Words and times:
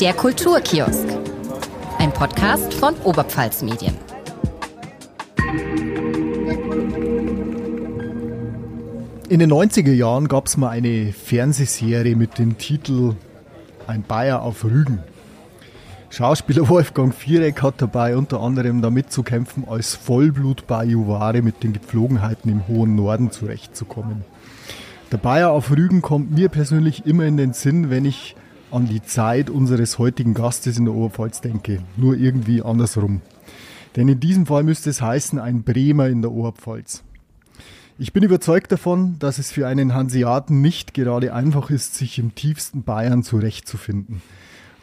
Der 0.00 0.12
Kulturkiosk. 0.12 1.06
Ein 1.98 2.12
Podcast 2.12 2.74
von 2.74 2.94
Oberpfalz 3.04 3.62
Medien. 3.62 3.94
In 9.30 9.38
den 9.38 9.50
90er 9.50 9.94
Jahren 9.94 10.28
gab 10.28 10.48
es 10.48 10.58
mal 10.58 10.68
eine 10.68 11.14
Fernsehserie 11.14 12.14
mit 12.14 12.38
dem 12.38 12.58
Titel 12.58 13.14
Ein 13.86 14.02
Bayer 14.02 14.42
auf 14.42 14.64
Rügen. 14.64 14.98
Schauspieler 16.10 16.68
Wolfgang 16.68 17.14
Viereck 17.14 17.62
hat 17.62 17.80
dabei 17.80 18.18
unter 18.18 18.42
anderem 18.42 18.82
damit 18.82 19.10
zu 19.10 19.22
kämpfen, 19.22 19.64
als 19.66 19.94
Vollblut-Bajuware 19.94 21.40
mit 21.40 21.62
den 21.62 21.72
Gepflogenheiten 21.72 22.52
im 22.52 22.68
hohen 22.68 22.96
Norden 22.96 23.30
zurechtzukommen. 23.30 24.26
Der 25.10 25.16
Bayer 25.16 25.52
auf 25.52 25.70
Rügen 25.70 26.02
kommt 26.02 26.32
mir 26.32 26.50
persönlich 26.50 27.06
immer 27.06 27.24
in 27.24 27.38
den 27.38 27.54
Sinn, 27.54 27.88
wenn 27.88 28.04
ich 28.04 28.36
an 28.70 28.86
die 28.86 29.02
Zeit 29.02 29.50
unseres 29.50 29.98
heutigen 29.98 30.34
Gastes 30.34 30.78
in 30.78 30.84
der 30.84 30.94
Oberpfalz 30.94 31.40
denke. 31.40 31.82
Nur 31.96 32.16
irgendwie 32.16 32.62
andersrum. 32.62 33.20
Denn 33.96 34.08
in 34.08 34.20
diesem 34.20 34.46
Fall 34.46 34.62
müsste 34.62 34.90
es 34.90 35.00
heißen, 35.00 35.38
ein 35.38 35.62
Bremer 35.62 36.08
in 36.08 36.22
der 36.22 36.32
Oberpfalz. 36.32 37.02
Ich 37.98 38.12
bin 38.12 38.22
überzeugt 38.22 38.70
davon, 38.72 39.18
dass 39.18 39.38
es 39.38 39.50
für 39.50 39.66
einen 39.66 39.94
Hanseaten 39.94 40.60
nicht 40.60 40.92
gerade 40.92 41.32
einfach 41.32 41.70
ist, 41.70 41.94
sich 41.94 42.18
im 42.18 42.34
tiefsten 42.34 42.82
Bayern 42.82 43.22
zurechtzufinden. 43.22 44.20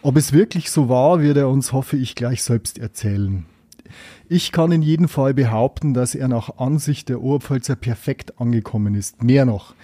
Ob 0.02 0.18
es 0.18 0.34
wirklich 0.34 0.72
so 0.72 0.90
war, 0.90 1.22
wird 1.22 1.38
er 1.38 1.48
uns, 1.48 1.74
hoffe 1.74 1.96
ich, 1.96 2.16
gleich 2.16 2.42
selbst 2.42 2.80
erzählen. 2.80 3.46
Ich 4.28 4.52
kann 4.52 4.72
in 4.72 4.82
jedem 4.82 5.08
Fall 5.08 5.36
behaupten, 5.36 5.94
dass 5.94 6.16
er 6.16 6.28
nach 6.28 6.58
Ansicht 6.58 7.08
der 7.10 7.22
Oberpfälzer 7.22 7.76
perfekt 7.76 8.42
angekommen 8.42 8.96
ist. 8.96 9.22
Mehr 9.22 9.46
noch. 9.46 9.76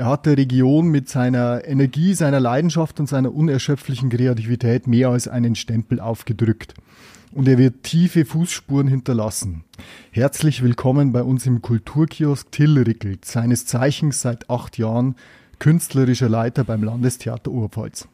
Er 0.00 0.06
hat 0.06 0.24
der 0.24 0.38
Region 0.38 0.88
mit 0.88 1.10
seiner 1.10 1.62
Energie, 1.66 2.14
seiner 2.14 2.40
Leidenschaft 2.40 2.98
und 3.00 3.06
seiner 3.06 3.34
unerschöpflichen 3.34 4.08
Kreativität 4.08 4.86
mehr 4.86 5.10
als 5.10 5.28
einen 5.28 5.54
Stempel 5.56 6.00
aufgedrückt. 6.00 6.72
Und 7.32 7.46
er 7.46 7.58
wird 7.58 7.82
tiefe 7.82 8.24
Fußspuren 8.24 8.88
hinterlassen. 8.88 9.64
Herzlich 10.10 10.62
willkommen 10.62 11.12
bei 11.12 11.22
uns 11.22 11.44
im 11.44 11.60
Kulturkiosk 11.60 12.50
Till 12.50 12.78
Rickelt, 12.78 13.26
seines 13.26 13.66
Zeichens 13.66 14.22
seit 14.22 14.48
acht 14.48 14.78
Jahren 14.78 15.16
künstlerischer 15.58 16.30
Leiter 16.30 16.64
beim 16.64 16.82
Landestheater 16.82 17.50
Oberpfalz. 17.50 18.08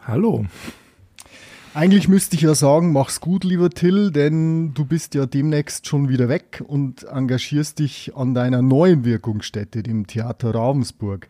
Hallo. 0.00 0.46
Eigentlich 1.74 2.08
müsste 2.08 2.36
ich 2.36 2.42
ja 2.42 2.54
sagen, 2.54 2.92
mach's 2.92 3.20
gut, 3.20 3.44
lieber 3.44 3.70
Till, 3.70 4.10
denn 4.10 4.74
du 4.74 4.84
bist 4.84 5.14
ja 5.14 5.26
demnächst 5.26 5.86
schon 5.86 6.08
wieder 6.08 6.28
weg 6.28 6.62
und 6.66 7.04
engagierst 7.04 7.78
dich 7.78 8.16
an 8.16 8.34
deiner 8.34 8.62
neuen 8.62 9.04
Wirkungsstätte, 9.04 9.82
dem 9.82 10.06
Theater 10.06 10.54
Ravensburg. 10.54 11.28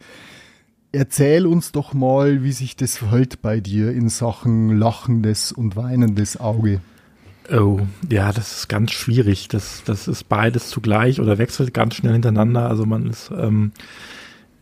Erzähl 0.92 1.46
uns 1.46 1.72
doch 1.72 1.92
mal, 1.92 2.42
wie 2.42 2.52
sich 2.52 2.76
das 2.76 2.96
verhält 2.96 3.42
bei 3.42 3.60
dir 3.60 3.92
in 3.92 4.08
Sachen 4.08 4.78
lachendes 4.78 5.52
und 5.52 5.76
weinendes 5.76 6.38
Auge. 6.40 6.80
Oh, 7.50 7.80
ja, 8.08 8.32
das 8.32 8.58
ist 8.58 8.68
ganz 8.68 8.92
schwierig. 8.92 9.48
Das, 9.48 9.82
das 9.84 10.08
ist 10.08 10.28
beides 10.28 10.68
zugleich 10.70 11.20
oder 11.20 11.38
wechselt 11.38 11.74
ganz 11.74 11.94
schnell 11.94 12.12
hintereinander. 12.12 12.68
Also 12.68 12.86
man 12.86 13.06
ist 13.08 13.30
ähm, 13.36 13.72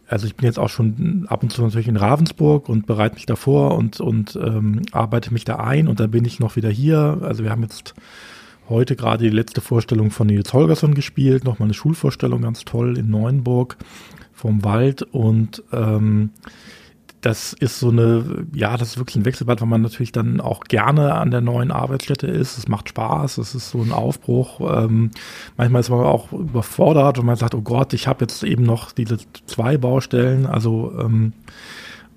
also 0.09 0.27
ich 0.27 0.37
bin 0.37 0.47
jetzt 0.47 0.59
auch 0.59 0.69
schon 0.69 1.27
ab 1.29 1.43
und 1.43 1.51
zu 1.51 1.63
natürlich 1.63 1.89
in 1.89 1.97
Ravensburg 1.97 2.69
und 2.69 2.87
bereite 2.87 3.17
mich 3.17 3.27
davor 3.27 3.77
und, 3.77 4.01
und 4.01 4.37
ähm, 4.37 4.83
arbeite 4.93 5.33
mich 5.33 5.45
da 5.45 5.57
ein 5.57 5.89
und 5.89 6.01
dann 6.01 6.11
bin 6.11 6.25
ich 6.25 6.39
noch 6.39 6.57
wieder 6.57 6.71
hier. 6.71 7.19
Also 7.23 7.43
wir 7.43 7.51
haben 7.51 7.63
jetzt 7.63 7.95
heute 8.69 8.97
gerade 8.97 9.25
die 9.25 9.35
letzte 9.35 9.61
Vorstellung 9.61 10.11
von 10.11 10.29
Nils 10.29 10.53
Holgersson 10.53 10.95
gespielt, 10.95 11.45
nochmal 11.45 11.67
eine 11.67 11.75
Schulvorstellung, 11.75 12.43
ganz 12.43 12.65
toll 12.65 12.99
in 12.99 13.11
Neuenburg 13.11 13.77
vom 14.33 14.65
Wald 14.65 15.03
und 15.03 15.63
ähm, 15.73 16.31
das 17.21 17.53
ist 17.55 17.81
so 17.81 17.89
eine, 17.89 18.47
ja, 18.55 18.77
das 18.77 18.91
ist 18.91 18.99
wirklich 18.99 19.17
ein 19.17 19.25
Wechselbad, 19.25 19.61
weil 19.61 19.69
man 19.69 19.83
natürlich 19.83 20.13
dann 20.13 20.41
auch 20.41 20.61
gerne 20.65 21.15
an 21.15 21.31
der 21.31 21.41
neuen 21.41 21.71
Arbeitsstätte 21.71 22.27
ist. 22.27 22.59
Es 22.59 22.69
macht 22.69 22.89
Spaß, 22.89 23.39
es 23.39 23.55
ist 23.55 23.71
so 23.71 23.83
ein 23.83 23.93
Aufbruch. 23.93 24.61
Ähm, 24.61 25.11
manchmal 25.57 25.81
ist 25.81 25.91
man 25.91 26.01
auch 26.01 26.33
überfordert 26.33 27.19
und 27.19 27.27
man 27.27 27.37
sagt, 27.37 27.55
oh 27.55 27.63
Gott, 27.63 27.95
ich 27.95 28.07
habe 28.07 28.25
jetzt 28.25 28.43
eben 28.43 28.65
noch 28.65 28.93
diese 28.93 29.19
zwei 29.47 29.77
Baustellen. 29.79 30.47
Also 30.47 30.93
ähm, 30.99 31.33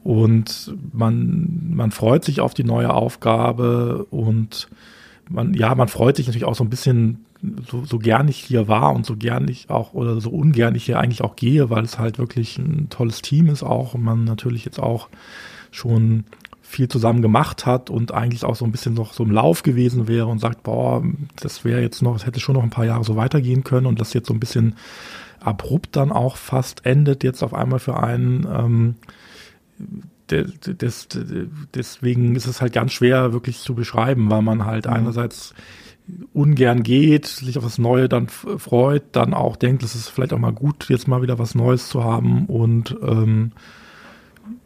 und 0.03 0.73
man, 0.93 1.71
man 1.73 1.91
freut 1.91 2.23
sich 2.23 2.41
auf 2.41 2.53
die 2.53 2.63
neue 2.63 2.93
Aufgabe 2.93 4.05
und 4.11 4.69
man, 5.29 5.53
ja, 5.53 5.75
man 5.75 5.87
freut 5.87 6.15
sich 6.15 6.27
natürlich 6.27 6.45
auch 6.45 6.55
so 6.55 6.63
ein 6.63 6.69
bisschen 6.69 7.25
so, 7.69 7.85
so 7.85 7.99
gern 7.99 8.27
ich 8.27 8.37
hier 8.37 8.67
war 8.67 8.93
und 8.93 9.05
so 9.05 9.15
gern 9.15 9.47
ich 9.47 9.69
auch 9.69 9.93
oder 9.93 10.19
so 10.19 10.29
ungern 10.29 10.75
ich 10.75 10.85
hier 10.85 10.99
eigentlich 10.99 11.23
auch 11.23 11.35
gehe, 11.35 11.69
weil 11.69 11.83
es 11.83 11.97
halt 11.97 12.17
wirklich 12.17 12.57
ein 12.57 12.87
tolles 12.89 13.21
Team 13.21 13.47
ist 13.47 13.63
auch 13.63 13.93
und 13.93 14.03
man 14.03 14.25
natürlich 14.25 14.65
jetzt 14.65 14.79
auch 14.79 15.09
schon 15.71 16.25
viel 16.61 16.87
zusammen 16.87 17.21
gemacht 17.21 17.65
hat 17.65 17.89
und 17.89 18.13
eigentlich 18.13 18.43
auch 18.43 18.55
so 18.55 18.65
ein 18.65 18.71
bisschen 18.71 18.93
noch 18.93 19.13
so 19.13 19.23
im 19.23 19.31
Lauf 19.31 19.63
gewesen 19.63 20.07
wäre 20.07 20.27
und 20.27 20.39
sagt, 20.39 20.63
boah, 20.63 21.03
das 21.37 21.65
wäre 21.65 21.81
jetzt 21.81 22.01
noch, 22.01 22.15
es 22.15 22.25
hätte 22.25 22.39
schon 22.39 22.55
noch 22.55 22.63
ein 22.63 22.69
paar 22.69 22.85
Jahre 22.85 23.03
so 23.03 23.15
weitergehen 23.15 23.63
können 23.63 23.87
und 23.87 23.99
das 23.99 24.13
jetzt 24.13 24.27
so 24.27 24.33
ein 24.33 24.39
bisschen 24.39 24.75
abrupt 25.39 25.95
dann 25.95 26.11
auch 26.11 26.35
fast 26.35 26.85
endet 26.85 27.23
jetzt 27.23 27.43
auf 27.43 27.53
einmal 27.53 27.79
für 27.79 28.01
einen. 28.01 28.45
Ähm, 28.45 28.95
des, 30.29 31.07
deswegen 31.73 32.35
ist 32.35 32.45
es 32.45 32.61
halt 32.61 32.73
ganz 32.73 32.93
schwer 32.93 33.33
wirklich 33.33 33.57
zu 33.57 33.73
beschreiben, 33.73 34.29
weil 34.29 34.43
man 34.43 34.63
halt 34.65 34.85
mhm. 34.85 34.93
einerseits 34.93 35.55
ungern 36.33 36.83
geht, 36.83 37.25
sich 37.25 37.57
auf 37.57 37.63
das 37.63 37.77
Neue 37.77 38.09
dann 38.09 38.27
freut, 38.29 39.03
dann 39.13 39.33
auch 39.33 39.55
denkt, 39.55 39.83
es 39.83 39.95
ist 39.95 40.09
vielleicht 40.09 40.33
auch 40.33 40.39
mal 40.39 40.53
gut, 40.53 40.89
jetzt 40.89 41.07
mal 41.07 41.21
wieder 41.21 41.39
was 41.39 41.55
Neues 41.55 41.89
zu 41.89 42.03
haben 42.03 42.45
und 42.45 42.95
ähm, 43.01 43.51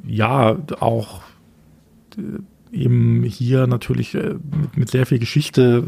ja, 0.05 0.57
auch 0.79 1.21
äh, 2.17 2.21
eben 2.71 3.23
hier 3.23 3.67
natürlich 3.67 4.15
äh, 4.15 4.35
mit, 4.61 4.77
mit, 4.77 4.89
sehr 4.89 5.05
viel 5.05 5.19
Geschichte 5.19 5.83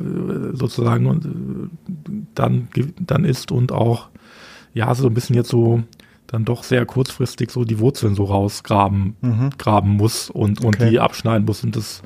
äh, 0.53 0.55
sozusagen 0.55 1.07
und 1.07 1.25
äh, 1.25 2.25
dann, 2.35 2.67
dann 2.99 3.25
ist 3.25 3.51
und 3.51 3.71
auch 3.71 4.09
ja, 4.73 4.94
so 4.94 5.07
ein 5.07 5.13
bisschen 5.13 5.35
jetzt 5.35 5.49
so 5.49 5.83
dann 6.27 6.45
doch 6.45 6.63
sehr 6.63 6.85
kurzfristig 6.85 7.51
so 7.51 7.65
die 7.65 7.79
Wurzeln 7.79 8.15
so 8.15 8.25
rausgraben 8.25 9.15
mhm. 9.21 9.49
graben 9.57 9.91
muss 9.91 10.29
und, 10.29 10.59
und 10.61 10.75
okay. 10.75 10.89
die 10.89 10.99
abschneiden 10.99 11.45
muss 11.45 11.63
und 11.63 11.75
das 11.75 12.01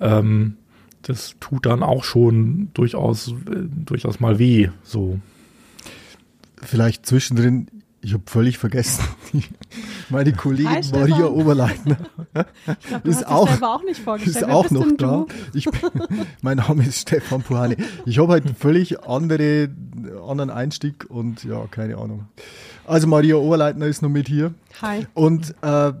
ähm, 0.00 0.56
das 1.02 1.36
tut 1.40 1.66
dann 1.66 1.82
auch 1.82 2.04
schon 2.04 2.70
durchaus, 2.74 3.28
äh, 3.28 3.34
durchaus 3.84 4.20
mal 4.20 4.38
weh, 4.38 4.70
so. 4.82 5.18
Vielleicht 6.56 7.06
zwischendrin, 7.06 7.66
ich 8.00 8.14
habe 8.14 8.22
völlig 8.26 8.58
vergessen, 8.58 9.04
meine 10.10 10.32
Kollegin 10.32 10.70
Hi, 10.70 10.82
Maria 10.92 11.26
Oberleitner 11.26 11.96
glaub, 12.88 13.04
ist 13.04 13.26
auch, 13.26 13.48
auch 13.62 13.82
ist 14.18 14.44
auch 14.44 14.70
noch 14.70 14.86
da. 14.96 15.26
Ich 15.52 15.64
bin, 15.64 15.80
mein 16.42 16.58
Name 16.58 16.84
ist 16.84 17.00
Stefan 17.00 17.42
Puhane. 17.42 17.76
Ich 18.06 18.18
habe 18.18 18.32
halt 18.32 18.46
einen 18.46 18.54
völlig 18.54 19.02
andere, 19.04 19.70
anderen 20.26 20.50
Einstieg 20.50 21.06
und 21.08 21.42
ja, 21.44 21.66
keine 21.70 21.98
Ahnung. 21.98 22.28
Also 22.86 23.06
Maria 23.06 23.36
Oberleitner 23.36 23.86
ist 23.86 24.02
noch 24.02 24.08
mit 24.08 24.28
hier. 24.28 24.54
Hi. 24.80 25.06
Und 25.14 25.54
äh, 25.62 25.92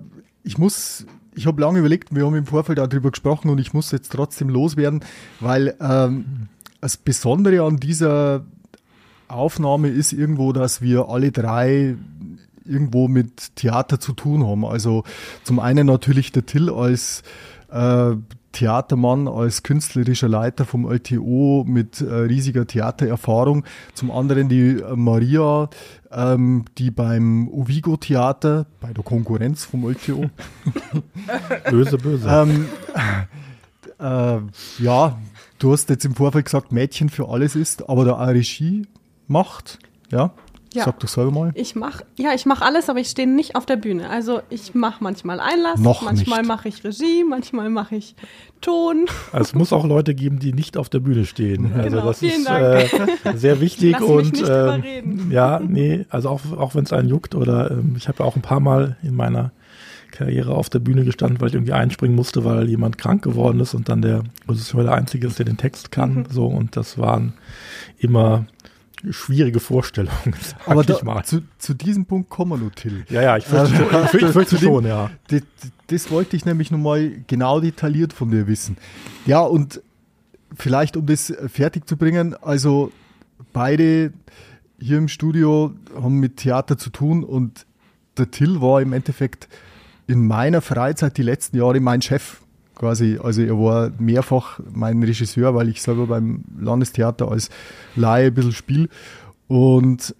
ich 0.44 0.58
muss 0.58 1.06
ich 1.34 1.46
habe 1.46 1.60
lange 1.60 1.78
überlegt, 1.78 2.14
wir 2.14 2.26
haben 2.26 2.34
im 2.34 2.46
Vorfeld 2.46 2.78
darüber 2.78 3.10
gesprochen 3.10 3.50
und 3.50 3.58
ich 3.58 3.72
muss 3.72 3.90
jetzt 3.90 4.12
trotzdem 4.12 4.48
loswerden, 4.48 5.04
weil 5.40 5.74
ähm, 5.80 6.48
das 6.80 6.96
Besondere 6.96 7.64
an 7.64 7.78
dieser 7.78 8.44
Aufnahme 9.28 9.88
ist 9.88 10.12
irgendwo, 10.12 10.52
dass 10.52 10.82
wir 10.82 11.08
alle 11.08 11.32
drei 11.32 11.96
irgendwo 12.64 13.08
mit 13.08 13.56
Theater 13.56 13.98
zu 13.98 14.12
tun 14.12 14.46
haben. 14.46 14.64
Also 14.64 15.04
zum 15.42 15.58
einen 15.58 15.86
natürlich 15.86 16.32
der 16.32 16.46
Till 16.46 16.70
als 16.70 17.22
äh, 17.70 18.12
Theatermann, 18.52 19.28
als 19.28 19.62
künstlerischer 19.62 20.28
Leiter 20.28 20.64
vom 20.64 20.90
LTO 20.90 21.64
mit 21.66 22.00
äh, 22.00 22.12
riesiger 22.12 22.66
Theatererfahrung. 22.66 23.64
Zum 23.94 24.10
anderen 24.10 24.48
die 24.48 24.80
äh, 24.80 24.94
Maria, 24.94 25.68
ähm, 26.10 26.66
die 26.78 26.90
beim 26.90 27.48
Uvigo 27.48 27.96
Theater, 27.96 28.66
bei 28.80 28.92
der 28.92 29.02
Konkurrenz 29.02 29.64
vom 29.64 29.88
LTO. 29.88 30.30
böse, 31.70 31.98
böse. 31.98 32.28
ähm, 32.28 32.66
äh, 33.98 34.38
ja, 34.82 35.18
du 35.58 35.72
hast 35.72 35.88
jetzt 35.90 36.04
im 36.04 36.14
Vorfeld 36.14 36.44
gesagt, 36.44 36.72
Mädchen 36.72 37.08
für 37.08 37.28
alles 37.28 37.56
ist, 37.56 37.88
aber 37.88 38.04
da 38.04 38.14
auch 38.14 38.28
Regie 38.28 38.86
macht, 39.26 39.78
ja. 40.10 40.32
Ja. 40.74 40.84
Sag 40.84 41.08
selber 41.08 41.30
mal. 41.30 41.52
Ich 41.54 41.74
mach, 41.74 42.02
ja, 42.16 42.34
ich 42.34 42.46
mache 42.46 42.64
alles, 42.64 42.88
aber 42.88 43.00
ich 43.00 43.08
stehe 43.08 43.28
nicht 43.28 43.56
auf 43.56 43.66
der 43.66 43.76
Bühne. 43.76 44.08
Also 44.08 44.40
ich 44.50 44.74
mache 44.74 45.02
manchmal 45.02 45.40
Einlass, 45.40 45.78
Noch 45.80 46.02
manchmal 46.02 46.42
mache 46.42 46.68
ich 46.68 46.82
Regie, 46.84 47.24
manchmal 47.28 47.70
mache 47.70 47.96
ich 47.96 48.14
Ton. 48.60 49.06
Also 49.32 49.44
es 49.44 49.54
muss 49.54 49.72
auch 49.72 49.84
Leute 49.84 50.14
geben, 50.14 50.38
die 50.38 50.52
nicht 50.52 50.76
auf 50.76 50.88
der 50.88 51.00
Bühne 51.00 51.24
stehen. 51.26 51.72
Also 51.72 51.90
genau, 51.90 52.06
das 52.06 52.22
ist 52.22 52.48
äh, 52.48 52.88
sehr 53.34 53.60
wichtig 53.60 54.00
und 54.00 54.42
ähm, 54.48 55.30
ja, 55.30 55.60
nee, 55.60 56.06
also 56.10 56.28
auch, 56.28 56.40
auch 56.56 56.74
wenn 56.74 56.84
es 56.84 56.92
einen 56.92 57.08
juckt 57.08 57.34
oder 57.34 57.70
ähm, 57.72 57.94
ich 57.96 58.08
habe 58.08 58.20
ja 58.20 58.24
auch 58.24 58.36
ein 58.36 58.42
paar 58.42 58.60
Mal 58.60 58.96
in 59.02 59.16
meiner 59.16 59.52
Karriere 60.12 60.54
auf 60.54 60.70
der 60.70 60.78
Bühne 60.78 61.04
gestanden, 61.04 61.40
weil 61.40 61.48
ich 61.48 61.54
irgendwie 61.54 61.72
einspringen 61.72 62.14
musste, 62.14 62.44
weil 62.44 62.68
jemand 62.68 62.98
krank 62.98 63.22
geworden 63.22 63.58
ist 63.58 63.74
und 63.74 63.88
dann 63.88 64.02
der 64.02 64.22
Regisseur 64.48 64.84
der 64.84 64.92
Einzige 64.92 65.26
ist, 65.26 65.38
der 65.38 65.46
den 65.46 65.56
Text 65.56 65.90
kann. 65.90 66.14
Mhm. 66.14 66.26
So 66.30 66.46
und 66.46 66.76
das 66.76 66.98
waren 66.98 67.32
immer 67.98 68.46
schwierige 69.10 69.60
Vorstellung. 69.60 70.14
Aber 70.66 70.84
da, 70.84 71.22
zu, 71.24 71.42
zu, 71.58 71.74
diesem 71.74 72.06
Punkt 72.06 72.30
kommen 72.30 72.52
wir 72.52 72.56
noch, 72.58 72.74
Till. 72.74 73.04
Ja, 73.08 73.22
ja, 73.22 73.36
ich 73.36 73.44
fürchte, 73.44 73.74
schon, 73.76 73.84
ich 73.84 73.90
fürchte, 73.90 74.26
ich 74.26 74.32
fürchte 74.32 74.58
schon, 74.58 74.86
ja. 74.86 75.10
Das, 75.28 75.42
das 75.88 76.10
wollte 76.10 76.36
ich 76.36 76.44
nämlich 76.44 76.70
nochmal 76.70 77.10
genau 77.26 77.60
detailliert 77.60 78.12
von 78.12 78.30
dir 78.30 78.46
wissen. 78.46 78.76
Ja, 79.26 79.40
und 79.40 79.82
vielleicht, 80.54 80.96
um 80.96 81.06
das 81.06 81.32
fertig 81.48 81.88
zu 81.88 81.96
bringen, 81.96 82.34
also 82.40 82.92
beide 83.52 84.12
hier 84.78 84.98
im 84.98 85.08
Studio 85.08 85.72
haben 85.94 86.18
mit 86.18 86.38
Theater 86.38 86.78
zu 86.78 86.90
tun 86.90 87.24
und 87.24 87.66
der 88.18 88.30
Till 88.30 88.60
war 88.60 88.82
im 88.82 88.92
Endeffekt 88.92 89.48
in 90.06 90.26
meiner 90.26 90.60
Freizeit 90.60 91.16
die 91.16 91.22
letzten 91.22 91.56
Jahre 91.56 91.80
mein 91.80 92.02
Chef 92.02 92.40
quasi. 92.74 93.18
Also 93.22 93.42
er 93.42 93.58
war 93.58 93.90
mehrfach 93.98 94.60
mein 94.72 95.02
Regisseur, 95.02 95.54
weil 95.54 95.68
ich 95.68 95.82
selber 95.82 96.06
beim 96.06 96.44
Landestheater 96.58 97.30
als 97.30 97.50
Laie 97.96 98.26
ein 98.26 98.34
bisschen 98.34 98.52
spiele. 98.52 98.88
Und 99.48 100.14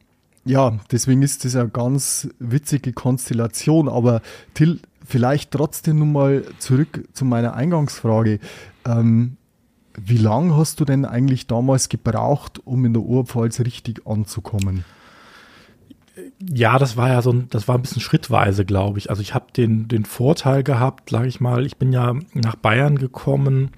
ja, 0.44 0.78
deswegen 0.90 1.22
ist 1.22 1.44
das 1.44 1.56
eine 1.56 1.68
ganz 1.68 2.28
witzige 2.38 2.92
Konstellation. 2.92 3.88
Aber 3.88 4.22
Till, 4.54 4.80
vielleicht 5.04 5.50
trotzdem 5.50 5.98
nun 5.98 6.12
mal 6.12 6.44
zurück 6.58 7.08
zu 7.12 7.24
meiner 7.24 7.54
Eingangsfrage. 7.54 8.38
Ähm, 8.84 9.36
wie 9.94 10.16
lange 10.16 10.56
hast 10.56 10.80
du 10.80 10.84
denn 10.84 11.04
eigentlich 11.04 11.46
damals 11.46 11.88
gebraucht, 11.88 12.60
um 12.64 12.84
in 12.84 12.94
der 12.94 13.02
Oberpfalz 13.02 13.60
richtig 13.60 14.06
anzukommen? 14.06 14.84
Ja, 16.38 16.78
das 16.78 16.96
war 16.96 17.08
ja 17.08 17.22
so 17.22 17.32
ein, 17.32 17.48
das 17.50 17.68
war 17.68 17.76
ein 17.76 17.82
bisschen 17.82 18.02
schrittweise, 18.02 18.64
glaube 18.64 18.98
ich. 18.98 19.08
Also 19.08 19.22
ich 19.22 19.34
habe 19.34 19.46
den, 19.56 19.88
den 19.88 20.04
Vorteil 20.04 20.62
gehabt, 20.62 21.10
sage 21.10 21.28
ich 21.28 21.40
mal, 21.40 21.64
ich 21.64 21.78
bin 21.78 21.92
ja 21.92 22.14
nach 22.34 22.56
Bayern 22.56 22.98
gekommen 22.98 23.70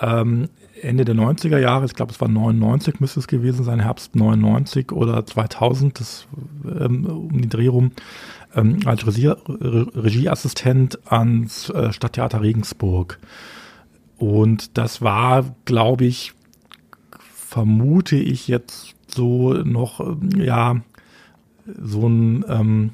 ähm, 0.00 0.48
Ende 0.82 1.04
der 1.04 1.14
90er 1.14 1.58
Jahre, 1.58 1.84
ich 1.84 1.94
glaube 1.94 2.12
es 2.12 2.20
war 2.20 2.28
99 2.28 2.98
müsste 3.00 3.20
es 3.20 3.28
gewesen 3.28 3.64
sein, 3.64 3.80
Herbst 3.80 4.16
99 4.16 4.90
oder 4.92 5.24
2000, 5.24 6.00
das 6.00 6.26
ähm, 6.64 7.06
um 7.06 7.40
die 7.40 7.48
Dreh 7.48 7.68
rum, 7.68 7.92
ähm, 8.54 8.80
als 8.84 9.06
Regie, 9.06 9.32
Regieassistent 9.48 10.98
ans 11.10 11.70
äh, 11.70 11.92
Stadttheater 11.92 12.42
Regensburg. 12.42 13.18
Und 14.18 14.76
das 14.76 15.02
war, 15.02 15.54
glaube 15.64 16.04
ich, 16.04 16.32
vermute 17.18 18.16
ich 18.16 18.48
jetzt 18.48 18.94
so 19.06 19.52
noch, 19.52 20.16
ja, 20.36 20.80
so 21.66 22.08
ein 22.08 22.44
ähm, 22.48 22.90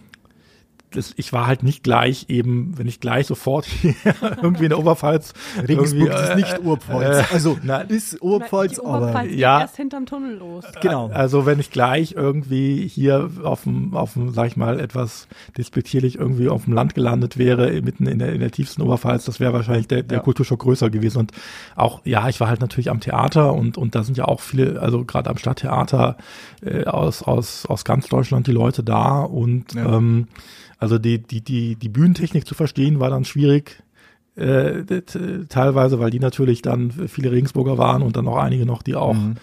das, 0.91 1.13
ich 1.17 1.33
war 1.33 1.47
halt 1.47 1.63
nicht 1.63 1.83
gleich 1.83 2.27
eben, 2.29 2.77
wenn 2.77 2.87
ich 2.87 3.01
gleich 3.01 3.27
sofort 3.27 3.65
hier 3.83 3.95
irgendwie 4.43 4.65
in 4.65 4.71
der 4.71 4.79
Oberpfalz. 4.79 5.35
Regensburg 5.67 6.11
ist 6.11 6.37
nicht 6.37 6.59
Oberpfalz. 6.61 7.31
Äh, 7.31 7.35
also 7.35 7.59
na, 7.63 7.81
ist 7.81 8.21
Oberpfalz, 8.23 8.81
na, 8.83 8.91
aber 8.91 9.25
ja. 9.25 9.61
erst 9.61 9.77
hinterm 9.77 10.07
Tunnel 10.07 10.37
los. 10.37 10.65
Genau. 10.81 11.09
Also 11.09 11.47
wenn 11.47 11.61
ich 11.61 11.71
gleich 11.71 12.13
irgendwie 12.13 12.87
hier 12.87 13.31
auf 13.43 13.65
dem, 13.65 13.95
auf 13.95 14.15
dem, 14.15 14.33
sag 14.33 14.47
ich 14.47 14.57
mal, 14.57 14.81
etwas 14.81 15.29
despektierlich 15.57 16.19
irgendwie 16.19 16.49
auf 16.49 16.65
dem 16.65 16.73
Land 16.73 16.95
gelandet 16.95 17.37
wäre, 17.37 17.71
mitten 17.83 18.07
in 18.07 18.19
der, 18.19 18.33
in 18.33 18.41
der 18.41 18.51
tiefsten 18.51 18.83
Oberpfalz, 18.83 19.25
das 19.25 19.41
wäre 19.41 19.53
wahrscheinlich 19.53 19.89
der, 19.89 20.03
der 20.03 20.19
ja. 20.19 20.25
Kulturschock 20.25 20.61
größer 20.61 20.91
gewesen. 20.91 21.19
Und 21.19 21.33
auch, 21.77 22.01
ja, 22.05 22.29
ich 22.29 22.41
war 22.41 22.49
halt 22.49 22.61
natürlich 22.61 22.91
am 22.91 23.01
Theater 23.01 23.53
und, 23.53 23.77
und 23.77 23.95
da 23.95 24.03
sind 24.03 24.17
ja 24.17 24.25
auch 24.25 24.41
viele, 24.41 24.81
also 24.81 25.05
gerade 25.05 25.29
am 25.31 25.37
Stadttheater 25.37 26.17
äh, 26.63 26.85
aus, 26.85 27.23
aus, 27.23 27.67
aus 27.67 27.85
ganz 27.85 28.09
Deutschland 28.09 28.47
die 28.47 28.53
Leute 28.53 28.83
da 28.83 29.21
und 29.21 29.75
ja. 29.75 29.97
ähm, 29.97 30.29
also 30.79 30.99
die, 30.99 31.19
die, 31.19 31.41
die, 31.41 31.77
die 31.77 31.89
Bühnentechnik 31.89 32.47
zu 32.47 32.55
verstehen 32.55 33.01
war 33.01 33.11
dann 33.11 33.25
schwierig. 33.25 33.83
Äh, 34.37 34.85
teilweise, 35.49 35.99
weil 35.99 36.11
die 36.11 36.21
natürlich 36.21 36.63
dann 36.63 36.93
viele 36.93 37.33
Regensburger 37.33 37.77
waren 37.77 38.03
und 38.03 38.17
dann 38.17 38.29
auch 38.29 38.37
einige 38.37 38.67
noch, 38.67 38.83
die 38.83 38.95
auch 38.95 39.15
mhm 39.15 39.35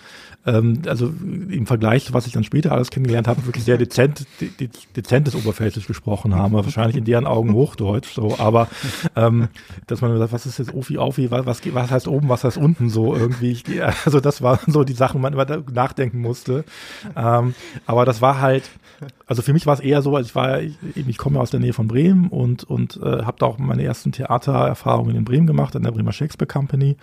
ähm, 0.46 0.82
also 0.88 1.08
im 1.08 1.66
Vergleich, 1.66 2.14
was 2.14 2.28
ich 2.28 2.34
dann 2.34 2.44
später 2.44 2.72
alles 2.72 2.92
kennengelernt 2.92 3.28
habe, 3.28 3.46
wirklich 3.46 3.64
sehr 3.64 3.78
dezent, 3.78 4.26
de, 4.40 4.50
de, 4.50 4.70
dezentes 4.96 5.36
Oberpfälzisch 5.36 5.88
gesprochen 5.88 6.36
haben, 6.36 6.54
wahrscheinlich 6.54 6.98
in 6.98 7.06
deren 7.06 7.26
Augen 7.26 7.54
Hochdeutsch, 7.54 8.14
so, 8.14 8.38
aber 8.38 8.68
ähm, 9.16 9.48
dass 9.88 10.02
man 10.02 10.18
sagt, 10.18 10.34
was 10.34 10.46
ist 10.46 10.60
jetzt 10.60 10.74
Ofi, 10.74 10.98
Aufi, 10.98 11.32
was, 11.32 11.46
was, 11.46 11.62
was 11.74 11.92
heißt 11.92 12.08
oben, 12.08 12.30
was 12.30 12.44
heißt 12.44 12.58
unten, 12.58 12.90
so 12.90 13.16
irgendwie, 13.16 13.52
ich, 13.52 13.64
also 14.06 14.20
das 14.20 14.42
waren 14.42 14.72
so 14.72 14.84
die 14.84 14.94
Sachen, 14.94 15.22
man 15.22 15.34
immer 15.34 15.46
nachdenken 15.72 16.20
musste, 16.20 16.64
ähm, 17.16 17.56
aber 17.86 18.06
das 18.06 18.22
war 18.22 18.42
halt, 18.42 18.70
also 19.28 19.42
für 19.42 19.54
mich 19.54 19.66
war 19.66 19.74
es 19.74 19.80
eher 19.80 20.02
so, 20.02 20.16
als 20.16 20.28
ich 20.28 20.36
war, 20.36 20.62
ich, 20.62 20.78
ich 20.96 21.18
komme 21.18 21.38
ja 21.38 21.42
aus 21.42 21.52
der 21.52 21.60
Nähe 21.60 21.74
von 21.74 21.88
Bremen 21.88 22.30
und, 22.30 22.64
und 22.64 22.98
äh, 22.98 23.24
habe 23.24 23.38
da 23.40 23.48
auch 23.48 23.58
meine 23.58 23.84
ersten 23.84 24.12
Theatererfahrungen 24.12 25.16
in 25.16 25.26
Bremen 25.26 25.48
gemacht, 25.48 25.76
an 25.76 25.84
der 25.84 25.92
Bremer 25.92 26.12
Shakespeare 26.12 26.48
Company 26.48 26.98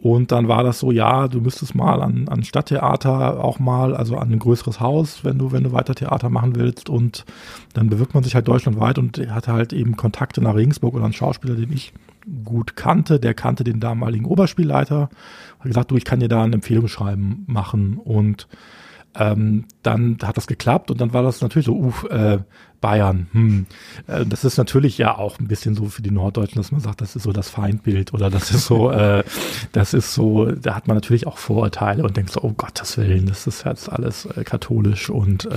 und 0.00 0.30
dann 0.30 0.46
war 0.46 0.62
das 0.62 0.78
so, 0.80 0.92
ja, 0.92 1.26
du 1.26 1.40
müsstest 1.40 1.74
mal 1.74 2.02
an, 2.02 2.28
an 2.28 2.44
Stadttheater 2.44 3.42
auch 3.42 3.58
mal, 3.58 3.96
also 3.96 4.16
an 4.16 4.30
ein 4.30 4.38
größeres 4.38 4.78
Haus, 4.78 5.24
wenn 5.24 5.38
du, 5.38 5.52
wenn 5.52 5.64
du 5.64 5.72
weiter 5.72 5.94
Theater 5.94 6.28
machen 6.28 6.54
willst. 6.54 6.90
Und 6.90 7.24
dann 7.72 7.88
bewirkt 7.88 8.14
man 8.14 8.22
sich 8.22 8.34
halt 8.34 8.46
deutschlandweit 8.46 8.98
und 8.98 9.18
hatte 9.30 9.52
halt 9.52 9.72
eben 9.72 9.96
Kontakte 9.96 10.42
nach 10.42 10.54
Regensburg 10.54 10.94
oder 10.94 11.04
einen 11.04 11.14
Schauspieler, 11.14 11.54
den 11.54 11.72
ich 11.72 11.94
gut 12.44 12.76
kannte. 12.76 13.18
Der 13.18 13.32
kannte 13.32 13.64
den 13.64 13.80
damaligen 13.80 14.26
Oberspielleiter. 14.26 15.08
Hat 15.58 15.66
gesagt, 15.66 15.90
du, 15.90 15.96
ich 15.96 16.04
kann 16.04 16.20
dir 16.20 16.28
da 16.28 16.42
ein 16.42 16.52
Empfehlungsschreiben 16.52 17.44
machen. 17.46 17.96
Und 17.96 18.48
ähm, 19.18 19.64
dann 19.82 20.18
hat 20.22 20.36
das 20.36 20.46
geklappt 20.46 20.90
und 20.90 21.00
dann 21.00 21.12
war 21.12 21.22
das 21.22 21.40
natürlich 21.40 21.66
so, 21.66 21.76
uff, 21.76 22.04
äh, 22.04 22.38
Bayern. 22.80 23.26
Hm. 23.32 23.66
Äh, 24.06 24.26
das 24.26 24.44
ist 24.44 24.58
natürlich 24.58 24.98
ja 24.98 25.16
auch 25.16 25.38
ein 25.38 25.48
bisschen 25.48 25.74
so 25.74 25.86
für 25.86 26.02
die 26.02 26.10
Norddeutschen, 26.10 26.60
dass 26.60 26.72
man 26.72 26.80
sagt, 26.80 27.00
das 27.00 27.16
ist 27.16 27.24
so 27.24 27.32
das 27.32 27.48
Feindbild 27.48 28.14
oder 28.14 28.30
das 28.30 28.50
ist 28.50 28.66
so, 28.66 28.90
äh, 28.90 29.24
das 29.72 29.94
ist 29.94 30.14
so, 30.14 30.46
da 30.46 30.74
hat 30.74 30.86
man 30.86 30.96
natürlich 30.96 31.26
auch 31.26 31.38
Vorurteile 31.38 32.02
und 32.02 32.16
denkt 32.16 32.30
so, 32.30 32.42
oh 32.42 32.52
Gottes 32.52 32.96
Willen, 32.96 33.26
das 33.26 33.46
ist 33.46 33.64
jetzt 33.64 33.90
alles 33.90 34.26
äh, 34.26 34.44
katholisch 34.44 35.10
und 35.10 35.46
äh, 35.46 35.56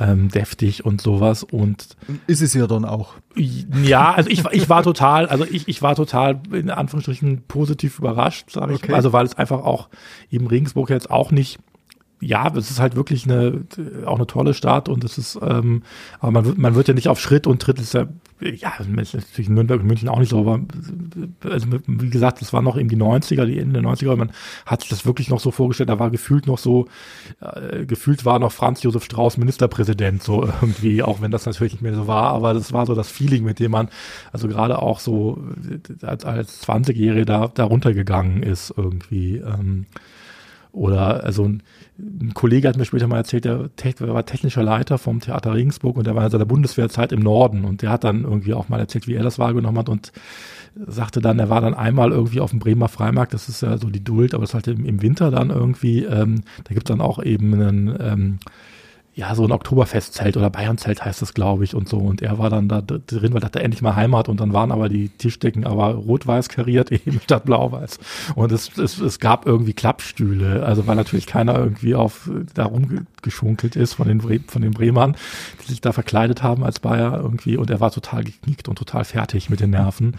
ähm, 0.00 0.28
deftig 0.28 0.84
und 0.84 1.00
sowas 1.00 1.42
und 1.42 1.96
ist 2.26 2.42
es 2.42 2.54
ja 2.54 2.66
dann 2.66 2.84
auch. 2.84 3.14
Ja, 3.34 4.12
also 4.12 4.30
ich, 4.30 4.44
ich 4.50 4.68
war 4.68 4.82
total, 4.82 5.26
also 5.28 5.44
ich, 5.44 5.68
ich 5.68 5.82
war 5.82 5.94
total 5.94 6.40
in 6.52 6.70
Anführungsstrichen 6.70 7.42
positiv 7.48 7.98
überrascht, 7.98 8.50
sage 8.50 8.74
ich. 8.74 8.82
Okay. 8.82 8.94
Also 8.94 9.12
weil 9.12 9.26
es 9.26 9.36
einfach 9.36 9.62
auch 9.64 9.88
eben 10.30 10.46
Regensburg 10.46 10.90
jetzt 10.90 11.10
auch 11.10 11.30
nicht 11.30 11.58
ja, 12.20 12.50
es 12.56 12.70
ist 12.70 12.80
halt 12.80 12.96
wirklich 12.96 13.24
eine 13.24 13.64
auch 14.06 14.16
eine 14.16 14.26
tolle 14.26 14.54
Stadt 14.54 14.88
und 14.88 15.04
es 15.04 15.18
ist, 15.18 15.38
ähm, 15.42 15.82
aber 16.18 16.32
man 16.32 16.44
wird, 16.46 16.58
man 16.58 16.74
wird 16.74 16.88
ja 16.88 16.94
nicht 16.94 17.08
auf 17.08 17.20
Schritt 17.20 17.46
und 17.46 17.60
Tritt 17.60 17.78
ist 17.78 17.92
ja, 17.92 18.06
ja, 18.40 18.72
natürlich 18.88 19.48
Nürnberg 19.50 19.80
und 19.80 19.86
München 19.86 20.08
auch 20.08 20.18
nicht 20.18 20.30
so, 20.30 20.40
aber 20.40 20.60
also 21.44 21.66
wie 21.86 22.10
gesagt, 22.10 22.40
das 22.40 22.54
war 22.54 22.62
noch 22.62 22.78
eben 22.78 22.88
die 22.88 22.96
90er, 22.96 23.44
die 23.44 23.58
Ende 23.58 23.82
der 23.82 23.90
90er, 23.90 24.16
man 24.16 24.32
hat 24.64 24.80
sich 24.80 24.88
das 24.88 25.04
wirklich 25.04 25.28
noch 25.28 25.40
so 25.40 25.50
vorgestellt, 25.50 25.90
da 25.90 25.98
war 25.98 26.10
gefühlt 26.10 26.46
noch 26.46 26.58
so, 26.58 26.86
äh, 27.40 27.84
gefühlt 27.84 28.24
war 28.24 28.38
noch 28.38 28.52
Franz 28.52 28.82
Josef 28.82 29.04
Strauß 29.04 29.36
Ministerpräsident, 29.36 30.22
so 30.22 30.42
irgendwie, 30.44 31.02
auch 31.02 31.20
wenn 31.20 31.30
das 31.30 31.44
natürlich 31.44 31.74
nicht 31.74 31.82
mehr 31.82 31.94
so 31.94 32.06
war, 32.06 32.32
aber 32.32 32.54
das 32.54 32.72
war 32.72 32.86
so 32.86 32.94
das 32.94 33.10
Feeling, 33.10 33.44
mit 33.44 33.58
dem 33.58 33.72
man, 33.72 33.88
also 34.32 34.48
gerade 34.48 34.80
auch 34.80 35.00
so 35.00 35.44
als, 36.00 36.24
als 36.24 36.66
20-Jährige 36.66 37.26
da, 37.26 37.48
da 37.48 37.64
runtergegangen 37.64 38.42
ist 38.42 38.72
irgendwie. 38.74 39.36
Ähm, 39.36 39.84
oder 40.76 41.24
also 41.24 41.44
ein, 41.44 41.62
ein, 41.98 42.34
Kollege 42.34 42.68
hat 42.68 42.76
mir 42.76 42.84
später 42.84 43.06
mal 43.06 43.16
erzählt, 43.16 43.46
der, 43.46 43.70
war 44.00 44.26
technischer 44.26 44.62
Leiter 44.62 44.98
vom 44.98 45.20
Theater 45.20 45.54
Regensburg 45.54 45.96
und 45.96 46.06
der 46.06 46.14
war 46.14 46.26
in 46.26 46.30
seiner 46.30 46.44
Bundeswehrzeit 46.44 47.12
im 47.12 47.20
Norden. 47.20 47.64
Und 47.64 47.80
der 47.80 47.88
hat 47.88 48.04
dann 48.04 48.24
irgendwie 48.24 48.52
auch 48.52 48.68
mal 48.68 48.78
erzählt, 48.78 49.08
wie 49.08 49.14
er 49.14 49.22
das 49.22 49.38
wahrgenommen 49.38 49.78
hat 49.78 49.88
und 49.88 50.12
sagte 50.86 51.22
dann, 51.22 51.38
er 51.38 51.48
war 51.48 51.62
dann 51.62 51.72
einmal 51.72 52.12
irgendwie 52.12 52.40
auf 52.40 52.50
dem 52.50 52.58
Bremer 52.58 52.88
Freimarkt, 52.88 53.32
das 53.32 53.48
ist 53.48 53.62
ja 53.62 53.78
so 53.78 53.88
die 53.88 54.04
Duld, 54.04 54.34
aber 54.34 54.42
das 54.42 54.50
ist 54.50 54.54
halt 54.54 54.68
im, 54.68 54.84
im 54.84 55.00
Winter 55.00 55.30
dann 55.30 55.48
irgendwie, 55.48 56.04
ähm, 56.04 56.42
da 56.64 56.74
gibt 56.74 56.90
es 56.90 56.94
dann 56.94 57.00
auch 57.00 57.22
eben 57.22 57.54
einen 57.54 57.96
ähm, 57.98 58.38
ja, 59.16 59.34
so 59.34 59.44
ein 59.44 59.52
Oktoberfestzelt 59.52 60.36
oder 60.36 60.50
Bayernzelt 60.50 61.02
heißt 61.02 61.22
das, 61.22 61.32
glaube 61.32 61.64
ich, 61.64 61.74
und 61.74 61.88
so. 61.88 61.96
Und 61.96 62.20
er 62.20 62.36
war 62.36 62.50
dann 62.50 62.68
da 62.68 62.82
drin, 62.82 63.32
weil 63.32 63.42
er 63.42 63.46
hatte 63.46 63.62
endlich 63.62 63.80
mal 63.80 63.96
Heimat 63.96 64.28
und 64.28 64.40
dann 64.40 64.52
waren 64.52 64.70
aber 64.70 64.90
die 64.90 65.08
Tischdecken 65.08 65.64
aber 65.64 65.94
rot-weiß 65.94 66.50
kariert 66.50 66.92
eben 67.06 67.18
statt 67.22 67.46
blau-weiß. 67.46 67.98
Und 68.34 68.52
es, 68.52 68.76
es, 68.76 68.98
es 68.98 69.18
gab 69.18 69.46
irgendwie 69.46 69.72
Klappstühle, 69.72 70.66
also 70.66 70.86
weil 70.86 70.96
natürlich 70.96 71.26
keiner 71.26 71.58
irgendwie 71.58 71.94
auf 71.94 72.30
da 72.52 72.66
rumgeschunkelt 72.66 73.74
ist 73.74 73.94
von 73.94 74.06
den, 74.06 74.20
von 74.20 74.60
den 74.60 74.72
Bremern, 74.72 75.16
die 75.62 75.70
sich 75.70 75.80
da 75.80 75.92
verkleidet 75.92 76.42
haben 76.42 76.62
als 76.62 76.78
Bayer 76.78 77.18
irgendwie. 77.18 77.56
Und 77.56 77.70
er 77.70 77.80
war 77.80 77.90
total 77.90 78.22
geknickt 78.22 78.68
und 78.68 78.76
total 78.76 79.06
fertig 79.06 79.48
mit 79.48 79.60
den 79.60 79.70
Nerven. 79.70 80.16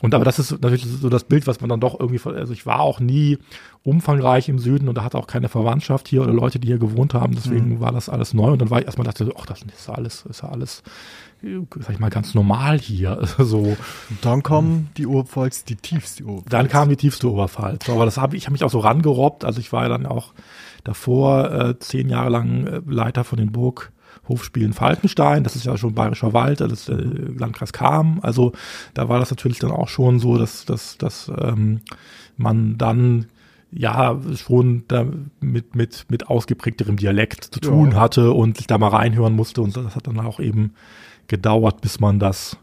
Und 0.00 0.14
aber 0.14 0.24
das 0.24 0.38
ist 0.38 0.62
natürlich 0.62 0.86
so 0.86 1.10
das 1.10 1.24
Bild, 1.24 1.46
was 1.46 1.60
man 1.60 1.68
dann 1.68 1.80
doch 1.80 2.00
irgendwie, 2.00 2.20
also 2.24 2.54
ich 2.54 2.64
war 2.64 2.80
auch 2.80 2.98
nie 2.98 3.36
umfangreich 3.82 4.48
im 4.48 4.58
Süden 4.58 4.88
und 4.88 4.96
da 4.96 5.04
hatte 5.04 5.18
auch 5.18 5.26
keine 5.26 5.48
Verwandtschaft 5.48 6.08
hier 6.08 6.22
oder 6.22 6.32
Leute, 6.32 6.58
die 6.58 6.68
hier 6.68 6.78
gewohnt 6.78 7.14
haben. 7.14 7.34
Deswegen 7.34 7.74
mhm. 7.74 7.80
war 7.80 7.92
das 7.92 8.08
alles 8.08 8.34
neu. 8.38 8.52
Und 8.52 8.60
dann 8.60 8.70
war 8.70 8.80
ich 8.80 8.86
erstmal 8.86 9.06
dachte, 9.06 9.30
ach, 9.38 9.46
das 9.46 9.62
ist 9.62 9.88
ja 9.88 9.94
alles, 9.94 10.24
ist 10.28 10.42
ja 10.42 10.48
alles, 10.48 10.82
sag 11.42 11.90
ich 11.90 11.98
mal, 11.98 12.10
ganz 12.10 12.34
normal 12.34 12.78
hier. 12.78 13.20
so. 13.38 13.58
Und 13.58 14.18
dann 14.22 14.42
kam 14.42 14.88
die 14.96 15.06
Oberpfalz, 15.06 15.64
die 15.64 15.76
tiefste 15.76 16.24
Oberpfalz. 16.24 16.50
Dann 16.50 16.68
kam 16.68 16.88
die 16.88 16.96
tiefste 16.96 17.30
Oberpfalz. 17.30 17.88
Aber 17.88 18.04
das 18.04 18.16
habe 18.16 18.36
ich, 18.36 18.46
habe 18.46 18.52
mich 18.52 18.64
auch 18.64 18.70
so 18.70 18.78
rangerobbt. 18.78 19.44
Also 19.44 19.60
ich 19.60 19.72
war 19.72 19.82
ja 19.82 19.88
dann 19.88 20.06
auch 20.06 20.32
davor 20.84 21.52
äh, 21.52 21.78
zehn 21.78 22.08
Jahre 22.08 22.30
lang 22.30 22.66
äh, 22.66 22.80
Leiter 22.86 23.24
von 23.24 23.38
den 23.38 23.52
Burg. 23.52 23.92
Hofspielen 24.28 24.74
Falkenstein, 24.74 25.42
das 25.42 25.56
ist 25.56 25.64
ja 25.64 25.78
schon 25.78 25.94
Bayerischer 25.94 26.34
Wald, 26.34 26.60
das 26.60 26.70
ist 26.72 26.88
der 26.88 26.98
Landkreis 26.98 27.72
Kam. 27.72 28.20
Also 28.22 28.52
da 28.92 29.08
war 29.08 29.18
das 29.18 29.30
natürlich 29.30 29.58
dann 29.58 29.70
auch 29.70 29.88
schon 29.88 30.18
so, 30.18 30.36
dass, 30.36 30.66
dass, 30.66 30.98
dass 30.98 31.32
ähm, 31.40 31.80
man 32.36 32.76
dann 32.76 33.26
ja 33.70 34.18
schon 34.34 34.84
da 34.88 35.06
mit, 35.40 35.74
mit, 35.74 36.06
mit 36.08 36.28
ausgeprägterem 36.28 36.96
Dialekt 36.96 37.44
zu 37.44 37.60
tun 37.60 37.92
Ja. 37.92 38.00
hatte 38.00 38.32
und 38.32 38.56
sich 38.56 38.66
da 38.66 38.78
mal 38.78 38.88
reinhören 38.88 39.34
musste. 39.36 39.60
Und 39.62 39.76
das 39.76 39.94
hat 39.94 40.06
dann 40.06 40.18
auch 40.20 40.40
eben 40.40 40.72
gedauert, 41.26 41.80
bis 41.80 42.00
man 42.00 42.18
das 42.18 42.56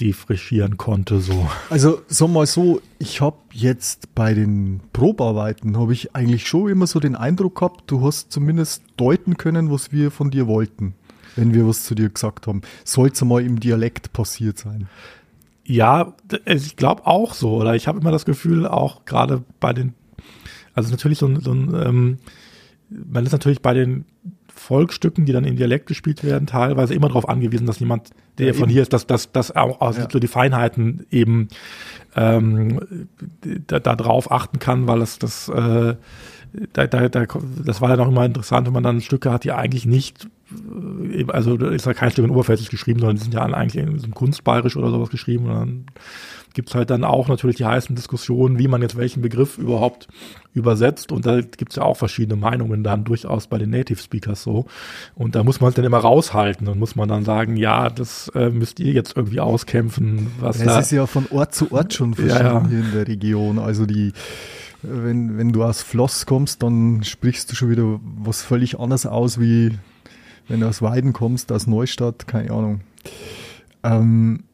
defrischieren 0.00 0.76
konnte. 0.76 1.20
So. 1.20 1.48
Also 1.70 2.00
sag 2.08 2.28
mal 2.28 2.46
so, 2.46 2.80
ich 2.98 3.20
habe 3.20 3.36
jetzt 3.52 4.14
bei 4.14 4.34
den 4.34 4.80
Probearbeiten, 4.92 5.78
habe 5.78 5.92
ich 5.92 6.14
eigentlich 6.16 6.46
schon 6.46 6.68
immer 6.68 6.86
so 6.86 7.00
den 7.00 7.14
Eindruck 7.14 7.56
gehabt, 7.56 7.82
du 7.86 8.04
hast 8.04 8.32
zumindest 8.32 8.82
deuten 8.96 9.36
können, 9.36 9.70
was 9.70 9.92
wir 9.92 10.10
von 10.10 10.30
dir 10.30 10.46
wollten, 10.46 10.94
wenn 11.36 11.54
wir 11.54 11.66
was 11.66 11.84
zu 11.84 11.94
dir 11.94 12.08
gesagt 12.10 12.46
haben. 12.46 12.62
Sollte 12.84 13.24
mal 13.24 13.42
im 13.44 13.60
Dialekt 13.60 14.12
passiert 14.12 14.58
sein. 14.58 14.88
Ja, 15.64 16.14
also 16.44 16.66
ich 16.66 16.76
glaube 16.76 17.06
auch 17.06 17.32
so. 17.32 17.54
Oder 17.54 17.74
ich 17.74 17.86
habe 17.88 18.00
immer 18.00 18.10
das 18.10 18.24
Gefühl, 18.24 18.66
auch 18.66 19.04
gerade 19.04 19.44
bei 19.60 19.72
den, 19.72 19.94
also 20.74 20.90
natürlich 20.90 21.18
so 21.18 21.26
ein, 21.26 21.40
so 21.40 21.52
ein 21.52 21.74
ähm, 21.74 22.18
man 22.90 23.24
ist 23.24 23.32
natürlich 23.32 23.62
bei 23.62 23.74
den 23.74 24.04
Volksstücken, 24.54 25.24
die 25.26 25.32
dann 25.32 25.44
im 25.44 25.56
Dialekt 25.56 25.86
gespielt 25.86 26.22
werden, 26.22 26.46
teilweise 26.46 26.94
immer 26.94 27.08
darauf 27.08 27.28
angewiesen, 27.28 27.66
dass 27.66 27.80
jemand, 27.80 28.10
der 28.38 28.48
Ja, 28.48 28.52
von 28.52 28.64
eben. 28.64 28.70
hier 28.70 28.82
ist, 28.82 28.92
dass, 28.92 29.06
dass, 29.06 29.32
dass 29.32 29.54
auch 29.54 29.80
also 29.80 30.00
Ja. 30.02 30.08
so 30.10 30.18
die 30.20 30.28
Feinheiten 30.28 31.06
eben 31.10 31.48
ähm, 32.14 33.08
da, 33.66 33.80
da 33.80 33.96
drauf 33.96 34.30
achten 34.30 34.58
kann, 34.60 34.86
weil 34.86 35.02
es 35.02 35.18
das 35.18 35.48
äh, 35.48 35.96
da, 36.72 36.86
da, 36.86 37.08
da, 37.08 37.26
das 37.64 37.80
war 37.80 37.88
dann 37.88 38.00
auch 38.00 38.08
immer 38.08 38.24
interessant, 38.24 38.66
wenn 38.66 38.74
man 38.74 38.84
dann 38.84 39.00
Stücke 39.00 39.32
hat, 39.32 39.42
die 39.44 39.50
eigentlich 39.52 39.86
nicht, 39.86 40.28
äh, 41.12 41.24
also 41.28 41.56
da 41.56 41.70
ist 41.70 41.86
ja 41.86 41.94
kein 41.94 42.10
Stück 42.12 42.24
in 42.24 42.30
Oberpfälzisch 42.30 42.70
geschrieben, 42.70 43.00
sondern 43.00 43.16
die 43.16 43.22
sind 43.22 43.34
ja 43.34 43.42
eigentlich 43.42 43.82
in 43.82 43.98
so 43.98 44.04
einem 44.04 44.14
Kunstbayerisch 44.14 44.76
oder 44.76 44.90
sowas 44.90 45.10
geschrieben. 45.10 45.46
Und 45.46 45.54
dann 45.54 45.84
gibt's 46.54 46.74
halt 46.74 46.88
dann 46.90 47.04
auch 47.04 47.28
natürlich 47.28 47.56
die 47.56 47.66
heißen 47.66 47.94
Diskussionen, 47.94 48.58
wie 48.58 48.68
man 48.68 48.80
jetzt 48.80 48.96
welchen 48.96 49.20
Begriff 49.22 49.58
überhaupt 49.58 50.08
übersetzt. 50.54 51.12
Und 51.12 51.26
da 51.26 51.40
gibt's 51.40 51.76
ja 51.76 51.82
auch 51.82 51.96
verschiedene 51.96 52.36
Meinungen 52.36 52.82
dann 52.84 53.04
durchaus 53.04 53.48
bei 53.48 53.58
den 53.58 53.70
Native 53.70 54.00
Speakers 54.00 54.42
so. 54.42 54.66
Und 55.14 55.34
da 55.34 55.42
muss 55.42 55.60
man 55.60 55.68
es 55.70 55.74
dann 55.74 55.84
immer 55.84 55.98
raushalten 55.98 56.68
und 56.68 56.78
muss 56.78 56.96
man 56.96 57.08
dann 57.08 57.24
sagen, 57.24 57.56
ja, 57.56 57.90
das 57.90 58.28
äh, 58.34 58.50
müsst 58.50 58.80
ihr 58.80 58.92
jetzt 58.92 59.16
irgendwie 59.16 59.40
auskämpfen, 59.40 60.28
was 60.40 60.56
Es 60.60 60.64
da. 60.64 60.78
ist 60.78 60.92
ja 60.92 61.06
von 61.06 61.26
Ort 61.30 61.54
zu 61.54 61.72
Ort 61.72 61.92
schon 61.92 62.14
verschieden 62.14 62.38
Ja, 62.46 62.60
ja. 62.60 62.68
hier 62.68 62.78
in 62.78 62.92
der 62.92 63.08
Region. 63.08 63.58
Also 63.58 63.84
die, 63.84 64.12
wenn, 64.82 65.36
wenn 65.36 65.52
du 65.52 65.64
aus 65.64 65.82
Floss 65.82 66.24
kommst, 66.24 66.62
dann 66.62 67.02
sprichst 67.02 67.50
du 67.50 67.56
schon 67.56 67.70
wieder 67.70 68.00
was 68.18 68.42
völlig 68.42 68.78
anderes 68.78 69.06
aus, 69.06 69.40
wie 69.40 69.72
wenn 70.46 70.60
du 70.60 70.68
aus 70.68 70.82
Weiden 70.82 71.12
kommst, 71.12 71.50
aus 71.50 71.66
Neustadt, 71.66 72.26
keine 72.28 72.50
Ahnung. 72.52 72.80
Ähm, 73.82 74.44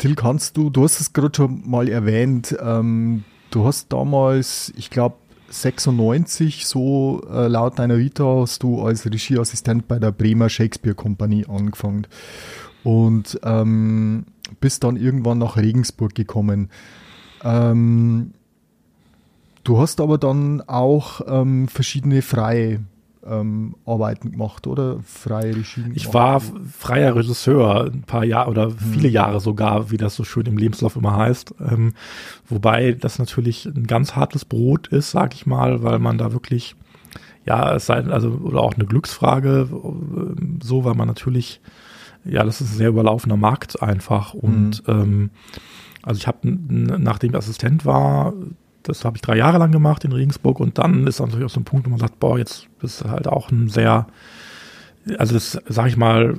Till, 0.00 0.14
kannst 0.14 0.56
du, 0.56 0.70
du 0.70 0.84
hast 0.84 0.98
es 0.98 1.12
gerade 1.12 1.36
schon 1.36 1.68
mal 1.68 1.86
erwähnt, 1.86 2.56
ähm, 2.58 3.22
du 3.50 3.66
hast 3.66 3.92
damals, 3.92 4.72
ich 4.74 4.88
glaube, 4.88 5.16
96, 5.50 6.64
so 6.64 7.20
äh, 7.30 7.48
laut 7.48 7.78
deiner 7.78 7.98
Vita, 7.98 8.24
hast 8.24 8.62
du 8.62 8.80
als 8.80 9.04
Regieassistent 9.04 9.88
bei 9.88 9.98
der 9.98 10.10
Bremer 10.10 10.48
Shakespeare 10.48 10.94
Kompanie 10.94 11.44
angefangen 11.46 12.06
und 12.82 13.38
ähm, 13.42 14.24
bist 14.58 14.84
dann 14.84 14.96
irgendwann 14.96 15.36
nach 15.36 15.58
Regensburg 15.58 16.14
gekommen. 16.14 16.70
Ähm, 17.44 18.32
du 19.64 19.78
hast 19.80 20.00
aber 20.00 20.16
dann 20.16 20.62
auch 20.62 21.20
ähm, 21.26 21.68
verschiedene 21.68 22.22
freie 22.22 22.80
ähm, 23.26 23.76
Arbeiten 23.84 24.32
gemacht, 24.32 24.66
oder? 24.66 25.00
Freie 25.04 25.54
Regie. 25.56 25.84
Ich 25.94 26.12
war 26.14 26.40
freier 26.40 27.14
Regisseur 27.16 27.90
ein 27.92 28.02
paar 28.02 28.24
Jahre 28.24 28.50
oder 28.50 28.70
viele 28.70 29.08
Hm. 29.08 29.14
Jahre 29.14 29.40
sogar, 29.40 29.90
wie 29.90 29.96
das 29.96 30.16
so 30.16 30.24
schön 30.24 30.46
im 30.46 30.56
Lebenslauf 30.56 30.96
immer 30.96 31.16
heißt. 31.16 31.54
Ähm, 31.60 31.92
wobei 32.48 32.92
das 32.92 33.18
natürlich 33.18 33.66
ein 33.66 33.86
ganz 33.86 34.16
hartes 34.16 34.44
Brot 34.44 34.88
ist, 34.88 35.10
sag 35.10 35.34
ich 35.34 35.46
mal, 35.46 35.82
weil 35.82 35.98
man 35.98 36.18
da 36.18 36.32
wirklich, 36.32 36.76
ja, 37.44 37.74
es 37.74 37.86
sei, 37.86 38.04
also, 38.04 38.30
oder 38.30 38.60
auch 38.60 38.74
eine 38.74 38.86
Glücksfrage, 38.86 39.68
äh, 39.70 40.42
so, 40.62 40.84
weil 40.84 40.94
man 40.94 41.08
natürlich, 41.08 41.60
ja, 42.24 42.44
das 42.44 42.60
ist 42.60 42.72
ein 42.72 42.76
sehr 42.76 42.88
überlaufener 42.88 43.36
Markt 43.36 43.82
einfach. 43.82 44.34
Und 44.34 44.82
ähm, 44.88 45.30
also 46.02 46.18
ich 46.18 46.26
habe, 46.26 46.38
nachdem 46.48 47.30
ich 47.30 47.36
Assistent 47.36 47.84
war, 47.84 48.32
das 48.82 49.04
habe 49.04 49.16
ich 49.16 49.22
drei 49.22 49.36
Jahre 49.36 49.58
lang 49.58 49.72
gemacht 49.72 50.04
in 50.04 50.12
Regensburg 50.12 50.60
und 50.60 50.78
dann 50.78 51.06
ist 51.06 51.20
natürlich 51.20 51.44
auch 51.44 51.50
so 51.50 51.60
ein 51.60 51.64
Punkt, 51.64 51.86
wo 51.86 51.90
man 51.90 51.98
sagt, 51.98 52.20
boah, 52.20 52.38
jetzt 52.38 52.66
bist 52.80 53.02
du 53.02 53.10
halt 53.10 53.26
auch 53.26 53.50
ein 53.50 53.68
sehr, 53.68 54.06
also 55.18 55.34
das 55.34 55.58
sage 55.68 55.88
ich 55.88 55.96
mal, 55.96 56.36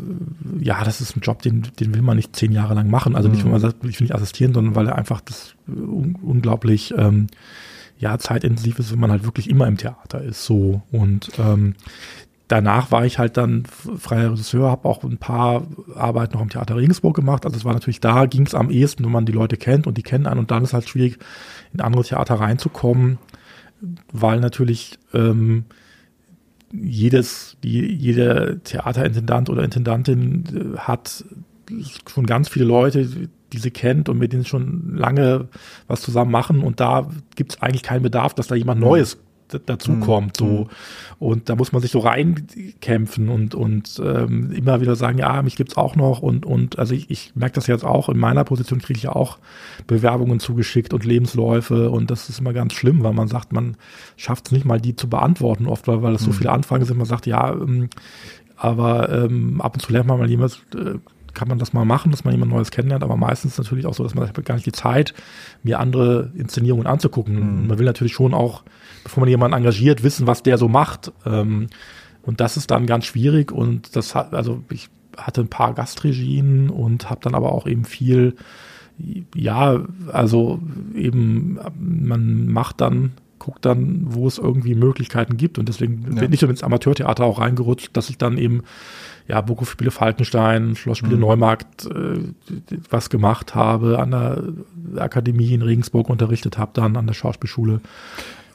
ja, 0.60 0.84
das 0.84 1.02
ist 1.02 1.16
ein 1.16 1.22
Job, 1.22 1.42
den, 1.42 1.68
den 1.80 1.94
will 1.94 2.02
man 2.02 2.18
nicht 2.18 2.36
zehn 2.36 2.52
Jahre 2.52 2.74
lang 2.74 2.90
machen. 2.90 3.16
Also 3.16 3.30
nicht, 3.30 3.44
weil 3.44 3.52
man 3.52 3.62
sagt, 3.62 3.84
ich 3.86 4.00
will 4.00 4.06
nicht 4.06 4.16
assistieren, 4.16 4.54
sondern 4.54 4.76
weil 4.76 4.88
er 4.88 4.96
einfach 4.96 5.22
das 5.22 5.56
un 5.68 6.18
unglaublich 6.22 6.94
ähm, 6.98 7.28
ja, 7.98 8.18
zeitintensiv 8.18 8.80
ist, 8.80 8.92
wenn 8.92 9.00
man 9.00 9.12
halt 9.12 9.24
wirklich 9.26 9.50
immer 9.50 9.68
im 9.68 9.78
Theater 9.78 10.22
ist. 10.22 10.44
So. 10.44 10.82
Und 10.92 11.32
ähm, 11.38 11.76
danach 12.48 12.92
war 12.92 13.06
ich 13.06 13.20
halt 13.20 13.38
dann 13.38 13.64
freier 13.66 14.32
Regisseur, 14.32 14.70
habe 14.70 14.90
auch 14.90 15.04
ein 15.04 15.18
paar 15.18 15.64
Arbeiten 15.96 16.34
noch 16.34 16.42
im 16.42 16.50
Theater 16.50 16.76
Regensburg 16.76 17.16
gemacht. 17.16 17.46
Also 17.46 17.58
es 17.58 17.66
war 17.66 17.74
natürlich 17.74 18.02
da, 18.02 18.26
ging 18.26 18.46
es 18.46 18.56
am 18.56 18.70
ehesten, 18.70 19.06
wenn 19.06 19.12
man 19.12 19.26
die 19.26 19.32
Leute 19.32 19.56
kennt 19.56 19.88
und 19.88 19.98
die 19.98 20.04
kennen 20.04 20.26
einen. 20.26 20.40
Und 20.40 20.52
dann 20.52 20.64
ist 20.64 20.74
halt 20.74 20.90
schwierig, 20.90 21.20
in 21.74 21.82
andere 21.82 22.04
Theater 22.04 22.36
reinzukommen, 22.36 23.18
weil 24.12 24.40
natürlich 24.40 25.00
ähm, 25.14 25.66
jedes, 26.72 27.58
die, 27.64 27.86
jeder 27.94 28.64
Theaterintendant 28.64 29.50
oder 29.50 29.64
Intendantin 29.64 30.76
äh, 30.76 30.78
hat 30.80 31.26
schon 32.10 32.26
ganz 32.26 32.50
viele 32.50 32.66
Leute, 32.66 33.08
die 33.54 33.58
sie 33.58 33.72
kennt 33.72 34.08
und 34.10 34.18
mit 34.18 34.32
denen 34.34 34.44
sie 34.44 34.50
schon 34.50 34.96
lange 34.96 35.48
was 35.88 36.02
zusammen 36.02 36.32
machen 36.32 36.62
und 36.62 36.80
da 36.80 37.10
gibt 37.36 37.54
es 37.54 37.62
eigentlich 37.62 37.84
keinen 37.84 38.04
Bedarf, 38.04 38.34
dass 38.34 38.48
da 38.48 38.56
jemand 38.56 38.80
Neues 38.80 39.18
d- 39.18 39.22
dazu 39.66 40.00
kommt 40.00 40.38
so. 40.38 40.68
Und 41.20 41.50
da 41.50 41.56
muss 41.56 41.72
man 41.72 41.82
sich 41.82 41.92
so 41.92 42.00
reinkämpfen 42.00 43.30
und 43.30 43.56
und 43.56 44.02
ähm, 44.04 44.52
immer 44.52 44.82
wieder 44.82 44.96
sagen 44.96 45.18
ja 45.18 45.42
mich 45.42 45.56
gibt's 45.56 45.78
auch 45.78 45.96
noch. 45.96 46.22
Und 46.22 46.46
und 46.46 46.80
also 46.80 46.94
ich, 46.94 47.10
ich 47.10 47.36
merke 47.36 47.56
das 47.56 47.68
jetzt 47.68 47.86
auch 47.86 48.10
in 48.10 48.18
meiner 48.18 48.44
Position 48.44 48.82
kriege 48.82 48.98
ich 48.98 49.04
ja 49.04 49.14
auch 49.14 49.40
Bewerbungen 49.88 50.40
zugeschickt 50.40 50.94
und 50.94 51.06
Lebensläufe. 51.06 51.90
Und 51.90 52.12
das 52.12 52.30
ist 52.30 52.40
immer 52.40 52.54
ganz 52.54 52.74
schlimm 52.74 53.04
weil 53.04 53.14
man 53.14 53.28
sagt 53.28 53.54
man 53.54 53.78
schafft 54.18 54.48
es 54.48 54.52
nicht 54.52 54.66
mal 54.66 54.80
die 54.80 54.96
zu 54.96 55.10
beantworten 55.10 55.68
oft 55.68 55.88
weil 55.88 56.02
weil 56.02 56.16
es 56.16 56.24
so 56.24 56.32
viele 56.32 56.52
Anfragen 56.52 56.86
sind. 56.86 56.98
Man 56.98 57.08
sagt 57.08 57.26
ja 57.26 57.52
ähm, 57.52 57.90
aber 58.62 59.10
ähm, 59.10 59.60
ab 59.60 59.74
und 59.74 59.80
zu 59.80 59.92
lernt 59.92 60.08
man 60.08 60.20
mal 60.20 60.30
jemand, 60.30 60.62
äh, 60.76 61.00
kann 61.34 61.48
man 61.48 61.58
das 61.58 61.74
mal 61.74 61.84
machen, 61.84 62.12
dass 62.12 62.24
man 62.24 62.34
jemand 62.34 62.52
Neues 62.52 62.70
kennenlernt, 62.70 63.04
aber 63.04 63.18
meistens 63.18 63.58
natürlich 63.58 63.88
auch 63.88 63.96
so, 63.96 64.04
dass 64.04 64.14
man 64.14 64.32
gar 64.46 64.54
nicht 64.54 64.68
die 64.68 64.72
Zeit, 64.72 65.16
mir 65.64 65.80
andere 65.80 66.32
Inszenierungen 66.36 66.86
anzugucken. 66.86 67.68
Man 67.68 67.80
will 67.80 67.86
natürlich 67.86 68.14
schon 68.14 68.36
auch, 68.36 68.64
bevor 69.04 69.22
man 69.22 69.30
jemanden 69.30 69.58
engagiert, 69.58 70.04
wissen, 70.04 70.28
was 70.28 70.44
der 70.44 70.58
so 70.58 70.68
macht. 70.68 71.12
Ähm, 71.26 71.68
und 72.24 72.40
das 72.40 72.58
ist 72.58 72.72
dann 72.72 72.86
ganz 72.86 73.06
schwierig 73.06 73.52
und 73.52 73.96
das 73.96 74.14
hat, 74.16 74.34
also 74.34 74.62
ich 74.70 74.90
hatte 75.18 75.42
ein 75.42 75.48
paar 75.48 75.74
Gastregien 75.74 76.70
und 76.70 77.10
habe 77.10 77.22
dann 77.24 77.36
aber 77.36 77.52
auch 77.52 77.68
eben 77.68 77.84
viel, 77.84 78.36
ja, 79.36 79.82
also 80.12 80.60
eben, 80.96 81.60
man 81.80 82.48
macht 82.48 82.82
dann, 82.82 83.12
guckt 83.40 83.66
dann, 83.66 84.04
wo 84.06 84.28
es 84.28 84.38
irgendwie 84.38 84.76
Möglichkeiten 84.76 85.36
gibt 85.36 85.58
und 85.58 85.68
deswegen 85.68 86.06
Ja. 86.14 86.22
bin 86.22 86.32
ich 86.32 86.40
so 86.40 86.48
ins 86.48 86.62
Amateurtheater 86.62 87.24
auch 87.26 87.40
reingerutscht, 87.40 87.90
dass 87.98 88.12
ich 88.12 88.20
dann 88.20 88.38
eben 88.38 88.62
ja, 89.28 89.42
Burghof-Spiele 89.42 89.92
Falkenstein, 89.92 90.76
Schlossspiele 90.76 91.18
Neumarkt 91.18 91.86
äh, 91.86 92.20
was 92.90 93.10
gemacht 93.10 93.56
habe, 93.56 93.98
an 93.98 94.12
der 94.12 94.44
Akademie 95.02 95.54
in 95.54 95.62
Regensburg 95.64 96.10
unterrichtet 96.10 96.58
habe, 96.58 96.72
dann 96.76 96.96
an 96.98 97.08
der 97.08 97.14
Schauspielschule. 97.14 97.82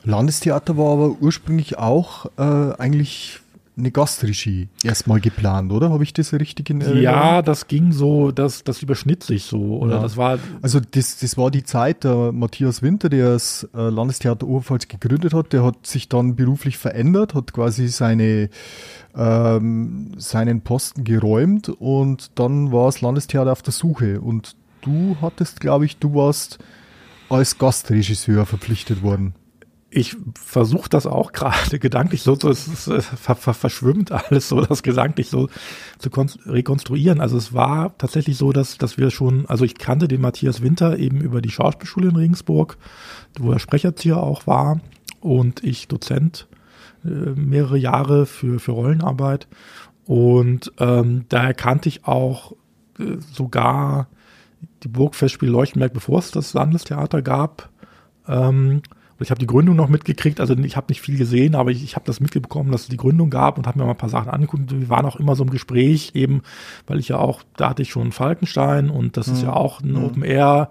Landestheater 0.06 0.76
war 0.76 0.92
aber 0.92 1.16
ursprünglich 1.20 1.78
auch 1.78 2.26
äh, 2.38 2.42
eigentlich 2.78 3.40
eine 3.78 3.90
Gastregie 3.90 4.68
erstmal 4.82 5.20
geplant, 5.20 5.70
oder? 5.70 5.90
Habe 5.90 6.02
ich 6.02 6.14
das 6.14 6.32
richtig 6.32 6.70
in 6.70 6.80
Erinnerung? 6.80 7.02
Ja, 7.02 7.42
das 7.42 7.66
ging 7.68 7.92
so, 7.92 8.30
das, 8.32 8.64
das 8.64 8.80
überschnitt 8.82 9.22
sich 9.22 9.42
so. 9.44 9.78
Oder 9.78 9.96
Ja. 9.96 10.02
das 10.02 10.16
war, 10.16 10.38
Also 10.62 10.80
das, 10.80 11.18
das 11.18 11.36
war 11.36 11.50
die 11.50 11.62
Zeit, 11.62 12.04
der 12.04 12.32
Matthias 12.32 12.80
Winter, 12.80 13.10
der 13.10 13.32
das 13.32 13.68
äh, 13.74 13.90
Landestheater 13.90 14.46
Oberpfalz 14.46 14.88
gegründet 14.88 15.34
hat, 15.34 15.52
der 15.52 15.62
hat 15.62 15.86
sich 15.86 16.08
dann 16.08 16.36
beruflich 16.36 16.78
verändert, 16.78 17.34
hat 17.34 17.52
quasi 17.52 17.88
seine, 17.88 18.48
ähm, 19.14 20.12
seinen 20.16 20.62
Posten 20.62 21.04
geräumt 21.04 21.68
und 21.68 22.30
dann 22.36 22.72
war 22.72 22.86
das 22.86 23.02
Landestheater 23.02 23.52
auf 23.52 23.60
der 23.60 23.74
Suche. 23.74 24.22
Und 24.22 24.56
du 24.80 25.16
hattest, 25.20 25.60
glaube 25.60 25.84
ich, 25.84 25.98
du 25.98 26.14
warst 26.14 26.58
als 27.28 27.58
Gastregisseur 27.58 28.46
verpflichtet 28.46 29.02
worden. 29.02 29.34
Ich 29.90 30.16
versuche 30.34 30.88
das 30.88 31.06
auch 31.06 31.32
gerade 31.32 31.78
gedanklich 31.78 32.22
so 32.22 32.36
zu, 32.36 32.48
es 32.50 32.66
ist, 32.66 32.88
äh, 32.88 33.00
ver, 33.00 33.36
ver, 33.36 33.54
verschwimmt 33.54 34.12
alles 34.12 34.48
so, 34.48 34.60
das 34.60 34.82
gedanklich 34.82 35.28
so 35.30 35.48
zu 35.98 36.10
kon- 36.10 36.30
rekonstruieren. 36.44 37.20
Also 37.20 37.36
es 37.36 37.52
war 37.52 37.96
tatsächlich 37.98 38.36
so, 38.36 38.52
dass, 38.52 38.78
dass 38.78 38.98
wir 38.98 39.10
schon, 39.10 39.46
also 39.46 39.64
ich 39.64 39.76
kannte 39.78 40.08
den 40.08 40.20
Matthias 40.20 40.60
Winter 40.62 40.98
eben 40.98 41.20
über 41.20 41.40
die 41.40 41.50
Schauspielschule 41.50 42.08
in 42.08 42.16
Regensburg, 42.16 42.76
wo 43.38 43.52
er 43.52 43.58
Sprecherzieher 43.58 44.18
auch 44.18 44.46
war 44.46 44.80
und 45.20 45.62
ich 45.64 45.88
Dozent 45.88 46.48
äh, 47.04 47.08
mehrere 47.08 47.78
Jahre 47.78 48.26
für, 48.26 48.58
für 48.58 48.72
Rollenarbeit. 48.72 49.46
Und 50.04 50.72
ähm, 50.78 51.24
daher 51.28 51.54
kannte 51.54 51.88
ich 51.88 52.04
auch 52.06 52.52
äh, 52.98 53.16
sogar 53.32 54.08
die 54.82 54.88
Burgfestspiele 54.88 55.50
Leuchtenberg, 55.50 55.92
bevor 55.92 56.18
es 56.18 56.30
das 56.30 56.54
Landestheater 56.54 57.22
gab. 57.22 57.70
Ähm, 58.28 58.82
ich 59.20 59.30
habe 59.30 59.38
die 59.38 59.46
Gründung 59.46 59.76
noch 59.76 59.88
mitgekriegt, 59.88 60.40
also 60.40 60.54
ich 60.54 60.76
habe 60.76 60.86
nicht 60.88 61.00
viel 61.00 61.16
gesehen, 61.16 61.54
aber 61.54 61.70
ich, 61.70 61.82
ich 61.82 61.96
habe 61.96 62.04
das 62.04 62.20
mitbekommen, 62.20 62.70
dass 62.70 62.82
es 62.82 62.88
die 62.88 62.96
Gründung 62.96 63.30
gab 63.30 63.56
und 63.56 63.66
habe 63.66 63.78
mir 63.78 63.84
mal 63.84 63.92
ein 63.92 63.98
paar 63.98 64.08
Sachen 64.08 64.30
angeguckt. 64.30 64.78
Wir 64.78 64.88
waren 64.88 65.06
auch 65.06 65.16
immer 65.16 65.36
so 65.36 65.44
im 65.44 65.50
Gespräch, 65.50 66.12
eben, 66.14 66.42
weil 66.86 66.98
ich 66.98 67.08
ja 67.08 67.18
auch, 67.18 67.42
da 67.56 67.70
hatte 67.70 67.82
ich 67.82 67.90
schon 67.90 68.12
Falkenstein 68.12 68.90
und 68.90 69.16
das 69.16 69.28
mhm. 69.28 69.32
ist 69.34 69.42
ja 69.42 69.52
auch 69.52 69.80
ein 69.80 69.92
mhm. 69.92 70.04
Open 70.04 70.22
Air, 70.22 70.70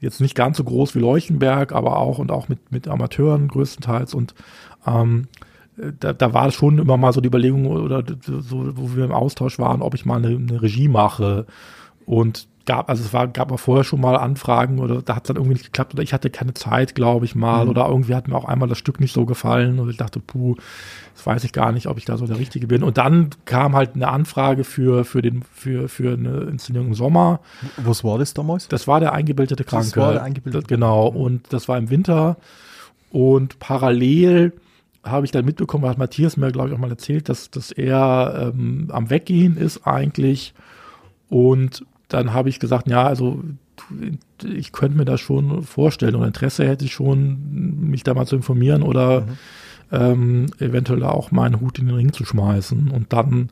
jetzt 0.00 0.20
nicht 0.20 0.34
ganz 0.34 0.56
so 0.56 0.64
groß 0.64 0.94
wie 0.94 1.00
Leuchtenberg, 1.00 1.72
aber 1.72 1.98
auch 1.98 2.18
und 2.18 2.30
auch 2.30 2.48
mit, 2.48 2.70
mit 2.70 2.88
Amateuren 2.88 3.48
größtenteils 3.48 4.14
und 4.14 4.34
ähm, 4.86 5.28
da, 5.98 6.12
da 6.12 6.32
war 6.34 6.50
schon 6.50 6.78
immer 6.78 6.96
mal 6.96 7.12
so 7.12 7.20
die 7.20 7.28
Überlegung 7.28 7.66
oder 7.66 8.04
so, 8.22 8.76
wo 8.76 8.96
wir 8.96 9.04
im 9.04 9.12
Austausch 9.12 9.58
waren, 9.58 9.82
ob 9.82 9.94
ich 9.94 10.04
mal 10.04 10.16
eine, 10.16 10.36
eine 10.36 10.62
Regie 10.62 10.88
mache. 10.88 11.46
Und 12.10 12.48
gab, 12.66 12.90
also 12.90 13.04
es 13.04 13.12
war, 13.12 13.28
gab 13.28 13.52
auch 13.52 13.60
vorher 13.60 13.84
schon 13.84 14.00
mal 14.00 14.16
Anfragen 14.16 14.80
oder 14.80 15.00
da 15.00 15.14
hat 15.14 15.22
es 15.22 15.28
dann 15.28 15.36
irgendwie 15.36 15.52
nicht 15.52 15.66
geklappt 15.66 15.94
oder 15.94 16.02
ich 16.02 16.12
hatte 16.12 16.28
keine 16.28 16.54
Zeit, 16.54 16.96
glaube 16.96 17.24
ich 17.24 17.36
mal, 17.36 17.64
mhm. 17.64 17.70
oder 17.70 17.86
irgendwie 17.86 18.16
hat 18.16 18.26
mir 18.26 18.34
auch 18.34 18.46
einmal 18.46 18.68
das 18.68 18.78
Stück 18.78 18.98
nicht 18.98 19.14
so 19.14 19.26
gefallen 19.26 19.78
und 19.78 19.88
ich 19.88 19.96
dachte, 19.96 20.18
puh, 20.18 20.56
das 21.14 21.24
weiß 21.24 21.44
ich 21.44 21.52
gar 21.52 21.70
nicht, 21.70 21.86
ob 21.86 21.98
ich 21.98 22.06
da 22.06 22.16
so 22.16 22.26
der 22.26 22.40
Richtige 22.40 22.66
bin. 22.66 22.82
Und 22.82 22.98
dann 22.98 23.30
kam 23.44 23.76
halt 23.76 23.94
eine 23.94 24.08
Anfrage 24.08 24.64
für, 24.64 25.04
für 25.04 25.22
den, 25.22 25.44
für, 25.54 25.88
für 25.88 26.14
eine 26.14 26.40
Inszenierung 26.50 26.88
im 26.88 26.94
Sommer. 26.94 27.38
Was 27.76 28.02
war 28.02 28.18
das 28.18 28.34
damals? 28.34 28.66
Das 28.66 28.88
war 28.88 28.98
der 28.98 29.12
eingebildete 29.12 29.62
Kranke. 29.62 29.86
Das 29.90 29.96
war 29.96 30.12
der 30.14 30.24
eingebildete. 30.24 30.66
Genau. 30.66 31.06
Und 31.06 31.52
das 31.52 31.68
war 31.68 31.78
im 31.78 31.90
Winter 31.90 32.38
und 33.12 33.60
parallel 33.60 34.52
habe 35.04 35.26
ich 35.26 35.30
dann 35.30 35.44
mitbekommen, 35.44 35.86
hat 35.86 35.96
Matthias 35.96 36.36
mir, 36.36 36.50
glaube 36.50 36.70
ich, 36.70 36.74
auch 36.74 36.78
mal 36.78 36.90
erzählt, 36.90 37.28
dass, 37.28 37.52
dass 37.52 37.70
er 37.70 38.52
ähm, 38.52 38.88
am 38.90 39.10
Weggehen 39.10 39.56
ist 39.56 39.86
eigentlich. 39.86 40.54
Und 41.28 41.84
dann 42.10 42.34
habe 42.34 42.48
ich 42.48 42.60
gesagt, 42.60 42.88
ja, 42.88 43.06
also 43.06 43.42
ich 44.44 44.72
könnte 44.72 44.98
mir 44.98 45.04
das 45.04 45.20
schon 45.20 45.62
vorstellen 45.62 46.14
und 46.14 46.24
Interesse 46.24 46.66
hätte 46.66 46.84
ich 46.84 46.92
schon, 46.92 47.88
mich 47.90 48.02
da 48.02 48.14
mal 48.14 48.26
zu 48.26 48.36
informieren 48.36 48.82
oder 48.82 49.22
mhm. 49.22 49.26
ähm, 49.92 50.46
eventuell 50.58 51.02
auch 51.04 51.30
meinen 51.30 51.60
Hut 51.60 51.78
in 51.78 51.86
den 51.86 51.96
Ring 51.96 52.12
zu 52.12 52.24
schmeißen. 52.24 52.90
Und 52.90 53.12
dann 53.12 53.50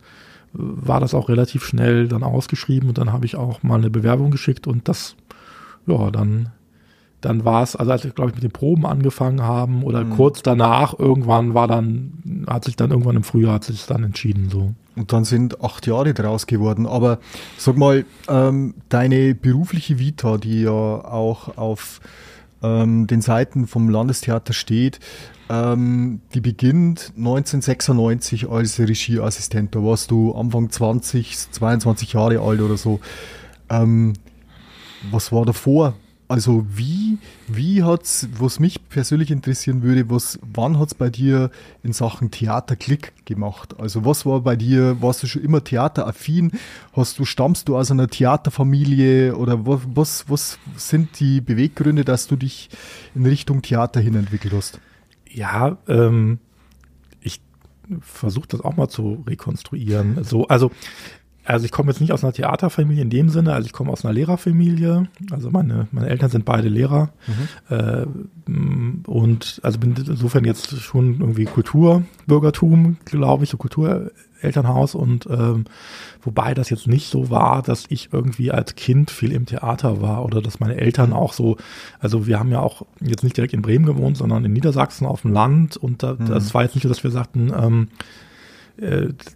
war 0.52 1.00
das 1.00 1.14
auch 1.14 1.28
relativ 1.28 1.64
schnell 1.64 2.08
dann 2.08 2.22
ausgeschrieben 2.22 2.88
und 2.88 2.98
dann 2.98 3.12
habe 3.12 3.26
ich 3.26 3.36
auch 3.36 3.62
mal 3.62 3.78
eine 3.78 3.90
Bewerbung 3.90 4.30
geschickt 4.30 4.66
und 4.66 4.88
das, 4.88 5.16
ja, 5.86 6.10
dann 6.10 6.50
dann 7.20 7.44
war 7.44 7.62
es, 7.62 7.74
also 7.74 7.90
als 7.90 8.04
wir, 8.04 8.12
glaube 8.12 8.30
ich, 8.30 8.36
mit 8.36 8.44
den 8.44 8.52
Proben 8.52 8.86
angefangen 8.86 9.42
haben 9.42 9.82
oder 9.82 10.04
mhm. 10.04 10.10
kurz 10.10 10.42
danach, 10.42 10.96
irgendwann 10.98 11.54
war 11.54 11.66
dann, 11.66 12.44
hat 12.46 12.64
sich 12.64 12.76
dann 12.76 12.90
irgendwann 12.90 13.16
im 13.16 13.24
Frühjahr 13.24 13.54
hat 13.54 13.64
sich 13.64 13.86
dann 13.86 14.04
entschieden 14.04 14.50
so. 14.50 14.74
Und 14.98 15.12
dann 15.12 15.24
sind 15.24 15.62
acht 15.62 15.86
Jahre 15.86 16.12
draus 16.12 16.46
geworden. 16.46 16.86
Aber 16.86 17.20
sag 17.56 17.76
mal, 17.76 18.04
ähm, 18.28 18.74
deine 18.88 19.34
berufliche 19.34 19.98
Vita, 19.98 20.38
die 20.38 20.62
ja 20.62 20.70
auch 20.70 21.56
auf 21.56 22.00
ähm, 22.62 23.06
den 23.06 23.20
Seiten 23.20 23.68
vom 23.68 23.88
Landestheater 23.88 24.52
steht, 24.52 24.98
ähm, 25.48 26.20
die 26.34 26.40
beginnt 26.40 27.12
1996 27.16 28.48
als 28.48 28.78
Regieassistent. 28.78 29.74
Da 29.74 29.82
warst 29.82 30.10
du 30.10 30.32
Anfang 30.32 30.70
20, 30.70 31.52
22 31.52 32.14
Jahre 32.14 32.40
alt 32.40 32.60
oder 32.60 32.76
so. 32.76 33.00
Ähm, 33.70 34.14
was 35.10 35.30
war 35.30 35.46
davor? 35.46 35.94
Also 36.28 36.66
wie, 36.68 37.16
wie 37.46 37.82
hat's, 37.82 38.28
was 38.38 38.60
mich 38.60 38.90
persönlich 38.90 39.30
interessieren 39.30 39.82
würde, 39.82 40.10
was, 40.10 40.38
wann 40.42 40.78
hat's 40.78 40.94
bei 40.94 41.08
dir 41.08 41.50
in 41.82 41.94
Sachen 41.94 42.30
Theater 42.30 42.76
Klick 42.76 43.14
gemacht? 43.24 43.76
Also 43.80 44.04
was 44.04 44.26
war 44.26 44.42
bei 44.42 44.54
dir, 44.54 45.00
warst 45.00 45.22
du 45.22 45.26
schon 45.26 45.42
immer 45.42 45.64
theateraffin? 45.64 46.52
Hast 46.92 47.18
du, 47.18 47.24
stammst 47.24 47.68
du 47.68 47.78
aus 47.78 47.90
einer 47.90 48.08
Theaterfamilie 48.08 49.36
oder 49.36 49.64
was, 49.66 49.88
was, 49.96 50.26
was 50.26 50.58
sind 50.76 51.18
die 51.18 51.40
Beweggründe, 51.40 52.04
dass 52.04 52.26
du 52.26 52.36
dich 52.36 52.68
in 53.14 53.24
Richtung 53.24 53.62
Theater 53.62 54.00
hin 54.00 54.14
entwickelt 54.14 54.52
hast? 54.52 54.80
Ja, 55.30 55.78
ähm, 55.88 56.40
ich 57.22 57.40
versuche 58.00 58.48
das 58.48 58.60
auch 58.60 58.76
mal 58.76 58.88
zu 58.88 59.24
rekonstruieren. 59.26 60.22
So, 60.24 60.46
also 60.46 60.72
also 61.48 61.64
ich 61.64 61.72
komme 61.72 61.90
jetzt 61.90 62.00
nicht 62.00 62.12
aus 62.12 62.22
einer 62.22 62.34
Theaterfamilie 62.34 63.00
in 63.00 63.08
dem 63.08 63.30
Sinne, 63.30 63.54
also 63.54 63.64
ich 63.64 63.72
komme 63.72 63.90
aus 63.90 64.04
einer 64.04 64.12
Lehrerfamilie. 64.12 65.08
Also 65.30 65.50
meine, 65.50 65.88
meine 65.92 66.08
Eltern 66.08 66.28
sind 66.28 66.44
beide 66.44 66.68
Lehrer. 66.68 67.10
Mhm. 67.26 67.74
Äh, 67.74 68.06
und 69.06 69.60
also 69.62 69.78
bin 69.78 69.94
insofern 69.96 70.44
jetzt 70.44 70.78
schon 70.78 71.20
irgendwie 71.20 71.46
Kulturbürgertum, 71.46 72.98
glaube 73.06 73.44
ich, 73.44 73.50
so 73.50 73.56
Kulturelternhaus. 73.56 74.94
Und 74.94 75.26
ähm, 75.30 75.64
wobei 76.20 76.52
das 76.52 76.68
jetzt 76.68 76.86
nicht 76.86 77.08
so 77.10 77.30
war, 77.30 77.62
dass 77.62 77.86
ich 77.88 78.10
irgendwie 78.12 78.52
als 78.52 78.74
Kind 78.74 79.10
viel 79.10 79.32
im 79.32 79.46
Theater 79.46 80.02
war 80.02 80.26
oder 80.26 80.42
dass 80.42 80.60
meine 80.60 80.76
Eltern 80.76 81.14
auch 81.14 81.32
so, 81.32 81.56
also 81.98 82.26
wir 82.26 82.38
haben 82.38 82.52
ja 82.52 82.60
auch 82.60 82.82
jetzt 83.00 83.24
nicht 83.24 83.38
direkt 83.38 83.54
in 83.54 83.62
Bremen 83.62 83.86
gewohnt, 83.86 84.18
sondern 84.18 84.44
in 84.44 84.52
Niedersachsen 84.52 85.06
auf 85.06 85.22
dem 85.22 85.32
Land. 85.32 85.78
Und 85.78 86.02
da, 86.02 86.12
mhm. 86.12 86.26
das 86.26 86.52
war 86.52 86.62
jetzt 86.62 86.74
nicht 86.74 86.82
so, 86.82 86.90
dass 86.90 87.04
wir 87.04 87.10
sagten, 87.10 87.54
ähm, 87.58 87.88
äh, 87.88 88.27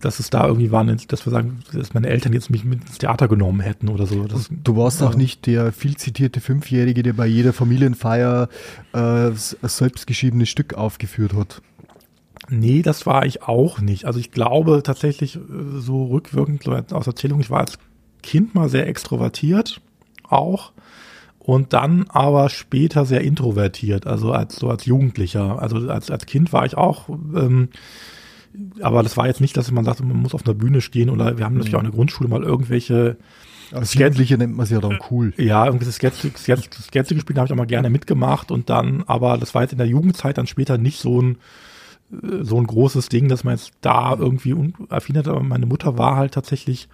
dass 0.00 0.20
es 0.20 0.30
da 0.30 0.46
irgendwie 0.46 0.70
war, 0.70 0.84
dass 0.84 1.26
wir 1.26 1.32
sagen, 1.32 1.60
dass 1.72 1.94
meine 1.94 2.08
Eltern 2.08 2.32
jetzt 2.32 2.48
mich 2.48 2.64
mit 2.64 2.82
ins 2.82 2.98
Theater 2.98 3.26
genommen 3.26 3.60
hätten 3.60 3.88
oder 3.88 4.06
so. 4.06 4.24
Das, 4.24 4.48
du 4.50 4.76
warst 4.76 5.02
auch 5.02 5.16
nicht 5.16 5.46
der 5.46 5.72
viel 5.72 5.96
zitierte 5.96 6.40
Fünfjährige, 6.40 7.02
der 7.02 7.14
bei 7.14 7.26
jeder 7.26 7.52
Familienfeier 7.52 8.48
äh, 8.92 8.98
ein 8.98 9.36
selbstgeschriebenes 9.36 10.48
Stück 10.48 10.74
aufgeführt 10.74 11.34
hat. 11.34 11.60
Nee, 12.48 12.82
das 12.82 13.04
war 13.04 13.26
ich 13.26 13.42
auch 13.42 13.80
nicht. 13.80 14.04
Also 14.04 14.20
ich 14.20 14.30
glaube 14.30 14.82
tatsächlich 14.84 15.36
äh, 15.36 15.40
so 15.76 16.06
rückwirkend 16.06 16.68
aus 16.92 17.06
Erzählung, 17.06 17.40
ich 17.40 17.50
war 17.50 17.60
als 17.60 17.78
Kind 18.22 18.54
mal 18.54 18.68
sehr 18.68 18.86
extrovertiert 18.86 19.80
auch 20.28 20.72
und 21.38 21.72
dann 21.72 22.06
aber 22.08 22.48
später 22.48 23.04
sehr 23.04 23.22
introvertiert, 23.22 24.06
also 24.06 24.32
als 24.32 24.56
so 24.56 24.70
als 24.70 24.86
Jugendlicher. 24.86 25.60
Also 25.60 25.88
als, 25.88 26.10
als 26.10 26.26
Kind 26.26 26.52
war 26.52 26.64
ich 26.64 26.76
auch 26.76 27.08
ähm, 27.08 27.70
aber 28.80 29.02
das 29.02 29.16
war 29.16 29.26
jetzt 29.26 29.40
nicht, 29.40 29.56
dass 29.56 29.70
man 29.70 29.84
sagt, 29.84 30.00
man 30.00 30.16
muss 30.16 30.34
auf 30.34 30.44
einer 30.44 30.54
Bühne 30.54 30.80
stehen 30.80 31.10
oder 31.10 31.38
wir 31.38 31.44
haben 31.44 31.54
natürlich 31.54 31.74
auch 31.74 31.80
in 31.80 31.86
der 31.86 31.94
Grundschule 31.94 32.28
mal 32.28 32.42
irgendwelche 32.42 33.16
als 33.72 33.94
Jugendliche 33.94 34.36
nennt 34.36 34.56
man 34.56 34.64
es 34.64 34.70
ja 34.70 34.80
dann 34.80 34.98
cool. 35.10 35.32
Ja, 35.38 35.64
irgendwie 35.64 35.86
das 35.86 35.96
Sketch, 35.96 36.26
Sketch, 36.36 36.68
Sketch 36.82 37.08
gespielt 37.08 37.38
habe 37.38 37.46
ich 37.46 37.52
auch 37.52 37.56
mal 37.56 37.66
gerne 37.66 37.90
mitgemacht 37.90 38.50
und 38.50 38.68
dann, 38.68 39.02
aber 39.06 39.38
das 39.38 39.54
war 39.54 39.62
jetzt 39.62 39.72
in 39.72 39.78
der 39.78 39.86
Jugendzeit 39.86 40.36
dann 40.36 40.46
später 40.46 40.76
nicht 40.78 41.00
so 41.00 41.20
ein 41.20 41.38
äh, 42.10 42.44
so 42.44 42.58
ein 42.58 42.66
großes 42.66 43.08
Ding, 43.08 43.28
dass 43.28 43.44
man 43.44 43.54
jetzt 43.54 43.72
da 43.80 44.14
irgendwie 44.14 44.54
affin 44.90 45.16
hat, 45.16 45.28
aber 45.28 45.42
meine 45.42 45.66
Mutter 45.66 45.96
war 45.96 46.16
halt 46.16 46.34
tatsächlich, 46.34 46.88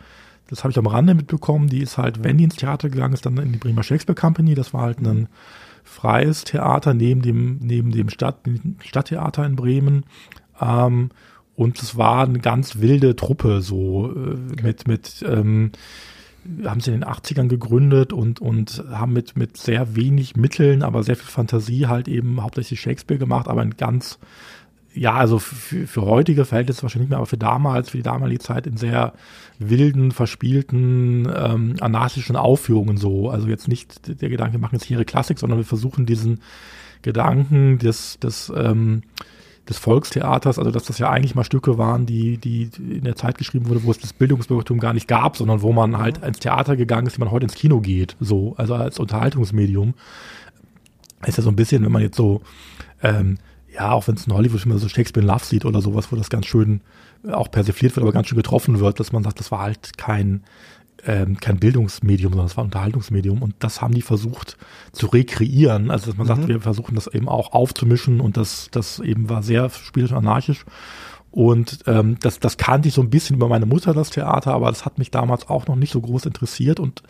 das 0.49 0.63
habe 0.63 0.71
ich 0.71 0.79
am 0.79 0.87
Rande 0.87 1.15
mitbekommen, 1.15 1.69
die 1.69 1.83
ist 1.83 1.99
halt, 1.99 2.23
wenn 2.23 2.39
die 2.39 2.45
ins 2.45 2.57
Theater 2.57 2.89
gegangen 2.89 3.15
ist, 3.15 3.27
dann 3.27 3.39
in 3.39 3.53
die 3.53 3.59
Bremer 3.59 3.83
Shakespeare 3.83 4.19
Company, 4.19 4.55
das 4.55 4.73
war 4.73 4.83
halt 4.83 5.01
ein 5.01 5.29
freies 5.83 6.45
Theater 6.45 6.95
neben 6.95 7.23
dem, 7.23 7.59
neben 7.61 7.91
dem 7.91 8.09
Stadt, 8.11 8.41
Stadttheater 8.81 9.45
in 9.45 9.57
Bremen. 9.57 10.05
Ähm, 10.61 11.11
und 11.59 11.83
es 11.83 11.97
war 11.97 12.23
eine 12.23 12.39
ganz 12.39 12.79
wilde 12.79 13.17
Truppe, 13.17 13.63
so 13.63 14.13
äh, 14.15 14.63
mit, 14.63 14.87
mit 14.87 15.25
ähm, 15.27 15.73
haben 16.65 16.81
sie 16.81 16.93
in 16.93 17.01
den 17.01 17.11
80ern 17.11 17.49
gegründet 17.49 18.13
und, 18.13 18.41
und 18.41 18.85
haben 18.93 19.13
mit, 19.13 19.37
mit 19.37 19.57
sehr 19.57 19.97
wenig 19.97 20.37
Mitteln, 20.37 20.85
aber 20.85 21.03
sehr 21.03 21.17
viel 21.17 21.27
Fantasie 21.27 21.89
halt 21.89 22.07
eben 22.07 22.45
hauptsächlich 22.45 22.81
Shakespeare 22.81 23.19
gemacht, 23.19 23.49
aber 23.49 23.63
ein 23.63 23.77
ganz, 23.77 24.21
ja, 24.95 25.15
also 25.15 25.41
für, 25.41 25.89
für 25.89 26.03
heutige 26.03 26.45
Verhältnisse 26.45 26.85
wahrscheinlich 26.85 27.07
nicht 27.07 27.11
mehr, 27.11 27.19
aber 27.19 27.27
für 27.27 27.39
damals, 27.39 27.91
für 27.91 27.97
die 27.97 28.05
damalige 28.05 28.39
Zeit 28.39 28.69
in 28.69 28.77
sehr 28.77 29.15
wilden, 29.59 30.13
verspielten, 30.13 31.29
ähm, 31.37 31.75
anarchischen 31.81 32.37
Aufführungen 32.37 32.99
so. 32.99 33.31
Also 33.31 33.49
jetzt 33.49 33.67
nicht 33.67 34.23
der 34.23 34.29
Gedanke, 34.29 34.53
wir 34.53 34.61
machen 34.61 34.77
jetzt 34.77 34.85
hier 34.85 34.99
ihre 34.99 35.05
Klassik, 35.05 35.41
sondern 35.41 35.59
wir 35.59 35.67
versuchen 35.67 36.07
diesen 36.07 36.39
Gedanken 37.03 37.81
des, 37.81 38.21
des 38.21 38.53
ähm, 38.57 39.03
des 39.69 39.79
Volkstheaters, 39.79 40.59
also 40.59 40.71
dass 40.71 40.85
das 40.85 40.99
ja 40.99 41.11
eigentlich 41.11 41.35
mal 41.35 41.45
Stücke 41.45 41.77
waren, 41.79 42.07
die, 42.07 42.39
die 42.39 42.71
in 42.79 43.05
der 43.05 43.17
Zeit 43.17 43.37
geschrieben 43.37 43.69
wurde, 43.69 43.85
wo 43.85 43.91
es 43.91 43.99
das 43.99 44.13
Bildungsbürgertum 44.13 44.79
gar 44.79 44.95
nicht 44.95 45.09
gab, 45.09 45.37
sondern 45.37 45.63
wo 45.63 45.73
man 45.73 45.99
halt 45.99 46.25
ins 46.25 46.39
Theater 46.39 46.77
gegangen 46.77 47.07
ist, 47.07 47.17
wie 47.17 47.21
man 47.21 47.31
heute 47.31 47.45
ins 47.45 47.55
Kino 47.55 47.81
geht, 47.81 48.17
so, 48.21 48.55
also 48.57 48.75
als 48.75 48.99
Unterhaltungsmedium. 48.99 49.95
Ist 51.27 51.37
ja 51.37 51.43
so 51.43 51.51
ein 51.51 51.57
bisschen, 51.57 51.85
wenn 51.85 51.93
man 51.93 52.03
jetzt 52.03 52.17
so, 52.17 52.43
ähm, 53.03 53.39
ja, 53.73 53.93
auch 53.93 54.09
wenn 54.09 54.15
es 54.15 54.27
in 54.27 54.33
Hollywood-Film 54.33 54.79
so 54.79 54.89
Shakespeare 54.89 55.25
in 55.25 55.31
Love 55.31 55.45
sieht 55.45 55.65
oder 55.65 55.83
sowas, 55.83 56.11
wo 56.11 56.17
das 56.17 56.31
ganz 56.31 56.47
schön 56.47 56.81
auch 57.31 57.51
persifliert 57.51 57.97
wird, 57.97 58.05
aber 58.05 58.13
ganz 58.13 58.29
schön 58.29 58.37
getroffen 58.37 58.79
wird, 58.81 59.01
dass 59.01 59.13
man 59.13 59.25
sagt, 59.25 59.41
das 59.41 59.51
war 59.51 59.61
halt 59.61 59.99
kein, 59.99 60.43
ähm, 61.07 61.39
kein 61.39 61.59
Bildungsmedium, 61.59 62.33
sondern 62.33 62.47
es 62.47 62.57
war 62.57 62.65
ein 62.65 62.69
Unterhaltungsmedium 62.69 63.43
und 63.43 63.55
das 63.61 63.81
haben 63.81 63.95
die 63.95 64.03
versucht 64.03 64.57
zu 64.93 65.07
rekreieren. 65.07 65.91
Also 65.91 66.07
dass 66.07 66.17
man 66.17 66.27
mhm. 66.27 66.29
sagt, 66.29 66.49
wir 66.49 66.61
versuchen 66.61 66.95
das 66.95 67.07
eben 67.07 67.29
auch 67.29 67.53
aufzumischen 67.53 68.21
und 68.21 68.37
das, 68.37 68.69
das 68.71 68.99
eben 68.99 69.29
war 69.29 69.43
sehr 69.43 69.71
spielerisch 69.71 70.13
anarchisch. 70.13 70.65
Und 71.31 71.81
ähm, 71.87 72.17
das, 72.21 72.41
das 72.41 72.57
kannte 72.57 72.89
ich 72.89 72.95
so 72.95 73.03
ein 73.03 73.11
bisschen 73.11 73.37
über 73.37 73.49
meine 73.49 73.67
Mutter, 73.67 73.93
das 73.93 74.11
Theater, 74.11 74.55
aber 74.55 74.69
das 74.69 74.85
hat 74.85 74.99
mich 74.99 75.11
damals 75.11 75.49
auch 75.49 75.67
noch 75.67 75.77
nicht 75.77 75.93
so 75.93 76.01
groß 76.01 76.25
interessiert. 76.27 76.81
Und 76.81 77.03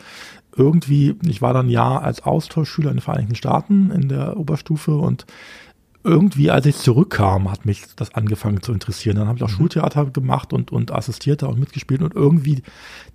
irgendwie, 0.55 1.15
ich 1.25 1.41
war 1.41 1.53
dann 1.53 1.67
ein 1.67 1.71
Jahr 1.71 2.03
als 2.03 2.23
Austauschschüler 2.23 2.89
in 2.89 2.97
den 2.97 3.01
Vereinigten 3.01 3.35
Staaten 3.35 3.91
in 3.91 4.09
der 4.09 4.37
Oberstufe 4.37 4.95
und 4.95 5.25
irgendwie, 6.09 6.49
als 6.49 6.65
ich 6.65 6.77
zurückkam, 6.77 7.51
hat 7.51 7.65
mich 7.65 7.83
das 7.95 8.13
angefangen 8.15 8.61
zu 8.61 8.73
interessieren. 8.73 9.17
Dann 9.17 9.27
habe 9.27 9.37
ich 9.37 9.43
auch 9.43 9.49
mhm. 9.49 9.53
Schultheater 9.53 10.05
gemacht 10.05 10.51
und, 10.51 10.71
und 10.71 10.91
assistiert 10.91 11.41
da 11.43 11.47
und 11.47 11.59
mitgespielt 11.59 12.01
und 12.01 12.15
irgendwie, 12.15 12.63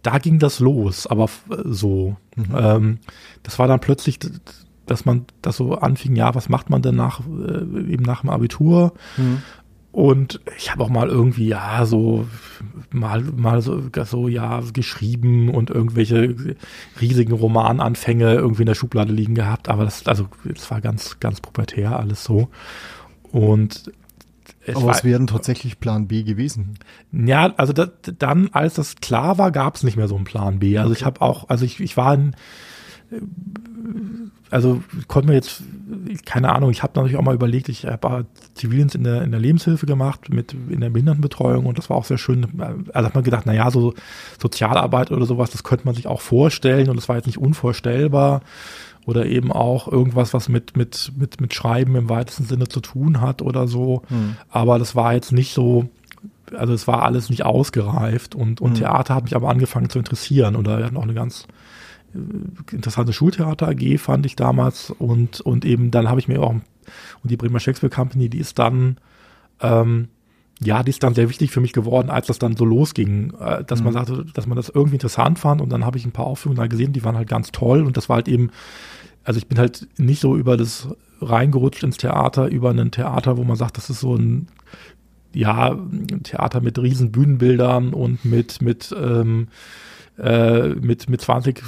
da 0.02 0.18
ging 0.18 0.38
das 0.38 0.60
los, 0.60 1.06
aber 1.06 1.28
so. 1.64 2.16
Mhm. 2.36 2.44
Ähm, 2.56 2.98
das 3.42 3.58
war 3.58 3.66
dann 3.66 3.80
plötzlich, 3.80 4.18
dass 4.86 5.04
man 5.04 5.26
das 5.42 5.56
so 5.56 5.74
anfing, 5.74 6.14
ja, 6.16 6.34
was 6.34 6.48
macht 6.48 6.70
man 6.70 6.82
denn 6.82 6.96
nach, 6.96 7.20
äh, 7.20 7.92
eben 7.92 8.04
nach 8.04 8.20
dem 8.20 8.30
Abitur? 8.30 8.94
Mhm. 9.16 9.42
Und 9.94 10.40
ich 10.58 10.72
habe 10.72 10.82
auch 10.82 10.88
mal 10.88 11.08
irgendwie, 11.08 11.46
ja, 11.46 11.86
so 11.86 12.26
mal, 12.90 13.22
mal 13.22 13.62
so, 13.62 13.80
so, 14.04 14.26
ja, 14.26 14.60
geschrieben 14.72 15.50
und 15.50 15.70
irgendwelche 15.70 16.56
riesigen 17.00 17.32
Romananfänge 17.32 18.34
irgendwie 18.34 18.62
in 18.62 18.66
der 18.66 18.74
Schublade 18.74 19.12
liegen 19.12 19.36
gehabt. 19.36 19.68
Aber 19.68 19.84
das, 19.84 20.04
also, 20.08 20.26
das 20.42 20.68
war 20.72 20.80
ganz, 20.80 21.20
ganz 21.20 21.40
pubertär 21.40 21.96
alles 21.96 22.24
so. 22.24 22.48
Und 23.30 23.92
es 24.66 24.74
Aber 24.74 24.90
es 24.90 25.04
wären 25.04 25.28
tatsächlich 25.28 25.78
Plan 25.78 26.08
B 26.08 26.24
gewesen. 26.24 26.76
Ja, 27.12 27.54
also 27.56 27.72
das, 27.72 27.90
dann, 28.18 28.48
als 28.52 28.74
das 28.74 28.96
klar 28.96 29.38
war, 29.38 29.52
gab 29.52 29.76
es 29.76 29.84
nicht 29.84 29.96
mehr 29.96 30.08
so 30.08 30.16
einen 30.16 30.24
Plan 30.24 30.58
B. 30.58 30.76
Also 30.76 30.90
okay. 30.90 30.98
ich 30.98 31.04
habe 31.04 31.20
auch, 31.20 31.48
also 31.48 31.64
ich, 31.64 31.78
ich 31.78 31.96
war 31.96 32.14
in, 32.14 32.34
also 34.50 34.82
konnte 35.08 35.28
mir 35.28 35.34
jetzt, 35.34 35.62
keine 36.24 36.52
Ahnung, 36.52 36.70
ich 36.70 36.82
habe 36.82 36.92
natürlich 36.94 37.16
auch 37.16 37.22
mal 37.22 37.34
überlegt, 37.34 37.68
ich 37.68 37.86
habe 37.86 38.26
Zivildienst 38.54 38.94
in 38.94 39.04
der, 39.04 39.22
in 39.22 39.30
der 39.30 39.40
Lebenshilfe 39.40 39.86
gemacht, 39.86 40.28
mit 40.28 40.54
in 40.68 40.80
der 40.80 40.90
Behindertenbetreuung 40.90 41.66
und 41.66 41.78
das 41.78 41.90
war 41.90 41.96
auch 41.96 42.04
sehr 42.04 42.18
schön. 42.18 42.46
Also 42.92 43.06
hat 43.06 43.14
man 43.14 43.24
gedacht, 43.24 43.46
naja, 43.46 43.70
so 43.70 43.94
Sozialarbeit 44.40 45.10
oder 45.10 45.26
sowas, 45.26 45.50
das 45.50 45.64
könnte 45.64 45.86
man 45.86 45.94
sich 45.94 46.06
auch 46.06 46.20
vorstellen 46.20 46.88
und 46.88 46.96
das 46.96 47.08
war 47.08 47.16
jetzt 47.16 47.26
nicht 47.26 47.38
unvorstellbar. 47.38 48.42
Oder 49.06 49.26
eben 49.26 49.52
auch 49.52 49.86
irgendwas, 49.86 50.32
was 50.32 50.48
mit, 50.48 50.78
mit, 50.78 51.12
mit, 51.18 51.38
mit 51.38 51.52
Schreiben 51.52 51.94
im 51.94 52.08
weitesten 52.08 52.44
Sinne 52.44 52.68
zu 52.68 52.80
tun 52.80 53.20
hat 53.20 53.42
oder 53.42 53.68
so. 53.68 54.00
Mhm. 54.08 54.36
Aber 54.48 54.78
das 54.78 54.96
war 54.96 55.12
jetzt 55.12 55.30
nicht 55.30 55.52
so, 55.52 55.90
also 56.56 56.72
es 56.72 56.88
war 56.88 57.02
alles 57.02 57.28
nicht 57.28 57.44
ausgereift 57.44 58.34
und, 58.34 58.62
und 58.62 58.70
mhm. 58.70 58.76
Theater 58.76 59.14
hat 59.14 59.24
mich 59.24 59.36
aber 59.36 59.50
angefangen 59.50 59.90
zu 59.90 59.98
interessieren. 59.98 60.56
Und 60.56 60.66
da 60.66 60.82
hatten 60.82 60.96
auch 60.96 61.02
eine 61.02 61.12
ganz 61.12 61.42
äh, 61.42 61.53
interessante 62.70 63.12
Schultheater 63.12 63.68
AG 63.68 63.98
fand 63.98 64.26
ich 64.26 64.36
damals 64.36 64.90
und, 64.90 65.40
und 65.40 65.64
eben 65.64 65.90
dann 65.90 66.08
habe 66.08 66.20
ich 66.20 66.28
mir 66.28 66.42
auch, 66.42 66.52
und 66.52 66.62
die 67.24 67.36
Bremer 67.36 67.60
Shakespeare 67.60 67.94
Company, 67.94 68.28
die 68.28 68.38
ist 68.38 68.58
dann, 68.58 68.98
ähm, 69.60 70.08
ja, 70.60 70.82
die 70.82 70.90
ist 70.90 71.02
dann 71.02 71.14
sehr 71.14 71.28
wichtig 71.28 71.50
für 71.50 71.60
mich 71.60 71.72
geworden, 71.72 72.10
als 72.10 72.28
das 72.28 72.38
dann 72.38 72.56
so 72.56 72.64
losging, 72.64 73.32
äh, 73.40 73.64
dass 73.64 73.80
mhm. 73.80 73.84
man 73.84 73.92
sagte, 73.94 74.24
dass 74.32 74.46
man 74.46 74.56
das 74.56 74.68
irgendwie 74.68 74.96
interessant 74.96 75.38
fand 75.38 75.60
und 75.60 75.70
dann 75.70 75.84
habe 75.84 75.98
ich 75.98 76.04
ein 76.04 76.12
paar 76.12 76.26
Aufführungen 76.26 76.58
da 76.58 76.66
gesehen, 76.66 76.92
die 76.92 77.04
waren 77.04 77.16
halt 77.16 77.28
ganz 77.28 77.52
toll 77.52 77.82
und 77.82 77.96
das 77.96 78.08
war 78.08 78.16
halt 78.16 78.28
eben, 78.28 78.50
also 79.24 79.38
ich 79.38 79.48
bin 79.48 79.58
halt 79.58 79.88
nicht 79.98 80.20
so 80.20 80.36
über 80.36 80.56
das 80.56 80.88
reingerutscht 81.20 81.82
ins 81.82 81.96
Theater, 81.96 82.48
über 82.48 82.70
ein 82.70 82.90
Theater, 82.90 83.36
wo 83.36 83.44
man 83.44 83.56
sagt, 83.56 83.76
das 83.76 83.90
ist 83.90 84.00
so 84.00 84.14
ein 84.14 84.48
ja, 85.34 85.72
ein 85.72 86.22
Theater 86.22 86.60
mit 86.60 86.78
riesen 86.78 87.10
Bühnenbildern 87.10 87.92
und 87.92 88.24
mit, 88.24 88.62
mit 88.62 88.94
ähm, 88.96 89.48
äh, 90.18 90.68
mit, 90.68 91.08
mit 91.08 91.20
20, 91.20 91.60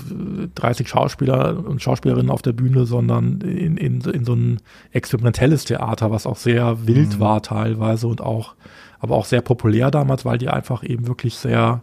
30 0.55 0.89
Schauspieler 0.89 1.65
und 1.67 1.83
Schauspielerinnen 1.83 2.31
auf 2.31 2.43
der 2.43 2.53
Bühne, 2.53 2.87
sondern 2.87 3.41
in, 3.41 3.77
in, 3.77 4.01
in 4.03 4.25
so 4.25 4.35
ein 4.35 4.61
experimentelles 4.93 5.65
Theater, 5.65 6.13
was 6.13 6.27
auch 6.27 6.37
sehr 6.37 6.87
wild 6.87 7.17
mhm. 7.17 7.21
war 7.21 7.43
teilweise 7.43 8.07
und 8.07 8.21
auch, 8.21 8.55
aber 9.01 9.17
auch 9.17 9.25
sehr 9.25 9.41
populär 9.41 9.91
damals, 9.91 10.25
weil 10.25 10.39
die 10.39 10.49
einfach 10.49 10.85
eben 10.85 11.09
wirklich 11.09 11.35
sehr, 11.35 11.83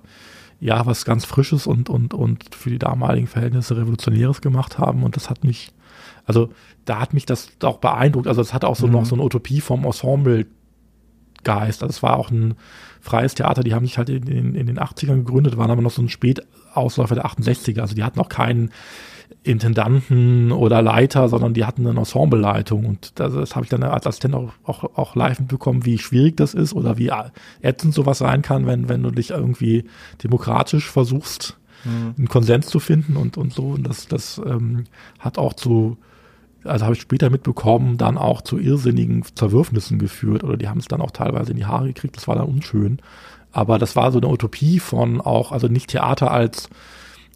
ja, 0.62 0.86
was 0.86 1.04
ganz 1.04 1.26
Frisches 1.26 1.67
und, 1.67 1.89
und, 1.89 2.13
und 2.13 2.56
für 2.56 2.69
die 2.69 2.80
damaligen 2.80 3.28
Verhältnisse 3.28 3.76
Revolutionäres 3.76 4.39
gemacht 4.39 4.78
haben. 4.80 5.04
Und 5.04 5.17
das 5.17 5.30
hat 5.30 5.43
mich, 5.43 5.73
also 6.26 6.49
da 6.86 7.02
hat 7.02 7.13
mich 7.13 7.26
das 7.26 7.49
auch 7.62 7.80
beeindruckt. 7.80 8.28
Also 8.28 8.41
es 8.41 8.54
hat 8.54 8.63
auch 8.63 8.78
so 8.78 8.88
mhm. 8.88 8.93
noch 8.93 9.06
so 9.06 9.15
eine 9.15 9.23
Utopie 9.23 9.60
vom 9.60 9.84
Ensemble 9.84 10.45
Geist. 11.43 11.84
Also 11.84 11.91
es 11.91 12.04
war 12.04 12.15
auch 12.15 12.32
ein 12.32 12.56
freies 13.03 13.35
Theater, 13.35 13.63
die 13.63 13.73
haben 13.73 13.85
sich 13.85 13.97
halt 13.97 14.09
in, 14.09 14.27
in, 14.27 14.55
in 14.55 14.65
den 14.65 14.79
80ern 14.79 15.17
gegründet, 15.17 15.57
waren 15.57 15.69
aber 15.69 15.81
noch 15.81 15.91
so 15.91 16.01
ein 16.01 16.07
Spätausläufer 16.07 17.15
der 17.15 17.25
68er. 17.25 17.81
Also 17.81 17.95
die 17.95 18.03
hatten 18.03 18.19
auch 18.19 18.29
keinen 18.29 18.71
Intendanten 19.43 20.53
oder 20.53 20.81
Leiter, 20.81 21.27
sondern 21.27 21.53
die 21.53 21.65
hatten 21.65 21.85
eine 21.85 21.99
Ensembleleitung. 21.99 22.85
Und 22.85 23.19
das, 23.19 23.33
das 23.33 23.55
habe 23.55 23.65
ich 23.65 23.69
dann 23.69 23.83
als 23.83 24.07
Assistent 24.07 24.33
auch, 24.35 24.53
auch, 24.63 24.85
auch 24.95 25.15
live 25.17 25.41
mitbekommen, 25.41 25.85
wie 25.85 25.97
schwierig 25.97 26.37
das 26.37 26.53
ist 26.53 26.73
oder 26.73 26.97
wie 26.97 27.11
ätzend 27.61 27.93
sowas 27.93 28.19
sein 28.19 28.41
kann, 28.41 28.67
wenn, 28.67 28.87
wenn 28.87 29.03
du 29.03 29.11
dich 29.11 29.31
irgendwie 29.31 29.83
demokratisch 30.23 30.89
versuchst, 30.89 31.57
mhm. 31.83 32.15
einen 32.17 32.29
Konsens 32.29 32.67
zu 32.67 32.79
finden 32.79 33.17
und, 33.17 33.35
und 33.35 33.51
so. 33.51 33.63
Und 33.63 33.83
das, 33.83 34.07
das 34.07 34.41
ähm, 34.45 34.85
hat 35.19 35.37
auch 35.37 35.53
zu 35.53 35.97
also 36.63 36.86
habe 36.86 36.95
ich 36.95 37.02
später 37.02 37.30
mitbekommen, 37.30 37.97
dann 37.97 38.17
auch 38.17 38.41
zu 38.41 38.58
irrsinnigen 38.58 39.23
Zerwürfnissen 39.36 39.99
geführt 39.99 40.43
oder 40.43 40.58
die 40.58 40.67
haben 40.67 40.80
es 40.80 40.88
dann 40.88 41.02
auch 41.02 41.12
teilweise 41.12 41.52
in 41.52 41.58
die 41.58 41.65
Haare 41.65 41.88
gekriegt, 41.88 42.15
das 42.15 42.28
war 42.28 42.36
dann 42.36 42.47
unschön. 42.47 42.99
Aber 43.52 43.78
das 43.78 43.95
war 43.95 44.12
so 44.12 44.17
eine 44.17 44.28
Utopie 44.28 44.80
von 44.80 45.21
auch, 45.21 45.52
also 45.52 45.67
nicht 45.67 45.89
Theater 45.89 46.32
als 46.32 46.69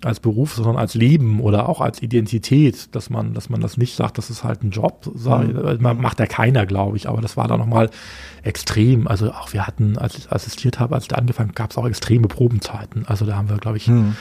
als 0.03 0.19
Beruf, 0.19 0.53
sondern 0.53 0.77
als 0.77 0.93
Leben 0.93 1.39
oder 1.39 1.67
auch 1.67 1.81
als 1.81 2.03
Identität, 2.03 2.93
dass 2.95 3.09
man, 3.09 3.33
dass 3.33 3.49
man 3.49 3.61
das 3.61 3.77
nicht 3.77 3.95
sagt, 3.95 4.17
das 4.19 4.29
ist 4.29 4.43
halt 4.43 4.63
ein 4.63 4.69
Job. 4.69 5.09
Mhm. 5.15 5.77
Man 5.79 5.99
macht 5.99 6.19
ja 6.19 6.27
keiner, 6.27 6.65
glaube 6.67 6.97
ich, 6.97 7.09
aber 7.09 7.19
das 7.19 7.35
war 7.35 7.47
da 7.47 7.57
nochmal 7.57 7.89
extrem. 8.43 9.07
Also 9.07 9.31
auch 9.31 9.53
wir 9.53 9.65
hatten, 9.65 9.97
als 9.97 10.17
ich 10.17 10.31
assistiert 10.31 10.79
habe, 10.79 10.93
als 10.93 11.05
ich 11.05 11.07
da 11.07 11.15
angefangen 11.15 11.53
gab 11.53 11.71
es 11.71 11.77
auch 11.77 11.87
extreme 11.87 12.27
Probenzeiten. 12.27 13.05
Also 13.07 13.25
da 13.25 13.35
haben 13.35 13.49
wir, 13.49 13.57
glaube 13.57 13.77
ich, 13.77 13.87
mhm. 13.87 14.15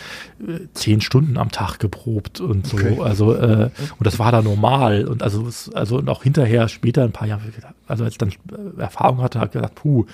zehn 0.72 1.02
Stunden 1.02 1.36
am 1.36 1.50
Tag 1.50 1.78
geprobt 1.78 2.40
und 2.40 2.66
so. 2.66 2.78
Okay. 2.78 2.98
Also 3.02 3.34
äh, 3.34 3.70
und 3.98 4.06
das 4.06 4.18
war 4.18 4.32
da 4.32 4.40
normal. 4.40 5.06
Und 5.06 5.22
also, 5.22 5.46
also 5.74 5.98
und 5.98 6.08
auch 6.08 6.22
hinterher, 6.22 6.68
später 6.68 7.04
ein 7.04 7.12
paar 7.12 7.28
Jahre, 7.28 7.42
also 7.86 8.04
als 8.04 8.14
ich 8.14 8.18
dann 8.18 8.32
Erfahrung 8.78 9.20
hatte, 9.20 9.38
habe 9.40 9.48
ich 9.48 9.52
gedacht, 9.52 9.74
puh, 9.74 10.06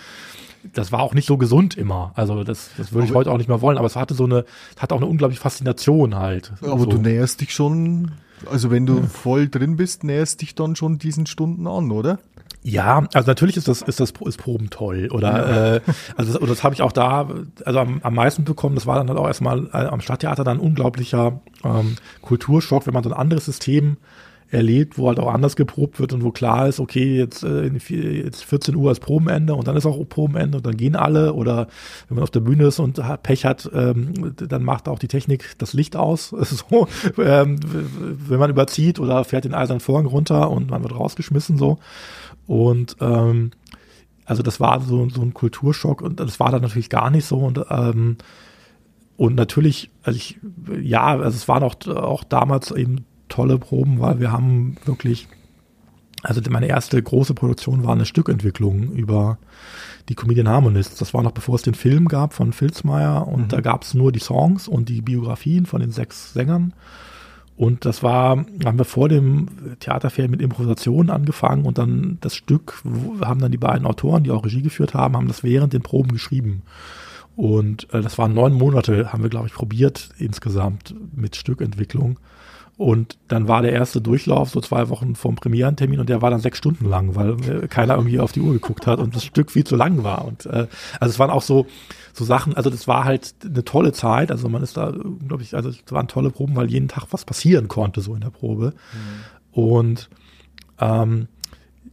das 0.72 0.92
war 0.92 1.00
auch 1.00 1.14
nicht 1.14 1.26
so 1.26 1.36
gesund 1.36 1.76
immer. 1.76 2.12
Also 2.14 2.44
das, 2.44 2.70
das 2.76 2.92
würde 2.92 3.06
ich 3.06 3.14
heute 3.14 3.30
auch 3.30 3.38
nicht 3.38 3.48
mehr 3.48 3.60
wollen, 3.60 3.78
aber 3.78 3.86
es 3.86 3.96
hatte 3.96 4.14
so 4.14 4.24
eine, 4.24 4.44
es 4.74 4.82
hat 4.82 4.92
auch 4.92 4.98
eine 4.98 5.06
unglaubliche 5.06 5.40
Faszination 5.40 6.14
halt. 6.14 6.52
Aber 6.62 6.80
so. 6.80 6.86
du 6.86 6.98
näherst 6.98 7.40
dich 7.40 7.52
schon, 7.52 8.12
also 8.50 8.70
wenn 8.70 8.86
du 8.86 8.98
ja. 8.98 9.06
voll 9.06 9.48
drin 9.48 9.76
bist, 9.76 10.04
näherst 10.04 10.40
dich 10.40 10.54
dann 10.54 10.76
schon 10.76 10.98
diesen 10.98 11.26
Stunden 11.26 11.66
an, 11.66 11.90
oder? 11.90 12.18
Ja, 12.64 13.08
also 13.12 13.28
natürlich 13.28 13.56
ist 13.56 13.66
das 13.66 13.82
ist 13.82 13.98
das 13.98 14.12
ist 14.24 14.36
Proben 14.38 14.70
toll 14.70 15.08
oder 15.10 15.30
ja. 15.30 15.74
äh, 15.76 15.80
also 16.16 16.38
das, 16.38 16.48
das 16.48 16.62
habe 16.62 16.74
ich 16.74 16.82
auch 16.82 16.92
da 16.92 17.28
also 17.64 17.80
am, 17.80 18.00
am 18.02 18.14
meisten 18.14 18.44
bekommen. 18.44 18.76
Das 18.76 18.86
war 18.86 18.96
dann 18.96 19.08
halt 19.08 19.18
auch 19.18 19.26
erstmal 19.26 19.66
äh, 19.72 19.78
am 19.78 20.00
Stadttheater 20.00 20.44
dann 20.44 20.58
ein 20.58 20.60
unglaublicher 20.60 21.40
ähm, 21.64 21.96
Kulturschock, 22.20 22.86
wenn 22.86 22.94
man 22.94 23.02
so 23.02 23.10
ein 23.10 23.16
anderes 23.16 23.46
System 23.46 23.96
erlebt, 24.52 24.98
wo 24.98 25.08
halt 25.08 25.18
auch 25.18 25.32
anders 25.32 25.56
geprobt 25.56 25.98
wird 25.98 26.12
und 26.12 26.22
wo 26.22 26.30
klar 26.30 26.68
ist, 26.68 26.78
okay, 26.78 27.16
jetzt, 27.16 27.42
äh, 27.42 27.66
jetzt 27.66 28.44
14 28.44 28.76
Uhr 28.76 28.92
ist 28.92 29.00
Probenende 29.00 29.54
und 29.54 29.66
dann 29.66 29.76
ist 29.76 29.86
auch 29.86 29.98
Probenende 30.08 30.58
und 30.58 30.66
dann 30.66 30.76
gehen 30.76 30.94
alle 30.94 31.32
oder 31.32 31.68
wenn 32.08 32.16
man 32.16 32.22
auf 32.22 32.30
der 32.30 32.40
Bühne 32.40 32.66
ist 32.66 32.78
und 32.78 33.00
Pech 33.22 33.46
hat, 33.46 33.70
ähm, 33.74 34.34
dann 34.36 34.62
macht 34.62 34.88
auch 34.88 34.98
die 34.98 35.08
Technik 35.08 35.54
das 35.58 35.72
Licht 35.72 35.96
aus, 35.96 36.28
so, 36.30 36.86
ähm, 37.18 37.58
wenn 37.62 38.38
man 38.38 38.50
überzieht 38.50 39.00
oder 39.00 39.24
fährt 39.24 39.44
den 39.44 39.54
eisernen 39.54 39.80
Vorhang 39.80 40.06
runter 40.06 40.50
und 40.50 40.70
man 40.70 40.82
wird 40.82 40.94
rausgeschmissen 40.94 41.56
so. 41.56 41.78
Und 42.46 42.96
ähm, 43.00 43.52
also 44.26 44.42
das 44.42 44.60
war 44.60 44.82
so, 44.82 45.08
so 45.08 45.22
ein 45.22 45.32
Kulturschock 45.32 46.02
und 46.02 46.20
das 46.20 46.38
war 46.40 46.50
dann 46.50 46.62
natürlich 46.62 46.90
gar 46.90 47.10
nicht 47.10 47.24
so 47.24 47.38
und 47.38 47.64
ähm, 47.70 48.18
und 49.16 49.34
natürlich, 49.34 49.90
also 50.02 50.16
ich, 50.16 50.38
ja, 50.80 51.04
also 51.04 51.36
es 51.36 51.46
waren 51.46 51.62
auch, 51.62 51.74
auch 51.86 52.24
damals 52.24 52.70
eben 52.72 53.04
tolle 53.32 53.58
Proben, 53.58 54.00
weil 54.00 54.20
wir 54.20 54.30
haben 54.30 54.76
wirklich, 54.84 55.26
also 56.22 56.40
meine 56.50 56.66
erste 56.66 57.02
große 57.02 57.34
Produktion 57.34 57.84
war 57.84 57.92
eine 57.92 58.04
Stückentwicklung 58.04 58.92
über 58.92 59.38
die 60.08 60.14
Comedian 60.14 60.48
Harmonists. 60.48 60.96
Das 60.98 61.14
war 61.14 61.22
noch 61.22 61.32
bevor 61.32 61.54
es 61.54 61.62
den 61.62 61.74
Film 61.74 62.08
gab 62.08 62.34
von 62.34 62.52
Filzmeier 62.52 63.26
und 63.26 63.42
mhm. 63.42 63.48
da 63.48 63.60
gab 63.60 63.82
es 63.82 63.94
nur 63.94 64.12
die 64.12 64.20
Songs 64.20 64.68
und 64.68 64.88
die 64.88 65.00
Biografien 65.00 65.66
von 65.66 65.80
den 65.80 65.90
sechs 65.90 66.32
Sängern. 66.32 66.74
Und 67.56 67.84
das 67.84 68.02
war, 68.02 68.44
haben 68.64 68.78
wir 68.78 68.84
vor 68.84 69.08
dem 69.08 69.48
Theaterferien 69.78 70.30
mit 70.30 70.40
Improvisation 70.40 71.10
angefangen 71.10 71.64
und 71.64 71.78
dann 71.78 72.18
das 72.20 72.34
Stück 72.34 72.82
haben 73.22 73.40
dann 73.40 73.52
die 73.52 73.58
beiden 73.58 73.86
Autoren, 73.86 74.24
die 74.24 74.30
auch 74.30 74.44
Regie 74.44 74.62
geführt 74.62 74.94
haben, 74.94 75.16
haben 75.16 75.28
das 75.28 75.44
während 75.44 75.72
den 75.72 75.82
Proben 75.82 76.12
geschrieben. 76.12 76.62
Und 77.36 77.92
äh, 77.92 78.00
das 78.02 78.18
waren 78.18 78.34
neun 78.34 78.52
Monate, 78.52 79.12
haben 79.12 79.22
wir, 79.22 79.30
glaube 79.30 79.46
ich, 79.46 79.54
probiert 79.54 80.10
insgesamt 80.18 80.94
mit 81.14 81.36
Stückentwicklung. 81.36 82.18
Und 82.78 83.18
dann 83.28 83.48
war 83.48 83.62
der 83.62 83.72
erste 83.72 84.00
Durchlauf 84.00 84.50
so 84.50 84.60
zwei 84.60 84.88
Wochen 84.88 85.14
vom 85.14 85.36
Premierentermin 85.36 86.00
und 86.00 86.08
der 86.08 86.22
war 86.22 86.30
dann 86.30 86.40
sechs 86.40 86.58
Stunden 86.58 86.88
lang, 86.88 87.14
weil 87.14 87.68
keiner 87.68 87.96
irgendwie 87.96 88.18
auf 88.18 88.32
die 88.32 88.40
Uhr 88.40 88.54
geguckt 88.54 88.86
hat 88.86 88.98
und 88.98 89.14
das 89.14 89.24
Stück 89.24 89.50
viel 89.50 89.64
zu 89.64 89.76
lang 89.76 90.02
war. 90.02 90.24
Und 90.24 90.46
äh, 90.46 90.66
also 90.98 91.12
es 91.12 91.18
waren 91.18 91.30
auch 91.30 91.42
so 91.42 91.66
so 92.14 92.24
Sachen, 92.24 92.54
also 92.54 92.70
das 92.70 92.86
war 92.86 93.04
halt 93.04 93.34
eine 93.44 93.64
tolle 93.64 93.92
Zeit. 93.92 94.30
Also 94.30 94.48
man 94.48 94.62
ist 94.62 94.76
da, 94.76 94.92
glaube 95.26 95.42
ich, 95.42 95.54
also 95.54 95.70
es 95.70 95.78
waren 95.90 96.08
tolle 96.08 96.30
Proben, 96.30 96.56
weil 96.56 96.70
jeden 96.70 96.88
Tag 96.88 97.06
was 97.10 97.24
passieren 97.24 97.68
konnte 97.68 98.00
so 98.00 98.14
in 98.14 98.20
der 98.20 98.30
Probe. 98.30 98.74
Mhm. 98.92 99.62
Und 99.62 100.10
ähm, 100.78 101.28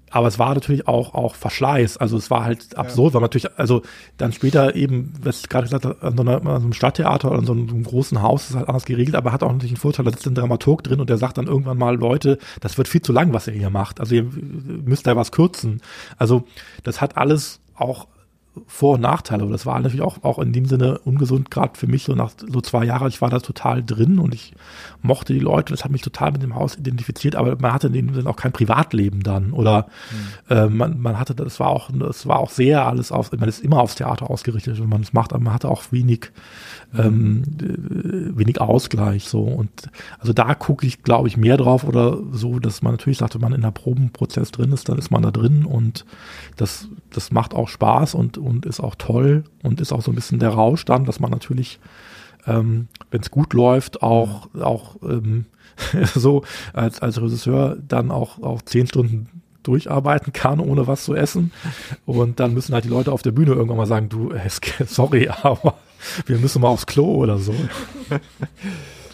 aber 0.09 0.27
es 0.27 0.39
war 0.39 0.53
natürlich 0.53 0.87
auch, 0.87 1.13
auch 1.13 1.35
Verschleiß. 1.35 1.97
Also 1.97 2.17
es 2.17 2.29
war 2.29 2.43
halt 2.43 2.77
absurd, 2.77 3.09
ja. 3.09 3.13
weil 3.15 3.21
man 3.21 3.25
natürlich, 3.25 3.57
also 3.57 3.83
dann 4.17 4.31
später 4.31 4.75
eben, 4.75 5.13
was 5.21 5.41
ich 5.41 5.49
gerade 5.49 5.65
gesagt 5.65 5.85
habe, 5.85 6.01
an 6.01 6.17
so, 6.17 6.23
einer, 6.23 6.37
an 6.37 6.43
so 6.43 6.51
einem 6.51 6.73
Stadttheater 6.73 7.29
oder 7.29 7.39
in 7.39 7.45
so 7.45 7.53
einem, 7.53 7.69
so 7.69 7.75
einem, 7.75 7.83
großen 7.83 8.21
Haus 8.21 8.49
ist 8.49 8.55
halt 8.55 8.67
anders 8.67 8.85
geregelt, 8.85 9.15
aber 9.15 9.31
hat 9.31 9.43
auch 9.43 9.51
natürlich 9.51 9.71
einen 9.71 9.81
Vorteil, 9.81 10.05
da 10.05 10.11
sitzt 10.11 10.27
ein 10.27 10.35
Dramaturg 10.35 10.83
drin 10.83 10.99
und 10.99 11.09
der 11.09 11.17
sagt 11.17 11.37
dann 11.37 11.47
irgendwann 11.47 11.77
mal, 11.77 11.95
Leute, 11.95 12.37
das 12.61 12.77
wird 12.77 12.87
viel 12.87 13.01
zu 13.01 13.13
lang, 13.13 13.33
was 13.33 13.47
ihr 13.47 13.53
hier 13.53 13.69
macht. 13.69 13.99
Also 13.99 14.15
ihr 14.15 14.23
müsst 14.23 15.07
da 15.07 15.15
was 15.15 15.31
kürzen. 15.31 15.81
Also 16.17 16.43
das 16.83 17.01
hat 17.01 17.17
alles 17.17 17.59
auch 17.75 18.07
Vor- 18.67 18.95
und 18.95 19.01
Nachteile. 19.01 19.43
Aber 19.43 19.51
das 19.51 19.65
war 19.65 19.79
natürlich 19.79 20.01
auch, 20.01 20.23
auch 20.23 20.39
in 20.39 20.53
dem 20.53 20.65
Sinne 20.65 20.99
ungesund, 20.99 21.51
gerade 21.51 21.77
für 21.77 21.87
mich, 21.87 22.03
so 22.03 22.13
nach 22.13 22.31
so 22.37 22.61
zwei 22.61 22.85
Jahren. 22.85 23.07
Ich 23.07 23.21
war 23.21 23.29
da 23.29 23.39
total 23.39 23.83
drin 23.83 24.19
und 24.19 24.33
ich 24.33 24.53
mochte 25.01 25.33
die 25.33 25.39
Leute, 25.39 25.73
das 25.73 25.83
hat 25.83 25.91
mich 25.91 26.01
total 26.01 26.31
mit 26.31 26.43
dem 26.43 26.55
Haus 26.55 26.77
identifiziert, 26.77 27.35
aber 27.35 27.55
man 27.59 27.73
hatte 27.73 27.87
in 27.87 27.93
dem 27.93 28.13
Sinne 28.13 28.29
auch 28.29 28.35
kein 28.35 28.51
Privatleben 28.51 29.23
dann. 29.23 29.53
Oder 29.53 29.87
mhm. 30.49 30.55
äh, 30.55 30.67
man, 30.67 30.99
man 30.99 31.19
hatte, 31.19 31.35
das 31.35 31.59
war 31.59 31.67
auch, 31.67 31.89
das 31.93 32.27
war 32.27 32.39
auch 32.39 32.49
sehr 32.49 32.85
alles 32.85 33.11
auf, 33.11 33.31
man 33.31 33.49
ist 33.49 33.63
immer 33.63 33.79
aufs 33.79 33.95
Theater 33.95 34.29
ausgerichtet, 34.29 34.79
wenn 34.79 34.89
man 34.89 35.01
es 35.01 35.13
macht, 35.13 35.33
aber 35.33 35.43
man 35.43 35.53
hatte 35.53 35.69
auch 35.69 35.83
wenig, 35.91 36.31
ähm, 36.97 37.43
äh, 37.61 38.37
wenig 38.37 38.59
Ausgleich 38.59 39.25
so. 39.25 39.41
Und 39.41 39.69
also 40.19 40.33
da 40.33 40.55
gucke 40.55 40.85
ich, 40.85 41.03
glaube 41.03 41.27
ich, 41.27 41.37
mehr 41.37 41.57
drauf 41.57 41.83
oder 41.83 42.17
so, 42.31 42.59
dass 42.59 42.81
man 42.81 42.93
natürlich 42.93 43.19
sagt, 43.19 43.35
wenn 43.35 43.41
man 43.41 43.53
in 43.53 43.61
der 43.61 43.71
Probenprozess 43.71 44.51
drin 44.51 44.71
ist, 44.71 44.89
dann 44.89 44.97
ist 44.97 45.11
man 45.11 45.21
da 45.21 45.31
drin 45.31 45.65
und 45.65 46.05
das, 46.57 46.87
das 47.11 47.31
macht 47.31 47.53
auch 47.53 47.67
Spaß 47.67 48.15
und, 48.15 48.37
und 48.37 48.65
ist 48.65 48.79
auch 48.79 48.95
toll 48.95 49.43
und 49.63 49.81
ist 49.81 49.91
auch 49.91 50.01
so 50.01 50.11
ein 50.11 50.15
bisschen 50.15 50.39
der 50.39 50.49
Rausch 50.49 50.85
dann, 50.85 51.05
dass 51.05 51.19
man 51.19 51.31
natürlich, 51.31 51.79
ähm, 52.47 52.87
wenn 53.11 53.21
es 53.21 53.31
gut 53.31 53.53
läuft, 53.53 54.01
auch, 54.01 54.49
auch 54.59 54.95
ähm, 55.03 55.45
so 56.15 56.43
als, 56.73 57.01
als 57.01 57.21
Regisseur 57.21 57.77
dann 57.87 58.11
auch, 58.11 58.41
auch 58.41 58.61
zehn 58.63 58.87
Stunden 58.87 59.29
durcharbeiten 59.69 60.33
kann, 60.33 60.59
ohne 60.59 60.87
was 60.87 61.05
zu 61.05 61.15
essen. 61.15 61.51
Und 62.05 62.39
dann 62.39 62.53
müssen 62.53 62.73
halt 62.73 62.85
die 62.85 62.89
Leute 62.89 63.11
auf 63.11 63.21
der 63.21 63.31
Bühne 63.31 63.51
irgendwann 63.51 63.77
mal 63.77 63.85
sagen, 63.85 64.09
du, 64.09 64.33
sorry, 64.87 65.29
aber 65.29 65.75
wir 66.25 66.37
müssen 66.37 66.61
mal 66.61 66.69
aufs 66.69 66.85
Klo 66.85 67.05
oder 67.15 67.39
so. 67.39 67.53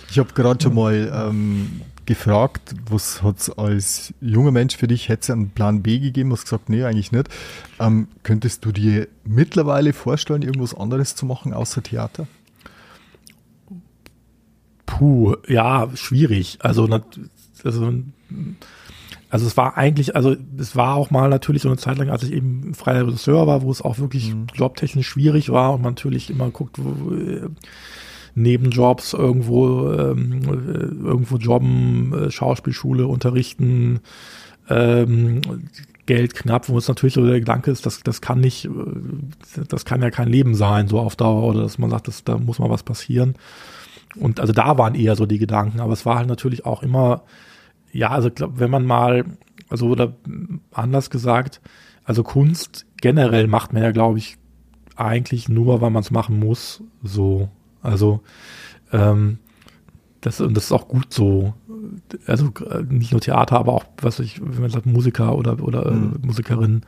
Ich 0.08 0.20
habe 0.20 0.32
gerade 0.34 0.64
schon 0.64 0.76
mal 0.76 1.12
ähm, 1.14 1.82
gefragt, 2.06 2.74
was 2.90 3.22
hat 3.22 3.40
es 3.40 3.50
als 3.50 4.14
junger 4.22 4.52
Mensch 4.52 4.78
für 4.78 4.88
dich, 4.88 5.10
hätte 5.10 5.24
es 5.24 5.30
einen 5.30 5.50
Plan 5.50 5.82
B 5.82 6.00
gegeben, 6.00 6.32
hast 6.32 6.44
gesagt, 6.44 6.70
nee, 6.70 6.84
eigentlich 6.86 7.12
nicht. 7.12 7.28
Ähm, 7.80 8.08
könntest 8.24 8.64
du 8.64 8.72
dir 8.72 9.10
mittlerweile 9.26 9.92
vorstellen, 9.92 10.42
irgendwas 10.42 10.74
anderes 10.74 11.16
zu 11.16 11.26
machen 11.26 11.54
außer 11.54 11.84
Theater? 11.84 12.28
Puh, 14.86 15.36
ja, 15.48 15.90
schwierig. 15.96 16.60
Also, 16.62 16.88
also, 17.64 17.94
also 19.36 19.48
es 19.48 19.58
war 19.58 19.76
eigentlich, 19.76 20.16
also 20.16 20.34
es 20.58 20.78
war 20.78 20.96
auch 20.96 21.12
mal 21.12 21.30
natürlich 21.30 21.62
so 21.62 21.68
eine 21.68 21.78
Zeit 21.78 21.98
lang, 21.98 22.10
als 22.10 22.24
ich 22.24 22.32
eben 22.32 22.74
freier 22.74 23.06
Regisseur 23.06 23.48
war, 23.48 23.64
wo 23.64 23.70
es 23.70 23.82
auch 23.82 24.00
wirklich 24.00 24.34
mhm. 24.34 24.48
jobtechnisch 24.54 25.10
schwierig 25.10 25.50
war 25.50 25.74
und 25.74 25.82
man 25.82 25.92
natürlich 25.92 26.30
immer 26.30 26.50
guckt, 26.52 26.78
wo, 26.82 27.12
Nebenjobs 28.34 29.12
irgendwo, 29.12 29.92
ähm, 29.92 30.42
äh, 30.44 31.06
irgendwo 31.06 31.36
jobben, 31.36 32.14
äh, 32.14 32.32
Schauspielschule 32.32 33.08
unterrichten, 33.08 34.00
ähm, 34.70 35.42
Geld 36.06 36.34
knapp, 36.34 36.70
wo 36.70 36.78
es 36.78 36.88
natürlich 36.88 37.16
so 37.16 37.26
der 37.26 37.42
Gedanke 37.42 37.72
ist, 37.72 37.86
dass 37.86 38.04
das 38.04 38.22
kann 38.22 38.40
nicht, 38.40 38.66
äh, 38.66 38.70
das 39.68 39.84
kann 39.84 40.02
ja 40.02 40.12
kein 40.12 40.30
Leben 40.30 40.56
sein, 40.56 40.88
so 40.88 40.98
auf 41.00 41.18
Dauer, 41.18 41.44
oder 41.44 41.64
dass 41.64 41.78
man 41.78 41.90
sagt, 41.90 42.08
dass, 42.08 42.24
da 42.24 42.38
muss 42.38 42.60
mal 42.60 42.70
was 42.70 42.84
passieren. 42.84 43.36
Und 44.16 44.40
also 44.40 44.54
da 44.54 44.78
waren 44.78 44.96
eher 44.96 45.18
so 45.18 45.26
die 45.26 45.40
Gedanken, 45.40 45.82
aber 45.82 45.92
es 45.92 46.06
war 46.06 46.18
halt 46.18 46.30
natürlich 46.30 46.66
auch 46.66 46.84
immer, 46.84 47.24
ja, 47.96 48.10
also 48.10 48.30
glaub, 48.30 48.60
wenn 48.60 48.70
man 48.70 48.86
mal, 48.86 49.26
also 49.70 49.88
oder 49.88 50.14
anders 50.72 51.10
gesagt, 51.10 51.62
also 52.04 52.24
Kunst 52.24 52.86
generell 53.02 53.48
macht 53.48 53.74
man 53.74 53.84
ja, 53.84 53.92
glaube 53.92 54.20
ich, 54.20 54.38
eigentlich 54.96 55.50
nur, 55.50 55.82
weil 55.82 55.90
man 55.90 56.04
es 56.04 56.12
machen 56.12 56.40
muss, 56.40 56.84
so. 57.04 57.50
Also 57.82 58.22
ähm, 58.92 59.40
das, 60.22 60.42
und 60.42 60.56
das 60.58 60.66
ist 60.66 60.72
auch 60.72 60.88
gut 60.88 61.14
so. 61.14 61.54
Also 62.28 62.52
nicht 62.90 63.12
nur 63.12 63.22
Theater, 63.22 63.58
aber 63.58 63.74
auch, 63.74 63.86
was 64.02 64.20
ich, 64.20 64.42
wenn 64.42 64.62
man 64.62 64.70
sagt, 64.70 64.86
Musiker 64.86 65.36
oder, 65.36 65.62
oder 65.64 65.86
äh, 65.86 65.92
mhm. 65.92 66.20
äh, 66.22 66.26
Musikerin 66.26 66.82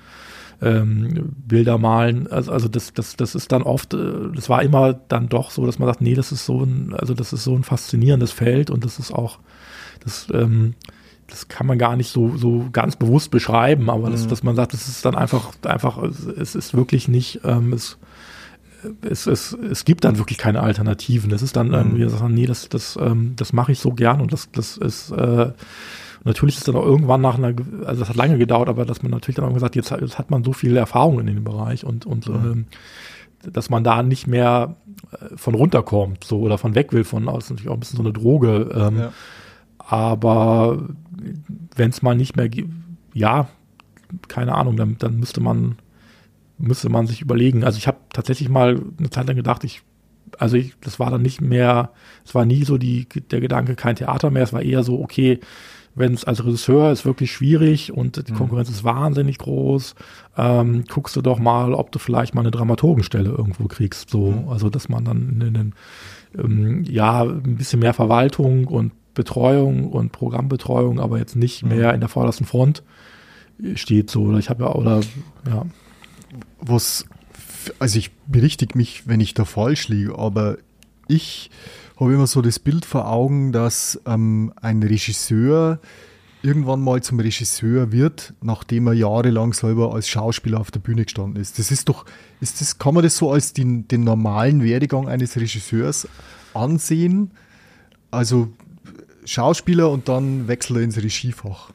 ähm, 0.61 1.33
Bilder 1.47 1.77
malen. 1.77 2.27
Also, 2.27 2.51
also 2.51 2.67
das, 2.67 2.93
das, 2.93 3.15
das 3.15 3.35
ist 3.35 3.51
dann 3.51 3.61
oft, 3.61 3.93
äh, 3.93 4.31
das 4.35 4.49
war 4.49 4.61
immer 4.61 4.93
dann 4.93 5.29
doch 5.29 5.51
so, 5.51 5.65
dass 5.65 5.79
man 5.79 5.87
sagt, 5.87 6.01
nee, 6.01 6.15
das 6.15 6.31
ist 6.31 6.45
so 6.45 6.63
ein, 6.63 6.93
also 6.93 7.13
das 7.13 7.31
ist 7.31 7.43
so 7.43 7.55
ein 7.55 7.63
faszinierendes 7.63 8.31
Feld 8.31 8.69
und 8.69 8.83
das 8.83 8.99
ist 8.99 9.11
auch, 9.13 9.39
das, 10.03 10.27
ähm, 10.33 10.73
das 11.27 11.47
kann 11.47 11.67
man 11.67 11.77
gar 11.77 11.95
nicht 11.95 12.09
so, 12.09 12.37
so 12.37 12.65
ganz 12.71 12.95
bewusst 12.95 13.31
beschreiben, 13.31 13.89
aber 13.89 14.09
das, 14.09 14.25
mhm. 14.25 14.29
dass 14.29 14.43
man 14.43 14.55
sagt, 14.55 14.73
das 14.73 14.87
ist 14.87 15.05
dann 15.05 15.15
einfach, 15.15 15.51
einfach, 15.63 16.01
es 16.01 16.55
ist 16.55 16.73
wirklich 16.73 17.07
nicht, 17.07 17.41
ähm, 17.43 17.73
es, 17.73 17.97
es, 19.01 19.27
es, 19.27 19.53
es 19.53 19.85
gibt 19.85 20.03
dann 20.03 20.17
wirklich 20.17 20.37
keine 20.37 20.61
Alternativen. 20.61 21.31
Es 21.31 21.41
ist 21.41 21.55
dann 21.55 21.73
irgendwie, 21.73 22.03
mhm. 22.03 22.09
sagen, 22.09 22.33
nee, 22.33 22.45
das, 22.45 22.69
das, 22.69 22.97
ähm, 23.01 23.33
das 23.35 23.51
mache 23.51 23.71
ich 23.71 23.79
so 23.79 23.91
gern 23.91 24.21
und 24.21 24.31
das, 24.31 24.49
das 24.51 24.77
ist 24.77 25.11
äh, 25.11 25.51
natürlich 26.23 26.57
ist 26.57 26.67
dann 26.67 26.75
auch 26.75 26.85
irgendwann 26.85 27.21
nach 27.21 27.37
einer, 27.37 27.53
also 27.85 28.01
das 28.01 28.09
hat 28.09 28.15
lange 28.15 28.37
gedauert, 28.37 28.69
aber 28.69 28.85
dass 28.85 29.01
man 29.01 29.11
natürlich 29.11 29.37
dann 29.37 29.45
auch 29.45 29.53
gesagt, 29.53 29.75
jetzt, 29.75 29.91
jetzt 29.91 30.19
hat 30.19 30.29
man 30.29 30.43
so 30.43 30.53
viel 30.53 30.77
Erfahrung 30.77 31.19
in 31.19 31.25
dem 31.25 31.43
Bereich 31.43 31.83
und, 31.83 32.05
und 32.05 32.27
mhm. 32.27 32.35
ähm, 32.35 32.65
dass 33.51 33.69
man 33.69 33.83
da 33.83 34.03
nicht 34.03 34.27
mehr 34.27 34.75
äh, 35.11 35.35
von 35.35 35.55
runterkommt, 35.55 36.23
so 36.23 36.39
oder 36.39 36.57
von 36.57 36.75
weg 36.75 36.93
will, 36.93 37.03
von 37.03 37.25
das 37.25 37.45
ist 37.45 37.49
natürlich 37.51 37.69
auch 37.69 37.75
ein 37.75 37.79
bisschen 37.79 37.97
so 37.97 38.03
eine 38.03 38.13
Droge. 38.13 38.69
Ähm, 38.73 38.99
ja. 38.99 39.11
Aber 39.79 40.79
wenn 41.75 41.89
es 41.89 42.01
mal 42.01 42.15
nicht 42.15 42.35
mehr 42.35 42.49
gibt, 42.49 42.73
ja, 43.13 43.47
keine 44.27 44.55
Ahnung, 44.55 44.77
dann, 44.77 44.97
dann 44.97 45.17
müsste 45.19 45.41
man 45.41 45.77
müsste 46.57 46.89
man 46.89 47.07
sich 47.07 47.21
überlegen. 47.21 47.63
Also 47.63 47.77
ich 47.77 47.87
habe 47.87 47.97
tatsächlich 48.11 48.49
mal 48.49 48.81
eine 48.97 49.09
Zeit 49.09 49.27
lang 49.27 49.35
gedacht, 49.35 49.63
ich, 49.63 49.81
also 50.37 50.57
ich, 50.57 50.73
das 50.81 50.99
war 50.99 51.11
dann 51.11 51.21
nicht 51.21 51.41
mehr, 51.41 51.91
es 52.25 52.35
war 52.35 52.45
nie 52.45 52.63
so 52.63 52.77
die, 52.77 53.07
der 53.07 53.41
Gedanke, 53.41 53.75
kein 53.75 53.95
Theater 53.95 54.31
mehr, 54.31 54.43
es 54.43 54.53
war 54.53 54.61
eher 54.61 54.83
so, 54.83 54.99
okay, 55.01 55.39
wenn 55.95 56.13
es 56.13 56.25
als 56.25 56.45
Regisseur 56.45 56.91
ist 56.91 57.05
wirklich 57.05 57.31
schwierig 57.31 57.91
und 57.91 58.27
die 58.27 58.31
mhm. 58.31 58.37
Konkurrenz 58.37 58.69
ist 58.69 58.83
wahnsinnig 58.83 59.39
groß, 59.39 59.95
ähm, 60.37 60.83
guckst 60.87 61.15
du 61.15 61.21
doch 61.21 61.39
mal, 61.39 61.73
ob 61.73 61.91
du 61.91 61.97
vielleicht 61.97 62.35
mal 62.35 62.41
eine 62.41 62.51
Dramaturgenstelle 62.51 63.29
irgendwo 63.29 63.67
kriegst. 63.67 64.11
So, 64.11 64.31
mhm. 64.31 64.49
also 64.49 64.69
dass 64.69 64.89
man 64.89 65.05
dann 65.05 65.41
in 65.41 65.53
den 65.53 65.73
ähm, 66.37 66.83
ja 66.83 67.23
ein 67.23 67.57
bisschen 67.57 67.79
mehr 67.79 67.95
Verwaltung 67.95 68.67
und 68.67 68.91
Betreuung 69.17 69.91
und 69.91 70.11
Programmbetreuung, 70.11 70.99
aber 70.99 71.17
jetzt 71.17 71.35
nicht 71.35 71.63
mhm. 71.63 71.69
mehr 71.69 71.93
in 71.93 71.99
der 71.99 72.09
vordersten 72.09 72.45
Front 72.45 72.83
steht. 73.73 74.11
So, 74.11 74.23
oder 74.23 74.37
ich 74.37 74.49
habe 74.49 74.63
ja 74.63 74.71
oder 74.73 75.01
ja 75.49 75.65
was, 76.59 77.05
also 77.79 77.97
ich 77.97 78.11
berichtige 78.27 78.77
mich, 78.77 79.07
wenn 79.07 79.19
ich 79.19 79.33
da 79.33 79.45
falsch 79.45 79.87
liege, 79.87 80.17
aber 80.17 80.57
ich 81.07 81.49
habe 81.99 82.13
immer 82.13 82.27
so 82.27 82.41
das 82.41 82.59
Bild 82.59 82.85
vor 82.85 83.09
Augen, 83.09 83.51
dass 83.51 83.99
ähm, 84.05 84.53
ein 84.61 84.83
Regisseur 84.83 85.79
irgendwann 86.43 86.81
mal 86.81 87.01
zum 87.01 87.19
Regisseur 87.19 87.91
wird, 87.91 88.33
nachdem 88.41 88.87
er 88.87 88.93
jahrelang 88.93 89.53
selber 89.53 89.93
als 89.93 90.07
Schauspieler 90.07 90.59
auf 90.59 90.69
der 90.69 90.79
Bühne 90.79 91.03
gestanden 91.03 91.41
ist. 91.41 91.57
Das 91.57 91.71
ist 91.71 91.89
doch, 91.89 92.05
ist 92.39 92.61
das, 92.61 92.77
kann 92.77 92.93
man 92.93 93.03
das 93.03 93.17
so 93.17 93.31
als 93.31 93.53
den, 93.53 93.87
den 93.87 94.03
normalen 94.03 94.63
Werdegang 94.63 95.07
eines 95.07 95.35
Regisseurs 95.35 96.07
ansehen? 96.53 97.31
Also 98.11 98.49
Schauspieler 99.27 99.89
und 99.89 100.07
dann 100.07 100.47
Wechsel 100.47 100.77
ins 100.77 100.97
Regiefach. 100.97 101.71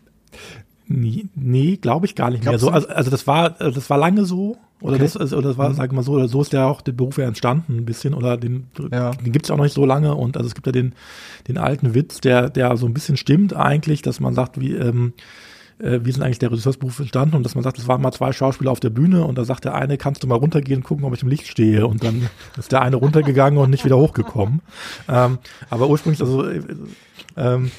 Nee, 0.88 1.26
nee 1.34 1.76
glaube 1.76 2.06
ich 2.06 2.14
gar 2.14 2.30
nicht 2.30 2.44
mehr. 2.44 2.58
So, 2.58 2.70
also, 2.70 2.88
also 2.88 3.10
das 3.10 3.26
war, 3.26 3.60
also 3.60 3.74
das 3.74 3.88
war 3.90 3.98
lange 3.98 4.24
so. 4.24 4.56
Oder 4.80 4.94
okay. 4.94 5.04
das, 5.04 5.16
also, 5.16 5.36
oder 5.36 5.50
das 5.50 5.58
war, 5.58 5.68
mhm. 5.68 5.74
sag 5.74 5.92
mal 5.92 6.02
so, 6.02 6.12
oder 6.12 6.26
so 6.26 6.42
ist 6.42 6.52
ja 6.52 6.66
auch 6.66 6.80
der 6.80 6.92
Beruf 6.92 7.16
ja 7.16 7.26
entstanden 7.26 7.78
ein 7.78 7.84
bisschen. 7.84 8.14
Oder 8.14 8.36
den, 8.36 8.66
ja. 8.90 9.12
den 9.12 9.32
gibt 9.32 9.46
es 9.46 9.48
ja 9.48 9.54
auch 9.54 9.58
noch 9.58 9.64
nicht 9.64 9.74
so 9.74 9.86
lange. 9.86 10.14
Und 10.14 10.36
also 10.36 10.48
es 10.48 10.54
gibt 10.54 10.66
ja 10.66 10.72
den, 10.72 10.94
den 11.46 11.56
alten 11.56 11.94
Witz, 11.94 12.20
der, 12.20 12.50
der 12.50 12.76
so 12.76 12.86
ein 12.86 12.94
bisschen 12.94 13.16
stimmt 13.16 13.54
eigentlich, 13.54 14.02
dass 14.02 14.18
man 14.18 14.34
sagt, 14.34 14.58
wie, 14.58 14.72
ähm, 14.72 15.12
äh, 15.78 16.00
wie 16.02 16.12
sind 16.12 16.22
eigentlich 16.22 16.38
der 16.38 16.50
Regisseursberuf 16.50 16.98
entstanden 16.98 17.36
und 17.36 17.44
dass 17.44 17.54
man 17.54 17.64
sagt, 17.64 17.78
es 17.78 17.88
waren 17.88 18.00
mal 18.00 18.12
zwei 18.12 18.32
Schauspieler 18.32 18.70
auf 18.70 18.80
der 18.80 18.90
Bühne 18.90 19.24
und 19.24 19.36
da 19.36 19.44
sagt 19.44 19.64
der 19.64 19.74
eine, 19.74 19.98
kannst 19.98 20.22
du 20.22 20.26
mal 20.26 20.36
runtergehen 20.36 20.78
und 20.78 20.84
gucken, 20.84 21.04
ob 21.04 21.14
ich 21.14 21.22
im 21.22 21.28
Licht 21.28 21.46
stehe 21.46 21.86
und 21.86 22.04
dann 22.04 22.28
ist 22.58 22.72
der 22.72 22.82
eine 22.82 22.96
runtergegangen 22.96 23.58
und 23.58 23.70
nicht 23.70 23.84
wieder 23.84 23.98
hochgekommen. 23.98 24.62
Ähm, 25.08 25.38
aber 25.70 25.88
ursprünglich, 25.88 26.20
also 26.20 26.44
äh, 26.44 26.60
ähm, 27.36 27.70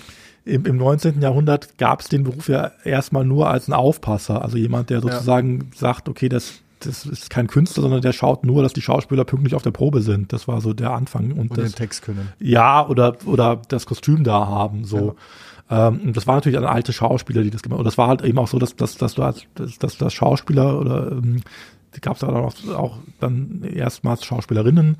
im, 0.45 0.65
im 0.65 0.77
19. 0.77 1.21
Jahrhundert 1.21 1.77
gab 1.77 2.01
es 2.01 2.09
den 2.09 2.23
Beruf 2.23 2.49
ja 2.49 2.71
erstmal 2.83 3.25
nur 3.25 3.49
als 3.49 3.67
ein 3.67 3.73
Aufpasser, 3.73 4.41
also 4.41 4.57
jemand, 4.57 4.89
der 4.89 5.01
sozusagen 5.01 5.59
ja. 5.59 5.65
sagt, 5.73 6.09
okay, 6.09 6.27
das, 6.27 6.59
das 6.79 7.05
ist 7.05 7.29
kein 7.29 7.47
Künstler, 7.47 7.83
sondern 7.83 8.01
der 8.01 8.11
schaut 8.11 8.45
nur, 8.45 8.61
dass 8.61 8.73
die 8.73 8.81
Schauspieler 8.81 9.23
pünktlich 9.23 9.55
auf 9.55 9.61
der 9.61 9.71
Probe 9.71 10.01
sind. 10.01 10.33
Das 10.33 10.47
war 10.47 10.59
so 10.59 10.73
der 10.73 10.91
Anfang. 10.91 11.31
Und, 11.31 11.51
und 11.51 11.57
das, 11.57 11.71
den 11.71 11.75
Text 11.75 12.03
können. 12.03 12.29
Ja, 12.39 12.85
oder, 12.87 13.15
oder 13.25 13.61
das 13.69 13.85
Kostüm 13.85 14.23
da 14.23 14.47
haben, 14.47 14.83
so. 14.83 15.15
Ja. 15.69 15.87
Ähm, 15.87 16.01
und 16.01 16.17
das 16.17 16.27
war 16.27 16.35
natürlich 16.35 16.57
ein 16.57 16.65
alte 16.65 16.91
Schauspieler, 16.91 17.41
die 17.41 17.49
das 17.49 17.63
gemacht 17.63 17.77
haben. 17.77 17.81
Und 17.81 17.87
das 17.87 17.97
war 17.97 18.09
halt 18.09 18.21
eben 18.23 18.37
auch 18.37 18.49
so, 18.49 18.59
dass, 18.59 18.75
dass, 18.75 18.97
dass 18.97 19.13
du 19.13 19.23
als, 19.23 19.43
dass, 19.55 19.77
dass 19.79 19.97
das 19.97 20.13
Schauspieler 20.13 20.77
oder 20.79 21.11
ähm, 21.11 21.41
gab 22.01 22.15
es 22.15 22.19
dann 22.21 22.35
auch, 22.35 22.53
auch 22.75 22.97
dann 23.19 23.63
erstmals 23.63 24.25
Schauspielerinnen, 24.25 24.97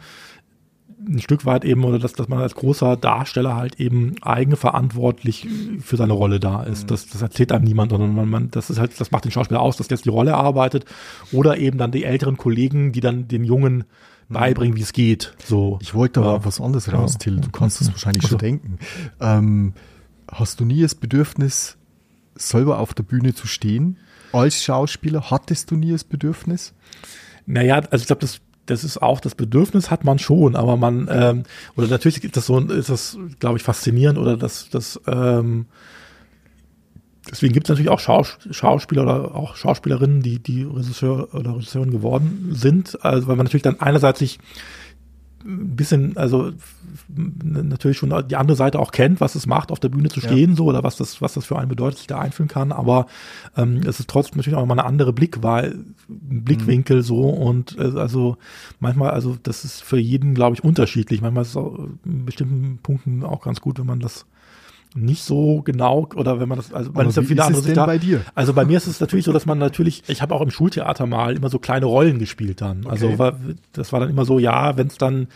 ein 1.07 1.19
Stück 1.19 1.45
weit 1.45 1.65
eben, 1.65 1.83
oder 1.83 1.99
dass, 1.99 2.13
dass 2.13 2.27
man 2.27 2.39
als 2.39 2.55
großer 2.55 2.97
Darsteller 2.97 3.55
halt 3.55 3.79
eben 3.79 4.15
eigenverantwortlich 4.21 5.47
für 5.79 5.97
seine 5.97 6.13
Rolle 6.13 6.39
da 6.39 6.63
ist. 6.63 6.83
Mhm. 6.83 6.87
Das, 6.87 7.07
das 7.07 7.21
erzählt 7.21 7.51
einem 7.51 7.65
niemand, 7.65 7.91
sondern 7.91 8.13
man, 8.13 8.29
man, 8.29 8.51
das 8.51 8.69
ist 8.69 8.79
halt, 8.79 8.99
das 8.99 9.11
macht 9.11 9.25
den 9.25 9.31
Schauspieler 9.31 9.61
aus, 9.61 9.77
dass 9.77 9.87
der 9.87 9.97
jetzt 9.97 10.05
die 10.05 10.09
Rolle 10.09 10.35
arbeitet. 10.35 10.85
Oder 11.31 11.57
eben 11.57 11.77
dann 11.77 11.91
die 11.91 12.03
älteren 12.03 12.37
Kollegen, 12.37 12.91
die 12.91 12.99
dann 12.99 13.27
den 13.27 13.43
Jungen 13.43 13.85
mhm. 14.29 14.33
beibringen, 14.33 14.77
wie 14.77 14.81
es 14.81 14.93
geht. 14.93 15.35
So. 15.43 15.77
Ich 15.81 15.93
wollte 15.93 16.21
aber 16.21 16.33
ja. 16.33 16.45
was 16.45 16.61
anderes 16.61 16.91
raus, 16.91 17.17
Till. 17.17 17.39
Du 17.39 17.51
kannst 17.51 17.81
es 17.81 17.91
wahrscheinlich 17.91 18.23
also. 18.23 18.33
schon 18.33 18.39
denken. 18.39 18.79
Ähm, 19.19 19.73
hast 20.31 20.59
du 20.59 20.65
nie 20.65 20.81
das 20.81 20.95
Bedürfnis, 20.95 21.77
selber 22.35 22.79
auf 22.79 22.93
der 22.93 23.03
Bühne 23.03 23.33
zu 23.33 23.47
stehen 23.47 23.97
als 24.31 24.63
Schauspieler? 24.63 25.29
Hattest 25.29 25.71
du 25.71 25.75
nie 25.75 25.91
das 25.91 26.03
Bedürfnis? 26.03 26.73
Naja, 27.45 27.75
also 27.75 28.01
ich 28.01 28.07
glaube, 28.07 28.21
das, 28.21 28.39
das 28.65 28.83
ist 28.83 29.01
auch 29.01 29.19
das 29.19 29.35
Bedürfnis 29.35 29.91
hat 29.91 30.03
man 30.03 30.19
schon, 30.19 30.55
aber 30.55 30.77
man 30.77 31.07
ähm, 31.11 31.43
oder 31.75 31.87
natürlich 31.87 32.23
ist 32.23 32.37
das 32.37 32.45
so 32.45 32.59
ist 32.59 32.89
das 32.89 33.17
glaube 33.39 33.57
ich 33.57 33.63
faszinierend 33.63 34.17
oder 34.17 34.37
das 34.37 34.69
das 34.69 34.99
ähm, 35.07 35.65
deswegen 37.29 37.53
gibt 37.53 37.67
es 37.67 37.69
natürlich 37.69 37.91
auch 37.91 37.99
Schaus 37.99 38.37
Schauspieler 38.51 39.03
oder 39.03 39.35
auch 39.35 39.55
Schauspielerinnen, 39.55 40.21
die 40.21 40.39
die 40.39 40.63
Regisseur 40.63 41.33
oder 41.33 41.55
Regisseurin 41.55 41.91
geworden 41.91 42.49
sind, 42.53 43.03
also 43.03 43.27
weil 43.27 43.35
man 43.35 43.45
natürlich 43.45 43.63
dann 43.63 43.79
einerseits 43.79 44.19
sich 44.19 44.39
ein 45.45 45.75
bisschen, 45.75 46.17
also 46.17 46.51
natürlich 47.07 47.97
schon 47.97 48.13
die 48.27 48.35
andere 48.35 48.55
Seite 48.55 48.79
auch 48.79 48.91
kennt, 48.91 49.21
was 49.21 49.35
es 49.35 49.45
macht, 49.45 49.71
auf 49.71 49.79
der 49.79 49.89
Bühne 49.89 50.09
zu 50.09 50.21
stehen, 50.21 50.51
ja. 50.51 50.55
so 50.55 50.65
oder 50.65 50.83
was 50.83 50.95
das, 50.95 51.21
was 51.21 51.33
das 51.33 51.45
für 51.45 51.57
einen 51.57 51.69
bedeutet, 51.69 51.99
sich 51.99 52.07
da 52.07 52.19
einfühlen 52.19 52.49
kann. 52.49 52.71
Aber 52.71 53.07
ähm, 53.57 53.81
es 53.85 53.99
ist 53.99 54.09
trotzdem 54.09 54.37
natürlich 54.37 54.57
auch 54.57 54.65
mal 54.65 54.73
eine 54.73 54.85
andere 54.85 55.13
Blickwahl, 55.13 55.75
Blickwinkel 56.07 56.97
mhm. 56.97 57.01
so 57.01 57.29
und 57.29 57.77
äh, 57.77 57.97
also 57.97 58.37
manchmal, 58.79 59.11
also 59.11 59.37
das 59.41 59.65
ist 59.65 59.83
für 59.83 59.97
jeden, 59.97 60.33
glaube 60.33 60.55
ich, 60.55 60.63
unterschiedlich. 60.63 61.21
Manchmal 61.21 61.43
ist 61.43 61.49
es 61.49 61.57
auch 61.57 61.77
in 62.05 62.25
bestimmten 62.25 62.79
Punkten 62.81 63.23
auch 63.23 63.41
ganz 63.41 63.61
gut, 63.61 63.79
wenn 63.79 63.87
man 63.87 63.99
das 63.99 64.25
nicht 64.95 65.23
so 65.23 65.61
genau 65.61 66.07
oder 66.15 66.39
wenn 66.39 66.47
man 66.47 66.57
das 66.57 66.73
also 66.73 66.91
man 66.91 67.07
ist 67.09 67.17
ja 67.17 67.23
viele 67.23 67.43
andere 67.43 67.73
da. 67.73 67.85
bei 67.85 67.97
dir? 67.97 68.21
Also 68.35 68.53
bei 68.53 68.65
mir 68.65 68.77
ist 68.77 68.87
es 68.87 68.99
natürlich 68.99 69.25
so, 69.25 69.33
dass 69.33 69.45
man 69.45 69.57
natürlich 69.57 70.03
ich 70.07 70.21
habe 70.21 70.35
auch 70.35 70.41
im 70.41 70.51
Schultheater 70.51 71.05
mal 71.05 71.35
immer 71.35 71.49
so 71.49 71.59
kleine 71.59 71.85
Rollen 71.85 72.19
gespielt 72.19 72.61
dann. 72.61 72.85
Also 72.87 73.07
okay. 73.07 73.19
war, 73.19 73.39
das 73.73 73.91
war 73.91 73.99
dann 73.99 74.09
immer 74.09 74.25
so, 74.25 74.39
ja, 74.39 74.77
wenn 74.77 74.87
es 74.87 74.97
dann 74.97 75.27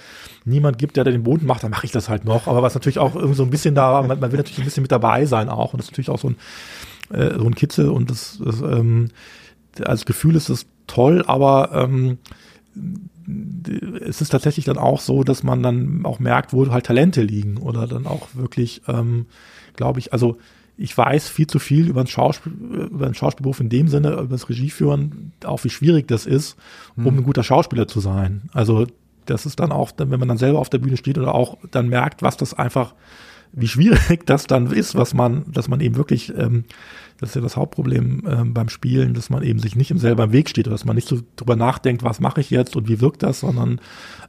niemand 0.46 0.78
gibt, 0.78 0.98
der 0.98 1.04
den 1.04 1.24
Boden 1.24 1.46
macht, 1.46 1.64
dann 1.64 1.72
mache 1.72 1.86
ich 1.86 1.92
das 1.92 2.10
halt 2.10 2.26
noch, 2.26 2.48
aber 2.48 2.62
was 2.62 2.76
natürlich 2.76 3.00
auch 3.00 3.16
irgendwie 3.16 3.36
so 3.36 3.44
ein 3.44 3.50
bisschen 3.50 3.76
da 3.76 4.02
man, 4.02 4.20
man 4.20 4.32
will 4.32 4.38
natürlich 4.38 4.60
ein 4.60 4.66
bisschen 4.66 4.84
mit 4.84 4.92
dabei 4.92 5.26
sein 5.26 5.50
auch 5.50 5.74
und 5.74 5.80
das 5.80 5.88
ist 5.88 5.92
natürlich 5.92 6.10
auch 6.10 6.20
so 6.20 6.30
ein 6.30 6.36
äh, 7.10 7.38
so 7.38 7.46
ein 7.46 7.56
Kitzel 7.56 7.90
und 7.90 8.10
das, 8.10 8.40
das 8.44 8.62
ähm, 8.62 9.10
als 9.84 10.06
Gefühl 10.06 10.36
ist 10.36 10.50
das 10.50 10.66
toll, 10.88 11.24
aber 11.28 11.72
ähm, 11.74 12.18
es 14.02 14.22
ist 14.22 14.30
tatsächlich 14.30 14.66
dann 14.66 14.78
auch 14.78 15.02
so, 15.02 15.24
dass 15.24 15.44
man 15.44 15.62
dann 15.62 16.06
auch 16.06 16.20
merkt, 16.20 16.54
wo 16.54 16.70
halt 16.72 16.86
Talente 16.86 17.22
liegen 17.22 17.58
oder 17.58 17.88
dann 17.88 18.08
auch 18.08 18.28
wirklich, 18.34 18.82
ähm, 18.88 19.26
glaube 19.76 20.00
ich, 20.00 20.14
also 20.14 20.38
ich 20.78 20.96
weiß 20.96 21.28
viel 21.28 21.48
zu 21.48 21.60
viel 21.60 21.90
über 21.90 22.04
den, 22.04 22.08
Schauspiel, 22.08 22.54
über 22.54 23.08
den 23.08 23.16
Schauspielberuf 23.16 23.60
in 23.60 23.70
dem 23.70 23.88
Sinne, 23.88 24.12
über 24.14 24.28
das 24.28 24.48
Regieführen, 24.48 25.34
auch 25.44 25.64
wie 25.64 25.70
schwierig 25.70 26.08
das 26.08 26.26
ist, 26.26 26.56
um 26.96 27.06
hm. 27.06 27.18
ein 27.18 27.24
guter 27.24 27.44
Schauspieler 27.44 27.88
zu 27.88 28.00
sein. 28.00 28.44
Also 28.54 28.86
das 29.26 29.46
ist 29.46 29.60
dann 29.60 29.72
auch, 29.72 29.92
wenn 29.98 30.20
man 30.20 30.28
dann 30.28 30.38
selber 30.38 30.60
auf 30.60 30.70
der 30.70 30.78
Bühne 30.78 30.98
steht 30.98 31.18
oder 31.18 31.34
auch 31.34 31.58
dann 31.72 31.90
merkt, 31.90 32.22
was 32.22 32.38
das 32.38 32.54
einfach, 32.54 32.94
wie 33.52 33.68
schwierig 33.68 34.22
das 34.26 34.46
dann 34.46 34.72
ist, 34.72 34.96
was 34.96 35.14
man, 35.14 35.46
dass 35.52 35.68
man 35.68 35.82
eben 35.82 35.96
wirklich 35.96 36.34
ähm, 36.38 36.64
das 37.20 37.30
ist 37.30 37.36
ja 37.36 37.42
das 37.42 37.58
Hauptproblem 37.58 38.24
ähm, 38.28 38.54
beim 38.54 38.70
Spielen, 38.70 39.14
dass 39.14 39.30
man 39.30 39.44
eben 39.44 39.60
sich 39.60 39.76
nicht 39.76 39.92
im 39.92 39.98
selber 39.98 40.32
Weg 40.32 40.50
steht 40.50 40.68
oder 40.68 40.76
dass 40.76 40.86
man 40.86 40.96
nicht 40.96 41.08
so 41.08 41.20
drüber 41.36 41.56
nachdenkt, 41.56 42.04
was 42.04 42.20
mache 42.20 42.42
ich 42.42 42.50
jetzt 42.50 42.76
und 42.76 42.88
wie 42.88 43.02
wirkt 43.02 43.24
das, 43.24 43.40
sondern 43.40 43.82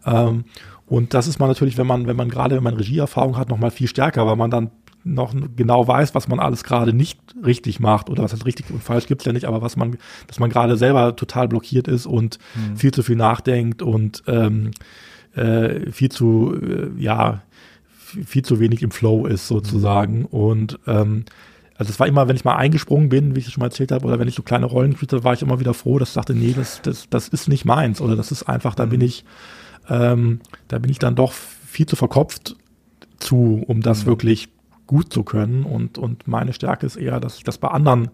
ähm, 0.07 0.45
und 0.87 1.13
das 1.13 1.27
ist 1.27 1.39
man 1.39 1.49
natürlich, 1.49 1.77
wenn 1.77 1.87
man, 1.87 2.07
wenn 2.07 2.17
man 2.17 2.31
gerade, 2.31 2.57
wenn 2.57 2.63
man 2.63 2.75
Regieerfahrung 2.75 3.37
hat, 3.37 3.51
noch 3.51 3.59
mal 3.59 3.71
viel 3.71 3.89
stärker, 3.89 4.27
weil 4.27 4.37
man 4.37 4.51
dann 4.51 4.71
noch 5.05 5.35
genau 5.57 5.87
weiß, 5.87 6.15
was 6.15 6.29
man 6.29 6.41
alles 6.41 6.65
gerade 6.65 6.93
nicht 6.93 7.21
richtig 7.45 7.79
macht 7.81 8.11
oder 8.11 8.23
was 8.23 8.33
halt 8.33 8.47
richtig 8.47 8.71
und 8.71 8.83
falsch 8.83 9.07
gibt's 9.07 9.25
ja 9.25 9.33
nicht, 9.33 9.47
aber 9.47 9.63
was 9.63 9.77
man, 9.77 9.97
dass 10.27 10.39
man 10.39 10.51
gerade 10.51 10.77
selber 10.77 11.15
total 11.15 11.49
blockiert 11.49 11.89
ist 11.89 12.07
und 12.07 12.39
mhm. 12.55 12.77
viel 12.77 12.93
zu 12.93 13.03
viel 13.03 13.17
nachdenkt 13.17 13.83
und 13.83 14.23
ähm, 14.27 14.71
äh, 15.35 15.91
viel 15.93 16.11
zu, 16.11 16.55
äh, 16.61 16.91
ja, 17.01 17.43
viel 17.95 18.43
zu 18.45 18.59
wenig 18.59 18.83
im 18.83 18.91
Flow 18.91 19.27
ist 19.27 19.47
sozusagen. 19.47 20.21
Mhm. 20.21 20.27
Und 20.27 20.79
ähm, 20.87 21.25
also 21.79 21.91
es 21.91 22.01
war 22.01 22.09
immer, 22.09 22.27
wenn 22.27 22.35
ich 22.35 22.45
mal 22.45 22.57
eingesprungen 22.57 23.09
bin, 23.09 23.37
wie 23.37 23.39
ich 23.39 23.47
es 23.47 23.53
schon 23.53 23.61
mal 23.61 23.69
erzählt 23.69 23.93
habe, 23.93 24.05
oder 24.05 24.19
wenn 24.19 24.27
ich 24.27 24.35
so 24.35 24.43
kleine 24.43 24.67
Rollen 24.67 24.91
gespielt 24.91 25.13
habe, 25.13 25.23
war 25.23 25.33
ich 25.33 25.43
immer 25.43 25.61
wieder 25.61 25.75
froh, 25.75 26.01
dass 26.01 26.09
ich 26.09 26.15
dachte, 26.17 26.35
nee, 26.35 26.53
das, 26.53 26.83
das, 26.83 27.09
das 27.09 27.29
ist 27.29 27.49
nicht 27.49 27.65
meins. 27.65 28.01
Oder 28.01 28.17
das 28.17 28.33
ist 28.33 28.43
einfach, 28.43 28.75
da 28.75 28.85
bin 28.85 28.99
mhm. 28.99 29.07
ich, 29.07 29.25
ähm, 29.89 30.41
da 30.67 30.81
bin 30.81 30.91
ich 30.91 30.99
dann 30.99 31.15
doch 31.15 31.33
viel 31.33 31.87
zu 31.87 31.95
verkopft 31.95 32.57
zu, 33.21 33.63
um 33.67 33.81
das 33.81 34.03
mhm. 34.03 34.07
wirklich 34.07 34.49
gut 34.89 35.13
zu 35.13 35.23
können. 35.23 35.63
Und, 35.63 35.99
und 35.99 36.27
meine 36.27 36.53
Stärke 36.53 36.85
ist 36.85 36.97
eher, 36.97 37.21
dass 37.21 37.37
ich 37.39 37.45
das 37.45 37.59
bei 37.59 37.69
anderen 37.69 38.11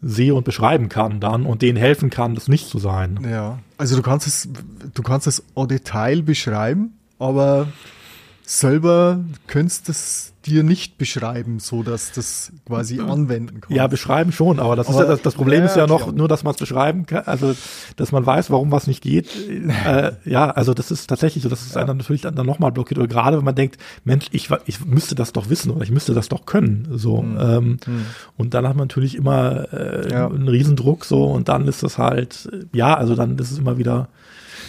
sehe 0.00 0.34
und 0.34 0.44
beschreiben 0.44 0.88
kann 0.88 1.20
dann 1.20 1.44
und 1.44 1.60
denen 1.60 1.76
helfen 1.76 2.08
kann, 2.08 2.34
das 2.34 2.48
nicht 2.48 2.66
zu 2.66 2.78
sein. 2.78 3.20
Ja, 3.30 3.58
also 3.76 3.94
du 3.94 4.02
kannst 4.02 4.26
es, 4.26 4.48
du 4.94 5.02
kannst 5.02 5.26
es 5.26 5.44
au 5.54 5.66
Detail 5.66 6.22
beschreiben, 6.22 6.94
aber 7.18 7.68
selber 8.44 9.20
könntest 9.46 9.88
es 9.88 10.32
dir 10.44 10.62
nicht 10.62 10.98
beschreiben, 10.98 11.60
so 11.60 11.82
dass 11.82 12.12
das 12.12 12.52
quasi 12.66 13.00
anwenden 13.00 13.60
kann. 13.60 13.76
Ja, 13.76 13.86
beschreiben 13.86 14.32
schon, 14.32 14.58
aber 14.58 14.76
das 14.76 14.88
aber, 14.88 14.96
ist 14.96 15.02
ja 15.02 15.08
das, 15.08 15.22
das 15.22 15.34
Problem 15.34 15.60
ja, 15.60 15.66
ist 15.66 15.76
ja 15.76 15.86
noch 15.86 16.12
nur, 16.12 16.26
dass 16.26 16.42
man 16.42 16.52
es 16.52 16.58
beschreiben 16.58 17.06
kann, 17.06 17.24
also 17.26 17.54
dass 17.96 18.12
man 18.12 18.26
weiß, 18.26 18.50
warum 18.50 18.72
was 18.72 18.86
nicht 18.86 19.02
geht. 19.02 19.28
äh, 19.86 20.12
ja, 20.24 20.50
also 20.50 20.74
das 20.74 20.90
ist 20.90 21.06
tatsächlich 21.06 21.42
so, 21.44 21.48
dass 21.48 21.64
es 21.64 21.74
ja. 21.74 21.82
einen 21.82 21.96
natürlich 21.96 22.22
dann, 22.22 22.34
nochmal 22.34 22.72
blockiert 22.72 22.98
oder 22.98 23.08
gerade 23.08 23.36
wenn 23.36 23.44
man 23.44 23.54
denkt, 23.54 23.78
Mensch, 24.04 24.26
ich, 24.32 24.48
ich 24.66 24.84
müsste 24.84 25.14
das 25.14 25.32
doch 25.32 25.48
wissen 25.48 25.70
oder 25.70 25.84
ich 25.84 25.92
müsste 25.92 26.14
das 26.14 26.28
doch 26.28 26.44
können, 26.44 26.88
so 26.92 27.22
mhm. 27.22 27.38
Ähm, 27.40 27.78
mhm. 27.86 28.06
und 28.36 28.54
dann 28.54 28.66
hat 28.66 28.76
man 28.76 28.88
natürlich 28.88 29.14
immer 29.14 29.72
äh, 29.72 30.10
ja. 30.10 30.26
einen 30.26 30.48
Riesendruck 30.48 31.04
so 31.04 31.24
und 31.24 31.48
dann 31.48 31.68
ist 31.68 31.82
das 31.82 31.98
halt, 31.98 32.48
ja, 32.72 32.94
also 32.94 33.14
dann 33.14 33.38
ist 33.38 33.52
es 33.52 33.58
immer 33.58 33.78
wieder 33.78 34.08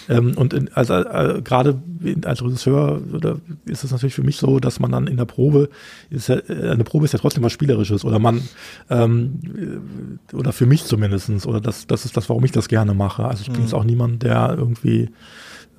ähm, 0.10 0.34
und 0.38 0.54
in, 0.54 0.72
also 0.74 0.94
äh, 0.94 1.42
gerade 1.44 1.82
als 2.26 2.44
Regisseur 2.44 3.02
oder 3.13 3.38
ist 3.66 3.84
es 3.84 3.92
natürlich 3.92 4.16
für 4.16 4.24
mich 4.24 4.38
so, 4.38 4.60
dass 4.60 4.80
man 4.80 4.92
dann 4.92 5.08
in 5.08 5.18
der 5.18 5.26
Probe 5.26 5.70
ist 6.10 6.30
ja, 6.30 6.38
äh, 6.48 6.72
eine 6.72 6.84
Probe 6.84 7.06
ist 7.06 7.13
ja 7.13 7.20
trotzdem 7.20 7.44
was 7.44 7.52
Spielerisches 7.52 8.06
oder 8.06 8.20
man 8.20 8.42
ähm, 8.89 9.39
äh, 10.32 10.36
oder 10.36 10.54
für 10.54 10.66
mich 10.66 10.86
zumindestens 10.86 11.46
oder 11.46 11.62
das 11.62 11.88
das 11.88 12.06
ist 12.06 12.18
das, 12.18 12.30
warum 12.30 12.44
ich 12.46 12.52
das 12.52 12.68
gerne 12.68 12.94
mache. 12.94 13.26
Also 13.26 13.42
ich 13.42 13.48
bin 13.48 13.58
mhm. 13.58 13.63
jetzt 13.63 13.74
auch 13.74 13.84
niemand, 13.84 14.24
der 14.24 14.56
irgendwie 14.58 15.10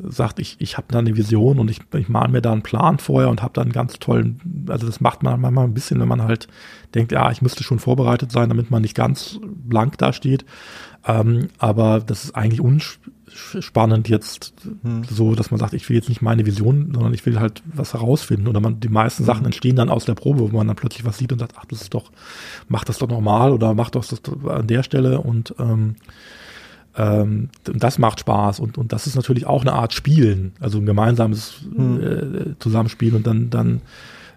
sagt, 0.03 0.41
ich, 0.41 0.57
ich 0.59 0.77
habe 0.77 0.89
da 0.91 0.99
eine 0.99 1.17
Vision 1.17 1.59
und 1.59 1.71
ich, 1.71 1.81
ich 1.95 2.09
male 2.09 2.31
mir 2.31 2.43
da 2.43 2.53
einen 2.53 2.63
Plan 2.63 2.99
vorher 2.99 3.31
und 3.31 3.43
habe 3.43 3.53
dann 3.55 3.71
ganz 3.71 3.99
tollen, 3.99 4.67
also 4.69 4.87
das 4.87 5.01
macht 5.01 5.23
man 5.23 5.41
manchmal 5.41 5.65
ein 5.65 5.75
bisschen, 5.75 6.01
wenn 6.01 6.09
man 6.09 6.23
halt 6.23 6.49
denkt, 6.95 7.13
ja, 7.13 7.31
ich 7.31 7.43
müsste 7.43 7.63
schon 7.63 7.79
vorbereitet 7.79 8.33
sein, 8.33 8.49
damit 8.49 8.71
man 8.71 8.83
nicht 8.83 8.97
ganz 8.97 9.39
blank 9.43 9.99
dasteht. 9.99 10.45
Ähm, 11.07 11.49
aber 11.59 12.01
das 12.01 12.25
ist 12.25 12.35
eigentlich 12.35 12.61
unspannend 13.55 14.09
jetzt 14.09 14.53
hm. 14.83 15.05
so, 15.05 15.35
dass 15.35 15.51
man 15.51 15.61
sagt, 15.61 15.75
ich 15.75 15.89
will 15.89 15.97
jetzt 15.97 16.09
nicht 16.09 16.23
meine 16.23 16.47
Vision, 16.47 16.91
sondern 16.93 17.15
ich 17.15 17.25
will 17.27 17.41
halt 17.41 17.63
was 17.65 17.95
herausfinden. 17.95 18.49
Oder 18.49 18.61
man, 18.61 18.81
die 18.81 18.89
meisten 18.89 19.21
hm. 19.21 19.27
Sachen 19.27 19.45
entstehen 19.45 19.77
dann 19.77 19.89
aus 19.89 20.05
der 20.05 20.15
Probe, 20.15 20.41
wo 20.41 20.57
man 20.57 20.67
dann 20.67 20.77
plötzlich 20.77 21.05
was 21.05 21.19
sieht 21.19 21.33
und 21.33 21.39
sagt, 21.39 21.55
ach, 21.59 21.65
das 21.67 21.83
ist 21.83 21.95
doch, 21.95 22.11
mach 22.69 22.85
das 22.85 22.99
doch 22.99 23.09
normal 23.09 23.53
oder 23.53 23.75
mach 23.75 23.91
doch 23.91 24.05
das 24.05 24.21
an 24.47 24.67
der 24.67 24.83
Stelle 24.83 25.21
und 25.21 25.55
ähm, 25.59 25.97
ähm, 26.97 27.49
das 27.65 27.99
macht 27.99 28.21
Spaß 28.21 28.61
und, 28.61 28.79
und 28.79 28.93
das 28.93 29.07
ist 29.07 29.17
natürlich 29.17 29.47
auch 29.47 29.63
eine 29.63 29.73
Art 29.73 29.93
Spielen, 29.93 30.53
also 30.61 30.79
ein 30.79 30.87
gemeinsames 30.87 31.55
hm. 31.75 32.01
äh, 32.01 32.59
Zusammenspiel 32.59 33.15
und 33.15 33.27
dann, 33.27 33.51
dann 33.51 33.81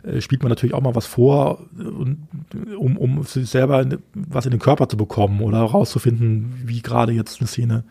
äh, 0.03 0.21
spielt 0.21 0.41
man 0.41 0.49
natürlich 0.49 0.73
auch 0.73 0.81
mal 0.81 0.95
was 0.95 1.05
vor, 1.05 1.65
um, 1.77 2.97
um 2.97 3.23
sich 3.23 3.49
selber 3.49 3.85
was 4.13 4.45
in 4.45 4.51
den 4.51 4.59
Körper 4.59 4.89
zu 4.89 4.97
bekommen 4.97 5.41
oder 5.41 5.59
herauszufinden, 5.59 6.63
wie 6.65 6.81
gerade 6.81 7.11
jetzt 7.11 7.39
eine 7.39 7.47
Szene 7.47 7.83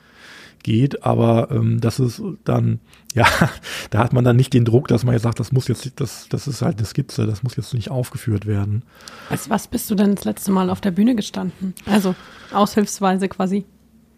geht, 0.67 1.05
aber 1.05 1.49
ähm, 1.53 1.81
das 1.81 2.01
ist 2.01 2.21
dann, 2.45 2.81
ja, 3.15 3.25
da 3.91 4.01
hat 4.01 4.13
man 4.13 4.25
dann 4.25 4.35
nicht 4.35 4.53
den 4.53 4.65
Druck, 4.65 4.89
dass 4.89 5.05
man 5.05 5.15
jetzt 5.15 5.23
sagt, 5.23 5.39
das 5.39 5.53
muss 5.53 5.69
jetzt, 5.69 5.93
das, 6.01 6.29
das 6.29 6.49
ist 6.49 6.61
halt 6.61 6.79
eine 6.79 6.87
Skizze, 6.87 7.25
das 7.25 7.45
muss 7.45 7.55
jetzt 7.55 7.73
nicht 7.73 7.89
aufgeführt 7.89 8.47
werden. 8.47 8.83
Als 9.31 9.49
was 9.49 9.69
bist 9.69 9.89
du 9.91 9.95
denn 9.95 10.17
das 10.17 10.25
letzte 10.25 10.51
Mal 10.51 10.69
auf 10.69 10.81
der 10.81 10.91
Bühne 10.91 11.15
gestanden? 11.15 11.73
Also 11.87 12.17
aushilfsweise 12.53 13.29
quasi. 13.29 13.65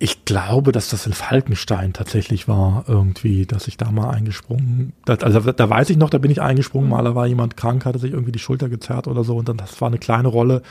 Ich 0.01 0.25
glaube, 0.25 0.71
dass 0.71 0.91
das 0.91 1.07
in 1.07 1.13
Falkenstein 1.13 1.93
tatsächlich 1.93 2.47
war, 2.47 2.85
irgendwie, 2.87 3.47
dass 3.47 3.67
ich 3.67 3.77
da 3.77 3.91
mal 3.91 4.11
eingesprungen, 4.11 4.93
also 5.07 5.41
da 5.41 5.71
weiß 5.71 5.91
ich 5.91 5.97
noch, 5.97 6.09
da 6.11 6.19
bin 6.19 6.31
ich 6.31 6.41
eingesprungen, 6.41 6.89
mal 6.89 7.03
da 7.03 7.17
war 7.17 7.27
jemand 7.27 7.57
krank, 7.57 7.85
hatte 7.85 7.99
sich 7.99 8.13
irgendwie 8.13 8.31
die 8.31 8.39
Schulter 8.39 8.69
gezerrt 8.69 9.09
oder 9.09 9.25
so 9.25 9.37
und 9.37 9.49
dann, 9.49 9.57
das 9.57 9.81
war 9.81 9.89
eine 9.89 9.99
kleine 9.99 10.29
Rolle. 10.29 10.63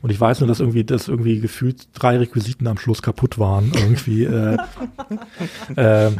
Und 0.00 0.10
ich 0.10 0.20
weiß 0.20 0.40
nur, 0.40 0.48
dass 0.48 0.58
irgendwie, 0.58 0.82
dass 0.82 1.06
irgendwie 1.06 1.38
gefühlt 1.38 1.88
drei 1.92 2.18
Requisiten 2.18 2.66
am 2.66 2.76
Schluss 2.78 3.02
kaputt 3.02 3.38
waren, 3.38 3.70
irgendwie, 3.72 4.24
äh, 4.24 4.58
äh, 5.76 6.10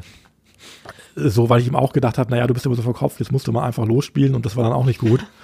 so, 1.14 1.50
weil 1.50 1.60
ich 1.60 1.66
ihm 1.66 1.76
auch 1.76 1.92
gedacht 1.92 2.18
habe, 2.18 2.30
naja, 2.30 2.46
du 2.46 2.54
bist 2.54 2.66
immer 2.66 2.74
so 2.74 2.82
verkauft, 2.82 3.20
jetzt 3.20 3.32
musst 3.32 3.46
du 3.46 3.52
mal 3.52 3.64
einfach 3.64 3.86
losspielen 3.86 4.34
und 4.34 4.46
das 4.46 4.56
war 4.56 4.64
dann 4.64 4.72
auch 4.72 4.86
nicht 4.86 4.98
gut. 4.98 5.24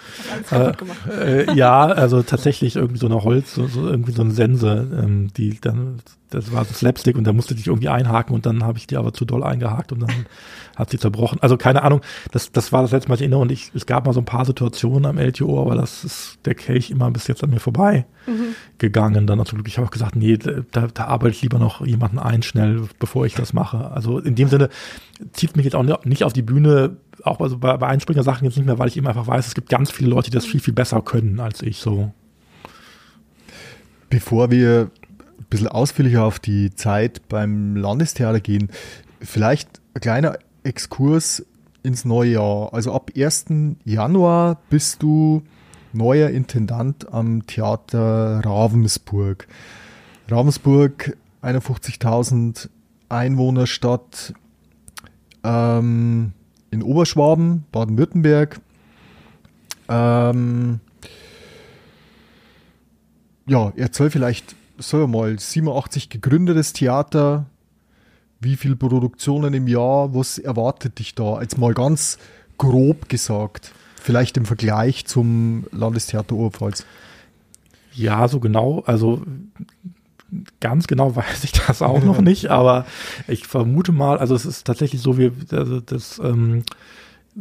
Äh, 0.50 0.72
äh, 1.44 1.54
ja, 1.54 1.85
also 1.87 2.22
tatsächlich 2.22 2.74
irgendwie 2.74 2.98
so 2.98 3.07
eine 3.07 3.22
Holz, 3.22 3.54
so, 3.54 3.66
so 3.66 3.87
irgendwie 3.87 4.12
so 4.12 4.22
eine 4.22 4.33
Sense, 4.33 4.88
ähm, 4.92 5.28
die 5.37 5.61
dann 5.61 6.00
das 6.31 6.52
war 6.52 6.64
so 6.64 6.74
Slapstick 6.74 7.16
und 7.16 7.24
da 7.24 7.33
musste 7.33 7.54
ich 7.54 7.66
irgendwie 7.66 7.88
einhaken 7.88 8.35
und 8.35 8.44
dann 8.44 8.64
habe 8.64 8.78
ich 8.78 8.87
die 8.87 8.96
aber 8.96 9.12
zu 9.12 9.24
doll 9.24 9.42
eingehakt 9.42 9.92
und 9.92 10.00
dann 10.00 10.26
hat 10.78 10.90
sie 10.90 10.98
zerbrochen. 10.98 11.38
Also 11.42 11.56
keine 11.56 11.82
Ahnung, 11.82 12.00
das, 12.30 12.52
das 12.52 12.72
war 12.72 12.82
das 12.82 12.92
letzte 12.92 13.08
Mal, 13.08 13.16
ich 13.16 13.22
erinnere 13.22 13.40
und 13.40 13.53
ich, 13.53 13.70
es 13.74 13.86
gab 13.86 14.07
mal 14.07 14.12
so 14.12 14.20
ein 14.20 14.24
paar 14.24 14.44
Situationen 14.44 15.07
am 15.07 15.18
LTO, 15.18 15.61
aber 15.61 15.74
das 15.74 16.05
ist 16.05 16.38
der 16.44 16.55
Kelch 16.55 16.90
immer 16.90 17.11
bis 17.11 17.26
jetzt 17.26 17.42
an 17.42 17.50
mir 17.50 17.61
vorbei 17.61 18.07
mhm. 18.26 18.55
gegangen. 18.78 19.26
Dann 19.26 19.44
zum 19.44 19.59
Glück, 19.59 19.68
ich 19.68 19.76
habe 19.78 19.86
auch 19.86 19.90
gesagt, 19.92 20.16
nee, 20.16 20.36
da, 20.36 20.86
da 20.86 21.05
arbeite 21.05 21.34
ich 21.34 21.42
lieber 21.42 21.59
noch 21.59 21.84
jemanden 21.84 22.18
ein 22.18 22.42
schnell, 22.42 22.82
bevor 22.98 23.26
ich 23.26 23.34
das 23.34 23.53
mache. 23.53 23.90
Also 23.90 24.18
in 24.18 24.34
dem 24.34 24.48
Sinne 24.48 24.68
zieht 25.32 25.57
mich 25.57 25.64
jetzt 25.64 25.74
auch 25.74 26.05
nicht 26.05 26.24
auf 26.24 26.32
die 26.32 26.42
Bühne, 26.42 26.96
auch 27.24 27.40
also 27.40 27.59
bei, 27.59 27.76
bei 27.76 27.88
Einspringer-Sachen 27.88 28.44
jetzt 28.44 28.57
nicht 28.57 28.66
mehr, 28.66 28.78
weil 28.78 28.88
ich 28.88 28.96
eben 28.96 29.07
einfach 29.09 29.26
weiß, 29.26 29.48
es 29.48 29.55
gibt 29.55 29.68
ganz 29.68 29.90
viele 29.90 30.11
Leute, 30.11 30.30
die 30.30 30.36
das 30.36 30.46
viel, 30.46 30.61
viel 30.61 30.74
besser 30.74 31.03
können 31.03 31.40
als 31.40 31.62
ich 31.62 31.78
so. 31.78 32.12
Bevor 34.11 34.50
wir 34.50 34.90
bisschen 35.50 35.68
ausführlicher 35.68 36.24
auf 36.24 36.38
die 36.38 36.74
Zeit 36.74 37.28
beim 37.28 37.76
Landestheater 37.76 38.40
gehen. 38.40 38.68
Vielleicht 39.20 39.80
ein 39.94 40.00
kleiner 40.00 40.38
Exkurs 40.68 41.44
ins 41.82 42.04
neue 42.04 42.32
Jahr. 42.32 42.74
Also 42.74 42.92
ab 42.92 43.10
1. 43.16 43.46
Januar 43.84 44.60
bist 44.68 45.02
du 45.02 45.42
neuer 45.92 46.28
Intendant 46.30 47.12
am 47.12 47.46
Theater 47.46 48.42
Ravensburg. 48.44 49.48
Ravensburg, 50.28 51.16
51.000 51.42 52.68
Einwohnerstadt 53.08 54.34
ähm, 55.42 56.32
in 56.70 56.82
Oberschwaben, 56.82 57.64
Baden-Württemberg. 57.72 58.60
Ähm, 59.88 60.80
ja, 63.46 63.72
erzähl 63.76 64.10
vielleicht, 64.10 64.54
sagen 64.76 65.04
wir 65.10 65.20
mal, 65.20 65.38
87 65.38 66.10
gegründetes 66.10 66.74
Theater, 66.74 67.46
wie 68.41 68.57
viel 68.57 68.76
Produktionen 68.76 69.55
im 69.55 69.66
Jahr, 69.66 70.14
was 70.14 70.39
erwartet 70.39 70.99
dich 70.99 71.14
da? 71.14 71.41
Jetzt 71.41 71.59
mal 71.59 71.74
ganz 71.74 72.18
grob 72.57 73.09
gesagt, 73.09 73.72
vielleicht 74.01 74.36
im 74.36 74.47
Vergleich 74.47 75.07
zum 75.07 75.66
Landestheater 75.72 76.34
Oberpfalz. 76.34 76.84
Ja, 77.93 78.28
so 78.28 78.41
genau, 78.41 78.82
also 78.86 79.22
ganz 80.61 80.86
genau 80.86 81.16
weiß 81.16 81.45
ich 81.45 81.53
das 81.53 81.82
auch 81.82 82.03
noch 82.03 82.20
nicht, 82.20 82.49
aber 82.49 82.86
ich 83.26 83.47
vermute 83.47 83.93
mal, 83.93 84.18
also 84.18 84.34
es 84.34 84.47
ist 84.47 84.66
tatsächlich 84.66 85.01
so, 85.01 85.18
wie 85.18 85.32
also 85.51 85.80
das 85.80 86.20
ähm, 86.22 86.64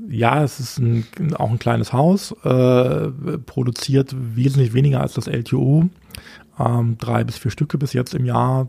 ja, 0.09 0.43
es 0.43 0.59
ist 0.59 0.79
ein, 0.79 1.05
auch 1.35 1.49
ein 1.49 1.59
kleines 1.59 1.93
Haus, 1.93 2.31
äh, 2.43 3.09
produziert 3.45 4.15
wesentlich 4.15 4.73
weniger 4.73 5.01
als 5.01 5.13
das 5.13 5.27
LTO, 5.27 5.89
ähm, 6.59 6.97
drei 6.97 7.23
bis 7.23 7.37
vier 7.37 7.51
Stücke 7.51 7.77
bis 7.77 7.93
jetzt 7.93 8.13
im 8.13 8.25
Jahr. 8.25 8.67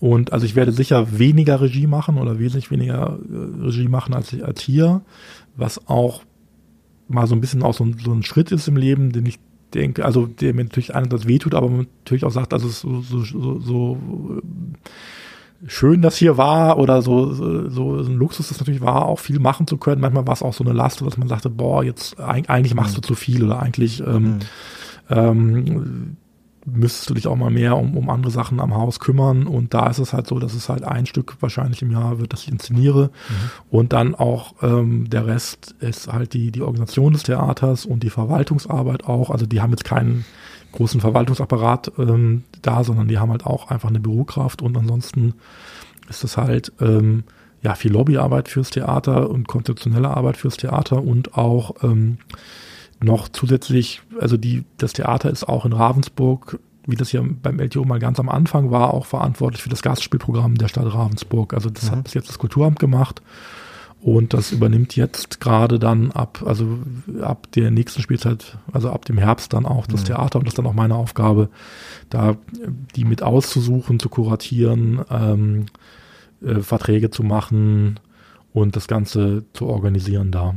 Und 0.00 0.32
also 0.32 0.46
ich 0.46 0.54
werde 0.54 0.72
sicher 0.72 1.18
weniger 1.18 1.60
Regie 1.60 1.86
machen 1.86 2.18
oder 2.18 2.38
wesentlich 2.38 2.70
weniger 2.70 3.18
äh, 3.30 3.64
Regie 3.64 3.88
machen 3.88 4.14
als, 4.14 4.34
als 4.40 4.60
hier, 4.60 5.02
was 5.56 5.88
auch 5.88 6.22
mal 7.08 7.26
so 7.26 7.34
ein 7.34 7.40
bisschen 7.40 7.62
auch 7.62 7.74
so 7.74 7.84
ein, 7.84 7.96
so 8.02 8.12
ein 8.12 8.22
Schritt 8.22 8.52
ist 8.52 8.68
im 8.68 8.76
Leben, 8.76 9.12
den 9.12 9.26
ich 9.26 9.38
denke, 9.74 10.04
also 10.04 10.26
der 10.26 10.54
mir 10.54 10.64
natürlich 10.64 10.94
einerseits 10.94 11.26
wehtut, 11.26 11.54
aber 11.54 11.68
man 11.68 11.86
natürlich 12.04 12.24
auch 12.24 12.30
sagt, 12.30 12.52
also 12.52 12.68
so, 12.68 13.00
so, 13.00 13.22
so, 13.22 13.60
so 13.60 13.98
schön 15.66 16.02
das 16.02 16.16
hier 16.16 16.36
war 16.36 16.78
oder 16.78 17.02
so, 17.02 17.32
so, 17.32 17.68
so 17.68 17.96
ein 17.96 18.14
Luxus 18.14 18.48
das 18.48 18.60
natürlich 18.60 18.80
war, 18.80 19.06
auch 19.06 19.18
viel 19.18 19.40
machen 19.40 19.66
zu 19.66 19.76
können. 19.76 20.00
Manchmal 20.00 20.26
war 20.26 20.34
es 20.34 20.42
auch 20.42 20.54
so 20.54 20.64
eine 20.64 20.72
Last, 20.72 21.02
dass 21.02 21.16
man 21.16 21.28
sagte, 21.28 21.50
boah, 21.50 21.82
jetzt 21.82 22.18
eigentlich 22.20 22.74
machst 22.74 22.96
du 22.96 23.00
mhm. 23.00 23.04
zu 23.04 23.14
viel 23.14 23.44
oder 23.44 23.60
eigentlich 23.60 24.00
ähm, 24.00 24.22
mhm. 24.22 24.38
ähm, 25.10 26.16
müsstest 26.72 27.10
du 27.10 27.14
dich 27.14 27.26
auch 27.26 27.36
mal 27.36 27.50
mehr 27.50 27.76
um, 27.76 27.96
um 27.96 28.10
andere 28.10 28.30
Sachen 28.30 28.60
am 28.60 28.74
Haus 28.74 29.00
kümmern. 29.00 29.46
Und 29.46 29.74
da 29.74 29.88
ist 29.88 29.98
es 29.98 30.12
halt 30.12 30.26
so, 30.26 30.38
dass 30.38 30.54
es 30.54 30.68
halt 30.68 30.84
ein 30.84 31.06
Stück 31.06 31.36
wahrscheinlich 31.40 31.82
im 31.82 31.90
Jahr 31.90 32.18
wird, 32.18 32.32
das 32.32 32.42
ich 32.42 32.52
inszeniere. 32.52 33.04
Mhm. 33.06 33.50
Und 33.70 33.92
dann 33.92 34.14
auch 34.14 34.54
ähm, 34.62 35.08
der 35.10 35.26
Rest 35.26 35.74
ist 35.80 36.12
halt 36.12 36.32
die, 36.34 36.50
die 36.50 36.62
Organisation 36.62 37.12
des 37.12 37.22
Theaters 37.24 37.86
und 37.86 38.02
die 38.02 38.10
Verwaltungsarbeit 38.10 39.04
auch. 39.04 39.30
Also 39.30 39.46
die 39.46 39.60
haben 39.60 39.70
jetzt 39.70 39.84
keinen 39.84 40.24
großen 40.72 41.00
Verwaltungsapparat 41.00 41.92
ähm, 41.98 42.44
da, 42.62 42.84
sondern 42.84 43.08
die 43.08 43.18
haben 43.18 43.30
halt 43.30 43.46
auch 43.46 43.70
einfach 43.70 43.88
eine 43.88 44.00
Bürokraft 44.00 44.62
und 44.62 44.76
ansonsten 44.76 45.34
ist 46.08 46.24
es 46.24 46.36
halt 46.36 46.72
ähm, 46.80 47.24
ja 47.62 47.74
viel 47.74 47.92
Lobbyarbeit 47.92 48.48
fürs 48.48 48.70
Theater 48.70 49.30
und 49.30 49.48
konzeptionelle 49.48 50.10
Arbeit 50.10 50.36
fürs 50.36 50.56
Theater 50.56 51.02
und 51.02 51.36
auch 51.36 51.82
ähm, 51.82 52.18
noch 53.00 53.28
zusätzlich, 53.28 54.02
also 54.20 54.36
die, 54.36 54.64
das 54.76 54.92
Theater 54.92 55.30
ist 55.30 55.48
auch 55.48 55.64
in 55.64 55.72
Ravensburg, 55.72 56.58
wie 56.86 56.96
das 56.96 57.10
hier 57.10 57.22
beim 57.22 57.60
LTO 57.60 57.84
mal 57.84 57.98
ganz 57.98 58.18
am 58.18 58.28
Anfang 58.28 58.70
war, 58.70 58.94
auch 58.94 59.06
verantwortlich 59.06 59.62
für 59.62 59.68
das 59.68 59.82
Gastspielprogramm 59.82 60.56
der 60.56 60.68
Stadt 60.68 60.92
Ravensburg. 60.92 61.54
Also 61.54 61.70
das 61.70 61.84
mhm. 61.84 61.96
hat 61.96 62.04
bis 62.04 62.14
jetzt 62.14 62.28
das 62.28 62.38
Kulturamt 62.38 62.78
gemacht 62.78 63.22
und 64.00 64.32
das 64.32 64.52
übernimmt 64.52 64.96
jetzt 64.96 65.40
gerade 65.40 65.78
dann 65.78 66.12
ab, 66.12 66.42
also 66.46 66.78
ab 67.20 67.50
der 67.52 67.70
nächsten 67.70 68.00
Spielzeit, 68.00 68.56
also 68.72 68.90
ab 68.90 69.04
dem 69.04 69.18
Herbst 69.18 69.52
dann 69.52 69.66
auch 69.66 69.86
das 69.86 70.02
mhm. 70.02 70.06
Theater 70.06 70.38
und 70.38 70.46
das 70.46 70.52
ist 70.52 70.58
dann 70.58 70.66
auch 70.66 70.74
meine 70.74 70.94
Aufgabe, 70.94 71.50
da 72.08 72.36
die 72.96 73.04
mit 73.04 73.22
auszusuchen, 73.22 73.98
zu 73.98 74.08
kuratieren, 74.08 75.00
ähm, 75.10 75.66
äh, 76.42 76.60
Verträge 76.60 77.10
zu 77.10 77.22
machen 77.22 78.00
und 78.58 78.76
das 78.76 78.88
Ganze 78.88 79.44
zu 79.52 79.66
organisieren 79.66 80.32
da. 80.32 80.54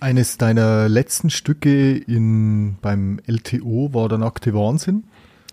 Eines 0.00 0.38
deiner 0.38 0.88
letzten 0.88 1.30
Stücke 1.30 1.96
in, 1.96 2.76
beim 2.82 3.20
LTO 3.26 3.90
war 3.92 4.08
der 4.08 4.18
nackte 4.18 4.54
Wahnsinn. 4.54 5.04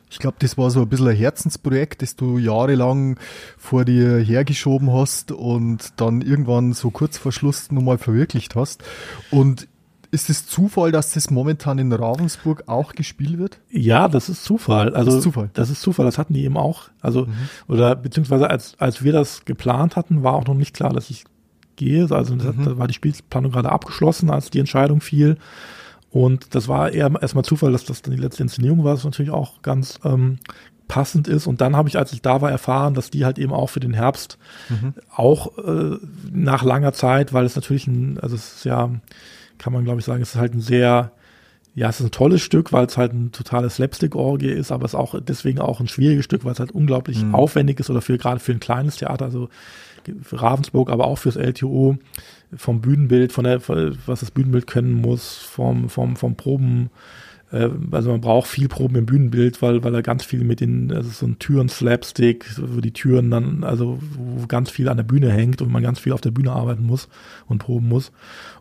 Ich 0.09 0.19
glaube, 0.19 0.37
das 0.39 0.57
war 0.57 0.69
so 0.71 0.81
ein 0.81 0.89
bisschen 0.89 1.07
ein 1.07 1.15
Herzensprojekt, 1.15 2.01
das 2.01 2.17
du 2.17 2.37
jahrelang 2.37 3.17
vor 3.57 3.85
dir 3.85 4.17
hergeschoben 4.17 4.91
hast 4.91 5.31
und 5.31 5.93
dann 5.95 6.21
irgendwann 6.21 6.73
so 6.73 6.89
kurz 6.89 7.17
vor 7.17 7.31
Schluss 7.31 7.71
nochmal 7.71 7.97
verwirklicht 7.97 8.55
hast. 8.55 8.83
Und 9.29 9.69
ist 10.09 10.29
es 10.29 10.45
Zufall, 10.45 10.91
dass 10.91 11.13
das 11.13 11.31
momentan 11.31 11.79
in 11.79 11.93
Ravensburg 11.93 12.63
auch 12.67 12.91
gespielt 12.91 13.37
wird? 13.37 13.59
Ja, 13.69 14.09
das 14.09 14.27
ist 14.27 14.43
Zufall. 14.43 14.93
Also 14.93 15.11
das 15.11 15.19
ist 15.19 15.23
Zufall. 15.23 15.49
Das 15.53 15.69
ist 15.69 15.81
Zufall. 15.81 16.05
Das 16.05 16.17
hatten 16.17 16.33
die 16.33 16.43
eben 16.43 16.57
auch. 16.57 16.89
Also 16.99 17.27
mhm. 17.27 17.33
oder 17.69 17.95
beziehungsweise 17.95 18.49
als 18.49 18.75
als 18.79 19.03
wir 19.03 19.13
das 19.13 19.45
geplant 19.45 19.95
hatten, 19.95 20.23
war 20.23 20.33
auch 20.33 20.45
noch 20.45 20.55
nicht 20.55 20.73
klar, 20.73 20.91
dass 20.91 21.09
ich 21.09 21.23
gehe. 21.75 22.07
Also 22.11 22.35
mhm. 22.35 22.65
da 22.65 22.77
war 22.77 22.87
die 22.87 22.93
Spielplanung 22.93 23.51
gerade 23.51 23.71
abgeschlossen, 23.71 24.29
als 24.29 24.49
die 24.49 24.59
Entscheidung 24.59 25.01
fiel. 25.01 25.37
Und 26.11 26.55
das 26.55 26.67
war 26.67 26.91
eher 26.91 27.09
erstmal 27.21 27.45
Zufall, 27.45 27.71
dass 27.71 27.85
das 27.85 28.01
dann 28.01 28.13
die 28.13 28.21
letzte 28.21 28.43
Inszenierung 28.43 28.83
war, 28.83 28.95
was 28.95 29.05
natürlich 29.05 29.31
auch 29.31 29.61
ganz 29.61 29.97
ähm, 30.03 30.39
passend 30.91 31.29
ist. 31.29 31.47
Und 31.47 31.61
dann 31.61 31.77
habe 31.77 31.87
ich, 31.87 31.97
als 31.97 32.11
ich 32.11 32.21
da 32.21 32.41
war, 32.41 32.51
erfahren, 32.51 32.93
dass 32.93 33.09
die 33.09 33.23
halt 33.23 33.39
eben 33.39 33.53
auch 33.53 33.69
für 33.69 33.79
den 33.79 33.93
Herbst 33.93 34.37
mhm. 34.67 34.93
auch 35.15 35.57
äh, 35.57 35.97
nach 36.29 36.63
langer 36.63 36.91
Zeit, 36.91 37.31
weil 37.31 37.45
es 37.45 37.55
natürlich 37.55 37.87
ein, 37.87 38.19
also 38.19 38.35
es 38.35 38.55
ist 38.55 38.65
ja, 38.65 38.89
kann 39.57 39.71
man 39.71 39.85
glaube 39.85 39.99
ich 39.99 40.05
sagen, 40.05 40.21
es 40.21 40.35
ist 40.35 40.41
halt 40.41 40.53
ein 40.53 40.59
sehr, 40.59 41.13
ja, 41.75 41.87
es 41.87 42.01
ist 42.01 42.07
ein 42.07 42.11
tolles 42.11 42.41
Stück, 42.41 42.73
weil 42.73 42.87
es 42.87 42.97
halt 42.97 43.13
ein 43.13 43.31
totales 43.31 43.75
Slapstick-Orgie 43.75 44.49
ist, 44.49 44.73
aber 44.73 44.83
es 44.83 44.91
ist 44.91 44.99
auch 44.99 45.15
deswegen 45.21 45.59
auch 45.59 45.79
ein 45.79 45.87
schwieriges 45.87 46.25
Stück, 46.25 46.43
weil 46.43 46.51
es 46.51 46.59
halt 46.59 46.73
unglaublich 46.73 47.23
mhm. 47.23 47.35
aufwendig 47.35 47.79
ist 47.79 47.89
oder 47.89 48.01
für 48.01 48.17
gerade 48.17 48.41
für 48.41 48.51
ein 48.51 48.59
kleines 48.59 48.97
Theater, 48.97 49.23
also 49.23 49.47
Ravensburg, 50.31 50.89
aber 50.89 51.05
auch 51.05 51.17
fürs 51.17 51.35
LTO 51.35 51.97
vom 52.55 52.81
Bühnenbild, 52.81 53.31
von 53.31 53.45
der, 53.45 53.61
was 54.05 54.19
das 54.19 54.31
Bühnenbild 54.31 54.67
können 54.67 54.93
muss, 54.93 55.37
vom, 55.37 55.89
vom, 55.89 56.15
vom 56.15 56.35
Proben, 56.35 56.89
äh, 57.51 57.69
also 57.91 58.11
man 58.11 58.21
braucht 58.21 58.47
viel 58.47 58.67
Proben 58.67 58.95
im 58.95 59.05
Bühnenbild, 59.05 59.61
weil, 59.61 59.83
weil 59.83 59.93
er 59.93 60.01
ganz 60.01 60.23
viel 60.23 60.43
mit 60.43 60.59
den, 60.59 60.91
also 60.91 61.09
so 61.09 61.25
ein 61.25 61.39
Türen-Slapstick, 61.39 62.45
wo 62.57 62.81
die 62.81 62.93
Türen 62.93 63.31
dann, 63.31 63.63
also 63.63 63.99
wo 64.01 64.47
ganz 64.47 64.69
viel 64.69 64.89
an 64.89 64.97
der 64.97 65.03
Bühne 65.03 65.31
hängt 65.31 65.61
und 65.61 65.71
man 65.71 65.83
ganz 65.83 65.99
viel 65.99 66.13
auf 66.13 66.21
der 66.21 66.31
Bühne 66.31 66.51
arbeiten 66.51 66.83
muss 66.83 67.09
und 67.47 67.59
proben 67.59 67.87
muss. 67.87 68.11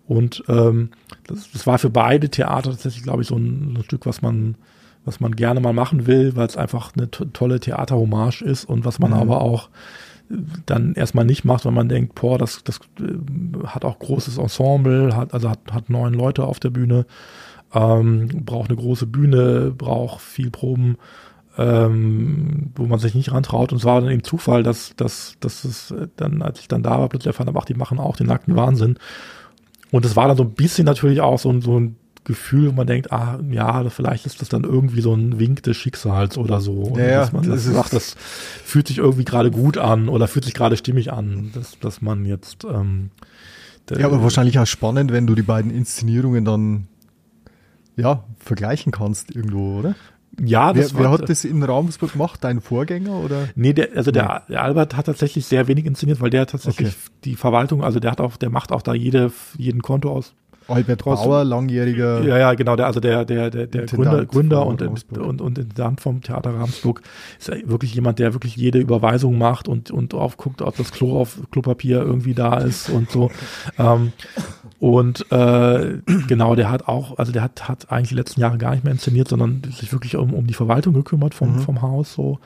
Und 0.07 0.43
ähm, 0.49 0.91
das, 1.27 1.51
das 1.53 1.67
war 1.67 1.79
für 1.79 1.91
beide 1.91 2.29
Theater 2.29 2.71
tatsächlich, 2.71 3.05
glaube 3.05 3.23
ich, 3.23 3.29
so 3.29 3.37
ein, 3.37 3.77
ein 3.77 3.85
Stück, 3.85 4.07
was 4.07 4.23
man, 4.23 4.57
was 5.05 5.21
man 5.21 5.37
gerne 5.37 5.61
mal 5.61 5.73
machen 5.73 6.07
will, 6.07 6.37
weil 6.37 6.47
es 6.47 6.57
einfach 6.57 6.93
eine 6.97 7.11
tolle 7.11 7.61
Theaterhommage 7.61 8.43
ist 8.43 8.65
und 8.65 8.85
was 8.85 8.99
man 8.99 9.13
mhm. 9.13 9.19
aber 9.19 9.41
auch 9.41 9.69
dann 10.67 10.95
erstmal 10.95 11.25
nicht 11.25 11.45
macht, 11.45 11.65
weil 11.65 11.73
man 11.73 11.89
denkt, 11.89 12.15
boah, 12.15 12.39
das, 12.39 12.63
das 12.65 12.81
äh, 13.01 13.67
hat 13.67 13.85
auch 13.85 13.99
großes 13.99 14.39
Ensemble, 14.39 15.17
hat, 15.17 15.35
also 15.35 15.51
hat, 15.51 15.61
hat 15.73 15.91
neun 15.91 16.15
Leute 16.15 16.45
auf 16.45 16.61
der 16.61 16.71
Bühne, 16.71 17.07
ähm, 17.75 18.29
braucht 18.45 18.71
eine 18.71 18.79
große 18.79 19.07
Bühne, 19.07 19.73
braucht 19.77 20.21
viel 20.21 20.51
Proben, 20.51 20.97
ähm, 21.59 22.71
wo 22.77 22.87
man 22.87 22.99
sich 22.99 23.15
nicht 23.15 23.33
rantraut. 23.33 23.73
Und 23.73 23.79
es 23.79 23.85
war 23.85 24.01
dann 24.01 24.11
eben 24.11 24.23
Zufall, 24.23 24.63
dass, 24.63 24.95
dass, 24.97 25.35
dass 25.41 25.65
es 25.65 25.95
dann, 26.17 26.43
als 26.43 26.61
ich 26.61 26.69
dann 26.69 26.83
da 26.83 26.99
war, 27.01 27.09
plötzlich 27.09 27.29
erfahren 27.29 27.49
habe, 27.49 27.59
ach, 27.61 27.67
die 27.67 27.75
machen 27.75 27.99
auch 27.99 28.17
den 28.17 28.29
nackten 28.29 28.57
Wahnsinn. 28.57 28.99
Und 29.91 30.05
es 30.05 30.15
war 30.15 30.29
dann 30.29 30.37
so 30.37 30.45
ein 30.45 30.53
bisschen 30.53 30.85
natürlich 30.85 31.21
auch 31.21 31.39
so, 31.39 31.61
so 31.61 31.79
ein 31.79 31.97
Gefühl, 32.25 32.69
wo 32.69 32.73
man 32.73 32.87
denkt, 32.87 33.13
ah, 33.13 33.41
ja, 33.51 33.89
vielleicht 33.89 34.27
ist 34.27 34.41
das 34.41 34.49
dann 34.49 34.65
irgendwie 34.65 35.01
so 35.01 35.15
ein 35.15 35.39
Wink 35.39 35.63
des 35.63 35.77
Schicksals 35.77 36.37
oder 36.37 36.61
so. 36.61 36.95
Ja, 36.97 37.05
ja, 37.05 37.21
dass 37.21 37.33
man 37.33 37.49
das, 37.49 37.65
das 37.65 37.75
sagt, 37.75 37.93
das 37.93 38.15
fühlt 38.65 38.89
sich 38.89 38.99
irgendwie 38.99 39.25
gerade 39.25 39.51
gut 39.51 39.79
an 39.79 40.09
oder 40.09 40.29
fühlt 40.29 40.45
sich 40.45 40.55
gerade 40.55 40.77
stimmig 40.77 41.13
an, 41.13 41.51
dass, 41.55 41.79
dass 41.79 42.03
man 42.03 42.27
jetzt. 42.27 42.65
Ähm, 42.65 43.11
ja, 43.91 44.07
aber 44.07 44.23
wahrscheinlich 44.23 44.59
auch 44.59 44.67
spannend, 44.67 45.13
wenn 45.13 45.27
du 45.27 45.35
die 45.35 45.43
beiden 45.43 45.71
Inszenierungen 45.71 46.45
dann 46.45 46.87
ja 47.97 48.25
vergleichen 48.39 48.93
kannst 48.93 49.35
irgendwo, 49.35 49.79
oder? 49.79 49.95
Ja, 50.43 50.73
das 50.73 50.95
wer, 50.95 51.01
wer 51.01 51.11
hat 51.11 51.29
das 51.29 51.45
in 51.45 51.63
Ravensburg 51.63 52.13
gemacht? 52.13 52.43
Dein 52.43 52.61
Vorgänger 52.61 53.19
oder? 53.19 53.49
Nee, 53.57 53.73
der, 53.73 53.89
also 53.97 54.11
der, 54.11 54.45
der 54.49 54.63
Albert 54.63 54.97
hat 54.97 55.07
tatsächlich 55.07 55.47
sehr 55.47 55.69
wenig 55.69 55.87
inszeniert, 55.87 56.21
weil 56.21 56.31
der 56.31 56.47
tatsächlich 56.47 56.89
okay. 56.89 57.13
die 57.25 57.37
Verwaltung, 57.37 57.83
also 57.83 58.01
der 58.01 58.13
hat 58.13 58.21
auch, 58.21 58.37
der 58.37 58.51
macht 58.51 58.73
auch 58.73 58.83
da 58.83 58.95
jede, 58.95 59.33
jeden 59.59 59.83
Konto 59.83 60.11
aus, 60.11 60.35
Albert 60.71 61.05
Bauer, 61.05 61.45
langjähriger. 61.45 62.23
Ja, 62.23 62.39
ja, 62.39 62.55
genau, 62.55 62.77
der, 62.77 62.87
also 62.87 63.01
der, 63.01 63.25
der, 63.25 63.51
der, 63.51 63.67
der 63.67 63.87
Gründer, 63.87 64.25
Gründer 64.27 64.67
und, 64.67 64.83
und, 64.83 65.41
und 65.41 65.59
Intendant 65.59 66.01
vom 66.01 66.23
Theater 66.23 66.55
Ramsburg 66.55 67.03
ist 67.39 67.51
wirklich 67.69 67.95
jemand, 67.95 68.19
der 68.19 68.33
wirklich 68.33 68.57
jede 68.57 68.79
Überweisung 68.79 69.39
macht 69.39 69.69
und, 69.69 69.91
und 69.91 70.15
aufguckt, 70.15 70.63
ob 70.63 70.77
das 70.77 70.93
Klo 70.93 71.21
auf 71.21 71.39
Klopapier 71.51 72.01
irgendwie 72.01 72.35
da 72.35 72.59
ist 72.59 72.89
und 72.91 73.11
so. 73.11 73.31
ähm, 73.79 74.13
und 74.79 75.31
äh, 75.31 75.99
genau, 76.27 76.55
der 76.55 76.71
hat 76.71 76.89
auch, 76.89 77.19
also 77.19 77.33
der 77.33 77.43
hat, 77.43 77.69
hat 77.69 77.91
eigentlich 77.93 78.11
die 78.11 78.15
letzten 78.15 78.41
Jahre 78.41 78.59
gar 78.59 78.73
nicht 78.73 78.85
mehr 78.85 78.93
inszeniert, 78.93 79.29
sondern 79.29 79.63
sich 79.71 79.93
wirklich 79.93 80.17
um, 80.17 80.33
um 80.33 80.47
die 80.47 80.55
Verwaltung 80.55 80.95
gekümmert 80.95 81.35
vom, 81.35 81.57
mhm. 81.57 81.61
vom 81.61 81.83
Haus 81.83 82.15
so. 82.15 82.39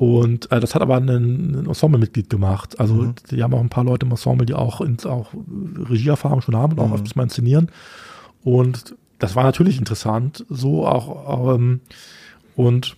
Und 0.00 0.50
äh, 0.50 0.60
das 0.60 0.74
hat 0.74 0.80
aber 0.80 0.96
ein, 0.96 1.10
ein 1.10 1.66
Ensemble-Mitglied 1.66 2.30
gemacht. 2.30 2.80
Also 2.80 2.94
Mhm. 2.94 3.14
die 3.30 3.42
haben 3.42 3.52
auch 3.52 3.60
ein 3.60 3.68
paar 3.68 3.84
Leute 3.84 4.06
im 4.06 4.12
Ensemble, 4.12 4.46
die 4.46 4.54
auch, 4.54 4.80
ins, 4.80 5.04
auch 5.04 5.28
Regieerfahrung 5.90 6.40
schon 6.40 6.56
haben 6.56 6.72
und 6.72 6.78
auch 6.80 6.86
Mhm. 6.88 6.94
öfters 6.94 7.16
mal 7.16 7.24
inszenieren. 7.24 7.68
Und 8.42 8.96
das 9.18 9.36
war 9.36 9.44
natürlich 9.44 9.76
interessant, 9.78 10.46
so 10.48 10.86
auch. 10.86 11.54
Ähm, 11.54 11.80
und 12.56 12.96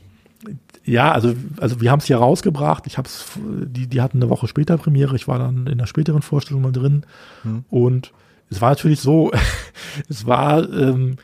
ja, 0.85 1.11
also, 1.11 1.35
also 1.61 1.81
wir 1.81 1.91
haben 1.91 1.99
es 1.99 2.07
hier 2.07 2.19
rausgebracht. 2.19 2.87
Ich 2.87 2.99
hab's, 2.99 3.25
die, 3.67 3.89
die 3.89 4.01
hatten 4.01 4.19
eine 4.23 4.31
Woche 4.31 4.47
später 4.47 4.79
Premiere. 4.79 5.17
Ich 5.17 5.27
war 5.27 5.41
dann 5.41 5.67
in 5.67 5.79
der 5.79 5.87
späteren 5.87 6.23
Vorstellung 6.23 6.63
mal 6.63 6.71
drin. 6.71 7.03
Mhm. 7.43 7.65
Und 7.69 8.13
es 8.49 8.61
war 8.61 8.69
natürlich 8.71 9.01
so, 9.01 9.33
es 10.09 10.25
war 10.25 10.73
ähm, 10.73 11.17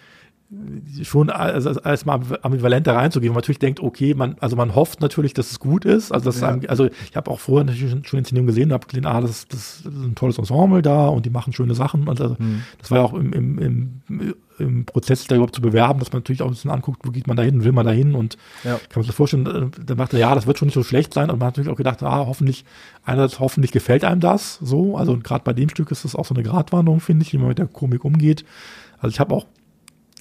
schon 1.02 1.28
also, 1.28 1.68
als, 1.68 1.78
als 1.78 2.06
mal 2.06 2.20
ambivalent 2.40 2.86
da 2.86 2.94
reinzugehen, 2.94 3.32
man 3.34 3.38
natürlich 3.42 3.58
denkt, 3.58 3.80
okay, 3.80 4.14
man, 4.14 4.36
also 4.40 4.56
man 4.56 4.74
hofft 4.74 5.02
natürlich, 5.02 5.34
dass 5.34 5.50
es 5.50 5.60
gut 5.60 5.84
ist. 5.84 6.10
Also, 6.10 6.24
das 6.24 6.40
Ja. 6.40 6.48
einem, 6.48 6.62
also 6.68 6.86
ich 6.86 7.16
habe 7.16 7.30
auch 7.30 7.38
vorher 7.38 7.66
natürlich 7.66 7.90
schon, 7.90 8.04
schon 8.04 8.18
Inszenierung 8.20 8.46
gesehen 8.46 8.68
und 8.68 8.72
habe 8.72 8.86
gesehen, 8.86 9.04
ah, 9.04 9.20
das, 9.20 9.46
das 9.48 9.80
ist 9.80 9.86
ein 9.86 10.14
tolles 10.14 10.38
Ensemble 10.38 10.80
da 10.80 11.08
und 11.08 11.26
die 11.26 11.30
machen 11.30 11.52
schöne 11.52 11.74
Sachen. 11.74 12.08
Also, 12.08 12.36
Mhm. 12.38 12.62
das 12.78 12.90
war 12.90 12.98
ja 12.98 13.04
auch 13.04 13.12
im, 13.12 13.32
im, 13.34 13.58
im, 14.08 14.34
im 14.58 14.84
Prozess, 14.86 15.26
da 15.26 15.34
überhaupt 15.34 15.54
zu 15.54 15.60
bewerben, 15.60 15.98
dass 15.98 16.12
man 16.12 16.20
natürlich 16.20 16.40
auch 16.40 16.46
ein 16.46 16.52
bisschen 16.52 16.70
anguckt, 16.70 17.02
wo 17.06 17.10
geht 17.10 17.26
man 17.26 17.36
da 17.36 17.42
hin, 17.42 17.62
will 17.64 17.72
man 17.72 17.84
da 17.84 17.92
hin 17.92 18.14
und 18.14 18.38
Ja. 18.64 18.78
kann 18.78 18.80
man 18.94 19.02
sich 19.02 19.08
das 19.08 19.16
vorstellen, 19.16 19.46
äh, 19.46 19.84
dann 19.84 19.98
dachte 19.98 20.18
ja, 20.18 20.34
das 20.34 20.46
wird 20.46 20.58
schon 20.58 20.66
nicht 20.68 20.74
so 20.74 20.82
schlecht 20.82 21.12
sein 21.12 21.30
und 21.30 21.38
man 21.40 21.48
hat 21.48 21.58
natürlich 21.58 21.70
auch 21.72 21.76
gedacht, 21.76 22.02
ah, 22.02 22.24
hoffentlich, 22.26 22.64
einerseits 23.04 23.38
hoffentlich 23.38 23.70
gefällt 23.70 24.02
einem 24.02 24.20
das 24.22 24.54
so, 24.62 24.96
also 24.96 25.18
gerade 25.18 25.44
bei 25.44 25.52
dem 25.52 25.68
Stück 25.68 25.90
ist 25.90 26.04
das 26.06 26.16
auch 26.16 26.24
so 26.24 26.32
eine 26.34 26.42
Gratwanderung, 26.42 27.00
finde 27.00 27.24
ich, 27.26 27.34
wie 27.34 27.38
man 27.38 27.48
mit 27.48 27.58
der 27.58 27.66
Komik 27.66 28.02
umgeht. 28.06 28.46
Also 28.98 29.12
ich 29.12 29.20
habe 29.20 29.34
auch, 29.34 29.44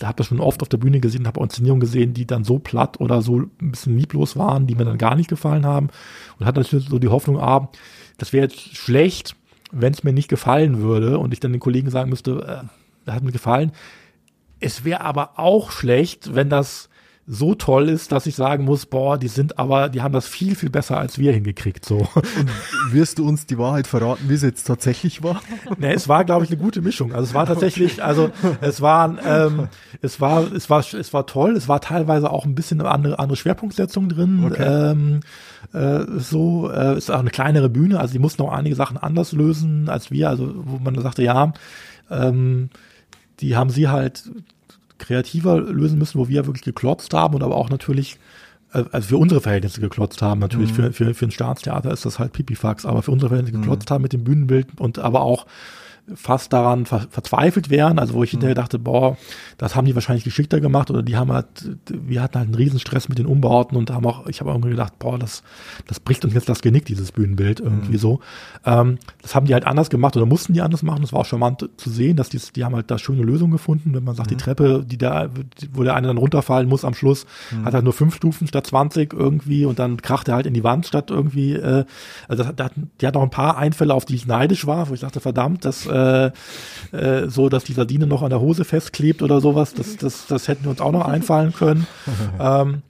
habe 0.03 0.17
das 0.17 0.27
schon 0.27 0.39
oft 0.39 0.61
auf 0.61 0.69
der 0.69 0.77
Bühne 0.77 0.99
gesehen, 0.99 1.27
habe 1.27 1.39
auch 1.39 1.43
Inszenierungen 1.43 1.81
gesehen, 1.81 2.13
die 2.13 2.25
dann 2.25 2.43
so 2.43 2.59
platt 2.59 2.99
oder 2.99 3.21
so 3.21 3.39
ein 3.39 3.71
bisschen 3.71 3.97
lieblos 3.97 4.37
waren, 4.37 4.67
die 4.67 4.75
mir 4.75 4.85
dann 4.85 4.97
gar 4.97 5.15
nicht 5.15 5.29
gefallen 5.29 5.65
haben 5.65 5.89
und 6.39 6.45
hatte 6.45 6.59
natürlich 6.59 6.87
so 6.87 6.99
die 6.99 7.07
Hoffnung, 7.07 7.39
ah, 7.39 7.69
das 8.17 8.33
wäre 8.33 8.45
jetzt 8.45 8.75
schlecht, 8.75 9.35
wenn 9.71 9.93
es 9.93 10.03
mir 10.03 10.13
nicht 10.13 10.29
gefallen 10.29 10.79
würde 10.79 11.19
und 11.19 11.33
ich 11.33 11.39
dann 11.39 11.51
den 11.51 11.59
Kollegen 11.59 11.89
sagen 11.89 12.09
müsste, 12.09 12.63
äh, 12.63 12.67
das 13.05 13.15
hat 13.15 13.23
mir 13.23 13.31
gefallen. 13.31 13.71
Es 14.59 14.83
wäre 14.83 15.01
aber 15.01 15.39
auch 15.39 15.71
schlecht, 15.71 16.35
wenn 16.35 16.49
das 16.49 16.89
so 17.29 17.55
toll 17.55 17.89
ist, 17.89 18.13
dass 18.13 18.25
ich 18.25 18.35
sagen 18.35 18.63
muss, 18.63 18.85
boah, 18.85 19.17
die 19.17 19.27
sind 19.27 19.59
aber, 19.59 19.89
die 19.89 20.01
haben 20.01 20.13
das 20.13 20.27
viel, 20.27 20.55
viel 20.55 20.69
besser 20.69 20.97
als 20.97 21.19
wir 21.19 21.33
hingekriegt, 21.33 21.83
so. 21.83 22.07
Und 22.15 22.49
wirst 22.91 23.19
du 23.19 23.27
uns 23.27 23.45
die 23.45 23.57
Wahrheit 23.57 23.85
verraten, 23.85 24.29
wie 24.29 24.33
es 24.33 24.43
jetzt 24.43 24.63
tatsächlich 24.63 25.23
war? 25.23 25.41
Ne, 25.77 25.93
es 25.93 26.07
war, 26.07 26.23
glaube 26.23 26.45
ich, 26.45 26.49
eine 26.49 26.59
gute 26.59 26.81
Mischung. 26.81 27.11
Also 27.13 27.25
es 27.25 27.33
war 27.33 27.45
tatsächlich, 27.45 28.01
also 28.01 28.31
es 28.61 28.81
waren, 28.81 29.19
ähm, 29.23 29.67
es 30.01 30.21
war, 30.21 30.51
es 30.51 30.69
war, 30.69 30.79
es 30.79 31.13
war 31.13 31.25
toll. 31.25 31.55
Es 31.55 31.67
war 31.67 31.81
teilweise 31.81 32.31
auch 32.31 32.45
ein 32.45 32.55
bisschen 32.55 32.79
eine 32.79 32.89
andere, 32.89 33.19
andere 33.19 33.35
Schwerpunktsetzung 33.35 34.07
drin. 34.07 34.45
Okay. 34.45 34.63
Ähm, 34.63 35.19
äh, 35.73 36.05
so, 36.19 36.71
äh, 36.71 36.97
ist 36.97 37.11
auch 37.11 37.19
eine 37.19 37.29
kleinere 37.29 37.69
Bühne. 37.69 37.99
Also 37.99 38.13
die 38.13 38.19
mussten 38.19 38.41
auch 38.41 38.51
einige 38.51 38.75
Sachen 38.75 38.97
anders 38.97 39.33
lösen 39.33 39.89
als 39.89 40.09
wir. 40.09 40.29
Also 40.29 40.53
wo 40.55 40.79
man 40.79 40.99
sagte, 41.01 41.21
ja, 41.21 41.51
ähm, 42.09 42.69
die 43.39 43.55
haben 43.55 43.69
sie 43.69 43.89
halt 43.89 44.31
kreativer 44.97 45.59
lösen 45.59 45.99
müssen, 45.99 46.19
wo 46.19 46.27
wir 46.27 46.45
wirklich 46.45 46.63
geklotzt 46.63 47.13
haben 47.13 47.35
und 47.35 47.43
aber 47.43 47.55
auch 47.55 47.69
natürlich 47.69 48.17
äh, 48.73 48.83
also 48.91 49.09
für 49.09 49.17
unsere 49.17 49.41
Verhältnisse 49.41 49.81
geklotzt 49.81 50.21
haben. 50.21 50.39
Natürlich 50.39 50.73
für, 50.73 50.91
für, 50.93 51.13
für 51.13 51.25
ein 51.25 51.31
Staatstheater 51.31 51.91
ist 51.91 52.05
das 52.05 52.19
halt 52.19 52.33
Pipifax, 52.33 52.85
aber 52.85 53.01
für 53.01 53.11
unsere 53.11 53.29
Verhältnisse 53.29 53.59
geklotzt 53.59 53.91
haben 53.91 54.01
mit 54.01 54.13
dem 54.13 54.23
Bühnenbild 54.23 54.67
und 54.79 54.99
aber 54.99 55.21
auch 55.21 55.45
fast 56.15 56.53
daran 56.53 56.85
ver 56.85 57.07
verzweifelt 57.09 57.69
wären, 57.69 57.99
also 57.99 58.13
wo 58.13 58.23
ich 58.23 58.31
hinterher 58.31 58.55
dachte, 58.55 58.79
boah, 58.79 59.17
das 59.57 59.75
haben 59.75 59.85
die 59.85 59.95
wahrscheinlich 59.95 60.23
geschickter 60.23 60.59
gemacht 60.59 60.89
oder 60.89 61.03
die 61.03 61.17
haben 61.17 61.31
halt, 61.31 61.45
wir 61.89 62.21
hatten 62.21 62.37
halt 62.37 62.47
einen 62.47 62.55
Riesenstress 62.55 63.09
mit 63.09 63.17
den 63.17 63.25
Umbauten 63.25 63.77
und 63.77 63.91
haben 63.91 64.05
auch, 64.05 64.27
ich 64.27 64.39
habe 64.39 64.51
irgendwie 64.51 64.69
gedacht, 64.69 64.99
boah, 64.99 65.19
das, 65.19 65.43
das 65.87 65.99
bricht 65.99 66.23
uns 66.23 66.33
jetzt 66.33 66.47
das 66.47 66.61
Genick, 66.61 66.85
dieses 66.85 67.11
Bühnenbild 67.11 67.59
irgendwie 67.59 67.97
so. 67.97 68.21
Ähm, 68.65 68.99
das 69.21 69.35
haben 69.35 69.47
die 69.47 69.53
halt 69.53 69.67
anders 69.67 69.89
gemacht 69.89 70.15
oder 70.15 70.25
mussten 70.25 70.53
die 70.53 70.61
anders 70.61 70.83
machen. 70.83 71.01
Das 71.01 71.11
war 71.11 71.21
auch 71.21 71.25
charmant 71.25 71.69
zu 71.77 71.89
sehen, 71.89 72.15
dass 72.15 72.29
die, 72.29 72.39
die 72.55 72.63
haben 72.63 72.75
halt 72.75 72.89
da 72.89 72.97
schöne 72.97 73.23
Lösungen 73.23 73.51
gefunden. 73.51 73.93
Wenn 73.93 74.03
man 74.03 74.15
sagt, 74.15 74.31
die 74.31 74.37
Treppe, 74.37 74.85
die 74.85 74.97
da, 74.97 75.29
wo 75.73 75.83
der 75.83 75.95
eine 75.95 76.07
dann 76.07 76.17
runterfallen 76.17 76.69
muss 76.69 76.85
am 76.85 76.93
Schluss, 76.93 77.25
hat 77.63 77.73
halt 77.73 77.83
nur 77.83 77.93
fünf 77.93 78.15
Stufen 78.15 78.47
statt 78.47 78.67
20 78.67 79.13
irgendwie 79.13 79.65
und 79.65 79.79
dann 79.79 79.97
kracht 80.01 80.27
er 80.27 80.35
halt 80.35 80.45
in 80.45 80.53
die 80.53 80.63
Wand 80.63 80.85
statt 80.85 81.11
irgendwie, 81.11 81.53
äh, 81.53 81.85
also 82.27 82.43
das, 82.43 82.55
das, 82.55 82.71
die 83.01 83.07
hat 83.07 83.17
auch 83.17 83.23
ein 83.23 83.29
paar 83.29 83.57
Einfälle, 83.57 83.93
auf 83.93 84.05
die 84.05 84.15
ich 84.15 84.27
neidisch 84.27 84.65
war, 84.67 84.89
wo 84.89 84.93
ich 84.93 85.01
dachte, 85.01 85.19
verdammt, 85.19 85.65
das, 85.65 85.85
äh, 85.85 85.96
äh, 85.97 87.27
so, 87.27 87.49
dass 87.49 87.63
die 87.63 87.73
Sardine 87.73 88.07
noch 88.07 88.21
an 88.23 88.29
der 88.29 88.39
Hose 88.39 88.63
festklebt 88.65 89.21
oder 89.21 89.41
sowas, 89.41 89.73
das, 89.73 89.97
das, 89.97 90.27
das 90.27 90.47
hätten 90.47 90.63
wir 90.63 90.71
uns 90.71 90.81
auch 90.81 90.91
noch 90.91 91.07
einfallen 91.07 91.53
können. 91.53 91.87
ähm, 92.39 92.81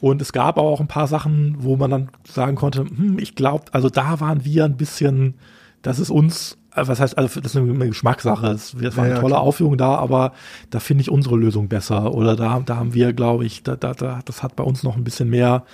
und 0.00 0.22
es 0.22 0.32
gab 0.32 0.58
aber 0.58 0.68
auch 0.68 0.80
ein 0.80 0.88
paar 0.88 1.06
Sachen, 1.06 1.56
wo 1.58 1.76
man 1.76 1.90
dann 1.90 2.08
sagen 2.26 2.56
konnte, 2.56 2.80
hm, 2.80 3.18
ich 3.18 3.34
glaube, 3.34 3.64
also 3.72 3.90
da 3.90 4.20
waren 4.20 4.44
wir 4.44 4.64
ein 4.64 4.76
bisschen, 4.76 5.34
das 5.82 5.98
ist 5.98 6.10
uns, 6.10 6.58
äh, 6.74 6.86
was 6.86 7.00
heißt, 7.00 7.18
also 7.18 7.40
das 7.40 7.54
ist 7.54 7.56
eine 7.60 7.88
Geschmackssache. 7.88 8.46
Es 8.48 8.74
war 8.76 8.82
Ja, 8.82 8.90
eine 9.02 9.08
ja, 9.14 9.20
tolle 9.20 9.32
klar. 9.34 9.40
Aufführung 9.42 9.76
da, 9.76 9.96
aber 9.96 10.32
da 10.70 10.80
finde 10.80 11.02
ich 11.02 11.10
unsere 11.10 11.36
Lösung 11.36 11.68
besser. 11.68 12.14
Oder 12.14 12.36
da, 12.36 12.60
da 12.64 12.76
haben 12.76 12.94
wir, 12.94 13.12
glaube 13.12 13.44
ich, 13.44 13.62
da, 13.62 13.76
da, 13.76 13.92
da, 13.94 14.20
das 14.24 14.42
hat 14.42 14.56
bei 14.56 14.64
uns 14.64 14.82
noch 14.82 14.96
ein 14.96 15.04
bisschen 15.04 15.28
mehr 15.28 15.64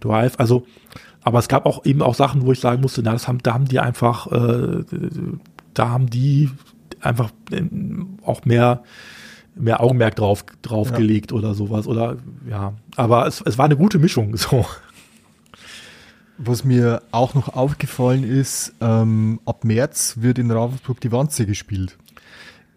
Drive. 0.00 0.34
Also, 0.38 0.66
aber 1.22 1.38
es 1.38 1.48
gab 1.48 1.66
auch 1.66 1.84
eben 1.86 2.02
auch 2.02 2.14
Sachen, 2.14 2.44
wo 2.44 2.52
ich 2.52 2.60
sagen 2.60 2.82
musste, 2.82 3.02
na, 3.02 3.12
das 3.12 3.28
haben, 3.28 3.38
da 3.42 3.54
haben 3.54 3.66
die 3.66 3.78
einfach, 3.78 4.26
äh, 4.32 4.82
da 5.74 5.88
haben 5.90 6.08
die 6.10 6.50
einfach 7.00 7.30
äh, 7.50 7.62
auch 8.24 8.44
mehr 8.44 8.82
mehr 9.54 9.82
Augenmerk 9.82 10.16
drauf 10.16 10.44
drauf 10.62 10.90
Ja. 10.90 10.96
gelegt 10.96 11.32
oder 11.32 11.54
sowas 11.54 11.86
oder 11.86 12.16
ja 12.48 12.72
aber 12.96 13.26
es, 13.26 13.40
es 13.42 13.58
war 13.58 13.66
eine 13.66 13.76
gute 13.76 13.98
Mischung 13.98 14.36
so 14.36 14.64
Was 16.38 16.64
mir 16.64 17.02
auch 17.12 17.34
noch 17.34 17.50
aufgefallen 17.54 18.24
ist, 18.24 18.72
ähm, 18.80 19.40
ab 19.44 19.64
März 19.64 20.16
wird 20.20 20.38
in 20.38 20.50
Ravensburg 20.50 21.00
die 21.00 21.12
Wanze 21.12 21.44
gespielt. 21.46 21.98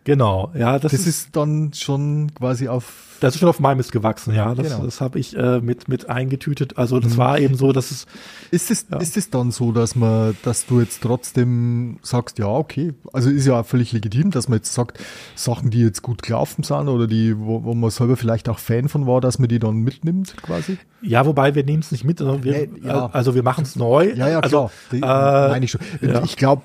genau 0.04 0.52
ja 0.54 0.74
das, 0.78 0.91
Das 0.91 1.02
ist, 1.02 1.08
ist 1.08 1.36
dann 1.36 1.72
schon 1.74 2.34
quasi 2.36 2.68
auf 2.68 3.14
das 3.26 3.36
ist 3.36 3.39
schon 3.39 3.49
auf 3.49 3.59
meinem 3.59 3.78
Mist 3.78 3.91
gewachsen 3.91 4.34
ja 4.34 4.53
das, 4.55 4.67
Genau. 4.69 4.86
das 4.86 5.01
habe 5.01 5.19
ich 5.19 5.36
äh, 5.36 5.59
mit 5.59 5.88
mit 5.88 6.09
eingetütet 6.09 6.78
also 6.78 6.99
das 6.99 7.17
war 7.17 7.39
eben 7.39 7.55
so 7.55 7.71
dass 7.71 7.91
es 7.91 8.05
Ist 8.51 8.71
es, 8.71 8.86
Ja. 8.89 8.97
ist 8.97 9.17
es 9.17 9.30
dann 9.30 9.51
so, 9.51 9.71
dass 9.71 9.95
man, 9.95 10.36
dass 10.43 10.65
du 10.65 10.80
jetzt 10.80 11.01
trotzdem 11.01 11.97
sagst, 12.03 12.38
ja, 12.39 12.47
okay, 12.47 12.93
also 13.13 13.30
ist 13.30 13.45
ja 13.45 13.59
auch 13.59 13.65
völlig 13.65 13.91
legitim, 13.91 14.32
dass 14.32 14.47
man 14.47 14.57
jetzt 14.57 14.73
sagt, 14.73 14.99
Sachen, 15.36 15.71
die 15.71 15.82
jetzt 15.82 16.01
gut 16.03 16.21
gelaufen 16.23 16.63
sind 16.63 16.88
oder 16.88 17.07
die, 17.07 17.38
wo, 17.38 17.63
wo 17.63 17.73
man 17.73 17.89
selber 17.89 18.15
vielleicht 18.17 18.47
auch 18.49 18.59
Fan 18.59 18.88
von 18.89 19.07
war, 19.07 19.19
dass 19.21 19.39
man 19.39 19.49
die 19.49 19.59
dann 19.59 19.78
mitnimmt, 19.78 20.36
quasi? 20.41 20.78
ja 21.01 21.23
wobei 21.26 21.53
wir 21.53 21.63
nehmen 21.63 21.82
es 21.84 21.91
nicht 21.91 22.03
mit 22.03 22.17
sondern 22.19 22.43
wir, 22.43 22.67
Ja, 22.84 23.07
also 23.07 23.36
wir 23.36 23.43
machen 23.43 23.63
es 23.63 23.76
neu 23.76 24.11
Ja, 24.15 24.28
ja, 24.28 24.39
also, 24.39 24.69
klar. 24.69 24.71
Die, 24.91 24.97
äh, 24.97 25.49
meine 25.51 25.65
ich 25.65 25.71
schon. 25.71 25.82
ja. 26.01 26.23
Ich 26.23 26.36
glaube, 26.36 26.63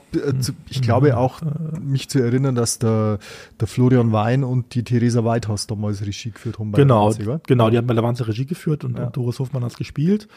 ich 0.68 0.80
glaube 0.82 1.16
auch, 1.16 1.40
mich 1.80 2.08
zu 2.08 2.20
erinnern, 2.20 2.54
dass 2.54 2.78
der, 2.78 3.18
der 3.60 3.68
Florian 3.68 4.12
Wein 4.12 4.44
und 4.44 4.74
die 4.74 4.82
Theresa 4.84 5.24
Weithaus 5.24 5.66
damals 5.66 6.00
Regie 6.04 6.30
geführt 6.30 6.49
bei 6.58 6.76
der 6.76 6.84
Genau, 6.84 7.12
genau, 7.46 7.70
die 7.70 7.78
hat 7.78 7.86
bei 7.86 7.94
der 7.94 8.02
Wanze 8.02 8.26
Regie 8.26 8.46
geführt 8.46 8.84
und, 8.84 8.94
Ja. 8.94 9.00
Mhm. 9.00 9.06
und 9.06 9.16
Doris 9.16 9.38
Hofmann 9.38 9.62
hat 9.64 9.72
es 9.72 9.76
gespielt. 9.78 10.28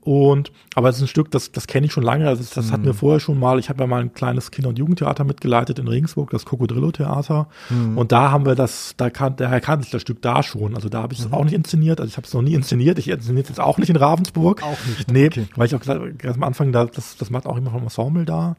Und 0.00 0.52
aber 0.74 0.88
es 0.88 0.96
ist 0.96 1.02
ein 1.02 1.08
Stück, 1.08 1.30
das, 1.30 1.52
das 1.52 1.66
kenne 1.66 1.86
ich 1.86 1.92
schon 1.92 2.02
lange. 2.02 2.26
Also 2.28 2.42
das, 2.42 2.50
das 2.50 2.72
hatten 2.72 2.84
wir 2.84 2.94
vorher 2.94 3.20
schon 3.20 3.38
mal. 3.38 3.58
Ich 3.58 3.68
habe 3.68 3.80
ja 3.80 3.86
mal 3.86 4.00
ein 4.00 4.12
kleines 4.14 4.50
Kinder- 4.50 4.68
und 4.70 4.78
Jugendtheater 4.78 5.24
mitgeleitet 5.24 5.78
in 5.78 5.88
Regensburg, 5.88 6.30
das 6.30 6.44
Cocodrillo-Theater. 6.46 7.48
Mhm. 7.70 7.98
Und 7.98 8.12
da 8.12 8.30
haben 8.30 8.46
wir 8.46 8.54
das, 8.54 8.94
da 8.96 9.10
kan, 9.10 9.36
daher 9.36 9.60
kannte 9.60 9.84
ich 9.86 9.90
das 9.90 10.02
Stück 10.02 10.22
da 10.22 10.42
schon. 10.42 10.74
Also 10.74 10.88
da 10.88 11.02
habe 11.02 11.12
ich 11.14 11.20
es 11.20 11.32
auch 11.32 11.44
nicht 11.44 11.54
inszeniert. 11.54 12.00
Also 12.00 12.08
ich 12.10 12.16
habe 12.16 12.26
es 12.26 12.34
noch 12.34 12.42
nie 12.42 12.54
inszeniert. 12.54 12.98
Ich 12.98 13.08
inszeniere 13.08 13.42
es 13.42 13.48
jetzt 13.48 13.60
auch 13.60 13.78
nicht 13.78 13.90
in 13.90 13.96
Ravensburg. 13.96 14.62
Auch 14.62 14.78
nicht, 14.86 15.10
Nee, 15.10 15.26
okay. 15.26 15.46
weil 15.56 15.66
ich 15.66 15.74
auch 15.74 15.80
gesagt 15.80 16.18
ganz 16.18 16.36
am 16.36 16.42
Anfang, 16.42 16.72
da, 16.72 16.84
das, 16.86 17.16
das 17.16 17.30
macht 17.30 17.46
auch 17.46 17.56
immer 17.56 17.70
vom 17.70 17.82
Ensemble 17.82 18.24
da. 18.24 18.56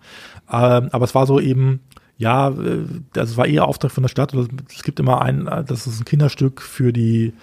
Ähm, 0.51 0.89
aber 0.91 1.05
es 1.05 1.16
war 1.16 1.26
so 1.26 1.39
eben, 1.39 1.80
ja, 2.22 2.49
äh, 2.49 2.86
das 3.13 3.36
war 3.38 3.47
eher 3.47 3.67
Auftrag 3.67 3.91
von 3.91 4.03
der 4.03 4.09
Stadt. 4.09 4.34
Oder 4.36 4.47
Es 4.74 4.84
gibt 4.84 4.99
immer 4.99 5.22
ein, 5.22 5.47
äh, 5.47 5.63
das 5.63 5.88
ist 5.88 5.99
ein 5.99 6.05
Kinderstück 6.05 6.61
für 6.61 6.93
die, 6.93 7.34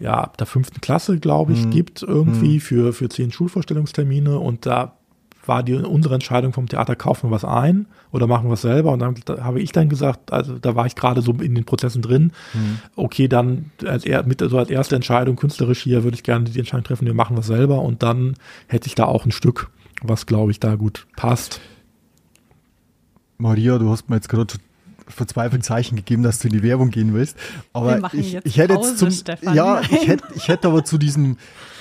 ja, 0.00 0.14
ab 0.14 0.36
der 0.38 0.46
fünften 0.46 0.80
Klasse, 0.80 1.18
glaube 1.20 1.52
Mhm. 1.52 1.58
ich, 1.58 1.70
gibt 1.70 2.02
irgendwie 2.02 2.58
für, 2.60 2.92
für 2.92 3.08
zehn 3.08 3.30
Schulvorstellungstermine 3.32 4.38
und 4.38 4.66
da 4.66 4.96
war 5.46 5.62
die 5.62 5.74
unsere 5.74 6.14
Entscheidung 6.14 6.54
vom 6.54 6.68
Theater, 6.68 6.96
kaufen 6.96 7.28
wir 7.28 7.34
was 7.34 7.44
ein 7.44 7.86
oder 8.12 8.26
machen 8.26 8.48
wir 8.48 8.54
es 8.54 8.62
selber. 8.62 8.92
Und 8.92 9.00
dann 9.00 9.14
da 9.26 9.44
habe 9.44 9.60
ich 9.60 9.72
dann 9.72 9.90
gesagt, 9.90 10.32
also 10.32 10.58
da 10.58 10.74
war 10.74 10.86
ich 10.86 10.94
gerade 10.96 11.20
so 11.20 11.32
in 11.32 11.54
den 11.54 11.64
Prozessen 11.64 12.00
drin, 12.02 12.32
Mhm. 12.54 12.78
okay, 12.96 13.28
dann 13.28 13.70
als, 13.86 14.04
er, 14.06 14.24
mit, 14.24 14.40
so 14.40 14.58
als 14.58 14.70
erste 14.70 14.96
Entscheidung 14.96 15.36
künstlerisch 15.36 15.82
hier 15.82 16.02
würde 16.02 16.14
ich 16.16 16.22
gerne 16.22 16.46
die 16.46 16.58
Entscheidung 16.58 16.84
treffen, 16.84 17.06
wir 17.06 17.14
machen 17.14 17.36
was 17.36 17.46
selber 17.46 17.80
und 17.82 18.02
dann 18.02 18.34
hätte 18.68 18.86
ich 18.88 18.94
da 18.94 19.04
auch 19.04 19.26
ein 19.26 19.32
Stück, 19.32 19.68
was 20.02 20.24
glaube 20.26 20.50
ich 20.50 20.60
da 20.60 20.74
gut 20.76 21.06
passt. 21.14 21.60
Maria, 23.38 23.78
du 23.78 23.90
hast 23.90 24.08
mir 24.08 24.16
jetzt 24.16 24.28
gerade 24.28 24.54
verzweifelt 25.06 25.64
Zeichen 25.64 25.96
gegeben, 25.96 26.22
dass 26.22 26.38
du 26.38 26.48
in 26.48 26.54
die 26.54 26.62
Werbung 26.62 26.90
gehen 26.90 27.14
willst. 27.14 27.36
Aber 27.72 28.12
ich, 28.14 28.32
jetzt 28.32 28.46
ich 28.46 28.58
hätte 28.58 28.74
Pause, 28.74 28.90
jetzt 28.90 28.98
zum, 28.98 29.10
Stefan. 29.10 29.54
ja, 29.54 29.74
Nein. 29.74 29.88
ich 29.90 30.08
hätte, 30.08 30.24
ich 30.34 30.48
hätte 30.48 30.68
aber 30.68 30.84
zu 30.84 30.98
diesem 30.98 31.36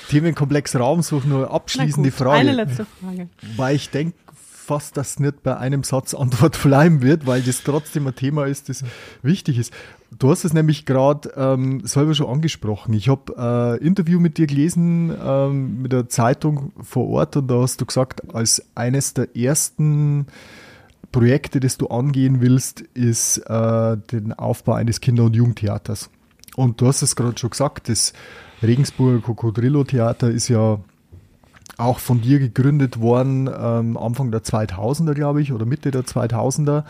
Themenkomplex 0.10 0.76
Raumsuche 0.76 1.28
nur 1.28 1.52
abschließende 1.52 2.10
gut, 2.10 2.18
Frage. 2.18 2.40
Eine 2.40 2.52
letzte 2.54 2.86
Frage. 2.86 3.30
Weil 3.56 3.76
ich 3.76 3.90
denke, 3.90 4.16
fast, 4.64 4.98
dass 4.98 5.20
nicht 5.20 5.44
bei 5.44 5.58
einem 5.58 5.84
Satz 5.84 6.14
Antwort 6.14 6.62
bleiben 6.64 7.02
wird, 7.02 7.28
weil 7.28 7.42
das 7.42 7.64
trotzdem 7.64 8.08
ein 8.08 8.16
Thema 8.16 8.46
ist, 8.46 8.70
das 8.70 8.84
wichtig 9.22 9.58
ist. 9.58 9.74
Du 10.18 10.30
hast 10.30 10.46
es 10.46 10.54
nämlich 10.54 10.86
gerade 10.86 11.34
ähm, 11.36 11.82
selber 11.86 12.14
schon 12.14 12.28
angesprochen. 12.28 12.94
Ich 12.94 13.10
habe 13.10 13.38
ein 13.38 13.82
äh, 13.82 13.86
Interview 13.86 14.20
mit 14.20 14.38
dir 14.38 14.48
gelesen 14.48 15.14
ähm, 15.24 15.82
mit 15.82 15.92
der 15.92 16.08
Zeitung 16.08 16.72
vor 16.82 17.10
Ort 17.10 17.36
und 17.36 17.48
da 17.48 17.62
hast 17.62 17.82
du 17.82 17.86
gesagt, 17.86 18.34
als 18.34 18.64
eines 18.76 19.14
der 19.14 19.36
ersten 19.36 20.28
Projekte, 21.14 21.62
das 21.62 21.78
du 21.78 21.88
angehen 21.88 22.42
willst, 22.42 22.82
ist 22.82 23.38
äh, 23.38 23.98
den 24.12 24.34
Aufbau 24.34 24.74
eines 24.74 25.00
Kinder- 25.00 25.24
und 25.24 25.36
Jugendtheaters. 25.38 26.10
Und 26.58 26.82
du 26.82 26.88
hast 26.88 27.02
es 27.02 27.16
gerade 27.16 27.38
schon 27.38 27.52
gesagt, 27.52 27.88
das 27.88 28.12
Regensburger 28.62 29.22
Cocodrillo 29.22 29.86
Theater 29.86 30.30
ist 30.30 30.50
ja 30.50 30.80
auch 31.78 32.00
von 32.00 32.22
dir 32.22 32.40
gegründet 32.40 33.00
worden, 33.00 33.48
ähm, 33.48 33.96
Anfang 33.96 34.32
der 34.32 34.44
2000er, 34.44 35.14
glaube 35.14 35.42
ich, 35.42 35.54
oder 35.54 35.66
Mitte 35.66 35.92
der 35.92 36.04
2000er. 36.04 36.84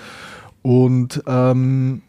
Und 0.62 1.24
ähm, 1.28 2.02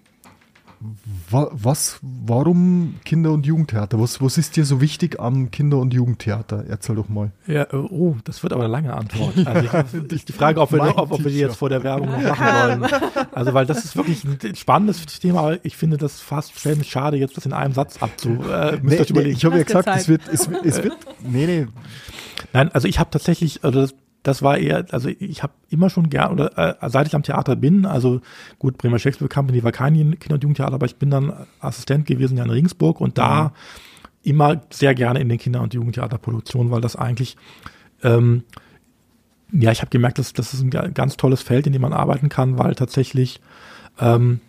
was, 1.30 1.98
warum 2.02 2.96
Kinder- 3.04 3.32
und 3.32 3.46
Jugendtheater? 3.46 4.00
Was, 4.00 4.20
was 4.20 4.38
ist 4.38 4.56
dir 4.56 4.64
so 4.64 4.80
wichtig 4.80 5.20
am 5.20 5.50
Kinder- 5.50 5.78
und 5.78 5.94
Jugendtheater? 5.94 6.64
Erzähl 6.68 6.96
doch 6.96 7.08
mal. 7.08 7.32
Ja, 7.46 7.62
äh, 7.62 7.76
oh, 7.76 8.16
das 8.24 8.42
wird 8.42 8.52
aber 8.52 8.64
eine 8.64 8.72
lange 8.72 8.94
Antwort. 8.94 9.34
Also 9.44 9.68
ich, 9.92 10.12
ich, 10.12 10.24
die 10.24 10.32
Frage, 10.32 10.60
ob 10.60 10.72
wir, 10.72 10.78
noch, 10.78 10.96
ob, 10.96 11.12
ob 11.12 11.24
wir 11.24 11.30
die 11.30 11.38
jetzt 11.38 11.56
vor 11.56 11.68
der 11.68 11.82
Werbung 11.82 12.10
noch 12.10 12.20
machen 12.20 12.80
wollen. 12.80 12.92
Also, 13.32 13.54
weil 13.54 13.66
das 13.66 13.84
ist 13.84 13.96
wirklich 13.96 14.24
ein 14.24 14.56
spannendes 14.56 15.04
Thema, 15.20 15.40
aber 15.40 15.64
ich 15.64 15.76
finde 15.76 15.96
das 15.96 16.20
fast 16.20 16.58
schnell 16.58 16.82
schade, 16.84 17.16
jetzt 17.16 17.36
das 17.36 17.46
in 17.46 17.52
einem 17.52 17.74
Satz 17.74 18.02
abzu. 18.02 18.38
Äh, 18.50 18.78
nee, 18.82 19.04
nee, 19.12 19.20
ich 19.22 19.44
habe 19.44 19.58
ja 19.58 19.62
gesagt, 19.62 19.88
es 19.88 20.08
wird, 20.08 20.22
es, 20.32 20.48
es 20.64 20.82
wird, 20.82 20.96
nee, 21.22 21.46
nee. 21.46 21.66
Nein, 22.52 22.70
also 22.72 22.88
ich 22.88 22.98
habe 22.98 23.10
tatsächlich, 23.10 23.64
also 23.64 23.80
das, 23.82 23.94
das 24.24 24.42
war 24.42 24.56
eher, 24.58 24.86
also 24.90 25.10
ich 25.18 25.42
habe 25.42 25.52
immer 25.68 25.90
schon 25.90 26.08
gern, 26.08 26.32
oder 26.32 26.82
äh, 26.82 26.90
seit 26.90 27.06
ich 27.06 27.14
am 27.14 27.22
Theater 27.22 27.56
bin, 27.56 27.84
also 27.84 28.22
gut, 28.58 28.78
Bremer 28.78 28.98
Shakespeare 28.98 29.28
Company 29.28 29.62
war 29.62 29.70
kein 29.70 29.94
Kinder- 30.18 30.34
und 30.34 30.42
Jugendtheater, 30.42 30.72
aber 30.72 30.86
ich 30.86 30.96
bin 30.96 31.10
dann 31.10 31.32
Assistent 31.60 32.06
gewesen 32.06 32.38
ja 32.38 32.44
in 32.44 32.50
Regensburg 32.50 33.02
und 33.02 33.18
da 33.18 33.44
mhm. 33.44 33.50
immer 34.22 34.62
sehr 34.70 34.94
gerne 34.94 35.20
in 35.20 35.28
den 35.28 35.38
Kinder- 35.38 35.60
und 35.60 35.74
Jugendtheaterproduktionen, 35.74 36.72
weil 36.72 36.80
das 36.80 36.96
eigentlich, 36.96 37.36
ähm, 38.02 38.44
ja, 39.52 39.70
ich 39.70 39.82
habe 39.82 39.90
gemerkt, 39.90 40.18
dass 40.18 40.32
das 40.32 40.54
ist 40.54 40.62
ein 40.62 40.70
ganz 40.94 41.18
tolles 41.18 41.42
Feld, 41.42 41.66
in 41.66 41.74
dem 41.74 41.82
man 41.82 41.92
arbeiten 41.92 42.30
kann, 42.30 42.58
weil 42.58 42.74
tatsächlich 42.74 43.42
ähm, 44.00 44.40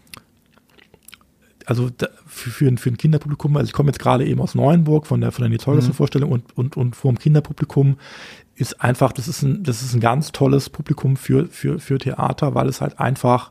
also 1.65 1.89
da, 1.89 2.07
für, 2.27 2.49
für, 2.49 2.67
ein, 2.67 2.77
für 2.77 2.89
ein 2.89 2.97
Kinderpublikum, 2.97 3.57
also 3.57 3.67
ich 3.67 3.73
komme 3.73 3.89
jetzt 3.89 3.99
gerade 3.99 4.25
eben 4.25 4.41
aus 4.41 4.55
Neuenburg 4.55 5.07
von 5.07 5.21
der 5.21 5.31
von 5.31 5.41
der 5.41 5.49
Nils 5.49 5.65
mhm. 5.65 5.93
Vorstellung 5.93 6.31
und, 6.31 6.57
und, 6.57 6.77
und 6.77 6.95
vor 6.95 7.11
dem 7.11 7.19
Kinderpublikum 7.19 7.97
ist 8.55 8.81
einfach, 8.81 9.11
das 9.11 9.27
ist 9.27 9.41
ein, 9.41 9.63
das 9.63 9.81
ist 9.81 9.93
ein 9.93 9.99
ganz 9.99 10.31
tolles 10.31 10.69
Publikum 10.69 11.17
für, 11.17 11.47
für, 11.47 11.79
für 11.79 11.97
Theater, 11.97 12.55
weil 12.55 12.67
es 12.67 12.81
halt 12.81 12.99
einfach 12.99 13.49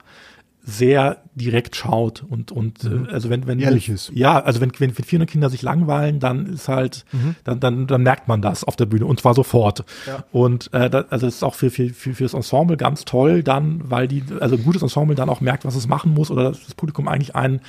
sehr 0.67 1.19
direkt 1.35 1.77
schaut 1.77 2.25
und 2.27 2.51
und 2.51 2.85
mhm. 2.85 3.07
also 3.13 3.29
wenn 3.29 3.47
wenn 3.47 3.61
ehrlich 3.61 3.91
ist 3.91 4.11
ja 4.15 4.41
also 4.41 4.63
wenn 4.63 4.73
wenn 4.79 4.93
400 4.93 5.29
Kinder 5.29 5.51
sich 5.51 5.61
langweilen 5.61 6.21
dann 6.21 6.47
ist 6.47 6.69
halt 6.69 7.05
mhm. 7.13 7.35
dann 7.45 7.61
dann 7.61 7.87
dann 7.87 8.03
merkt 8.03 8.29
man 8.29 8.41
das 8.41 8.65
auf 8.65 8.75
der 8.75 8.87
Bühne 8.87 9.05
und 9.05 9.21
zwar 9.21 9.35
sofort 9.35 9.85
ja. 10.07 10.25
und 10.33 10.73
äh, 10.73 10.89
da, 10.89 11.05
also 11.11 11.27
es 11.27 11.37
ist 11.37 11.43
auch 11.43 11.55
für 11.55 11.71
für 11.71 11.91
für 11.91 12.15
fürs 12.15 12.33
Ensemble 12.33 12.79
ganz 12.79 13.05
toll 13.05 13.43
dann 13.43 13.83
weil 13.91 14.09
die 14.09 14.23
also 14.41 14.57
ein 14.57 14.65
gutes 14.65 14.81
Ensemble 14.81 15.15
dann 15.15 15.29
auch 15.29 15.43
merkt 15.43 15.67
was 15.67 15.75
es 15.75 15.87
machen 15.87 16.15
muss 16.15 16.31
oder 16.31 16.53
das 16.53 16.75
Publikum 16.75 17.09
eigentlich 17.09 17.37
einen 17.37 17.61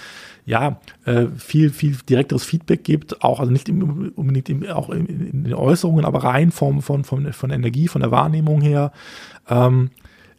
ja, 0.45 0.79
äh, 1.05 1.25
viel, 1.37 1.71
viel 1.71 1.97
direkteres 2.07 2.43
Feedback 2.43 2.83
gibt, 2.83 3.23
auch, 3.23 3.39
also 3.39 3.51
nicht 3.51 3.67
im, 3.67 4.11
unbedingt 4.15 4.49
im, 4.49 4.65
auch 4.69 4.89
in, 4.89 5.07
in, 5.07 5.43
den 5.43 5.53
Äußerungen, 5.53 6.05
aber 6.05 6.23
rein 6.23 6.51
vom, 6.51 6.81
von, 6.81 7.03
von, 7.03 7.33
von 7.33 7.49
Energie, 7.49 7.87
von 7.87 8.01
der 8.01 8.11
Wahrnehmung 8.11 8.61
her, 8.61 8.91
ähm, 9.49 9.89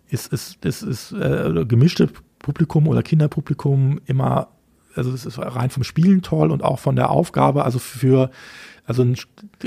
ist, 0.08 0.32
ist, 0.32 0.64
ist, 0.64 0.82
ist 0.82 1.12
äh, 1.12 1.64
gemischte 1.66 2.08
Publikum 2.38 2.86
oder 2.86 3.02
Kinderpublikum 3.02 4.00
immer, 4.06 4.48
also 4.94 5.10
es 5.10 5.26
ist 5.26 5.38
rein 5.40 5.70
vom 5.70 5.82
Spielen 5.82 6.22
toll 6.22 6.52
und 6.52 6.62
auch 6.62 6.78
von 6.78 6.94
der 6.94 7.10
Aufgabe, 7.10 7.64
also 7.64 7.80
für, 7.80 8.30
also 8.86 9.02
ein, 9.02 9.16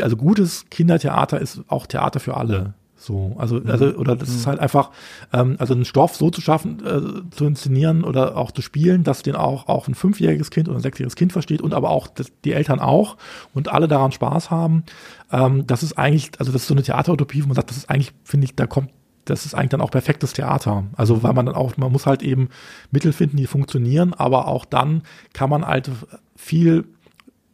also 0.02 0.16
gutes 0.16 0.70
Kindertheater 0.70 1.42
ist 1.42 1.62
auch 1.68 1.86
Theater 1.86 2.22
für 2.22 2.38
alle. 2.38 2.74
So, 3.00 3.36
also, 3.38 3.56
mhm. 3.56 3.70
also, 3.70 3.86
oder 3.96 4.16
das 4.16 4.30
ist 4.30 4.46
mhm. 4.46 4.50
halt 4.50 4.60
einfach, 4.60 4.92
ähm, 5.32 5.56
also 5.58 5.74
einen 5.74 5.86
Stoff 5.86 6.16
so 6.16 6.30
zu 6.30 6.42
schaffen, 6.42 6.86
äh, 6.86 7.32
zu 7.34 7.46
inszenieren 7.46 8.04
oder 8.04 8.36
auch 8.36 8.52
zu 8.52 8.62
spielen, 8.62 9.04
dass 9.04 9.24
den 9.24 9.36
auch, 9.36 9.70
auch 9.70 9.88
ein 9.88 9.96
fünfjähriges 9.96 10.52
Kind 10.52 10.68
oder 10.68 10.78
ein 10.78 10.82
sechsjähriges 10.82 11.16
Kind 11.16 11.32
versteht 11.32 11.62
und 11.62 11.74
aber 11.74 11.90
auch 11.90 12.08
das, 12.08 12.32
die 12.44 12.52
Eltern 12.52 12.80
auch 12.80 13.16
und 13.54 13.70
alle 13.70 13.88
daran 13.88 14.12
Spaß 14.12 14.52
haben. 14.52 14.84
Ähm, 15.32 15.66
das 15.66 15.82
ist 15.82 15.98
eigentlich, 15.98 16.32
also 16.40 16.52
das 16.52 16.64
ist 16.64 16.68
so 16.68 16.74
eine 16.74 16.84
Theaterutopie, 16.84 17.44
wo 17.44 17.48
man 17.48 17.56
sagt, 17.56 17.70
das 17.70 17.78
ist 17.78 17.90
eigentlich, 17.90 18.12
finde 18.26 18.46
ich, 18.46 18.56
da 18.56 18.68
kommt, 18.68 18.90
das 19.24 19.46
ist 19.46 19.54
eigentlich 19.54 19.70
dann 19.70 19.82
auch 19.82 19.92
perfektes 19.92 20.34
Theater. 20.34 20.86
Also, 20.98 21.24
weil 21.24 21.34
man 21.34 21.46
dann 21.46 21.56
auch, 21.56 21.78
man 21.78 21.92
muss 21.92 22.06
halt 22.06 22.22
eben 22.22 22.50
Mittel 22.92 23.14
finden, 23.14 23.38
die 23.38 23.48
funktionieren, 23.48 24.14
aber 24.14 24.48
auch 24.48 24.66
dann 24.66 25.04
kann 25.34 25.50
man 25.50 25.66
halt 25.66 25.90
viel 26.36 26.86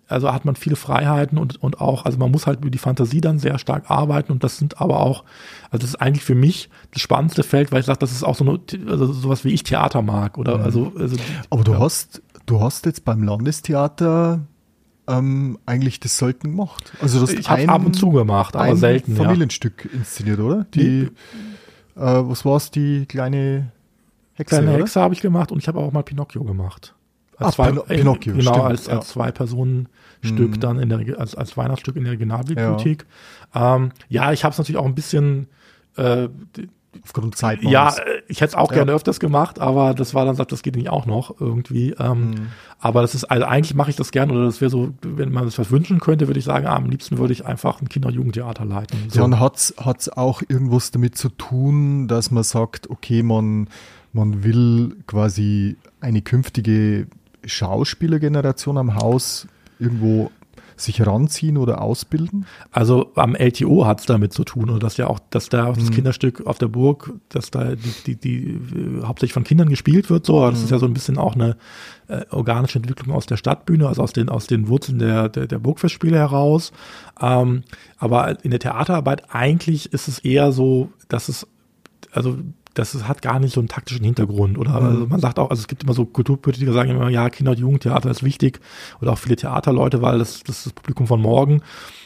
also 0.08 0.32
hat 0.32 0.46
man 0.46 0.56
viele 0.56 0.76
Freiheiten 0.76 1.38
und, 1.38 1.62
und 1.62 1.82
auch, 1.82 2.06
also 2.06 2.18
man 2.18 2.32
muss 2.32 2.46
halt 2.48 2.60
über 2.62 2.70
die 2.70 2.78
Fantasie 2.78 3.22
dann 3.22 3.40
sehr 3.40 3.58
stark 3.58 3.90
arbeiten 3.90 4.32
und 4.32 4.44
das 4.44 4.58
sind 4.58 4.80
aber 4.80 5.00
auch, 5.00 5.24
also 5.72 5.82
das 5.82 5.90
ist 5.92 5.96
eigentlich 5.96 6.24
für 6.24 6.36
mich 6.36 6.70
das 6.92 7.02
spannendste 7.02 7.44
Feld, 7.44 7.72
weil 7.72 7.80
ich 7.80 7.86
sage, 7.86 8.00
das 8.00 8.12
ist 8.12 8.24
auch 8.24 8.36
so 8.36 8.46
eine, 8.46 8.60
also 8.90 9.12
sowas 9.12 9.44
wie 9.44 9.54
ich 9.54 9.64
Theater 9.64 10.02
mag 10.02 10.38
oder 10.38 10.58
mhm. 10.58 10.64
also, 10.64 10.94
also 10.98 11.18
Aber 11.50 11.64
du 11.64 11.74
ja. 11.74 11.80
hast, 11.80 12.22
du 12.46 12.62
hast 12.62 12.86
jetzt 12.86 13.06
beim 13.06 13.24
Landestheater 13.24 14.42
ähm, 15.08 15.60
eigentlich 15.66 16.00
das 16.00 16.18
selten 16.18 16.52
gemacht. 16.52 16.94
Also 17.02 17.20
das 17.20 17.32
ich 17.32 17.50
habe 17.50 17.68
ab 17.70 17.86
und 17.86 17.96
zu 17.96 18.12
gemacht, 18.12 18.56
aber 18.56 18.76
selten. 18.76 19.16
Familienstück 19.16 19.86
ja. 19.86 20.00
inszeniert, 20.00 20.40
oder? 20.40 20.66
Die, 20.74 20.80
die 20.80 22.00
äh, 22.00 22.30
was 22.30 22.46
war 22.46 22.58
es, 22.58 22.72
die 22.72 23.06
kleine 23.06 23.72
Hexe? 24.34 24.62
Kleine 24.62 24.78
Hexe 24.78 25.00
habe 25.02 25.14
ich 25.14 25.22
gemacht 25.22 25.52
und 25.52 25.60
ich 25.60 25.68
habe 25.68 25.80
auch 25.80 25.92
mal 25.92 26.04
Pinocchio 26.04 26.44
gemacht. 26.44 26.95
Als 27.38 27.50
Ach, 27.50 27.54
zwei, 27.56 27.72
Pin 27.72 27.98
Pinocchio, 27.98 28.34
genau, 28.34 28.54
stimmt, 28.54 28.66
als, 28.66 28.90
als 28.90 29.08
zwei 29.10 29.32
Personen 29.32 29.90
Stück 30.22 30.52
mhm. 30.52 30.60
dann 30.60 30.80
in 30.80 30.90
der 30.90 31.20
als, 31.20 31.36
als 31.36 31.56
Weihnachtsstück 31.58 31.96
in 31.96 32.04
der 32.04 32.14
Regionalbibliothek. 32.14 33.06
Ja, 33.54 33.76
ähm, 33.76 33.92
ja 34.10 34.32
ich 34.32 34.44
habe 34.44 34.54
es 34.54 34.58
natürlich 34.58 34.78
auch 34.78 34.86
ein 34.86 34.96
bisschen 34.96 35.48
äh, 35.98 36.30
aufgrund 37.04 37.36
Zeit. 37.36 37.62
Ja, 37.64 37.90
äh, 37.90 38.22
ich 38.28 38.42
hätte 38.42 38.50
es 38.50 38.56
auch 38.56 38.72
ja. 38.72 38.78
gerne 38.78 38.94
öfters 38.94 39.20
gemacht, 39.20 39.60
aber 39.60 39.94
das 39.94 40.14
war 40.14 40.26
dann 40.26 40.36
sagt, 40.36 40.52
das 40.52 40.64
geht 40.64 40.76
nicht 40.76 40.90
auch 40.90 41.06
noch 41.06 41.40
irgendwie. 41.40 41.92
Ähm, 42.00 42.32
mhm. 42.32 42.48
Aber 42.80 43.02
das 43.02 43.16
ist 43.16 43.26
also 43.26 43.46
eigentlich 43.46 43.76
mache 43.76 43.90
ich 43.90 43.96
das 43.96 44.12
gerne 44.12 44.34
oder 44.34 44.46
das 44.46 44.62
wäre 44.62 44.72
so, 44.72 44.94
wenn 45.02 45.32
man 45.32 45.48
sich 45.48 45.58
was 45.60 45.72
wünschen 45.72 46.00
könnte, 46.00 46.28
würde 46.28 46.40
ich 46.40 46.46
sagen, 46.46 46.68
am 46.68 46.90
liebsten 46.90 47.18
würde 47.18 47.34
ich 47.34 47.46
einfach 47.46 47.82
ein 47.82 47.90
Kinder- 47.90 48.10
und 48.10 48.16
Jugendtheater 48.16 48.66
leiten. 48.66 48.98
So. 49.10 49.20
Ja, 49.20 49.26
und 49.26 49.40
hat's 49.40 49.74
hat's 49.78 50.10
auch 50.10 50.42
irgendwas 50.48 50.92
damit 50.92 51.18
zu 51.18 51.30
tun, 51.30 52.08
dass 52.08 52.32
man 52.32 52.44
sagt, 52.44 52.90
okay, 52.90 53.24
man 53.24 53.68
man 54.14 54.44
will 54.44 54.96
quasi 55.08 55.78
eine 56.00 56.22
künftige 56.22 57.08
Schauspielergeneration 57.46 58.78
am 58.78 58.96
Haus 58.96 59.48
irgendwo 59.80 60.32
sich 60.78 61.00
heranziehen 61.00 61.58
oder 61.58 61.82
ausbilden? 61.82 62.46
Also 62.72 63.12
am 63.16 63.36
LTO 63.36 63.86
hat 63.86 64.02
es 64.02 64.06
damit 64.06 64.34
zu 64.34 64.44
tun, 64.44 64.70
oder 64.70 64.80
dass 64.80 64.98
ja 64.98 65.08
auch, 65.08 65.20
dass 65.30 65.50
da 65.50 65.72
mhm. 65.72 65.76
das 65.76 65.92
Kinderstück 65.92 66.46
auf 66.46 66.58
der 66.58 66.68
Burg, 66.68 67.14
dass 67.30 67.52
da 67.52 67.76
die, 67.76 67.94
die, 68.06 68.16
die 68.16 68.44
äh, 68.50 69.04
hauptsächlich 69.04 69.34
von 69.34 69.44
Kindern 69.44 69.70
gespielt 69.70 70.10
wird, 70.10 70.26
so. 70.26 70.42
Das 70.50 70.60
mhm. 70.60 70.66
ist 70.66 70.72
ja 70.72 70.80
so 70.80 70.86
ein 70.86 70.94
bisschen 70.94 71.18
auch 71.18 71.36
eine 71.36 71.56
äh, 72.08 72.26
organische 72.30 72.80
Entwicklung 72.80 73.16
aus 73.16 73.26
der 73.26 73.38
Stadtbühne, 73.38 73.88
also 73.88 74.02
aus 74.02 74.14
den, 74.14 74.30
aus 74.30 74.48
den 74.48 74.68
Wurzeln 74.68 75.00
der, 75.00 75.30
der, 75.30 75.48
der 75.48 75.60
Burgfestspiele 75.60 76.18
heraus. 76.18 76.72
Ähm, 77.22 77.64
aber 77.98 78.44
in 78.44 78.52
der 78.52 78.60
Theaterarbeit 78.60 79.34
eigentlich 79.34 79.94
ist 79.94 80.08
es 80.08 80.20
eher 80.20 80.52
so, 80.52 80.90
dass 81.08 81.30
es, 81.30 81.48
also 82.12 82.38
das 82.76 83.08
hat 83.08 83.22
gar 83.22 83.40
nicht 83.40 83.54
so 83.54 83.62
einen 83.62 83.68
taktischen 83.68 84.06
Hintergrund. 84.06 84.58
Oder 84.58 84.80
mhm. 84.80 84.86
also 84.86 85.08
man 85.08 85.20
sagt 85.20 85.40
auch, 85.40 85.50
also 85.50 85.62
es 85.62 85.68
gibt 85.68 85.84
immer 85.84 85.94
so 85.94 86.06
Kulturpolitiker, 86.06 86.74
sagen 86.74 86.92
immer, 86.92 87.10
ja, 87.10 87.30
Kinder- 87.30 87.52
und 87.52 87.60
Jugendtheater 87.60 88.12
ist 88.12 88.24
wichtig. 88.24 88.60
Oder 89.02 89.14
auch 89.14 89.18
viele 89.18 89.36
Theaterleute, 89.36 90.02
weil 90.02 90.20
das, 90.20 90.44
das 90.44 90.58
ist 90.58 90.66
das 90.68 90.74
Publikum 90.74 91.08
von 91.08 91.22
morgen. 91.22 91.62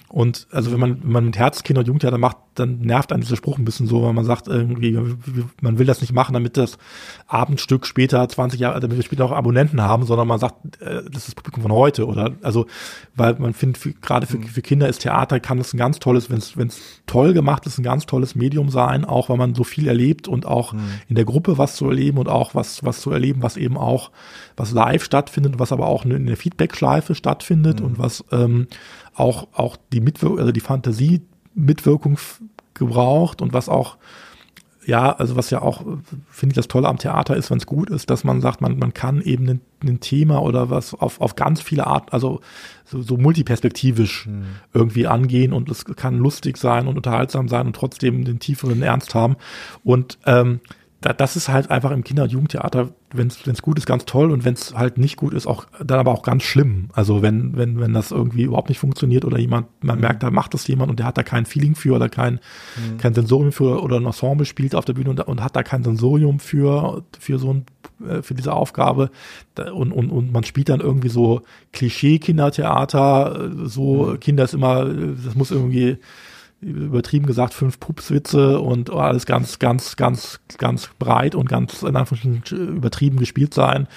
Und 0.10 0.48
also 0.52 0.72
wenn 0.72 0.80
man, 0.80 1.04
wenn 1.04 1.12
man 1.12 1.26
mit 1.26 1.38
Herz 1.38 1.62
Kinder- 1.62 1.82
und 1.82 1.88
Jugendtheater 1.88 2.18
macht, 2.18 2.38
dann 2.56 2.80
nervt 2.80 3.14
einen 3.14 3.22
dieser 3.22 3.36
Spruch 3.36 3.60
ein 3.60 3.66
bisschen 3.66 3.86
so, 3.86 4.02
weil 4.02 4.14
man 4.14 4.26
sagt 4.26 4.48
irgendwie, 4.48 4.98
man 5.62 5.78
will 5.78 5.86
das 5.86 6.02
nicht 6.02 6.14
machen, 6.14 6.34
damit 6.34 6.58
das 6.58 6.80
Abendstück 7.28 7.86
später 7.86 8.28
20 8.28 8.60
Jahre, 8.60 8.80
damit 8.80 8.98
wir 8.98 9.04
später 9.04 9.24
auch 9.24 9.32
Abonnenten 9.32 9.82
haben, 9.82 10.06
sondern 10.06 10.28
man 10.28 10.40
sagt, 10.40 10.82
äh, 10.82 11.04
das 11.04 11.22
ist 11.22 11.28
das 11.28 11.36
Publikum 11.36 11.62
von 11.62 11.72
heute 11.72 12.08
oder 12.08 12.32
also, 12.42 12.66
weil 13.16 13.36
man 13.36 13.54
findet, 13.54 14.02
gerade 14.02 14.26
für, 14.26 14.40
für 14.40 14.64
Kinder 14.64 14.90
ist 14.90 15.04
Theater 15.04 15.40
kann 15.40 15.60
es 15.60 15.74
ein 15.74 15.78
ganz 15.78 16.00
tolles, 16.00 16.30
wenn 16.30 16.40
es 16.40 17.02
toll 17.06 17.34
gemacht 17.34 17.68
ist, 17.68 17.78
ein 17.78 17.84
ganz 17.84 18.08
tolles 18.08 18.34
Medium 18.34 18.70
sein, 18.70 19.06
auch 19.06 19.30
weil 19.30 19.38
man 19.38 19.54
so 19.54 19.64
viel 19.64 19.88
erlebt 19.88 20.28
und 20.28 20.48
auch 20.48 20.74
mhm. 20.74 20.80
in 21.08 21.16
der 21.16 21.26
Gruppe 21.26 21.60
was 21.60 21.76
zu 21.76 21.88
erleben 21.88 22.18
und 22.18 22.30
auch 22.30 22.56
was, 22.56 22.84
was 22.84 23.00
zu 23.00 23.12
erleben, 23.12 23.44
was 23.44 23.58
eben 23.58 23.78
auch, 23.78 24.10
was 24.58 24.72
live 24.72 25.04
stattfindet, 25.04 25.60
was 25.60 25.72
aber 25.72 25.86
auch 25.86 26.04
in 26.04 26.26
der 26.26 26.38
Feedback-Schleife 26.38 27.14
stattfindet 27.14 27.80
mhm. 27.80 27.86
und 27.86 28.00
was 28.00 28.24
ähm, 28.32 28.68
auch, 29.20 29.48
auch 29.54 29.78
die 29.92 30.02
Mitwirkung, 30.02 30.40
also 30.40 30.52
die 30.52 30.60
Fantasie 30.60 31.22
Mitwirkung 31.54 32.18
gebraucht 32.74 33.42
und 33.42 33.54
was 33.54 33.70
auch 33.70 33.98
ja, 34.90 35.12
also 35.12 35.36
was 35.36 35.52
ja 35.52 35.62
auch, 35.62 35.84
finde 36.30 36.54
ich, 36.54 36.56
das 36.56 36.68
Tolle 36.68 36.88
am 36.88 36.98
Theater 36.98 37.36
ist, 37.36 37.52
wenn 37.52 37.60
es 37.60 37.68
gut 37.68 37.92
ist, 37.92 38.10
dass 38.10 38.24
man 38.24 38.42
sagt, 38.42 38.60
man, 38.60 38.80
man 38.80 38.92
kann 38.92 39.22
eben 39.22 39.62
ein, 39.84 40.00
Thema 40.00 40.42
oder 40.42 40.72
was 40.72 40.96
auf, 40.96 41.22
auf 41.22 41.36
ganz 41.36 41.62
viele 41.62 41.86
Art, 41.86 42.12
also 42.12 42.42
so, 42.86 43.02
so 43.02 43.16
multiperspektivisch 43.16 44.26
hm. 44.26 44.46
irgendwie 44.74 45.06
angehen 45.06 45.54
und 45.54 45.70
es 45.70 45.86
kann 45.86 46.18
lustig 46.18 46.58
sein 46.58 46.88
und 46.88 46.98
unterhaltsam 46.98 47.48
sein 47.48 47.68
und 47.68 47.76
trotzdem 47.76 48.26
den 48.26 48.40
tieferen 48.40 48.82
Ernst 48.82 49.14
haben. 49.14 49.36
Und 49.84 50.18
ähm, 50.26 50.60
da, 51.02 51.14
das 51.14 51.38
ist 51.38 51.48
halt 51.48 51.72
einfach 51.72 51.92
im 51.92 52.04
Kinder- 52.04 52.24
und 52.24 52.32
Jugendtheater, 52.32 52.90
wenn 53.14 53.28
es 53.28 53.62
gut 53.62 53.78
ist, 53.78 53.86
ganz 53.86 54.06
toll 54.06 54.32
und 54.32 54.44
wenn 54.44 54.54
es 54.54 54.76
halt 54.76 54.98
nicht 54.98 55.16
gut 55.16 55.34
ist, 55.34 55.48
auch 55.48 55.66
dann 55.84 56.00
aber 56.00 56.12
auch 56.12 56.24
ganz 56.24 56.44
schlimm. 56.44 56.90
Also 56.94 57.22
wenn, 57.22 57.56
wenn, 57.56 57.80
wenn 57.80 57.94
das 57.94 58.12
irgendwie 58.12 58.44
überhaupt 58.44 58.68
nicht 58.70 58.80
funktioniert 58.80 59.24
oder 59.24 59.40
jemand, 59.40 59.68
man 59.82 59.96
mhm. 59.96 60.02
merkt, 60.02 60.24
da 60.24 60.30
macht 60.30 60.54
das 60.54 60.68
jemand 60.68 60.90
und 60.90 61.00
der 61.00 61.06
hat 61.06 61.18
da 61.18 61.24
kein 61.24 61.46
Feeling 61.46 61.76
für 61.76 61.96
oder 61.96 62.10
kein, 62.10 62.36
mhm. 62.76 62.98
kein 62.98 63.14
Sensorium 63.14 63.54
für 63.54 63.82
oder 63.82 63.98
ein 63.98 64.06
Ensemble 64.06 64.46
spielt 64.46 64.76
auf 64.76 64.86
der 64.86 64.94
Bühne 64.94 65.12
und, 65.12 65.22
und 65.22 65.42
hat 65.42 65.56
da 65.56 65.64
kein 65.64 65.84
Sensorium 65.84 66.40
für, 66.40 67.04
für 67.18 67.40
so 67.40 67.54
ein, 67.54 67.66
äh, 68.06 68.22
für 68.22 68.34
diese 68.34 68.54
Aufgabe 68.54 69.10
und, 69.58 69.94
und, 69.94 70.10
und 70.10 70.34
man 70.34 70.44
spielt 70.44 70.68
dann 70.68 70.82
irgendwie 70.82 71.10
so 71.10 71.44
Klischee-Kindertheater, 71.72 73.52
so 73.64 74.06
mhm. 74.06 74.20
Kinder 74.20 74.44
ist 74.44 74.54
immer, 74.54 74.86
das 74.86 75.36
muss 75.36 75.52
irgendwie 75.52 75.98
übertrieben 76.62 77.26
gesagt 77.26 77.54
fünf 77.54 77.80
Pupswitze 77.80 78.60
und 78.60 78.90
alles 78.90 79.26
ganz, 79.26 79.60
ganz, 79.60 79.96
ganz, 79.96 80.40
ganz 80.58 80.90
breit 81.00 81.36
und 81.36 81.48
ganz 81.48 81.84
in 81.84 81.96
Anführungsstrichen 81.96 82.78
übertrieben 82.78 83.18
gespielt 83.18 83.54
sein. 83.54 83.88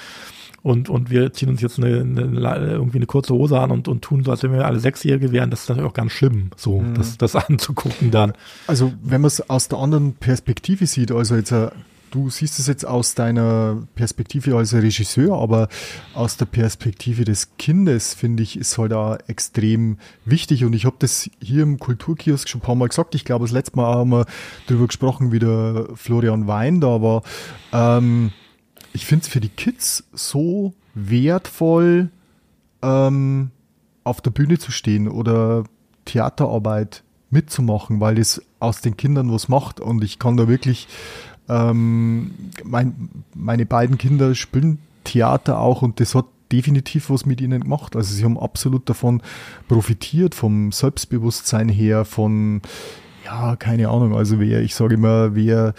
Und, 0.62 0.88
und 0.88 1.10
wir 1.10 1.32
ziehen 1.32 1.48
uns 1.48 1.60
jetzt 1.60 1.78
eine, 1.78 2.00
eine, 2.00 2.70
irgendwie 2.70 2.98
eine 2.98 3.06
kurze 3.06 3.34
Hose 3.34 3.58
an 3.58 3.72
und, 3.72 3.88
und 3.88 4.02
tun 4.02 4.22
so, 4.22 4.30
als 4.30 4.44
wenn 4.44 4.52
wir 4.52 4.64
alle 4.64 4.78
Sechsjährige 4.78 5.32
wären. 5.32 5.50
Das 5.50 5.62
ist 5.62 5.68
natürlich 5.68 5.90
auch 5.90 5.94
ganz 5.94 6.12
schlimm, 6.12 6.50
so 6.56 6.80
mhm. 6.80 6.94
das, 6.94 7.18
das 7.18 7.34
anzugucken 7.48 8.12
dann. 8.12 8.32
Also 8.68 8.92
wenn 9.02 9.20
man 9.22 9.26
es 9.26 9.48
aus 9.50 9.66
der 9.66 9.78
anderen 9.78 10.14
Perspektive 10.14 10.86
sieht, 10.86 11.10
also 11.10 11.34
jetzt 11.34 11.50
äh, 11.50 11.70
du 12.12 12.30
siehst 12.30 12.58
es 12.58 12.66
jetzt 12.68 12.86
aus 12.86 13.14
deiner 13.14 13.82
Perspektive 13.94 14.56
als 14.56 14.74
Regisseur, 14.74 15.36
aber 15.36 15.68
aus 16.14 16.36
der 16.36 16.44
Perspektive 16.44 17.24
des 17.24 17.56
Kindes, 17.56 18.14
finde 18.14 18.42
ich, 18.42 18.56
ist 18.56 18.78
halt 18.78 18.92
auch 18.92 19.18
extrem 19.26 19.98
wichtig. 20.24 20.64
Und 20.64 20.74
ich 20.74 20.84
habe 20.84 20.96
das 20.98 21.28
hier 21.40 21.62
im 21.62 21.78
Kulturkiosk 21.78 22.48
schon 22.48 22.60
ein 22.60 22.64
paar 22.64 22.74
Mal 22.74 22.88
gesagt. 22.88 23.14
Ich 23.14 23.24
glaube, 23.24 23.46
das 23.46 23.52
letzte 23.52 23.76
Mal 23.76 23.94
haben 23.94 24.10
wir 24.10 24.26
darüber 24.66 24.86
gesprochen, 24.86 25.32
wie 25.32 25.38
der 25.38 25.88
Florian 25.94 26.46
Wein 26.46 26.80
da 26.80 27.02
war. 27.02 27.22
Ähm, 27.72 28.30
ich 28.92 29.06
finde 29.06 29.22
es 29.22 29.28
für 29.28 29.40
die 29.40 29.48
Kids 29.48 30.04
so 30.12 30.74
wertvoll, 30.94 32.10
ähm, 32.82 33.50
auf 34.04 34.20
der 34.20 34.30
Bühne 34.30 34.58
zu 34.58 34.70
stehen 34.70 35.08
oder 35.08 35.64
Theaterarbeit 36.04 37.04
mitzumachen, 37.30 38.00
weil 38.00 38.16
das 38.16 38.42
aus 38.60 38.82
den 38.82 38.96
Kindern 38.96 39.32
was 39.32 39.48
macht. 39.48 39.80
Und 39.80 40.04
ich 40.04 40.18
kann 40.18 40.36
da 40.36 40.48
wirklich 40.48 40.86
ähm, 41.48 42.32
mein, 42.64 43.24
meine 43.34 43.66
beiden 43.66 43.98
Kinder 43.98 44.34
spielen 44.34 44.78
Theater 45.04 45.58
auch 45.58 45.82
und 45.82 46.00
das 46.00 46.14
hat 46.14 46.26
definitiv 46.52 47.10
was 47.10 47.26
mit 47.26 47.40
ihnen 47.40 47.62
gemacht. 47.62 47.96
Also 47.96 48.14
sie 48.14 48.24
haben 48.24 48.38
absolut 48.38 48.88
davon 48.88 49.22
profitiert, 49.68 50.34
vom 50.34 50.70
Selbstbewusstsein 50.70 51.68
her, 51.68 52.04
von, 52.04 52.60
ja, 53.24 53.56
keine 53.56 53.88
Ahnung, 53.88 54.14
also 54.14 54.38
wer, 54.38 54.60
ich 54.60 54.74
sage 54.74 54.94
immer, 54.94 55.34
wer 55.34 55.74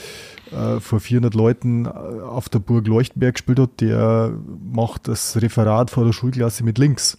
äh, 0.51 0.79
vor 0.79 0.99
400 0.99 1.33
Leuten 1.35 1.85
äh, 1.85 1.89
auf 1.89 2.49
der 2.49 2.59
Burg 2.59 2.87
Leuchtenberg 2.87 3.35
gespielt 3.35 3.59
hat, 3.59 3.81
der 3.81 4.33
macht 4.71 5.07
das 5.07 5.41
Referat 5.41 5.89
vor 5.89 6.05
der 6.05 6.13
Schulklasse 6.13 6.63
mit 6.63 6.77
links. 6.77 7.17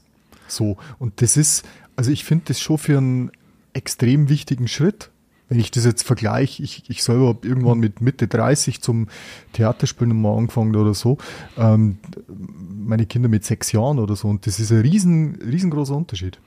So. 0.48 0.76
Und 0.98 1.22
das 1.22 1.36
ist, 1.36 1.64
also 1.96 2.10
ich 2.10 2.24
finde 2.24 2.46
das 2.48 2.60
schon 2.60 2.78
für 2.78 2.98
einen 2.98 3.30
extrem 3.72 4.28
wichtigen 4.28 4.68
Schritt, 4.68 5.10
wenn 5.48 5.60
ich 5.60 5.70
das 5.70 5.84
jetzt 5.84 6.02
vergleiche, 6.02 6.62
ich, 6.62 6.84
ich 6.88 7.02
selber 7.02 7.28
habe 7.28 7.46
irgendwann 7.46 7.78
mit 7.78 8.00
Mitte 8.00 8.26
30 8.26 8.80
zum 8.80 9.08
Theaterspielen 9.52 10.20
mal 10.20 10.36
angefangen 10.36 10.74
oder 10.74 10.94
so, 10.94 11.18
ähm, 11.58 11.98
meine 12.28 13.06
Kinder 13.06 13.28
mit 13.28 13.44
sechs 13.44 13.72
Jahren 13.72 13.98
oder 13.98 14.16
so 14.16 14.28
und 14.28 14.46
das 14.46 14.58
ist 14.58 14.72
ein 14.72 14.80
riesen, 14.80 15.36
riesengroßer 15.36 15.94
Unterschied. 15.94 16.38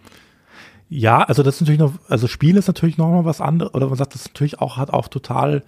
Ja, 0.90 1.22
also 1.22 1.44
das 1.44 1.56
ist 1.56 1.62
natürlich 1.62 1.80
noch, 1.80 1.94
also 2.08 2.28
Spiel 2.28 2.56
ist 2.56 2.68
natürlich 2.68 2.98
noch 2.98 3.12
mal 3.12 3.26
was 3.26 3.42
anderes, 3.42 3.74
oder 3.74 3.88
man 3.88 3.98
sagt, 3.98 4.16
das 4.16 4.26
natürlich 4.26 4.60
auch, 4.60 4.78
hat 4.78 4.90
auch 4.92 5.10
total 5.10 5.64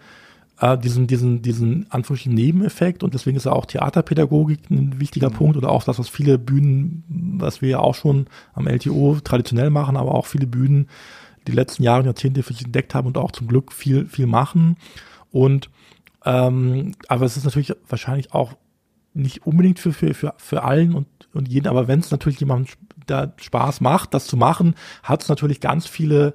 äh, 0.61 0.77
diesen, 0.77 1.07
diesen, 1.07 1.41
diesen 1.41 1.85
Anführungsstrichen 1.89 2.33
Nebeneffekt 2.33 3.03
und 3.03 3.13
deswegen 3.13 3.37
ist 3.37 3.45
ja 3.45 3.51
auch 3.51 3.65
Theaterpädagogik 3.65 4.69
ein 4.69 4.99
wichtiger 4.99 5.29
mhm. 5.29 5.33
Punkt 5.33 5.57
oder 5.57 5.69
auch 5.69 5.83
das, 5.83 5.99
was 5.99 6.09
viele 6.09 6.37
Bühnen, 6.37 7.03
was 7.37 7.61
wir 7.61 7.69
ja 7.69 7.79
auch 7.79 7.95
schon 7.95 8.27
am 8.53 8.67
LTO 8.67 9.17
traditionell 9.23 9.69
machen, 9.69 9.97
aber 9.97 10.15
auch 10.15 10.25
viele 10.25 10.47
Bühnen 10.47 10.87
die 11.47 11.51
letzten 11.51 11.83
Jahre 11.83 11.99
und 11.99 12.05
Jahrzehnte 12.05 12.43
für 12.43 12.53
sich 12.53 12.65
entdeckt 12.65 12.95
haben 12.95 13.07
und 13.07 13.17
auch 13.17 13.31
zum 13.31 13.47
Glück 13.47 13.71
viel, 13.71 14.05
viel 14.07 14.27
machen. 14.27 14.77
Und 15.31 15.69
ähm, 16.25 16.93
aber 17.07 17.25
es 17.25 17.37
ist 17.37 17.45
natürlich 17.45 17.73
wahrscheinlich 17.87 18.33
auch 18.33 18.53
nicht 19.13 19.45
unbedingt 19.45 19.79
für, 19.79 19.93
für, 19.93 20.13
für, 20.13 20.33
für 20.37 20.63
allen 20.63 20.93
und, 20.93 21.07
und 21.33 21.47
jeden, 21.47 21.67
aber 21.67 21.87
wenn 21.87 21.99
es 21.99 22.11
natürlich 22.11 22.39
jemand 22.39 22.77
da 23.07 23.33
Spaß 23.37 23.81
macht, 23.81 24.13
das 24.13 24.27
zu 24.27 24.37
machen, 24.37 24.75
hat 25.03 25.23
es 25.23 25.29
natürlich 25.29 25.61
ganz 25.61 25.87
viele 25.87 26.33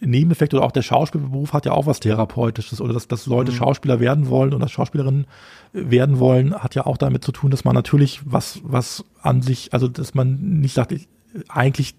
Nebeneffekte 0.00 0.56
oder 0.56 0.66
auch 0.66 0.72
der 0.72 0.82
Schauspielberuf 0.82 1.52
hat 1.52 1.66
ja 1.66 1.72
auch 1.72 1.86
was 1.86 1.98
Therapeutisches 1.98 2.80
oder 2.80 2.92
dass, 2.92 3.08
dass 3.08 3.26
Leute 3.26 3.50
mhm. 3.50 3.56
Schauspieler 3.56 3.98
werden 3.98 4.28
wollen 4.28 4.54
oder 4.54 4.68
Schauspielerinnen 4.68 5.26
werden 5.72 6.20
wollen, 6.20 6.54
hat 6.54 6.74
ja 6.74 6.86
auch 6.86 6.96
damit 6.96 7.24
zu 7.24 7.32
tun, 7.32 7.50
dass 7.50 7.64
man 7.64 7.74
natürlich 7.74 8.20
was, 8.24 8.60
was 8.62 9.04
an 9.22 9.42
sich, 9.42 9.72
also 9.72 9.88
dass 9.88 10.14
man 10.14 10.60
nicht 10.60 10.74
sagt, 10.74 10.92
ich, 10.92 11.08
eigentlich, 11.48 11.94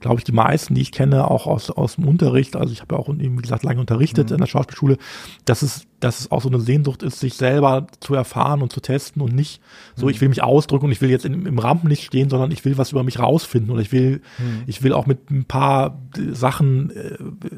glaube 0.00 0.18
ich, 0.18 0.24
die 0.24 0.32
meisten, 0.32 0.74
die 0.74 0.82
ich 0.82 0.92
kenne, 0.92 1.30
auch 1.30 1.46
aus, 1.46 1.70
aus 1.70 1.96
dem 1.96 2.06
Unterricht, 2.06 2.56
also 2.56 2.72
ich 2.72 2.80
habe 2.80 2.94
ja 2.94 3.00
auch, 3.00 3.08
wie 3.08 3.36
gesagt, 3.36 3.64
lange 3.64 3.80
unterrichtet 3.80 4.28
mhm. 4.28 4.34
in 4.34 4.40
der 4.40 4.46
Schauspielschule, 4.46 4.98
dass 5.44 5.62
es, 5.62 5.86
dass 6.00 6.20
es 6.20 6.30
auch 6.30 6.42
so 6.42 6.48
eine 6.48 6.60
Sehnsucht 6.60 7.02
ist, 7.02 7.18
sich 7.18 7.34
selber 7.34 7.86
zu 8.00 8.14
erfahren 8.14 8.62
und 8.62 8.72
zu 8.72 8.80
testen 8.80 9.22
und 9.22 9.34
nicht 9.34 9.60
so, 9.96 10.06
mhm. 10.06 10.10
ich 10.10 10.20
will 10.20 10.28
mich 10.28 10.42
ausdrücken 10.42 10.86
und 10.86 10.92
ich 10.92 11.00
will 11.00 11.10
jetzt 11.10 11.24
in, 11.24 11.46
im 11.46 11.58
Rampenlicht 11.58 12.04
stehen, 12.04 12.28
sondern 12.28 12.50
ich 12.50 12.64
will 12.64 12.78
was 12.78 12.92
über 12.92 13.02
mich 13.02 13.18
rausfinden 13.18 13.70
oder 13.70 13.80
ich 13.80 13.92
will, 13.92 14.20
mhm. 14.38 14.62
ich 14.66 14.82
will 14.82 14.92
auch 14.92 15.06
mit 15.06 15.30
ein 15.30 15.44
paar 15.44 15.98
Sachen, 16.32 16.90
äh, 16.90 17.16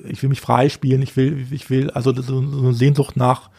ich 0.09 0.23
will 0.23 0.29
mich 0.29 0.41
freispielen, 0.41 1.03
ich 1.03 1.17
will, 1.17 1.47
ich 1.51 1.69
will, 1.71 1.91
also 1.91 2.15
so, 2.15 2.23
so 2.23 2.61
eine 2.61 2.75
Sehnsucht 2.75 3.17
nach, 3.17 3.51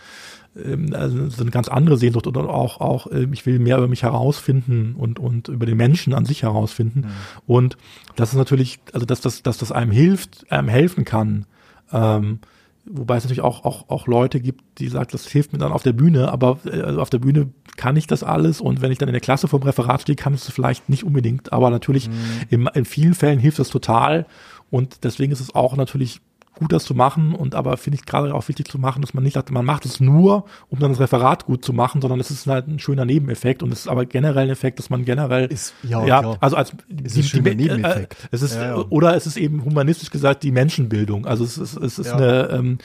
ähm, 0.64 0.94
also 0.94 1.30
so 1.30 1.42
eine 1.42 1.52
ganz 1.52 1.68
andere 1.68 1.98
Sehnsucht 1.98 2.28
oder 2.28 2.50
auch, 2.50 2.80
auch, 2.80 3.08
ähm, 3.12 3.34
ich 3.34 3.46
will 3.46 3.60
mehr 3.60 3.78
über 3.78 3.88
mich 3.88 4.04
herausfinden 4.04 4.96
und, 4.98 5.20
und 5.20 5.48
über 5.48 5.66
den 5.66 5.78
Menschen 5.78 6.14
an 6.14 6.26
sich 6.26 6.44
herausfinden. 6.44 7.00
Mhm. 7.00 7.12
Und 7.46 7.78
das 8.16 8.30
ist 8.30 8.38
natürlich, 8.38 8.80
also 8.94 9.06
dass 9.06 9.22
das, 9.22 9.44
dass 9.44 9.58
das 9.58 9.72
einem 9.72 9.92
hilft, 9.92 10.52
einem 10.52 10.70
helfen 10.70 11.06
kann. 11.06 11.46
Ähm, 11.92 12.40
wobei 12.86 13.18
es 13.18 13.24
natürlich 13.24 13.42
auch, 13.42 13.66
auch, 13.66 13.90
auch 13.90 14.08
Leute 14.08 14.40
gibt, 14.40 14.64
die 14.80 14.88
sagen, 14.88 15.10
das 15.12 15.28
hilft 15.28 15.54
mir 15.54 15.60
dann 15.60 15.72
auf 15.72 15.84
der 15.84 15.94
Bühne, 15.94 16.32
aber 16.32 16.60
äh, 16.66 16.82
also 16.82 17.02
auf 17.02 17.10
der 17.10 17.20
Bühne 17.20 17.50
kann 17.76 17.96
ich 17.96 18.08
das 18.08 18.24
alles 18.24 18.62
und 18.62 18.82
wenn 18.82 18.92
ich 18.92 18.98
dann 18.98 19.10
in 19.10 19.14
der 19.14 19.22
Klasse 19.22 19.48
vom 19.48 19.62
Referat 19.62 20.02
stehe, 20.02 20.16
kann 20.16 20.34
ich 20.34 20.42
es 20.42 20.50
vielleicht 20.50 20.90
nicht 20.90 21.04
unbedingt, 21.04 21.54
aber 21.54 21.70
natürlich 21.70 22.10
mhm. 22.10 22.14
in, 22.50 22.68
in 22.74 22.86
vielen 22.86 23.14
Fällen 23.14 23.40
hilft 23.40 23.60
das 23.60 23.70
total 23.70 24.26
und 24.70 25.04
deswegen 25.04 25.32
ist 25.32 25.42
es 25.42 25.54
auch 25.54 25.76
natürlich 25.76 26.22
gut, 26.58 26.72
das 26.72 26.84
zu 26.84 26.94
machen. 26.94 27.34
Und 27.34 27.56
aber 27.56 27.78
finde 27.78 27.98
ich 28.00 28.06
gerade 28.06 28.34
auch 28.34 28.48
wichtig 28.48 28.68
zu 28.68 28.80
machen, 28.80 29.02
dass 29.02 29.14
man 29.14 29.24
nicht 29.24 29.34
sagt, 29.34 29.52
man 29.52 29.66
macht 29.66 29.86
es 29.86 30.00
nur, 30.00 30.46
um 30.70 30.80
dann 30.80 30.92
das 30.92 31.00
Referat 31.00 31.46
gut 31.46 31.64
zu 31.64 31.74
machen, 31.74 32.02
sondern 32.02 32.20
es 32.20 32.32
ist 32.32 32.48
halt 32.48 32.68
ein 32.68 32.80
schöner 32.80 33.06
Nebeneffekt 33.06 33.64
und 33.64 33.72
es 33.72 33.82
ist 33.82 33.88
aber 33.88 34.06
generell 34.06 34.46
ein 34.46 34.50
Effekt, 34.50 34.80
dass 34.80 34.90
man 34.90 35.06
generell 35.06 35.48
ist, 35.48 35.74
ja, 35.84 36.06
ja, 36.06 36.22
ja. 36.22 36.38
also 36.40 36.56
als 36.56 36.74
es 37.04 37.16
ist 37.16 37.34
die, 37.34 37.56
die, 37.56 37.70
äh, 37.70 38.08
es 38.32 38.42
ist 38.42 38.56
ja, 38.56 38.78
ja. 38.78 38.86
oder 38.90 39.16
es 39.16 39.28
ist 39.28 39.38
eben 39.38 39.64
humanistisch 39.64 40.10
gesagt 40.10 40.44
die 40.44 40.52
Menschenbildung. 40.52 41.26
Also 41.26 41.44
es 41.44 41.58
ist 41.58 41.78
es 41.78 42.00
ist 42.00 42.12
eine 42.12 42.50
ähm, 42.52 42.78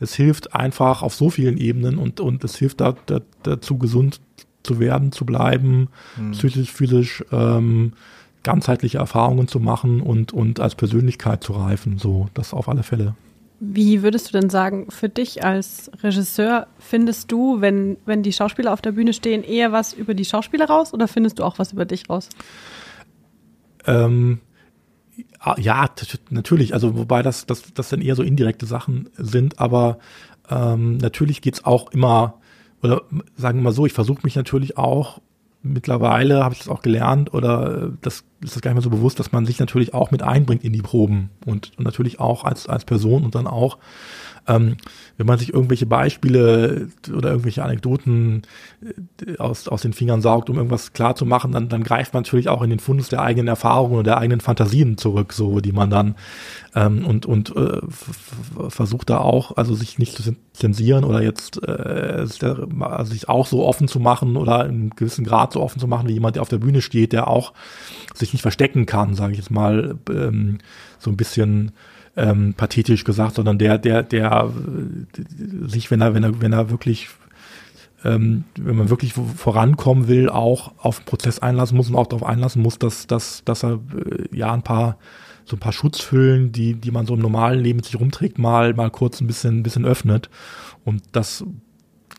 es 0.00 0.14
hilft 0.14 0.54
einfach 0.54 1.02
auf 1.02 1.14
so 1.14 1.30
vielen 1.30 1.56
Ebenen 1.56 1.98
und 1.98 2.20
und 2.20 2.44
es 2.44 2.56
hilft 2.56 2.80
da, 2.80 2.94
da, 3.06 3.20
dazu 3.42 3.78
gesund 3.78 4.20
zu 4.62 4.78
werden, 4.78 5.12
zu 5.12 5.24
bleiben, 5.24 5.88
hm. 6.16 6.32
psychisch, 6.32 6.70
physisch. 6.70 7.24
Ähm, 7.32 7.92
ganzheitliche 8.42 8.98
Erfahrungen 8.98 9.48
zu 9.48 9.60
machen 9.60 10.00
und, 10.00 10.32
und 10.32 10.60
als 10.60 10.74
Persönlichkeit 10.74 11.44
zu 11.44 11.52
reifen. 11.52 11.98
So, 11.98 12.28
das 12.34 12.54
auf 12.54 12.68
alle 12.68 12.82
Fälle. 12.82 13.14
Wie 13.62 14.02
würdest 14.02 14.28
du 14.28 14.40
denn 14.40 14.48
sagen, 14.48 14.90
für 14.90 15.10
dich 15.10 15.44
als 15.44 15.90
Regisseur, 16.02 16.66
findest 16.78 17.30
du, 17.30 17.60
wenn, 17.60 17.98
wenn 18.06 18.22
die 18.22 18.32
Schauspieler 18.32 18.72
auf 18.72 18.80
der 18.80 18.92
Bühne 18.92 19.12
stehen, 19.12 19.42
eher 19.44 19.70
was 19.70 19.92
über 19.92 20.14
die 20.14 20.24
Schauspieler 20.24 20.64
raus 20.64 20.94
oder 20.94 21.06
findest 21.08 21.38
du 21.38 21.44
auch 21.44 21.58
was 21.58 21.72
über 21.72 21.84
dich 21.84 22.08
raus? 22.08 22.30
Ähm, 23.86 24.40
ja, 25.58 25.90
natürlich. 26.30 26.72
Also, 26.72 26.96
wobei 26.96 27.22
das, 27.22 27.44
das, 27.44 27.74
das 27.74 27.90
dann 27.90 28.00
eher 28.00 28.16
so 28.16 28.22
indirekte 28.22 28.64
Sachen 28.64 29.10
sind, 29.18 29.58
aber 29.58 29.98
ähm, 30.48 30.96
natürlich 30.96 31.42
geht's 31.42 31.64
auch 31.64 31.92
immer, 31.92 32.40
oder 32.82 33.02
sagen 33.36 33.58
wir 33.58 33.64
mal 33.64 33.72
so, 33.72 33.84
ich 33.84 33.92
versuche 33.92 34.20
mich 34.24 34.36
natürlich 34.36 34.78
auch 34.78 35.20
mittlerweile 35.62 36.42
habe 36.42 36.54
ich 36.54 36.60
das 36.60 36.68
auch 36.68 36.82
gelernt 36.82 37.34
oder 37.34 37.82
äh, 37.82 37.90
das 38.00 38.24
ist 38.42 38.56
das 38.56 38.62
gar 38.62 38.70
nicht 38.70 38.76
mehr 38.76 38.82
so 38.82 38.90
bewusst, 38.90 39.18
dass 39.18 39.32
man 39.32 39.44
sich 39.46 39.58
natürlich 39.58 39.92
auch 39.92 40.10
mit 40.10 40.22
einbringt 40.22 40.64
in 40.64 40.72
die 40.72 40.82
Proben 40.82 41.30
und, 41.44 41.72
und 41.76 41.84
natürlich 41.84 42.20
auch 42.20 42.44
als, 42.44 42.66
als 42.68 42.84
Person 42.84 43.24
und 43.24 43.34
dann 43.34 43.46
auch 43.46 43.78
ähm, 44.50 44.76
wenn 45.16 45.26
man 45.26 45.38
sich 45.38 45.52
irgendwelche 45.52 45.86
Beispiele 45.86 46.88
oder 47.14 47.30
irgendwelche 47.30 47.62
Anekdoten 47.62 48.42
äh, 49.26 49.36
aus, 49.38 49.68
aus 49.68 49.82
den 49.82 49.92
Fingern 49.92 50.22
saugt, 50.22 50.50
um 50.50 50.56
irgendwas 50.56 50.92
klar 50.92 51.14
zu 51.14 51.24
machen, 51.24 51.52
dann, 51.52 51.68
dann 51.68 51.84
greift 51.84 52.14
man 52.14 52.24
natürlich 52.24 52.48
auch 52.48 52.62
in 52.62 52.70
den 52.70 52.80
Fundus 52.80 53.08
der 53.08 53.22
eigenen 53.22 53.48
Erfahrungen 53.48 53.94
oder 53.94 54.02
der 54.02 54.18
eigenen 54.18 54.40
Fantasien 54.40 54.98
zurück, 54.98 55.32
so 55.32 55.60
die 55.60 55.72
man 55.72 55.90
dann 55.90 56.16
ähm, 56.74 57.06
und 57.06 57.26
und 57.26 57.54
äh, 57.56 57.80
versucht 58.68 59.10
da 59.10 59.18
auch, 59.18 59.56
also 59.56 59.74
sich 59.74 59.98
nicht 59.98 60.16
zu 60.16 60.34
zensieren 60.52 61.04
oder 61.04 61.22
jetzt 61.22 61.62
äh, 61.62 62.26
also 62.80 63.12
sich 63.12 63.28
auch 63.28 63.46
so 63.46 63.64
offen 63.64 63.88
zu 63.88 64.00
machen 64.00 64.36
oder 64.36 64.66
in 64.66 64.90
gewissen 64.90 65.24
Grad 65.24 65.52
so 65.52 65.62
offen 65.62 65.78
zu 65.78 65.86
machen 65.86 66.08
wie 66.08 66.14
jemand, 66.14 66.36
der 66.36 66.42
auf 66.42 66.48
der 66.48 66.58
Bühne 66.58 66.82
steht, 66.82 67.12
der 67.12 67.28
auch 67.28 67.52
sich 68.14 68.32
nicht 68.32 68.42
verstecken 68.42 68.86
kann, 68.86 69.14
sage 69.14 69.32
ich 69.32 69.38
jetzt 69.38 69.50
mal, 69.50 69.96
ähm, 70.10 70.58
so 70.98 71.10
ein 71.10 71.16
bisschen 71.16 71.72
ähm, 72.16 72.54
pathetisch 72.54 73.04
gesagt, 73.04 73.36
sondern 73.36 73.58
der, 73.58 73.78
der, 73.78 74.02
der 74.02 74.52
sich, 75.66 75.90
wenn 75.90 76.00
er, 76.00 76.14
wenn 76.14 76.24
er, 76.24 76.40
wenn 76.40 76.52
er 76.52 76.70
wirklich 76.70 77.08
ähm, 78.02 78.44
wenn 78.58 78.76
man 78.76 78.88
wirklich 78.88 79.12
vorankommen 79.12 80.08
will, 80.08 80.30
auch 80.30 80.72
auf 80.78 81.00
den 81.00 81.04
Prozess 81.04 81.40
einlassen 81.40 81.76
muss 81.76 81.90
und 81.90 81.96
auch 81.96 82.06
darauf 82.06 82.26
einlassen 82.26 82.62
muss, 82.62 82.78
dass, 82.78 83.06
dass, 83.06 83.44
dass 83.44 83.62
er 83.62 83.74
äh, 83.94 84.36
ja 84.36 84.52
ein 84.52 84.62
paar 84.62 84.96
so 85.44 85.56
ein 85.56 85.60
paar 85.60 85.72
Schutzhüllen, 85.72 86.52
die, 86.52 86.74
die 86.74 86.90
man 86.92 87.06
so 87.06 87.14
im 87.14 87.20
normalen 87.20 87.60
Leben 87.60 87.82
sich 87.82 87.98
rumträgt, 87.98 88.38
mal, 88.38 88.72
mal 88.74 88.90
kurz 88.90 89.20
ein 89.20 89.26
bisschen, 89.26 89.58
ein 89.58 89.62
bisschen 89.62 89.84
öffnet. 89.84 90.30
Und 90.84 91.02
das 91.12 91.44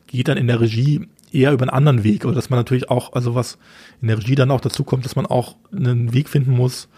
geht 0.07 0.27
dann 0.27 0.37
in 0.37 0.47
der 0.47 0.59
Regie 0.59 1.07
eher 1.31 1.53
über 1.53 1.63
einen 1.63 1.69
anderen 1.69 2.03
Weg. 2.03 2.25
Oder 2.25 2.35
dass 2.35 2.49
man 2.49 2.59
natürlich 2.59 2.89
auch, 2.89 3.13
also 3.13 3.33
was 3.33 3.57
in 4.01 4.09
der 4.09 4.17
Regie 4.17 4.35
dann 4.35 4.51
auch 4.51 4.59
dazu 4.59 4.83
kommt, 4.83 5.05
dass 5.05 5.15
man 5.15 5.25
auch 5.25 5.55
einen 5.73 6.13
Weg 6.13 6.27
finden 6.27 6.51
muss, 6.51 6.89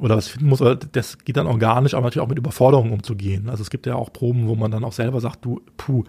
oder 0.00 0.16
was 0.16 0.28
finden 0.28 0.48
muss, 0.48 0.62
das 0.92 1.18
geht 1.18 1.36
dann 1.36 1.46
organisch, 1.46 1.94
aber 1.94 2.04
natürlich 2.04 2.24
auch 2.24 2.28
mit 2.28 2.38
Überforderungen 2.38 2.92
umzugehen. 2.92 3.48
Also 3.48 3.62
es 3.62 3.70
gibt 3.70 3.86
ja 3.86 3.94
auch 3.94 4.12
Proben, 4.12 4.48
wo 4.48 4.54
man 4.54 4.70
dann 4.70 4.84
auch 4.84 4.92
selber 4.92 5.20
sagt, 5.20 5.44
du, 5.44 5.60
puh, 5.76 6.04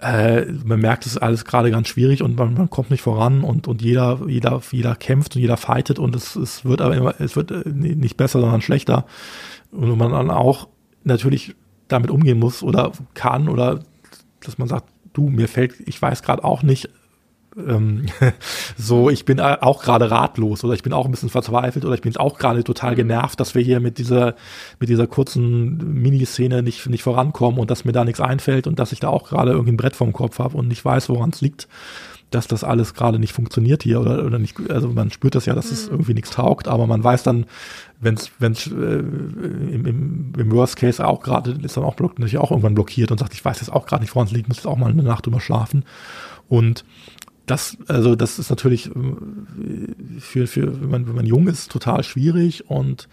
äh, 0.00 0.44
man 0.64 0.80
merkt, 0.80 1.06
es 1.06 1.12
ist 1.12 1.22
alles 1.22 1.44
gerade 1.44 1.70
ganz 1.70 1.88
schwierig 1.88 2.22
und 2.22 2.36
man, 2.36 2.54
man, 2.54 2.68
kommt 2.68 2.90
nicht 2.90 3.00
voran 3.00 3.42
und, 3.42 3.66
und 3.66 3.80
jeder, 3.80 4.20
jeder, 4.26 4.60
jeder 4.70 4.94
kämpft 4.94 5.34
und 5.34 5.40
jeder 5.40 5.56
fightet 5.56 5.98
und 5.98 6.14
es, 6.14 6.36
es 6.36 6.64
wird 6.64 6.82
aber 6.82 6.96
immer, 6.96 7.14
es 7.18 7.36
wird 7.36 7.50
äh, 7.50 7.62
nicht 7.66 8.16
besser, 8.16 8.40
sondern 8.40 8.60
schlechter. 8.60 9.06
Und 9.72 9.96
man 9.96 10.12
dann 10.12 10.30
auch 10.30 10.68
natürlich 11.04 11.54
damit 11.88 12.10
umgehen 12.10 12.38
muss 12.38 12.62
oder 12.62 12.92
kann 13.14 13.48
oder 13.48 13.80
dass 14.40 14.58
man 14.58 14.68
sagt, 14.68 14.86
du, 15.14 15.30
mir 15.30 15.48
fällt, 15.48 15.74
ich 15.86 16.00
weiß 16.00 16.22
gerade 16.22 16.44
auch 16.44 16.62
nicht, 16.62 16.90
ähm, 17.56 18.06
so, 18.76 19.10
ich 19.10 19.24
bin 19.24 19.40
auch 19.40 19.82
gerade 19.82 20.10
ratlos 20.10 20.64
oder 20.64 20.74
ich 20.74 20.82
bin 20.82 20.92
auch 20.92 21.04
ein 21.04 21.10
bisschen 21.10 21.28
verzweifelt 21.28 21.84
oder 21.84 21.94
ich 21.94 22.00
bin 22.00 22.16
auch 22.16 22.38
gerade 22.38 22.64
total 22.64 22.92
mhm. 22.92 22.96
genervt, 22.96 23.40
dass 23.40 23.54
wir 23.54 23.62
hier 23.62 23.80
mit 23.80 23.98
dieser, 23.98 24.34
mit 24.80 24.88
dieser 24.88 25.06
kurzen 25.06 26.00
Miniszene 26.02 26.62
nicht, 26.62 26.86
nicht 26.88 27.02
vorankommen 27.02 27.60
und 27.60 27.70
dass 27.70 27.84
mir 27.84 27.92
da 27.92 28.04
nichts 28.04 28.20
einfällt 28.20 28.66
und 28.66 28.78
dass 28.78 28.92
ich 28.92 29.00
da 29.00 29.08
auch 29.08 29.28
gerade 29.28 29.52
irgendwie 29.52 29.72
ein 29.72 29.76
Brett 29.76 29.96
vorm 29.96 30.12
Kopf 30.12 30.38
habe 30.38 30.56
und 30.56 30.68
nicht 30.68 30.84
weiß, 30.84 31.08
woran 31.08 31.30
es 31.30 31.40
liegt, 31.40 31.68
dass 32.30 32.48
das 32.48 32.64
alles 32.64 32.94
gerade 32.94 33.18
nicht 33.18 33.32
funktioniert 33.32 33.84
hier 33.84 34.00
oder, 34.00 34.24
oder 34.24 34.38
nicht, 34.38 34.56
also 34.68 34.88
man 34.88 35.10
spürt 35.10 35.36
das 35.36 35.46
ja, 35.46 35.54
dass 35.54 35.70
es 35.70 35.86
mhm. 35.86 35.92
irgendwie 35.92 36.14
nichts 36.14 36.30
taugt, 36.30 36.66
aber 36.66 36.86
man 36.86 37.04
weiß 37.04 37.22
dann, 37.22 37.46
wenn 38.00 38.14
es 38.14 38.30
wenn's, 38.38 38.66
äh, 38.66 38.70
im, 38.70 39.86
im, 39.86 40.32
im 40.36 40.52
Worst 40.52 40.76
Case 40.76 41.06
auch 41.06 41.20
gerade 41.20 41.52
ist 41.62 41.76
dann 41.76 41.84
auch 41.84 41.94
blockiert, 41.94 42.18
natürlich 42.18 42.38
auch 42.38 42.50
irgendwann 42.50 42.74
blockiert 42.74 43.12
und 43.12 43.18
sagt, 43.18 43.34
ich 43.34 43.44
weiß 43.44 43.60
jetzt 43.60 43.72
auch 43.72 43.86
gerade 43.86 44.02
nicht, 44.02 44.14
woran 44.14 44.26
es 44.26 44.32
liegt, 44.32 44.48
muss 44.48 44.58
jetzt 44.58 44.66
auch 44.66 44.76
mal 44.76 44.90
eine 44.90 45.02
Nacht 45.02 45.26
drüber 45.26 45.40
schlafen 45.40 45.84
und 46.48 46.84
das, 47.46 47.76
also 47.88 48.14
das 48.14 48.38
ist 48.38 48.50
natürlich 48.50 48.86
äh, 48.86 50.20
für, 50.20 50.46
für 50.46 50.80
wenn 50.80 50.90
man, 50.90 51.06
wenn 51.06 51.14
man 51.14 51.26
jung 51.26 51.48
ist, 51.48 51.70
total 51.70 52.02
schwierig 52.02 52.70
und 52.70 53.08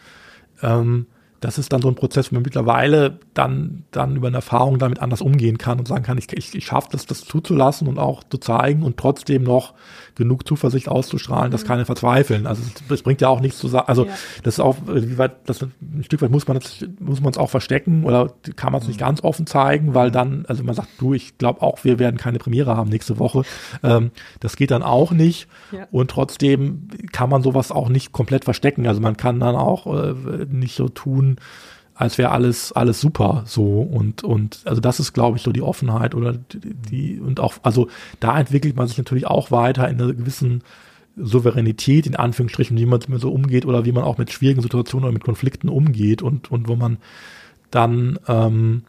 ähm, 0.61 1.07
das 1.39 1.57
ist 1.57 1.73
dann 1.73 1.81
so 1.81 1.87
ein 1.87 1.95
Prozess, 1.95 2.31
wo 2.31 2.35
man 2.35 2.43
mittlerweile 2.43 3.19
dann, 3.33 3.83
dann 3.91 4.15
über 4.15 4.27
eine 4.27 4.37
Erfahrung 4.37 4.77
damit 4.77 4.99
anders 4.99 5.21
umgehen 5.21 5.57
kann 5.57 5.79
und 5.79 5.87
sagen 5.87 6.03
kann, 6.03 6.17
ich, 6.17 6.31
ich, 6.33 6.53
ich 6.53 6.65
schaffe 6.65 6.89
das, 6.91 7.05
das 7.05 7.21
zuzulassen 7.21 7.87
und 7.87 7.97
auch 7.97 8.23
zu 8.23 8.37
zeigen 8.37 8.83
und 8.83 8.97
trotzdem 8.97 9.43
noch 9.43 9.73
genug 10.15 10.45
Zuversicht 10.45 10.89
auszustrahlen, 10.89 11.51
dass 11.51 11.63
mhm. 11.63 11.67
keine 11.67 11.85
verzweifeln. 11.85 12.45
Also 12.45 12.61
es 12.89 13.01
bringt 13.01 13.21
ja 13.21 13.29
auch 13.29 13.39
nichts 13.39 13.57
zu 13.57 13.69
sagen. 13.69 13.87
Also 13.87 14.05
ja. 14.05 14.11
das 14.43 14.55
ist 14.55 14.59
auch, 14.59 14.75
wie 14.85 15.17
weit, 15.17 15.31
das 15.45 15.61
ein 15.61 16.03
Stück 16.03 16.21
weit 16.21 16.31
muss 16.31 16.47
man 16.47 16.57
es 16.57 16.85
muss 16.99 17.21
man 17.21 17.31
es 17.31 17.37
auch 17.37 17.49
verstecken 17.49 18.03
oder 18.03 18.33
kann 18.57 18.73
man 18.73 18.81
es 18.81 18.87
nicht 18.87 18.99
mhm. 18.99 19.05
ganz 19.05 19.23
offen 19.23 19.47
zeigen, 19.47 19.93
weil 19.93 20.11
dann, 20.11 20.45
also 20.47 20.63
man 20.63 20.75
sagt, 20.75 20.89
du, 20.99 21.13
ich 21.13 21.37
glaube 21.37 21.61
auch, 21.61 21.83
wir 21.83 21.99
werden 21.99 22.17
keine 22.17 22.39
Premiere 22.39 22.75
haben 22.75 22.89
nächste 22.89 23.17
Woche. 23.17 23.43
Ähm, 23.83 24.11
das 24.41 24.57
geht 24.57 24.71
dann 24.71 24.83
auch 24.83 25.11
nicht. 25.11 25.47
Ja. 25.71 25.87
Und 25.91 26.11
trotzdem 26.11 26.89
kann 27.13 27.29
man 27.29 27.41
sowas 27.41 27.71
auch 27.71 27.87
nicht 27.87 28.11
komplett 28.11 28.43
verstecken. 28.43 28.87
Also 28.87 28.99
man 28.99 29.15
kann 29.15 29.39
dann 29.39 29.55
auch 29.55 29.87
äh, 29.87 30.13
nicht 30.49 30.75
so 30.75 30.89
tun, 30.89 31.37
als 32.01 32.17
wäre 32.17 32.31
alles 32.31 32.71
alles 32.73 32.99
super 32.99 33.43
so. 33.45 33.81
Und 33.81 34.23
und 34.23 34.61
also 34.65 34.81
das 34.81 34.99
ist 34.99 35.13
glaube 35.13 35.37
ich 35.37 35.43
so 35.43 35.51
die 35.51 35.61
Offenheit 35.61 36.15
oder 36.15 36.33
die, 36.33 36.59
die 36.89 37.19
und 37.19 37.39
auch 37.39 37.55
also 37.63 37.87
da 38.19 38.39
entwickelt 38.39 38.75
man 38.75 38.87
sich 38.87 38.97
natürlich 38.97 39.27
auch 39.27 39.51
weiter 39.51 39.87
in 39.87 40.01
einer 40.01 40.13
gewissen 40.13 40.63
Souveränität 41.17 42.07
in 42.07 42.15
Anführungsstrichen, 42.15 42.77
wie 42.77 42.85
man 42.85 43.01
so 43.17 43.31
umgeht 43.31 43.65
oder 43.65 43.85
wie 43.85 43.91
man 43.91 44.03
auch 44.03 44.17
mit 44.17 44.31
schwierigen 44.31 44.61
Situationen 44.61 45.05
oder 45.05 45.13
mit 45.13 45.23
Konflikten 45.23 45.69
umgeht 45.69 46.21
und 46.21 46.51
und 46.51 46.67
wo 46.67 46.75
man 46.75 46.97
dann 47.69 48.19
ähm, 48.27 48.83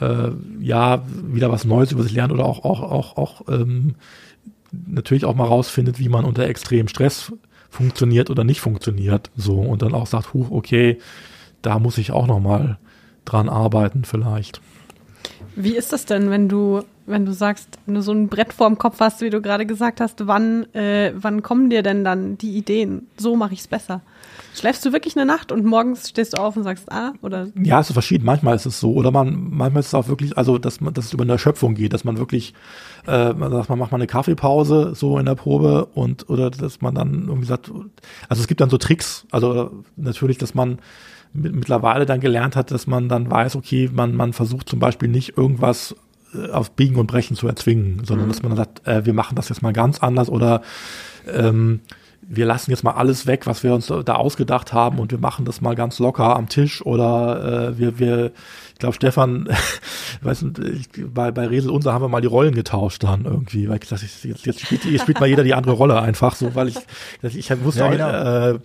äh, 0.00 0.30
ja 0.60 1.02
wieder 1.08 1.50
was 1.50 1.64
Neues 1.64 1.92
über 1.92 2.02
sich 2.02 2.12
lernt 2.12 2.32
oder 2.32 2.44
auch 2.44 2.64
auch 2.64 2.82
auch 2.82 3.16
auch 3.16 3.48
ähm, 3.48 3.94
natürlich 4.86 5.24
auch 5.24 5.34
mal 5.34 5.46
rausfindet, 5.46 5.98
wie 5.98 6.08
man 6.08 6.24
unter 6.24 6.46
extremem 6.46 6.88
Stress 6.88 7.32
funktioniert 7.70 8.30
oder 8.30 8.44
nicht 8.44 8.60
funktioniert 8.60 9.30
so. 9.36 9.60
Und 9.60 9.82
dann 9.82 9.94
auch 9.94 10.06
sagt, 10.06 10.32
huch, 10.32 10.50
okay, 10.50 10.98
da 11.66 11.78
muss 11.78 11.98
ich 11.98 12.12
auch 12.12 12.26
noch 12.26 12.40
mal 12.40 12.78
dran 13.24 13.48
arbeiten 13.48 14.04
vielleicht. 14.04 14.60
Wie 15.56 15.76
ist 15.76 15.92
das 15.92 16.04
denn, 16.04 16.30
wenn 16.30 16.48
du, 16.48 16.82
wenn 17.06 17.24
du 17.24 17.32
sagst, 17.32 17.78
wenn 17.86 17.94
du 17.94 18.02
so 18.02 18.12
ein 18.12 18.28
Brett 18.28 18.52
vorm 18.52 18.76
Kopf 18.76 18.98
hast, 18.98 19.20
wie 19.20 19.30
du 19.30 19.40
gerade 19.40 19.66
gesagt 19.66 20.00
hast, 20.00 20.26
wann, 20.26 20.72
äh, 20.74 21.12
wann 21.14 21.42
kommen 21.42 21.70
dir 21.70 21.82
denn 21.82 22.02
dann 22.02 22.36
die 22.38 22.56
Ideen? 22.56 23.06
So 23.16 23.36
mache 23.36 23.54
ich 23.54 23.60
es 23.60 23.68
besser. 23.68 24.02
Schläfst 24.54 24.84
du 24.84 24.92
wirklich 24.92 25.16
eine 25.16 25.26
Nacht 25.26 25.52
und 25.52 25.64
morgens 25.64 26.08
stehst 26.08 26.36
du 26.36 26.40
auf 26.40 26.56
und 26.56 26.64
sagst, 26.64 26.90
ah, 26.90 27.12
oder? 27.22 27.48
Ja, 27.60 27.80
es 27.80 27.88
ist 27.88 27.92
verschieden. 27.92 28.24
Manchmal 28.24 28.56
ist 28.56 28.66
es 28.66 28.80
so. 28.80 28.94
Oder 28.94 29.10
man, 29.12 29.48
manchmal 29.50 29.80
ist 29.80 29.88
es 29.88 29.94
auch 29.94 30.08
wirklich, 30.08 30.36
also, 30.36 30.58
dass 30.58 30.80
man, 30.80 30.92
dass 30.92 31.06
es 31.06 31.12
über 31.12 31.22
eine 31.22 31.32
Erschöpfung 31.32 31.74
geht, 31.74 31.92
dass 31.92 32.04
man 32.04 32.18
wirklich, 32.18 32.54
äh, 33.06 33.32
man 33.32 33.52
sagt, 33.52 33.68
man 33.68 33.78
macht 33.78 33.92
mal 33.92 33.98
eine 33.98 34.06
Kaffeepause 34.06 34.94
so 34.94 35.18
in 35.18 35.26
der 35.26 35.34
Probe 35.34 35.86
und, 35.86 36.28
oder 36.28 36.50
dass 36.50 36.80
man 36.80 36.94
dann 36.94 37.26
irgendwie 37.26 37.46
sagt, 37.46 37.70
also 38.28 38.40
es 38.40 38.48
gibt 38.48 38.60
dann 38.60 38.70
so 38.70 38.78
Tricks. 38.78 39.26
Also 39.30 39.84
natürlich, 39.96 40.38
dass 40.38 40.54
man, 40.54 40.78
mittlerweile 41.34 42.06
dann 42.06 42.20
gelernt 42.20 42.56
hat, 42.56 42.70
dass 42.70 42.86
man 42.86 43.08
dann 43.08 43.30
weiß, 43.30 43.56
okay, 43.56 43.90
man, 43.92 44.14
man 44.14 44.32
versucht 44.32 44.68
zum 44.68 44.78
Beispiel 44.78 45.08
nicht 45.08 45.36
irgendwas 45.36 45.94
äh, 46.34 46.50
auf 46.50 46.70
Biegen 46.70 46.96
und 46.96 47.06
Brechen 47.06 47.36
zu 47.36 47.46
erzwingen, 47.48 48.02
sondern 48.04 48.26
mhm. 48.26 48.32
dass 48.32 48.42
man 48.42 48.50
dann 48.50 48.58
sagt, 48.58 48.86
äh, 48.86 49.04
wir 49.04 49.12
machen 49.12 49.34
das 49.34 49.48
jetzt 49.48 49.62
mal 49.62 49.72
ganz 49.72 49.98
anders 49.98 50.28
oder 50.28 50.62
ähm, 51.28 51.80
wir 52.26 52.46
lassen 52.46 52.70
jetzt 52.70 52.84
mal 52.84 52.92
alles 52.92 53.26
weg, 53.26 53.46
was 53.46 53.62
wir 53.62 53.74
uns 53.74 53.86
da 53.86 54.14
ausgedacht 54.14 54.72
haben 54.72 54.98
und 54.98 55.10
wir 55.10 55.18
machen 55.18 55.44
das 55.44 55.60
mal 55.60 55.74
ganz 55.74 55.98
locker 55.98 56.36
am 56.36 56.48
Tisch 56.48 56.84
oder 56.84 57.72
äh, 57.72 57.78
wir, 57.78 57.98
wir 57.98 58.32
ich 58.74 58.80
glaube, 58.80 58.96
Stefan, 58.96 59.48
weiß 60.22 60.42
nicht, 60.42 60.58
ich, 60.58 60.88
bei, 61.14 61.30
bei 61.30 61.46
Resel 61.46 61.70
Unser 61.70 61.92
haben 61.92 62.02
wir 62.02 62.08
mal 62.08 62.20
die 62.20 62.26
Rollen 62.26 62.54
getauscht 62.54 63.04
dann 63.04 63.24
irgendwie, 63.24 63.68
weil 63.68 63.76
ich 63.76 63.82
gesagt 63.82 64.02
jetzt, 64.02 64.24
jetzt, 64.24 64.60
spielt, 64.60 64.84
jetzt 64.84 65.02
spielt 65.02 65.20
mal 65.20 65.28
jeder 65.28 65.44
die 65.44 65.54
andere 65.54 65.74
Rolle 65.74 66.02
einfach 66.02 66.34
so, 66.34 66.56
weil 66.56 66.68
ich, 66.68 66.76
ich 67.22 67.64
wusste, 67.64 67.80
ja, 67.80 67.90
genau. 67.90 68.50
äh, 68.50 68.58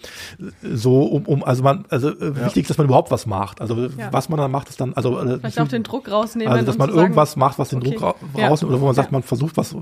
so 0.75 1.03
um, 1.03 1.25
um, 1.25 1.43
also 1.43 1.61
man, 1.61 1.85
also 1.89 2.09
äh, 2.09 2.25
ja. 2.25 2.45
wichtig 2.47 2.63
ist, 2.63 2.71
dass 2.71 2.79
man 2.79 2.87
überhaupt 2.87 3.11
was 3.11 3.27
macht. 3.27 3.61
Also 3.61 3.75
ja. 3.75 4.11
was 4.11 4.29
man 4.29 4.39
dann 4.39 4.49
macht, 4.49 4.69
ist 4.69 4.81
dann, 4.81 4.93
also 4.95 5.19
äh, 5.19 5.37
vielleicht 5.37 5.59
auch 5.59 5.67
den 5.67 5.83
Druck 5.83 6.09
rausnehmen. 6.09 6.51
Also 6.51 6.65
dass 6.65 6.79
man 6.79 6.89
irgendwas 6.89 7.31
sagen, 7.31 7.39
macht, 7.41 7.59
was 7.59 7.69
den 7.69 7.79
okay. 7.79 7.91
Druck 7.91 8.15
ra 8.35 8.47
rausnimmt, 8.47 8.71
oder 8.73 8.81
wo 8.81 8.85
man 8.87 8.95
sagt, 8.95 9.11
man 9.11 9.21
versucht 9.21 9.57
was, 9.57 9.75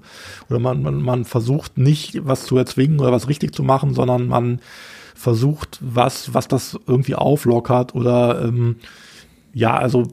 oder 0.50 0.60
man, 0.60 0.82
man, 0.82 1.02
man 1.02 1.24
versucht 1.24 1.78
nicht 1.78 2.28
was 2.28 2.46
zu 2.46 2.58
erzwingen 2.58 3.00
oder 3.00 3.14
was 3.14 3.30
richtig 3.30 3.56
zu 3.56 3.64
machen, 3.64 3.94
sondern 3.94 4.28
man 4.28 4.60
versucht 5.16 5.80
was, 5.82 6.34
was 6.34 6.48
das 6.50 6.78
irgendwie 6.86 7.16
auflockert 7.16 7.96
oder 7.96 8.42
ähm, 8.44 8.76
ja, 9.58 9.76
also 9.76 10.04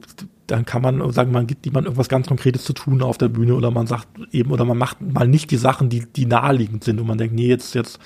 dann 0.47 0.65
kann 0.65 0.81
man 0.81 1.11
sagen, 1.11 1.31
man 1.31 1.47
gibt 1.47 1.65
jemand 1.65 1.85
irgendwas 1.85 2.09
ganz 2.09 2.27
Konkretes 2.27 2.63
zu 2.63 2.73
tun 2.73 3.01
auf 3.01 3.17
der 3.17 3.29
Bühne 3.29 3.55
oder 3.55 3.71
man 3.71 3.87
sagt 3.87 4.07
eben, 4.31 4.51
oder 4.51 4.65
man 4.65 4.77
macht 4.77 5.01
mal 5.01 5.27
nicht 5.27 5.51
die 5.51 5.57
Sachen, 5.57 5.89
die, 5.89 6.05
die 6.05 6.25
naheliegend 6.25 6.83
sind 6.83 6.99
und 6.99 7.07
man 7.07 7.17
denkt, 7.17 7.35
nee, 7.35 7.47
jetzt, 7.47 7.75
jetzt, 7.75 7.99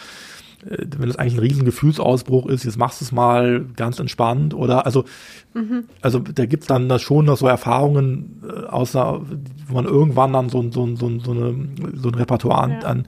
äh, 0.66 0.86
wenn 0.98 1.08
das 1.08 1.18
eigentlich 1.18 1.36
ein 1.36 1.40
riesen 1.40 1.66
Gefühlsausbruch 1.66 2.48
ist, 2.48 2.66
jetzt 2.66 2.78
machst 2.78 3.02
du 3.02 3.06
es 3.06 3.12
mal 3.12 3.66
ganz 3.76 4.00
entspannt 4.00 4.54
oder 4.54 4.86
also, 4.86 5.06
mhm. 5.54 5.86
also 6.02 6.20
da 6.20 6.46
gibt's 6.46 6.68
dann 6.68 6.90
da 6.90 7.00
schon 7.00 7.26
noch 7.26 7.38
so 7.38 7.48
Erfahrungen, 7.48 8.44
äh, 8.48 8.66
außer, 8.68 9.22
wo 9.68 9.74
man 9.74 9.86
irgendwann 9.86 10.34
dann 10.34 10.50
so, 10.50 10.62
so, 10.72 10.96
so, 10.96 11.20
so, 11.20 11.32
eine, 11.32 11.56
so 11.96 12.10
ein 12.10 12.16
Repertoire 12.16 12.70
ja. 12.70 12.80
an, 12.80 13.06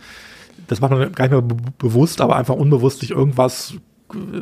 das 0.67 0.79
macht 0.79 0.91
man 0.91 1.11
gar 1.11 1.27
nicht 1.27 1.32
mehr 1.32 1.57
bewusst, 1.77 2.21
aber 2.21 2.38
einfach 2.38 2.55
unbewusst 2.55 2.99
sich 2.99 3.11
irgendwas 3.11 3.75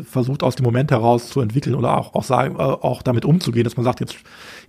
versucht 0.04 0.44
aus 0.44 0.56
dem 0.56 0.64
Moment 0.64 0.92
heraus 0.92 1.30
zu 1.30 1.42
entwickeln 1.42 1.76
oder 1.76 1.98
auch, 1.98 2.14
auch 2.16 2.24
sagen, 2.24 2.56
äh, 2.56 2.62
auch 2.62 3.02
damit 3.02 3.26
umzugehen, 3.26 3.64
dass 3.64 3.78
man 3.78 3.84
sagt, 3.84 4.00
jetzt, 4.00 4.16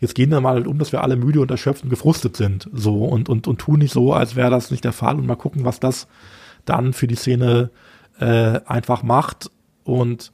jetzt 0.01 0.15
gehen 0.15 0.31
wir 0.31 0.41
mal 0.41 0.67
um, 0.67 0.79
dass 0.79 0.93
wir 0.93 1.03
alle 1.03 1.17
müde 1.17 1.41
und 1.41 1.51
erschöpft 1.51 1.85
und 1.85 1.91
gefrustet 1.91 2.37
sind, 2.37 2.69
so 2.73 3.05
und, 3.05 3.29
und, 3.29 3.47
und 3.47 3.59
tun 3.59 3.79
nicht 3.81 3.93
so, 3.93 4.13
als 4.13 4.37
wäre 4.37 4.51
das 4.51 4.71
nicht 4.71 4.85
der 4.85 4.93
Fall 4.93 5.17
und 5.17 5.27
mal 5.27 5.37
gucken, 5.37 5.65
was 5.65 5.81
das 5.81 6.07
dann 6.65 6.93
für 6.93 7.07
die 7.07 7.17
Szene 7.17 7.71
äh, 8.19 8.61
einfach 8.67 9.03
macht 9.03 9.51
und 9.85 10.33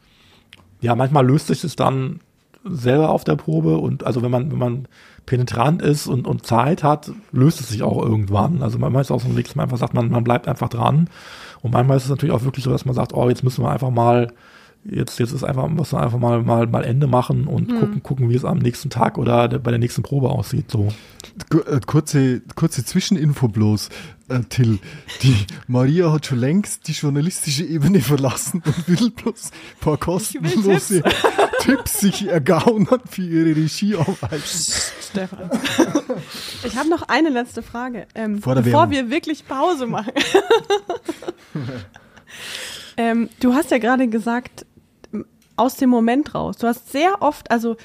ja, 0.80 0.94
manchmal 0.94 1.26
löst 1.26 1.48
sich 1.48 1.64
es 1.64 1.76
dann 1.76 2.20
selber 2.64 3.10
auf 3.10 3.24
der 3.24 3.36
Probe 3.36 3.78
und 3.78 4.04
also 4.04 4.22
wenn 4.22 4.30
man, 4.30 4.50
wenn 4.50 4.58
man 4.58 4.88
penetrant 5.26 5.82
ist 5.82 6.06
und, 6.06 6.26
und 6.26 6.46
Zeit 6.46 6.82
hat, 6.82 7.10
löst 7.32 7.60
es 7.60 7.68
sich 7.68 7.82
auch 7.82 8.02
irgendwann. 8.02 8.62
Also 8.62 8.78
manchmal 8.78 9.02
ist 9.02 9.08
es 9.08 9.10
auch 9.10 9.20
so 9.20 9.28
ein 9.28 9.36
Weg, 9.36 9.46
dass 9.46 9.56
man 9.56 9.64
einfach 9.64 9.78
sagt, 9.78 9.92
man, 9.92 10.08
man 10.10 10.24
bleibt 10.24 10.48
einfach 10.48 10.68
dran. 10.68 11.10
Und 11.62 11.72
manchmal 11.72 11.96
ist 11.96 12.04
es 12.04 12.10
natürlich 12.10 12.34
auch 12.34 12.44
wirklich 12.44 12.64
so, 12.64 12.70
dass 12.70 12.84
man 12.84 12.94
sagt, 12.94 13.12
oh, 13.12 13.28
jetzt 13.28 13.42
müssen 13.42 13.64
wir 13.64 13.70
einfach 13.70 13.90
mal 13.90 14.32
jetzt, 14.90 15.18
jetzt 15.18 15.32
ist 15.32 15.44
einfach, 15.44 15.68
muss 15.68 15.92
man 15.92 16.04
einfach 16.04 16.18
mal, 16.18 16.42
mal, 16.42 16.66
mal 16.66 16.84
Ende 16.84 17.06
machen 17.06 17.46
und 17.46 17.70
hm. 17.70 17.80
gucken, 17.80 18.02
gucken, 18.02 18.30
wie 18.30 18.34
es 18.34 18.44
am 18.44 18.58
nächsten 18.58 18.90
Tag 18.90 19.18
oder 19.18 19.48
bei 19.48 19.70
der 19.70 19.78
nächsten 19.78 20.02
Probe 20.02 20.30
aussieht, 20.30 20.70
so. 20.70 20.88
Äh, 21.52 21.80
kurze, 21.86 22.40
kurze 22.54 22.84
Zwischeninfo 22.84 23.48
bloß, 23.48 23.90
äh, 24.28 24.40
Till. 24.48 24.78
Die 25.22 25.46
Maria 25.66 26.12
hat 26.12 26.26
schon 26.26 26.38
längst 26.38 26.88
die 26.88 26.92
journalistische 26.92 27.64
Ebene 27.64 28.00
verlassen 28.00 28.62
und 28.64 28.88
will 28.88 29.10
bloß 29.10 29.50
ein 29.50 29.80
paar 29.80 29.96
kostenlose 29.96 31.02
Tipps. 31.02 31.16
Tipps 31.60 32.00
sich 32.00 32.28
ergaunern 32.28 33.00
für 33.08 33.22
ihre 33.22 33.56
Regiearbeit. 33.56 34.42
Stefan. 34.42 35.50
Ich 36.64 36.76
habe 36.76 36.88
noch 36.88 37.02
eine 37.02 37.30
letzte 37.30 37.62
Frage, 37.62 38.06
ähm, 38.14 38.36
bevor 38.36 38.64
Werbung. 38.64 38.90
wir 38.90 39.10
wirklich 39.10 39.46
Pause 39.46 39.86
machen. 39.86 40.12
ähm, 42.96 43.28
du 43.40 43.54
hast 43.54 43.70
ja 43.70 43.78
gerade 43.78 44.08
gesagt, 44.08 44.65
aus 45.56 45.76
dem 45.76 45.90
Moment 45.90 46.34
raus. 46.34 46.56
Du 46.56 46.66
hast 46.66 46.92
sehr 46.92 47.22
oft, 47.22 47.50
also 47.50 47.76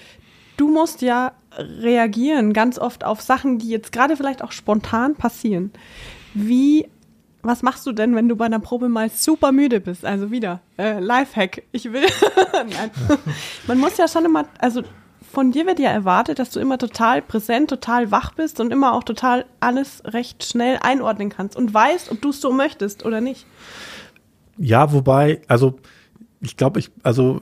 du 0.58 0.70
musst 0.70 1.02
ja 1.02 1.34
reagieren, 1.58 2.54
ganz 2.54 2.80
oft 2.80 3.04
auf 3.04 3.22
Sachen, 3.22 3.60
die 3.60 3.70
jetzt 3.70 3.92
gerade 3.92 4.16
vielleicht 4.16 4.44
auch 4.44 4.52
spontan 4.52 5.16
passieren. 5.16 5.72
Wie, 6.34 6.88
was 7.42 7.62
machst 7.62 7.86
du 7.86 7.92
denn, 7.92 8.16
wenn 8.16 8.30
du 8.30 8.36
bei 8.36 8.46
einer 8.46 8.60
Probe 8.60 8.90
mal 8.90 9.10
super 9.10 9.52
müde 9.52 9.80
bist? 9.80 10.06
Also 10.06 10.32
wieder, 10.32 10.62
äh, 10.78 11.00
Lifehack. 11.00 11.64
Ich 11.72 11.92
will. 11.92 12.06
Man 13.68 13.80
muss 13.80 13.98
ja 13.98 14.08
schon 14.08 14.26
immer, 14.26 14.46
also 14.60 14.84
von 15.32 15.52
dir 15.52 15.66
wird 15.66 15.80
ja 15.80 15.90
erwartet, 15.90 16.40
dass 16.40 16.52
du 16.52 16.60
immer 16.60 16.78
total 16.78 17.22
präsent, 17.22 17.70
total 17.70 18.12
wach 18.12 18.34
bist 18.34 18.60
und 18.60 18.72
immer 18.72 18.94
auch 18.94 19.04
total 19.04 19.46
alles 19.60 20.04
recht 20.06 20.44
schnell 20.44 20.78
einordnen 20.82 21.30
kannst 21.30 21.56
und 21.56 21.74
weißt, 21.74 22.12
ob 22.12 22.22
du 22.22 22.30
es 22.30 22.42
so 22.42 22.52
möchtest 22.52 23.06
oder 23.06 23.22
nicht. 23.22 23.46
Ja, 24.58 24.92
wobei, 24.92 25.42
also 25.48 25.80
ich 26.42 26.58
glaube, 26.58 26.80
ich, 26.80 26.92
also 27.04 27.42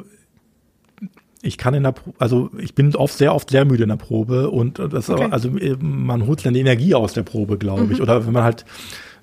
ich 1.41 1.57
kann 1.57 1.73
in 1.73 1.83
der, 1.83 1.93
Pro 1.93 2.13
also 2.19 2.49
ich 2.57 2.75
bin 2.75 2.95
oft 2.95 3.17
sehr 3.17 3.33
oft 3.33 3.49
sehr 3.49 3.65
müde 3.65 3.83
in 3.83 3.89
der 3.89 3.95
Probe 3.95 4.49
und 4.49 4.79
das 4.79 5.09
okay. 5.09 5.23
aber, 5.23 5.33
also 5.33 5.49
äh, 5.57 5.77
man 5.79 6.25
holt 6.27 6.45
dann 6.45 6.53
die 6.53 6.59
Energie 6.59 6.95
aus 6.95 7.13
der 7.13 7.23
Probe, 7.23 7.57
glaube 7.57 7.83
mhm. 7.83 7.91
ich. 7.91 8.01
Oder 8.01 8.25
wenn 8.25 8.33
man 8.33 8.43
halt 8.43 8.65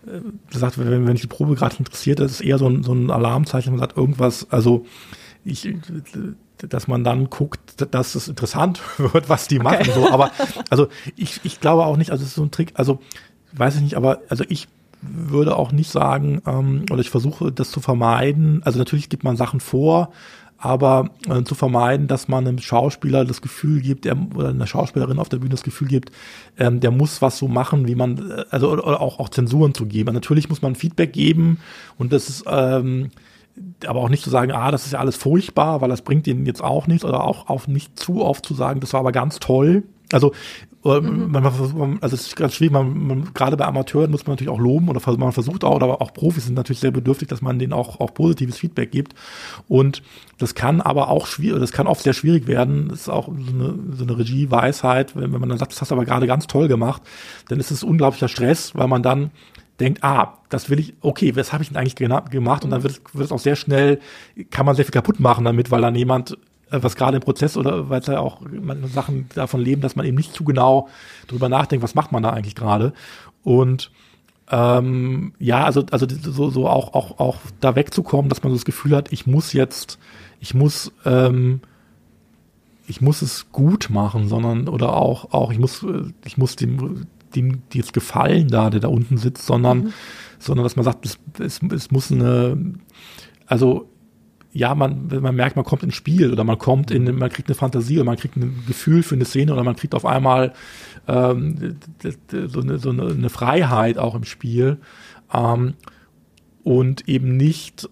äh, 0.06 0.20
sagt, 0.56 0.78
wenn, 0.78 1.06
wenn 1.06 1.14
ich 1.14 1.20
die 1.20 1.26
Probe 1.26 1.54
gerade 1.54 1.76
interessiert, 1.78 2.20
das 2.20 2.32
ist 2.32 2.40
eher 2.40 2.58
so 2.58 2.68
ein, 2.68 2.82
so 2.82 2.92
ein 2.92 3.10
Alarmzeichen, 3.10 3.72
man 3.72 3.80
sagt 3.80 3.96
irgendwas, 3.96 4.50
also 4.50 4.86
ich, 5.44 5.74
dass 6.56 6.88
man 6.88 7.04
dann 7.04 7.28
guckt, 7.28 7.84
dass 7.92 8.14
es 8.14 8.28
interessant 8.28 8.80
wird, 8.98 9.28
was 9.28 9.46
die 9.48 9.58
machen. 9.58 9.80
Okay. 9.80 9.92
So, 9.92 10.10
aber 10.10 10.30
also 10.70 10.88
ich, 11.16 11.40
ich 11.44 11.60
glaube 11.60 11.84
auch 11.84 11.96
nicht, 11.96 12.10
also 12.10 12.22
es 12.22 12.30
ist 12.30 12.36
so 12.36 12.42
ein 12.42 12.50
Trick, 12.50 12.72
also 12.74 13.00
weiß 13.52 13.76
ich 13.76 13.82
nicht, 13.82 13.96
aber 13.96 14.20
also 14.28 14.44
ich 14.48 14.68
würde 15.02 15.56
auch 15.56 15.72
nicht 15.72 15.90
sagen, 15.90 16.40
ähm, 16.46 16.86
oder 16.90 17.00
ich 17.00 17.10
versuche 17.10 17.52
das 17.52 17.70
zu 17.70 17.80
vermeiden. 17.80 18.62
Also 18.64 18.78
natürlich 18.78 19.08
gibt 19.08 19.24
man 19.24 19.36
Sachen 19.36 19.60
vor, 19.60 20.10
aber 20.58 21.10
äh, 21.28 21.42
zu 21.42 21.54
vermeiden, 21.54 22.06
dass 22.06 22.28
man 22.28 22.46
einem 22.46 22.58
Schauspieler 22.58 23.24
das 23.24 23.42
Gefühl 23.42 23.80
gibt, 23.80 24.04
der, 24.04 24.16
oder 24.34 24.48
einer 24.48 24.66
Schauspielerin 24.66 25.18
auf 25.18 25.28
der 25.28 25.38
Bühne 25.38 25.50
das 25.50 25.62
Gefühl 25.62 25.88
gibt, 25.88 26.10
ähm, 26.58 26.80
der 26.80 26.90
muss 26.90 27.20
was 27.22 27.38
so 27.38 27.48
machen, 27.48 27.86
wie 27.86 27.94
man, 27.94 28.30
äh, 28.30 28.44
also 28.50 28.70
oder, 28.70 29.00
auch, 29.00 29.18
auch 29.18 29.28
Zensuren 29.28 29.74
zu 29.74 29.86
geben. 29.86 30.14
Natürlich 30.14 30.48
muss 30.48 30.62
man 30.62 30.74
Feedback 30.74 31.12
geben 31.12 31.58
und 31.98 32.12
das 32.12 32.28
ist 32.28 32.44
ähm, 32.46 33.10
aber 33.86 34.00
auch 34.00 34.08
nicht 34.08 34.22
zu 34.22 34.30
sagen, 34.30 34.52
ah, 34.52 34.70
das 34.70 34.86
ist 34.86 34.92
ja 34.92 34.98
alles 34.98 35.16
furchtbar, 35.16 35.80
weil 35.80 35.88
das 35.88 36.02
bringt 36.02 36.26
ihnen 36.26 36.46
jetzt 36.46 36.62
auch 36.62 36.86
nichts, 36.86 37.04
oder 37.04 37.24
auch, 37.24 37.48
auch 37.48 37.66
nicht 37.66 37.98
zu 37.98 38.22
oft 38.22 38.44
zu 38.44 38.54
sagen, 38.54 38.80
das 38.80 38.92
war 38.92 39.00
aber 39.00 39.12
ganz 39.12 39.38
toll. 39.38 39.84
Also 40.12 40.32
Mhm. 40.86 41.30
Man, 41.30 41.42
man, 41.42 41.98
also 42.00 42.14
es 42.14 42.28
ist 42.28 42.36
ganz 42.36 42.54
schwierig, 42.54 42.72
man, 42.72 43.06
man, 43.06 43.34
gerade 43.34 43.56
bei 43.56 43.64
Amateuren 43.64 44.10
muss 44.10 44.26
man 44.26 44.34
natürlich 44.34 44.52
auch 44.52 44.60
loben 44.60 44.88
oder 44.88 45.00
man 45.16 45.32
versucht 45.32 45.64
auch, 45.64 45.80
aber 45.80 46.00
auch 46.00 46.12
Profis 46.12 46.46
sind 46.46 46.54
natürlich 46.54 46.80
sehr 46.80 46.90
bedürftig, 46.90 47.28
dass 47.28 47.42
man 47.42 47.58
denen 47.58 47.72
auch, 47.72 48.00
auch 48.00 48.14
positives 48.14 48.58
Feedback 48.58 48.90
gibt. 48.90 49.14
Und 49.68 50.02
das 50.38 50.54
kann 50.54 50.80
aber 50.80 51.08
auch 51.08 51.26
schwierig, 51.26 51.60
das 51.60 51.72
kann 51.72 51.86
oft 51.86 52.02
sehr 52.02 52.12
schwierig 52.12 52.46
werden. 52.46 52.88
Das 52.88 53.00
ist 53.02 53.08
auch 53.08 53.26
so 53.26 53.52
eine, 53.52 53.74
so 53.96 54.04
eine 54.04 54.18
Regieweisheit, 54.18 55.16
wenn, 55.16 55.32
wenn 55.32 55.40
man 55.40 55.48
dann 55.48 55.58
sagt, 55.58 55.72
das 55.72 55.80
hast 55.80 55.90
du 55.90 55.94
aber 55.94 56.04
gerade 56.04 56.26
ganz 56.26 56.46
toll 56.46 56.68
gemacht, 56.68 57.02
dann 57.48 57.58
ist 57.58 57.70
es 57.70 57.82
unglaublicher 57.82 58.28
Stress, 58.28 58.74
weil 58.74 58.88
man 58.88 59.02
dann 59.02 59.30
denkt, 59.80 60.02
ah, 60.04 60.38
das 60.48 60.70
will 60.70 60.78
ich, 60.78 60.94
okay, 61.00 61.36
was 61.36 61.52
habe 61.52 61.62
ich 61.62 61.68
denn 61.68 61.76
eigentlich 61.76 61.96
gemacht? 61.96 62.64
Und 62.64 62.70
dann 62.70 62.82
wird, 62.82 63.00
wird 63.12 63.26
es 63.26 63.32
auch 63.32 63.38
sehr 63.38 63.56
schnell, 63.56 64.00
kann 64.50 64.66
man 64.66 64.74
sehr 64.76 64.84
viel 64.84 64.92
kaputt 64.92 65.20
machen 65.20 65.44
damit, 65.44 65.70
weil 65.70 65.82
dann 65.82 65.94
jemand 65.94 66.36
was 66.70 66.96
gerade 66.96 67.16
im 67.16 67.22
Prozess 67.22 67.56
oder 67.56 67.88
weil 67.88 68.00
es 68.00 68.06
ja 68.06 68.18
auch 68.18 68.40
Sachen 68.92 69.28
davon 69.34 69.60
leben, 69.60 69.82
dass 69.82 69.96
man 69.96 70.04
eben 70.04 70.16
nicht 70.16 70.34
zu 70.34 70.44
genau 70.44 70.88
drüber 71.28 71.48
nachdenkt, 71.48 71.82
was 71.82 71.94
macht 71.94 72.12
man 72.12 72.22
da 72.22 72.30
eigentlich 72.30 72.54
gerade. 72.54 72.92
Und 73.44 73.90
ähm, 74.50 75.32
ja, 75.38 75.64
also, 75.64 75.84
also 75.90 76.06
so, 76.08 76.50
so 76.50 76.68
auch, 76.68 76.94
auch, 76.94 77.18
auch 77.18 77.38
da 77.60 77.74
wegzukommen, 77.74 78.28
dass 78.28 78.42
man 78.42 78.52
so 78.52 78.56
das 78.56 78.64
Gefühl 78.64 78.96
hat, 78.96 79.12
ich 79.12 79.26
muss 79.26 79.52
jetzt, 79.52 79.98
ich 80.40 80.54
muss, 80.54 80.92
ähm, 81.04 81.60
ich 82.86 83.00
muss 83.00 83.22
es 83.22 83.50
gut 83.50 83.88
machen, 83.90 84.28
sondern 84.28 84.68
oder 84.68 84.94
auch, 84.94 85.32
auch 85.32 85.50
ich 85.50 85.58
muss, 85.58 85.84
ich 86.24 86.36
muss 86.36 86.54
dem, 86.54 87.06
dem, 87.34 87.62
die 87.72 87.78
jetzt 87.78 87.92
gefallen 87.92 88.48
da, 88.48 88.70
der 88.70 88.80
da 88.80 88.88
unten 88.88 89.18
sitzt, 89.18 89.46
sondern, 89.46 89.78
mhm. 89.78 89.92
sondern 90.38 90.64
dass 90.64 90.76
man 90.76 90.84
sagt, 90.84 91.04
es, 91.04 91.18
es, 91.40 91.60
es 91.72 91.90
muss 91.90 92.12
eine, 92.12 92.74
also 93.46 93.88
ja, 94.56 94.74
man, 94.74 95.08
man 95.20 95.34
merkt, 95.34 95.56
man 95.56 95.64
kommt 95.64 95.82
ins 95.82 95.94
Spiel 95.94 96.32
oder 96.32 96.42
man 96.42 96.56
kommt 96.56 96.90
in, 96.90 97.14
man 97.18 97.28
kriegt 97.28 97.48
eine 97.48 97.54
Fantasie 97.54 97.96
oder 97.96 98.06
man 98.06 98.16
kriegt 98.16 98.36
ein 98.36 98.64
Gefühl 98.66 99.02
für 99.02 99.14
eine 99.14 99.26
Szene 99.26 99.52
oder 99.52 99.62
man 99.62 99.76
kriegt 99.76 99.94
auf 99.94 100.06
einmal 100.06 100.54
ähm, 101.06 101.76
so, 102.30 102.60
eine, 102.60 102.78
so 102.78 102.90
eine 102.90 103.28
Freiheit 103.28 103.98
auch 103.98 104.14
im 104.14 104.24
Spiel 104.24 104.78
ähm, 105.32 105.74
und 106.64 107.06
eben 107.06 107.36
nicht 107.36 107.88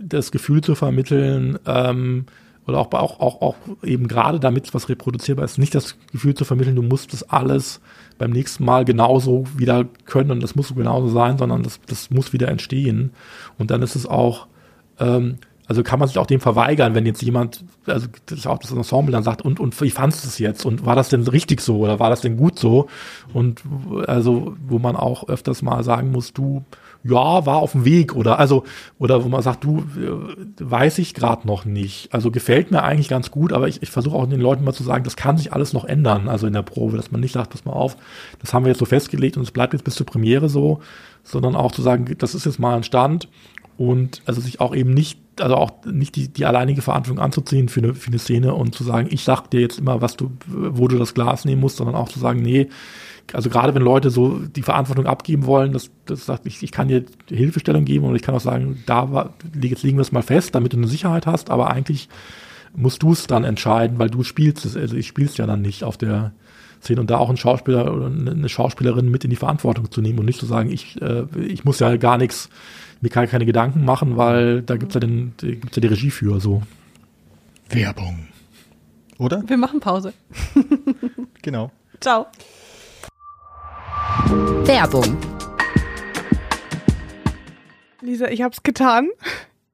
das 0.00 0.32
Gefühl 0.32 0.62
zu 0.62 0.74
vermitteln 0.74 1.58
ähm, 1.66 2.26
oder 2.66 2.78
auch, 2.78 2.92
auch, 2.92 3.20
auch, 3.20 3.40
auch 3.40 3.56
eben 3.84 4.08
gerade 4.08 4.40
damit 4.40 4.74
was 4.74 4.88
reproduzierbar 4.88 5.44
ist, 5.44 5.58
nicht 5.58 5.76
das 5.76 5.96
Gefühl 6.10 6.34
zu 6.34 6.44
vermitteln, 6.44 6.74
du 6.74 6.82
musst 6.82 7.12
das 7.12 7.22
alles 7.22 7.80
beim 8.18 8.32
nächsten 8.32 8.64
Mal 8.64 8.84
genauso 8.84 9.46
wieder 9.56 9.84
können 10.06 10.32
und 10.32 10.42
das 10.42 10.56
muss 10.56 10.74
genauso 10.74 11.08
sein, 11.08 11.38
sondern 11.38 11.62
das, 11.62 11.80
das 11.86 12.10
muss 12.10 12.32
wieder 12.32 12.48
entstehen. 12.48 13.12
Und 13.58 13.70
dann 13.70 13.82
ist 13.82 13.94
es 13.94 14.06
auch 14.06 14.48
ähm, 14.98 15.38
also 15.70 15.84
kann 15.84 16.00
man 16.00 16.08
sich 16.08 16.18
auch 16.18 16.26
dem 16.26 16.40
verweigern, 16.40 16.96
wenn 16.96 17.06
jetzt 17.06 17.22
jemand, 17.22 17.64
also 17.86 18.08
das 18.26 18.44
auch 18.44 18.58
das 18.58 18.72
Ensemble 18.72 19.12
dann 19.12 19.22
sagt, 19.22 19.40
und, 19.40 19.60
und 19.60 19.80
wie 19.80 19.90
fandest 19.90 20.24
du 20.24 20.28
es 20.28 20.40
jetzt? 20.40 20.66
Und 20.66 20.84
war 20.84 20.96
das 20.96 21.10
denn 21.10 21.22
richtig 21.28 21.60
so 21.60 21.78
oder 21.78 22.00
war 22.00 22.10
das 22.10 22.22
denn 22.22 22.36
gut 22.36 22.58
so? 22.58 22.88
Und 23.32 23.62
also, 24.08 24.56
wo 24.66 24.80
man 24.80 24.96
auch 24.96 25.28
öfters 25.28 25.62
mal 25.62 25.84
sagen 25.84 26.10
muss, 26.10 26.32
du, 26.32 26.64
ja, 27.04 27.46
war 27.46 27.58
auf 27.58 27.70
dem 27.70 27.84
Weg 27.84 28.16
oder 28.16 28.40
also, 28.40 28.64
oder 28.98 29.22
wo 29.22 29.28
man 29.28 29.42
sagt, 29.42 29.62
du, 29.62 29.84
weiß 30.58 30.98
ich 30.98 31.14
gerade 31.14 31.46
noch 31.46 31.64
nicht. 31.64 32.12
Also 32.12 32.32
gefällt 32.32 32.72
mir 32.72 32.82
eigentlich 32.82 33.08
ganz 33.08 33.30
gut, 33.30 33.52
aber 33.52 33.68
ich, 33.68 33.80
ich 33.80 33.92
versuche 33.92 34.16
auch 34.16 34.26
den 34.26 34.40
Leuten 34.40 34.64
mal 34.64 34.74
zu 34.74 34.82
sagen, 34.82 35.04
das 35.04 35.14
kann 35.14 35.38
sich 35.38 35.52
alles 35.52 35.72
noch 35.72 35.84
ändern, 35.84 36.28
also 36.28 36.48
in 36.48 36.52
der 36.52 36.62
Probe, 36.62 36.96
dass 36.96 37.12
man 37.12 37.20
nicht 37.20 37.34
sagt, 37.34 37.50
pass 37.50 37.64
mal 37.64 37.74
auf, 37.74 37.96
das 38.40 38.52
haben 38.52 38.64
wir 38.64 38.70
jetzt 38.70 38.80
so 38.80 38.86
festgelegt 38.86 39.36
und 39.36 39.44
es 39.44 39.52
bleibt 39.52 39.72
jetzt 39.72 39.84
bis 39.84 39.94
zur 39.94 40.06
Premiere 40.06 40.48
so, 40.48 40.80
sondern 41.22 41.54
auch 41.54 41.70
zu 41.70 41.80
sagen, 41.80 42.12
das 42.18 42.34
ist 42.34 42.44
jetzt 42.44 42.58
mal 42.58 42.74
ein 42.74 42.82
Stand 42.82 43.28
und 43.80 44.20
also 44.26 44.42
sich 44.42 44.60
auch 44.60 44.74
eben 44.74 44.92
nicht 44.92 45.18
also 45.40 45.54
auch 45.54 45.70
nicht 45.86 46.14
die, 46.14 46.28
die 46.28 46.44
alleinige 46.44 46.82
Verantwortung 46.82 47.24
anzuziehen 47.24 47.70
für 47.70 47.80
eine, 47.80 47.94
für 47.94 48.08
eine 48.08 48.18
Szene 48.18 48.52
und 48.52 48.74
zu 48.74 48.84
sagen, 48.84 49.08
ich 49.10 49.24
sag 49.24 49.48
dir 49.48 49.60
jetzt 49.62 49.78
immer, 49.78 50.02
was 50.02 50.16
du, 50.16 50.30
wo 50.46 50.86
du 50.86 50.98
das 50.98 51.14
Glas 51.14 51.46
nehmen 51.46 51.62
musst, 51.62 51.78
sondern 51.78 51.96
auch 51.96 52.10
zu 52.10 52.18
sagen, 52.18 52.42
nee, 52.42 52.68
also 53.32 53.48
gerade 53.48 53.74
wenn 53.74 53.80
Leute 53.80 54.10
so 54.10 54.38
die 54.38 54.60
Verantwortung 54.60 55.06
abgeben 55.06 55.46
wollen, 55.46 55.72
das, 55.72 55.90
das 56.04 56.26
sagt, 56.26 56.44
ich, 56.44 56.62
ich 56.62 56.72
kann 56.72 56.88
dir 56.88 57.06
Hilfestellung 57.30 57.86
geben 57.86 58.04
und 58.04 58.16
ich 58.16 58.20
kann 58.20 58.34
auch 58.34 58.40
sagen, 58.40 58.82
da 58.84 59.12
war, 59.12 59.32
jetzt 59.62 59.82
legen 59.82 59.96
wir 59.96 60.02
es 60.02 60.12
mal 60.12 60.20
fest, 60.20 60.54
damit 60.54 60.74
du 60.74 60.76
eine 60.76 60.86
Sicherheit 60.86 61.26
hast, 61.26 61.48
aber 61.48 61.70
eigentlich 61.70 62.10
musst 62.74 63.02
du 63.02 63.12
es 63.12 63.28
dann 63.28 63.44
entscheiden, 63.44 63.98
weil 63.98 64.10
du 64.10 64.24
spielst 64.24 64.66
es, 64.66 64.76
also 64.76 64.94
ich 64.94 65.06
spiel's 65.06 65.38
ja 65.38 65.46
dann 65.46 65.62
nicht 65.62 65.84
auf 65.84 65.96
der 65.96 66.32
Szene. 66.82 67.00
Und 67.00 67.08
da 67.08 67.16
auch 67.16 67.28
einen 67.28 67.38
Schauspieler 67.38 67.94
oder 67.94 68.06
eine 68.08 68.48
Schauspielerin 68.50 69.10
mit 69.10 69.24
in 69.24 69.30
die 69.30 69.36
Verantwortung 69.36 69.90
zu 69.90 70.02
nehmen 70.02 70.18
und 70.18 70.26
nicht 70.26 70.38
zu 70.38 70.46
sagen, 70.46 70.70
ich, 70.70 71.00
äh, 71.00 71.24
ich 71.38 71.64
muss 71.64 71.78
ja 71.78 71.96
gar 71.96 72.18
nichts 72.18 72.50
mir 73.00 73.08
kann 73.08 73.26
keine 73.28 73.46
Gedanken 73.46 73.84
machen, 73.84 74.16
weil 74.16 74.62
da 74.62 74.76
gibt's 74.76 74.94
ja, 74.94 75.00
den, 75.00 75.34
gibt's 75.38 75.76
ja 75.76 75.80
die 75.80 75.88
Regie 75.88 76.10
für 76.10 76.40
so. 76.40 76.62
Werbung. 77.68 78.28
Oder? 79.18 79.42
Wir 79.46 79.56
machen 79.56 79.80
Pause. 79.80 80.12
genau. 81.42 81.70
Ciao. 82.00 82.26
Werbung. 84.64 85.16
Lisa, 88.02 88.28
ich 88.28 88.42
hab's 88.42 88.62
getan. 88.62 89.08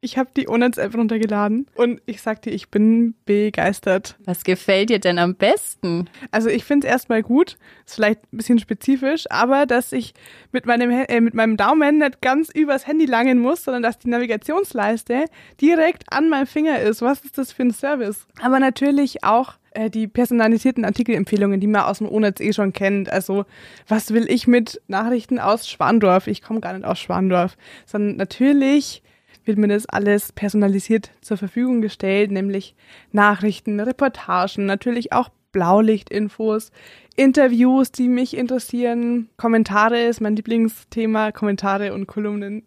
Ich 0.07 0.16
habe 0.16 0.30
die 0.36 0.48
Onets-App 0.48 0.94
runtergeladen 0.94 1.66
und 1.74 2.00
ich 2.07 2.22
sag 2.22 2.40
dir, 2.42 2.52
ich 2.52 2.68
bin 2.68 3.16
begeistert. 3.24 4.16
Was 4.24 4.44
gefällt 4.44 4.88
dir 4.88 5.00
denn 5.00 5.18
am 5.18 5.34
besten? 5.34 6.09
Also 6.30 6.48
ich 6.48 6.62
finde 6.62 6.86
es 6.86 6.92
erstmal 6.92 7.24
gut, 7.24 7.57
ist 7.84 7.96
vielleicht 7.96 8.20
ein 8.32 8.36
bisschen 8.36 8.61
spezifisch, 8.61 9.24
aber 9.30 9.66
dass 9.66 9.90
ich 9.90 10.14
mit 10.52 10.64
meinem, 10.64 10.92
äh, 10.92 11.20
mit 11.20 11.34
meinem 11.34 11.57
Daumen 11.57 11.98
nicht 11.98 12.22
ganz 12.22 12.50
übers 12.50 12.86
Handy 12.86 13.04
langen 13.04 13.40
muss, 13.40 13.64
sondern 13.64 13.82
dass 13.82 13.98
die 13.98 14.09
Navigationsleiste 14.09 15.24
direkt 15.61 16.04
an 16.12 16.28
meinem 16.28 16.46
Finger 16.46 16.78
ist. 16.78 17.02
Was 17.02 17.22
ist 17.22 17.36
das 17.36 17.50
für 17.50 17.64
ein 17.64 17.72
Service? 17.72 18.28
Aber 18.40 18.61
natürlich 18.61 19.24
auch 19.24 19.54
äh, 19.72 19.90
die 19.90 20.07
personalisierten 20.07 20.84
Artikelempfehlungen, 20.84 21.59
die 21.59 21.66
man 21.66 21.82
aus 21.82 21.98
dem 21.98 22.09
ONETZ 22.09 22.40
eh 22.42 22.52
schon 22.52 22.72
kennt. 22.72 23.11
Also 23.12 23.44
was 23.88 24.14
will 24.14 24.30
ich 24.30 24.46
mit 24.46 24.80
Nachrichten 24.86 25.40
aus 25.40 25.68
Schwandorf? 25.68 26.28
Ich 26.28 26.42
komme 26.42 26.61
gar 26.61 26.74
nicht 26.74 26.84
aus 26.84 27.00
Schwandorf, 27.00 27.57
sondern 27.86 28.14
natürlich 28.14 29.02
wird 29.47 29.59
mir 29.59 29.68
das 29.68 29.86
alles 29.86 30.32
personalisiert 30.32 31.11
zur 31.20 31.36
Verfügung 31.36 31.80
gestellt, 31.80 32.30
nämlich 32.30 32.74
Nachrichten, 33.12 33.80
Reportagen, 33.80 34.66
natürlich 34.66 35.12
auch 35.12 35.30
Blaulichtinfos, 35.53 36.70
Interviews, 37.16 37.90
die 37.90 38.09
mich 38.09 38.36
interessieren, 38.36 39.30
Kommentare 39.38 40.05
ist 40.05 40.20
mein 40.20 40.36
Lieblingsthema, 40.36 41.32
Kommentare 41.32 41.94
und 41.94 42.07
Kolumnen. 42.07 42.66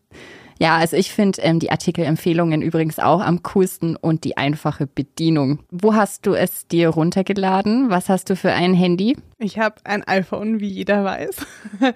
Ja, 0.60 0.76
also 0.78 0.97
ich 0.97 1.14
finde 1.14 1.41
ähm, 1.41 1.60
die 1.60 1.72
Artikelempfehlungen 1.72 2.62
übrigens 2.62 2.99
auch 2.99 3.22
am 3.22 3.43
coolsten 3.43 3.95
und 3.95 4.26
die 4.26 4.36
einfache 4.36 4.88
Bedienung. 4.88 5.60
Wo 5.72 5.95
hast 5.95 6.26
du 6.26 6.34
es 6.34 6.68
dir 6.68 6.89
runtergeladen? 6.89 7.89
Was 7.89 8.10
hast 8.10 8.30
du 8.30 8.36
für 8.36 8.51
ein 8.51 8.74
Handy? 8.74 9.16
Ich 9.38 9.57
habe 9.57 9.76
ein 9.86 10.03
iPhone, 10.05 10.60
wie 10.60 10.68
jeder 10.68 11.05
weiß. 11.05 11.45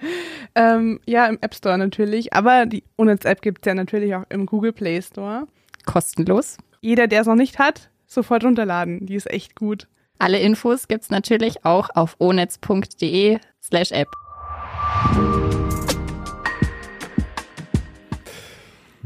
ähm, 0.54 0.98
ja, 1.06 1.26
im 1.26 1.38
App 1.42 1.54
Store 1.54 1.76
natürlich, 1.76 2.32
aber 2.32 2.64
die 2.64 2.84
Unnetz-App 2.96 3.42
gibt 3.42 3.66
es 3.66 3.70
ja 3.70 3.74
natürlich 3.74 4.14
auch 4.14 4.24
im 4.30 4.46
Google 4.46 4.72
Play 4.72 5.02
Store. 5.02 5.46
Kostenlos. 5.84 6.56
Jeder, 6.80 7.06
der 7.06 7.20
es 7.20 7.26
noch 7.26 7.34
nicht 7.34 7.58
hat, 7.58 7.90
sofort 8.06 8.44
runterladen. 8.44 9.04
Die 9.04 9.14
ist 9.14 9.30
echt 9.30 9.56
gut. 9.56 9.88
Alle 10.18 10.38
Infos 10.38 10.88
gibt's 10.88 11.10
natürlich 11.10 11.66
auch 11.66 11.90
auf 11.94 12.16
onetz.de 12.18 13.38
slash 13.60 13.92
app. 13.92 14.08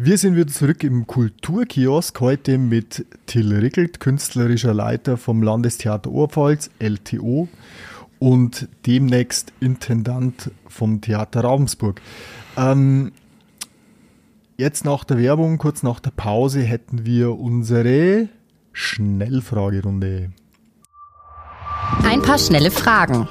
Wir 0.01 0.17
sind 0.17 0.37
wieder 0.37 0.47
zurück 0.47 0.85
im 0.85 1.09
Kulturkiosk 1.09 2.21
heute 2.21 2.57
mit 2.57 3.05
Till 3.27 3.53
Rickelt, 3.53 3.99
künstlerischer 3.99 4.73
Leiter 4.73 5.17
vom 5.17 5.43
Landestheater 5.43 6.13
Oberpfalz, 6.13 6.71
LTO, 6.79 7.49
und 8.21 8.69
demnächst 8.87 9.53
Intendant 9.59 10.53
vom 10.69 11.01
Theater 11.01 11.43
Ravensburg. 11.43 12.01
Ähm, 12.57 13.11
jetzt 14.57 14.85
nach 14.85 15.03
der 15.03 15.19
Werbung, 15.19 15.59
kurz 15.59 15.83
nach 15.83 15.99
der 15.99 16.13
Pause, 16.13 16.61
hätten 16.61 17.05
wir 17.05 17.37
unsere 17.37 18.29
Schnellfragerunde. 18.73 20.31
Ein 22.05 22.23
paar 22.23 22.39
schnelle 22.39 22.71
Fragen. 22.71 23.27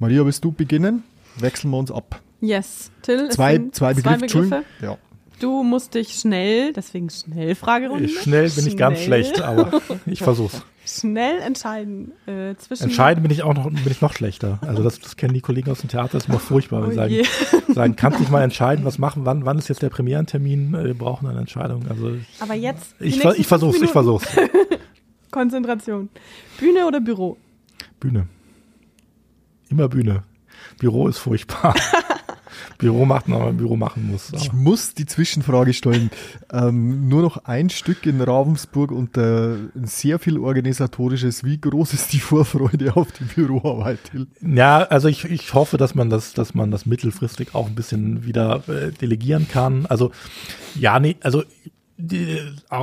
Maria, 0.00 0.24
willst 0.24 0.42
du 0.42 0.50
beginnen? 0.50 1.04
Wechseln 1.38 1.70
wir 1.70 1.78
uns 1.78 1.92
ab. 1.92 2.20
Yes. 2.42 2.90
Till, 3.02 3.30
zwei, 3.30 3.60
zwei, 3.70 3.94
Begriffe, 3.94 4.26
zwei 4.26 4.26
Begriffe. 4.26 4.64
Ja. 4.82 4.98
Du 5.38 5.62
musst 5.62 5.94
dich 5.94 6.14
schnell, 6.14 6.72
deswegen 6.72 7.08
Schnellfragerunde. 7.08 8.08
Schnell 8.08 8.42
bin 8.42 8.50
schnell. 8.50 8.66
ich 8.68 8.76
ganz 8.76 9.00
schlecht, 9.00 9.40
aber 9.40 9.80
ich 10.06 10.18
versuch's. 10.22 10.62
Schnell 10.84 11.40
entscheiden 11.40 12.12
äh, 12.26 12.56
zwischen. 12.56 12.84
Entscheiden 12.84 13.22
bin 13.22 13.30
ich 13.30 13.44
auch 13.44 13.54
noch, 13.54 13.64
bin 13.64 13.88
ich 13.88 14.00
noch 14.00 14.12
schlechter. 14.12 14.58
Also 14.62 14.82
das, 14.82 14.98
das 14.98 15.16
kennen 15.16 15.34
die 15.34 15.40
Kollegen 15.40 15.70
aus 15.70 15.80
dem 15.80 15.88
Theater, 15.88 16.14
das 16.14 16.24
ist 16.24 16.28
immer 16.28 16.40
furchtbar, 16.40 16.84
oh 16.86 16.90
sagen, 16.90 17.22
sagen, 17.68 17.94
kannst 17.94 18.18
du 18.18 18.22
nicht 18.22 18.32
mal 18.32 18.42
entscheiden, 18.42 18.84
was 18.84 18.98
machen, 18.98 19.24
wann, 19.24 19.44
wann 19.44 19.58
ist 19.58 19.68
jetzt 19.68 19.82
der 19.82 19.90
Premierentermin? 19.90 20.74
Äh, 20.74 20.84
wir 20.86 20.94
brauchen 20.94 21.28
eine 21.28 21.38
Entscheidung. 21.38 21.86
Also 21.88 22.16
aber 22.40 22.54
jetzt. 22.54 22.96
Ich, 22.98 23.24
ich 23.24 23.46
versuch's, 23.46 23.80
ich 23.80 23.90
versuch's. 23.90 24.26
Konzentration. 25.30 26.08
Bühne 26.58 26.86
oder 26.86 27.00
Büro? 27.00 27.36
Bühne. 28.00 28.26
Immer 29.70 29.88
Bühne. 29.88 30.24
Büro 30.78 31.06
ist 31.08 31.18
furchtbar. 31.18 31.74
Büro 32.82 33.04
macht, 33.04 33.28
man 33.28 33.56
Büro 33.56 33.76
machen 33.76 34.10
muss. 34.10 34.32
Aber. 34.32 34.42
Ich 34.42 34.52
muss 34.52 34.94
die 34.94 35.06
Zwischenfrage 35.06 35.72
stellen. 35.72 36.10
Ähm, 36.52 37.08
nur 37.08 37.22
noch 37.22 37.44
ein 37.44 37.70
Stück 37.70 38.04
in 38.06 38.20
Ravensburg 38.20 38.90
und 38.90 39.16
äh, 39.16 39.54
sehr 39.84 40.18
viel 40.18 40.36
organisatorisches. 40.36 41.44
Wie 41.44 41.60
groß 41.60 41.94
ist 41.94 42.12
die 42.12 42.18
Vorfreude 42.18 42.96
auf 42.96 43.12
die 43.12 43.24
Büroarbeit? 43.24 44.00
Ja, 44.40 44.82
also 44.82 45.06
ich, 45.06 45.24
ich 45.24 45.54
hoffe, 45.54 45.76
dass 45.76 45.94
man 45.94 46.10
das, 46.10 46.34
dass 46.34 46.54
man 46.54 46.72
das 46.72 46.84
mittelfristig 46.84 47.54
auch 47.54 47.68
ein 47.68 47.76
bisschen 47.76 48.26
wieder 48.26 48.68
äh, 48.68 48.90
delegieren 48.90 49.46
kann. 49.48 49.86
Also 49.86 50.10
ja, 50.74 50.98
nee, 50.98 51.16
also 51.22 51.44
die, 52.02 52.40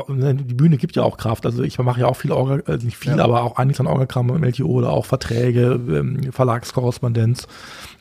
ne, 0.07 0.35
die, 0.35 0.53
Bühne 0.53 0.77
gibt 0.77 0.95
ja 0.95 1.03
auch 1.03 1.17
Kraft. 1.17 1.45
Also 1.45 1.63
ich 1.63 1.77
mache 1.79 1.99
ja 1.99 2.07
auch 2.07 2.15
viel 2.15 2.31
Orga, 2.31 2.61
also 2.65 2.85
nicht 2.85 2.97
viel, 2.97 3.17
ja. 3.17 3.23
aber 3.23 3.43
auch 3.43 3.57
einiges 3.57 3.79
an 3.79 3.87
Orgakram 3.87 4.29
im 4.29 4.43
LTO 4.43 4.67
oder 4.67 4.91
auch 4.91 5.05
Verträge, 5.05 5.79
ähm, 5.89 6.31
Verlagskorrespondenz. 6.31 7.47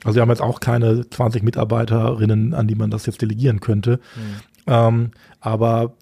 Also 0.05 0.17
wir 0.17 0.23
haben 0.23 0.29
jetzt 0.31 0.43
auch 0.43 0.61
keine 0.61 1.09
20 1.09 1.43
Mitarbeiterinnen, 1.43 2.55
an 2.55 2.69
die 2.69 2.77
man 2.77 2.91
das 2.91 3.07
jetzt 3.07 3.21
delegieren 3.21 3.61
könnte. 3.61 4.01
Mhm. 4.15 4.41
Ähm, 4.67 5.11
aber 5.41 5.95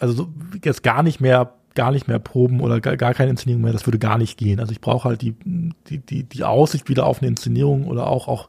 also 0.00 0.28
jetzt 0.64 0.82
gar 0.82 1.02
nicht 1.02 1.20
mehr 1.20 1.54
gar 1.74 1.92
nicht 1.92 2.08
mehr 2.08 2.18
proben 2.18 2.60
oder 2.60 2.80
gar, 2.80 2.96
gar 2.96 3.14
keine 3.14 3.30
Inszenierung 3.30 3.62
mehr, 3.62 3.72
das 3.72 3.86
würde 3.86 4.00
gar 4.00 4.18
nicht 4.18 4.36
gehen. 4.36 4.58
Also 4.58 4.72
ich 4.72 4.80
brauche 4.80 5.08
halt 5.08 5.22
die, 5.22 5.36
die, 5.44 5.98
die, 5.98 6.24
die 6.24 6.44
Aussicht 6.44 6.88
wieder 6.88 7.06
auf 7.06 7.20
eine 7.20 7.28
Inszenierung 7.28 7.86
oder 7.86 8.08
auch, 8.08 8.26
auch 8.26 8.48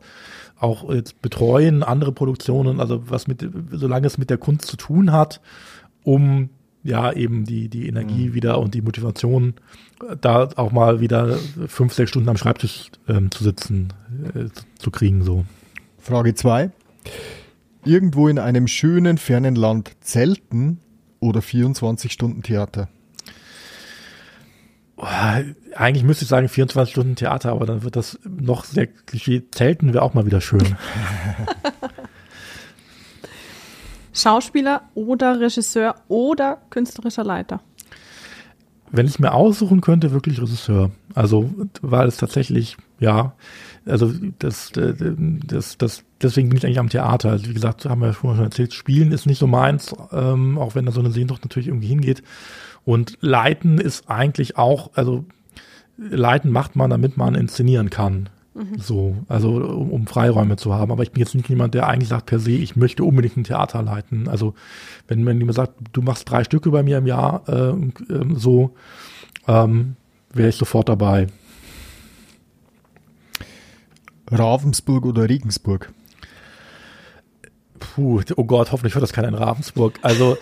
auch 0.62 0.94
jetzt 0.94 1.22
betreuen, 1.22 1.84
andere 1.84 2.12
Produktionen, 2.12 2.80
also 2.80 3.10
was 3.10 3.28
mit, 3.28 3.48
solange 3.72 4.06
es 4.06 4.18
mit 4.18 4.30
der 4.30 4.38
Kunst 4.38 4.66
zu 4.66 4.78
tun 4.78 5.12
hat, 5.12 5.42
um 6.04 6.50
ja 6.84 7.12
eben 7.14 7.46
die, 7.46 7.70
die 7.70 7.88
Energie 7.88 8.30
mhm. 8.30 8.34
wieder 8.34 8.60
und 8.60 8.74
die 8.74 8.82
Motivation, 8.82 9.54
da 10.20 10.50
auch 10.56 10.72
mal 10.72 11.00
wieder 11.00 11.38
fünf, 11.68 11.94
sechs 11.94 12.10
Stunden 12.10 12.30
am 12.30 12.38
Schreibtisch 12.38 12.90
ähm, 13.08 13.30
zu 13.30 13.44
sitzen, 13.44 13.94
äh, 14.34 14.46
zu 14.80 14.90
kriegen, 14.92 15.24
so. 15.24 15.46
Frage 16.00 16.34
zwei 16.34 16.72
Irgendwo 17.84 18.28
in 18.28 18.38
einem 18.38 18.68
schönen, 18.68 19.18
fernen 19.18 19.56
Land 19.56 19.92
zelten 20.02 20.80
oder 21.20 21.42
24 21.42 22.12
Stunden 22.12 22.44
Theater? 22.44 22.90
eigentlich 25.76 26.04
müsste 26.04 26.26
ich 26.26 26.30
sagen 26.30 26.48
24 26.48 26.92
Stunden 26.92 27.16
Theater, 27.16 27.52
aber 27.52 27.66
dann 27.66 27.82
wird 27.82 27.96
das 27.96 28.20
noch 28.24 28.66
sehr 28.66 28.86
klischee. 28.86 29.42
Zelten 29.50 29.96
wäre 29.96 30.04
auch 30.04 30.14
mal 30.14 30.28
wieder 30.28 30.42
schön. 30.42 30.62
Schauspieler 34.14 34.84
oder 34.94 35.40
Regisseur 35.40 35.96
oder 36.08 36.58
künstlerischer 36.70 37.24
Leiter? 37.24 37.62
Wenn 38.92 39.08
ich 39.08 39.20
mir 39.20 39.34
aussuchen 39.34 39.80
könnte, 39.80 40.12
wirklich 40.12 40.42
Regisseur. 40.42 40.92
Also, 41.16 41.50
weil 41.82 42.08
es 42.08 42.18
tatsächlich, 42.18 42.76
ja, 43.00 43.34
also 43.86 44.12
das, 44.40 44.72
das, 44.74 45.78
das, 45.78 46.04
deswegen 46.22 46.50
bin 46.50 46.58
ich 46.58 46.66
eigentlich 46.66 46.80
am 46.80 46.90
Theater. 46.90 47.30
Also 47.30 47.48
wie 47.48 47.54
gesagt, 47.54 47.86
haben 47.86 48.02
wir 48.02 48.14
schon 48.14 48.38
erzählt, 48.38 48.74
Spielen 48.74 49.12
ist 49.12 49.26
nicht 49.26 49.40
so 49.40 49.48
meins, 49.48 49.96
ähm, 50.12 50.58
auch 50.58 50.76
wenn 50.76 50.86
da 50.86 50.92
so 50.92 51.00
eine 51.00 51.12
Sehnsucht 51.12 51.44
natürlich 51.44 51.68
irgendwie 51.68 51.88
hingeht. 51.88 52.22
Und 52.84 53.18
Leiten 53.22 53.78
ist 53.78 54.10
eigentlich 54.10 54.58
auch, 54.58 54.92
also 54.96 55.26
Leiten 55.98 56.52
macht 56.52 56.76
man, 56.76 56.90
damit 56.90 57.16
man 57.16 57.36
inszenieren 57.36 57.90
kann. 57.90 58.30
Mhm. 58.54 58.80
So, 58.80 59.16
also 59.30 59.50
um, 59.56 59.92
um, 59.92 60.08
Freiräume 60.08 60.58
zu 60.58 60.74
haben. 60.74 60.92
Aber 60.92 61.04
ich 61.04 61.12
bin 61.12 61.22
jetzt 61.22 61.36
nicht 61.36 61.48
jemand, 61.50 61.74
der 61.74 61.88
eigentlich 61.88 62.10
sagt 62.10 62.26
per 62.26 62.40
se, 62.40 62.52
ich 62.52 62.76
möchte 62.76 63.04
unbedingt 63.04 63.38
ein 63.38 63.44
Theater 63.44 63.82
leiten. 63.82 64.28
Also 64.28 64.56
wenn, 65.08 65.26
wenn 65.26 65.40
jemand 65.40 65.56
sagt, 65.56 65.74
du 65.94 66.02
machst 66.02 66.30
drei 66.30 66.44
Stücke 66.44 66.70
bei 66.70 66.84
mir 66.84 66.98
im 66.98 67.08
Jahr, 67.08 67.44
äh, 67.48 67.70
äh, 67.72 68.26
so, 68.34 68.76
ähm, 69.48 69.96
wäre 70.34 70.50
ich 70.50 70.56
sofort 70.56 70.90
dabei. 70.90 71.28
Ravensburg 74.30 75.06
oder 75.06 75.28
Regensburg? 75.28 75.92
Puh, 77.80 78.22
oh 78.36 78.46
Gott, 78.46 78.72
hoffentlich 78.72 78.96
hört 78.96 79.04
das 79.04 79.14
keiner 79.14 79.30
in 79.30 79.34
Ravensburg. 79.34 80.00
Also 80.02 80.38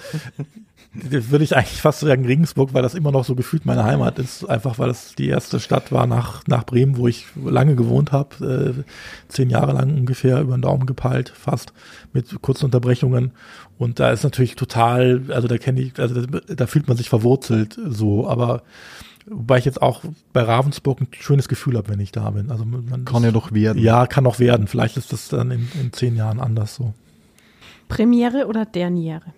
würde 0.91 1.43
ich 1.43 1.55
eigentlich 1.55 1.81
fast 1.81 1.99
sagen 1.99 2.25
Regensburg, 2.25 2.73
weil 2.73 2.81
das 2.81 2.95
immer 2.95 3.11
noch 3.11 3.23
so 3.23 3.35
gefühlt 3.35 3.65
meine 3.65 3.83
Heimat 3.83 4.17
ist. 4.17 4.49
Einfach 4.49 4.79
weil 4.79 4.87
das 4.87 5.13
die 5.13 5.27
erste 5.27 5.59
Stadt 5.59 5.91
war 5.91 6.07
nach, 6.07 6.41
nach 6.47 6.65
Bremen, 6.65 6.97
wo 6.97 7.07
ich 7.07 7.27
lange 7.35 7.75
gewohnt 7.75 8.11
habe. 8.11 8.75
Äh, 8.77 8.83
zehn 9.27 9.49
Jahre 9.49 9.73
lang 9.73 9.95
ungefähr 9.95 10.41
über 10.41 10.57
den 10.57 10.63
Daumen 10.63 10.87
gepeilt, 10.87 11.29
fast 11.29 11.73
mit 12.11 12.41
kurzen 12.41 12.65
Unterbrechungen. 12.65 13.31
Und 13.77 13.99
da 13.99 14.09
ist 14.11 14.23
natürlich 14.23 14.55
total, 14.55 15.21
also 15.29 15.47
da 15.47 15.57
kenne 15.57 15.81
ich, 15.81 15.99
also 15.99 16.21
da, 16.25 16.39
da 16.39 16.67
fühlt 16.67 16.87
man 16.87 16.97
sich 16.97 17.09
verwurzelt 17.09 17.79
so, 17.87 18.27
aber 18.27 18.63
Wobei 19.31 19.59
ich 19.59 19.65
jetzt 19.65 19.81
auch 19.81 20.01
bei 20.33 20.41
Ravensburg 20.41 21.01
ein 21.01 21.07
schönes 21.11 21.47
Gefühl 21.47 21.77
habe, 21.77 21.89
wenn 21.89 21.99
ich 21.99 22.11
da 22.11 22.31
bin. 22.31 22.49
Also 22.49 22.65
man 22.65 23.05
kann 23.05 23.23
ja 23.23 23.31
doch 23.31 23.51
werden. 23.51 23.81
Ja, 23.81 24.07
kann 24.07 24.23
noch 24.23 24.39
werden. 24.39 24.65
Vielleicht 24.65 24.97
ist 24.97 25.13
das 25.13 25.29
dann 25.29 25.51
in, 25.51 25.67
in 25.79 25.93
zehn 25.93 26.15
Jahren 26.15 26.39
anders 26.39 26.73
so. 26.73 26.93
Premiere 27.87 28.47
oder 28.47 28.65
Derniere? 28.65 29.33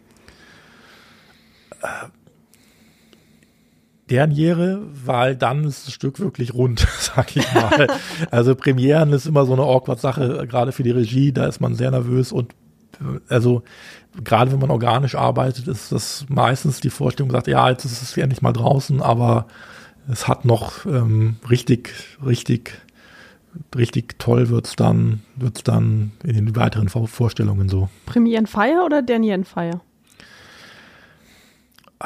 Derniere, 4.10 4.82
weil 5.06 5.38
dann 5.38 5.64
ist 5.64 5.88
das 5.88 5.94
Stück 5.94 6.20
wirklich 6.20 6.54
rund, 6.54 6.86
sag 7.00 7.36
ich 7.36 7.54
mal. 7.54 7.88
also 8.30 8.56
Premieren 8.56 9.14
ist 9.14 9.26
immer 9.26 9.46
so 9.46 9.54
eine 9.54 9.62
awkward 9.62 10.00
Sache, 10.00 10.46
gerade 10.48 10.74
für 10.74 10.84
die 10.84 10.92
Regie, 10.92 11.32
da 11.32 11.46
ist 11.46 11.62
man 11.62 11.76
sehr 11.76 11.92
nervös 11.92 12.32
und 12.32 12.54
also 13.30 13.64
gerade 14.24 14.52
wenn 14.52 14.60
man 14.60 14.70
organisch 14.70 15.16
arbeitet, 15.16 15.68
ist 15.68 15.92
das 15.92 16.26
meistens 16.28 16.82
die 16.82 16.90
Vorstellung, 16.90 17.32
sagt, 17.32 17.48
ja, 17.48 17.70
jetzt 17.70 17.86
ist 17.86 18.02
es 18.02 18.18
endlich 18.18 18.42
mal 18.42 18.52
draußen, 18.52 19.02
aber 19.02 19.48
es 20.10 20.28
hat 20.28 20.46
noch 20.46 20.86
ähm, 20.86 21.38
richtig, 21.50 21.94
richtig, 22.26 22.74
richtig 23.76 24.20
toll 24.20 24.50
wird's 24.50 24.76
dann, 24.76 25.22
wird's 25.36 25.64
dann 25.64 26.12
in 26.24 26.36
den 26.36 26.56
weiteren 26.56 26.90
Vorstellungen 26.90 27.70
so. 27.70 27.90
Premieren 28.06 28.48
Fire 28.48 28.84
oder 28.86 29.02
Fire? 29.46 29.82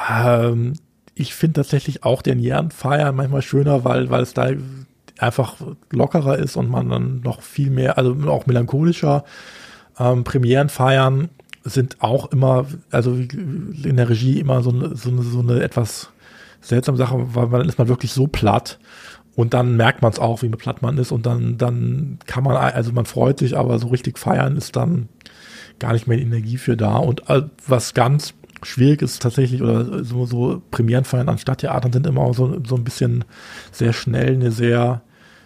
Ähm, 0.10 0.74
ich 1.14 1.34
finde 1.34 1.62
tatsächlich 1.62 2.04
auch 2.04 2.22
den 2.22 2.40
Jernfeier 2.40 3.12
manchmal 3.12 3.42
schöner, 3.42 3.84
weil, 3.84 4.10
weil 4.10 4.22
es 4.22 4.34
da 4.34 4.50
einfach 5.18 5.56
lockerer 5.92 6.38
ist 6.38 6.58
und 6.58 6.70
man 6.70 6.90
dann 6.90 7.22
noch 7.22 7.42
viel 7.42 7.70
mehr, 7.70 7.98
also 7.98 8.16
auch 8.28 8.46
melancholischer. 8.46 9.24
Ähm, 9.98 10.26
Premieren 10.26 10.70
feiern 10.70 11.30
sind 11.64 12.02
auch 12.02 12.32
immer, 12.32 12.66
also 12.92 13.14
in 13.14 13.96
der 13.96 14.10
Regie 14.10 14.40
immer 14.40 14.62
so 14.62 14.72
eine, 14.72 14.96
so 14.96 15.10
eine, 15.10 15.22
so 15.22 15.40
eine 15.40 15.64
etwas 15.64 16.10
seltsame 16.62 16.98
Sache, 16.98 17.16
weil 17.34 17.48
man 17.48 17.68
ist 17.68 17.78
man 17.78 17.88
wirklich 17.88 18.12
so 18.12 18.28
platt 18.28 18.78
und 19.36 19.54
dann 19.54 19.78
merkt 19.78 20.02
man 20.02 20.12
es 20.12 20.20
auch, 20.20 20.42
wie 20.42 20.50
platt 20.50 20.82
man 20.82 20.98
ist 20.98 21.12
und 21.12 21.26
dann, 21.26 21.58
dann 21.58 22.20
kann 22.26 22.44
man, 22.44 22.56
also 22.56 22.92
man 22.92 23.06
freut 23.06 23.40
sich, 23.40 23.58
aber 23.58 23.80
so 23.80 23.88
richtig 23.88 24.20
feiern 24.20 24.58
ist 24.58 24.76
dann 24.76 25.10
gar 25.80 25.94
nicht 25.94 26.08
mehr 26.08 26.20
Energie 26.20 26.58
für 26.58 26.78
da. 26.78 26.98
Und 26.98 27.30
äh, 27.30 27.44
was 27.68 27.94
ganz 27.94 28.34
schwierig 28.66 29.02
ist 29.02 29.22
tatsächlich, 29.22 29.62
oder 29.62 30.04
so, 30.04 30.26
so 30.26 30.62
Premierenfeiern 30.72 31.30
an 31.30 31.38
Stadttheatern 31.38 31.94
sind 31.94 32.08
immer 32.08 32.34
so, 32.34 32.62
so 32.66 32.76
ein 32.76 32.84
bisschen 32.84 33.24
sehr 33.72 33.94
schnell 33.94 34.34
eine 34.34 34.52
sehr 34.52 35.02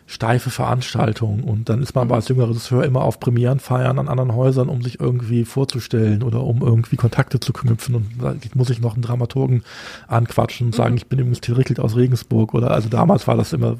steife 0.09 0.49
Veranstaltung. 0.49 1.43
Und 1.43 1.69
dann 1.69 1.83
ist 1.83 1.93
man 1.93 2.07
aber 2.07 2.15
als 2.15 2.29
jüngerer 2.29 2.49
Regisseur 2.49 2.83
immer 2.83 3.03
auf 3.03 3.19
Premierenfeiern 3.19 3.99
an 3.99 4.07
anderen 4.07 4.33
Häusern, 4.33 4.67
um 4.67 4.81
sich 4.81 4.99
irgendwie 4.99 5.45
vorzustellen 5.45 6.23
oder 6.23 6.43
um 6.43 6.63
irgendwie 6.63 6.95
Kontakte 6.95 7.39
zu 7.39 7.53
knüpfen. 7.53 7.93
Und 7.93 8.07
da 8.19 8.33
muss 8.55 8.71
ich 8.71 8.81
noch 8.81 8.95
einen 8.95 9.03
Dramaturgen 9.03 9.61
anquatschen 10.07 10.65
und 10.67 10.75
sagen, 10.75 10.93
mhm. 10.93 10.97
ich 10.97 11.05
bin 11.05 11.19
übrigens 11.19 11.41
Till 11.41 11.53
Rickelt 11.53 11.79
aus 11.79 11.95
Regensburg. 11.95 12.55
Oder 12.55 12.71
also 12.71 12.89
damals 12.89 13.27
war 13.27 13.37
das 13.37 13.53
immer 13.53 13.77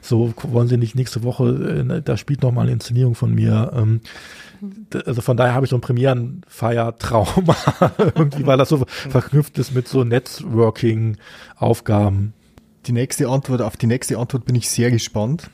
so, 0.00 0.32
wollen 0.42 0.68
Sie 0.68 0.76
nicht 0.76 0.94
nächste 0.94 1.24
Woche, 1.24 1.86
äh, 1.90 2.02
da 2.02 2.16
spielt 2.16 2.42
noch 2.42 2.52
mal 2.52 2.62
eine 2.62 2.70
Inszenierung 2.70 3.16
von 3.16 3.34
mir. 3.34 3.72
Ähm, 3.74 4.00
also 5.06 5.22
von 5.22 5.36
daher 5.36 5.54
habe 5.54 5.66
ich 5.66 5.70
so 5.70 5.76
ein 5.76 5.80
Premierenfeier-Trauma 5.80 7.56
irgendwie, 8.14 8.46
weil 8.46 8.58
das 8.58 8.68
so 8.68 8.84
verknüpft 8.86 9.58
ist 9.58 9.74
mit 9.74 9.88
so 9.88 10.04
Networking-Aufgaben. 10.04 12.33
Die 12.86 12.92
nächste 12.92 13.28
Antwort, 13.28 13.62
auf 13.62 13.76
die 13.76 13.86
nächste 13.86 14.18
Antwort 14.18 14.44
bin 14.44 14.54
ich 14.54 14.68
sehr 14.68 14.90
gespannt. 14.90 15.50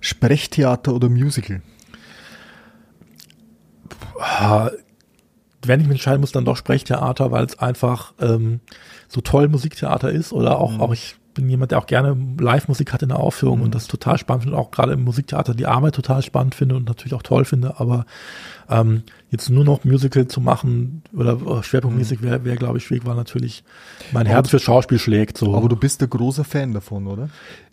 Sprechtheater 0.00 0.94
oder 0.94 1.08
Musical? 1.08 1.60
Wenn 5.62 5.80
ich 5.80 5.86
mich 5.86 5.96
entscheiden 5.96 6.20
muss, 6.20 6.32
dann 6.32 6.44
doch 6.44 6.56
Sprechtheater, 6.56 7.32
weil 7.32 7.44
es 7.44 7.58
einfach 7.58 8.14
ähm, 8.20 8.60
so 9.08 9.20
toll 9.20 9.48
Musiktheater 9.48 10.10
ist 10.10 10.32
oder 10.32 10.58
auch, 10.58 10.72
mhm. 10.72 10.80
auch 10.80 10.92
ich 10.92 11.16
bin 11.34 11.48
jemand, 11.48 11.72
der 11.72 11.78
auch 11.78 11.86
gerne 11.86 12.16
Live-Musik 12.40 12.92
hat 12.92 13.02
in 13.02 13.10
der 13.10 13.18
Aufführung 13.18 13.58
mhm. 13.58 13.64
und 13.66 13.74
das 13.74 13.86
total 13.86 14.18
spannend 14.18 14.44
finde, 14.44 14.58
auch 14.58 14.70
gerade 14.70 14.92
im 14.92 15.04
Musiktheater 15.04 15.54
die 15.54 15.66
Arbeit 15.66 15.94
total 15.94 16.22
spannend 16.22 16.54
finde 16.54 16.76
und 16.76 16.86
natürlich 16.86 17.14
auch 17.14 17.22
toll 17.22 17.44
finde, 17.44 17.78
aber 17.78 18.06
ähm, 18.68 19.02
jetzt 19.30 19.50
nur 19.50 19.64
noch 19.64 19.84
Musical 19.84 20.26
zu 20.26 20.40
machen 20.40 21.02
oder 21.14 21.62
schwerpunktmäßig 21.62 22.22
wäre, 22.22 22.44
wär, 22.44 22.56
glaube 22.56 22.78
ich, 22.78 22.84
schwierig, 22.84 23.06
weil 23.06 23.14
natürlich 23.14 23.62
mein 24.12 24.26
aber 24.26 24.34
Herz 24.36 24.50
für 24.50 24.58
Schauspiel 24.58 24.98
schlägt. 24.98 25.36
So. 25.38 25.54
Aber 25.54 25.68
du 25.68 25.76
bist 25.76 26.00
der 26.00 26.08
großer 26.08 26.44
Fan 26.44 26.72
davon, 26.72 27.06
oder? 27.06 27.28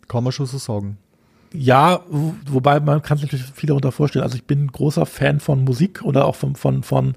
Kann 0.08 0.24
man 0.24 0.34
schon 0.34 0.46
so 0.46 0.58
sagen. 0.58 0.98
Ja, 1.54 2.02
wobei 2.46 2.80
man 2.82 3.02
kann 3.02 3.18
sich 3.18 3.32
natürlich 3.32 3.54
viel 3.54 3.68
darunter 3.68 3.92
vorstellen. 3.92 4.24
Also 4.24 4.36
ich 4.36 4.44
bin 4.44 4.68
großer 4.68 5.06
Fan 5.06 5.40
von 5.40 5.64
Musik 5.64 6.02
oder 6.04 6.26
auch 6.26 6.36
von, 6.36 6.56
von, 6.56 6.84
von 6.84 7.16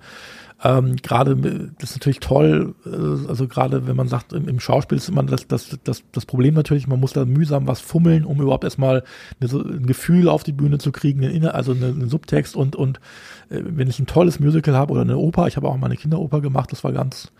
ähm, 0.64 0.96
gerade, 0.96 1.36
das 1.78 1.90
ist 1.90 1.96
natürlich 1.96 2.18
toll, 2.18 2.74
äh, 2.84 3.28
also 3.28 3.46
gerade 3.46 3.86
wenn 3.86 3.94
man 3.94 4.08
sagt, 4.08 4.32
im, 4.32 4.58
Schauspiel 4.58 4.98
ist 4.98 5.08
immer 5.08 5.22
das, 5.22 5.46
das, 5.46 5.78
das, 5.84 6.02
das 6.10 6.26
Problem 6.26 6.54
natürlich, 6.54 6.88
man 6.88 6.98
muss 6.98 7.12
da 7.12 7.24
mühsam 7.24 7.68
was 7.68 7.80
fummeln, 7.80 8.24
um 8.24 8.40
überhaupt 8.40 8.64
erstmal 8.64 9.04
eine, 9.40 9.50
ein 9.50 9.86
Gefühl 9.86 10.28
auf 10.28 10.42
die 10.42 10.52
Bühne 10.52 10.78
zu 10.78 10.90
kriegen, 10.90 11.46
also 11.46 11.72
eine, 11.72 11.86
einen 11.86 12.08
Subtext 12.08 12.56
und, 12.56 12.74
und 12.74 12.98
äh, 13.50 13.62
wenn 13.64 13.88
ich 13.88 14.00
ein 14.00 14.06
tolles 14.06 14.40
Musical 14.40 14.74
habe 14.74 14.92
oder 14.92 15.02
eine 15.02 15.16
Oper, 15.16 15.46
ich 15.46 15.56
habe 15.56 15.68
auch 15.68 15.76
mal 15.76 15.86
eine 15.86 15.96
Kinderoper 15.96 16.40
gemacht, 16.40 16.72
das 16.72 16.82
war 16.82 16.92
ganz, 16.92 17.30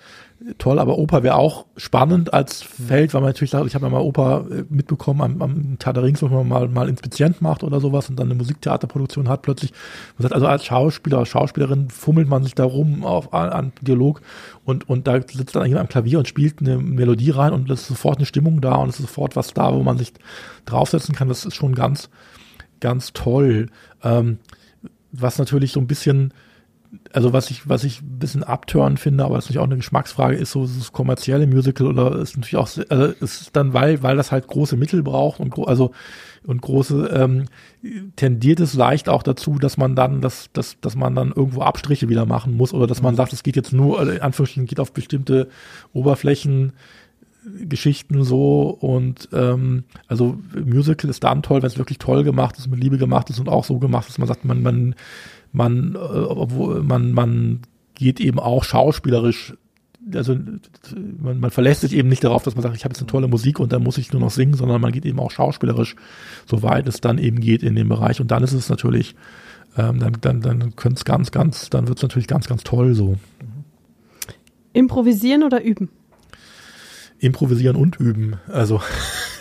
toll, 0.58 0.78
aber 0.78 0.98
Oper 0.98 1.22
wäre 1.22 1.34
auch 1.34 1.66
spannend 1.76 2.32
als 2.32 2.62
Feld, 2.62 3.12
weil 3.12 3.20
man 3.20 3.30
natürlich 3.30 3.50
sagt, 3.50 3.66
ich 3.66 3.74
habe 3.74 3.86
ja 3.86 3.90
mal 3.90 4.00
Oper 4.00 4.46
äh, 4.50 4.64
mitbekommen 4.68 5.20
am, 5.20 5.42
am 5.42 5.78
Theater 5.78 6.02
Rings, 6.02 6.22
wo 6.22 6.28
man 6.28 6.46
mal, 6.46 6.68
mal 6.68 6.88
Inspizient 6.88 7.42
macht 7.42 7.64
oder 7.64 7.80
sowas 7.80 8.08
und 8.08 8.18
dann 8.18 8.28
eine 8.28 8.36
Musiktheaterproduktion 8.36 9.28
hat 9.28 9.42
plötzlich. 9.42 9.72
Man 10.16 10.22
sagt, 10.22 10.34
also 10.34 10.46
als 10.46 10.64
Schauspieler, 10.64 11.18
als 11.18 11.28
Schauspielerin 11.28 11.90
fummelt 11.90 12.28
man 12.28 12.44
sich 12.44 12.54
da 12.54 12.64
rum 12.64 13.04
auf, 13.04 13.34
an, 13.34 13.48
an 13.50 13.72
Dialog 13.80 14.20
und, 14.64 14.88
und 14.88 15.06
da 15.08 15.20
sitzt 15.20 15.56
dann 15.56 15.66
jemand 15.66 15.80
am 15.80 15.88
Klavier 15.88 16.18
und 16.18 16.28
spielt 16.28 16.60
eine 16.60 16.78
Melodie 16.78 17.30
rein 17.30 17.52
und 17.52 17.68
es 17.70 17.82
ist 17.82 17.88
sofort 17.88 18.18
eine 18.18 18.26
Stimmung 18.26 18.60
da 18.60 18.76
und 18.76 18.90
es 18.90 19.00
ist 19.00 19.06
sofort 19.06 19.34
was 19.34 19.54
da, 19.54 19.74
wo 19.74 19.82
man 19.82 19.98
sich 19.98 20.12
draufsetzen 20.66 21.14
kann. 21.14 21.28
Das 21.28 21.44
ist 21.44 21.56
schon 21.56 21.74
ganz, 21.74 22.10
ganz 22.80 23.12
toll. 23.12 23.70
Ähm, 24.04 24.38
was 25.10 25.38
natürlich 25.38 25.72
so 25.72 25.80
ein 25.80 25.86
bisschen 25.86 26.32
also 27.12 27.32
was 27.32 27.50
ich, 27.50 27.68
was 27.68 27.84
ich 27.84 28.02
ein 28.02 28.18
bisschen 28.18 28.42
abtören 28.42 28.96
finde, 28.96 29.24
aber 29.24 29.36
das 29.36 29.44
ist 29.44 29.48
natürlich 29.50 29.60
auch 29.60 29.70
eine 29.70 29.76
Geschmacksfrage, 29.76 30.36
ist 30.36 30.52
so 30.52 30.66
das 30.66 30.92
kommerzielle 30.92 31.46
Musical 31.46 31.86
oder 31.86 32.16
ist 32.16 32.36
natürlich 32.36 32.56
auch, 32.56 32.68
also 32.88 33.04
ist 33.20 33.50
dann, 33.54 33.72
weil, 33.72 34.02
weil 34.02 34.16
das 34.16 34.32
halt 34.32 34.46
große 34.46 34.76
Mittel 34.76 35.02
braucht 35.02 35.40
und 35.40 35.56
also 35.66 35.92
und 36.46 36.62
große 36.62 37.08
ähm, 37.12 37.44
tendiert 38.16 38.60
es 38.60 38.74
leicht 38.74 39.08
auch 39.08 39.22
dazu, 39.22 39.58
dass 39.58 39.76
man 39.76 39.94
dann, 39.94 40.20
dass, 40.20 40.50
dass, 40.52 40.80
dass 40.80 40.96
man 40.96 41.14
dann 41.14 41.32
irgendwo 41.34 41.62
Abstriche 41.62 42.08
wieder 42.08 42.26
machen 42.26 42.56
muss 42.56 42.72
oder 42.72 42.86
dass 42.86 43.02
man 43.02 43.16
sagt, 43.16 43.32
es 43.32 43.42
geht 43.42 43.56
jetzt 43.56 43.72
nur, 43.72 44.00
in 44.00 44.20
Anführungsstrichen, 44.20 44.66
geht 44.66 44.80
auf 44.80 44.92
bestimmte 44.92 45.48
Oberflächen. 45.92 46.72
Geschichten 47.66 48.24
so 48.24 48.68
und 48.68 49.30
ähm, 49.32 49.84
also 50.06 50.38
Musical 50.54 51.08
ist 51.08 51.24
dann 51.24 51.42
toll, 51.42 51.62
wenn 51.62 51.68
es 51.68 51.78
wirklich 51.78 51.96
toll 51.96 52.22
gemacht 52.22 52.58
ist, 52.58 52.68
mit 52.68 52.78
Liebe 52.78 52.98
gemacht 52.98 53.30
ist 53.30 53.40
und 53.40 53.48
auch 53.48 53.64
so 53.64 53.78
gemacht 53.78 54.06
ist, 54.08 54.18
man 54.18 54.28
sagt, 54.28 54.44
man, 54.44 54.60
man 54.60 54.94
man, 55.52 55.94
äh, 55.94 55.98
obwohl 55.98 56.82
man, 56.82 57.12
man 57.12 57.60
geht 57.94 58.20
eben 58.20 58.38
auch 58.38 58.64
schauspielerisch 58.64 59.54
also 60.14 60.36
man, 61.18 61.40
man 61.40 61.50
verlässt 61.50 61.82
sich 61.82 61.92
eben 61.92 62.08
nicht 62.08 62.24
darauf, 62.24 62.42
dass 62.42 62.54
man 62.54 62.62
sagt, 62.62 62.76
ich 62.76 62.84
habe 62.84 62.92
jetzt 62.92 63.00
eine 63.00 63.08
tolle 63.08 63.28
Musik 63.28 63.60
und 63.60 63.72
dann 63.72 63.82
muss 63.82 63.98
ich 63.98 64.12
nur 64.12 64.20
noch 64.20 64.30
singen, 64.30 64.54
sondern 64.54 64.80
man 64.80 64.92
geht 64.92 65.04
eben 65.04 65.18
auch 65.18 65.30
schauspielerisch, 65.30 65.96
soweit 66.46 66.88
es 66.88 67.00
dann 67.00 67.18
eben 67.18 67.40
geht 67.40 67.62
in 67.62 67.74
dem 67.74 67.88
Bereich. 67.88 68.20
Und 68.20 68.30
dann 68.30 68.42
ist 68.42 68.52
es 68.52 68.68
natürlich, 68.68 69.14
ähm, 69.76 69.98
dann, 69.98 70.16
dann, 70.20 70.40
dann 70.40 70.76
könnte 70.76 70.96
es 70.98 71.04
ganz, 71.04 71.30
ganz, 71.30 71.70
dann 71.70 71.88
wird 71.88 71.98
es 71.98 72.02
natürlich 72.02 72.28
ganz, 72.28 72.46
ganz 72.46 72.64
toll 72.64 72.94
so. 72.94 73.16
Improvisieren 74.72 75.42
oder 75.42 75.62
üben? 75.62 75.90
Improvisieren 77.18 77.76
und 77.76 77.96
üben. 77.96 78.36
Also 78.48 78.80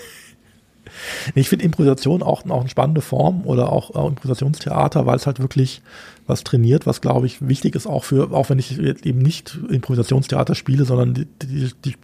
ich 1.36 1.50
finde 1.50 1.66
Improvisation 1.66 2.24
auch, 2.24 2.46
auch 2.50 2.60
eine 2.62 2.70
spannende 2.70 3.02
Form 3.02 3.46
oder 3.46 3.72
auch, 3.72 3.92
auch 3.96 4.10
Improvisationstheater, 4.10 5.06
weil 5.06 5.16
es 5.16 5.26
halt 5.26 5.40
wirklich 5.40 5.82
was 6.26 6.44
trainiert, 6.44 6.86
was 6.86 7.02
glaube 7.02 7.26
ich 7.26 7.48
wichtig 7.48 7.76
ist, 7.76 7.88
auch 7.88 8.04
für, 8.04 8.32
auch 8.32 8.50
wenn 8.50 8.60
ich 8.60 8.78
eben 8.80 9.20
nicht 9.20 9.58
Improvisationstheater 9.70 10.56
spiele, 10.56 10.86
sondern 10.86 11.14
die, 11.14 11.28
die, 11.42 11.72
die, 11.86 11.96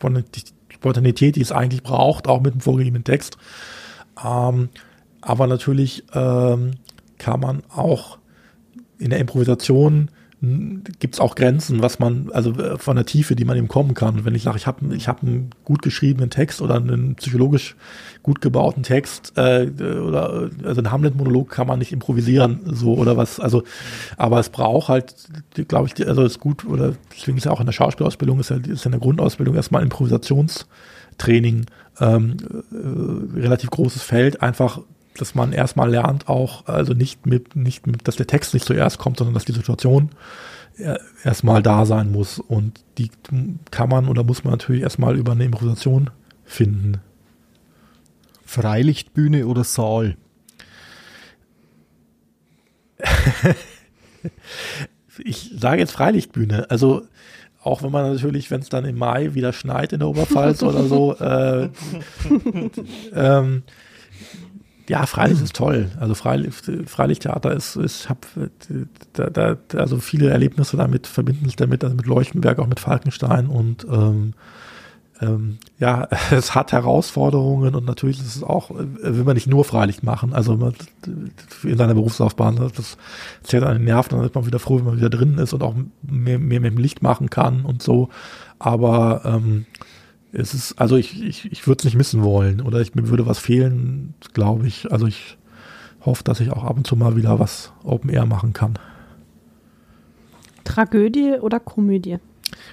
Spontanität, 0.84 1.38
die 1.38 1.42
es 1.42 1.52
eigentlich 1.52 1.84
braucht, 1.84 2.28
auch 2.28 2.42
mit 2.42 2.54
dem 2.54 2.62
vorgegebenen 2.62 3.06
Text. 3.06 3.38
Ähm, 4.24 4.70
aber 5.22 5.48
natürlich 5.48 6.04
ähm, 6.14 6.72
kann 7.18 7.40
man 7.40 7.64
auch 7.74 8.18
in 8.98 9.10
der 9.10 9.20
Improvisation 9.20 10.10
gibt 11.00 11.16
es 11.16 11.20
auch 11.22 11.36
Grenzen, 11.36 11.82
was 11.82 12.00
man, 12.00 12.30
also 12.34 12.52
äh, 12.52 12.78
von 12.78 12.98
der 12.98 13.06
Tiefe, 13.06 13.34
die 13.34 13.46
man 13.46 13.56
eben 13.56 13.70
kommen 13.70 13.94
kann. 13.94 14.26
wenn 14.26 14.36
ich 14.36 14.44
sage, 14.44 14.58
ich 14.58 14.68
habe 14.68 14.94
ich 14.94 15.08
hab 15.08 15.24
einen 15.24 15.52
gut 15.64 15.82
geschriebenen 15.82 16.30
Text 16.30 16.62
oder 16.62 16.76
einen 16.76 17.16
psychologisch 17.16 17.78
gut 18.24 18.42
gebauten 18.42 18.84
Text 18.84 19.38
äh, 19.38 19.68
oder 19.80 20.50
also 20.66 20.82
ein 20.82 20.92
Hamlet-Monolog 20.92 21.50
kann 21.50 21.68
man 21.68 21.80
nicht 21.80 21.94
improvisieren, 21.94 22.60
so 22.66 22.96
oder 22.96 23.16
was, 23.16 23.40
also 23.40 23.64
aber 24.18 24.40
es 24.40 24.50
braucht 24.50 24.90
halt, 24.90 25.16
glaube 25.70 25.88
ich, 25.88 26.08
also 26.08 26.24
ist 26.24 26.40
gut, 26.40 26.66
oder 26.66 26.94
deswegen 27.16 27.38
ist 27.38 27.46
ja 27.46 27.52
auch 27.52 27.62
in 27.62 27.66
der 27.66 27.74
Schauspielausbildung, 27.74 28.42
ist 28.42 28.50
ja, 28.50 28.58
ist 28.58 28.84
ja 28.84 28.88
in 28.88 28.92
der 28.92 29.00
Grundausbildung 29.00 29.56
erstmal 29.56 29.82
Improvisationstraining 29.82 31.68
ähm, 32.02 32.38
äh, 32.72 33.40
relativ 33.40 33.70
großes 33.70 34.04
Feld, 34.04 34.42
einfach 34.42 34.82
dass 35.18 35.36
man 35.36 35.54
erstmal 35.54 35.90
lernt 35.90 36.28
auch, 36.28 36.68
also 36.68 36.94
nicht 36.94 37.26
mit, 37.26 37.56
nicht 37.56 37.88
mit, 37.88 38.08
dass 38.08 38.16
der 38.16 38.28
Text 38.28 38.54
nicht 38.54 38.66
zuerst 38.66 38.98
kommt, 38.98 39.18
sondern 39.18 39.34
dass 39.34 39.46
die 39.46 39.54
Situation 39.54 40.10
erstmal 41.24 41.62
da 41.62 41.86
sein 41.86 42.12
muss. 42.12 42.40
Und 42.40 42.84
die 42.98 43.12
kann 43.72 43.90
man 43.90 44.08
oder 44.08 44.24
muss 44.24 44.44
man 44.44 44.54
natürlich 44.54 44.82
erstmal 44.82 45.16
über 45.18 45.34
eine 45.34 45.46
Improvisation 45.46 46.10
finden. 46.46 47.00
Freilichtbühne 48.46 49.48
oder 49.48 49.64
Saal? 49.64 50.18
ich 55.24 55.52
sage 55.56 55.82
jetzt 55.82 55.92
Freilichtbühne. 55.92 56.70
Also 56.70 57.04
auch 57.62 57.82
wenn 57.82 57.92
man 57.92 58.12
natürlich, 58.12 58.52
wenn 58.52 58.62
es 58.62 58.70
dann 58.70 58.86
im 58.86 58.98
Mai 58.98 59.34
wieder 59.34 59.54
schneit 59.54 59.94
in 59.94 60.00
der 60.00 60.10
Oberpfalz 60.10 60.64
oder 60.64 60.84
so, 60.84 61.16
äh, 61.16 61.70
ähm, 63.16 63.64
Ja, 64.90 65.06
Freilicht 65.06 65.42
ist 65.42 65.56
toll. 65.56 65.90
Also 66.00 66.14
Freilicht, 66.14 66.70
Freilichttheater 66.86 67.54
ist, 67.54 67.78
ist 67.78 68.10
hab 68.10 68.28
da, 69.14 69.30
da, 69.30 69.58
also 69.78 70.00
viele 70.00 70.30
Erlebnisse 70.30 70.76
damit 70.76 71.08
verbinden 71.08 71.46
sich 71.46 71.56
damit, 71.56 71.84
also 71.84 71.96
mit 71.96 72.06
Leuchtenberg, 72.06 72.60
auch 72.60 72.68
mit 72.68 72.82
Falkenstein 72.82 73.48
und 73.48 73.86
ähm, 73.90 74.34
ähm, 75.22 75.58
ja, 75.80 76.08
es 76.32 76.54
hat 76.54 76.74
Herausforderungen 76.74 77.76
und 77.76 77.86
natürlich 77.86 78.20
ist 78.20 78.36
es 78.36 78.44
auch, 78.44 78.72
will 78.72 79.24
man 79.24 79.36
nicht 79.36 79.48
nur 79.48 79.64
Freilicht 79.64 80.04
machen, 80.04 80.34
also 80.34 80.58
man, 80.58 80.74
in 81.64 81.78
seiner 81.78 81.94
Berufslaufbahn, 81.94 82.72
das 82.76 82.98
zählt 83.44 83.64
an 83.64 83.78
den 83.78 83.86
Nerven, 83.86 84.18
dann 84.18 84.26
ist 84.26 84.36
man 84.36 84.46
wieder 84.46 84.60
froh, 84.60 84.78
wenn 84.78 84.86
man 84.86 84.98
wieder 84.98 85.10
drin 85.10 85.38
ist 85.38 85.54
und 85.54 85.64
auch 85.64 85.76
mehr, 86.02 86.40
mehr 86.40 86.60
mit 86.60 86.74
dem 86.74 86.78
Licht 86.78 87.02
machen 87.02 87.30
kann 87.30 87.64
und 87.64 87.82
so. 87.82 88.10
Aber 88.60 89.22
ähm, 89.26 89.66
es 90.34 90.54
ist, 90.54 90.74
also 90.82 90.98
ich, 90.98 91.24
ich, 91.24 91.52
ich 91.52 91.68
würde 91.68 91.80
es 91.80 91.86
nicht 91.86 91.96
missen 91.96 92.24
wollen 92.24 92.60
oder 92.60 92.82
ich, 92.82 92.96
mir 92.96 93.08
würde 93.08 93.28
was 93.28 93.38
fehlen, 93.38 94.16
glaube 94.34 94.66
ich. 94.66 94.92
Also 94.92 95.06
ich 95.06 95.38
hoffe, 96.02 96.24
dass 96.24 96.40
ich 96.40 96.52
auch 96.52 96.64
ab 96.64 96.76
und 96.76 96.88
zu 96.88 96.96
mal 96.96 97.16
wieder 97.16 97.40
was 97.40 97.72
Open 97.84 98.10
Air 98.10 98.26
machen 98.26 98.52
kann. 98.52 98.80
Tragödie 100.64 101.34
oder 101.40 101.60
Komödie? 101.60 102.18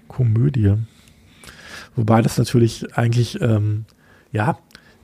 Komödie. 0.09 0.75
Wobei 1.97 2.23
das 2.23 2.39
natürlich 2.39 2.97
eigentlich, 2.97 3.41
ähm, 3.43 3.85
ja, 4.33 4.59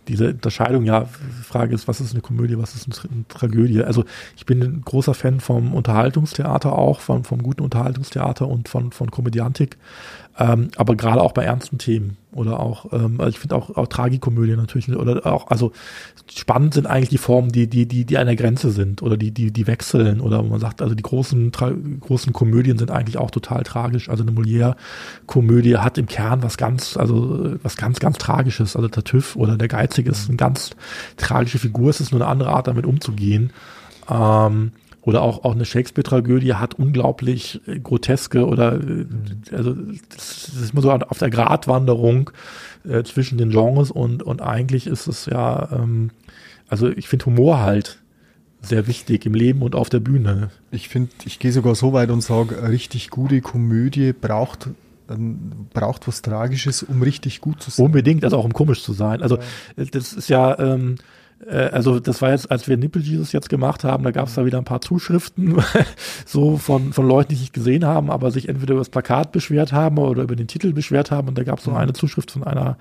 diese 0.08 0.28
Unterscheidung, 0.28 0.84
ja, 0.84 1.04
Frage 1.42 1.74
ist, 1.74 1.88
was 1.88 2.00
ist 2.00 2.12
eine 2.12 2.22
Komödie, 2.22 2.56
was 2.56 2.74
ist 2.74 2.86
eine 3.10 3.26
Tragödie? 3.28 3.82
Also 3.82 4.04
ich 4.36 4.46
bin 4.46 4.62
ein 4.62 4.82
großer 4.82 5.14
Fan 5.14 5.40
vom 5.40 5.74
Unterhaltungstheater 5.74 6.72
auch, 6.72 7.00
vom, 7.00 7.24
vom 7.24 7.42
guten 7.42 7.62
Unterhaltungstheater 7.62 8.46
und 8.48 8.68
von, 8.68 8.92
von 8.92 9.10
Komödiantik. 9.10 9.76
Ähm, 10.38 10.68
aber 10.76 10.94
gerade 10.94 11.20
auch 11.20 11.32
bei 11.32 11.44
ernsten 11.44 11.78
Themen 11.78 12.16
oder 12.36 12.60
auch, 12.60 12.92
ähm, 12.92 13.16
also 13.18 13.30
ich 13.30 13.38
finde 13.38 13.56
auch, 13.56 13.76
auch 13.76 13.86
Tragikomödie 13.86 14.56
natürlich 14.56 14.88
oder 14.94 15.26
auch, 15.26 15.48
also 15.48 15.72
spannend 16.30 16.74
sind 16.74 16.86
eigentlich 16.86 17.08
die 17.08 17.18
Formen, 17.18 17.50
die, 17.50 17.66
die, 17.66 17.86
die, 17.86 18.04
die 18.04 18.18
an 18.18 18.26
der 18.26 18.36
Grenze 18.36 18.70
sind 18.70 19.02
oder 19.02 19.16
die, 19.16 19.30
die, 19.30 19.50
die 19.50 19.66
wechseln 19.66 20.20
oder 20.20 20.42
man 20.42 20.60
sagt, 20.60 20.82
also 20.82 20.94
die 20.94 21.02
großen, 21.02 21.52
großen 22.00 22.32
Komödien 22.32 22.78
sind 22.78 22.90
eigentlich 22.90 23.18
auch 23.18 23.30
total 23.30 23.62
tragisch. 23.62 24.08
Also 24.08 24.22
eine 24.22 24.32
Molière-Komödie 24.32 25.78
hat 25.78 25.98
im 25.98 26.06
Kern 26.06 26.42
was 26.42 26.56
ganz, 26.56 26.96
also 26.96 27.56
was 27.62 27.76
ganz, 27.76 28.00
ganz 28.00 28.18
Tragisches. 28.18 28.76
Also 28.76 28.88
der 28.88 29.04
TÜV 29.04 29.36
oder 29.36 29.56
der 29.56 29.68
Geizige 29.68 30.10
ist 30.10 30.28
eine 30.28 30.36
ganz 30.36 30.70
tragische 31.16 31.58
Figur. 31.58 31.90
Es 31.90 32.00
ist 32.00 32.12
nur 32.12 32.20
eine 32.20 32.30
andere 32.30 32.50
Art, 32.50 32.66
damit 32.66 32.86
umzugehen. 32.86 33.52
Ähm, 34.08 34.72
oder 35.06 35.22
auch, 35.22 35.44
auch 35.44 35.54
eine 35.54 35.64
Shakespeare-Tragödie 35.64 36.54
hat 36.54 36.74
unglaublich 36.74 37.60
äh, 37.66 37.78
groteske 37.78 38.44
oder, 38.44 38.74
äh, 38.74 39.06
also 39.52 39.74
das, 40.08 40.48
ist 40.48 40.72
immer 40.72 40.82
so 40.82 40.90
auf 40.90 41.18
der 41.18 41.30
Gratwanderung 41.30 42.30
äh, 42.86 43.04
zwischen 43.04 43.38
den 43.38 43.50
Genres 43.50 43.92
und, 43.92 44.24
und 44.24 44.42
eigentlich 44.42 44.88
ist 44.88 45.06
es 45.06 45.26
ja, 45.26 45.68
ähm, 45.72 46.10
also 46.68 46.88
ich 46.88 47.08
finde 47.08 47.26
Humor 47.26 47.60
halt 47.60 48.00
sehr 48.60 48.88
wichtig 48.88 49.26
im 49.26 49.34
Leben 49.34 49.62
und 49.62 49.76
auf 49.76 49.88
der 49.88 50.00
Bühne. 50.00 50.50
Ich 50.72 50.88
finde, 50.88 51.12
ich 51.24 51.38
gehe 51.38 51.52
sogar 51.52 51.76
so 51.76 51.92
weit 51.92 52.10
und 52.10 52.20
sage, 52.20 52.68
richtig 52.68 53.10
gute 53.10 53.40
Komödie 53.40 54.12
braucht 54.12 54.70
ähm, 55.08 55.68
braucht 55.72 56.08
was 56.08 56.20
Tragisches, 56.20 56.82
um 56.82 57.00
richtig 57.00 57.40
gut 57.40 57.62
zu 57.62 57.70
sein. 57.70 57.86
Unbedingt, 57.86 58.24
also 58.24 58.38
auch 58.38 58.44
um 58.44 58.52
komisch 58.52 58.82
zu 58.82 58.92
sein. 58.92 59.22
Also 59.22 59.36
ja. 59.36 59.84
das 59.84 60.12
ist 60.14 60.28
ja, 60.28 60.58
ähm, 60.58 60.96
äh, 60.96 61.15
also 61.44 62.00
das 62.00 62.22
war 62.22 62.30
jetzt, 62.30 62.50
als 62.50 62.66
wir 62.66 62.76
Nipple 62.76 63.02
Jesus 63.02 63.32
jetzt 63.32 63.48
gemacht 63.48 63.84
haben, 63.84 64.04
da 64.04 64.10
gab 64.10 64.26
es 64.26 64.34
da 64.34 64.46
wieder 64.46 64.58
ein 64.58 64.64
paar 64.64 64.80
Zuschriften, 64.80 65.62
so 66.26 66.56
von, 66.56 66.92
von 66.92 67.06
Leuten, 67.06 67.30
die 67.30 67.36
sich 67.36 67.52
gesehen 67.52 67.84
haben, 67.84 68.10
aber 68.10 68.30
sich 68.30 68.48
entweder 68.48 68.72
über 68.72 68.80
das 68.80 68.88
Plakat 68.88 69.32
beschwert 69.32 69.72
haben 69.72 69.98
oder 69.98 70.22
über 70.22 70.34
den 70.34 70.48
Titel 70.48 70.72
beschwert 70.72 71.10
haben. 71.10 71.28
Und 71.28 71.36
da 71.36 71.44
gab 71.44 71.58
es 71.58 71.66
noch 71.66 71.74
mhm. 71.74 71.80
eine 71.80 71.92
Zuschrift 71.92 72.30
von 72.30 72.42
einer 72.42 72.78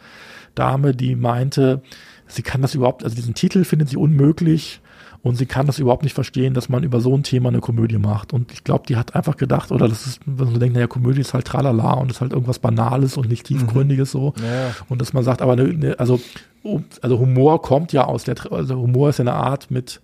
Dame, 0.56 0.96
die 0.96 1.16
meinte, 1.16 1.82
sie 2.28 2.44
kann 2.44 2.62
das 2.62 2.76
überhaupt, 2.76 3.04
also 3.04 3.16
diesen 3.16 3.34
Titel 3.34 3.66
findet 3.66 3.90
sie 3.90 3.98
unmöglich 3.98 4.80
und 5.22 5.36
sie 5.36 5.48
kann 5.48 5.66
das 5.66 5.80
überhaupt 5.80 6.04
nicht 6.04 6.14
verstehen, 6.14 6.54
dass 6.54 6.70
man 6.70 6.84
über 6.84 7.02
so 7.02 7.16
ein 7.16 7.24
Thema 7.24 7.50
eine 7.50 7.60
Komödie 7.60 7.98
macht. 7.98 8.32
Und 8.32 8.52
ich 8.52 8.64
glaube, 8.64 8.86
die 8.88 8.96
hat 8.96 9.16
einfach 9.16 9.38
gedacht, 9.38 9.72
oder 9.72 9.88
das 9.90 10.06
ist, 10.06 10.22
wenn 10.26 10.52
man 10.52 10.60
denkt, 10.60 10.76
naja, 10.76 10.88
Komödie 10.88 11.22
ist 11.22 11.34
halt 11.34 11.46
tralala 11.46 11.94
und 11.94 12.12
ist 12.12 12.22
halt 12.22 12.32
irgendwas 12.32 12.60
Banales 12.60 13.18
und 13.18 13.28
nicht 13.28 13.48
tiefgründiges 13.48 14.14
mhm. 14.14 14.20
so. 14.20 14.34
Ja. 14.38 14.76
Und 14.88 15.02
dass 15.02 15.14
man 15.14 15.24
sagt, 15.24 15.42
aber 15.42 15.56
ne, 15.56 15.74
ne, 15.74 15.96
also 16.00 16.20
also 17.02 17.20
Humor 17.20 17.62
kommt 17.62 17.94
ja 17.94 18.06
aus 18.06 18.24
der, 18.24 18.36
also 18.52 18.76
Humor 18.76 19.10
ist 19.10 19.20
ja 19.20 19.24
eine 19.24 19.34
Art 19.34 19.72
mit, 19.72 20.02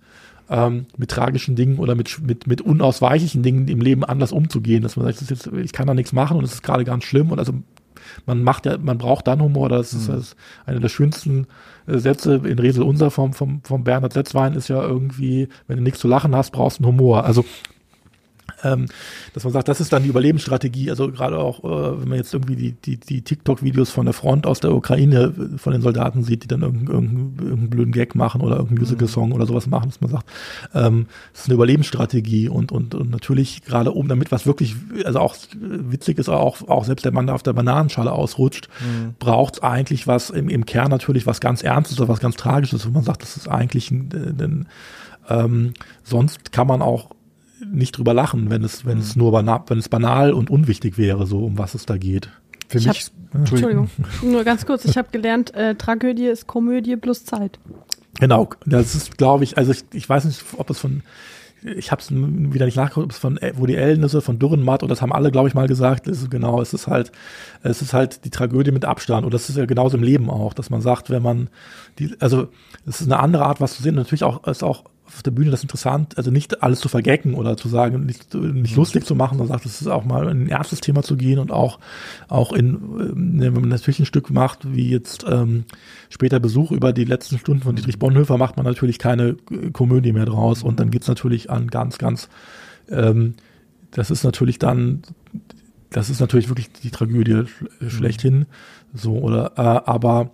ähm, 0.48 0.86
mit 0.96 1.10
tragischen 1.10 1.56
Dingen 1.56 1.78
oder 1.78 1.94
mit, 1.94 2.20
mit, 2.22 2.46
mit 2.46 2.60
unausweichlichen 2.60 3.42
Dingen 3.42 3.68
im 3.68 3.80
Leben 3.80 4.04
anders 4.04 4.32
umzugehen, 4.32 4.82
dass 4.82 4.96
man 4.96 5.06
sagt, 5.06 5.28
jetzt, 5.30 5.46
ich 5.46 5.72
kann 5.72 5.86
da 5.86 5.94
nichts 5.94 6.12
machen 6.12 6.36
und 6.36 6.44
es 6.44 6.54
ist 6.54 6.62
gerade 6.62 6.84
ganz 6.84 7.04
schlimm 7.04 7.30
und 7.30 7.38
also 7.38 7.52
man 8.26 8.42
macht 8.42 8.66
ja, 8.66 8.78
man 8.78 8.98
braucht 8.98 9.26
dann 9.26 9.40
Humor, 9.40 9.68
das 9.68 9.92
ist, 9.92 10.08
mhm. 10.08 10.12
das 10.12 10.22
ist 10.22 10.36
einer 10.66 10.80
der 10.80 10.88
schönsten 10.88 11.46
äh, 11.86 11.98
Sätze 11.98 12.34
in 12.44 12.58
Resel 12.58 12.82
Unser 12.82 13.10
vom, 13.10 13.32
vom, 13.32 13.62
vom 13.62 13.84
Bernhard 13.84 14.12
Setzwein 14.12 14.54
ist 14.54 14.68
ja 14.68 14.82
irgendwie, 14.82 15.48
wenn 15.66 15.76
du 15.76 15.82
nichts 15.82 16.00
zu 16.00 16.08
lachen 16.08 16.34
hast, 16.34 16.50
brauchst 16.50 16.78
du 16.78 16.84
einen 16.84 16.92
Humor. 16.92 17.24
Also 17.24 17.44
ähm, 18.64 18.86
dass 19.34 19.44
man 19.44 19.52
sagt, 19.52 19.68
das 19.68 19.80
ist 19.80 19.92
dann 19.92 20.02
die 20.02 20.08
Überlebensstrategie. 20.08 20.90
Also 20.90 21.10
gerade 21.10 21.38
auch, 21.38 21.64
äh, 21.64 22.00
wenn 22.00 22.08
man 22.08 22.18
jetzt 22.18 22.32
irgendwie 22.32 22.56
die, 22.56 22.72
die, 22.72 22.98
die 22.98 23.22
TikTok-Videos 23.22 23.90
von 23.90 24.06
der 24.06 24.14
Front 24.14 24.46
aus 24.46 24.60
der 24.60 24.72
Ukraine 24.72 25.32
äh, 25.36 25.58
von 25.58 25.72
den 25.72 25.82
Soldaten 25.82 26.22
sieht, 26.22 26.44
die 26.44 26.48
dann 26.48 26.62
irgendeinen, 26.62 26.94
irgendeinen, 26.94 27.38
irgendeinen 27.38 27.70
blöden 27.70 27.92
Gag 27.92 28.14
machen 28.14 28.40
oder 28.40 28.56
irgendeinen 28.56 28.80
Musical-Song 28.80 29.28
mhm. 29.28 29.34
oder 29.34 29.46
sowas 29.46 29.66
machen, 29.66 29.90
dass 29.90 30.00
man 30.00 30.10
sagt, 30.10 30.26
ähm, 30.74 31.06
das 31.32 31.42
ist 31.42 31.48
eine 31.48 31.54
Überlebensstrategie 31.54 32.48
und, 32.48 32.72
und, 32.72 32.94
und 32.94 33.10
natürlich 33.10 33.62
gerade 33.64 33.94
oben 33.94 34.08
damit 34.08 34.32
was 34.32 34.46
wirklich, 34.46 34.76
also 35.04 35.20
auch 35.20 35.36
witzig 35.54 36.18
ist, 36.18 36.28
auch, 36.28 36.68
auch 36.68 36.84
selbst 36.84 37.04
der 37.04 37.12
Mann, 37.12 37.26
der 37.26 37.34
auf 37.34 37.42
der 37.42 37.52
Bananenschale 37.52 38.12
ausrutscht, 38.12 38.68
mhm. 38.80 39.14
braucht 39.18 39.62
eigentlich 39.62 40.06
was 40.06 40.30
im, 40.30 40.48
im 40.48 40.66
Kern 40.66 40.90
natürlich 40.90 41.26
was 41.26 41.40
ganz 41.40 41.62
Ernstes 41.62 41.98
oder 42.00 42.08
was 42.08 42.20
ganz 42.20 42.36
Tragisches, 42.36 42.86
wo 42.86 42.90
man 42.90 43.02
sagt, 43.02 43.22
das 43.22 43.36
ist 43.36 43.48
eigentlich 43.48 43.90
ein, 43.90 44.08
ein 44.12 44.68
ähm, 45.28 45.74
sonst 46.02 46.52
kann 46.52 46.66
man 46.66 46.82
auch 46.82 47.10
nicht 47.70 47.96
drüber 47.96 48.14
lachen, 48.14 48.50
wenn 48.50 48.64
es, 48.64 48.84
wenn 48.84 48.98
es 48.98 49.16
mhm. 49.16 49.22
nur 49.22 49.32
banal, 49.32 49.62
wenn 49.66 49.78
es 49.78 49.88
banal 49.88 50.32
und 50.32 50.50
unwichtig 50.50 50.98
wäre, 50.98 51.26
so 51.26 51.44
um 51.44 51.58
was 51.58 51.74
es 51.74 51.86
da 51.86 51.96
geht. 51.96 52.28
Für 52.68 52.78
ich 52.78 52.86
mich. 52.86 53.10
Hab, 53.32 53.40
Entschuldigung, 53.40 53.90
nur 54.22 54.44
ganz 54.44 54.66
kurz. 54.66 54.84
Ich 54.84 54.96
habe 54.96 55.08
gelernt, 55.10 55.54
äh, 55.54 55.74
Tragödie 55.74 56.26
ist 56.26 56.46
Komödie 56.46 56.96
plus 56.96 57.24
Zeit. 57.24 57.58
Genau, 58.20 58.50
das 58.66 58.94
ist, 58.94 59.16
glaube 59.16 59.44
ich, 59.44 59.56
also 59.56 59.72
ich, 59.72 59.84
ich 59.92 60.08
weiß 60.08 60.26
nicht, 60.26 60.44
ob 60.58 60.68
es 60.68 60.78
von, 60.78 61.02
ich 61.62 61.90
habe 61.90 62.02
es 62.02 62.10
wieder 62.10 62.66
nicht 62.66 62.76
nachgeguckt, 62.76 63.06
ob 63.06 63.10
es 63.10 63.18
von 63.18 63.38
Woody 63.54 63.78
Allen 63.78 64.02
ist 64.02 64.14
oder 64.14 64.22
von 64.22 64.38
Dürrenmatt, 64.38 64.82
und 64.82 64.90
das 64.90 65.00
haben 65.00 65.12
alle, 65.12 65.30
glaube 65.30 65.48
ich, 65.48 65.54
mal 65.54 65.66
gesagt. 65.66 66.06
Es 66.08 66.22
ist 66.22 66.30
genau, 66.30 66.60
es 66.60 66.74
ist 66.74 66.86
halt, 66.86 67.10
es 67.62 67.80
ist 67.80 67.94
halt 67.94 68.24
die 68.24 68.30
Tragödie 68.30 68.70
mit 68.70 68.84
Abstand. 68.84 69.24
Und 69.24 69.32
das 69.32 69.48
ist 69.48 69.56
ja 69.56 69.64
genauso 69.64 69.96
im 69.96 70.02
Leben 70.02 70.28
auch, 70.28 70.52
dass 70.52 70.68
man 70.68 70.82
sagt, 70.82 71.10
wenn 71.10 71.22
man 71.22 71.48
die, 71.98 72.14
also 72.20 72.48
es 72.86 73.00
ist 73.00 73.06
eine 73.06 73.18
andere 73.18 73.46
Art, 73.46 73.60
was 73.60 73.76
zu 73.76 73.82
sehen. 73.82 73.94
Natürlich 73.94 74.24
auch, 74.24 74.46
ist 74.46 74.62
auch 74.62 74.84
auf 75.14 75.22
der 75.22 75.30
Bühne 75.30 75.50
das 75.50 75.62
interessant, 75.62 76.16
also 76.16 76.30
nicht 76.30 76.62
alles 76.62 76.80
zu 76.80 76.88
vergecken 76.88 77.34
oder 77.34 77.56
zu 77.56 77.68
sagen, 77.68 78.06
nicht, 78.06 78.34
nicht 78.34 78.76
lustig 78.76 79.04
zu 79.04 79.14
machen, 79.14 79.38
sondern 79.38 79.56
sagt, 79.56 79.66
es 79.66 79.80
ist 79.80 79.86
auch 79.88 80.04
mal 80.04 80.28
in 80.28 80.44
ein 80.44 80.48
ernstes 80.48 80.80
Thema 80.80 81.02
zu 81.02 81.16
gehen 81.16 81.38
und 81.38 81.50
auch, 81.50 81.78
auch 82.28 82.52
in, 82.52 82.74
äh, 82.74 83.42
wenn 83.42 83.52
man 83.52 83.68
natürlich 83.68 84.00
ein 84.00 84.06
Stück 84.06 84.30
macht, 84.30 84.74
wie 84.74 84.90
jetzt 84.90 85.24
ähm, 85.28 85.64
später 86.08 86.40
Besuch 86.40 86.72
über 86.72 86.92
die 86.92 87.04
letzten 87.04 87.38
Stunden 87.38 87.62
von 87.62 87.76
Dietrich 87.76 87.98
Bonhoeffer, 87.98 88.38
macht 88.38 88.56
man 88.56 88.64
natürlich 88.64 88.98
keine 88.98 89.36
äh, 89.50 89.70
Komödie 89.72 90.12
mehr 90.12 90.26
draus 90.26 90.62
und 90.62 90.80
dann 90.80 90.90
geht's 90.90 91.08
natürlich 91.08 91.50
an 91.50 91.68
ganz, 91.68 91.98
ganz, 91.98 92.28
ähm, 92.88 93.34
das 93.90 94.10
ist 94.10 94.24
natürlich 94.24 94.58
dann, 94.58 95.02
das 95.90 96.08
ist 96.08 96.20
natürlich 96.20 96.48
wirklich 96.48 96.72
die 96.72 96.90
Tragödie 96.90 97.44
schlechthin, 97.86 98.46
so, 98.94 99.18
oder, 99.18 99.52
äh, 99.56 99.90
aber 99.90 100.30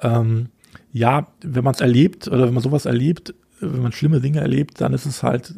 ähm, 0.00 0.46
ja, 0.92 1.26
wenn 1.42 1.64
man 1.64 1.74
es 1.74 1.80
erlebt 1.80 2.28
oder 2.28 2.46
wenn 2.46 2.54
man 2.54 2.62
sowas 2.62 2.86
erlebt, 2.86 3.34
wenn 3.60 3.82
man 3.82 3.92
schlimme 3.92 4.20
Dinge 4.20 4.40
erlebt, 4.40 4.80
dann 4.80 4.92
ist 4.92 5.06
es 5.06 5.22
halt, 5.22 5.54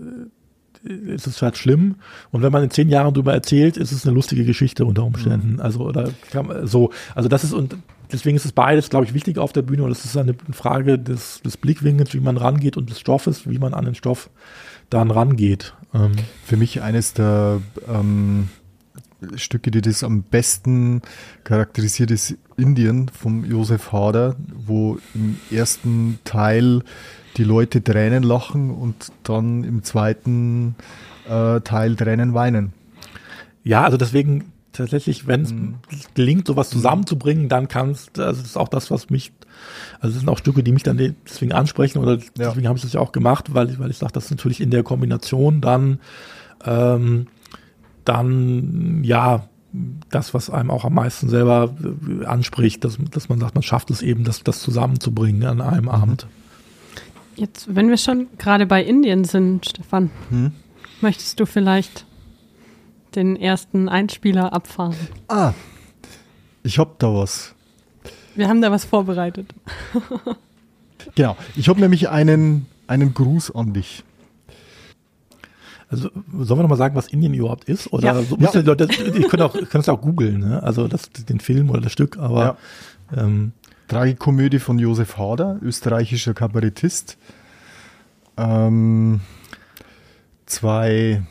äh, 0.85 0.93
ist 1.13 1.27
es 1.27 1.43
halt 1.43 1.57
schlimm. 1.57 1.97
Und 2.31 2.43
wenn 2.43 2.53
man 2.53 2.63
in 2.63 2.71
zehn 2.71 2.89
Jahren 2.89 3.15
drüber 3.15 3.33
erzählt, 3.33 3.77
ist 3.77 3.93
es 3.93 4.07
eine 4.07 4.15
lustige 4.15 4.45
Geschichte 4.45 4.85
unter 4.85 5.05
Umständen. 5.05 5.55
Mhm. 5.55 5.61
Also, 5.61 5.81
oder 5.81 6.11
kann, 6.31 6.67
so, 6.67 6.91
also 7.15 7.29
das 7.29 7.45
ist, 7.45 7.53
und 7.53 7.77
deswegen 8.13 8.37
ist 8.37 8.45
es 8.45 8.53
beides, 8.53 8.91
glaube 8.91 9.07
ich, 9.07 9.15
wichtig 9.15 9.39
auf 9.39 9.53
der 9.53 9.63
Bühne. 9.63 9.83
Und 9.83 9.91
es 9.91 10.05
ist 10.05 10.17
eine 10.17 10.35
Frage 10.53 10.99
des, 10.99 11.43
des 11.43 11.57
Blickwinkels, 11.57 12.15
wie 12.15 12.21
man 12.21 12.37
rangeht 12.37 12.77
und 12.77 12.91
des 12.91 13.01
Stoffes, 13.01 13.49
wie 13.49 13.59
man 13.59 13.75
an 13.75 13.85
den 13.85 13.95
Stoff 13.95 14.31
dann 14.91 15.11
rangeht. 15.11 15.75
Ähm. 15.95 16.13
Für 16.45 16.57
mich 16.57 16.83
eines 16.83 17.13
der, 17.15 17.61
ähm, 17.89 18.49
Stücke, 19.35 19.71
die 19.71 19.81
das 19.81 20.05
am 20.05 20.23
besten 20.23 21.03
charakterisiert, 21.45 22.11
ist 22.11 22.37
Indien 22.57 23.09
vom 23.09 23.45
Josef 23.45 23.93
Hader, 23.93 24.37
wo 24.55 24.99
im 25.15 25.39
ersten 25.51 26.19
Teil 26.25 26.83
die 27.37 27.45
Leute 27.45 27.83
Tränen 27.83 28.23
lachen 28.23 28.71
und 28.71 29.13
dann 29.23 29.65
im 29.65 29.83
zweiten 29.83 30.77
äh, 31.29 31.61
Teil 31.61 31.97
Tränen 31.97 32.35
weinen. 32.35 32.73
Ja, 33.65 33.85
also 33.85 33.97
deswegen 33.97 34.53
tatsächlich, 34.73 35.27
wenn 35.27 35.43
es 35.43 35.53
mhm. 35.53 35.75
gelingt, 36.15 36.47
sowas 36.47 36.71
zusammenzubringen, 36.71 37.49
dann 37.49 37.69
kann 37.69 37.91
es, 37.91 38.09
also 38.17 38.41
das 38.41 38.51
ist 38.51 38.57
auch 38.57 38.69
das, 38.69 38.91
was 38.91 39.11
mich, 39.11 39.33
also 40.01 40.15
das 40.15 40.21
sind 40.21 40.29
auch 40.29 40.39
Stücke, 40.39 40.63
die 40.63 40.73
mich 40.73 40.85
dann 40.85 40.97
deswegen 40.97 41.53
ansprechen 41.53 41.99
oder 41.99 42.17
deswegen 42.17 42.63
ja. 42.63 42.69
habe 42.69 42.79
ich 42.79 42.83
das 42.83 42.93
ja 42.93 43.01
auch 43.01 43.13
gemacht, 43.13 43.55
weil 43.55 43.71
ich, 43.71 43.79
weil 43.79 43.91
ich 43.91 43.99
sage, 43.99 44.13
das 44.13 44.27
ist 44.27 44.31
natürlich 44.31 44.61
in 44.61 44.71
der 44.71 44.85
Kombination 44.85 45.61
dann, 45.61 45.99
ähm, 46.65 47.27
dann, 48.09 49.05
ja, 49.05 49.49
das, 50.11 50.33
was 50.33 50.51
einem 50.51 50.71
auch 50.71 50.85
am 50.85 50.95
meisten 50.95 51.29
selber 51.29 51.75
anspricht, 52.25 52.85
dass, 52.85 52.99
dass 53.11 53.29
man 53.29 53.39
sagt, 53.39 53.55
man 53.55 53.63
schafft 53.63 53.91
es 53.91 54.03
eben, 54.03 54.25
das, 54.25 54.43
das 54.43 54.61
zusammenzubringen 54.61 55.45
an 55.45 55.61
einem 55.61 55.85
mhm. 55.85 55.89
Abend. 55.91 56.27
Jetzt, 57.37 57.75
wenn 57.75 57.89
wir 57.89 57.99
schon 57.99 58.27
gerade 58.39 58.67
bei 58.67 58.83
Indien 58.83 59.25
sind, 59.25 59.67
Stefan, 59.67 60.11
hm? 60.31 60.53
möchtest 61.01 61.39
du 61.39 61.47
vielleicht 61.47 62.05
den 63.15 63.37
ersten 63.37 63.89
Einspieler 63.89 64.53
abfahren? 64.53 64.97
Ah, 65.29 65.53
ich 66.65 66.79
hab 66.79 66.99
da 66.99 67.15
was. 67.15 67.55
Wir 68.35 68.49
haben 68.49 68.61
da 68.61 68.73
was 68.73 68.85
vorbereitet. 68.85 69.55
genau, 71.15 71.37
ich 71.55 71.69
habe 71.69 71.81
nämlich 71.81 72.09
einen, 72.09 72.67
einen 72.87 73.15
Gruß 73.15 73.55
an 73.55 73.73
dich. 73.73 74.03
Also 75.91 76.11
sollen 76.11 76.59
wir 76.59 76.63
nochmal 76.63 76.79
sagen, 76.79 76.95
was 76.95 77.09
Indien 77.09 77.33
überhaupt 77.35 77.65
ist? 77.65 77.93
Oder 77.93 78.15
ja. 78.15 78.23
so 78.23 78.37
ja. 78.37 78.51
die 78.51 78.59
Leute, 78.59 78.87
die 78.87 79.23
können 79.23 79.43
auch, 79.43 79.53
können 79.55 79.81
es 79.81 79.89
auch 79.89 80.01
googeln, 80.01 80.41
ne? 80.41 80.63
Also 80.63 80.87
das, 80.87 81.11
den 81.11 81.41
Film 81.41 81.71
oder 81.71 81.81
das 81.81 81.93
Stück, 81.93 82.19
aber 82.19 82.57
ja. 83.15 83.25
ähm, 83.25 83.53
Tragikomödie 83.89 84.59
von 84.59 84.79
Josef 84.79 85.17
Hader, 85.17 85.59
österreichischer 85.63 86.35
Kabarettist. 86.35 87.17
Ähm, 88.37 89.21
zwei 90.45 91.23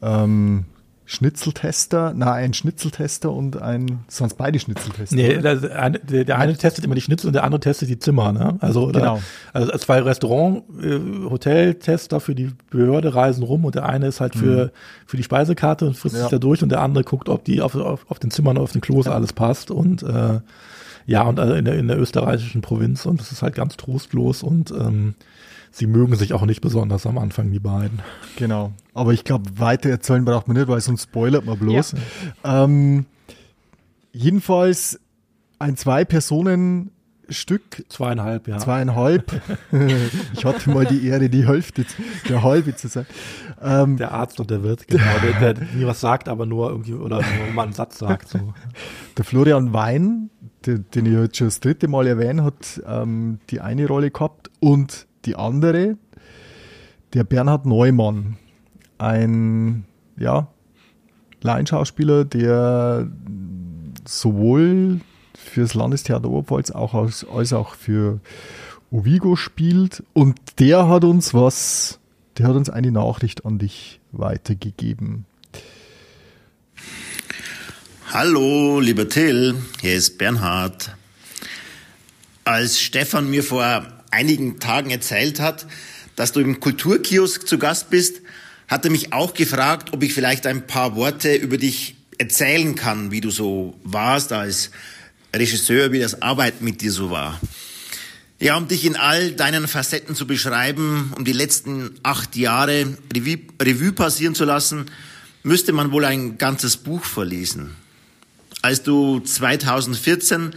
ähm, 0.00 0.64
Schnitzeltester, 1.08 2.12
na, 2.16 2.32
ein 2.32 2.52
Schnitzeltester 2.52 3.30
und 3.32 3.62
ein, 3.62 4.00
sonst 4.08 4.34
beide 4.34 4.58
Schnitzeltester. 4.58 5.14
Nee, 5.14 5.38
der, 5.38 5.80
eine, 5.80 6.00
der, 6.00 6.36
eine 6.36 6.56
testet 6.56 6.84
immer 6.84 6.96
die 6.96 7.00
Schnitzel 7.00 7.28
und 7.28 7.32
der 7.32 7.44
andere 7.44 7.60
testet 7.60 7.88
die 7.88 8.00
Zimmer, 8.00 8.32
ne? 8.32 8.56
Also, 8.58 8.88
genau. 8.88 9.20
also 9.52 9.70
zwei 9.78 10.00
Restaurant, 10.00 10.64
äh, 10.82 10.98
Hoteltester 11.30 12.18
für 12.18 12.34
die 12.34 12.50
Behörde 12.70 13.14
reisen 13.14 13.44
rum 13.44 13.64
und 13.64 13.76
der 13.76 13.88
eine 13.88 14.08
ist 14.08 14.20
halt 14.20 14.34
für, 14.34 14.66
mhm. 14.66 14.70
für 15.06 15.16
die 15.16 15.22
Speisekarte 15.22 15.86
und 15.86 15.96
frisst 15.96 16.16
ja. 16.16 16.22
sich 16.22 16.30
da 16.30 16.38
durch 16.38 16.64
und 16.64 16.70
der 16.70 16.80
andere 16.80 17.04
guckt, 17.04 17.28
ob 17.28 17.44
die 17.44 17.60
auf, 17.60 17.76
auf, 17.76 18.04
auf 18.08 18.18
den 18.18 18.32
Zimmern, 18.32 18.58
auf 18.58 18.72
den 18.72 18.80
Klos 18.80 19.06
ja. 19.06 19.12
alles 19.12 19.32
passt 19.32 19.70
und, 19.70 20.02
äh, 20.02 20.40
ja, 21.06 21.22
und 21.22 21.38
also 21.38 21.54
in 21.54 21.64
der, 21.64 21.76
in 21.76 21.86
der 21.86 22.00
österreichischen 22.00 22.62
Provinz 22.62 23.06
und 23.06 23.20
das 23.20 23.30
ist 23.30 23.42
halt 23.42 23.54
ganz 23.54 23.76
trostlos 23.76 24.42
und, 24.42 24.72
ähm, 24.72 25.14
sie 25.70 25.86
mögen 25.86 26.16
sich 26.16 26.32
auch 26.32 26.46
nicht 26.46 26.60
besonders 26.60 27.06
am 27.06 27.18
Anfang, 27.18 27.52
die 27.52 27.60
beiden. 27.60 28.00
Genau. 28.36 28.72
Aber 28.94 29.12
ich 29.12 29.24
glaube, 29.24 29.58
weiter 29.58 29.90
erzählen 29.90 30.24
braucht 30.24 30.48
man 30.48 30.56
nicht, 30.56 30.68
weil 30.68 30.80
sonst 30.80 31.04
spoilert 31.04 31.44
man 31.44 31.58
bloß. 31.58 31.94
Ja. 32.44 32.64
Ähm, 32.64 33.06
jedenfalls 34.12 34.98
ein 35.58 35.76
Zwei-Personen-Stück. 35.76 37.84
Zweieinhalb, 37.88 38.48
ja. 38.48 38.58
Zweieinhalb. 38.58 39.40
ich 40.34 40.44
hatte 40.44 40.70
mal 40.70 40.86
die 40.86 41.06
Ehre, 41.06 41.28
die 41.28 41.46
Hälfte, 41.46 41.84
der 42.28 42.42
halbe 42.42 42.74
zu 42.76 42.88
sein. 42.88 43.06
Ähm, 43.62 43.96
der 43.96 44.12
Arzt 44.12 44.40
und 44.40 44.50
der 44.50 44.62
Wirt, 44.62 44.86
genau, 44.88 45.04
der, 45.22 45.54
der 45.54 45.66
nie 45.74 45.86
was 45.86 46.00
sagt, 46.00 46.28
aber 46.28 46.46
nur 46.46 46.70
irgendwie, 46.70 46.94
oder 46.94 47.16
nur 47.16 47.54
mal 47.54 47.64
einen 47.64 47.72
Satz 47.72 47.98
sagt. 47.98 48.28
So. 48.28 48.54
Der 49.16 49.24
Florian 49.24 49.72
Wein, 49.72 50.30
den, 50.66 50.84
den 50.94 51.06
ich 51.06 51.12
jetzt 51.12 51.36
schon 51.38 51.46
das 51.46 51.60
dritte 51.60 51.88
Mal 51.88 52.06
erwähnt, 52.06 52.42
hat 52.42 52.82
ähm, 52.86 53.38
die 53.50 53.60
eine 53.60 53.86
Rolle 53.86 54.10
gehabt 54.10 54.50
und 54.60 55.06
die 55.26 55.36
andere, 55.36 55.96
der 57.12 57.24
Bernhard 57.24 57.66
Neumann, 57.66 58.36
ein 58.98 59.84
ja, 60.16 60.48
Laienschauspieler, 61.42 62.24
der 62.24 63.10
sowohl 64.06 65.00
fürs 65.36 65.74
Landestheater 65.74 66.28
Oberpfalz 66.28 66.70
auch 66.70 66.94
als, 66.94 67.26
als 67.28 67.52
auch 67.52 67.74
für 67.74 68.20
Ovigo 68.90 69.36
spielt 69.36 70.02
und 70.12 70.38
der 70.58 70.88
hat 70.88 71.04
uns 71.04 71.34
was, 71.34 71.98
der 72.38 72.48
hat 72.48 72.56
uns 72.56 72.70
eine 72.70 72.92
Nachricht 72.92 73.44
an 73.44 73.58
dich 73.58 74.00
weitergegeben. 74.12 75.26
Hallo, 78.12 78.80
lieber 78.80 79.08
Till, 79.08 79.56
hier 79.80 79.94
ist 79.94 80.16
Bernhard. 80.16 80.96
Als 82.44 82.80
Stefan 82.80 83.28
mir 83.28 83.42
vor 83.42 83.95
einigen 84.10 84.58
Tagen 84.60 84.90
erzählt 84.90 85.40
hat, 85.40 85.66
dass 86.16 86.32
du 86.32 86.40
im 86.40 86.60
Kulturkiosk 86.60 87.46
zu 87.46 87.58
Gast 87.58 87.90
bist, 87.90 88.22
hat 88.68 88.84
er 88.84 88.90
mich 88.90 89.12
auch 89.12 89.34
gefragt, 89.34 89.92
ob 89.92 90.02
ich 90.02 90.14
vielleicht 90.14 90.46
ein 90.46 90.66
paar 90.66 90.96
Worte 90.96 91.34
über 91.34 91.58
dich 91.58 91.96
erzählen 92.18 92.74
kann, 92.74 93.10
wie 93.10 93.20
du 93.20 93.30
so 93.30 93.78
warst 93.84 94.32
als 94.32 94.70
Regisseur, 95.34 95.92
wie 95.92 96.00
das 96.00 96.22
Arbeiten 96.22 96.64
mit 96.64 96.80
dir 96.80 96.90
so 96.90 97.10
war. 97.10 97.38
Ja, 98.38 98.56
um 98.56 98.68
dich 98.68 98.84
in 98.84 98.96
all 98.96 99.32
deinen 99.32 99.68
Facetten 99.68 100.14
zu 100.14 100.26
beschreiben, 100.26 101.12
um 101.16 101.24
die 101.24 101.32
letzten 101.32 101.92
acht 102.02 102.36
Jahre 102.36 102.96
Revue, 103.14 103.92
passieren 103.92 104.34
zu 104.34 104.44
lassen, 104.44 104.86
müsste 105.42 105.72
man 105.72 105.92
wohl 105.92 106.04
ein 106.04 106.36
ganzes 106.38 106.76
Buch 106.76 107.04
verlesen. 107.04 107.76
Als 108.62 108.82
du 108.82 109.20
2014 109.20 110.54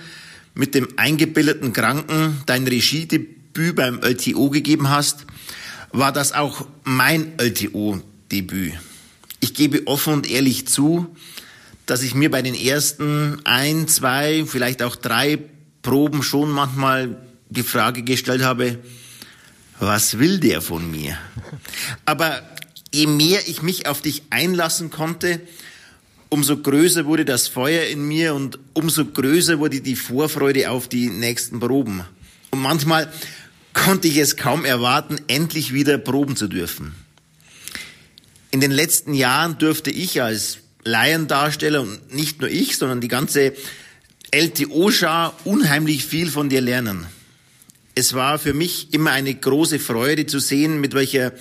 mit 0.56 0.74
dem 0.76 0.88
eingebildeten 0.98 1.74
Kranken 1.74 2.42
dein 2.46 2.68
Regiedebüt 2.68 3.39
Debüt 3.56 3.76
beim 3.76 4.02
LTO 4.02 4.50
gegeben 4.50 4.90
hast, 4.90 5.26
war 5.92 6.12
das 6.12 6.34
auch 6.34 6.68
mein 6.84 7.34
LTO-Debüt. 7.38 8.74
Ich 9.40 9.54
gebe 9.54 9.88
offen 9.88 10.14
und 10.14 10.30
ehrlich 10.30 10.68
zu, 10.68 11.16
dass 11.86 12.04
ich 12.04 12.14
mir 12.14 12.30
bei 12.30 12.42
den 12.42 12.54
ersten 12.54 13.42
ein, 13.46 13.88
zwei, 13.88 14.46
vielleicht 14.46 14.84
auch 14.84 14.96
drei 14.96 15.40
Proben 15.82 16.22
schon 16.22 16.52
manchmal 16.52 17.18
die 17.50 17.64
Frage 17.64 18.04
gestellt 18.04 18.44
habe, 18.44 18.78
was 19.80 20.20
will 20.20 20.40
der 20.40 20.62
von 20.62 20.92
mir? 20.92 21.18
Aber 22.06 22.42
je 22.94 23.08
mehr 23.08 23.48
ich 23.48 23.62
mich 23.62 23.88
auf 23.88 24.02
dich 24.02 24.24
einlassen 24.30 24.92
konnte, 24.92 25.42
umso 26.30 26.58
größer 26.58 27.06
wurde 27.06 27.26
das 27.26 27.48
Feuer 27.48 27.86
in 27.86 28.08
mir 28.08 28.36
und 28.36 28.60
umso 28.74 29.06
größer 29.06 29.58
wurde 29.58 29.82
die 29.82 29.96
Vorfreude 29.96 30.70
auf 30.70 30.88
die 30.88 31.10
nächsten 31.10 31.60
Proben. 31.60 32.04
Und 32.52 32.62
manchmal 32.62 33.12
konnte 33.74 34.08
ich 34.08 34.18
es 34.18 34.36
kaum 34.36 34.66
erwarten, 34.66 35.20
endlich 35.28 35.74
wieder 35.74 35.98
proben 35.98 36.36
zu 36.36 36.48
dürfen. 36.48 36.96
In 38.52 38.62
den 38.62 38.72
letzten 38.72 39.14
Jahren 39.14 39.58
durfte 39.58 39.92
ich 39.92 40.22
als 40.22 40.60
Laiendarsteller 40.84 41.82
und 41.82 42.14
nicht 42.14 42.42
nur 42.42 42.50
ich, 42.50 42.78
sondern 42.78 43.02
die 43.02 43.08
ganze 43.08 43.54
LTO-Schar 44.32 45.36
unheimlich 45.44 46.06
viel 46.06 46.30
von 46.30 46.50
dir 46.50 46.62
lernen. 46.62 47.06
Es 47.96 48.14
war 48.14 48.40
für 48.40 48.54
mich 48.54 48.94
immer 48.94 49.12
eine 49.12 49.34
große 49.34 49.80
Freude 49.80 50.26
zu 50.26 50.40
sehen, 50.40 50.80
mit 50.82 50.94
welcher 50.94 51.34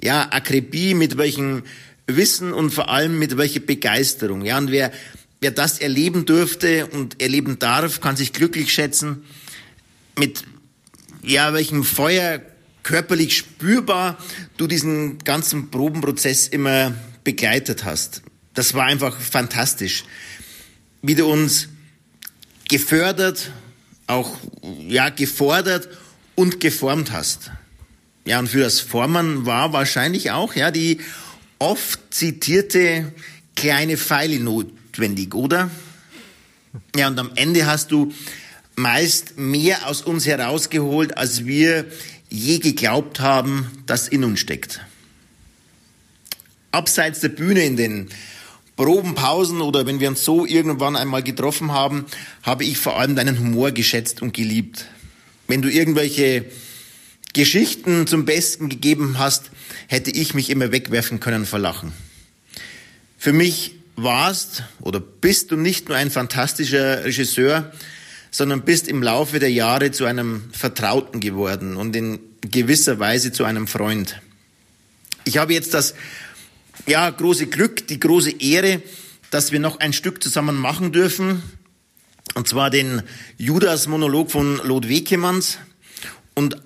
ja, 0.00 0.28
Akribie, 0.30 0.94
mit 0.94 1.16
welchem 1.16 1.62
Wissen 2.06 2.52
und 2.52 2.70
vor 2.70 2.88
allem 2.88 3.18
mit 3.18 3.36
welcher 3.36 3.60
Begeisterung. 3.60 4.44
Ja, 4.44 4.58
und 4.58 4.70
wer, 4.70 4.92
wer 5.40 5.50
das 5.50 5.78
erleben 5.78 6.24
durfte 6.24 6.86
und 6.86 7.20
erleben 7.20 7.58
darf, 7.58 8.00
kann 8.00 8.16
sich 8.16 8.32
glücklich 8.32 8.72
schätzen, 8.72 9.24
mit 10.18 10.44
ja, 11.22 11.52
welchem 11.52 11.84
Feuer 11.84 12.40
körperlich 12.82 13.36
spürbar 13.36 14.18
du 14.56 14.66
diesen 14.66 15.18
ganzen 15.18 15.70
Probenprozess 15.70 16.48
immer 16.48 16.94
begleitet 17.24 17.84
hast. 17.84 18.22
Das 18.54 18.74
war 18.74 18.86
einfach 18.86 19.18
fantastisch, 19.20 20.04
wie 21.02 21.14
du 21.14 21.26
uns 21.26 21.68
gefördert, 22.68 23.50
auch 24.06 24.36
ja 24.88 25.10
gefordert 25.10 25.88
und 26.34 26.60
geformt 26.60 27.12
hast. 27.12 27.50
Ja, 28.24 28.38
und 28.38 28.48
für 28.48 28.60
das 28.60 28.80
Formen 28.80 29.46
war 29.46 29.72
wahrscheinlich 29.72 30.30
auch 30.30 30.54
ja 30.54 30.70
die 30.70 31.00
oft 31.58 32.00
zitierte 32.12 33.12
kleine 33.54 33.96
Pfeile 33.96 34.38
notwendig, 34.38 35.34
oder? 35.34 35.70
Ja, 36.96 37.08
und 37.08 37.18
am 37.18 37.32
Ende 37.34 37.66
hast 37.66 37.90
du 37.90 38.12
meist 38.78 39.36
mehr 39.36 39.86
aus 39.86 40.02
uns 40.02 40.24
herausgeholt, 40.24 41.18
als 41.18 41.44
wir 41.44 41.84
je 42.30 42.58
geglaubt 42.58 43.20
haben, 43.20 43.66
dass 43.86 44.08
in 44.08 44.24
uns 44.24 44.40
steckt. 44.40 44.80
Abseits 46.70 47.20
der 47.20 47.30
Bühne 47.30 47.64
in 47.64 47.76
den 47.76 48.08
Probenpausen 48.76 49.60
oder 49.60 49.86
wenn 49.86 49.98
wir 49.98 50.08
uns 50.08 50.24
so 50.24 50.46
irgendwann 50.46 50.94
einmal 50.94 51.24
getroffen 51.24 51.72
haben, 51.72 52.06
habe 52.44 52.64
ich 52.64 52.78
vor 52.78 52.98
allem 52.98 53.16
deinen 53.16 53.38
Humor 53.38 53.72
geschätzt 53.72 54.22
und 54.22 54.32
geliebt. 54.32 54.86
Wenn 55.48 55.60
du 55.60 55.70
irgendwelche 55.70 56.44
Geschichten 57.32 58.06
zum 58.06 58.24
Besten 58.24 58.68
gegeben 58.68 59.18
hast, 59.18 59.50
hätte 59.88 60.12
ich 60.12 60.34
mich 60.34 60.50
immer 60.50 60.70
wegwerfen 60.70 61.18
können 61.18 61.46
vor 61.46 61.58
Lachen. 61.58 61.92
Für 63.16 63.32
mich 63.32 63.74
warst 63.96 64.62
oder 64.80 65.00
bist 65.00 65.50
du 65.50 65.56
nicht 65.56 65.88
nur 65.88 65.96
ein 65.96 66.12
fantastischer 66.12 67.04
Regisseur, 67.04 67.72
sondern 68.30 68.62
bist 68.62 68.88
im 68.88 69.02
Laufe 69.02 69.38
der 69.38 69.50
Jahre 69.50 69.90
zu 69.90 70.04
einem 70.04 70.50
Vertrauten 70.52 71.20
geworden 71.20 71.76
und 71.76 71.94
in 71.96 72.18
gewisser 72.40 72.98
Weise 72.98 73.32
zu 73.32 73.44
einem 73.44 73.66
Freund. 73.66 74.20
Ich 75.24 75.38
habe 75.38 75.54
jetzt 75.54 75.74
das 75.74 75.94
ja, 76.86 77.08
große 77.10 77.46
Glück, 77.46 77.86
die 77.86 78.00
große 78.00 78.30
Ehre, 78.40 78.82
dass 79.30 79.52
wir 79.52 79.60
noch 79.60 79.80
ein 79.80 79.92
Stück 79.92 80.22
zusammen 80.22 80.56
machen 80.56 80.92
dürfen, 80.92 81.42
und 82.34 82.46
zwar 82.46 82.70
den 82.70 83.02
Judas-Monolog 83.36 84.30
von 84.30 84.60
Lot 84.62 84.88
Wekemanns. 84.88 85.58
Und 86.34 86.56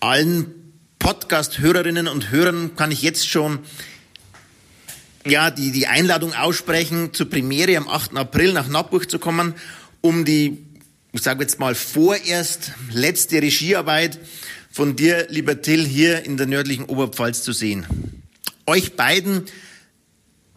allen 0.00 0.52
Podcast-Hörerinnen 0.98 2.08
und 2.08 2.30
Hörern 2.30 2.74
kann 2.74 2.90
ich 2.90 3.02
jetzt 3.02 3.28
schon 3.28 3.60
ja, 5.26 5.50
die, 5.50 5.70
die 5.70 5.86
Einladung 5.86 6.34
aussprechen, 6.34 7.14
zur 7.14 7.30
Premiere 7.30 7.76
am 7.76 7.88
8. 7.88 8.16
April 8.16 8.52
nach 8.52 8.68
Nappburg 8.68 9.10
zu 9.10 9.18
kommen, 9.18 9.54
um 10.00 10.24
die 10.24 10.58
ich 11.14 11.22
sage 11.22 11.42
jetzt 11.42 11.60
mal 11.60 11.76
vorerst 11.76 12.72
letzte 12.90 13.40
Regiearbeit 13.40 14.18
von 14.72 14.96
dir, 14.96 15.28
lieber 15.30 15.62
Till, 15.62 15.86
hier 15.86 16.24
in 16.24 16.36
der 16.36 16.48
nördlichen 16.48 16.86
Oberpfalz 16.86 17.44
zu 17.44 17.52
sehen. 17.52 17.86
Euch 18.66 18.96
beiden 18.96 19.44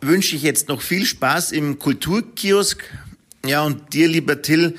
wünsche 0.01 0.35
ich 0.35 0.41
jetzt 0.41 0.67
noch 0.67 0.81
viel 0.81 1.05
Spaß 1.05 1.51
im 1.51 1.77
Kulturkiosk. 1.77 2.83
Ja, 3.45 3.61
und 3.61 3.93
dir, 3.93 4.07
lieber 4.07 4.41
Till, 4.41 4.75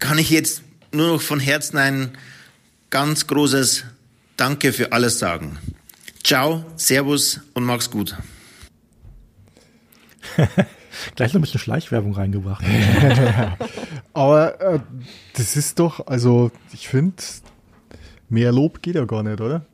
kann 0.00 0.18
ich 0.18 0.28
jetzt 0.28 0.60
nur 0.92 1.14
noch 1.14 1.22
von 1.22 1.40
Herzen 1.40 1.78
ein 1.78 2.18
ganz 2.90 3.26
großes 3.26 3.84
Danke 4.36 4.74
für 4.74 4.92
alles 4.92 5.18
sagen. 5.18 5.58
Ciao, 6.22 6.62
Servus 6.76 7.40
und 7.54 7.64
mach's 7.64 7.90
gut. 7.90 8.14
Gleich 11.16 11.32
noch 11.32 11.40
ein 11.40 11.42
bisschen 11.42 11.60
Schleichwerbung 11.60 12.14
reingebracht. 12.14 12.64
Aber 14.12 14.60
äh, 14.60 14.78
das 15.36 15.56
ist 15.56 15.78
doch, 15.78 16.06
also 16.06 16.50
ich 16.72 16.88
finde, 16.88 17.16
mehr 18.28 18.52
Lob 18.52 18.82
geht 18.82 18.94
ja 18.94 19.04
gar 19.04 19.22
nicht, 19.22 19.40
oder? 19.40 19.66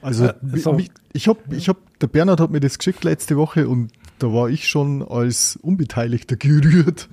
Also 0.00 0.26
Äh, 0.26 0.34
so. 0.56 0.72
mich, 0.72 0.90
ich 1.12 1.28
habe, 1.28 1.40
ich 1.50 1.68
hab, 1.68 1.76
der 2.00 2.06
Bernhard 2.08 2.40
hat 2.40 2.50
mir 2.50 2.60
das 2.60 2.78
geschickt 2.78 3.04
letzte 3.04 3.36
Woche 3.36 3.68
und 3.68 3.92
da 4.18 4.32
war 4.32 4.48
ich 4.48 4.68
schon 4.68 5.02
als 5.02 5.56
Unbeteiligter 5.62 6.36
gerührt. 6.36 7.08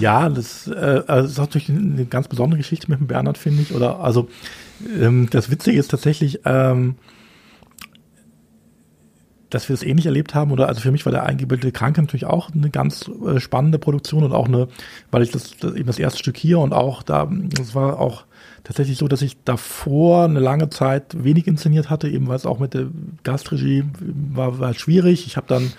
Ja, 0.00 0.28
das, 0.28 0.66
äh, 0.66 1.02
also 1.06 1.22
das 1.22 1.30
ist 1.32 1.38
natürlich 1.38 1.68
eine 1.68 2.06
ganz 2.06 2.28
besondere 2.28 2.58
Geschichte 2.58 2.90
mit 2.90 3.00
dem 3.00 3.06
Bernhard, 3.06 3.38
finde 3.38 3.62
ich. 3.62 3.72
Oder 3.74 4.00
also 4.00 4.28
ähm, 5.00 5.28
das 5.30 5.50
Witzige 5.50 5.78
ist 5.78 5.90
tatsächlich, 5.90 6.40
ähm, 6.44 6.96
dass 9.54 9.68
wir 9.68 9.74
es 9.74 9.84
ähnlich 9.84 10.06
erlebt 10.06 10.34
haben. 10.34 10.50
Oder 10.50 10.68
also 10.68 10.80
für 10.80 10.90
mich 10.90 11.06
war 11.06 11.12
der 11.12 11.24
eingebildete 11.24 11.70
Kranke 11.70 12.00
natürlich 12.00 12.26
auch 12.26 12.52
eine 12.52 12.70
ganz 12.70 13.08
äh, 13.24 13.38
spannende 13.38 13.78
Produktion 13.78 14.24
und 14.24 14.32
auch 14.32 14.48
eine, 14.48 14.68
weil 15.12 15.22
ich 15.22 15.30
das, 15.30 15.56
das 15.56 15.74
eben 15.74 15.86
das 15.86 15.98
erste 15.98 16.18
Stück 16.18 16.36
hier 16.36 16.58
und 16.58 16.72
auch 16.72 17.02
da, 17.04 17.30
das 17.30 17.74
war 17.74 18.00
auch 18.00 18.24
tatsächlich 18.64 18.98
so, 18.98 19.06
dass 19.06 19.22
ich 19.22 19.36
davor 19.44 20.24
eine 20.24 20.40
lange 20.40 20.70
Zeit 20.70 21.22
wenig 21.22 21.46
inszeniert 21.46 21.88
hatte, 21.88 22.08
eben 22.08 22.26
weil 22.26 22.36
es 22.36 22.46
auch 22.46 22.58
mit 22.58 22.74
der 22.74 22.86
Gastregie 23.22 23.84
war, 24.00 24.58
war 24.58 24.74
schwierig. 24.74 25.26
Ich 25.26 25.36
habe 25.36 25.46
dann 25.46 25.72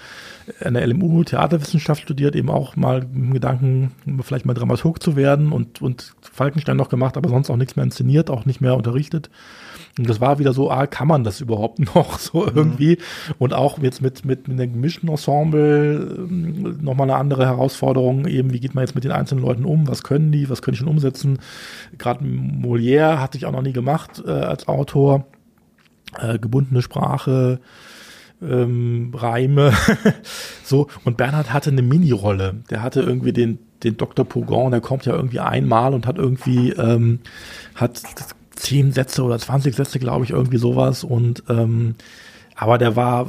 an 0.63 0.75
der 0.75 0.87
LMU 0.87 1.23
Theaterwissenschaft 1.23 2.03
studiert, 2.03 2.35
eben 2.35 2.49
auch 2.49 2.75
mal 2.75 3.01
dem 3.01 3.33
Gedanken, 3.33 3.91
vielleicht 4.21 4.45
mal 4.45 4.53
Dramaturg 4.53 5.01
zu 5.01 5.15
werden 5.15 5.51
und, 5.51 5.81
und 5.81 6.13
Falkenstein 6.21 6.77
noch 6.77 6.89
gemacht, 6.89 7.17
aber 7.17 7.29
sonst 7.29 7.49
auch 7.49 7.57
nichts 7.57 7.75
mehr 7.75 7.83
inszeniert, 7.83 8.29
auch 8.29 8.45
nicht 8.45 8.61
mehr 8.61 8.77
unterrichtet. 8.77 9.29
Und 9.97 10.09
das 10.09 10.19
war 10.19 10.39
wieder 10.39 10.51
so, 10.51 10.69
ah, 10.69 10.87
kann 10.87 11.07
man 11.07 11.23
das 11.23 11.41
überhaupt 11.41 11.79
noch 11.79 12.19
so 12.19 12.45
irgendwie? 12.45 12.97
Und 13.37 13.53
auch 13.53 13.79
jetzt 13.79 14.01
mit, 14.01 14.25
mit, 14.25 14.47
mit 14.47 14.59
einem 14.59 14.73
gemischten 14.73 15.09
Ensemble 15.09 16.17
ähm, 16.17 16.77
nochmal 16.81 17.09
eine 17.09 17.19
andere 17.19 17.45
Herausforderung, 17.45 18.27
eben, 18.27 18.53
wie 18.53 18.59
geht 18.59 18.75
man 18.75 18.83
jetzt 18.83 18.95
mit 18.95 19.03
den 19.03 19.11
einzelnen 19.11 19.43
Leuten 19.43 19.65
um? 19.65 19.87
Was 19.87 20.03
können 20.03 20.31
die? 20.31 20.49
Was 20.49 20.61
können 20.61 20.73
die 20.73 20.79
schon 20.79 20.89
umsetzen? 20.89 21.39
Gerade 21.97 22.25
Molière 22.25 23.19
hatte 23.19 23.37
ich 23.37 23.45
auch 23.45 23.51
noch 23.51 23.61
nie 23.61 23.73
gemacht 23.73 24.21
äh, 24.25 24.31
als 24.31 24.67
Autor. 24.67 25.25
Äh, 26.19 26.39
gebundene 26.39 26.81
Sprache, 26.81 27.59
ähm, 28.41 29.11
Reime, 29.13 29.73
so. 30.63 30.87
Und 31.03 31.17
Bernhard 31.17 31.51
hatte 31.51 31.71
eine 31.71 31.81
Mini-Rolle. 31.81 32.55
Der 32.69 32.81
hatte 32.81 33.01
irgendwie 33.01 33.33
den, 33.33 33.59
den 33.83 33.97
Dr. 33.97 34.25
Pogon, 34.25 34.71
der 34.71 34.81
kommt 34.81 35.05
ja 35.05 35.13
irgendwie 35.13 35.39
einmal 35.39 35.93
und 35.93 36.07
hat 36.07 36.17
irgendwie, 36.17 36.71
ähm, 36.71 37.19
hat 37.75 38.01
zehn 38.55 38.91
Sätze 38.91 39.23
oder 39.23 39.39
20 39.39 39.75
Sätze, 39.75 39.99
glaube 39.99 40.25
ich, 40.25 40.31
irgendwie 40.31 40.57
sowas. 40.57 41.03
Und 41.03 41.43
ähm, 41.49 41.95
aber 42.55 42.77
der 42.77 42.95
war, 42.95 43.27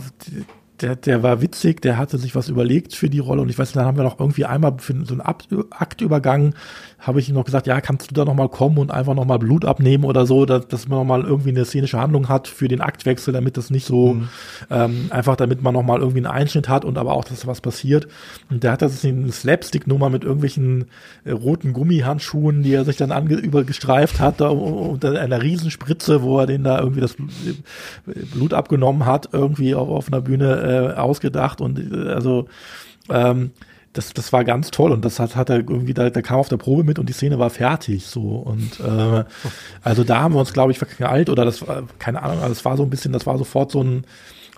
der, 0.81 0.97
der 0.97 1.23
war 1.23 1.41
witzig, 1.41 1.81
der 1.81 1.97
hatte 1.97 2.19
sich 2.19 2.35
was 2.35 2.49
überlegt 2.49 2.95
für 2.95 3.09
die 3.09 3.19
Rolle 3.19 3.43
und 3.43 3.49
ich 3.49 3.59
weiß, 3.59 3.73
dann 3.73 3.85
haben 3.85 3.97
wir 3.97 4.05
noch 4.05 4.21
irgendwie 4.21 4.45
einmal 4.45 4.75
für 4.79 4.95
so 5.05 5.15
einen 5.15 5.21
Akt, 5.21 5.49
Aktübergang, 5.71 6.55
habe 6.99 7.21
ich 7.21 7.29
ihm 7.29 7.35
noch 7.35 7.45
gesagt, 7.45 7.67
ja, 7.67 7.81
kannst 7.81 8.11
du 8.11 8.15
da 8.15 8.25
nochmal 8.25 8.49
kommen 8.49 8.79
und 8.79 8.91
einfach 8.91 9.15
nochmal 9.15 9.39
Blut 9.39 9.65
abnehmen 9.65 10.05
oder 10.05 10.27
so, 10.27 10.45
dass, 10.45 10.67
dass 10.69 10.89
man 10.89 10.99
nochmal 10.99 11.23
irgendwie 11.23 11.51
eine 11.51 11.65
szenische 11.65 12.01
Handlung 12.01 12.29
hat 12.29 12.49
für 12.49 12.69
den 12.69 12.81
Aktwechsel, 12.81 13.33
damit 13.33 13.57
das 13.57 13.71
nicht 13.71 13.87
so, 13.87 14.15
mhm. 14.15 14.29
ähm, 14.71 15.07
einfach 15.11 15.37
damit 15.37 15.63
man 15.63 15.75
nochmal 15.75 16.01
irgendwie 16.01 16.19
einen 16.19 16.27
Einschnitt 16.27 16.69
hat 16.69 16.85
und 16.85 16.99
aber 16.99 17.13
auch, 17.13 17.25
dass 17.25 17.47
was 17.47 17.61
passiert. 17.61 18.09
Und 18.51 18.63
der 18.63 18.73
hat 18.73 18.83
das 18.83 19.05
eine 19.05 19.31
Slapstick-Nummer 19.31 20.11
mit 20.11 20.25
irgendwelchen 20.25 20.87
äh, 21.25 21.31
roten 21.31 21.73
Gummihandschuhen, 21.73 22.63
die 22.63 22.73
er 22.73 22.85
sich 22.85 22.97
dann 22.97 23.13
ange 23.13 23.35
übergestreift 23.35 24.21
hat, 24.21 24.41
da, 24.41 24.49
unter 24.49 25.19
einer 25.21 25.43
Riesenspritze, 25.43 26.23
wo 26.23 26.41
er 26.41 26.47
den 26.47 26.65
da 26.65 26.81
irgendwie 26.81 27.01
das 27.01 27.17
Blut 28.33 28.53
abgenommen 28.53 29.07
hat, 29.07 29.29
irgendwie 29.33 29.75
auf, 29.75 29.89
auf 29.89 30.09
einer 30.09 30.23
Bühne 30.23 30.66
äh, 30.67 30.95
ausgedacht 30.95 31.61
und 31.61 31.79
äh, 31.79 32.11
also 32.11 32.49
ähm, 33.09 33.51
das, 33.93 34.13
das 34.13 34.33
war 34.33 34.45
ganz 34.45 34.71
toll 34.71 34.93
und 34.93 35.05
das 35.05 35.19
hat, 35.19 35.37
hat 35.37 35.49
er 35.49 35.57
irgendwie, 35.57 35.95
da, 35.95 36.11
da 36.11 36.21
kam 36.21 36.39
auf 36.39 36.49
der 36.49 36.59
Probe 36.59 36.85
mit 36.85 36.99
und 36.99 37.09
die 37.09 37.15
Szene 37.15 37.39
war 37.39 37.51
fertig 37.51 38.07
so 38.07 38.21
und 38.21 38.81
äh, 38.81 39.25
also 39.83 40.05
da 40.05 40.21
haben 40.21 40.35
wir 40.35 40.41
uns 40.41 40.53
glaube 40.53 40.73
ich 40.73 40.79
verknallt 40.79 41.31
oder 41.31 41.45
das 41.45 41.67
war, 41.67 41.85
keine 41.99 42.23
Ahnung, 42.23 42.41
also 42.41 42.53
es 42.53 42.65
war 42.65 42.77
so 42.77 42.83
ein 42.83 42.91
bisschen, 42.91 43.13
das 43.13 43.27
war 43.27 43.39
sofort 43.39 43.71
so 43.73 43.83
ein, 43.83 44.05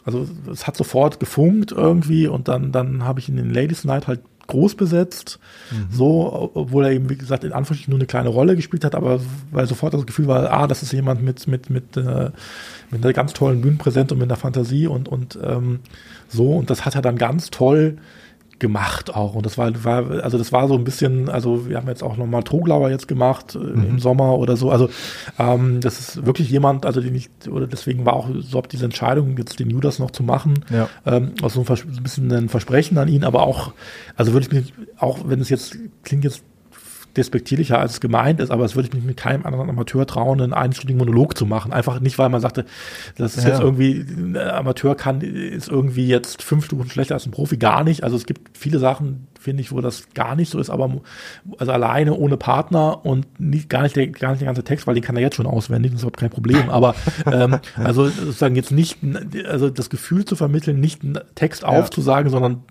also 0.04 0.26
es 0.50 0.66
hat 0.66 0.76
sofort 0.76 1.20
gefunkt 1.20 1.72
irgendwie 1.72 2.26
und 2.26 2.48
dann, 2.48 2.72
dann 2.72 3.04
habe 3.04 3.20
ich 3.20 3.28
in 3.28 3.36
den 3.36 3.52
Ladies 3.52 3.84
Night 3.84 4.06
halt 4.08 4.20
groß 4.48 4.74
besetzt, 4.74 5.38
mhm. 5.70 5.86
so, 5.90 6.50
obwohl 6.54 6.86
er 6.86 6.92
eben, 6.92 7.08
wie 7.08 7.16
gesagt, 7.16 7.44
in 7.44 7.52
Anführungsstrichen 7.52 7.90
nur 7.92 8.00
eine 8.00 8.06
kleine 8.06 8.30
Rolle 8.30 8.56
gespielt 8.56 8.84
hat, 8.84 8.94
aber 8.94 9.20
weil 9.52 9.66
sofort 9.66 9.94
das 9.94 10.06
Gefühl 10.06 10.26
war, 10.26 10.50
ah, 10.50 10.66
das 10.66 10.82
ist 10.82 10.92
jemand 10.92 11.22
mit, 11.22 11.46
mit, 11.46 11.70
mit, 11.70 11.96
äh, 11.96 12.30
mit 12.90 13.04
einer 13.04 13.12
ganz 13.12 13.34
tollen 13.34 13.60
Bühnenpräsenz 13.60 14.10
und 14.10 14.18
mit 14.18 14.28
einer 14.28 14.36
Fantasie 14.36 14.86
und, 14.86 15.08
und 15.08 15.38
ähm, 15.42 15.80
so, 16.28 16.56
und 16.56 16.70
das 16.70 16.84
hat 16.84 16.94
er 16.94 17.02
dann 17.02 17.16
ganz 17.16 17.50
toll 17.50 17.98
gemacht 18.58 19.14
auch. 19.14 19.34
Und 19.34 19.46
das 19.46 19.58
war, 19.58 19.72
war, 19.84 20.22
also 20.22 20.38
das 20.38 20.52
war 20.52 20.68
so 20.68 20.74
ein 20.74 20.84
bisschen, 20.84 21.28
also 21.28 21.68
wir 21.68 21.76
haben 21.76 21.88
jetzt 21.88 22.02
auch 22.02 22.16
nochmal 22.16 22.42
Troglauer 22.42 22.90
jetzt 22.90 23.08
gemacht 23.08 23.54
äh, 23.54 23.58
mhm. 23.58 23.84
im 23.84 23.98
Sommer 23.98 24.38
oder 24.38 24.56
so. 24.56 24.70
Also 24.70 24.88
ähm, 25.38 25.80
das 25.80 26.00
ist 26.00 26.26
wirklich 26.26 26.50
jemand, 26.50 26.86
also 26.86 27.00
den 27.00 27.14
ich, 27.14 27.30
oder 27.50 27.66
deswegen 27.66 28.04
war 28.04 28.14
auch 28.14 28.28
so 28.40 28.60
diese 28.62 28.84
Entscheidung, 28.84 29.36
jetzt 29.38 29.60
den 29.60 29.70
Judas 29.70 29.98
noch 29.98 30.10
zu 30.10 30.22
machen, 30.22 30.64
ja. 30.70 30.88
ähm, 31.06 31.32
also 31.42 31.62
so 31.62 31.72
ein, 31.72 32.02
bisschen 32.02 32.32
ein 32.32 32.48
Versprechen 32.48 32.98
an 32.98 33.08
ihn, 33.08 33.24
aber 33.24 33.42
auch, 33.42 33.72
also 34.16 34.32
würde 34.32 34.46
ich 34.46 34.52
mich, 34.52 34.74
auch 34.98 35.20
wenn 35.26 35.40
es 35.40 35.48
jetzt 35.48 35.76
klingt 36.02 36.24
jetzt 36.24 36.42
despektierlicher 37.18 37.78
als 37.78 37.92
es 37.92 38.00
gemeint 38.00 38.40
ist, 38.40 38.50
aber 38.50 38.64
es 38.64 38.74
würde 38.74 38.88
ich 38.88 38.94
mich 38.94 39.04
mit 39.04 39.16
keinem 39.16 39.44
anderen 39.44 39.68
Amateur 39.68 40.06
trauen, 40.06 40.40
einen 40.40 40.54
einstündigen 40.54 40.98
Monolog 40.98 41.36
zu 41.36 41.46
machen. 41.46 41.72
Einfach 41.72 42.00
nicht, 42.00 42.18
weil 42.18 42.28
man 42.28 42.40
sagte, 42.40 42.64
das 43.16 43.36
ist 43.36 43.44
ja. 43.44 43.50
jetzt 43.50 43.60
irgendwie, 43.60 44.04
ein 44.16 44.36
Amateur 44.36 44.94
kann, 44.94 45.20
ist 45.20 45.68
irgendwie 45.68 46.08
jetzt 46.08 46.42
fünf 46.42 46.64
Stufen 46.64 46.90
schlechter 46.90 47.14
als 47.14 47.26
ein 47.26 47.30
Profi, 47.30 47.56
gar 47.58 47.84
nicht. 47.84 48.04
Also 48.04 48.16
es 48.16 48.26
gibt 48.26 48.56
viele 48.56 48.78
Sachen, 48.78 49.27
finde 49.38 49.62
ich, 49.62 49.72
wo 49.72 49.80
das 49.80 50.10
gar 50.14 50.34
nicht 50.34 50.50
so 50.50 50.58
ist, 50.58 50.68
aber 50.68 51.00
also 51.58 51.72
alleine 51.72 52.14
ohne 52.14 52.36
Partner 52.36 53.04
und 53.04 53.40
nicht, 53.40 53.68
gar, 53.68 53.82
nicht 53.82 53.96
der, 53.96 54.08
gar 54.08 54.30
nicht 54.30 54.40
der 54.40 54.46
ganze 54.46 54.64
Text, 54.64 54.86
weil 54.86 54.94
den 54.94 55.04
kann 55.04 55.16
er 55.16 55.22
jetzt 55.22 55.36
schon 55.36 55.46
auswendig, 55.46 55.92
das 55.92 56.00
ist 56.00 56.02
überhaupt 56.02 56.18
kein 56.18 56.30
Problem. 56.30 56.68
Aber 56.70 56.94
ähm, 57.26 57.58
also 57.76 58.08
sozusagen 58.08 58.56
jetzt 58.56 58.72
nicht, 58.72 58.98
also 59.46 59.70
das 59.70 59.90
Gefühl 59.90 60.24
zu 60.24 60.36
vermitteln, 60.36 60.80
nicht 60.80 61.02
einen 61.02 61.18
Text 61.34 61.62
ja. 61.62 61.68
aufzusagen, 61.68 62.30
sondern 62.30 62.62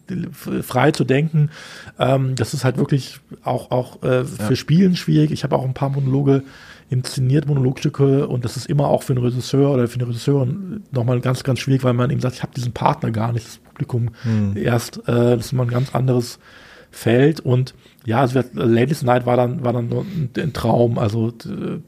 frei 0.61 0.91
zu 0.91 1.03
denken, 1.03 1.49
ähm, 1.97 2.35
das 2.35 2.53
ist 2.53 2.65
halt 2.65 2.77
wirklich 2.77 3.19
auch, 3.43 3.71
auch 3.71 4.03
äh, 4.03 4.25
für 4.25 4.49
ja. 4.49 4.55
Spielen 4.55 4.95
schwierig. 4.95 5.31
Ich 5.31 5.43
habe 5.43 5.55
auch 5.55 5.63
ein 5.63 5.73
paar 5.73 5.89
Monologe 5.89 6.43
inszeniert 6.89 7.47
Monologstücke 7.47 8.27
und 8.27 8.45
das 8.45 8.55
ist 8.55 8.67
immer 8.67 8.87
auch 8.87 9.03
für 9.03 9.13
einen 9.13 9.23
Regisseur 9.23 9.71
oder 9.71 9.87
für 9.87 9.99
eine 9.99 10.07
Regisseurin 10.07 10.83
nochmal 10.91 11.19
ganz, 11.19 11.43
ganz 11.43 11.59
schwierig, 11.59 11.83
weil 11.83 11.93
man 11.93 12.09
eben 12.11 12.21
sagt, 12.21 12.35
ich 12.35 12.43
habe 12.43 12.53
diesen 12.55 12.71
Partner 12.71 13.11
gar 13.11 13.33
nicht, 13.33 13.59
Publikum 13.77 14.09
hm. 14.23 14.57
erst, 14.57 14.97
äh, 15.07 15.35
das 15.35 15.47
ist 15.47 15.53
immer 15.53 15.63
ein 15.63 15.69
ganz 15.69 15.93
anderes 15.93 16.39
Feld 16.89 17.41
und 17.41 17.75
ja, 18.05 18.21
also 18.21 18.39
Ladies 18.53 19.03
Night 19.03 19.25
war 19.25 19.35
dann, 19.35 19.65
war 19.65 19.73
dann 19.73 19.89
ein, 19.91 20.29
ein 20.37 20.53
Traum. 20.53 20.97
Also 20.97 21.33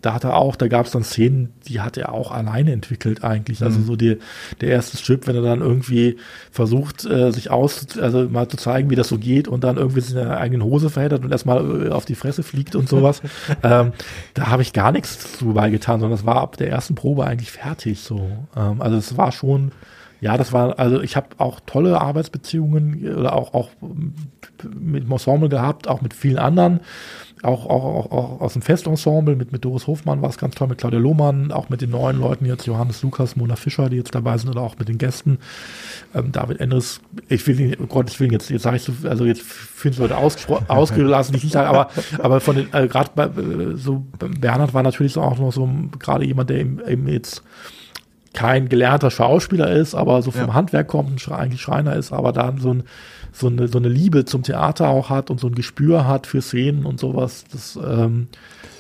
da 0.01 0.13
hat 0.13 0.25
er 0.25 0.35
auch, 0.35 0.57
da 0.57 0.67
gab 0.67 0.85
es 0.85 0.91
dann 0.91 1.05
Szenen, 1.05 1.53
die 1.65 1.79
hat 1.79 1.95
er 1.95 2.11
auch 2.11 2.31
alleine 2.31 2.73
entwickelt 2.73 3.23
eigentlich. 3.23 3.63
Also 3.63 3.79
mhm. 3.79 3.85
so 3.85 3.95
die, 3.95 4.17
der 4.59 4.69
erste 4.69 4.97
Strip, 4.97 5.27
wenn 5.27 5.37
er 5.37 5.41
dann 5.41 5.61
irgendwie 5.61 6.17
versucht, 6.51 7.05
äh, 7.05 7.31
sich 7.31 7.51
aus, 7.51 7.97
also 7.97 8.27
mal 8.27 8.49
zu 8.49 8.57
zeigen, 8.57 8.89
wie 8.89 8.95
das 8.95 9.07
so 9.07 9.17
geht 9.17 9.47
und 9.47 9.63
dann 9.63 9.77
irgendwie 9.77 10.01
sich 10.01 10.11
in 10.11 10.17
der 10.17 10.41
eigenen 10.41 10.61
Hose 10.61 10.89
verheddert 10.89 11.23
und 11.23 11.31
erstmal 11.31 11.87
äh, 11.87 11.89
auf 11.89 12.03
die 12.03 12.15
Fresse 12.15 12.43
fliegt 12.43 12.75
und 12.75 12.89
sowas. 12.89 13.21
ähm, 13.63 13.93
da 14.33 14.47
habe 14.47 14.61
ich 14.61 14.73
gar 14.73 14.91
nichts 14.91 15.37
zu 15.37 15.53
beigetan, 15.53 16.01
sondern 16.01 16.17
das 16.17 16.25
war 16.25 16.41
ab 16.41 16.57
der 16.57 16.69
ersten 16.69 16.95
Probe 16.95 17.25
eigentlich 17.25 17.51
fertig 17.51 18.01
so. 18.01 18.29
Ähm, 18.57 18.81
also 18.81 18.97
es 18.97 19.15
war 19.15 19.31
schon 19.31 19.71
ja, 20.21 20.37
das 20.37 20.51
war, 20.51 20.77
also 20.79 21.01
ich 21.01 21.15
habe 21.15 21.27
auch 21.37 21.59
tolle 21.65 21.99
Arbeitsbeziehungen 22.01 23.15
oder 23.15 23.33
auch, 23.33 23.53
auch 23.53 23.69
mit 23.81 25.03
dem 25.03 25.11
Ensemble 25.11 25.49
gehabt, 25.49 25.87
auch 25.87 26.01
mit 26.01 26.13
vielen 26.13 26.37
anderen. 26.37 26.81
Auch, 27.41 27.67
auch, 27.67 27.85
auch, 27.85 28.11
auch 28.11 28.41
aus 28.41 28.51
dem 28.51 28.61
Festensemble, 28.61 29.37
mit, 29.37 29.53
mit 29.53 29.63
Doris 29.63 29.87
Hofmann 29.87 30.21
war 30.21 30.29
es 30.29 30.37
ganz 30.37 30.55
toll, 30.55 30.67
mit 30.67 30.77
Claudia 30.77 30.99
Lohmann, 30.99 31.53
auch 31.53 31.69
mit 31.69 31.79
den 31.79 31.91
neuen 31.91 32.19
Leuten 32.19 32.43
jetzt, 32.43 32.67
Johannes 32.67 33.01
Lukas, 33.01 33.37
Mona 33.37 33.55
Fischer, 33.55 33.89
die 33.89 33.95
jetzt 33.95 34.13
dabei 34.13 34.37
sind, 34.37 34.49
oder 34.49 34.59
auch 34.59 34.77
mit 34.77 34.89
den 34.89 34.97
Gästen. 34.97 35.37
Ähm, 36.13 36.33
David 36.33 36.59
Endres, 36.59 36.99
ich 37.29 37.47
will 37.47 37.57
ihn, 37.57 37.77
oh 37.81 37.85
Gott, 37.85 38.09
ich 38.09 38.19
will 38.19 38.29
jetzt, 38.33 38.49
jetzt 38.49 38.63
sage 38.63 38.75
ich 38.75 38.83
so, 38.83 38.91
also 39.07 39.23
jetzt 39.23 39.41
fühlen 39.41 39.93
es 39.93 39.99
Leute 39.99 40.17
ausgelassen, 40.67 41.35
ich 41.35 41.43
nicht 41.43 41.53
sagen, 41.53 41.69
aber, 41.69 41.89
aber 42.17 42.41
von 42.41 42.57
den, 42.57 42.73
äh, 42.73 42.89
gerade 42.89 43.11
bei, 43.15 43.27
äh, 43.27 43.77
so, 43.77 44.03
Bernhard 44.19 44.73
war 44.73 44.83
natürlich 44.83 45.13
so 45.13 45.21
auch 45.21 45.39
noch 45.39 45.53
so, 45.53 45.69
gerade 45.97 46.25
jemand, 46.25 46.49
der 46.49 46.59
eben, 46.59 46.81
eben 46.85 47.07
jetzt, 47.07 47.41
kein 48.33 48.69
gelernter 48.69 49.11
Schauspieler 49.11 49.71
ist, 49.71 49.95
aber 49.95 50.21
so 50.21 50.31
vom 50.31 50.47
ja. 50.47 50.53
Handwerk 50.53 50.87
kommt, 50.87 51.19
Schre 51.19 51.37
eigentlich 51.37 51.61
Schreiner 51.61 51.95
ist, 51.95 52.11
aber 52.13 52.31
dann 52.31 52.59
so, 52.59 52.73
ein, 52.73 52.83
so, 53.31 53.47
eine, 53.47 53.67
so 53.67 53.79
eine 53.79 53.89
Liebe 53.89 54.25
zum 54.25 54.43
Theater 54.43 54.89
auch 54.89 55.09
hat 55.09 55.29
und 55.29 55.39
so 55.39 55.47
ein 55.47 55.55
Gespür 55.55 56.07
hat 56.07 56.27
für 56.27 56.41
Szenen 56.41 56.85
und 56.85 56.99
sowas. 56.99 57.45
Das 57.51 57.77
ähm, 57.83 58.27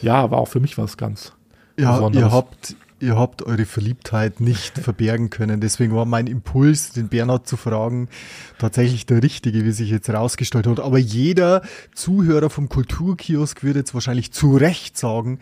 ja 0.01 0.29
war 0.31 0.39
auch 0.39 0.47
für 0.47 0.59
mich 0.59 0.77
was 0.77 0.97
ganz 0.97 1.33
ja, 1.77 1.93
Besonderes. 1.93 2.25
Ihr 2.25 2.31
habt 2.31 2.75
ihr 3.01 3.17
habt 3.17 3.43
eure 3.43 3.65
Verliebtheit 3.65 4.39
nicht 4.39 4.77
verbergen 4.79 5.29
können. 5.29 5.61
Deswegen 5.61 5.95
war 5.95 6.05
mein 6.05 6.27
Impuls, 6.27 6.91
den 6.91 7.07
Bernhard 7.07 7.47
zu 7.47 7.57
fragen, 7.57 8.09
tatsächlich 8.57 9.05
der 9.05 9.23
richtige, 9.23 9.63
wie 9.65 9.71
sich 9.71 9.89
jetzt 9.89 10.07
herausgestellt 10.07 10.67
hat. 10.67 10.79
Aber 10.79 10.97
jeder 10.97 11.61
Zuhörer 11.93 12.49
vom 12.49 12.69
Kulturkiosk 12.69 13.63
wird 13.63 13.77
jetzt 13.77 13.93
wahrscheinlich 13.93 14.31
zu 14.31 14.57
Recht 14.57 14.97
sagen, 14.97 15.39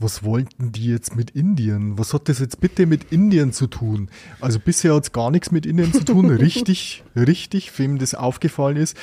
was 0.00 0.24
wollten 0.24 0.72
die 0.72 0.86
jetzt 0.86 1.14
mit 1.14 1.30
Indien? 1.30 1.98
Was 1.98 2.14
hat 2.14 2.28
das 2.28 2.38
jetzt 2.38 2.60
bitte 2.60 2.86
mit 2.86 3.12
Indien 3.12 3.52
zu 3.52 3.66
tun? 3.66 4.08
Also 4.40 4.58
bisher 4.58 4.94
hat 4.94 5.04
es 5.04 5.12
gar 5.12 5.30
nichts 5.30 5.50
mit 5.50 5.66
Indien 5.66 5.92
zu 5.92 6.04
tun. 6.04 6.30
Richtig, 6.30 7.04
richtig, 7.14 7.78
wem 7.78 7.98
das 7.98 8.14
aufgefallen 8.14 8.78
ist. 8.78 8.96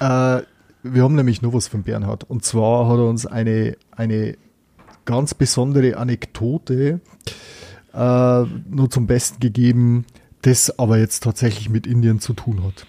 Äh, 0.00 0.42
wir 0.82 1.02
haben 1.02 1.14
nämlich 1.14 1.40
noch 1.40 1.52
was 1.52 1.68
von 1.68 1.84
Bernhard. 1.84 2.24
Und 2.24 2.44
zwar 2.44 2.88
hat 2.88 2.98
er 2.98 3.08
uns 3.08 3.26
eine, 3.26 3.76
eine 3.92 4.36
ganz 5.04 5.34
besondere 5.34 5.96
Anekdote 5.96 7.00
äh, 7.94 8.42
nur 8.42 8.90
zum 8.90 9.06
Besten 9.06 9.38
gegeben, 9.38 10.04
das 10.42 10.78
aber 10.78 10.98
jetzt 10.98 11.22
tatsächlich 11.22 11.68
mit 11.68 11.86
Indien 11.86 12.18
zu 12.18 12.32
tun 12.32 12.64
hat. 12.64 12.86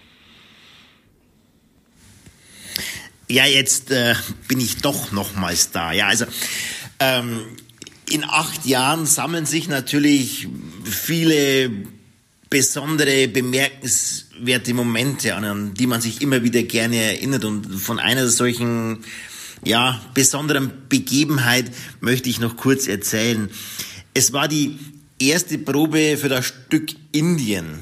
Ja, 3.28 3.46
jetzt 3.46 3.90
äh, 3.90 4.14
bin 4.48 4.60
ich 4.60 4.78
doch 4.78 5.12
nochmals 5.12 5.70
da. 5.70 5.92
Ja, 5.92 6.08
also 6.08 6.26
ähm, 7.02 7.40
in 8.08 8.24
acht 8.24 8.66
Jahren 8.66 9.06
sammeln 9.06 9.46
sich 9.46 9.68
natürlich 9.68 10.48
viele 10.84 11.70
besondere, 12.50 13.28
bemerkenswerte 13.28 14.74
Momente 14.74 15.34
an, 15.34 15.44
an 15.44 15.74
die 15.74 15.86
man 15.86 16.00
sich 16.00 16.20
immer 16.20 16.42
wieder 16.42 16.62
gerne 16.62 16.96
erinnert. 16.96 17.44
Und 17.44 17.74
von 17.76 17.98
einer 17.98 18.28
solchen, 18.28 18.98
ja, 19.64 20.00
besonderen 20.14 20.70
Begebenheit 20.88 21.72
möchte 22.00 22.28
ich 22.28 22.40
noch 22.40 22.56
kurz 22.56 22.86
erzählen. 22.86 23.48
Es 24.14 24.32
war 24.32 24.48
die 24.48 24.78
erste 25.18 25.58
Probe 25.58 26.16
für 26.18 26.28
das 26.28 26.46
Stück 26.46 26.90
Indien. 27.12 27.80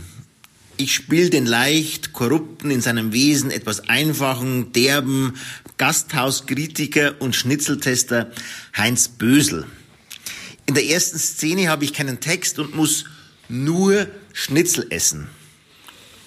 Ich 0.76 0.94
spiele 0.94 1.28
den 1.28 1.44
leicht 1.44 2.12
korrupten, 2.12 2.70
in 2.70 2.80
seinem 2.80 3.12
Wesen 3.12 3.50
etwas 3.50 3.88
einfachen, 3.88 4.72
derben 4.72 5.34
Gasthauskritiker 5.80 7.14
und 7.20 7.34
Schnitzeltester 7.34 8.30
Heinz 8.76 9.08
Bösel. 9.08 9.64
In 10.66 10.74
der 10.74 10.84
ersten 10.84 11.18
Szene 11.18 11.70
habe 11.70 11.86
ich 11.86 11.94
keinen 11.94 12.20
Text 12.20 12.58
und 12.58 12.76
muss 12.76 13.06
nur 13.48 14.06
Schnitzel 14.34 14.88
essen. 14.90 15.28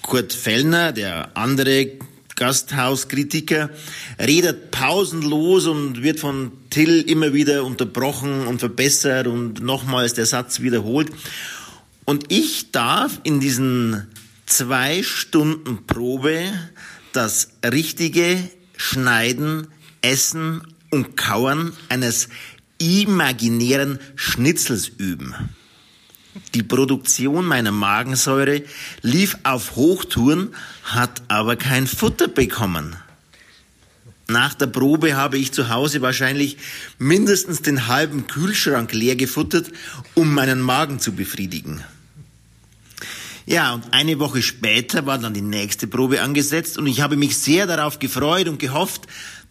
Kurt 0.02 0.32
Fellner, 0.32 0.90
der 0.90 1.36
andere 1.36 1.92
Gasthauskritiker, 2.34 3.70
redet 4.18 4.72
pausenlos 4.72 5.68
und 5.68 6.02
wird 6.02 6.18
von 6.18 6.50
Till 6.70 7.02
immer 7.02 7.32
wieder 7.32 7.64
unterbrochen 7.64 8.48
und 8.48 8.58
verbessert 8.58 9.28
und 9.28 9.62
nochmals 9.62 10.14
der 10.14 10.26
Satz 10.26 10.62
wiederholt. 10.62 11.12
Und 12.04 12.32
ich 12.32 12.72
darf 12.72 13.20
in 13.22 13.38
diesen 13.38 14.08
zwei 14.46 15.04
Stunden 15.04 15.86
Probe 15.86 16.42
das 17.12 17.50
richtige 17.64 18.50
Schneiden, 18.76 19.68
Essen 20.02 20.62
und 20.90 21.16
Kauern 21.16 21.72
eines 21.88 22.28
imaginären 22.78 23.98
Schnitzels 24.16 24.88
üben. 24.88 25.34
Die 26.54 26.62
Produktion 26.62 27.46
meiner 27.46 27.72
Magensäure 27.72 28.62
lief 29.02 29.38
auf 29.44 29.76
Hochtouren, 29.76 30.54
hat 30.82 31.22
aber 31.28 31.56
kein 31.56 31.86
Futter 31.86 32.28
bekommen. 32.28 32.96
Nach 34.26 34.54
der 34.54 34.66
Probe 34.66 35.16
habe 35.16 35.38
ich 35.38 35.52
zu 35.52 35.68
Hause 35.68 36.00
wahrscheinlich 36.00 36.56
mindestens 36.98 37.62
den 37.62 37.88
halben 37.88 38.26
Kühlschrank 38.26 38.92
leer 38.92 39.16
gefuttert, 39.16 39.70
um 40.14 40.32
meinen 40.32 40.60
Magen 40.60 40.98
zu 40.98 41.12
befriedigen. 41.12 41.84
Ja, 43.46 43.74
und 43.74 43.92
eine 43.92 44.18
Woche 44.18 44.42
später 44.42 45.04
war 45.06 45.18
dann 45.18 45.34
die 45.34 45.42
nächste 45.42 45.86
Probe 45.86 46.22
angesetzt 46.22 46.78
und 46.78 46.86
ich 46.86 47.00
habe 47.00 47.16
mich 47.16 47.36
sehr 47.36 47.66
darauf 47.66 47.98
gefreut 47.98 48.48
und 48.48 48.58
gehofft, 48.58 49.06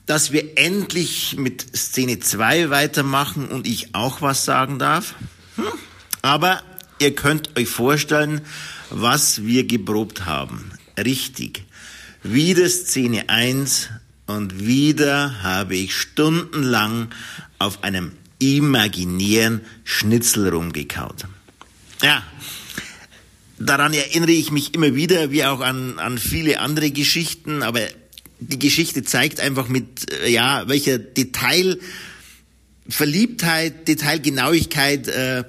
dass 0.05 0.31
wir 0.31 0.57
endlich 0.57 1.37
mit 1.37 1.61
Szene 1.75 2.19
2 2.19 2.69
weitermachen 2.69 3.47
und 3.49 3.67
ich 3.67 3.93
auch 3.93 4.21
was 4.21 4.45
sagen 4.45 4.79
darf. 4.79 5.15
Hm. 5.55 5.65
Aber 6.21 6.63
ihr 6.99 7.13
könnt 7.13 7.57
euch 7.57 7.69
vorstellen, 7.69 8.41
was 8.89 9.43
wir 9.43 9.65
geprobt 9.65 10.25
haben. 10.25 10.71
Richtig. 10.97 11.63
Wieder 12.23 12.67
Szene 12.69 13.29
1 13.29 13.89
und 14.25 14.65
wieder 14.65 15.43
habe 15.43 15.75
ich 15.75 15.95
stundenlang 15.95 17.09
auf 17.59 17.83
einem 17.83 18.13
imaginären 18.39 19.61
Schnitzel 19.83 20.49
rumgekaut. 20.49 21.25
Ja, 22.01 22.23
daran 23.65 23.93
erinnere 23.93 24.31
ich 24.31 24.51
mich 24.51 24.73
immer 24.73 24.95
wieder, 24.95 25.31
wie 25.31 25.45
auch 25.45 25.61
an, 25.61 25.99
an 25.99 26.17
viele 26.17 26.59
andere 26.59 26.91
Geschichten, 26.91 27.63
aber 27.63 27.81
die 28.39 28.59
Geschichte 28.59 29.03
zeigt 29.03 29.39
einfach 29.39 29.67
mit, 29.67 30.11
äh, 30.11 30.29
ja, 30.29 30.67
welcher 30.67 30.99
Detailverliebtheit, 30.99 33.87
Detailgenauigkeit 33.87 35.07
äh, 35.07 35.43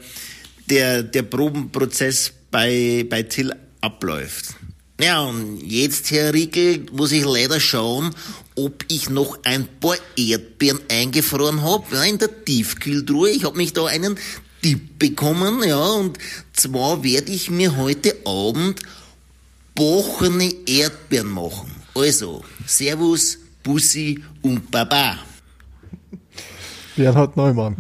der, 0.70 1.02
der 1.02 1.22
Probenprozess 1.22 2.32
bei, 2.50 3.04
bei 3.08 3.22
Till 3.24 3.52
abläuft. 3.80 4.54
Ja, 5.00 5.22
und 5.22 5.60
jetzt, 5.60 6.12
Herr 6.12 6.32
Rickel, 6.32 6.86
muss 6.92 7.10
ich 7.10 7.24
leider 7.24 7.58
schauen, 7.58 8.14
ob 8.54 8.84
ich 8.88 9.10
noch 9.10 9.40
ein 9.42 9.66
paar 9.80 9.96
Erdbeeren 10.16 10.78
eingefroren 10.88 11.62
habe 11.62 12.06
in 12.06 12.18
der 12.18 12.44
Tiefkühltruhe. 12.44 13.30
Ich 13.30 13.44
habe 13.44 13.56
mich 13.56 13.72
da 13.72 13.86
einen 13.86 14.16
Tipp 14.64 14.98
bekommen, 14.98 15.62
ja, 15.62 15.76
und 15.76 16.18
zwar 16.54 17.04
werde 17.04 17.30
ich 17.30 17.50
mir 17.50 17.76
heute 17.76 18.16
Abend 18.24 18.80
bochene 19.74 20.50
Erdbeeren 20.66 21.28
machen. 21.28 21.70
Also, 21.94 22.42
Servus, 22.64 23.40
Bussi 23.62 24.24
und 24.40 24.70
Baba. 24.70 25.18
Bernhard 26.96 27.36
Neumann. 27.36 27.76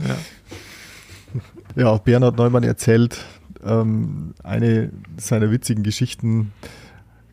Ja, 1.74 1.82
ja 1.82 1.96
Bernhard 1.96 2.36
Neumann 2.36 2.64
erzählt 2.64 3.16
ähm, 3.64 4.34
eine 4.42 4.92
seiner 5.16 5.50
witzigen 5.50 5.84
Geschichten. 5.84 6.52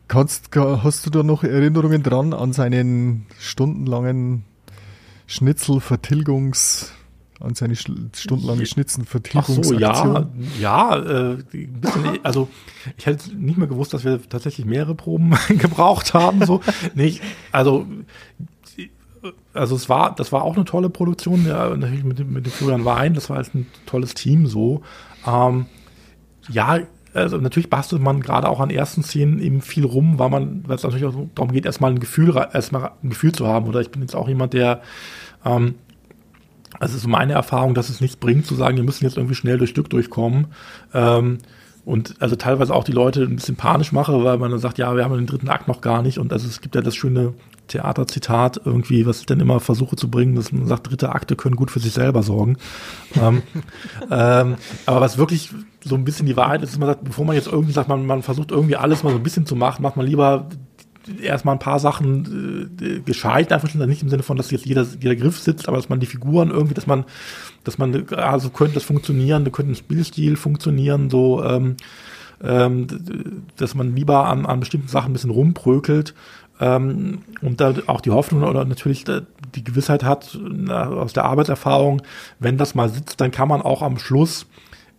Kannst, 0.08 0.56
hast 0.56 1.04
du 1.04 1.10
da 1.10 1.22
noch 1.22 1.44
Erinnerungen 1.44 2.02
dran 2.02 2.32
an 2.32 2.54
seinen 2.54 3.26
stundenlangen 3.38 4.44
Schnitzelvertilgungs- 5.28 6.86
an 7.42 7.54
seine 7.54 7.76
stundenlange 7.76 8.66
Schnitzen 8.66 9.06
Ach 9.34 9.46
so, 9.46 9.74
ja, 9.74 10.26
ja, 10.60 10.96
äh, 10.96 11.36
ein 11.52 11.80
bisschen, 11.80 12.18
also 12.22 12.48
ich 12.96 13.06
hätte 13.06 13.34
nicht 13.34 13.58
mehr 13.58 13.68
gewusst, 13.68 13.94
dass 13.94 14.04
wir 14.04 14.20
tatsächlich 14.28 14.66
mehrere 14.66 14.94
Proben 14.94 15.34
gebraucht 15.48 16.14
haben, 16.14 16.44
so. 16.44 16.60
nicht, 16.94 17.22
also 17.50 17.86
also 19.54 19.76
es 19.76 19.88
war, 19.88 20.14
das 20.14 20.32
war 20.32 20.42
auch 20.42 20.56
eine 20.56 20.64
tolle 20.64 20.90
Produktion, 20.90 21.46
ja, 21.46 21.68
natürlich 21.76 22.04
mit, 22.04 22.18
dem, 22.18 22.32
mit 22.32 22.46
dem 22.46 22.52
Florian 22.52 22.84
Wein, 22.84 23.14
das 23.14 23.30
war 23.30 23.38
jetzt 23.38 23.54
ein 23.54 23.66
tolles 23.86 24.14
Team 24.14 24.46
so. 24.46 24.82
Ähm, 25.26 25.66
ja, 26.48 26.80
also 27.14 27.36
natürlich 27.36 27.70
bastelt 27.70 28.02
man 28.02 28.20
gerade 28.20 28.48
auch 28.48 28.60
an 28.60 28.70
ersten 28.70 29.02
Szenen 29.02 29.38
eben 29.38 29.60
viel 29.60 29.84
rum, 29.84 30.18
weil 30.18 30.30
man, 30.30 30.64
weil 30.66 30.76
es 30.76 30.82
natürlich 30.82 31.04
auch 31.04 31.14
darum 31.34 31.52
geht, 31.52 31.66
erstmal 31.66 31.92
ein 31.92 32.00
Gefühl, 32.00 32.34
erstmal 32.52 32.92
ein 33.02 33.10
Gefühl 33.10 33.32
zu 33.32 33.46
haben. 33.46 33.68
Oder 33.68 33.80
ich 33.80 33.90
bin 33.90 34.00
jetzt 34.00 34.16
auch 34.16 34.28
jemand, 34.28 34.54
der 34.54 34.80
ähm, 35.44 35.74
also 36.78 36.96
ist 36.96 37.06
meine 37.06 37.34
Erfahrung, 37.34 37.74
dass 37.74 37.88
es 37.88 38.00
nichts 38.00 38.16
bringt, 38.16 38.46
zu 38.46 38.54
sagen, 38.54 38.76
wir 38.76 38.84
müssen 38.84 39.04
jetzt 39.04 39.16
irgendwie 39.16 39.34
schnell 39.34 39.58
durch 39.58 39.70
Stück 39.70 39.90
durchkommen. 39.90 40.48
Ähm, 40.94 41.38
und 41.84 42.14
also 42.20 42.36
teilweise 42.36 42.72
auch 42.72 42.84
die 42.84 42.92
Leute 42.92 43.22
ein 43.22 43.36
bisschen 43.36 43.56
panisch 43.56 43.90
mache, 43.90 44.22
weil 44.22 44.38
man 44.38 44.52
dann 44.52 44.60
sagt, 44.60 44.78
ja, 44.78 44.94
wir 44.94 45.04
haben 45.04 45.14
den 45.14 45.26
dritten 45.26 45.48
Akt 45.48 45.66
noch 45.66 45.80
gar 45.80 46.02
nicht. 46.02 46.18
Und 46.18 46.32
also 46.32 46.46
es 46.46 46.60
gibt 46.60 46.76
ja 46.76 46.80
das 46.80 46.94
schöne 46.94 47.34
Theaterzitat 47.66 48.60
irgendwie, 48.64 49.04
was 49.04 49.20
ich 49.20 49.26
dann 49.26 49.40
immer 49.40 49.58
versuche 49.58 49.96
zu 49.96 50.08
bringen, 50.08 50.36
dass 50.36 50.52
man 50.52 50.66
sagt, 50.66 50.88
dritte 50.88 51.10
Akte 51.10 51.34
können 51.34 51.56
gut 51.56 51.72
für 51.72 51.80
sich 51.80 51.92
selber 51.92 52.22
sorgen. 52.22 52.56
ähm, 53.20 53.42
ähm, 54.10 54.56
aber 54.86 55.00
was 55.00 55.18
wirklich 55.18 55.50
so 55.84 55.96
ein 55.96 56.04
bisschen 56.04 56.26
die 56.26 56.36
Wahrheit 56.36 56.62
ist, 56.62 56.70
ist 56.70 56.78
man 56.78 56.88
sagt, 56.88 57.02
bevor 57.02 57.24
man 57.24 57.34
jetzt 57.34 57.48
irgendwie 57.48 57.72
sagt, 57.72 57.88
man, 57.88 58.06
man 58.06 58.22
versucht 58.22 58.52
irgendwie 58.52 58.76
alles 58.76 59.02
mal 59.02 59.10
so 59.10 59.16
ein 59.16 59.22
bisschen 59.24 59.46
zu 59.46 59.56
machen, 59.56 59.82
macht 59.82 59.96
man 59.96 60.06
lieber 60.06 60.48
erstmal 61.20 61.54
ein 61.54 61.60
paar 61.60 61.78
Sachen 61.78 62.76
äh, 62.80 63.00
gescheit, 63.00 63.52
einfach 63.52 63.72
nicht 63.74 64.02
im 64.02 64.08
Sinne 64.08 64.22
von, 64.22 64.36
dass 64.36 64.50
jetzt 64.50 64.66
jeder, 64.66 64.86
jeder 65.00 65.16
Griff 65.16 65.38
sitzt, 65.38 65.68
aber 65.68 65.76
dass 65.76 65.88
man 65.88 66.00
die 66.00 66.06
Figuren 66.06 66.50
irgendwie, 66.50 66.74
dass 66.74 66.86
man, 66.86 67.04
dass 67.64 67.78
man, 67.78 68.06
also 68.10 68.50
könnte 68.50 68.74
das 68.74 68.84
funktionieren, 68.84 69.50
könnte 69.52 69.72
ein 69.72 69.76
Spielstil 69.76 70.36
funktionieren, 70.36 71.10
so, 71.10 71.42
ähm, 71.44 71.76
ähm, 72.42 72.86
dass 73.56 73.74
man 73.74 73.94
lieber 73.94 74.26
an, 74.28 74.46
an 74.46 74.60
bestimmten 74.60 74.88
Sachen 74.88 75.10
ein 75.10 75.12
bisschen 75.12 75.30
rumprökelt 75.30 76.14
ähm, 76.60 77.22
und 77.40 77.60
da 77.60 77.74
auch 77.86 78.00
die 78.00 78.10
Hoffnung 78.10 78.42
oder 78.44 78.64
natürlich 78.64 79.04
die 79.04 79.64
Gewissheit 79.64 80.04
hat 80.04 80.38
aus 80.70 81.12
der 81.12 81.24
Arbeitserfahrung, 81.24 82.02
wenn 82.38 82.58
das 82.58 82.74
mal 82.74 82.88
sitzt, 82.88 83.20
dann 83.20 83.30
kann 83.30 83.48
man 83.48 83.62
auch 83.62 83.82
am 83.82 83.98
Schluss 83.98 84.46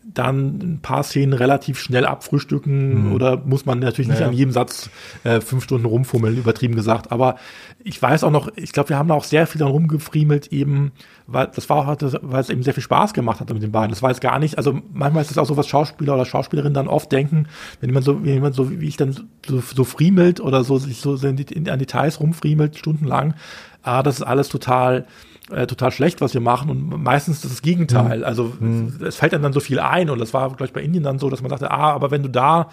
dann 0.05 0.59
ein 0.61 0.79
paar 0.81 1.03
Szenen 1.03 1.33
relativ 1.33 1.79
schnell 1.79 2.05
abfrühstücken 2.05 3.07
mhm. 3.07 3.13
oder 3.13 3.37
muss 3.37 3.65
man 3.65 3.79
natürlich 3.79 4.09
nicht 4.09 4.21
an 4.21 4.33
jedem 4.33 4.51
Satz 4.51 4.89
äh, 5.23 5.39
fünf 5.39 5.63
Stunden 5.63 5.85
rumfummeln, 5.85 6.37
übertrieben 6.37 6.75
gesagt. 6.75 7.11
Aber 7.11 7.37
ich 7.83 8.01
weiß 8.01 8.23
auch 8.23 8.31
noch, 8.31 8.49
ich 8.55 8.73
glaube, 8.73 8.89
wir 8.89 8.97
haben 8.97 9.07
da 9.07 9.13
auch 9.13 9.23
sehr 9.23 9.47
viel 9.47 9.59
dann 9.59 9.69
rumgefriemelt 9.69 10.47
eben, 10.47 10.91
weil 11.25 11.47
das 11.47 11.69
war 11.69 11.77
auch, 11.77 11.97
weil 12.21 12.41
es 12.41 12.49
eben 12.49 12.63
sehr 12.63 12.73
viel 12.73 12.83
Spaß 12.83 13.13
gemacht 13.13 13.39
hat 13.39 13.51
mit 13.53 13.63
den 13.63 13.71
beiden. 13.71 13.91
Das 13.91 14.01
war 14.01 14.09
jetzt 14.09 14.21
gar 14.21 14.39
nicht, 14.39 14.57
also 14.57 14.81
manchmal 14.93 15.23
ist 15.23 15.31
es 15.31 15.37
auch 15.37 15.45
so, 15.45 15.55
was 15.55 15.67
Schauspieler 15.67 16.15
oder 16.15 16.25
Schauspielerinnen 16.25 16.73
dann 16.73 16.87
oft 16.87 17.11
denken, 17.11 17.47
wenn 17.79 17.89
jemand 17.89 18.05
so, 18.05 18.23
wenn 18.23 18.33
jemand 18.33 18.55
so 18.55 18.71
wie 18.71 18.87
ich 18.87 18.97
dann 18.97 19.15
so, 19.45 19.61
so 19.61 19.83
friemelt 19.85 20.41
oder 20.41 20.63
so 20.63 20.77
sich 20.77 20.99
so 20.99 21.13
an 21.13 21.35
Details 21.35 22.19
rumfriemelt, 22.19 22.77
stundenlang, 22.77 23.35
ah, 23.83 24.03
das 24.03 24.15
ist 24.15 24.23
alles 24.23 24.49
total 24.49 25.05
äh, 25.51 25.67
total 25.67 25.91
schlecht, 25.91 26.21
was 26.21 26.33
wir 26.33 26.39
machen 26.39 26.69
und 26.69 27.03
meistens 27.03 27.37
ist 27.37 27.43
das, 27.43 27.51
das 27.51 27.61
Gegenteil. 27.61 28.19
Mhm. 28.19 28.23
Also 28.23 28.53
mhm. 28.59 28.93
es 29.05 29.17
fällt 29.17 29.33
einem 29.33 29.43
dann 29.43 29.51
so 29.51 29.59
viel 29.59 29.79
ein 29.79 30.09
und 30.09 30.19
das 30.19 30.33
war 30.33 30.49
gleich 30.55 30.71
bei 30.71 30.81
Indien 30.81 31.03
dann 31.03 31.19
so, 31.19 31.29
dass 31.29 31.41
man 31.41 31.49
sagte, 31.49 31.69
ah, 31.69 31.91
aber 31.91 32.11
wenn 32.11 32.23
du 32.23 32.29
da, 32.29 32.69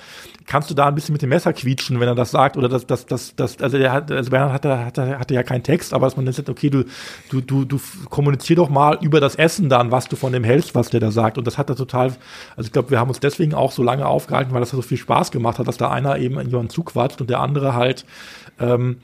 kannst 0.46 0.70
du 0.70 0.74
da 0.74 0.86
ein 0.86 0.94
bisschen 0.94 1.12
mit 1.12 1.20
dem 1.20 1.30
Messer 1.30 1.52
quietschen, 1.52 1.98
wenn 1.98 2.06
er 2.06 2.14
das 2.14 2.30
sagt 2.30 2.56
oder 2.56 2.68
das, 2.68 2.86
das, 2.86 3.06
das, 3.06 3.34
das 3.34 3.60
also 3.60 3.76
der 3.76 3.92
hat, 3.92 4.12
also 4.12 4.30
Bernhard 4.30 4.52
hatte, 4.52 4.84
hatte, 4.84 5.18
hatte 5.18 5.34
ja 5.34 5.42
keinen 5.42 5.64
Text, 5.64 5.92
aber 5.92 6.06
dass 6.06 6.16
man 6.16 6.26
dann 6.26 6.34
sagt, 6.34 6.48
okay, 6.48 6.70
du, 6.70 6.84
du, 7.28 7.40
du, 7.40 7.64
du 7.64 7.80
kommunizier 8.08 8.54
doch 8.56 8.70
mal 8.70 8.98
über 9.00 9.20
das 9.20 9.34
Essen 9.34 9.68
dann, 9.68 9.90
was 9.90 10.08
du 10.08 10.14
von 10.14 10.32
dem 10.32 10.44
hältst, 10.44 10.76
was 10.76 10.90
der 10.90 11.00
da 11.00 11.10
sagt 11.10 11.38
und 11.38 11.46
das 11.46 11.58
hat 11.58 11.70
er 11.70 11.76
total, 11.76 12.12
also 12.56 12.66
ich 12.68 12.72
glaube, 12.72 12.90
wir 12.90 13.00
haben 13.00 13.08
uns 13.08 13.18
deswegen 13.18 13.52
auch 13.52 13.72
so 13.72 13.82
lange 13.82 14.06
aufgehalten, 14.06 14.52
weil 14.52 14.60
das 14.60 14.70
so 14.70 14.80
viel 14.82 14.98
Spaß 14.98 15.32
gemacht 15.32 15.58
hat, 15.58 15.66
dass 15.66 15.76
da 15.76 15.90
einer 15.90 16.18
eben 16.18 16.40
jemanden 16.40 16.70
zuquatscht 16.70 17.20
und 17.20 17.30
der 17.30 17.40
andere 17.40 17.74
halt 17.74 18.04
ähm, 18.60 18.98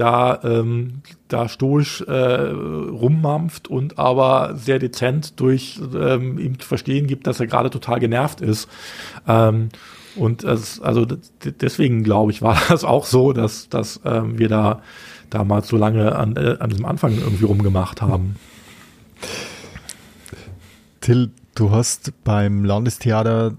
da, 0.00 0.40
ähm, 0.44 1.02
da 1.28 1.46
stoisch 1.46 2.00
äh, 2.00 2.12
rummampft 2.12 3.68
und 3.68 3.98
aber 3.98 4.56
sehr 4.56 4.78
dezent 4.78 5.38
durch 5.38 5.78
ähm, 5.94 6.38
ihm 6.38 6.58
zu 6.58 6.66
verstehen 6.66 7.06
gibt, 7.06 7.26
dass 7.26 7.38
er 7.38 7.46
gerade 7.46 7.68
total 7.68 8.00
genervt 8.00 8.40
ist. 8.40 8.66
Ähm, 9.28 9.68
und 10.16 10.42
es, 10.42 10.80
also 10.80 11.06
deswegen 11.44 12.02
glaube 12.02 12.32
ich, 12.32 12.40
war 12.40 12.58
das 12.68 12.82
auch 12.82 13.04
so, 13.04 13.34
dass, 13.34 13.68
dass 13.68 14.00
ähm, 14.06 14.38
wir 14.38 14.48
da 14.48 14.80
damals 15.28 15.68
so 15.68 15.76
lange 15.76 16.16
an, 16.16 16.34
äh, 16.36 16.56
an 16.58 16.70
diesem 16.70 16.86
Anfang 16.86 17.12
irgendwie 17.18 17.44
rumgemacht 17.44 18.00
haben. 18.00 18.36
Till, 21.02 21.30
du 21.54 21.72
hast 21.72 22.12
beim 22.24 22.64
Landestheater, 22.64 23.52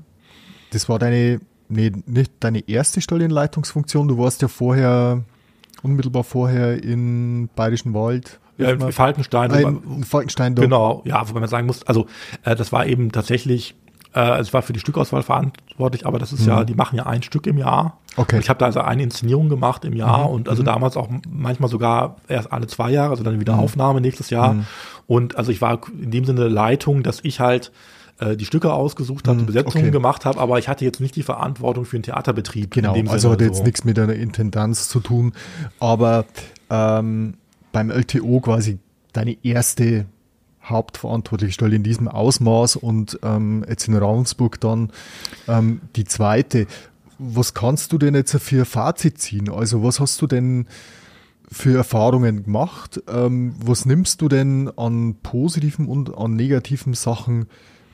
das 0.72 0.90
war 0.90 0.98
deine, 0.98 1.40
nee, 1.70 1.92
nicht 2.08 2.32
deine 2.40 2.68
erste 2.68 3.00
Stelle 3.00 3.26
du 4.08 4.18
warst 4.18 4.42
ja 4.42 4.48
vorher 4.48 5.24
unmittelbar 5.84 6.24
vorher 6.24 6.84
in 6.84 7.50
Bayerischen 7.56 7.94
Wald. 7.94 8.40
Ja, 8.58 8.72
in 8.72 8.92
Falkenstein. 8.92 9.52
Äh, 9.52 9.62
in 9.62 10.04
Falkenstein 10.04 10.56
doch. 10.56 10.64
Genau, 10.64 11.02
ja, 11.06 11.28
wobei 11.28 11.40
man 11.40 11.50
sagen 11.50 11.68
muss, 11.68 11.84
also 11.84 12.06
äh, 12.44 12.56
das 12.56 12.72
war 12.72 12.86
eben 12.86 13.12
tatsächlich, 13.12 13.76
äh, 14.14 14.40
es 14.40 14.54
war 14.54 14.62
für 14.62 14.74
die 14.74 14.80
Stückauswahl 14.80 15.24
verantwortlich, 15.24 16.06
aber 16.06 16.20
das 16.20 16.32
ist 16.32 16.42
mhm. 16.42 16.48
ja, 16.48 16.64
die 16.64 16.76
machen 16.76 16.96
ja 16.98 17.06
ein 17.06 17.24
Stück 17.24 17.48
im 17.48 17.58
Jahr. 17.58 17.98
Okay. 18.18 18.40
Ich 18.40 18.50
habe 18.50 18.60
da 18.60 18.66
also 18.66 18.82
eine 18.82 19.04
Inszenierung 19.04 19.50
gemacht 19.50 19.86
im 19.86 19.94
Jahr 19.94 20.28
mhm. 20.28 20.36
und 20.36 20.50
also 20.50 20.62
mhm. 20.62 20.68
damals 20.68 20.98
auch 20.98 21.10
manchmal 21.28 21.70
sogar 21.70 22.18
erst 22.28 22.52
alle 22.52 22.68
zwei 22.68 22.92
Jahre, 22.92 23.12
also 23.12 23.24
dann 23.24 23.40
wieder 23.40 23.54
mhm. 23.54 23.62
Aufnahme 23.62 24.02
nächstes 24.02 24.30
Jahr. 24.30 24.54
Mhm. 24.54 24.66
Und 25.08 25.38
also 25.38 25.52
ich 25.52 25.62
war 25.62 25.80
in 26.00 26.12
dem 26.12 26.26
Sinne 26.26 26.48
Leitung, 26.48 27.04
dass 27.04 27.20
ich 27.24 27.40
halt 27.40 27.72
äh, 28.22 28.38
die 28.38 28.46
Stücke 28.46 28.72
ausgesucht 28.72 29.28
habe, 29.28 29.38
die 29.38 29.42
hm, 29.42 29.48
Besetzungen 29.48 29.86
okay. 29.86 29.92
gemacht 29.92 30.26
habe, 30.26 30.40
aber 30.40 30.60
ich 30.60 30.68
hatte 30.68 30.86
jetzt 30.86 31.02
nicht 31.02 31.16
die 31.16 31.24
Verantwortung 31.24 31.86
für 31.86 31.98
den 31.98 32.04
Theaterbetrieb. 32.04 32.72
Genau, 32.72 32.96
also 33.08 33.32
hat 33.32 33.42
jetzt 33.42 33.66
nichts 33.66 33.84
mit 33.84 33.98
einer 33.98 34.14
Intendanz 34.14 34.90
zu 34.90 35.00
tun, 35.00 35.34
aber 35.80 36.26
ähm, 36.70 37.34
beim 37.72 37.90
LTO 37.90 38.40
quasi 38.40 38.78
deine 39.12 39.38
erste 39.44 40.06
hauptverantwortliche 40.64 41.54
Stelle 41.54 41.76
in 41.76 41.84
diesem 41.84 42.08
Ausmaß 42.08 42.76
und 42.76 43.20
ähm, 43.24 43.66
jetzt 43.68 43.88
in 43.88 43.96
Ravensburg 43.96 44.60
dann 44.62 44.92
ähm, 45.48 45.82
die 45.96 46.06
zweite. 46.06 46.68
Was 47.18 47.54
kannst 47.56 47.92
du 47.92 47.98
denn 47.98 48.14
jetzt 48.14 48.38
für 48.38 48.66
Fazit 48.66 49.20
ziehen? 49.20 49.50
Also 49.50 49.84
was 49.84 50.00
hast 50.00 50.22
du 50.22 50.28
denn 50.28 50.68
für 51.52 51.76
Erfahrungen 51.76 52.44
gemacht? 52.44 53.02
Ähm, 53.08 53.56
was 53.64 53.86
nimmst 53.86 54.22
du 54.22 54.30
denn 54.30 54.70
an 54.78 55.16
positiven 55.24 55.88
und 55.88 56.16
an 56.16 56.36
negativen 56.36 56.94
Sachen 56.94 57.48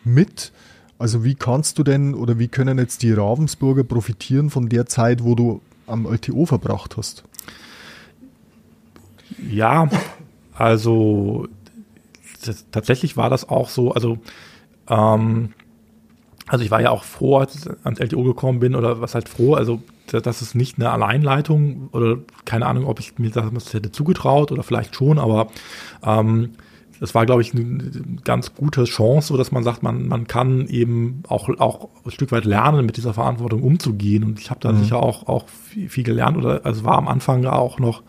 mit? 0.08 0.52
Also 1.00 1.24
wie 1.24 1.36
kannst 1.36 1.78
du 1.78 1.84
denn 1.84 2.16
oder 2.16 2.40
wie 2.40 2.48
können 2.48 2.78
jetzt 2.80 3.04
die 3.04 3.14
Ravensburger 3.14 3.84
profitieren 3.84 4.50
von 4.50 4.70
der 4.70 4.88
Zeit, 4.88 5.24
wo 5.24 5.36
du 5.36 5.62
am 5.86 6.06
LTO 6.06 6.46
verbracht 6.46 6.98
hast? 6.98 7.24
Ja, 9.50 9.90
also 10.54 11.48
das, 12.46 12.66
tatsächlich 12.72 13.18
war 13.18 13.30
das 13.30 13.48
auch 13.48 13.70
so, 13.70 13.92
also 13.92 14.18
ähm, 14.90 15.54
also 16.48 16.64
ich 16.64 16.72
war 16.72 16.82
ja 16.82 16.90
auch 16.90 17.04
froh, 17.04 17.38
als 17.38 17.56
ich 17.56 17.70
ans 17.84 18.00
LTO 18.00 18.24
gekommen 18.24 18.60
bin, 18.60 18.74
oder 18.74 19.02
was 19.02 19.14
halt 19.14 19.30
froh, 19.30 19.54
also 19.54 19.82
das 20.08 20.42
ist 20.42 20.56
nicht 20.56 20.78
eine 20.78 20.90
Alleinleitung 20.92 21.90
oder 21.92 22.18
keine 22.46 22.66
Ahnung, 22.66 22.86
ob 22.86 23.00
ich 23.02 23.20
mir 23.20 23.30
das 23.30 23.74
hätte 23.74 23.92
zugetraut 23.92 24.52
oder 24.52 24.64
vielleicht 24.64 24.96
schon, 24.96 25.20
aber 25.20 25.48
ähm, 26.04 26.52
das 27.00 27.14
war, 27.14 27.26
glaube 27.26 27.42
ich, 27.42 27.54
eine 27.54 27.92
ganz 28.24 28.56
gute 28.56 28.86
Chance, 28.86 29.30
so 29.30 29.38
dass 29.38 29.52
man 29.52 29.64
sagt, 29.64 29.84
man, 29.84 30.08
man 30.08 30.28
kann 30.28 30.68
eben 30.68 31.24
auch, 31.28 31.50
auch 31.60 31.90
ein 32.06 32.12
Stück 32.12 32.32
weit 32.32 32.46
lernen, 32.46 32.86
mit 32.86 32.98
dieser 32.98 33.14
Verantwortung 33.14 33.62
umzugehen. 33.62 34.24
Und 34.24 34.40
ich 34.40 34.50
habe 34.50 34.60
da 34.60 34.72
mhm. 34.72 34.80
sicher 34.80 35.02
auch, 35.02 35.28
auch 35.28 35.48
viel, 35.48 35.90
viel, 35.90 36.04
gelernt 36.04 36.38
oder 36.38 36.66
also 36.66 36.84
war 36.84 36.98
am 36.98 37.08
Anfang 37.08 37.46
auch 37.46 37.80
noch 37.80 38.04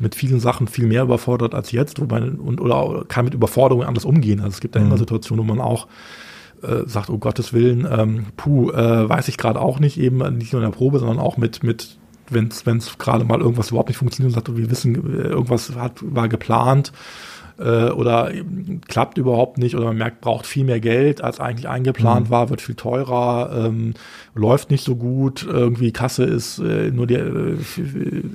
mit 0.00 0.14
vielen 0.14 0.40
Sachen 0.40 0.68
viel 0.68 0.86
mehr 0.86 1.02
überfordert 1.02 1.54
als 1.54 1.72
jetzt, 1.72 2.00
wobei 2.00 2.22
und 2.22 2.60
oder 2.60 3.04
kann 3.06 3.24
mit 3.24 3.34
Überforderungen 3.34 3.86
anders 3.86 4.04
umgehen. 4.04 4.40
Also 4.40 4.50
es 4.50 4.60
gibt 4.60 4.76
da 4.76 4.80
mhm. 4.80 4.86
immer 4.86 4.98
Situationen, 4.98 5.44
wo 5.44 5.54
man 5.54 5.60
auch 5.60 5.88
äh, 6.62 6.86
sagt, 6.86 7.10
um 7.10 7.18
Gottes 7.18 7.52
Willen, 7.52 7.86
ähm, 7.90 8.26
puh, 8.36 8.70
äh, 8.70 9.08
weiß 9.08 9.28
ich 9.28 9.36
gerade 9.36 9.60
auch 9.60 9.80
nicht, 9.80 9.98
eben 9.98 10.18
nicht 10.38 10.52
nur 10.52 10.62
in 10.62 10.70
der 10.70 10.76
Probe, 10.76 10.98
sondern 10.98 11.18
auch 11.18 11.36
mit, 11.36 11.62
mit 11.62 11.98
wenn 12.30 12.48
es 12.48 12.98
gerade 12.98 13.24
mal 13.24 13.40
irgendwas 13.40 13.70
überhaupt 13.70 13.88
nicht 13.88 13.98
funktioniert 13.98 14.34
und 14.34 14.34
sagt, 14.34 14.56
wir 14.56 14.70
wissen, 14.70 14.94
äh, 14.94 15.28
irgendwas 15.28 15.74
hat, 15.74 15.98
war 16.02 16.28
geplant 16.28 16.92
äh, 17.62 17.90
oder 17.90 18.32
klappt 18.88 19.18
überhaupt 19.18 19.58
nicht 19.58 19.76
oder 19.76 19.86
man 19.86 19.96
merkt, 19.96 20.20
braucht 20.20 20.46
viel 20.46 20.64
mehr 20.64 20.80
Geld, 20.80 21.22
als 21.22 21.40
eigentlich 21.40 21.68
eingeplant 21.68 22.26
mhm. 22.26 22.30
war, 22.30 22.50
wird 22.50 22.60
viel 22.60 22.74
teurer, 22.74 23.66
ähm, 23.66 23.94
läuft 24.34 24.70
nicht 24.70 24.84
so 24.84 24.96
gut, 24.96 25.46
irgendwie 25.48 25.92
Kasse 25.92 26.24
ist 26.24 26.58
äh, 26.58 26.90
nur 26.90 27.06
die, 27.06 27.14
äh, 27.14 27.58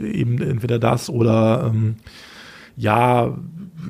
eben 0.02 0.42
entweder 0.42 0.80
das 0.80 1.10
oder 1.10 1.72
ähm, 1.74 1.96
ja, 2.78 3.36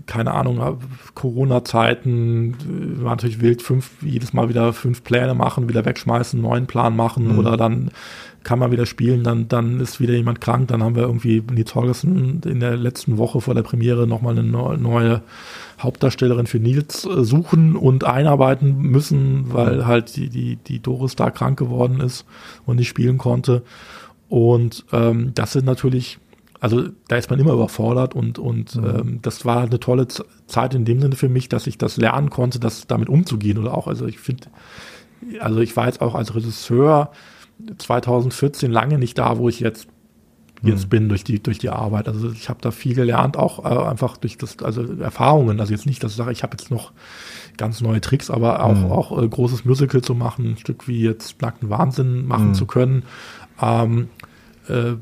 keine 0.05 0.33
Ahnung, 0.33 0.79
Corona-Zeiten, 1.13 2.53
äh, 2.53 3.03
war 3.03 3.11
natürlich 3.11 3.41
wild, 3.41 3.61
fünf, 3.61 3.91
jedes 4.01 4.33
Mal 4.33 4.49
wieder 4.49 4.73
fünf 4.73 5.03
Pläne 5.03 5.33
machen, 5.33 5.69
wieder 5.69 5.85
wegschmeißen, 5.85 6.41
neuen 6.41 6.67
Plan 6.67 6.95
machen 6.95 7.33
mhm. 7.33 7.39
oder 7.39 7.57
dann 7.57 7.91
kann 8.47 8.59
man 8.59 8.71
wieder 8.71 8.85
spielen, 8.85 9.25
dann, 9.25 9.49
dann 9.49 9.81
ist 9.81 9.99
wieder 9.99 10.13
jemand 10.13 10.39
krank, 10.39 10.69
dann 10.69 10.81
haben 10.81 10.95
wir 10.95 11.03
irgendwie 11.03 11.43
Nils 11.51 11.75
Holgersen 11.75 12.41
in 12.45 12.61
der 12.61 12.77
letzten 12.77 13.17
Woche 13.17 13.41
vor 13.41 13.53
der 13.53 13.61
Premiere 13.61 14.07
nochmal 14.07 14.39
eine 14.39 14.77
neue 14.77 15.21
Hauptdarstellerin 15.81 16.47
für 16.47 16.57
Nils 16.57 17.03
äh, 17.03 17.25
suchen 17.25 17.75
und 17.75 18.05
einarbeiten 18.05 18.77
müssen, 18.77 19.51
weil 19.51 19.85
halt 19.85 20.15
die, 20.15 20.29
die, 20.29 20.55
die 20.55 20.81
Doris 20.81 21.17
da 21.17 21.29
krank 21.29 21.59
geworden 21.59 21.99
ist 21.99 22.25
und 22.65 22.77
nicht 22.77 22.87
spielen 22.87 23.17
konnte. 23.17 23.63
Und 24.29 24.85
ähm, 24.93 25.33
das 25.35 25.51
sind 25.51 25.65
natürlich, 25.65 26.17
also 26.61 26.85
da 27.09 27.17
ist 27.17 27.29
man 27.29 27.41
immer 27.41 27.51
überfordert 27.51 28.15
und, 28.15 28.39
und 28.39 28.77
mhm. 28.77 28.85
ähm, 28.85 29.19
das 29.23 29.43
war 29.43 29.63
eine 29.63 29.81
tolle 29.81 30.07
Zeit 30.47 30.73
in 30.73 30.85
dem 30.85 31.01
Sinne 31.01 31.17
für 31.17 31.27
mich, 31.27 31.49
dass 31.49 31.67
ich 31.67 31.77
das 31.77 31.97
lernen 31.97 32.29
konnte, 32.29 32.61
das 32.61 32.87
damit 32.87 33.09
umzugehen 33.09 33.57
oder 33.57 33.77
auch, 33.77 33.87
also 33.87 34.05
ich 34.05 34.19
finde, 34.19 34.45
also 35.41 35.59
ich 35.59 35.75
war 35.75 35.87
jetzt 35.87 35.99
auch 35.99 36.15
als 36.15 36.33
Regisseur 36.33 37.11
2014 37.77 38.71
lange 38.71 38.97
nicht 38.97 39.17
da, 39.17 39.37
wo 39.37 39.49
ich 39.49 39.59
jetzt 39.59 39.87
jetzt 40.63 40.85
mhm. 40.85 40.89
bin 40.89 41.09
durch 41.09 41.23
die 41.23 41.41
durch 41.41 41.59
die 41.59 41.69
Arbeit. 41.69 42.07
Also 42.07 42.31
ich 42.31 42.49
habe 42.49 42.59
da 42.61 42.71
viel 42.71 42.95
gelernt, 42.95 43.37
auch 43.37 43.63
äh, 43.63 43.89
einfach 43.89 44.17
durch 44.17 44.37
das 44.37 44.57
also 44.59 44.83
Erfahrungen. 44.99 45.59
Also 45.59 45.71
jetzt 45.71 45.85
nicht, 45.85 46.03
dass 46.03 46.11
ich 46.11 46.17
sage, 46.17 46.31
ich 46.31 46.43
habe 46.43 46.57
jetzt 46.57 46.71
noch 46.71 46.91
ganz 47.57 47.81
neue 47.81 48.01
Tricks, 48.01 48.29
aber 48.29 48.63
auch 48.63 48.75
mhm. 48.75 48.91
auch 48.91 49.21
äh, 49.21 49.27
großes 49.27 49.65
Musical 49.65 50.01
zu 50.01 50.15
machen, 50.15 50.53
ein 50.53 50.57
Stück 50.57 50.87
wie 50.87 51.01
jetzt 51.01 51.41
Nackten 51.41 51.69
Wahnsinn 51.69 52.25
machen 52.25 52.49
mhm. 52.49 52.53
zu 52.53 52.65
können, 52.65 53.03
ähm, 53.61 54.09
äh, 54.67 54.93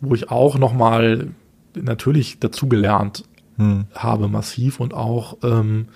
wo 0.00 0.14
ich 0.14 0.30
auch 0.30 0.58
noch 0.58 0.74
mal 0.74 1.28
natürlich 1.74 2.38
dazu 2.38 2.68
gelernt 2.68 3.24
mhm. 3.56 3.86
habe 3.94 4.28
massiv 4.28 4.80
und 4.80 4.94
auch 4.94 5.38
ähm, 5.42 5.88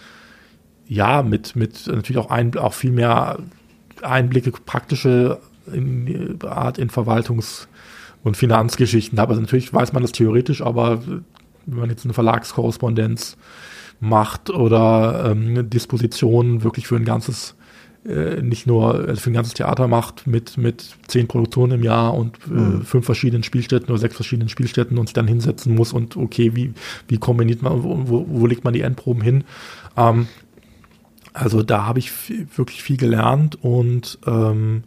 ja 0.86 1.22
mit 1.22 1.56
mit 1.56 1.86
natürlich 1.86 2.18
auch 2.18 2.30
ein 2.30 2.56
auch 2.56 2.74
viel 2.74 2.92
mehr 2.92 3.38
Einblicke 4.02 4.52
praktische 4.52 5.38
in 5.72 6.38
Art 6.44 6.78
in 6.78 6.90
Verwaltungs- 6.90 7.66
und 8.22 8.36
Finanzgeschichten 8.36 9.18
habe. 9.18 9.30
Also 9.30 9.40
natürlich 9.40 9.72
weiß 9.72 9.92
man 9.92 10.02
das 10.02 10.12
theoretisch, 10.12 10.62
aber 10.62 11.02
wenn 11.66 11.78
man 11.78 11.90
jetzt 11.90 12.04
eine 12.04 12.14
Verlagskorrespondenz 12.14 13.36
macht 14.00 14.50
oder 14.50 15.30
ähm, 15.30 15.68
Dispositionen 15.68 16.64
wirklich 16.64 16.86
für 16.86 16.96
ein 16.96 17.04
ganzes 17.04 17.54
äh, 18.06 18.40
nicht 18.40 18.66
nur 18.66 18.94
also 18.94 19.20
für 19.20 19.30
ein 19.30 19.34
ganzes 19.34 19.52
Theater 19.54 19.86
macht 19.86 20.26
mit 20.26 20.56
mit 20.56 20.96
zehn 21.06 21.28
Produktionen 21.28 21.72
im 21.72 21.84
Jahr 21.84 22.14
und 22.14 22.38
äh, 22.46 22.52
mhm. 22.52 22.82
fünf 22.82 23.04
verschiedenen 23.04 23.42
Spielstätten 23.42 23.90
oder 23.90 23.98
sechs 23.98 24.16
verschiedenen 24.16 24.48
Spielstätten 24.48 24.96
und 24.96 25.08
sich 25.08 25.14
dann 25.14 25.28
hinsetzen 25.28 25.74
muss 25.74 25.92
und 25.92 26.16
okay 26.16 26.56
wie 26.56 26.72
wie 27.08 27.18
kombiniert 27.18 27.60
man 27.60 27.82
wo, 27.82 28.08
wo, 28.08 28.26
wo 28.26 28.46
legt 28.46 28.64
man 28.64 28.72
die 28.72 28.80
Endproben 28.80 29.22
hin 29.22 29.44
ähm, 29.98 30.28
Also 31.34 31.62
da 31.62 31.84
habe 31.84 31.98
ich 31.98 32.10
wirklich 32.56 32.82
viel 32.82 32.96
gelernt 32.96 33.62
und 33.62 34.18
ähm, 34.26 34.84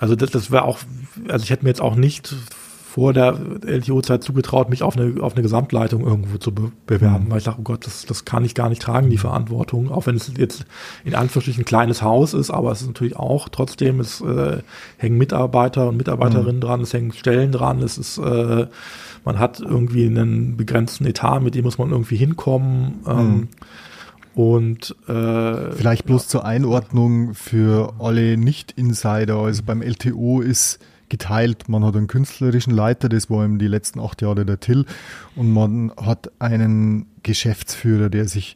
also 0.00 0.16
das, 0.16 0.30
das 0.30 0.50
wäre 0.50 0.64
auch, 0.64 0.78
also 1.28 1.44
ich 1.44 1.50
hätte 1.50 1.62
mir 1.64 1.70
jetzt 1.70 1.82
auch 1.82 1.94
nicht 1.94 2.34
vor 2.90 3.12
der 3.12 3.38
LTO-Zeit 3.64 4.24
zugetraut, 4.24 4.68
mich 4.68 4.82
auf 4.82 4.96
eine, 4.96 5.22
auf 5.22 5.34
eine 5.34 5.42
Gesamtleitung 5.42 6.04
irgendwo 6.04 6.38
zu 6.38 6.52
be 6.52 6.72
bewerben, 6.86 7.26
mhm. 7.26 7.30
weil 7.30 7.38
ich 7.38 7.44
dachte, 7.44 7.60
oh 7.60 7.64
Gott, 7.64 7.86
das, 7.86 8.06
das 8.06 8.24
kann 8.24 8.44
ich 8.44 8.56
gar 8.56 8.68
nicht 8.68 8.82
tragen, 8.82 9.10
die 9.10 9.18
Verantwortung, 9.18 9.92
auch 9.92 10.06
wenn 10.06 10.16
es 10.16 10.32
jetzt 10.36 10.64
in 11.04 11.14
Anführungsstrichen 11.14 11.62
ein 11.62 11.66
kleines 11.66 12.02
Haus 12.02 12.34
ist, 12.34 12.50
aber 12.50 12.72
es 12.72 12.80
ist 12.80 12.88
natürlich 12.88 13.14
auch 13.14 13.48
trotzdem, 13.48 14.00
es 14.00 14.20
äh, 14.22 14.58
hängen 14.96 15.18
Mitarbeiter 15.18 15.88
und 15.90 15.98
Mitarbeiterinnen 15.98 16.56
mhm. 16.56 16.60
dran, 16.60 16.80
es 16.80 16.92
hängen 16.92 17.12
Stellen 17.12 17.52
dran, 17.52 17.80
es 17.80 17.96
ist, 17.96 18.18
äh, 18.18 18.66
man 19.24 19.38
hat 19.38 19.60
irgendwie 19.60 20.06
einen 20.06 20.56
begrenzten 20.56 21.04
Etat, 21.04 21.40
mit 21.40 21.54
dem 21.54 21.66
muss 21.66 21.78
man 21.78 21.90
irgendwie 21.90 22.16
hinkommen. 22.16 23.00
Ähm, 23.06 23.16
mhm. 23.16 23.48
Und 24.34 24.94
äh, 25.08 25.72
vielleicht 25.72 26.04
bloß 26.04 26.24
ja. 26.24 26.28
zur 26.28 26.44
Einordnung 26.44 27.34
für 27.34 27.94
alle 27.98 28.36
Nicht-Insider. 28.36 29.36
Also 29.36 29.62
beim 29.64 29.82
LTO 29.82 30.40
ist 30.40 30.78
geteilt. 31.08 31.68
Man 31.68 31.84
hat 31.84 31.96
einen 31.96 32.06
künstlerischen 32.06 32.72
Leiter, 32.72 33.08
das 33.08 33.28
war 33.28 33.44
eben 33.44 33.58
die 33.58 33.66
letzten 33.66 34.00
acht 34.00 34.22
Jahre 34.22 34.46
der 34.46 34.60
Till, 34.60 34.86
und 35.36 35.52
man 35.52 35.92
hat 35.96 36.30
einen 36.38 37.06
Geschäftsführer, 37.22 38.08
der 38.08 38.28
sich 38.28 38.54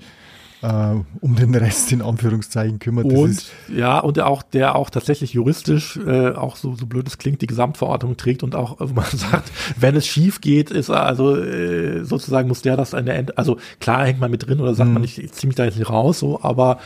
äh, 0.65 0.95
um 1.21 1.37
den 1.37 1.55
Rest 1.55 1.93
in 1.93 2.01
Anführungszeichen 2.01 2.79
kümmert. 2.79 3.05
Und 3.05 3.45
ja, 3.75 3.99
und 3.99 4.17
der 4.17 4.27
auch, 4.27 4.43
der 4.43 4.77
auch 4.77 4.89
tatsächlich 4.89 5.35
juristisch, 5.35 5.99
äh, 5.99 6.31
auch 6.31 6.57
so, 6.57 6.75
so 6.75 6.87
blöd 6.87 7.07
es 7.07 7.19
klingt, 7.19 7.43
die 7.43 7.47
Gesamtverordnung 7.47 8.17
trägt 8.17 8.43
und 8.43 8.55
auch, 8.55 8.81
also 8.81 8.95
man 8.95 9.05
sagt, 9.13 9.53
wenn 9.79 9.95
es 9.95 10.07
schief 10.07 10.41
geht, 10.41 10.71
ist 10.71 10.91
also 10.91 11.37
äh, 11.37 12.05
sozusagen 12.05 12.49
muss 12.49 12.63
der 12.63 12.77
das 12.77 12.95
an 12.95 13.07
der 13.07 13.17
Ende, 13.17 13.37
also 13.37 13.59
klar 13.79 14.07
hängt 14.07 14.21
man 14.21 14.31
mit 14.31 14.47
drin 14.47 14.61
oder 14.61 14.75
sagt 14.75 14.89
mhm. 14.89 14.95
man, 14.95 15.05
ich, 15.05 15.23
ich 15.23 15.33
ziehe 15.33 15.49
mich 15.49 15.57
da 15.57 15.65
jetzt 15.65 15.79
nicht 15.79 15.91
raus, 15.91 16.19
so, 16.19 16.41
aber 16.43 16.79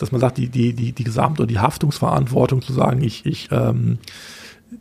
dass 0.00 0.10
man 0.10 0.20
sagt, 0.20 0.38
die, 0.38 0.48
die, 0.48 0.72
die, 0.72 0.92
die 0.92 1.04
Gesamt- 1.04 1.38
oder 1.38 1.46
die 1.46 1.60
Haftungsverantwortung 1.60 2.62
zu 2.62 2.72
sagen, 2.72 3.02
ich, 3.02 3.24
ich 3.24 3.48
ähm, 3.52 3.98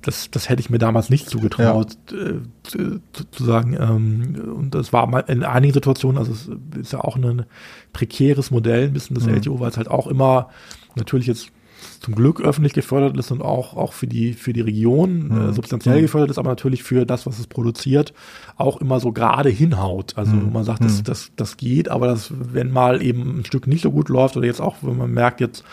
das, 0.02 0.32
das 0.32 0.50
hätte 0.50 0.62
ich 0.62 0.70
mir 0.70 0.78
damals 0.78 1.10
nicht 1.10 1.30
zugetraut, 1.30 1.98
ja. 2.12 2.18
äh, 2.18 2.40
zu, 2.64 3.02
zu, 3.32 3.44
sagen. 3.44 3.76
Ähm, 3.80 4.54
und 4.56 4.76
das 4.76 4.94
war 4.94 5.08
mal 5.08 5.24
in 5.28 5.44
einigen 5.44 5.74
Situationen, 5.74 6.18
also 6.18 6.32
es 6.32 6.50
ist 6.78 6.94
ja 6.94 7.02
auch 7.02 7.16
ein 7.16 7.46
prekäres 7.94 8.52
Modell, 8.52 8.86
ein 8.86 8.94
bisschen 8.94 9.16
das 9.16 9.26
mhm. 9.26 9.36
LTO, 9.36 9.60
weil 9.60 9.70
es 9.70 9.78
halt 9.78 9.90
auch 9.90 10.08
immer 10.08 10.50
natürlich 10.96 11.28
jetzt 11.28 11.52
zum 12.00 12.16
Glück 12.16 12.42
öffentlich 12.42 12.74
gefördert 12.74 13.18
ist 13.18 13.32
und 13.32 13.42
auch, 13.42 13.76
auch 13.76 13.94
für 13.94 14.08
die, 14.08 14.34
für 14.34 14.54
die 14.54 14.62
Region 14.62 15.10
äh, 15.10 15.34
mhm. 15.34 15.50
äh, 15.50 15.54
substanziell 15.54 15.98
mhm. 15.98 16.02
gefördert 16.02 16.32
ist, 16.32 16.38
aber 16.38 16.50
natürlich 16.50 16.84
für 16.84 17.06
das, 17.06 17.26
was 17.26 17.40
es 17.40 17.48
produziert, 17.48 18.14
auch 18.58 18.82
immer 18.82 19.00
so 19.00 19.12
gerade 19.12 19.50
hinhaut. 19.50 20.14
Also 20.16 20.36
mhm. 20.36 20.54
man 20.54 20.64
sagt, 20.64 20.84
das, 20.84 21.00
mhm. 21.00 21.04
das, 21.04 21.32
das 21.36 21.58
geht, 21.58 21.90
aber 21.90 22.08
das, 22.08 22.32
wenn 22.32 22.72
mal 22.72 23.02
eben 23.02 23.40
ein 23.40 23.46
Stück 23.46 23.68
nicht 23.68 23.84
so 23.84 23.92
gut 23.92 24.10
läuft 24.10 24.38
oder 24.38 24.46
jetzt 24.46 24.62
auch, 24.62 24.78
wenn 24.82 24.98
man 24.98 25.12
merkt, 25.12 25.42
jetzt 25.42 25.64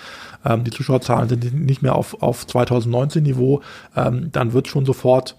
ähm, 0.44 0.65
die 0.65 0.70
Zuschauerzahlen 0.70 1.28
sind 1.28 1.55
nicht 1.55 1.82
mehr 1.82 1.94
auf, 1.94 2.23
auf 2.23 2.47
2019 2.47 3.23
Niveau, 3.23 3.62
ähm, 3.97 4.31
dann 4.32 4.52
wird 4.52 4.69
schon 4.69 4.86
sofort 4.86 5.36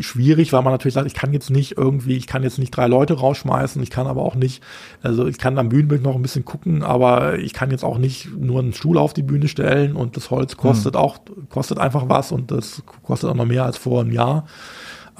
schwierig, 0.00 0.52
weil 0.52 0.62
man 0.62 0.72
natürlich 0.72 0.94
sagt, 0.94 1.06
ich 1.06 1.14
kann 1.14 1.32
jetzt 1.32 1.50
nicht 1.50 1.76
irgendwie, 1.76 2.16
ich 2.16 2.26
kann 2.26 2.42
jetzt 2.42 2.58
nicht 2.58 2.70
drei 2.70 2.86
Leute 2.86 3.14
rausschmeißen, 3.14 3.82
ich 3.82 3.90
kann 3.90 4.06
aber 4.06 4.22
auch 4.22 4.34
nicht, 4.34 4.62
also 5.02 5.26
ich 5.26 5.38
kann 5.38 5.58
am 5.58 5.68
Bühnenbild 5.68 6.02
noch 6.02 6.16
ein 6.16 6.22
bisschen 6.22 6.44
gucken, 6.44 6.82
aber 6.82 7.38
ich 7.38 7.52
kann 7.52 7.70
jetzt 7.70 7.84
auch 7.84 7.98
nicht 7.98 8.28
nur 8.36 8.60
einen 8.60 8.72
Stuhl 8.72 8.98
auf 8.98 9.14
die 9.14 9.22
Bühne 9.22 9.48
stellen 9.48 9.94
und 9.94 10.16
das 10.16 10.30
Holz 10.30 10.56
kostet 10.56 10.94
mhm. 10.94 11.00
auch, 11.00 11.18
kostet 11.48 11.78
einfach 11.78 12.08
was 12.08 12.32
und 12.32 12.50
das 12.50 12.82
kostet 13.02 13.30
auch 13.30 13.34
noch 13.34 13.46
mehr 13.46 13.64
als 13.64 13.76
vor 13.76 14.00
einem 14.00 14.12
Jahr. 14.12 14.46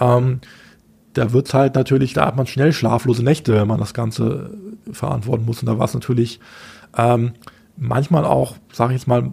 Ähm, 0.01 0.41
da 1.13 1.33
wird's 1.33 1.55
halt 1.55 1.77
natürlich, 1.77 2.13
da 2.13 2.27
hat 2.27 2.37
man 2.37 2.47
schnell 2.47 2.73
schlaflose 2.73 3.23
Nächte, 3.23 3.55
wenn 3.55 3.69
man 3.69 3.79
das 3.79 3.95
Ganze 3.95 4.51
verantworten 4.91 5.45
muss. 5.45 5.61
Und 5.61 5.67
da 5.67 5.79
war 5.79 5.85
es 5.85 5.95
natürlich 5.95 6.41
ähm, 6.97 7.33
manchmal 7.77 8.25
auch, 8.25 8.57
sage 8.73 8.95
ich 8.95 9.01
jetzt 9.01 9.09
mal, 9.09 9.31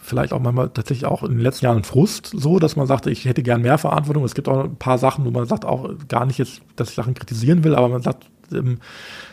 vielleicht 0.00 0.32
auch 0.32 0.40
manchmal 0.40 0.70
tatsächlich 0.70 1.06
auch 1.06 1.22
in 1.22 1.30
den 1.30 1.40
letzten 1.40 1.66
Jahren 1.66 1.84
Frust 1.84 2.32
so, 2.34 2.58
dass 2.58 2.76
man 2.76 2.86
sagt, 2.86 3.06
ich 3.06 3.24
hätte 3.24 3.42
gern 3.42 3.62
mehr 3.62 3.78
Verantwortung. 3.78 4.24
Es 4.24 4.34
gibt 4.34 4.48
auch 4.48 4.64
ein 4.64 4.76
paar 4.76 4.98
Sachen, 4.98 5.24
wo 5.24 5.30
man 5.30 5.46
sagt 5.46 5.64
auch 5.64 5.90
gar 6.08 6.26
nicht 6.26 6.38
jetzt, 6.38 6.62
dass 6.76 6.90
ich 6.90 6.94
Sachen 6.94 7.14
kritisieren 7.14 7.64
will, 7.64 7.74
aber 7.74 7.88
man 7.88 8.02
sagt, 8.02 8.30
ähm, 8.52 8.78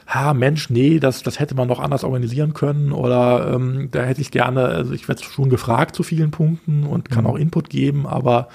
ha, 0.08 0.34
Mensch, 0.34 0.70
nee, 0.70 1.00
das, 1.00 1.24
das 1.24 1.40
hätte 1.40 1.56
man 1.56 1.68
noch 1.68 1.80
anders 1.80 2.04
organisieren 2.04 2.54
können 2.54 2.92
oder 2.92 3.54
ähm, 3.54 3.90
da 3.92 4.04
hätte 4.04 4.22
ich 4.22 4.32
gerne, 4.32 4.66
also 4.66 4.94
ich 4.94 5.08
werde 5.08 5.24
schon 5.24 5.50
gefragt 5.50 5.96
zu 5.96 6.04
vielen 6.04 6.32
Punkten 6.32 6.84
und 6.84 7.10
kann 7.10 7.26
mhm. 7.26 7.30
auch 7.30 7.36
Input 7.36 7.70
geben, 7.70 8.08
aber 8.08 8.50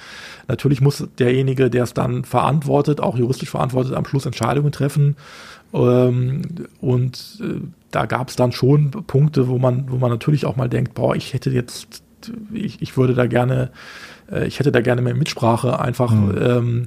natürlich 0.48 0.80
muss 0.80 1.06
derjenige, 1.18 1.70
der 1.70 1.84
es 1.84 1.94
dann 1.94 2.24
verantwortet, 2.24 3.00
auch 3.00 3.16
juristisch 3.16 3.50
verantwortet, 3.50 3.94
am 3.94 4.04
Schluss 4.04 4.26
Entscheidungen 4.26 4.72
treffen. 4.72 5.16
Ähm, 5.72 6.42
und 6.80 7.40
äh, 7.40 7.60
da 7.90 8.06
gab 8.06 8.28
es 8.28 8.36
dann 8.36 8.52
schon 8.52 8.90
Punkte, 8.90 9.48
wo 9.48 9.58
man, 9.58 9.90
wo 9.90 9.96
man 9.96 10.10
natürlich 10.10 10.46
auch 10.46 10.56
mal 10.56 10.68
denkt, 10.68 10.94
boah, 10.94 11.14
ich 11.14 11.34
hätte 11.34 11.50
jetzt, 11.50 12.02
ich, 12.52 12.82
ich 12.82 12.96
würde 12.96 13.14
da 13.14 13.26
gerne, 13.26 13.70
äh, 14.30 14.46
ich 14.46 14.58
hätte 14.58 14.72
da 14.72 14.80
gerne 14.80 15.02
mehr 15.02 15.14
Mitsprache 15.14 15.78
einfach 15.78 16.12
mhm. 16.12 16.38
ähm, 16.40 16.82
äh, 16.82 16.86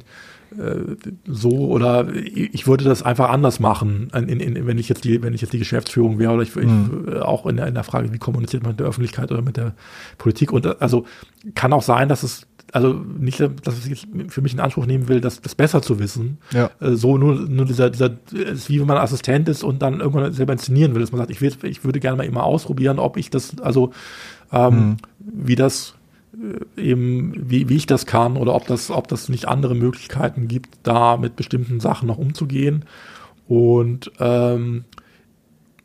so 1.26 1.50
oder 1.50 2.08
ich 2.14 2.68
würde 2.68 2.84
das 2.84 3.04
einfach 3.04 3.30
anders 3.30 3.60
machen, 3.60 4.10
in, 4.14 4.40
in, 4.40 4.68
wenn 4.68 4.78
ich 4.78 4.90
jetzt 4.90 5.04
die, 5.04 5.22
wenn 5.22 5.34
ich 5.34 5.42
jetzt 5.42 5.54
die 5.54 5.60
Geschäftsführung 5.60 6.20
wäre 6.20 6.34
oder 6.34 6.44
ich, 6.44 6.56
mhm. 6.56 7.08
ich 7.08 7.22
auch 7.22 7.46
in 7.46 7.58
der, 7.58 7.68
in 7.68 7.74
der 7.74 7.84
Frage, 7.84 8.12
wie 8.14 8.18
kommuniziert 8.18 8.64
man 8.64 8.72
mit 8.72 8.80
der 8.80 8.88
Öffentlichkeit 8.88 9.32
oder 9.32 9.42
mit 9.42 9.58
der 9.58 9.74
Politik 10.18 10.52
und 10.52 10.82
also 10.82 11.06
kann 11.56 11.74
auch 11.74 11.84
sein, 11.84 12.10
dass 12.10 12.24
es 12.24 12.48
also 12.74 12.94
nicht, 12.94 13.40
dass 13.40 13.86
ich 13.86 13.86
jetzt 13.86 14.08
für 14.28 14.42
mich 14.42 14.54
in 14.54 14.60
Anspruch 14.60 14.86
nehmen 14.86 15.08
will, 15.08 15.22
das, 15.22 15.42
das 15.42 15.56
besser 15.56 15.82
zu 15.82 16.00
wissen. 16.00 16.38
Ja. 16.52 16.70
Äh, 16.80 16.96
so 16.96 17.18
nur, 17.18 17.36
nur 17.36 17.66
dieser, 17.66 17.90
dieser, 17.90 18.12
ist 18.32 18.70
wie 18.70 18.80
wenn 18.80 18.88
man 18.88 18.98
Assistent 18.98 19.48
ist 19.50 19.64
und 19.64 19.82
dann 19.82 20.00
irgendwann 20.00 20.34
selber 20.34 20.54
inszenieren 20.54 20.94
will, 20.94 21.02
dass 21.02 21.12
man 21.12 21.20
sagt, 21.20 21.32
ich, 21.32 21.42
will, 21.42 21.54
ich 21.64 21.84
würde 21.84 22.00
gerne 22.00 22.18
mal 22.18 22.26
immer 22.26 22.44
ausprobieren, 22.44 23.00
ob 23.00 23.18
ich 23.18 23.30
das, 23.30 23.60
also 23.62 23.92
ähm, 24.52 24.76
mhm. 24.76 24.98
wie 25.20 25.56
das 25.56 25.92
äh, 25.92 25.97
eben, 26.76 27.34
wie, 27.50 27.70
wie 27.70 27.76
ich 27.76 27.86
das 27.86 28.06
kann 28.06 28.38
oder 28.38 28.54
ob 28.54 28.68
das, 28.68 28.92
ob 28.92 29.08
das 29.08 29.30
nicht 29.30 29.48
andere 29.48 29.76
Möglichkeiten 29.76 30.48
gibt, 30.48 30.78
da 30.84 31.18
mit 31.18 31.36
bestimmten 31.36 31.80
Sachen 31.80 32.08
noch 32.08 32.18
umzugehen. 32.18 32.86
Und 33.48 34.12
ähm, 34.20 34.86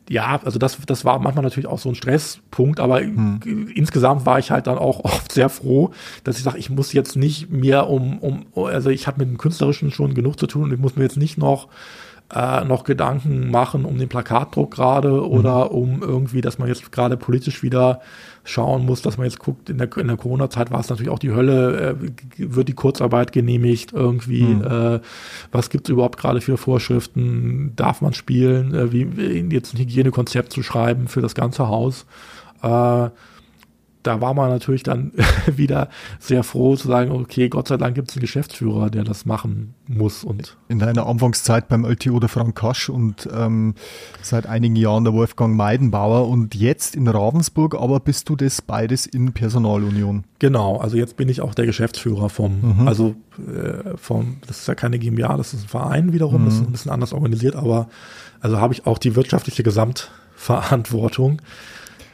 ja, 0.09 0.39
also 0.43 0.59
das, 0.59 0.77
das 0.85 1.05
war 1.05 1.19
manchmal 1.19 1.43
natürlich 1.43 1.67
auch 1.67 1.79
so 1.79 1.89
ein 1.89 1.95
Stresspunkt, 1.95 2.79
aber 2.79 2.99
hm. 2.99 3.69
insgesamt 3.73 4.25
war 4.25 4.37
ich 4.37 4.51
halt 4.51 4.67
dann 4.67 4.77
auch 4.77 4.99
oft 5.03 5.31
sehr 5.31 5.49
froh, 5.49 5.91
dass 6.23 6.37
ich 6.37 6.43
sage, 6.43 6.57
ich 6.57 6.69
muss 6.69 6.93
jetzt 6.93 7.15
nicht 7.15 7.49
mehr 7.49 7.89
um, 7.89 8.19
um 8.19 8.45
also 8.55 8.89
ich 8.89 9.07
habe 9.07 9.19
mit 9.19 9.29
dem 9.29 9.37
Künstlerischen 9.37 9.91
schon 9.91 10.13
genug 10.13 10.39
zu 10.39 10.47
tun 10.47 10.63
und 10.63 10.73
ich 10.73 10.79
muss 10.79 10.95
mir 10.95 11.03
jetzt 11.03 11.17
nicht 11.17 11.37
noch 11.37 11.67
äh, 12.33 12.63
noch 12.65 12.83
Gedanken 12.83 13.51
machen 13.51 13.85
um 13.85 13.97
den 13.97 14.09
Plakatdruck 14.09 14.71
gerade 14.71 15.27
oder 15.27 15.65
mhm. 15.65 15.71
um 15.71 16.01
irgendwie, 16.01 16.41
dass 16.41 16.57
man 16.57 16.67
jetzt 16.67 16.91
gerade 16.91 17.17
politisch 17.17 17.63
wieder 17.63 18.01
schauen 18.43 18.85
muss, 18.85 19.01
dass 19.01 19.17
man 19.17 19.25
jetzt 19.25 19.39
guckt, 19.39 19.69
in 19.69 19.77
der, 19.77 19.95
in 19.97 20.07
der 20.07 20.17
Corona-Zeit 20.17 20.71
war 20.71 20.81
es 20.81 20.89
natürlich 20.89 21.11
auch 21.11 21.19
die 21.19 21.31
Hölle, 21.31 21.97
äh, 21.97 22.11
wird 22.37 22.67
die 22.67 22.73
Kurzarbeit 22.73 23.31
genehmigt 23.31 23.93
irgendwie, 23.93 24.43
mhm. 24.43 24.63
äh, 24.63 24.99
was 25.51 25.69
gibt 25.69 25.87
es 25.87 25.91
überhaupt 25.91 26.19
gerade 26.19 26.41
für 26.41 26.57
Vorschriften, 26.57 27.73
darf 27.75 28.01
man 28.01 28.13
spielen, 28.13 28.73
äh, 28.73 28.91
wie 28.91 29.07
jetzt 29.53 29.73
ein 29.73 29.79
Hygienekonzept 29.79 30.51
zu 30.51 30.61
schreiben 30.61 31.07
für 31.07 31.21
das 31.21 31.35
ganze 31.35 31.67
Haus. 31.69 32.05
Äh, 32.61 33.09
da 34.03 34.21
war 34.21 34.33
man 34.33 34.49
natürlich 34.49 34.83
dann 34.83 35.11
wieder 35.47 35.89
sehr 36.19 36.43
froh 36.43 36.75
zu 36.75 36.87
sagen, 36.87 37.11
okay, 37.11 37.49
Gott 37.49 37.67
sei 37.67 37.77
Dank 37.77 37.95
gibt 37.95 38.09
es 38.09 38.15
einen 38.15 38.21
Geschäftsführer, 38.21 38.89
der 38.89 39.03
das 39.03 39.25
machen 39.25 39.73
muss. 39.87 40.23
Und 40.23 40.57
In 40.67 40.79
deiner 40.79 41.07
Anfangszeit 41.07 41.67
beim 41.67 41.85
LTO 41.85 42.19
der 42.19 42.29
Frank 42.29 42.55
Kasch 42.55 42.89
und 42.89 43.27
ähm, 43.33 43.75
seit 44.21 44.45
einigen 44.45 44.75
Jahren 44.75 45.03
der 45.03 45.13
Wolfgang 45.13 45.55
Meidenbauer 45.55 46.27
und 46.27 46.55
jetzt 46.55 46.95
in 46.95 47.07
Ravensburg, 47.07 47.75
aber 47.75 47.99
bist 47.99 48.29
du 48.29 48.35
das 48.35 48.61
beides 48.61 49.05
in 49.05 49.33
Personalunion? 49.33 50.25
Genau, 50.39 50.77
also 50.77 50.97
jetzt 50.97 51.15
bin 51.17 51.29
ich 51.29 51.41
auch 51.41 51.53
der 51.55 51.65
Geschäftsführer 51.65 52.29
vom, 52.29 52.79
mhm. 52.79 52.87
also 52.87 53.15
äh, 53.47 53.95
vom, 53.97 54.37
das 54.47 54.59
ist 54.59 54.67
ja 54.67 54.75
keine 54.75 54.99
GmbH, 54.99 55.37
das 55.37 55.53
ist 55.53 55.63
ein 55.63 55.69
Verein 55.69 56.13
wiederum, 56.13 56.41
mhm. 56.41 56.45
das 56.45 56.55
ist 56.55 56.61
ein 56.61 56.71
bisschen 56.71 56.91
anders 56.91 57.13
organisiert, 57.13 57.55
aber 57.55 57.87
also 58.41 58.59
habe 58.59 58.73
ich 58.73 58.85
auch 58.85 58.97
die 58.97 59.15
wirtschaftliche 59.15 59.63
Gesamtverantwortung. 59.63 61.41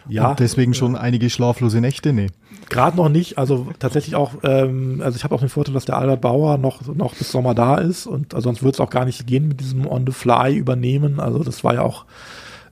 Ja. 0.10 0.32
Und 0.32 0.40
deswegen 0.40 0.74
schon 0.74 0.96
einige 0.96 1.30
schlaflose 1.30 1.82
Nächte, 1.82 2.14
nee. 2.14 2.28
Gerade 2.70 2.98
noch 2.98 3.10
nicht, 3.10 3.38
also 3.38 3.68
tatsächlich 3.80 4.16
auch, 4.16 4.34
ähm, 4.44 5.02
also 5.04 5.16
ich 5.16 5.24
habe 5.24 5.34
auch 5.34 5.40
den 5.40 5.50
Vorteil, 5.50 5.74
dass 5.74 5.86
der 5.86 5.98
Albert 5.98 6.22
Bauer 6.22 6.58
noch, 6.58 6.86
noch 6.94 7.16
bis 7.16 7.32
Sommer 7.32 7.56
da 7.56 7.78
ist 7.78 8.06
und 8.06 8.36
also 8.36 8.50
sonst 8.50 8.62
würde 8.62 8.76
es 8.76 8.80
auch 8.80 8.90
gar 8.90 9.06
nicht 9.06 9.26
gehen 9.26 9.48
mit 9.48 9.60
diesem 9.60 9.88
On-the-Fly 9.88 10.56
übernehmen. 10.56 11.20
Also 11.20 11.44
das 11.44 11.64
war 11.64 11.74
ja 11.74 11.82
auch 11.82 12.06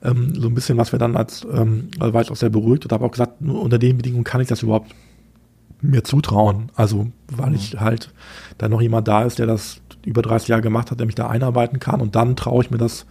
ähm, 0.02 0.34
so 0.34 0.48
ein 0.48 0.54
bisschen, 0.54 0.78
was 0.78 0.92
wir 0.92 0.98
dann 0.98 1.16
als, 1.16 1.46
ähm, 1.52 1.88
also 1.98 2.14
war 2.14 2.22
ich 2.22 2.30
auch 2.30 2.36
sehr 2.36 2.50
beruhigt 2.50 2.84
und 2.84 2.92
habe 2.92 3.04
auch 3.04 3.10
gesagt, 3.10 3.40
nur 3.40 3.60
unter 3.60 3.78
den 3.78 3.96
Bedingungen 3.96 4.24
kann 4.24 4.40
ich 4.40 4.48
das 4.48 4.62
überhaupt 4.62 4.92
mir 5.80 6.04
zutrauen. 6.04 6.70
Also, 6.74 7.08
weil 7.28 7.54
ich 7.54 7.74
mhm. 7.74 7.80
halt 7.80 8.12
da 8.58 8.68
noch 8.68 8.80
jemand 8.80 9.08
da 9.08 9.24
ist, 9.24 9.38
der 9.38 9.46
das 9.46 9.80
über 10.04 10.22
30 10.22 10.48
Jahre 10.48 10.62
gemacht 10.62 10.90
hat, 10.90 10.98
der 10.98 11.06
mich 11.06 11.14
da 11.14 11.28
einarbeiten 11.28 11.80
kann 11.80 12.00
und 12.00 12.14
dann 12.14 12.36
traue 12.36 12.62
ich 12.62 12.70
mir 12.70 12.78
das 12.78 13.06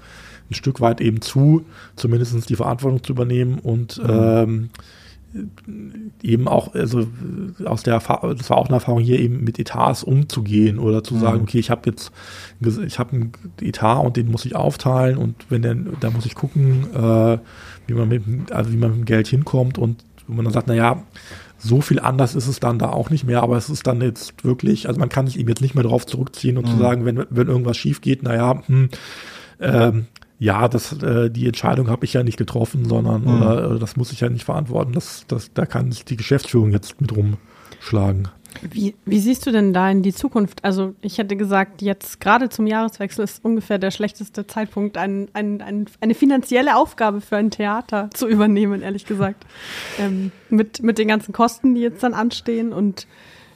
ein 0.50 0.54
Stück 0.54 0.82
weit 0.82 1.02
eben 1.02 1.22
zu, 1.22 1.66
zumindest 1.96 2.50
die 2.50 2.56
Verantwortung 2.56 3.04
zu 3.04 3.14
übernehmen 3.14 3.60
und 3.60 4.02
mhm. 4.02 4.10
ähm, 4.10 4.70
eben 6.24 6.48
auch, 6.48 6.74
also 6.74 7.08
aus 7.66 7.84
der 7.84 7.96
Erfahrung, 7.96 8.36
das 8.36 8.50
war 8.50 8.58
auch 8.58 8.68
eine 8.68 8.76
Erfahrung 8.76 9.02
hier 9.02 9.20
eben 9.20 9.44
mit 9.44 9.60
Etats 9.60 10.04
umzugehen 10.04 10.80
oder 10.80 11.04
zu 11.04 11.18
sagen, 11.18 11.38
mhm. 11.38 11.44
okay, 11.44 11.60
ich 11.60 11.70
habe 11.70 11.82
jetzt, 11.86 12.12
ich 12.62 12.98
habe 12.98 13.12
einen 13.14 13.32
Etat 13.62 14.00
und 14.00 14.18
den 14.18 14.32
muss 14.32 14.46
ich 14.46 14.56
aufteilen 14.56 15.18
und 15.18 15.36
wenn 15.50 15.62
denn, 15.62 15.90
da 16.00 16.10
muss 16.10 16.26
ich 16.26 16.36
gucken, 16.36 16.88
äh, 16.94 17.38
wie 17.88 17.94
man 17.94 18.08
mit, 18.08 18.52
also 18.52 18.72
wie 18.72 18.78
man 18.78 18.92
mit 18.92 19.00
dem 19.00 19.06
Geld 19.06 19.28
hinkommt 19.28 19.78
und 19.78 20.04
wo 20.28 20.34
man 20.34 20.46
dann 20.46 20.54
sagt, 20.54 20.68
na 20.68 20.74
ja, 20.74 21.04
so 21.58 21.82
viel 21.82 22.00
anders 22.00 22.36
ist 22.36 22.48
es 22.48 22.60
dann 22.60 22.80
da 22.80 22.90
auch 22.90 23.10
nicht 23.10 23.26
mehr, 23.26 23.42
aber 23.42 23.58
es 23.58 23.70
ist 23.70 23.88
dann 23.88 24.02
jetzt 24.02 24.44
wirklich, 24.44 24.88
also 24.88 25.00
man 25.00 25.10
kann 25.10 25.28
sich 25.28 25.40
eben 25.40 25.50
jetzt 25.50 25.62
nicht 25.62 25.76
mehr 25.76 25.84
darauf 25.84 26.06
zurückziehen 26.06 26.58
und 26.58 26.66
mhm. 26.68 26.72
zu 26.72 26.78
sagen, 26.78 27.06
wenn, 27.06 27.26
wenn 27.30 27.48
irgendwas 27.48 27.78
schief 27.78 28.02
geht, 28.02 28.24
naja, 28.24 28.62
hm, 28.68 28.90
ähm, 29.60 30.06
ja, 30.40 30.68
das, 30.68 30.94
äh, 31.02 31.30
die 31.30 31.48
Entscheidung 31.48 31.90
habe 31.90 32.06
ich 32.06 32.14
ja 32.14 32.24
nicht 32.24 32.38
getroffen, 32.38 32.86
sondern 32.86 33.22
mhm. 33.22 33.42
oder, 33.42 33.70
oder, 33.70 33.80
das 33.80 33.98
muss 33.98 34.12
ich 34.12 34.22
ja 34.22 34.30
nicht 34.30 34.46
verantworten. 34.46 34.94
Das, 34.94 35.26
das, 35.28 35.52
da 35.54 35.66
kann 35.66 35.92
sich 35.92 36.06
die 36.06 36.18
Geschäftsführung 36.18 36.72
jetzt 36.72 37.02
mit 37.02 37.12
rumschlagen. 37.16 38.30
Wie, 38.62 38.96
wie 39.06 39.20
siehst 39.20 39.46
du 39.46 39.52
denn 39.52 39.74
da 39.74 39.90
in 39.90 40.04
die 40.04 40.14
Zukunft? 40.14 40.64
Also 40.64 40.96
ich 41.02 41.18
hätte 41.18 41.36
gesagt, 41.36 41.82
jetzt 41.82 42.20
gerade 42.20 42.50
zum 42.50 42.66
Jahreswechsel 42.66 43.24
ist 43.24 43.44
ungefähr 43.44 43.78
der 43.78 43.92
schlechteste 43.92 44.48
Zeitpunkt, 44.48 44.98
ein, 44.98 45.28
ein, 45.34 45.62
ein, 45.62 45.86
eine 46.02 46.16
finanzielle 46.16 46.76
Aufgabe 46.76 47.22
für 47.22 47.38
ein 47.38 47.52
Theater 47.52 48.10
zu 48.14 48.28
übernehmen, 48.28 48.82
ehrlich 48.82 49.06
gesagt. 49.06 49.46
Ähm, 50.00 50.32
mit, 50.50 50.84
mit 50.84 51.00
den 51.00 51.08
ganzen 51.08 51.34
Kosten, 51.34 51.74
die 51.74 51.82
jetzt 51.82 52.04
dann 52.04 52.14
anstehen 52.14 52.72
und 52.72 53.08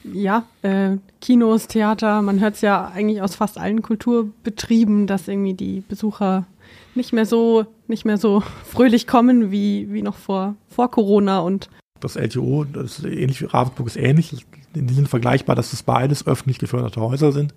ja, 0.03 0.45
äh, 0.63 0.97
Kinos, 1.19 1.67
Theater, 1.67 2.21
man 2.21 2.39
hört 2.39 2.55
es 2.55 2.61
ja 2.61 2.91
eigentlich 2.93 3.21
aus 3.21 3.35
fast 3.35 3.59
allen 3.59 3.83
Kulturbetrieben, 3.83 5.05
dass 5.05 5.27
irgendwie 5.27 5.53
die 5.53 5.81
Besucher 5.81 6.47
nicht 6.95 7.13
mehr 7.13 7.25
so, 7.25 7.65
nicht 7.87 8.05
mehr 8.05 8.17
so 8.17 8.41
fröhlich 8.63 9.07
kommen 9.07 9.51
wie, 9.51 9.91
wie 9.91 10.01
noch 10.01 10.15
vor, 10.15 10.55
vor 10.67 10.91
Corona 10.91 11.39
und 11.39 11.69
das 11.99 12.15
LTO, 12.15 12.65
das 12.65 12.99
ist 12.99 13.05
ähnlich 13.05 13.41
wie 13.41 13.45
Ravensburg 13.45 13.87
ist 13.87 13.95
ähnlich, 13.95 14.45
in 14.73 14.87
diesem 14.87 15.05
vergleichbar, 15.05 15.55
dass 15.55 15.71
es 15.71 15.83
beides 15.83 16.25
öffentlich 16.25 16.57
geförderte 16.57 16.99
Häuser 16.99 17.31
sind, 17.31 17.53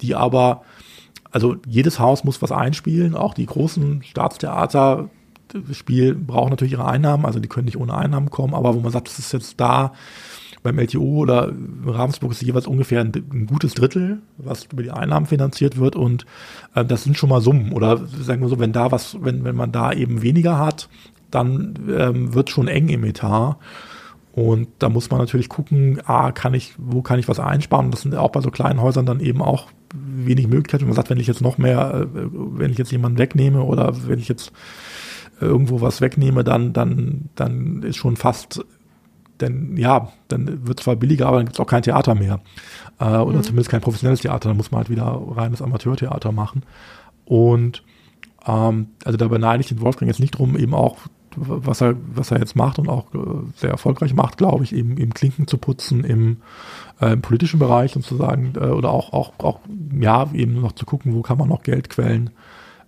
die 0.00 0.14
aber, 0.14 0.64
also 1.30 1.56
jedes 1.66 1.98
Haus 1.98 2.24
muss 2.24 2.42
was 2.42 2.52
einspielen, 2.52 3.14
auch 3.14 3.34
die 3.34 3.46
großen 3.46 4.02
Staatstheater, 4.02 5.08
das 5.48 5.76
Spiel 5.76 6.14
brauchen 6.14 6.50
natürlich 6.50 6.72
ihre 6.72 6.86
Einnahmen, 6.86 7.24
also 7.24 7.38
die 7.38 7.48
können 7.48 7.66
nicht 7.66 7.78
ohne 7.78 7.94
Einnahmen 7.94 8.30
kommen, 8.30 8.54
aber 8.54 8.74
wo 8.74 8.80
man 8.80 8.90
sagt, 8.90 9.08
das 9.08 9.18
ist 9.18 9.32
jetzt 9.32 9.60
da, 9.60 9.92
beim 10.66 10.78
LTO 10.78 11.02
oder 11.02 11.52
Ravensburg 11.84 12.32
ist 12.32 12.42
jeweils 12.42 12.66
ungefähr 12.66 13.00
ein, 13.00 13.12
ein, 13.14 13.46
gutes 13.46 13.74
Drittel, 13.74 14.18
was 14.36 14.64
über 14.64 14.82
die 14.82 14.90
Einnahmen 14.90 15.26
finanziert 15.26 15.78
wird 15.78 15.96
und 15.96 16.26
äh, 16.74 16.84
das 16.84 17.04
sind 17.04 17.16
schon 17.16 17.28
mal 17.28 17.40
Summen 17.40 17.72
oder 17.72 17.98
sagen 18.06 18.42
wir 18.42 18.48
so, 18.48 18.58
wenn 18.58 18.72
da 18.72 18.90
was, 18.90 19.16
wenn, 19.22 19.44
wenn 19.44 19.56
man 19.56 19.72
da 19.72 19.92
eben 19.92 20.22
weniger 20.22 20.58
hat, 20.58 20.88
dann 21.30 21.74
ähm, 21.88 22.34
wird 22.34 22.50
schon 22.50 22.68
eng 22.68 22.88
im 22.88 23.04
Etat. 23.04 23.56
Und 24.32 24.68
da 24.80 24.90
muss 24.90 25.10
man 25.10 25.18
natürlich 25.18 25.48
gucken, 25.48 26.00
ah, 26.04 26.30
kann 26.30 26.52
ich, 26.52 26.74
wo 26.76 27.00
kann 27.00 27.18
ich 27.18 27.26
was 27.26 27.40
einsparen? 27.40 27.90
Das 27.90 28.02
sind 28.02 28.14
auch 28.14 28.32
bei 28.32 28.42
so 28.42 28.50
kleinen 28.50 28.82
Häusern 28.82 29.06
dann 29.06 29.20
eben 29.20 29.40
auch 29.40 29.68
wenig 29.94 30.46
Möglichkeiten. 30.46 30.84
Man 30.84 30.94
sagt, 30.94 31.08
wenn 31.08 31.18
ich 31.18 31.26
jetzt 31.26 31.40
noch 31.40 31.56
mehr, 31.56 32.02
äh, 32.02 32.06
wenn 32.12 32.70
ich 32.70 32.76
jetzt 32.76 32.92
jemanden 32.92 33.18
wegnehme 33.18 33.62
oder 33.62 33.94
wenn 34.06 34.18
ich 34.18 34.28
jetzt 34.28 34.52
irgendwo 35.40 35.80
was 35.80 36.00
wegnehme, 36.00 36.44
dann, 36.44 36.72
dann, 36.72 37.30
dann 37.34 37.82
ist 37.82 37.96
schon 37.96 38.16
fast 38.16 38.64
denn 39.40 39.76
ja, 39.76 40.12
dann 40.28 40.66
wird 40.66 40.80
zwar 40.80 40.96
billiger, 40.96 41.26
aber 41.26 41.38
dann 41.38 41.46
gibt 41.46 41.56
es 41.56 41.60
auch 41.60 41.68
kein 41.68 41.82
Theater 41.82 42.14
mehr. 42.14 42.40
Äh, 42.98 43.16
oder 43.16 43.38
mhm. 43.38 43.42
zumindest 43.42 43.70
kein 43.70 43.80
professionelles 43.80 44.20
Theater, 44.20 44.48
dann 44.48 44.56
muss 44.56 44.70
man 44.70 44.78
halt 44.78 44.90
wieder 44.90 45.20
reines 45.30 45.62
Amateurtheater 45.62 46.32
machen. 46.32 46.62
Und 47.24 47.82
ähm, 48.46 48.88
also 49.04 49.16
da 49.16 49.28
beneide 49.28 49.60
ich 49.60 49.68
den 49.68 49.80
Wolfgang 49.80 50.08
jetzt 50.08 50.20
nicht 50.20 50.38
drum, 50.38 50.56
eben 50.56 50.74
auch, 50.74 50.98
was 51.36 51.82
er, 51.82 51.96
was 52.14 52.30
er 52.30 52.38
jetzt 52.38 52.56
macht 52.56 52.78
und 52.78 52.88
auch 52.88 53.12
äh, 53.14 53.18
sehr 53.56 53.70
erfolgreich 53.70 54.14
macht, 54.14 54.38
glaube 54.38 54.64
ich, 54.64 54.74
eben, 54.74 54.96
eben 54.96 55.12
Klinken 55.12 55.46
zu 55.46 55.58
putzen 55.58 56.02
im, 56.04 56.38
äh, 57.00 57.12
im 57.12 57.20
politischen 57.20 57.58
Bereich 57.58 57.94
und 57.94 58.04
zu 58.04 58.16
sagen, 58.16 58.54
äh, 58.56 58.66
oder 58.66 58.90
auch, 58.90 59.12
auch, 59.12 59.32
auch, 59.38 59.60
ja, 60.00 60.30
eben 60.32 60.60
noch 60.60 60.72
zu 60.72 60.86
gucken, 60.86 61.14
wo 61.14 61.22
kann 61.22 61.38
man 61.38 61.48
noch 61.48 61.62
Geldquellen 61.62 62.30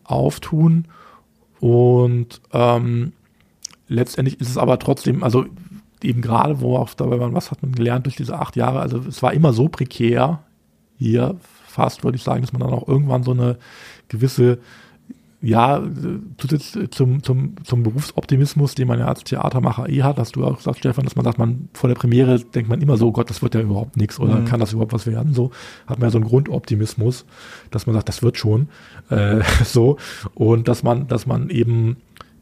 auftun. 0.04 0.86
Und 1.60 2.40
ähm, 2.52 3.12
letztendlich 3.88 4.40
ist 4.40 4.48
es 4.48 4.56
aber 4.56 4.78
trotzdem, 4.78 5.22
also 5.22 5.44
eben 6.04 6.20
gerade, 6.20 6.60
wo 6.60 6.76
auch 6.76 6.92
dabei 6.94 7.16
man, 7.16 7.34
was 7.34 7.50
hat 7.50 7.62
man 7.62 7.72
gelernt 7.72 8.06
durch 8.06 8.16
diese 8.16 8.38
acht 8.38 8.56
Jahre, 8.56 8.80
also 8.80 8.98
es 9.08 9.22
war 9.22 9.32
immer 9.32 9.52
so 9.52 9.68
prekär 9.68 10.40
hier, 10.96 11.36
fast 11.66 12.04
würde 12.04 12.16
ich 12.16 12.22
sagen, 12.22 12.40
dass 12.40 12.52
man 12.52 12.60
dann 12.60 12.72
auch 12.72 12.88
irgendwann 12.88 13.22
so 13.22 13.32
eine 13.32 13.56
gewisse 14.08 14.58
ja, 15.40 15.80
zusätzlich 16.36 16.90
zum, 16.90 17.22
zum, 17.22 17.54
zum 17.62 17.84
Berufsoptimismus, 17.84 18.74
den 18.74 18.88
man 18.88 18.98
ja 18.98 19.06
als 19.06 19.22
Theatermacher 19.22 19.88
eh 19.88 20.02
hat, 20.02 20.18
hast 20.18 20.34
du 20.34 20.44
auch 20.44 20.56
gesagt, 20.56 20.78
Stefan, 20.78 21.04
dass 21.04 21.14
man 21.14 21.24
sagt, 21.24 21.38
man 21.38 21.68
vor 21.74 21.86
der 21.86 21.94
Premiere 21.94 22.40
denkt 22.40 22.68
man 22.68 22.80
immer 22.80 22.96
so, 22.96 23.12
Gott, 23.12 23.30
das 23.30 23.40
wird 23.40 23.54
ja 23.54 23.60
überhaupt 23.60 23.96
nichts 23.96 24.18
oder 24.18 24.40
mhm. 24.40 24.46
kann 24.46 24.58
das 24.58 24.72
überhaupt 24.72 24.92
was 24.92 25.06
werden? 25.06 25.34
So 25.34 25.52
hat 25.86 26.00
man 26.00 26.08
ja 26.08 26.10
so 26.10 26.18
einen 26.18 26.26
Grundoptimismus, 26.26 27.24
dass 27.70 27.86
man 27.86 27.94
sagt, 27.94 28.08
das 28.08 28.22
wird 28.22 28.36
schon 28.36 28.68
äh, 29.10 29.40
so 29.64 29.96
und 30.34 30.66
dass 30.66 30.82
man, 30.82 31.06
dass 31.06 31.26
man 31.26 31.50
eben 31.50 31.98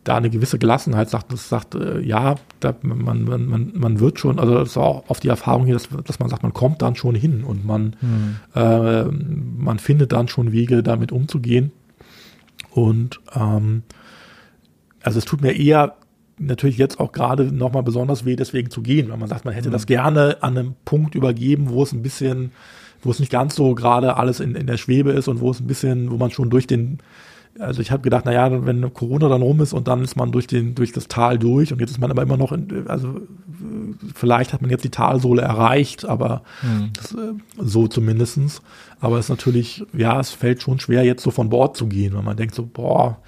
da 0.07 0.17
eine 0.17 0.31
gewisse 0.31 0.59
Gelassenheit 0.59 1.11
sagt, 1.11 1.33
das 1.33 1.49
sagt, 1.49 1.75
äh, 1.75 2.01
ja, 2.01 2.37
da, 2.61 2.75
man, 2.83 3.25
man, 3.25 3.47
man, 3.47 3.73
man 3.75 4.01
wird 4.01 4.21
schon, 4.21 4.39
also 4.39 4.55
das 4.55 4.71
ist 4.71 4.77
auch 4.77 5.03
oft 5.09 5.23
die 5.25 5.29
Erfahrung 5.29 5.67
hier, 5.67 5.75
dass, 5.75 5.89
dass 6.05 6.21
man 6.21 6.29
sagt, 6.29 6.45
man 6.45 6.55
kommt 6.55 6.81
dann 6.81 6.95
schon 6.95 7.17
hin 7.17 7.43
und 7.43 7.67
man, 7.67 7.97
mhm. 8.01 8.37
äh, 8.55 9.05
man 9.05 9.81
findet 9.81 10.13
dann 10.13 10.29
schon 10.29 10.53
Wege, 10.53 10.85
damit 10.85 11.11
umzugehen. 11.11 11.73
Und 12.71 13.21
ähm, 13.35 13.83
also 15.03 15.19
es 15.19 15.25
tut 15.25 15.41
mir 15.41 15.57
eher 15.57 15.97
natürlich 16.39 16.79
jetzt 16.79 17.01
auch 17.01 17.11
gerade 17.11 17.45
nochmal 17.45 17.83
besonders 17.83 18.25
weh, 18.25 18.37
deswegen 18.37 18.71
zu 18.71 18.83
gehen, 18.83 19.09
weil 19.09 19.17
man 19.17 19.29
sagt, 19.29 19.45
man 19.45 19.55
hätte 19.55 19.71
mhm. 19.71 19.73
das 19.73 19.87
gerne 19.87 20.37
an 20.41 20.57
einem 20.57 20.75
Punkt 20.85 21.17
übergeben, 21.17 21.71
wo 21.71 21.83
es 21.83 21.93
ein 21.93 22.03
bisschen, 22.03 22.53
wo 23.03 23.11
es 23.11 23.19
nicht 23.19 23.33
ganz 23.33 23.57
so 23.57 23.75
gerade 23.75 24.17
alles 24.19 24.39
in, 24.39 24.55
in 24.55 24.69
der 24.69 24.77
Schwebe 24.77 25.11
ist 25.11 25.27
und 25.27 25.41
wo 25.41 25.51
es 25.51 25.59
ein 25.59 25.67
bisschen, 25.67 26.13
wo 26.13 26.17
man 26.17 26.31
schon 26.31 26.49
durch 26.49 26.69
den 26.69 26.99
also 27.59 27.81
ich 27.81 27.91
habe 27.91 28.03
gedacht, 28.03 28.25
naja, 28.25 28.65
wenn 28.65 28.93
Corona 28.93 29.29
dann 29.29 29.43
rum 29.43 29.61
ist 29.61 29.73
und 29.73 29.89
dann 29.89 30.03
ist 30.03 30.17
man 30.17 30.33
durch 30.33 30.47
den 30.47 30.75
durch 30.75 30.93
das 30.93 31.09
Tal 31.09 31.39
durch 31.39 31.73
und 31.73 31.81
jetzt 31.81 31.91
ist 31.91 32.01
man 32.01 32.11
aber 32.11 32.23
immer 32.23 32.37
noch, 32.37 32.53
in, 32.53 32.87
also 32.89 33.21
vielleicht 34.15 34.53
hat 34.53 34.63
man 34.63 34.71
jetzt 34.71 34.85
die 34.85 34.91
Talsohle 34.91 35.43
erreicht, 35.43 36.05
aber 36.05 36.43
mhm. 36.63 36.91
das, 36.95 37.13
äh, 37.13 37.33
so 37.59 37.89
zumindestens. 37.89 38.63
Aber 39.01 39.19
es 39.19 39.27
ist 39.27 39.31
natürlich, 39.31 39.85
ja, 39.93 40.19
es 40.19 40.31
fällt 40.31 40.63
schon 40.63 40.81
schwer, 40.81 41.05
jetzt 41.05 41.23
so 41.23 41.31
von 41.31 41.51
Bord 41.51 41.77
zu 41.77 41.87
gehen, 41.87 42.15
weil 42.15 42.23
man 42.23 42.37
denkt 42.37 42.55
so, 42.55 42.67
boah, 42.67 43.19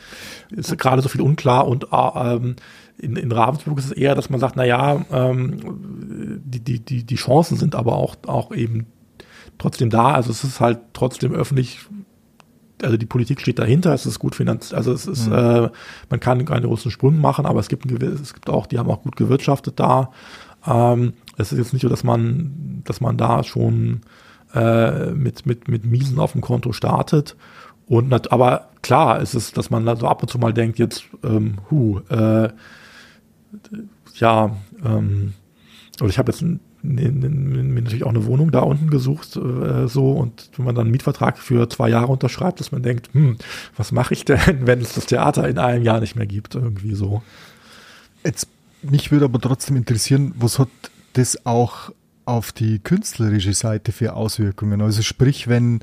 ist 0.50 0.76
gerade 0.78 1.02
so 1.02 1.09
viel 1.09 1.20
unklar 1.20 1.66
und 1.66 1.84
äh, 1.92 2.34
ähm, 2.36 2.56
in, 2.98 3.16
in 3.16 3.30
Ravensburg 3.30 3.78
ist 3.78 3.86
es 3.86 3.92
eher, 3.92 4.14
dass 4.14 4.30
man 4.30 4.40
sagt, 4.40 4.56
naja, 4.56 5.05
ähm, 5.12 6.40
die, 6.44 6.60
die, 6.60 6.80
die, 6.80 7.05
die 7.05 7.14
Chancen 7.14 7.56
sind 7.56 7.74
aber 7.74 7.94
auch, 7.94 8.16
auch 8.26 8.52
eben 8.52 8.86
trotzdem 9.56 9.90
da. 9.90 10.12
Also 10.12 10.30
es 10.30 10.42
ist 10.42 10.60
halt 10.60 10.80
trotzdem 10.92 11.32
öffentlich 11.32 11.80
also 12.82 12.96
die 12.96 13.06
Politik 13.06 13.40
steht 13.40 13.59
dahinter, 13.59 13.92
es 13.92 14.06
ist 14.06 14.18
gut 14.18 14.34
finanziert, 14.34 14.74
also 14.74 14.92
es 14.92 15.06
ist, 15.06 15.28
mhm. 15.28 15.34
äh, 15.34 15.70
man 16.10 16.20
kann 16.20 16.44
keine 16.44 16.66
großen 16.66 16.90
Sprünge 16.90 17.18
machen, 17.18 17.46
aber 17.46 17.60
es 17.60 17.68
gibt, 17.68 17.84
ein, 17.86 18.00
es 18.02 18.34
gibt 18.34 18.48
auch, 18.48 18.66
die 18.66 18.78
haben 18.78 18.90
auch 18.90 19.02
gut 19.02 19.16
gewirtschaftet 19.16 19.78
da. 19.80 20.12
Ähm, 20.66 21.14
es 21.36 21.52
ist 21.52 21.59
jetzt 21.59 21.72
nicht 21.72 21.82
so, 21.82 21.88
dass 21.88 22.05
man, 22.05 22.82
dass 22.84 23.00
man 23.00 23.16
da 23.16 23.42
schon 23.44 24.02
äh, 24.55 25.10
mit, 25.10 25.46
mit, 25.46 25.68
mit 25.68 25.84
Miesen 25.84 26.18
auf 26.18 26.32
dem 26.32 26.40
Konto 26.40 26.72
startet. 26.72 27.36
Und 27.86 28.32
aber 28.32 28.68
klar 28.82 29.20
ist 29.20 29.34
es, 29.34 29.52
dass 29.52 29.70
man 29.70 29.86
da 29.86 29.96
so 29.96 30.06
ab 30.06 30.22
und 30.22 30.28
zu 30.28 30.38
mal 30.38 30.52
denkt, 30.52 30.78
jetzt, 30.78 31.05
ähm, 31.24 31.59
hu, 31.70 32.00
äh, 32.10 32.50
ja, 34.14 34.56
ähm, 34.84 35.32
oder 36.00 36.10
ich 36.10 36.18
habe 36.18 36.30
jetzt 36.30 36.44
mir 36.89 37.82
natürlich 37.82 38.05
auch 38.05 38.10
eine 38.10 38.27
Wohnung 38.27 38.51
da 38.51 38.60
unten 38.60 38.90
gesucht, 38.90 39.36
äh, 39.36 39.89
so 39.89 40.12
und 40.12 40.51
wenn 40.56 40.65
man 40.65 40.74
dann 40.74 40.86
einen 40.86 40.93
Mietvertrag 40.93 41.39
für 41.39 41.69
zwei 41.69 41.89
Jahre 41.89 42.09
unterschreibt, 42.09 42.60
dass 42.60 42.73
man 42.73 42.82
denkt, 42.82 43.10
hm, 43.12 43.36
was 43.77 43.93
mache 43.93 44.15
ich 44.15 44.24
denn, 44.24 44.40
wenn 44.66 44.81
es 44.81 44.94
das 44.94 45.06
Theater 45.06 45.48
in 45.48 45.59
einem 45.59 45.85
Jahr 45.85 46.01
nicht 46.01 46.16
mehr 46.16 46.27
gibt, 46.27 46.55
irgendwie 46.55 46.94
so. 46.94 47.23
Jetzt, 48.24 48.48
mich 48.82 49.10
würde 49.12 49.27
aber 49.27 49.40
trotzdem 49.40 49.77
interessieren, 49.77 50.35
was 50.39 50.59
hat 50.59 50.69
das 51.15 51.47
auch 51.47 51.93
auf 52.24 52.52
die 52.52 52.78
künstlerische 52.78 53.55
Seite 53.55 53.93
für 53.93 54.15
Auswirkungen? 54.15 54.82
Also 54.82 55.02
sprich, 55.02 55.48
wenn 55.48 55.81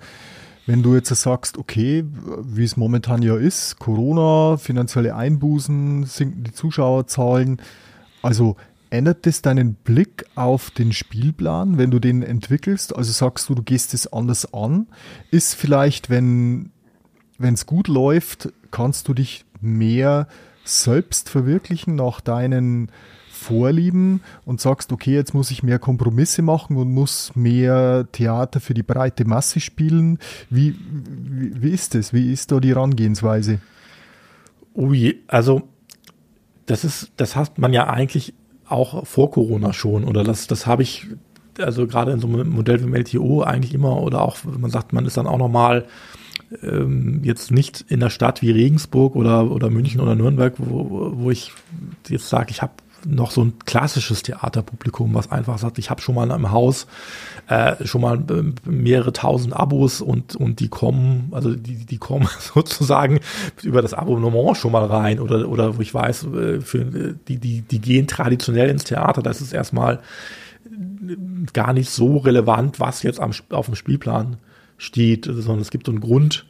wenn 0.68 0.82
du 0.82 0.96
jetzt 0.96 1.10
sagst, 1.10 1.58
okay, 1.58 2.04
wie 2.42 2.64
es 2.64 2.76
momentan 2.76 3.22
ja 3.22 3.38
ist, 3.38 3.78
Corona, 3.78 4.58
finanzielle 4.58 5.16
Einbußen, 5.16 6.06
sinken 6.06 6.44
die 6.44 6.54
Zuschauerzahlen, 6.54 7.62
also 8.24 8.56
ändert 8.98 9.26
das 9.26 9.42
deinen 9.42 9.76
Blick 9.76 10.26
auf 10.36 10.72
den 10.72 10.92
Spielplan, 10.92 11.78
wenn 11.78 11.92
du 11.92 12.00
den 12.00 12.24
entwickelst? 12.24 12.96
Also 12.96 13.12
sagst 13.12 13.50
du, 13.50 13.56
du 13.56 13.64
gehst 13.64 13.94
es 13.94 14.12
anders 14.12 14.54
an? 14.54 14.88
Ist 15.32 15.56
vielleicht, 15.56 16.10
wenn 16.10 16.72
es 17.40 17.66
gut 17.66 17.88
läuft, 17.88 18.52
kannst 18.72 19.08
du 19.08 19.14
dich 19.14 19.46
mehr 19.62 20.28
selbst 20.64 21.30
verwirklichen 21.30 21.96
nach 21.96 22.22
deinen 22.22 22.90
Vorlieben 23.30 24.22
und 24.46 24.60
sagst, 24.62 24.92
okay, 24.92 25.14
jetzt 25.14 25.34
muss 25.34 25.52
ich 25.52 25.62
mehr 25.62 25.78
Kompromisse 25.78 26.42
machen 26.42 26.78
und 26.78 26.92
muss 26.92 27.36
mehr 27.36 28.08
Theater 28.12 28.60
für 28.60 28.74
die 28.74 28.82
breite 28.82 29.26
Masse 29.26 29.60
spielen. 29.60 30.18
Wie, 30.50 30.76
wie, 30.80 31.62
wie 31.62 31.70
ist 31.70 31.94
das? 31.94 32.14
Wie 32.14 32.32
ist 32.32 32.52
da 32.52 32.60
die 32.60 32.70
Herangehensweise? 32.70 33.60
Ui, 34.74 35.22
also 35.28 35.68
das 36.66 36.84
ist, 36.84 37.12
das 37.18 37.36
hat 37.36 37.60
man 37.60 37.74
ja 37.74 37.88
eigentlich 37.88 38.34
auch 38.68 39.06
vor 39.06 39.32
Corona 39.32 39.74
schon. 39.74 40.04
Oder 40.04 40.24
das, 40.24 40.48
das 40.48 40.66
habe 40.66 40.84
ich, 40.84 41.08
also 41.60 41.88
gerade 41.88 42.12
in 42.12 42.20
so 42.20 42.28
einem 42.28 42.50
Modell 42.50 42.86
wie 42.86 42.98
LTO 42.98 43.44
eigentlich 43.44 43.74
immer, 43.74 44.02
oder 44.02 44.22
auch, 44.22 44.38
man 44.44 44.72
sagt, 44.72 44.94
man 44.94 45.06
ist 45.06 45.18
dann 45.18 45.28
auch 45.28 45.38
nochmal 45.38 45.86
ähm, 46.64 47.22
jetzt 47.24 47.52
nicht 47.52 47.86
in 47.88 48.00
der 48.00 48.10
Stadt 48.10 48.42
wie 48.42 48.52
Regensburg 48.52 49.16
oder, 49.16 49.50
oder 49.52 49.70
München 49.70 50.02
oder 50.02 50.16
Nürnberg, 50.16 50.54
wo, 50.58 51.14
wo 51.16 51.32
ich 51.32 51.52
jetzt 52.08 52.30
sage, 52.30 52.52
ich 52.52 52.62
habe 52.62 52.74
noch 53.06 53.32
so 53.32 53.44
ein 53.44 53.54
klassisches 53.66 54.24
Theaterpublikum, 54.24 55.14
was 55.14 55.32
einfach 55.32 55.58
sagt, 55.58 55.78
ich 55.78 55.90
habe 55.90 56.02
schon 56.02 56.16
mal 56.16 56.30
im 56.32 56.52
Haus 56.52 56.88
äh, 57.48 57.86
schon 57.86 58.02
mal 58.02 58.18
äh, 58.18 58.70
mehrere 58.70 59.14
tausend 59.14 59.56
Abos 59.56 60.02
und, 60.02 60.36
und 60.36 60.60
die 60.60 60.70
kommen, 60.70 61.30
also 61.32 61.56
die, 61.56 61.86
die 61.86 61.98
kommen 61.98 62.28
sozusagen 62.40 63.20
über 63.64 63.82
das 63.82 63.94
Abonnement 63.94 64.58
schon 64.58 64.72
mal 64.72 64.86
rein 64.86 65.20
oder, 65.20 65.48
oder 65.48 65.78
wo 65.78 65.82
ich 65.82 65.94
weiß, 65.94 66.26
äh, 66.26 66.62
für, 66.62 66.86
die, 67.28 67.38
die, 67.38 67.62
die 67.62 67.80
gehen 67.80 68.08
traditionell 68.08 68.70
ins 68.70 68.84
Theater, 68.84 69.22
das 69.22 69.42
ist 69.42 69.54
erstmal 69.54 70.00
gar 71.54 71.74
nicht 71.74 71.90
so 71.90 72.18
relevant, 72.18 72.80
was 72.80 73.04
jetzt 73.04 73.20
am, 73.20 73.32
auf 73.50 73.68
dem 73.68 73.76
Spielplan 73.76 74.38
steht, 74.78 75.26
sondern 75.26 75.60
es 75.60 75.72
gibt 75.72 75.86
so 75.86 75.92
einen 75.92 76.02
Grund, 76.02 76.46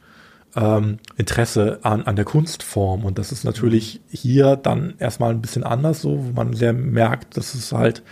ähm, 0.56 1.00
Interesse 1.18 1.80
an, 1.84 2.04
an 2.04 2.16
der 2.16 2.24
Kunstform. 2.24 3.04
Und 3.04 3.20
das 3.20 3.32
ist 3.32 3.44
natürlich 3.44 4.00
hier 4.10 4.56
dann 4.56 4.94
erstmal 5.00 5.32
ein 5.32 5.42
bisschen 5.42 5.64
anders 5.64 6.02
so, 6.02 6.26
wo 6.26 6.32
man 6.32 6.54
sehr 6.54 6.72
merkt, 6.72 7.36
dass 7.36 7.56
es 7.56 7.74
halt 7.74 8.04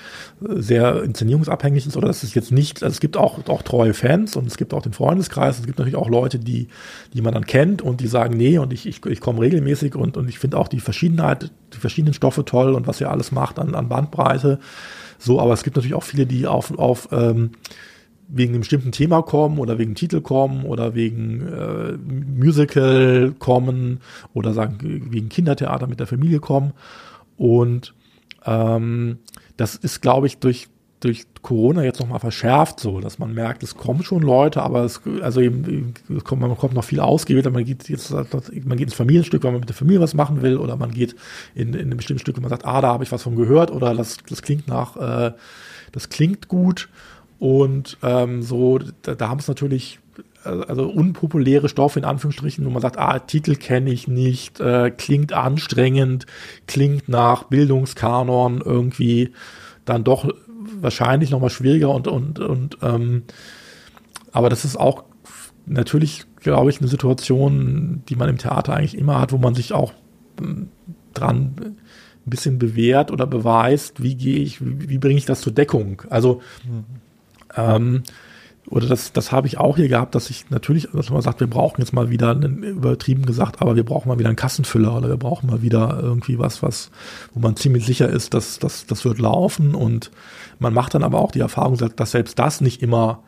äh, 0.41 0.61
sehr 0.61 1.03
inszenierungsabhängig 1.03 1.87
ist 1.87 1.95
oder 1.95 2.07
dass 2.07 2.23
es 2.23 2.33
jetzt 2.33 2.51
nicht, 2.51 2.83
also 2.83 2.93
es 2.93 2.99
gibt 2.99 3.15
auch, 3.15 3.47
auch 3.47 3.61
treue 3.61 3.93
Fans 3.93 4.35
und 4.35 4.47
es 4.47 4.57
gibt 4.57 4.73
auch 4.73 4.81
den 4.81 4.93
Freundeskreis, 4.93 5.59
es 5.59 5.65
gibt 5.65 5.79
natürlich 5.79 5.95
auch 5.95 6.09
Leute, 6.09 6.37
die, 6.37 6.67
die 7.13 7.21
man 7.21 7.33
dann 7.33 7.45
kennt 7.45 7.81
und 7.81 8.01
die 8.01 8.07
sagen, 8.07 8.35
nee, 8.35 8.57
und 8.57 8.73
ich, 8.73 8.85
ich, 8.85 9.05
ich 9.05 9.21
komme 9.21 9.39
regelmäßig 9.39 9.95
und, 9.95 10.17
und 10.17 10.27
ich 10.27 10.39
finde 10.39 10.57
auch 10.57 10.67
die 10.67 10.81
Verschiedenheit, 10.81 11.51
die 11.73 11.79
verschiedenen 11.79 12.13
Stoffe 12.13 12.43
toll 12.43 12.73
und 12.73 12.87
was 12.87 12.99
ihr 12.99 13.09
alles 13.09 13.31
macht 13.31 13.57
an, 13.57 13.73
an 13.73 13.87
Bandbreite. 13.87 14.59
So, 15.17 15.39
aber 15.39 15.53
es 15.53 15.63
gibt 15.63 15.77
natürlich 15.77 15.95
auch 15.95 16.03
viele, 16.03 16.25
die 16.25 16.45
auf, 16.47 16.77
auf 16.77 17.07
ähm, 17.13 17.51
wegen 18.27 18.53
einem 18.53 18.61
bestimmten 18.61 18.91
Thema 18.91 19.21
kommen 19.21 19.59
oder 19.59 19.77
wegen 19.77 19.95
Titel 19.95 20.21
kommen 20.21 20.65
oder 20.65 20.95
wegen 20.95 21.41
äh, 21.47 21.93
Musical 21.93 23.33
kommen 23.37 23.99
oder 24.33 24.53
sagen 24.53 25.07
wegen 25.11 25.29
Kindertheater 25.29 25.87
mit 25.87 25.99
der 25.99 26.07
Familie 26.07 26.39
kommen. 26.39 26.73
Und 27.37 27.93
ähm, 28.45 29.19
das 29.57 29.75
ist, 29.75 30.01
glaube 30.01 30.27
ich, 30.27 30.37
durch 30.37 30.67
durch 31.03 31.25
Corona 31.41 31.83
jetzt 31.83 31.99
nochmal 31.99 32.19
verschärft, 32.19 32.79
so 32.79 33.01
dass 33.01 33.19
man 33.19 33.33
merkt, 33.33 33.61
es 33.61 33.75
kommen 33.75 34.03
schon 34.03 34.21
Leute, 34.21 34.61
aber 34.61 34.85
es, 34.85 35.01
also 35.21 35.41
eben, 35.41 35.93
es 36.15 36.23
kommt, 36.23 36.41
man 36.41 36.55
kommt 36.55 36.73
noch 36.73 36.85
viel 36.85 37.01
ausgewählt, 37.01 37.51
man 37.51 37.65
geht 37.65 37.89
jetzt, 37.89 38.11
man 38.11 38.77
geht 38.77 38.87
ins 38.87 38.93
Familienstück, 38.93 39.43
weil 39.43 39.51
man 39.51 39.59
mit 39.59 39.69
der 39.69 39.75
Familie 39.75 39.99
was 39.99 40.13
machen 40.13 40.41
will, 40.41 40.57
oder 40.57 40.77
man 40.77 40.91
geht 40.91 41.15
in, 41.55 41.73
in 41.73 41.91
ein 41.91 41.97
bestimmtes 41.97 42.21
Stück, 42.21 42.37
wo 42.37 42.41
man 42.41 42.49
sagt, 42.49 42.65
ah, 42.65 42.79
da 42.79 42.93
habe 42.93 43.03
ich 43.03 43.11
was 43.11 43.23
von 43.23 43.35
gehört, 43.35 43.69
oder 43.71 43.93
das, 43.93 44.17
das 44.29 44.41
klingt 44.41 44.67
nach, 44.67 44.95
äh, 44.95 45.33
das 45.91 46.07
klingt 46.07 46.47
gut. 46.47 46.89
Und 47.43 47.97
ähm, 48.01 48.41
so, 48.41 48.79
da, 49.01 49.15
da 49.15 49.27
haben 49.27 49.39
es 49.39 49.49
natürlich 49.49 49.99
also 50.45 50.87
unpopuläre 50.89 51.67
Stoffe 51.67 51.99
in 51.99 52.05
Anführungsstrichen, 52.05 52.65
wo 52.65 52.69
man 52.69 52.81
sagt, 52.81 52.97
ah, 52.97 53.19
Titel 53.19 53.55
kenne 53.55 53.91
ich 53.91 54.07
nicht, 54.07 54.61
äh, 54.61 54.91
klingt 54.91 55.33
anstrengend, 55.33 56.25
klingt 56.67 57.09
nach 57.09 57.43
Bildungskanon 57.43 58.61
irgendwie 58.63 59.33
dann 59.83 60.05
doch 60.05 60.29
wahrscheinlich 60.79 61.31
nochmal 61.31 61.49
schwieriger 61.49 61.89
und, 61.89 62.07
und, 62.07 62.39
und 62.39 62.77
ähm, 62.81 63.23
aber 64.31 64.47
das 64.47 64.63
ist 64.63 64.79
auch 64.79 65.03
natürlich, 65.65 66.23
glaube 66.39 66.69
ich, 66.69 66.79
eine 66.79 66.87
Situation, 66.87 68.03
die 68.07 68.15
man 68.15 68.29
im 68.29 68.37
Theater 68.37 68.73
eigentlich 68.73 68.97
immer 68.97 69.19
hat, 69.19 69.33
wo 69.33 69.37
man 69.37 69.53
sich 69.53 69.73
auch 69.73 69.91
ähm, 70.41 70.69
dran 71.13 71.55
ein 71.59 71.75
bisschen 72.25 72.57
bewährt 72.57 73.11
oder 73.11 73.27
beweist, 73.27 74.01
wie 74.01 74.15
gehe 74.15 74.39
ich, 74.39 74.65
wie, 74.65 74.87
wie 74.87 74.97
bringe 74.97 75.17
ich 75.17 75.25
das 75.25 75.41
zur 75.41 75.51
Deckung. 75.51 76.03
Also 76.09 76.41
mhm 76.63 77.03
ähm, 77.55 78.03
oder 78.69 78.87
das, 78.87 79.11
das 79.11 79.31
habe 79.31 79.47
ich 79.47 79.57
auch 79.57 79.75
hier 79.75 79.89
gehabt, 79.89 80.15
dass 80.15 80.29
ich 80.29 80.49
natürlich, 80.49 80.87
dass 80.93 81.09
man 81.09 81.21
sagt, 81.21 81.41
wir 81.41 81.47
brauchen 81.47 81.81
jetzt 81.81 81.93
mal 81.93 82.09
wieder, 82.09 82.31
einen, 82.31 82.63
übertrieben 82.63 83.25
gesagt, 83.25 83.61
aber 83.61 83.75
wir 83.75 83.83
brauchen 83.83 84.07
mal 84.07 84.19
wieder 84.19 84.29
einen 84.29 84.37
Kassenfüller 84.37 84.95
oder 84.95 85.09
wir 85.09 85.17
brauchen 85.17 85.47
mal 85.47 85.61
wieder 85.61 85.99
irgendwie 86.01 86.39
was, 86.39 86.63
was, 86.63 86.89
wo 87.33 87.39
man 87.39 87.57
ziemlich 87.57 87.85
sicher 87.85 88.09
ist, 88.09 88.33
dass, 88.33 88.59
dass 88.59 88.85
das 88.85 89.03
wird 89.03 89.19
laufen. 89.19 89.75
Und 89.75 90.11
man 90.59 90.73
macht 90.73 90.93
dann 90.93 91.03
aber 91.03 91.19
auch 91.19 91.31
die 91.31 91.41
Erfahrung, 91.41 91.77
dass 91.77 92.11
selbst 92.11 92.39
das 92.39 92.61
nicht 92.61 92.81
immer 92.81 93.23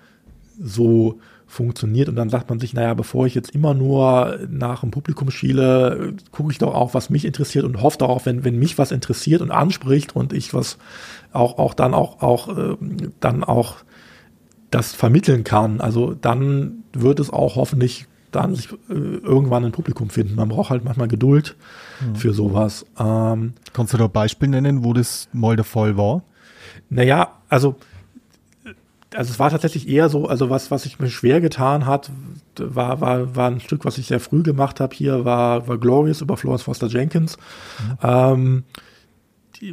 so 0.57 1.19
funktioniert. 1.47 2.07
Und 2.07 2.15
dann 2.15 2.29
sagt 2.29 2.49
man 2.49 2.59
sich, 2.59 2.73
naja, 2.73 2.93
bevor 2.93 3.27
ich 3.27 3.35
jetzt 3.35 3.49
immer 3.49 3.73
nur 3.73 4.39
nach 4.49 4.81
dem 4.81 4.91
Publikum 4.91 5.31
schiele, 5.31 6.13
gucke 6.31 6.51
ich 6.51 6.57
doch 6.59 6.73
auch, 6.73 6.93
was 6.93 7.09
mich 7.09 7.25
interessiert 7.25 7.65
und 7.65 7.81
hoffe 7.81 7.97
darauf, 7.97 8.25
wenn, 8.25 8.43
wenn 8.45 8.57
mich 8.57 8.77
was 8.77 8.91
interessiert 8.91 9.41
und 9.41 9.51
anspricht 9.51 10.15
und 10.15 10.33
ich 10.33 10.53
was 10.53 10.77
auch, 11.33 11.57
auch 11.57 11.73
dann 11.73 11.93
auch, 11.93 12.21
auch, 12.21 12.57
äh, 12.57 12.77
dann 13.19 13.43
auch 13.43 13.75
das 14.71 14.93
vermitteln 14.93 15.43
kann, 15.43 15.81
also 15.81 16.13
dann 16.13 16.83
wird 16.93 17.19
es 17.19 17.29
auch 17.29 17.55
hoffentlich 17.55 18.07
dann 18.31 18.55
sich 18.55 18.71
äh, 18.71 18.93
irgendwann 18.93 19.63
ein 19.63 19.71
Publikum 19.71 20.09
finden. 20.09 20.35
Man 20.35 20.49
braucht 20.49 20.69
halt 20.69 20.83
manchmal 20.83 21.07
Geduld 21.07 21.55
mhm. 22.01 22.15
für 22.15 22.33
sowas. 22.33 22.85
Ähm, 22.99 23.53
Kannst 23.71 23.93
du 23.93 23.97
da 23.97 24.05
ein 24.05 24.11
Beispiel 24.11 24.49
nennen, 24.49 24.83
wo 24.83 24.93
das 24.93 25.29
mal 25.31 25.55
der 25.55 25.63
Fall 25.63 25.97
war? 25.97 26.23
Naja, 26.89 27.31
also 27.47 27.75
also 29.15 29.31
es 29.31 29.39
war 29.39 29.49
tatsächlich 29.49 29.87
eher 29.87 30.09
so, 30.09 30.27
also 30.27 30.49
was, 30.49 30.71
was 30.71 30.85
ich 30.85 30.99
mir 30.99 31.09
schwer 31.09 31.41
getan 31.41 31.85
hat, 31.85 32.11
war, 32.57 33.01
war, 33.01 33.35
war 33.35 33.49
ein 33.49 33.59
Stück, 33.59 33.85
was 33.85 33.97
ich 33.97 34.07
sehr 34.07 34.19
früh 34.19 34.43
gemacht 34.43 34.79
habe 34.79 34.95
hier, 34.95 35.25
war, 35.25 35.67
war 35.67 35.77
Glorious 35.77 36.21
über 36.21 36.37
Florence 36.37 36.63
Foster 36.63 36.87
Jenkins. 36.87 37.37
Mhm. 37.79 37.97
Ähm, 38.03 38.63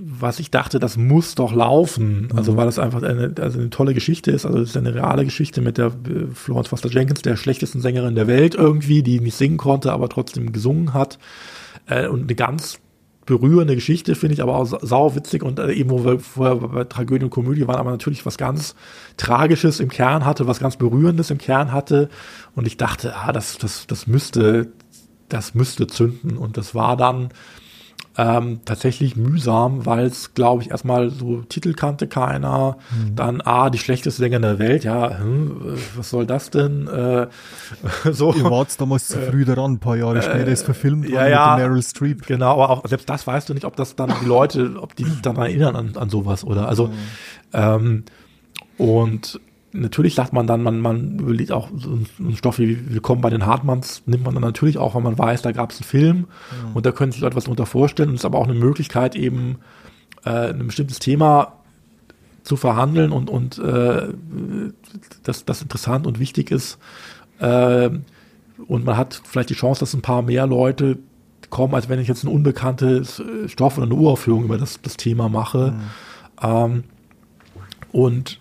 was 0.00 0.38
ich 0.38 0.50
dachte, 0.50 0.78
das 0.78 0.96
muss 0.96 1.34
doch 1.34 1.52
laufen. 1.54 2.28
Also 2.34 2.52
mhm. 2.52 2.56
weil 2.56 2.66
das 2.66 2.78
einfach 2.78 3.02
eine, 3.02 3.34
also 3.40 3.58
eine 3.58 3.70
tolle 3.70 3.94
Geschichte 3.94 4.30
ist. 4.30 4.46
Also 4.46 4.58
es 4.58 4.70
ist 4.70 4.76
eine 4.76 4.94
reale 4.94 5.24
Geschichte 5.24 5.60
mit 5.60 5.78
der 5.78 5.86
äh, 5.86 6.26
Florence 6.34 6.68
Foster 6.68 6.90
Jenkins, 6.90 7.22
der 7.22 7.36
schlechtesten 7.36 7.80
Sängerin 7.80 8.14
der 8.14 8.26
Welt 8.26 8.54
irgendwie, 8.54 9.02
die 9.02 9.20
nicht 9.20 9.36
singen 9.36 9.56
konnte, 9.56 9.92
aber 9.92 10.08
trotzdem 10.08 10.52
gesungen 10.52 10.94
hat. 10.94 11.18
Äh, 11.86 12.08
und 12.08 12.22
eine 12.22 12.34
ganz 12.34 12.78
berührende 13.24 13.76
Geschichte, 13.76 14.14
finde 14.14 14.34
ich 14.34 14.42
aber 14.42 14.56
auch 14.56 14.66
sau 14.82 15.14
witzig 15.14 15.42
und 15.42 15.58
äh, 15.58 15.72
eben, 15.72 15.90
wo 15.90 16.04
wir 16.04 16.18
vorher 16.18 16.56
bei 16.56 16.84
Tragödie 16.84 17.24
und 17.24 17.30
Komödie 17.30 17.66
waren, 17.68 17.76
aber 17.76 17.90
natürlich 17.90 18.26
was 18.26 18.36
ganz 18.36 18.74
Tragisches 19.16 19.78
im 19.78 19.88
Kern 19.90 20.24
hatte, 20.24 20.46
was 20.46 20.58
ganz 20.58 20.76
Berührendes 20.76 21.30
im 21.30 21.38
Kern 21.38 21.72
hatte. 21.72 22.08
Und 22.56 22.66
ich 22.66 22.76
dachte, 22.76 23.14
ah, 23.16 23.32
das, 23.32 23.58
das, 23.58 23.86
das 23.86 24.06
müsste, 24.06 24.72
das 25.28 25.54
müsste 25.54 25.86
zünden. 25.86 26.36
Und 26.36 26.56
das 26.56 26.74
war 26.74 26.96
dann 26.96 27.28
ähm, 28.18 28.60
tatsächlich 28.64 29.16
mühsam, 29.16 29.86
weil 29.86 30.06
es, 30.06 30.34
glaube 30.34 30.62
ich, 30.62 30.70
erstmal 30.70 31.10
so 31.10 31.42
Titel 31.42 31.72
kannte 31.72 32.06
keiner, 32.06 32.76
mhm. 32.90 33.16
dann 33.16 33.40
A, 33.40 33.70
die 33.70 33.78
schlechteste 33.78 34.20
Sängerin 34.20 34.42
der 34.42 34.58
Welt, 34.58 34.84
ja, 34.84 35.18
hm, 35.18 35.76
was 35.96 36.10
soll 36.10 36.26
das 36.26 36.50
denn? 36.50 36.88
Äh, 36.88 37.28
so. 38.12 38.34
Ihr 38.34 38.44
wart 38.44 38.78
damals 38.80 39.08
zu 39.08 39.18
früh 39.18 39.44
daran, 39.44 39.72
ein 39.72 39.78
paar 39.78 39.96
Jahre 39.96 40.18
äh, 40.18 40.22
später 40.22 40.48
ist 40.48 40.64
verfilmt 40.64 41.08
ja, 41.08 41.26
ja, 41.26 41.56
mit 41.56 41.64
Meryl 41.64 41.82
Streep. 41.82 42.26
Genau, 42.26 42.52
aber 42.52 42.70
auch 42.70 42.86
selbst 42.86 43.08
das 43.08 43.26
weißt 43.26 43.48
du 43.48 43.54
nicht, 43.54 43.64
ob 43.64 43.76
das 43.76 43.96
dann 43.96 44.12
die 44.20 44.26
Leute, 44.26 44.74
ob 44.78 44.94
die 44.94 45.04
sich 45.04 45.22
dann 45.22 45.36
erinnern 45.36 45.76
an, 45.76 45.96
an 45.96 46.10
sowas 46.10 46.44
oder 46.44 46.68
also 46.68 46.88
mhm. 46.88 46.92
ähm, 47.52 48.04
und 48.78 49.40
natürlich 49.72 50.14
sagt 50.14 50.32
man 50.32 50.46
dann, 50.46 50.62
man, 50.62 50.80
man 50.80 51.18
überlegt 51.18 51.52
auch 51.52 51.68
so 51.76 51.98
einen 52.18 52.36
Stoff 52.36 52.58
wie 52.58 52.92
Willkommen 52.92 53.20
bei 53.20 53.30
den 53.30 53.46
Hartmanns, 53.46 54.02
nimmt 54.06 54.24
man 54.24 54.34
dann 54.34 54.42
natürlich 54.42 54.78
auch, 54.78 54.94
wenn 54.94 55.02
man 55.02 55.18
weiß, 55.18 55.42
da 55.42 55.52
gab 55.52 55.70
es 55.70 55.78
einen 55.78 55.84
Film 55.84 56.16
mhm. 56.16 56.74
und 56.74 56.86
da 56.86 56.92
können 56.92 57.12
sich 57.12 57.20
Leute 57.20 57.36
was 57.36 57.44
darunter 57.44 57.66
vorstellen 57.66 58.10
und 58.10 58.16
es 58.16 58.20
ist 58.20 58.24
aber 58.24 58.38
auch 58.38 58.48
eine 58.48 58.58
Möglichkeit, 58.58 59.16
eben 59.16 59.58
äh, 60.24 60.50
ein 60.50 60.66
bestimmtes 60.66 60.98
Thema 60.98 61.54
zu 62.42 62.56
verhandeln 62.56 63.12
und, 63.12 63.30
und 63.30 63.58
äh, 63.58 64.08
das, 65.22 65.44
das 65.44 65.62
interessant 65.62 66.06
und 66.06 66.18
wichtig 66.18 66.50
ist. 66.50 66.78
Äh, 67.38 67.90
und 68.66 68.84
man 68.84 68.96
hat 68.96 69.22
vielleicht 69.24 69.50
die 69.50 69.54
Chance, 69.54 69.80
dass 69.80 69.94
ein 69.94 70.02
paar 70.02 70.22
mehr 70.22 70.46
Leute 70.46 70.98
kommen, 71.50 71.74
als 71.74 71.88
wenn 71.88 72.00
ich 72.00 72.08
jetzt 72.08 72.24
ein 72.24 72.28
unbekanntes 72.28 73.22
Stoff 73.46 73.76
oder 73.76 73.86
eine 73.86 73.94
Uraufführung 73.94 74.44
über 74.44 74.58
das, 74.58 74.80
das 74.82 74.96
Thema 74.96 75.28
mache. 75.28 75.72
Mhm. 75.72 75.80
Ähm, 76.42 76.84
und 77.92 78.40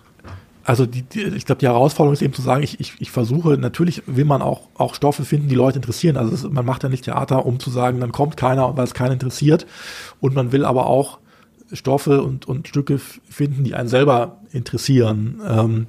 also 0.64 0.86
die, 0.86 1.02
die, 1.02 1.22
ich 1.22 1.46
glaube, 1.46 1.58
die 1.58 1.66
Herausforderung 1.66 2.12
ist 2.12 2.22
eben 2.22 2.34
zu 2.34 2.42
sagen, 2.42 2.62
ich, 2.62 2.78
ich, 2.78 2.94
ich 2.98 3.10
versuche, 3.10 3.56
natürlich 3.58 4.02
will 4.06 4.24
man 4.24 4.42
auch, 4.42 4.62
auch 4.74 4.94
Stoffe 4.94 5.24
finden, 5.24 5.48
die 5.48 5.54
Leute 5.54 5.76
interessieren. 5.76 6.16
Also 6.16 6.34
es, 6.34 6.48
man 6.48 6.64
macht 6.64 6.82
ja 6.82 6.88
nicht 6.88 7.04
Theater, 7.04 7.46
um 7.46 7.58
zu 7.58 7.70
sagen, 7.70 8.00
dann 8.00 8.12
kommt 8.12 8.36
keiner, 8.36 8.76
weil 8.76 8.84
es 8.84 8.94
keinen 8.94 9.12
interessiert. 9.12 9.66
Und 10.20 10.34
man 10.34 10.52
will 10.52 10.64
aber 10.64 10.86
auch 10.86 11.18
Stoffe 11.72 12.22
und, 12.22 12.46
und 12.46 12.68
Stücke 12.68 12.98
finden, 12.98 13.64
die 13.64 13.74
einen 13.74 13.88
selber 13.88 14.38
interessieren. 14.52 15.40
Ähm, 15.46 15.86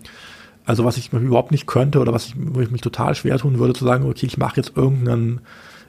also 0.65 0.85
was 0.85 0.97
ich 0.97 1.11
überhaupt 1.11 1.51
nicht 1.51 1.67
könnte 1.67 1.99
oder 1.99 2.13
was 2.13 2.27
ich, 2.27 2.35
wo 2.37 2.61
ich 2.61 2.71
mich 2.71 2.81
total 2.81 3.15
schwer 3.15 3.37
tun 3.37 3.59
würde, 3.59 3.73
zu 3.73 3.85
sagen, 3.85 4.09
okay, 4.09 4.25
ich 4.25 4.37
mache 4.37 4.57
jetzt 4.57 4.75
irgendeinen 4.75 5.41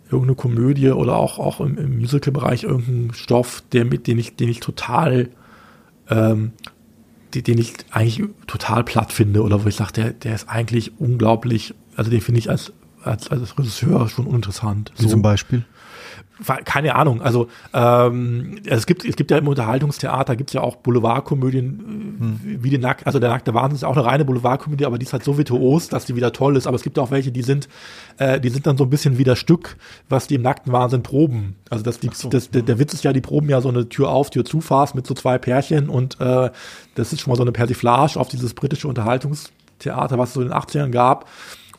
irgendeine 0.06 0.35
Komödie 0.35 0.90
oder 0.90 1.16
auch, 1.16 1.39
auch 1.39 1.61
im, 1.61 1.78
im 1.78 1.98
Musical-Bereich 1.98 2.65
irgendeinen 2.65 3.15
Stoff, 3.15 3.62
der 3.73 3.85
mit, 3.85 4.06
den 4.06 4.19
ich, 4.19 4.36
den 4.36 4.51
ich 4.51 4.61
total 4.61 5.31
ähm, 6.11 6.52
den 7.43 7.59
ich 7.59 7.74
eigentlich 7.90 8.28
total 8.47 8.85
platt 8.85 9.12
finde 9.12 9.43
oder 9.43 9.65
wo 9.65 9.69
ich 9.69 9.77
sage, 9.77 9.93
der, 9.93 10.11
der 10.11 10.35
ist 10.35 10.48
eigentlich 10.48 10.98
unglaublich, 11.01 11.74
also 11.97 12.11
den 12.11 12.20
finde 12.20 12.39
ich 12.39 12.51
als, 12.51 12.73
als, 13.02 13.31
als 13.31 13.59
Regisseur 13.59 14.09
schon 14.09 14.27
uninteressant. 14.27 14.93
Wie 14.97 15.05
so. 15.05 15.11
zum 15.11 15.23
Beispiel? 15.23 15.65
Keine 16.65 16.97
Ahnung, 16.97 17.23
also 17.23 17.48
ähm, 17.73 18.59
es 18.66 18.86
gibt 18.86 19.05
es 19.05 19.15
gibt 19.15 19.31
ja 19.31 19.39
im 19.39 19.47
Unterhaltungstheater 19.47 20.35
gibt 20.35 20.51
es 20.51 20.55
ja 20.55 20.62
auch 20.62 20.77
Boulevardkomödien 20.77 22.40
hm. 22.43 22.62
wie 22.62 22.70
die 22.70 22.78
Nack, 22.78 23.02
also 23.05 23.19
der 23.19 23.31
nackte 23.31 23.55
Wahnsinn 23.55 23.77
ist 23.77 23.85
auch 23.85 23.97
eine 23.97 24.05
reine 24.05 24.24
Boulevardkomödie, 24.24 24.85
aber 24.85 24.98
die 24.98 25.06
ist 25.06 25.12
halt 25.12 25.23
so 25.23 25.39
virtuos, 25.39 25.89
dass 25.89 26.06
die 26.06 26.16
wieder 26.16 26.32
toll 26.32 26.56
ist. 26.56 26.66
Aber 26.66 26.74
es 26.77 26.82
gibt 26.82 26.98
auch 26.98 27.11
welche, 27.11 27.31
die 27.31 27.43
sind 27.43 27.69
äh, 28.19 28.40
die 28.40 28.48
sind 28.48 28.66
dann 28.66 28.77
so 28.77 28.85
ein 28.85 28.90
bisschen 28.90 29.19
wie 29.19 29.24
das 29.24 29.39
Stück, 29.39 29.77
was 30.09 30.27
die 30.27 30.35
im 30.35 30.43
nackten 30.43 30.73
Wahnsinn 30.73 31.02
proben. 31.02 31.56
Also 31.70 31.85
das, 31.85 32.01
die, 32.01 32.11
so. 32.12 32.28
das 32.28 32.51
der, 32.51 32.62
der 32.62 32.78
Witz 32.78 32.94
ist 32.94 33.05
ja, 33.05 33.12
die 33.12 33.20
proben 33.20 33.48
ja 33.48 33.61
so 33.61 33.69
eine 33.69 33.89
Tür 33.89 34.11
auf, 34.11 34.31
Tür 34.31 34.44
zu 34.44 34.61
Farce 34.61 34.94
mit 34.94 35.06
so 35.06 35.15
zwei 35.15 35.39
Pärchen 35.39 35.89
und 35.89 36.20
äh, 36.20 36.51
das 36.94 37.12
ist 37.12 37.20
schon 37.20 37.31
mal 37.31 37.36
so 37.36 37.43
eine 37.43 37.52
Persiflage 37.52 38.19
auf 38.19 38.28
dieses 38.28 38.55
britische 38.55 38.89
Unterhaltungstheater, 38.89 40.19
was 40.19 40.31
es 40.31 40.35
so 40.35 40.43
in 40.43 40.48
den 40.48 40.56
80ern 40.56 40.90
gab. 40.90 41.27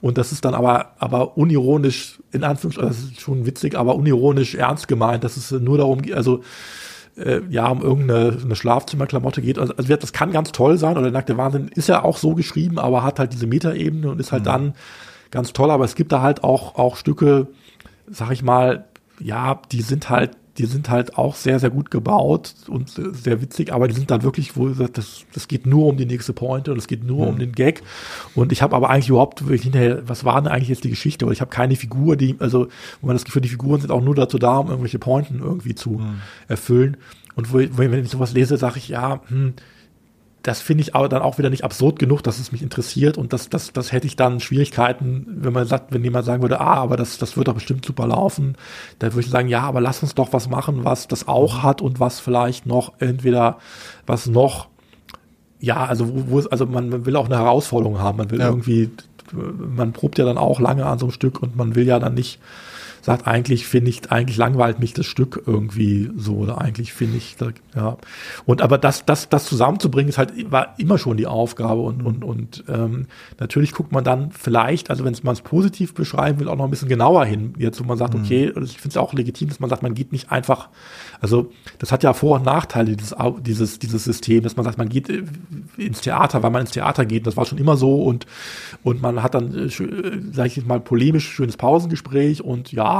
Und 0.05 0.19
das 0.19 0.31
ist 0.31 0.45
dann 0.45 0.53
aber, 0.53 0.91
aber 0.99 1.35
unironisch, 1.35 2.19
in 2.31 2.43
Anführungsstrichen, 2.43 2.89
das 2.91 2.99
ist 2.99 3.21
schon 3.21 3.47
witzig, 3.47 3.73
aber 3.73 3.95
unironisch 3.95 4.53
ernst 4.53 4.87
gemeint, 4.87 5.23
dass 5.23 5.35
es 5.35 5.49
nur 5.49 5.79
darum 5.79 6.03
geht, 6.03 6.13
also 6.13 6.41
äh, 7.17 7.41
ja, 7.49 7.67
um 7.69 7.81
irgendeine 7.81 8.37
eine 8.39 8.55
Schlafzimmerklamotte 8.55 9.41
geht. 9.41 9.57
Also, 9.57 9.73
also 9.75 9.95
das 9.95 10.13
kann 10.13 10.31
ganz 10.31 10.51
toll 10.51 10.77
sein, 10.77 10.99
oder 10.99 11.09
Nackte 11.09 11.37
Wahnsinn 11.37 11.69
ist 11.69 11.89
ja 11.89 12.03
auch 12.03 12.17
so 12.17 12.35
geschrieben, 12.35 12.77
aber 12.77 13.01
hat 13.01 13.17
halt 13.17 13.33
diese 13.33 13.47
Metaebene 13.47 14.07
und 14.11 14.19
ist 14.19 14.31
halt 14.31 14.43
mhm. 14.43 14.45
dann 14.45 14.73
ganz 15.31 15.53
toll. 15.53 15.71
Aber 15.71 15.85
es 15.85 15.95
gibt 15.95 16.11
da 16.11 16.21
halt 16.21 16.43
auch, 16.43 16.75
auch 16.75 16.97
Stücke, 16.97 17.47
sag 18.07 18.29
ich 18.29 18.43
mal, 18.43 18.85
ja, 19.19 19.59
die 19.71 19.81
sind 19.81 20.11
halt 20.11 20.37
die 20.57 20.65
sind 20.65 20.89
halt 20.89 21.17
auch 21.17 21.35
sehr, 21.35 21.59
sehr 21.59 21.69
gut 21.69 21.91
gebaut 21.91 22.55
und 22.67 22.89
sehr 22.89 23.41
witzig, 23.41 23.73
aber 23.73 23.87
die 23.87 23.93
sind 23.93 24.09
dann 24.09 24.23
wirklich, 24.23 24.55
wo 24.55 24.69
das, 24.69 25.25
das 25.33 25.47
geht 25.47 25.65
nur 25.65 25.87
um 25.87 25.97
die 25.97 26.05
nächste 26.05 26.31
Pointe 26.31 26.71
und 26.71 26.77
es 26.77 26.87
geht 26.87 27.03
nur 27.03 27.23
mhm. 27.23 27.33
um 27.33 27.39
den 27.39 27.51
Gag. 27.51 27.83
Und 28.35 28.53
ich 28.53 28.61
habe 28.61 28.75
aber 28.75 28.89
eigentlich 28.89 29.09
überhaupt 29.09 29.41
hinterher, 29.41 30.07
was 30.07 30.23
war 30.23 30.41
denn 30.41 30.51
eigentlich 30.51 30.69
jetzt 30.69 30.85
die 30.85 30.89
Geschichte? 30.89 31.25
Oder 31.25 31.33
ich 31.33 31.41
habe 31.41 31.51
keine 31.51 31.75
Figur, 31.75 32.15
die, 32.15 32.35
also, 32.39 32.67
wo 33.01 33.07
man 33.07 33.15
das 33.15 33.25
Gefühl, 33.25 33.41
die 33.41 33.49
Figuren 33.49 33.81
sind 33.81 33.91
auch 33.91 34.01
nur 34.01 34.15
dazu 34.15 34.37
da, 34.37 34.57
um 34.57 34.67
irgendwelche 34.67 34.99
Pointen 34.99 35.39
irgendwie 35.39 35.75
zu 35.75 35.91
mhm. 35.91 36.21
erfüllen. 36.47 36.97
Und 37.35 37.51
wo, 37.51 37.59
wo, 37.59 37.77
wenn 37.77 38.05
ich 38.05 38.09
sowas 38.09 38.33
lese, 38.33 38.55
sage 38.55 38.77
ich, 38.77 38.87
ja, 38.87 39.21
hm, 39.27 39.55
das 40.45 40.61
finde 40.61 40.83
ich 40.83 40.93
aber 40.93 41.09
dann 41.09 41.23
auch 41.23 41.39
wieder 41.39 41.49
nicht 41.49 41.63
absurd 41.63 41.97
genug, 41.97 42.21
dass 42.21 42.37
es 42.37 42.51
mich 42.51 42.61
interessiert 42.61 43.17
und 43.17 43.33
das, 43.33 43.49
das, 43.49 43.73
das 43.73 43.91
hätte 43.91 44.05
ich 44.05 44.15
dann 44.15 44.39
Schwierigkeiten, 44.39 45.25
wenn 45.27 45.51
man 45.51 45.65
sagt, 45.65 45.91
wenn 45.91 46.03
jemand 46.03 46.23
sagen 46.25 46.43
würde, 46.43 46.61
ah, 46.61 46.75
aber 46.75 46.97
das, 46.97 47.17
das 47.17 47.35
wird 47.35 47.47
doch 47.47 47.55
bestimmt 47.55 47.83
super 47.83 48.05
laufen, 48.05 48.55
dann 48.99 49.13
würde 49.13 49.25
ich 49.25 49.31
sagen, 49.31 49.47
ja, 49.47 49.61
aber 49.61 49.81
lass 49.81 50.03
uns 50.03 50.13
doch 50.13 50.33
was 50.33 50.47
machen, 50.47 50.83
was 50.83 51.07
das 51.07 51.27
auch 51.27 51.63
hat 51.63 51.81
und 51.81 51.99
was 51.99 52.19
vielleicht 52.19 52.67
noch 52.67 52.93
entweder, 52.99 53.57
was 54.05 54.27
noch, 54.27 54.67
ja, 55.59 55.83
also 55.83 56.13
wo, 56.13 56.29
wo 56.29 56.39
es, 56.39 56.45
also 56.45 56.67
man, 56.67 56.89
man 56.89 57.07
will 57.07 57.15
auch 57.15 57.25
eine 57.25 57.39
Herausforderung 57.39 57.97
haben, 57.97 58.19
man 58.19 58.29
will 58.29 58.39
ja. 58.39 58.47
irgendwie, 58.47 58.91
man 59.33 59.93
probt 59.93 60.19
ja 60.19 60.25
dann 60.25 60.37
auch 60.37 60.59
lange 60.59 60.85
an 60.85 60.99
so 60.99 61.07
einem 61.07 61.13
Stück 61.13 61.41
und 61.41 61.55
man 61.55 61.73
will 61.73 61.87
ja 61.87 61.97
dann 61.97 62.13
nicht 62.13 62.39
sagt, 63.05 63.27
eigentlich 63.27 63.67
finde 63.67 63.91
ich, 63.91 64.11
eigentlich 64.11 64.35
langweilt 64.35 64.79
mich 64.79 64.93
das 64.93 65.05
Stück 65.05 65.43
irgendwie 65.45 66.09
so, 66.17 66.37
oder 66.37 66.59
eigentlich 66.59 66.91
finde 66.91 67.17
ich, 67.17 67.35
ja. 67.75 67.97
Und 68.45 68.63
aber 68.63 68.79
das, 68.79 69.05
das, 69.05 69.29
das 69.29 69.45
zusammenzubringen, 69.45 70.09
ist 70.09 70.17
halt, 70.17 70.51
war 70.51 70.73
immer 70.79 70.97
schon 70.97 71.15
die 71.15 71.27
Aufgabe 71.27 71.81
und, 71.81 72.01
und, 72.01 72.23
und 72.23 72.63
ähm, 72.67 73.05
natürlich 73.39 73.73
guckt 73.73 73.91
man 73.91 74.03
dann 74.03 74.31
vielleicht, 74.31 74.89
also 74.89 75.05
wenn 75.05 75.15
man 75.21 75.33
es 75.33 75.41
positiv 75.41 75.93
beschreiben 75.93 76.39
will, 76.39 76.47
auch 76.47 76.55
noch 76.55 76.63
ein 76.63 76.71
bisschen 76.71 76.89
genauer 76.89 77.25
hin, 77.25 77.53
jetzt 77.59 77.79
wo 77.79 77.83
man 77.83 77.99
sagt, 77.99 78.15
mhm. 78.15 78.21
okay, 78.21 78.45
ich 78.63 78.79
finde 78.79 78.89
es 78.89 78.97
auch 78.97 79.13
legitim, 79.13 79.49
dass 79.49 79.59
man 79.59 79.69
sagt, 79.69 79.83
man 79.83 79.93
geht 79.93 80.11
nicht 80.11 80.31
einfach, 80.31 80.69
also 81.21 81.51
das 81.77 81.91
hat 81.91 82.01
ja 82.01 82.13
Vor- 82.13 82.37
und 82.37 82.45
Nachteile, 82.45 82.95
dieses, 82.95 83.15
dieses, 83.41 83.77
dieses 83.77 84.03
System, 84.03 84.41
dass 84.41 84.55
man 84.55 84.65
sagt, 84.65 84.79
man 84.79 84.89
geht 84.89 85.11
äh, 85.11 85.21
ins 85.77 86.01
Theater, 86.01 86.41
weil 86.41 86.49
man 86.49 86.61
ins 86.61 86.71
Theater 86.71 87.05
geht, 87.05 87.27
das 87.27 87.37
war 87.37 87.45
schon 87.45 87.59
immer 87.59 87.77
so 87.77 88.01
und, 88.01 88.25
und 88.81 88.99
man 88.99 89.21
hat 89.21 89.35
dann, 89.35 89.53
äh, 89.53 89.65
äh 89.65 90.21
sage 90.31 90.47
ich 90.47 90.55
jetzt 90.55 90.67
mal, 90.67 90.79
polemisch 90.79 91.29
schönes 91.29 91.55
Pausengespräch 91.55 92.41
und 92.43 92.71
ja, 92.71 92.94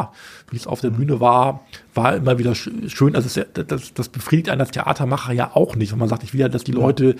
wie 0.50 0.58
es 0.58 0.68
auf 0.68 0.82
der 0.82 0.90
Bühne 0.92 1.20
war, 1.20 1.66
war 1.94 2.16
immer 2.16 2.38
wieder 2.38 2.56
schön. 2.56 3.16
Also 3.16 3.28
es, 3.40 3.48
das, 3.54 3.94
das 3.94 4.10
befriedigt 4.10 4.50
einen 4.50 4.62
als 4.62 4.72
Theatermacher 4.72 5.34
ja 5.34 5.52
auch 5.54 5.76
nicht, 5.76 5.92
wenn 5.92 6.00
man 6.00 6.10
sagt, 6.10 6.24
ich 6.24 6.34
will 6.34 6.42
ja, 6.42 6.50
dass 6.50 6.64
die 6.64 6.72
Leute 6.72 7.16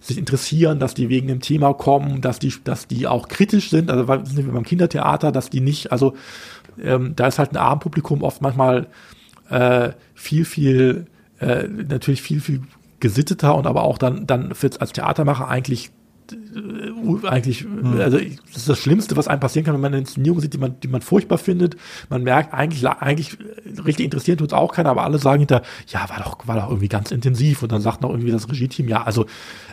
sich 0.00 0.18
interessieren, 0.18 0.78
dass 0.78 0.94
die 0.94 1.08
wegen 1.08 1.28
dem 1.28 1.40
Thema 1.40 1.74
kommen, 1.74 2.20
dass 2.20 2.38
die, 2.38 2.52
dass 2.64 2.86
die 2.86 3.06
auch 3.06 3.28
kritisch 3.28 3.70
sind. 3.70 3.90
Also 3.90 4.06
sind 4.24 4.46
wir 4.46 4.52
beim 4.52 4.64
Kindertheater, 4.64 5.32
dass 5.32 5.50
die 5.50 5.60
nicht, 5.60 5.92
also 5.92 6.14
ähm, 6.82 7.14
da 7.16 7.26
ist 7.26 7.38
halt 7.38 7.52
ein 7.52 7.56
Abendpublikum 7.56 8.22
oft 8.22 8.42
manchmal 8.42 8.86
äh, 9.48 9.90
viel, 10.14 10.44
viel, 10.44 11.06
äh, 11.38 11.66
natürlich 11.66 12.22
viel, 12.22 12.40
viel 12.40 12.62
gesitteter 13.00 13.54
und 13.54 13.66
aber 13.66 13.82
auch 13.82 13.98
dann, 13.98 14.26
dann 14.26 14.52
wird 14.60 14.80
als 14.80 14.92
Theatermacher 14.92 15.48
eigentlich 15.48 15.90
eigentlich, 17.24 17.62
hm. 17.62 18.00
also 18.00 18.18
das 18.18 18.56
ist 18.56 18.68
das 18.68 18.78
Schlimmste, 18.78 19.16
was 19.16 19.28
einem 19.28 19.40
passieren 19.40 19.64
kann, 19.64 19.74
wenn 19.74 19.80
man 19.80 19.92
eine 19.92 20.00
Inszenierung 20.00 20.40
sieht, 20.40 20.52
die 20.54 20.58
man, 20.58 20.78
die 20.80 20.88
man 20.88 21.02
furchtbar 21.02 21.38
findet. 21.38 21.76
Man 22.08 22.22
merkt, 22.22 22.54
eigentlich, 22.54 22.86
eigentlich 22.86 23.38
richtig 23.84 24.04
interessiert 24.04 24.38
tut 24.38 24.48
es 24.48 24.52
auch 24.52 24.72
keiner, 24.72 24.90
aber 24.90 25.04
alle 25.04 25.18
sagen 25.18 25.40
hinter, 25.40 25.62
ja, 25.88 26.08
war 26.08 26.18
doch, 26.18 26.46
war 26.46 26.56
doch 26.56 26.68
irgendwie 26.68 26.88
ganz 26.88 27.10
intensiv. 27.10 27.62
Und 27.62 27.72
dann 27.72 27.80
sagt 27.80 28.02
noch 28.02 28.10
irgendwie 28.10 28.32
das 28.32 28.48
Regie-Team, 28.48 28.88
ja, 28.88 29.02
also, 29.02 29.26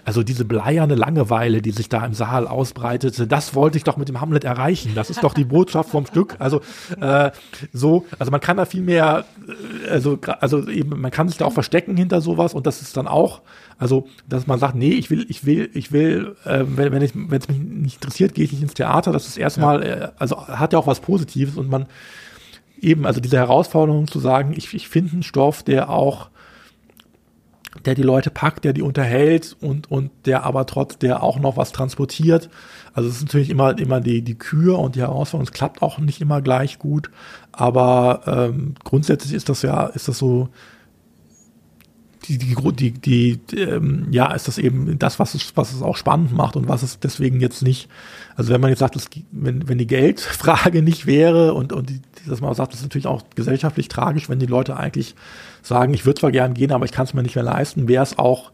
also 0.05 0.23
diese 0.23 0.45
bleierne 0.45 0.95
Langeweile, 0.95 1.61
die 1.61 1.71
sich 1.71 1.89
da 1.89 2.05
im 2.05 2.13
Saal 2.13 2.47
ausbreitete, 2.47 3.27
das 3.27 3.55
wollte 3.55 3.77
ich 3.77 3.83
doch 3.83 3.97
mit 3.97 4.09
dem 4.09 4.21
Hamlet 4.21 4.43
erreichen. 4.43 4.93
Das 4.95 5.09
ist 5.09 5.23
doch 5.23 5.33
die 5.33 5.45
Botschaft 5.45 5.89
vom 5.89 6.05
Stück. 6.05 6.35
Also 6.39 6.61
äh, 6.99 7.31
so, 7.73 8.05
also 8.19 8.31
man 8.31 8.41
kann 8.41 8.57
da 8.57 8.65
viel 8.65 8.81
mehr, 8.81 9.25
äh, 9.85 9.89
also, 9.89 10.19
also 10.39 10.67
eben, 10.67 10.99
man 10.99 11.11
kann 11.11 11.27
sich 11.27 11.37
da 11.37 11.45
auch 11.45 11.53
verstecken 11.53 11.97
hinter 11.97 12.21
sowas 12.21 12.53
und 12.53 12.67
das 12.67 12.81
ist 12.81 12.97
dann 12.97 13.07
auch 13.07 13.41
also, 13.79 14.07
dass 14.27 14.47
man 14.47 14.57
sagt, 14.57 14.75
nee, 14.75 14.93
ich 14.93 15.11
will, 15.11 15.25
ich 15.29 15.45
will, 15.45 15.69
ich 15.73 15.91
will, 15.91 16.35
äh, 16.45 16.63
wenn, 16.65 16.91
wenn, 16.91 17.01
ich, 17.01 17.11
wenn 17.13 17.39
es 17.39 17.47
mich 17.47 17.59
nicht 17.59 17.95
interessiert, 17.97 18.33
gehe 18.33 18.45
ich 18.45 18.51
nicht 18.51 18.63
ins 18.63 18.73
Theater. 18.73 19.11
Das 19.11 19.27
ist 19.27 19.37
erstmal, 19.37 19.83
äh, 19.83 20.07
also 20.17 20.47
hat 20.47 20.73
ja 20.73 20.79
auch 20.79 20.87
was 20.87 20.99
Positives 20.99 21.57
und 21.57 21.69
man 21.69 21.85
eben, 22.81 23.05
also 23.05 23.19
diese 23.19 23.37
Herausforderung 23.37 24.07
zu 24.07 24.19
sagen, 24.19 24.53
ich, 24.55 24.73
ich 24.73 24.87
finde 24.87 25.13
einen 25.13 25.23
Stoff, 25.23 25.61
der 25.61 25.89
auch 25.89 26.29
der 27.85 27.95
die 27.95 28.03
Leute 28.03 28.29
packt, 28.29 28.63
der 28.63 28.73
die 28.73 28.81
unterhält 28.81 29.55
und, 29.61 29.89
und 29.91 30.11
der 30.25 30.43
aber 30.43 30.65
trotz 30.65 30.97
der 30.97 31.23
auch 31.23 31.39
noch 31.39 31.57
was 31.57 31.71
transportiert. 31.71 32.49
Also 32.93 33.09
es 33.09 33.17
ist 33.17 33.25
natürlich 33.25 33.49
immer, 33.49 33.77
immer 33.77 34.01
die, 34.01 34.21
die 34.21 34.37
Kür 34.37 34.79
und 34.79 34.95
die 34.95 35.01
Herausforderung. 35.01 35.47
Es 35.47 35.53
klappt 35.53 35.81
auch 35.81 35.99
nicht 35.99 36.21
immer 36.21 36.41
gleich 36.41 36.79
gut, 36.79 37.09
aber 37.51 38.21
ähm, 38.25 38.75
grundsätzlich 38.83 39.33
ist 39.33 39.49
das 39.49 39.61
ja, 39.61 39.87
ist 39.87 40.07
das 40.07 40.17
so 40.17 40.49
die, 42.27 42.37
die, 42.37 42.91
die, 42.91 43.39
die 43.47 43.57
ähm, 43.57 44.07
ja, 44.11 44.33
ist 44.33 44.47
das 44.47 44.57
eben 44.57 44.99
das, 44.99 45.19
was 45.19 45.33
es, 45.33 45.55
was 45.55 45.73
es 45.73 45.81
auch 45.81 45.95
spannend 45.95 46.33
macht 46.33 46.55
und 46.55 46.67
was 46.67 46.83
es 46.83 46.99
deswegen 46.99 47.39
jetzt 47.39 47.61
nicht, 47.61 47.89
also 48.35 48.51
wenn 48.51 48.61
man 48.61 48.69
jetzt 48.69 48.79
sagt, 48.79 48.95
dass, 48.95 49.09
wenn, 49.31 49.67
wenn 49.67 49.77
die 49.77 49.87
Geldfrage 49.87 50.81
nicht 50.83 51.05
wäre 51.05 51.53
und, 51.53 51.73
und 51.73 51.89
die, 51.89 52.01
dass 52.27 52.41
man 52.41 52.53
sagt, 52.53 52.73
das 52.73 52.81
ist 52.81 52.85
natürlich 52.85 53.07
auch 53.07 53.23
gesellschaftlich 53.35 53.87
tragisch, 53.87 54.29
wenn 54.29 54.39
die 54.39 54.45
Leute 54.45 54.75
eigentlich 54.75 55.15
sagen, 55.68 55.94
ich 55.94 56.06
würde 56.06 56.19
zwar 56.19 56.31
gern 56.31 56.53
gehen, 56.53 56.72
aber 56.72 56.85
ich 56.85 56.91
kann 56.91 57.06
es 57.06 57.14
mir 57.14 57.23
nicht 57.23 57.35
mehr 57.35 57.44
leisten, 57.44 57.88
wäre 57.88 58.03
es 58.03 58.18
auch, 58.18 58.52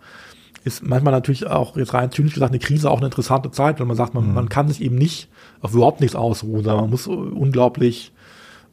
ist 0.63 0.83
manchmal 0.83 1.13
natürlich 1.13 1.47
auch 1.47 1.77
jetzt 1.77 1.93
rein 1.93 2.11
zynisch 2.11 2.33
gesagt 2.33 2.51
eine 2.51 2.59
Krise 2.59 2.89
auch 2.89 2.97
eine 2.97 3.07
interessante 3.07 3.51
Zeit, 3.51 3.79
wenn 3.79 3.87
man 3.87 3.97
sagt, 3.97 4.13
man, 4.13 4.27
mhm. 4.27 4.33
man 4.33 4.49
kann 4.49 4.67
sich 4.67 4.81
eben 4.81 4.95
nicht 4.95 5.29
auf 5.61 5.73
überhaupt 5.73 6.01
nichts 6.01 6.15
ausruhen, 6.15 6.63
sondern 6.63 6.81
man 6.81 6.89
muss 6.89 7.07
unglaublich 7.07 8.11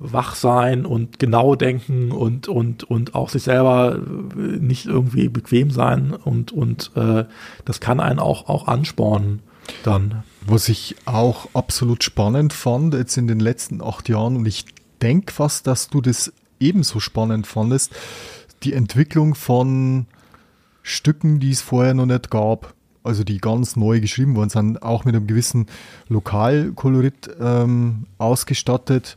wach 0.01 0.35
sein 0.35 0.87
und 0.87 1.19
genau 1.19 1.55
denken 1.55 2.11
und, 2.11 2.49
und, 2.49 2.85
und 2.85 3.15
auch 3.15 3.29
sich 3.29 3.43
selber 3.43 4.01
nicht 4.35 4.87
irgendwie 4.87 5.29
bequem 5.29 5.71
sein 5.71 6.13
und, 6.13 6.53
und 6.53 6.91
äh, 6.97 7.27
das 7.67 7.81
kann 7.81 8.01
einen 8.01 8.19
auch, 8.19 8.49
auch 8.49 8.67
anspornen 8.67 9.43
dann. 9.83 10.23
Was 10.47 10.71
ich 10.71 10.97
auch 11.05 11.49
absolut 11.53 12.03
spannend 12.03 12.55
fand 12.55 12.95
jetzt 12.95 13.17
in 13.19 13.29
den 13.29 13.41
letzten 13.41 13.83
acht 13.83 14.09
Jahren 14.09 14.37
und 14.37 14.47
ich 14.47 14.65
denke 15.03 15.33
fast, 15.33 15.67
dass 15.67 15.89
du 15.89 16.01
das 16.01 16.33
ebenso 16.61 17.01
spannend 17.01 17.47
fandest, 17.47 17.93
die 18.63 18.75
Entwicklung 18.75 19.35
von 19.35 20.07
Stücken, 20.83 21.41
die 21.41 21.51
es 21.51 21.61
vorher 21.61 21.95
noch 21.95 22.07
nicht 22.07 22.31
gab 22.31 22.75
also 23.03 23.25
die 23.25 23.39
ganz 23.39 23.77
neu 23.77 24.01
geschrieben 24.01 24.37
worden 24.37 24.51
sind, 24.51 24.83
auch 24.83 25.05
mit 25.05 25.15
einem 25.15 25.27
gewissen 25.27 25.67
Lokalkolorit 26.09 27.31
ähm, 27.41 28.07
ausgestattet. 28.19 29.17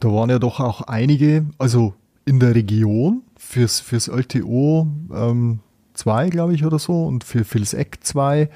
Da 0.00 0.08
waren 0.12 0.30
ja 0.30 0.38
doch 0.38 0.60
auch 0.60 0.82
einige, 0.82 1.46
also 1.58 1.94
in 2.24 2.40
der 2.40 2.54
Region 2.54 3.22
fürs, 3.36 3.80
fürs 3.80 4.08
LTO 4.08 4.86
ähm, 5.12 5.60
2, 5.94 6.30
glaube 6.30 6.54
ich, 6.54 6.64
oder 6.64 6.78
so, 6.78 7.06
und 7.06 7.24
für 7.24 7.44
Phils 7.44 7.74
Eck 7.74 7.98
2. 8.02 8.48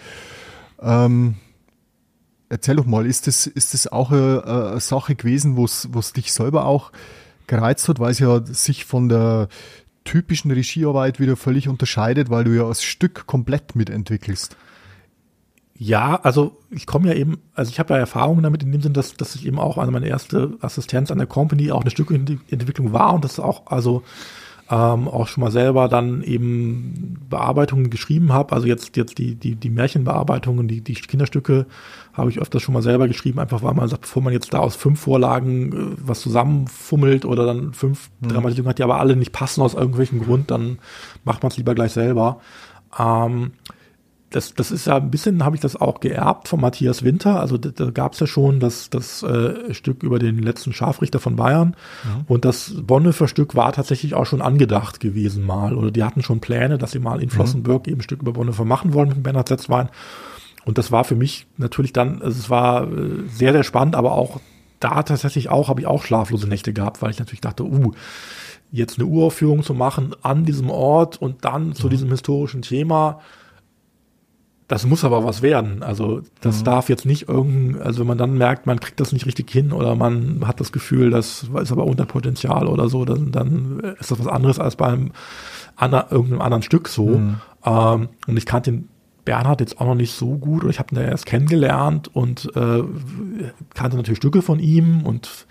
Ähm, 0.80 1.36
erzähl 2.48 2.76
doch 2.76 2.86
mal, 2.86 3.06
ist 3.06 3.26
das, 3.26 3.46
ist 3.48 3.74
das 3.74 3.88
auch 3.88 4.12
eine, 4.12 4.44
eine 4.44 4.80
Sache 4.80 5.16
gewesen, 5.16 5.56
was 5.56 6.12
dich 6.12 6.32
selber 6.32 6.66
auch 6.66 6.92
gereizt 7.46 7.88
hat, 7.88 7.98
weil 7.98 8.10
es 8.10 8.18
ja 8.18 8.44
sich 8.44 8.84
von 8.84 9.08
der 9.08 9.48
typischen 10.04 10.50
Regiearbeit 10.50 11.20
wieder 11.20 11.36
völlig 11.36 11.68
unterscheidet, 11.68 12.30
weil 12.30 12.44
du 12.44 12.50
ja 12.50 12.66
das 12.66 12.82
Stück 12.82 13.26
komplett 13.26 13.76
mitentwickelst? 13.76 14.56
Ja, 15.78 16.20
also 16.22 16.58
ich 16.70 16.86
komme 16.86 17.08
ja 17.08 17.14
eben, 17.14 17.38
also 17.54 17.70
ich 17.70 17.78
habe 17.78 17.94
ja 17.94 17.98
Erfahrungen 17.98 18.42
damit 18.42 18.62
in 18.62 18.70
dem 18.70 18.82
Sinn, 18.82 18.92
dass, 18.92 19.14
dass 19.14 19.34
ich 19.34 19.46
eben 19.46 19.58
auch, 19.58 19.78
also 19.78 19.90
meine 19.90 20.06
erste 20.06 20.56
Assistenz 20.60 21.10
an 21.10 21.18
der 21.18 21.26
Company 21.26 21.72
auch 21.72 21.80
eine 21.80 21.90
Stückentwicklung 21.90 22.92
war 22.92 23.14
und 23.14 23.24
das 23.24 23.40
auch, 23.40 23.66
also 23.66 24.02
ähm, 24.72 25.06
auch 25.06 25.28
schon 25.28 25.42
mal 25.42 25.50
selber 25.50 25.86
dann 25.88 26.22
eben 26.22 27.18
Bearbeitungen 27.28 27.90
geschrieben 27.90 28.32
habe. 28.32 28.54
Also 28.54 28.66
jetzt, 28.66 28.96
jetzt 28.96 29.18
die, 29.18 29.34
die, 29.34 29.54
die 29.54 29.68
Märchenbearbeitungen, 29.68 30.66
die, 30.66 30.80
die 30.80 30.94
Kinderstücke 30.94 31.66
habe 32.14 32.30
ich 32.30 32.40
öfters 32.40 32.62
schon 32.62 32.72
mal 32.72 32.80
selber 32.82 33.06
geschrieben, 33.06 33.38
einfach 33.38 33.62
weil 33.62 33.74
man 33.74 33.88
sagt, 33.88 34.02
bevor 34.02 34.22
man 34.22 34.32
jetzt 34.32 34.54
da 34.54 34.60
aus 34.60 34.74
fünf 34.74 34.98
Vorlagen 34.98 35.72
äh, 35.72 35.96
was 36.02 36.22
zusammenfummelt 36.22 37.26
oder 37.26 37.44
dann 37.44 37.74
fünf 37.74 38.08
mhm. 38.20 38.28
Dramatisierungen 38.28 38.70
hat, 38.70 38.78
die 38.78 38.84
aber 38.84 38.98
alle 38.98 39.14
nicht 39.14 39.32
passen 39.32 39.60
aus 39.60 39.74
irgendwelchen 39.74 40.22
Grund, 40.22 40.50
dann 40.50 40.78
macht 41.24 41.42
man 41.42 41.50
es 41.50 41.58
lieber 41.58 41.74
gleich 41.74 41.92
selber. 41.92 42.40
Ähm, 42.98 43.52
das, 44.32 44.54
das 44.54 44.70
ist 44.70 44.86
ja 44.86 44.96
ein 44.96 45.10
bisschen, 45.10 45.44
habe 45.44 45.56
ich 45.56 45.62
das 45.62 45.76
auch 45.76 46.00
geerbt 46.00 46.48
von 46.48 46.60
Matthias 46.60 47.02
Winter. 47.02 47.38
Also 47.40 47.58
da, 47.58 47.70
da 47.70 47.90
gab 47.90 48.14
es 48.14 48.20
ja 48.20 48.26
schon 48.26 48.60
das, 48.60 48.90
das 48.90 49.22
äh, 49.22 49.72
Stück 49.74 50.02
über 50.02 50.18
den 50.18 50.38
letzten 50.38 50.72
Scharfrichter 50.72 51.20
von 51.20 51.36
Bayern. 51.36 51.76
Mhm. 52.04 52.24
Und 52.26 52.44
das 52.44 52.74
Bonhoeffer 52.82 53.28
Stück 53.28 53.54
war 53.54 53.72
tatsächlich 53.72 54.14
auch 54.14 54.26
schon 54.26 54.42
angedacht 54.42 55.00
gewesen 55.00 55.44
mal. 55.44 55.76
Oder 55.76 55.90
die 55.90 56.02
hatten 56.02 56.22
schon 56.22 56.40
Pläne, 56.40 56.78
dass 56.78 56.92
sie 56.92 56.98
mal 56.98 57.20
in 57.20 57.26
mhm. 57.26 57.30
Flossenbürg 57.30 57.86
mhm. 57.86 57.92
eben 57.92 58.00
ein 58.00 58.04
Stück 58.04 58.22
über 58.22 58.32
Bonhoeffer 58.32 58.64
machen 58.64 58.94
wollen 58.94 59.10
mit 59.10 59.22
Bernhard 59.22 59.48
Setzwein. 59.48 59.88
Und 60.64 60.78
das 60.78 60.90
war 60.90 61.04
für 61.04 61.16
mich 61.16 61.46
natürlich 61.56 61.92
dann, 61.92 62.22
also 62.22 62.38
es 62.38 62.50
war 62.50 62.84
äh, 62.84 63.28
sehr, 63.28 63.52
sehr 63.52 63.64
spannend, 63.64 63.94
aber 63.94 64.12
auch 64.12 64.40
da 64.80 65.02
tatsächlich 65.02 65.48
auch, 65.48 65.68
habe 65.68 65.80
ich 65.80 65.86
auch 65.86 66.04
schlaflose 66.04 66.48
Nächte 66.48 66.72
gehabt, 66.72 67.02
weil 67.02 67.10
ich 67.10 67.18
natürlich 67.18 67.40
dachte, 67.40 67.64
uh, 67.64 67.92
jetzt 68.70 68.98
eine 68.98 69.06
Uraufführung 69.06 69.62
zu 69.62 69.74
machen 69.74 70.14
an 70.22 70.44
diesem 70.44 70.70
Ort 70.70 71.20
und 71.20 71.44
dann 71.44 71.68
mhm. 71.68 71.74
zu 71.74 71.88
diesem 71.88 72.10
historischen 72.10 72.62
Thema, 72.62 73.20
das 74.72 74.86
muss 74.86 75.04
aber 75.04 75.22
was 75.22 75.42
werden. 75.42 75.82
Also 75.82 76.22
das 76.40 76.60
mhm. 76.60 76.64
darf 76.64 76.88
jetzt 76.88 77.04
nicht 77.04 77.28
irgendein, 77.28 77.82
also 77.82 78.00
wenn 78.00 78.06
man 78.06 78.16
dann 78.16 78.38
merkt, 78.38 78.66
man 78.66 78.80
kriegt 78.80 79.00
das 79.00 79.12
nicht 79.12 79.26
richtig 79.26 79.50
hin 79.50 79.70
oder 79.70 79.94
man 79.96 80.46
hat 80.46 80.60
das 80.60 80.72
Gefühl, 80.72 81.10
das 81.10 81.46
ist 81.60 81.72
aber 81.72 81.84
unter 81.84 82.06
Potenzial 82.06 82.66
oder 82.66 82.88
so, 82.88 83.04
dann, 83.04 83.32
dann 83.32 83.80
ist 84.00 84.10
das 84.10 84.18
was 84.18 84.26
anderes 84.26 84.58
als 84.58 84.76
beim 84.76 85.12
ander, 85.76 86.06
irgendeinem 86.10 86.40
anderen 86.40 86.62
Stück 86.62 86.88
so. 86.88 87.18
Mhm. 87.18 87.40
Ähm, 87.66 88.08
und 88.26 88.36
ich 88.38 88.46
kannte 88.46 88.70
den 88.70 88.88
Bernhard 89.26 89.60
jetzt 89.60 89.78
auch 89.78 89.84
noch 89.84 89.94
nicht 89.94 90.12
so 90.12 90.38
gut 90.38 90.62
oder 90.62 90.70
ich 90.70 90.78
habe 90.78 90.94
ihn 90.94 91.02
ja 91.02 91.06
erst 91.06 91.26
kennengelernt 91.26 92.08
und 92.08 92.50
äh, 92.56 92.82
kannte 93.74 93.98
natürlich 93.98 94.16
Stücke 94.16 94.40
von 94.40 94.58
ihm 94.58 95.02
und 95.02 95.46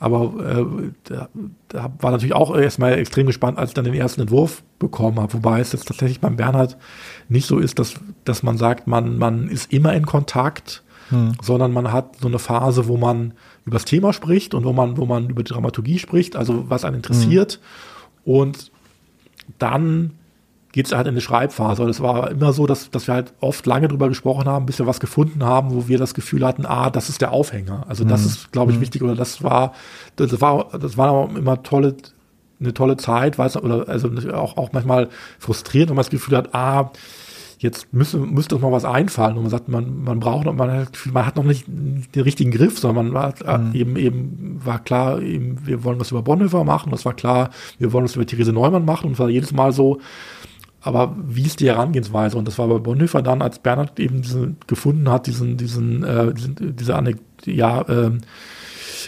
aber 0.00 0.32
äh, 0.42 0.90
da, 1.04 1.28
da 1.68 1.92
war 2.00 2.10
natürlich 2.10 2.34
auch 2.34 2.56
erstmal 2.56 2.94
extrem 2.94 3.26
gespannt, 3.26 3.58
als 3.58 3.70
ich 3.70 3.74
dann 3.74 3.84
den 3.84 3.94
ersten 3.94 4.22
Entwurf 4.22 4.62
bekommen 4.78 5.20
habe. 5.20 5.34
Wobei 5.34 5.60
es 5.60 5.72
jetzt 5.72 5.86
tatsächlich 5.86 6.20
beim 6.20 6.36
Bernhard 6.36 6.78
nicht 7.28 7.46
so 7.46 7.58
ist, 7.58 7.78
dass, 7.78 7.94
dass 8.24 8.42
man 8.42 8.56
sagt, 8.56 8.86
man, 8.86 9.18
man 9.18 9.48
ist 9.48 9.70
immer 9.70 9.92
in 9.92 10.06
Kontakt, 10.06 10.82
hm. 11.10 11.34
sondern 11.42 11.72
man 11.72 11.92
hat 11.92 12.16
so 12.18 12.28
eine 12.28 12.38
Phase, 12.38 12.88
wo 12.88 12.96
man 12.96 13.34
über 13.66 13.74
das 13.74 13.84
Thema 13.84 14.14
spricht 14.14 14.54
und 14.54 14.64
wo 14.64 14.72
man, 14.72 14.96
wo 14.96 15.04
man 15.04 15.28
über 15.28 15.42
Dramaturgie 15.42 15.98
spricht, 15.98 16.34
also 16.34 16.70
was 16.70 16.86
einen 16.86 16.96
interessiert. 16.96 17.60
Hm. 18.24 18.32
Und 18.32 18.72
dann 19.58 20.12
geht 20.72 20.86
es 20.86 20.92
halt 20.92 21.06
in 21.06 21.14
eine 21.14 21.20
Schreibphase. 21.20 21.82
Und 21.82 21.90
es 21.90 22.00
war 22.00 22.30
immer 22.30 22.52
so, 22.52 22.66
dass, 22.66 22.90
dass 22.90 23.06
wir 23.06 23.14
halt 23.14 23.32
oft 23.40 23.66
lange 23.66 23.88
drüber 23.88 24.08
gesprochen 24.08 24.46
haben, 24.46 24.66
bis 24.66 24.78
wir 24.78 24.86
was 24.86 25.00
gefunden 25.00 25.44
haben, 25.44 25.74
wo 25.74 25.88
wir 25.88 25.98
das 25.98 26.14
Gefühl 26.14 26.46
hatten, 26.46 26.64
ah, 26.66 26.90
das 26.90 27.08
ist 27.08 27.20
der 27.20 27.32
Aufhänger. 27.32 27.84
Also 27.88 28.04
das 28.04 28.20
mhm. 28.22 28.26
ist, 28.26 28.52
glaube 28.52 28.72
ich, 28.72 28.78
mhm. 28.78 28.82
wichtig. 28.82 29.02
Oder 29.02 29.16
das 29.16 29.42
war, 29.42 29.72
das 30.16 30.40
war, 30.40 30.68
das 30.78 30.96
war 30.96 31.28
immer 31.36 31.62
tolle, 31.62 31.96
eine 32.60 32.74
tolle 32.74 32.96
Zeit, 32.96 33.38
weiß 33.38 33.56
oder 33.56 33.88
also 33.88 34.10
auch, 34.32 34.56
auch 34.56 34.72
manchmal 34.72 35.08
frustrierend, 35.38 35.90
wenn 35.90 35.96
man 35.96 36.04
das 36.04 36.10
Gefühl 36.10 36.36
hat, 36.36 36.54
ah, 36.54 36.92
jetzt 37.60 37.92
müsste, 37.92 38.18
müsste 38.18 38.54
uns 38.54 38.62
mal 38.62 38.72
was 38.72 38.86
einfallen. 38.86 39.36
Und 39.36 39.42
man 39.42 39.50
sagt, 39.50 39.68
man, 39.68 40.02
man 40.02 40.18
braucht 40.20 40.46
noch, 40.46 40.54
man 40.54 40.70
hat, 40.72 40.98
man 41.12 41.26
hat 41.26 41.36
noch 41.36 41.44
nicht 41.44 41.66
den 41.68 42.22
richtigen 42.22 42.50
Griff, 42.52 42.78
sondern 42.78 43.10
man 43.10 43.14
war 43.14 43.34
äh, 43.46 43.58
mhm. 43.58 43.74
eben, 43.74 43.96
eben, 43.96 44.60
war 44.64 44.78
klar, 44.78 45.20
eben, 45.20 45.66
wir 45.66 45.84
wollen 45.84 46.00
was 46.00 46.10
über 46.10 46.22
Bonhoeffer 46.22 46.64
machen, 46.64 46.90
das 46.90 47.04
war 47.04 47.12
klar, 47.12 47.50
wir 47.78 47.92
wollen 47.92 48.04
was 48.04 48.16
über 48.16 48.24
Therese 48.24 48.52
Neumann 48.52 48.86
machen 48.86 49.08
und 49.08 49.12
es 49.12 49.18
war 49.18 49.28
jedes 49.28 49.52
Mal 49.52 49.72
so, 49.72 50.00
aber 50.80 51.14
wie 51.22 51.42
ist 51.42 51.60
die 51.60 51.66
Herangehensweise? 51.66 52.38
Und 52.38 52.48
das 52.48 52.58
war 52.58 52.68
bei 52.68 52.78
Bonhoeffer 52.78 53.22
dann, 53.22 53.42
als 53.42 53.58
Bernhard 53.58 54.00
eben 54.00 54.22
diesen, 54.22 54.56
gefunden 54.66 55.10
hat, 55.10 55.26
diesen, 55.26 55.56
diesen, 55.56 56.02
äh, 56.04 56.32
diesen 56.32 56.76
diese 56.76 56.96
Anek 56.96 57.18
ja, 57.44 57.82
äh, 57.82 58.12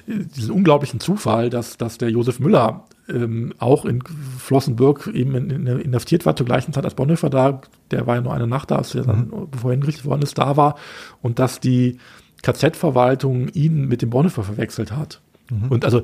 diesen 0.07 0.51
unglaublichen 0.51 1.01
Zufall, 1.01 1.51
dass, 1.51 1.77
dass 1.77 1.99
der 1.99 2.11
Josef 2.11 2.41
Müller 2.41 2.85
ähm, 3.09 3.53
auch 3.59 3.85
in 3.85 4.03
Flossenburg 4.39 5.09
eben 5.13 5.35
in, 5.35 5.51
in, 5.51 5.67
inhaftiert 5.67 6.25
war 6.25 6.37
zur 6.37 6.47
gleichen 6.47 6.73
Zeit 6.73 6.85
als 6.85 6.95
Bonhoeffer 6.95 7.31
da, 7.31 7.61
der 7.91 8.07
war 8.07 8.17
ja 8.17 8.21
nur 8.21 8.35
eine 8.35 8.47
Nacht 8.47 8.71
da, 8.71 8.77
als 8.77 8.95
er 8.95 9.05
dann, 9.05 9.29
mhm. 9.29 9.51
bevor 9.51 9.71
er 9.71 9.75
hingerichtet 9.75 10.05
worden 10.05 10.23
ist, 10.23 10.39
da 10.39 10.57
war 10.57 10.77
und 11.21 11.39
dass 11.39 11.61
die 11.61 11.99
KZ-Verwaltung 12.43 13.49
ihn 13.49 13.87
mit 13.87 14.03
dem 14.03 14.11
Bonhoeffer 14.11 14.43
verwechselt 14.43 14.93
hat. 14.93 15.21
Mhm. 15.51 15.69
Und 15.69 15.85
also 15.85 16.03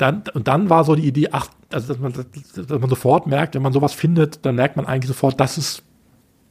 dann, 0.00 0.24
und 0.34 0.48
dann 0.48 0.70
war 0.70 0.84
so 0.84 0.94
die 0.94 1.06
Idee, 1.06 1.28
ach, 1.32 1.48
also 1.70 1.88
dass 1.88 1.98
man, 1.98 2.12
dass 2.12 2.80
man 2.80 2.88
sofort 2.88 3.26
merkt, 3.26 3.54
wenn 3.54 3.62
man 3.62 3.72
sowas 3.72 3.92
findet, 3.92 4.44
dann 4.44 4.54
merkt 4.54 4.76
man 4.76 4.86
eigentlich 4.86 5.08
sofort, 5.08 5.38
das 5.40 5.58
ist, 5.58 5.82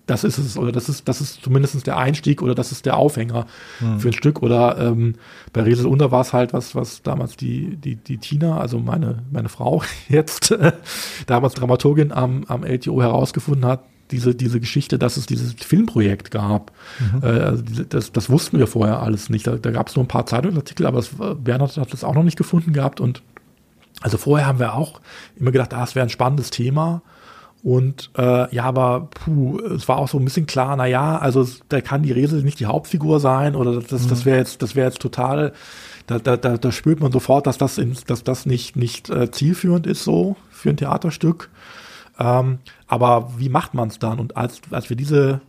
das 0.05 0.23
ist 0.23 0.37
es, 0.37 0.57
oder 0.57 0.71
das 0.71 0.89
ist, 0.89 1.07
das 1.07 1.21
ist 1.21 1.43
zumindest 1.43 1.85
der 1.85 1.97
Einstieg 1.97 2.41
oder 2.41 2.55
das 2.55 2.71
ist 2.71 2.85
der 2.85 2.97
Aufhänger 2.97 3.45
hm. 3.79 3.99
für 3.99 4.09
ein 4.09 4.13
Stück. 4.13 4.41
Oder 4.41 4.77
ähm, 4.79 5.15
bei 5.53 5.61
Resel 5.61 5.85
Unter 5.85 6.11
war 6.11 6.21
es 6.21 6.33
halt 6.33 6.51
was, 6.51 6.73
was 6.73 7.03
damals 7.03 7.37
die, 7.37 7.75
die, 7.77 7.95
die 7.95 8.17
Tina, 8.17 8.57
also 8.57 8.79
meine, 8.79 9.23
meine 9.31 9.49
Frau 9.49 9.83
jetzt, 10.09 10.57
damals 11.27 11.53
Dramaturgin 11.53 12.11
am, 12.11 12.43
am 12.47 12.63
LTO 12.63 13.01
herausgefunden 13.01 13.65
hat, 13.65 13.83
diese, 14.11 14.33
diese 14.33 14.59
Geschichte, 14.59 14.97
dass 14.97 15.17
es 15.17 15.27
dieses 15.27 15.53
Filmprojekt 15.53 16.31
gab. 16.31 16.71
Mhm. 16.99 17.23
Äh, 17.23 17.27
also 17.27 17.63
das, 17.87 18.11
das 18.11 18.29
wussten 18.29 18.57
wir 18.57 18.65
vorher 18.65 19.01
alles 19.01 19.29
nicht. 19.29 19.45
Da, 19.45 19.57
da 19.57 19.69
gab 19.69 19.89
es 19.89 19.95
nur 19.95 20.05
ein 20.05 20.07
paar 20.07 20.25
Zeitungsartikel, 20.25 20.87
aber 20.87 20.97
das, 20.97 21.11
Bernhard 21.37 21.77
hat 21.77 21.93
das 21.93 22.03
auch 22.03 22.15
noch 22.15 22.23
nicht 22.23 22.37
gefunden 22.37 22.73
gehabt 22.73 22.99
und 22.99 23.21
also 24.01 24.17
vorher 24.17 24.47
haben 24.47 24.59
wir 24.59 24.75
auch 24.75 25.01
immer 25.35 25.51
gedacht, 25.51 25.73
ah, 25.73 25.83
es 25.83 25.95
wäre 25.95 26.05
ein 26.05 26.09
spannendes 26.09 26.49
Thema. 26.49 27.01
Und 27.61 28.11
äh, 28.17 28.55
ja, 28.55 28.63
aber 28.63 29.09
puh, 29.11 29.59
es 29.59 29.87
war 29.89 29.97
auch 29.97 30.07
so 30.07 30.17
ein 30.17 30.23
bisschen 30.23 30.45
klar, 30.45 30.77
na 30.77 30.85
ja, 30.85 31.17
also 31.17 31.45
da 31.67 31.81
kann 31.81 32.03
die 32.03 32.13
Resel 32.13 32.41
nicht 32.43 32.59
die 32.61 32.67
Hauptfigur 32.67 33.19
sein 33.19 33.55
oder 33.55 33.81
das, 33.81 34.07
das 34.07 34.21
mhm. 34.21 34.25
wäre 34.25 34.37
jetzt, 34.37 34.61
das 34.61 34.75
wäre 34.75 34.87
jetzt 34.87 35.01
total, 35.01 35.51
da, 36.07 36.19
da, 36.19 36.37
da, 36.37 36.57
da 36.57 36.71
spürt 36.71 37.01
man 37.01 37.11
sofort, 37.11 37.47
dass 37.47 37.57
das, 37.57 37.77
in, 37.77 37.97
dass 38.07 38.23
das 38.23 38.45
nicht, 38.45 38.77
nicht 38.77 39.09
äh, 39.09 39.29
zielführend 39.29 39.87
ist 39.87 40.05
so 40.05 40.37
für 40.49 40.69
ein 40.69 40.77
Theaterstück. 40.77 41.49
Ähm, 42.17 42.59
aber 42.87 43.31
wie 43.37 43.49
macht 43.49 43.73
man 43.73 43.89
es 43.89 43.99
dann? 43.99 44.19
Und 44.19 44.37
als, 44.37 44.61
als 44.71 44.89
wir 44.89 44.95
diese 44.95 45.41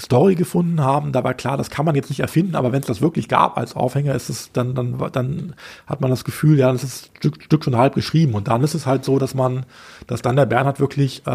Story 0.00 0.36
gefunden 0.36 0.80
haben, 0.80 1.12
da 1.12 1.24
war 1.24 1.34
klar, 1.34 1.56
das 1.56 1.70
kann 1.70 1.84
man 1.84 1.96
jetzt 1.96 2.08
nicht 2.08 2.20
erfinden, 2.20 2.54
aber 2.54 2.72
wenn 2.72 2.80
es 2.80 2.86
das 2.86 3.00
wirklich 3.00 3.28
gab 3.28 3.58
als 3.58 3.74
Aufhänger, 3.74 4.14
ist 4.14 4.28
es 4.28 4.52
dann, 4.52 4.74
dann, 4.74 4.96
dann 5.12 5.54
hat 5.86 6.00
man 6.00 6.10
das 6.10 6.24
Gefühl, 6.24 6.58
ja, 6.58 6.70
das 6.70 6.84
ist 6.84 7.10
Stück, 7.16 7.42
Stück 7.42 7.64
schon 7.64 7.76
halb 7.76 7.94
geschrieben. 7.94 8.34
Und 8.34 8.46
dann 8.46 8.62
ist 8.62 8.74
es 8.74 8.86
halt 8.86 9.04
so, 9.04 9.18
dass 9.18 9.34
man, 9.34 9.66
dass 10.06 10.22
dann 10.22 10.36
der 10.36 10.46
Bernhard 10.46 10.78
wirklich 10.78 11.22
äh, 11.26 11.30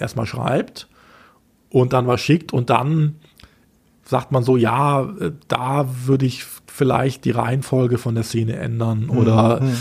erstmal 0.00 0.26
schreibt 0.26 0.88
und 1.68 1.92
dann 1.92 2.06
was 2.06 2.20
schickt 2.20 2.52
und 2.52 2.70
dann 2.70 3.16
sagt 4.04 4.32
man 4.32 4.42
so, 4.42 4.56
ja, 4.56 5.02
äh, 5.20 5.32
da 5.48 5.86
würde 6.06 6.24
ich 6.24 6.44
vielleicht 6.66 7.24
die 7.24 7.32
Reihenfolge 7.32 7.98
von 7.98 8.14
der 8.14 8.24
Szene 8.24 8.56
ändern 8.56 9.08
oder 9.10 9.60
mhm. 9.60 9.76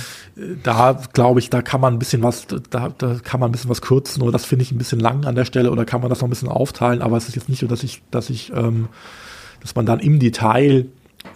Da 0.63 0.99
glaube 1.13 1.39
ich, 1.39 1.49
da 1.49 1.61
kann 1.61 1.79
man 1.79 1.93
ein 1.93 1.99
bisschen 1.99 2.21
was, 2.21 2.45
da, 2.69 2.89
da 2.97 3.15
kann 3.23 3.39
man 3.39 3.49
ein 3.49 3.51
bisschen 3.53 3.69
was 3.69 3.81
kürzen 3.81 4.21
oder 4.21 4.33
das 4.33 4.43
finde 4.43 4.63
ich 4.63 4.71
ein 4.71 4.77
bisschen 4.77 4.99
lang 4.99 5.25
an 5.25 5.35
der 5.35 5.45
Stelle 5.45 5.71
oder 5.71 5.85
kann 5.85 6.01
man 6.01 6.09
das 6.09 6.19
noch 6.19 6.27
ein 6.27 6.29
bisschen 6.29 6.49
aufteilen, 6.49 7.01
aber 7.01 7.15
es 7.15 7.29
ist 7.29 7.35
jetzt 7.35 7.47
nicht 7.47 7.59
so, 7.59 7.67
dass 7.67 7.83
ich, 7.83 8.01
dass 8.11 8.29
ich, 8.29 8.51
ähm, 8.53 8.89
dass 9.61 9.75
man 9.75 9.85
dann 9.85 9.99
im 9.99 10.19
Detail 10.19 10.87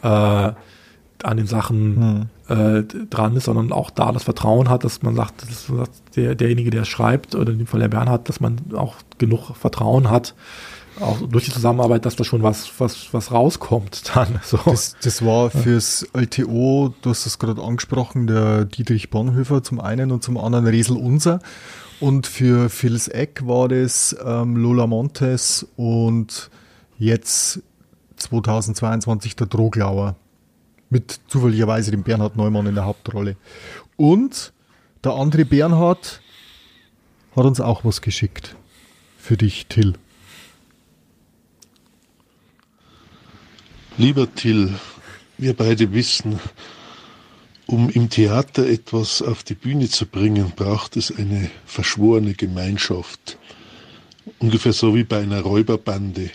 äh, 0.01 0.51
an 1.23 1.37
den 1.37 1.47
Sachen 1.47 2.29
mhm. 2.47 2.55
äh, 2.55 2.83
dran 3.09 3.35
ist, 3.35 3.45
sondern 3.45 3.71
auch 3.71 3.89
da 3.89 4.11
das 4.11 4.23
Vertrauen 4.23 4.69
hat, 4.69 4.83
dass 4.83 5.01
man 5.01 5.15
sagt, 5.15 5.43
dass 5.43 5.71
der, 6.15 6.35
derjenige, 6.35 6.69
der 6.69 6.85
schreibt, 6.85 7.35
oder 7.35 7.51
in 7.51 7.57
dem 7.57 7.67
Fall 7.67 7.79
der 7.79 7.89
Bernhard, 7.89 8.29
dass 8.29 8.39
man 8.39 8.57
auch 8.73 8.95
genug 9.17 9.55
Vertrauen 9.55 10.09
hat, 10.09 10.35
auch 10.99 11.21
durch 11.21 11.45
die 11.45 11.51
Zusammenarbeit, 11.51 12.05
dass 12.05 12.15
da 12.15 12.23
schon 12.23 12.43
was, 12.43 12.69
was, 12.79 13.13
was 13.13 13.31
rauskommt 13.31 14.15
dann. 14.15 14.39
So. 14.49 14.57
Das, 14.65 14.95
das 15.01 15.23
war 15.23 15.49
fürs 15.51 16.07
LTO, 16.13 16.93
du 17.01 17.09
hast 17.09 17.25
das 17.25 17.37
gerade 17.39 17.61
angesprochen, 17.61 18.27
der 18.27 18.65
Dietrich 18.65 19.09
Bonhoeffer 19.09 19.63
zum 19.63 19.79
einen 19.79 20.11
und 20.11 20.23
zum 20.23 20.37
anderen 20.37 20.65
Resel 20.65 20.97
Unser. 20.97 21.39
Und 21.99 22.27
für 22.27 22.69
Phils 22.69 23.07
Eck 23.07 23.45
war 23.45 23.67
das 23.67 24.15
ähm, 24.25 24.55
Lola 24.55 24.87
Montes 24.87 25.67
und 25.75 26.49
jetzt 26.97 27.61
2022 28.15 29.35
der 29.35 29.47
Droglauer. 29.47 30.15
Mit 30.89 31.19
zufälligerweise 31.27 31.91
dem 31.91 32.03
Bernhard 32.03 32.35
Neumann 32.35 32.65
in 32.65 32.75
der 32.75 32.85
Hauptrolle. 32.85 33.35
Und 33.95 34.53
der 35.03 35.13
andere 35.13 35.45
Bernhard 35.45 36.21
hat 37.35 37.45
uns 37.45 37.61
auch 37.61 37.85
was 37.85 38.01
geschickt. 38.01 38.55
Für 39.17 39.37
dich, 39.37 39.67
Till. 39.67 39.93
Lieber 43.99 44.33
Till, 44.33 44.73
wir 45.37 45.53
beide 45.53 45.91
wissen, 45.91 46.39
um 47.67 47.89
im 47.89 48.09
Theater 48.09 48.65
etwas 48.65 49.21
auf 49.21 49.43
die 49.43 49.55
Bühne 49.55 49.89
zu 49.89 50.05
bringen, 50.05 50.53
braucht 50.55 50.95
es 50.95 51.13
eine 51.13 51.51
verschworene 51.65 52.33
Gemeinschaft. 52.33 53.37
Ungefähr 54.39 54.71
so 54.71 54.95
wie 54.95 55.03
bei 55.03 55.19
einer 55.19 55.41
Räuberbande. 55.41 56.29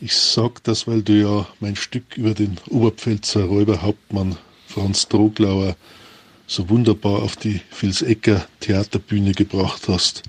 Ich 0.00 0.16
sag 0.16 0.64
das, 0.64 0.86
weil 0.86 1.02
du 1.02 1.20
ja 1.20 1.46
mein 1.60 1.76
Stück 1.76 2.16
über 2.16 2.32
den 2.32 2.56
Oberpfälzer 2.70 3.44
Räuberhauptmann 3.44 4.38
Franz 4.66 5.06
Droglauer 5.06 5.76
so 6.46 6.70
wunderbar 6.70 7.20
auf 7.22 7.36
die 7.36 7.60
Vilsecker 7.78 8.46
Theaterbühne 8.60 9.32
gebracht 9.32 9.82
hast. 9.86 10.22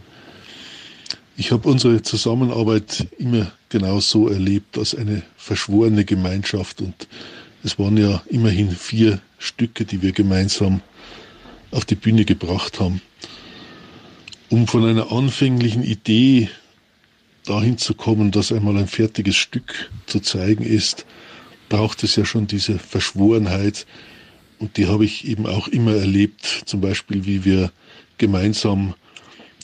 Ich 1.38 1.52
habe 1.52 1.70
unsere 1.70 2.02
Zusammenarbeit 2.02 3.08
immer 3.18 3.52
genau 3.70 4.00
so 4.00 4.28
erlebt, 4.28 4.78
als 4.78 4.94
eine 4.94 5.24
verschworene 5.38 6.06
Gemeinschaft 6.06 6.82
und 6.82 7.08
es 7.64 7.80
waren 7.80 7.98
ja 7.98 8.22
immerhin 8.28 8.72
vier 8.72 9.22
Stücke, 9.38 9.86
die 9.86 10.02
wir 10.02 10.12
gemeinsam 10.12 10.82
auf 11.72 11.86
die 11.86 11.96
Bühne 11.96 12.26
gebracht 12.26 12.80
haben. 12.80 13.02
Um 14.50 14.68
von 14.68 14.84
einer 14.84 15.12
anfänglichen 15.12 15.84
Idee 15.84 16.50
dahin 17.46 17.78
zu 17.78 17.94
kommen, 17.94 18.32
dass 18.32 18.52
einmal 18.52 18.78
ein 18.78 18.88
fertiges 18.88 19.36
Stück 19.36 19.90
zu 20.06 20.20
zeigen 20.20 20.64
ist, 20.64 21.06
braucht 21.70 22.04
es 22.04 22.16
ja 22.16 22.26
schon 22.26 22.48
diese 22.48 22.78
Verschworenheit. 22.78 23.86
Und 24.60 24.78
die 24.78 24.88
habe 24.88 25.06
ich 25.06 25.26
eben 25.26 25.48
auch 25.48 25.68
immer 25.68 25.96
erlebt. 25.96 26.64
Zum 26.66 26.82
Beispiel, 26.82 27.26
wie 27.26 27.46
wir 27.46 27.72
gemeinsam 28.18 28.94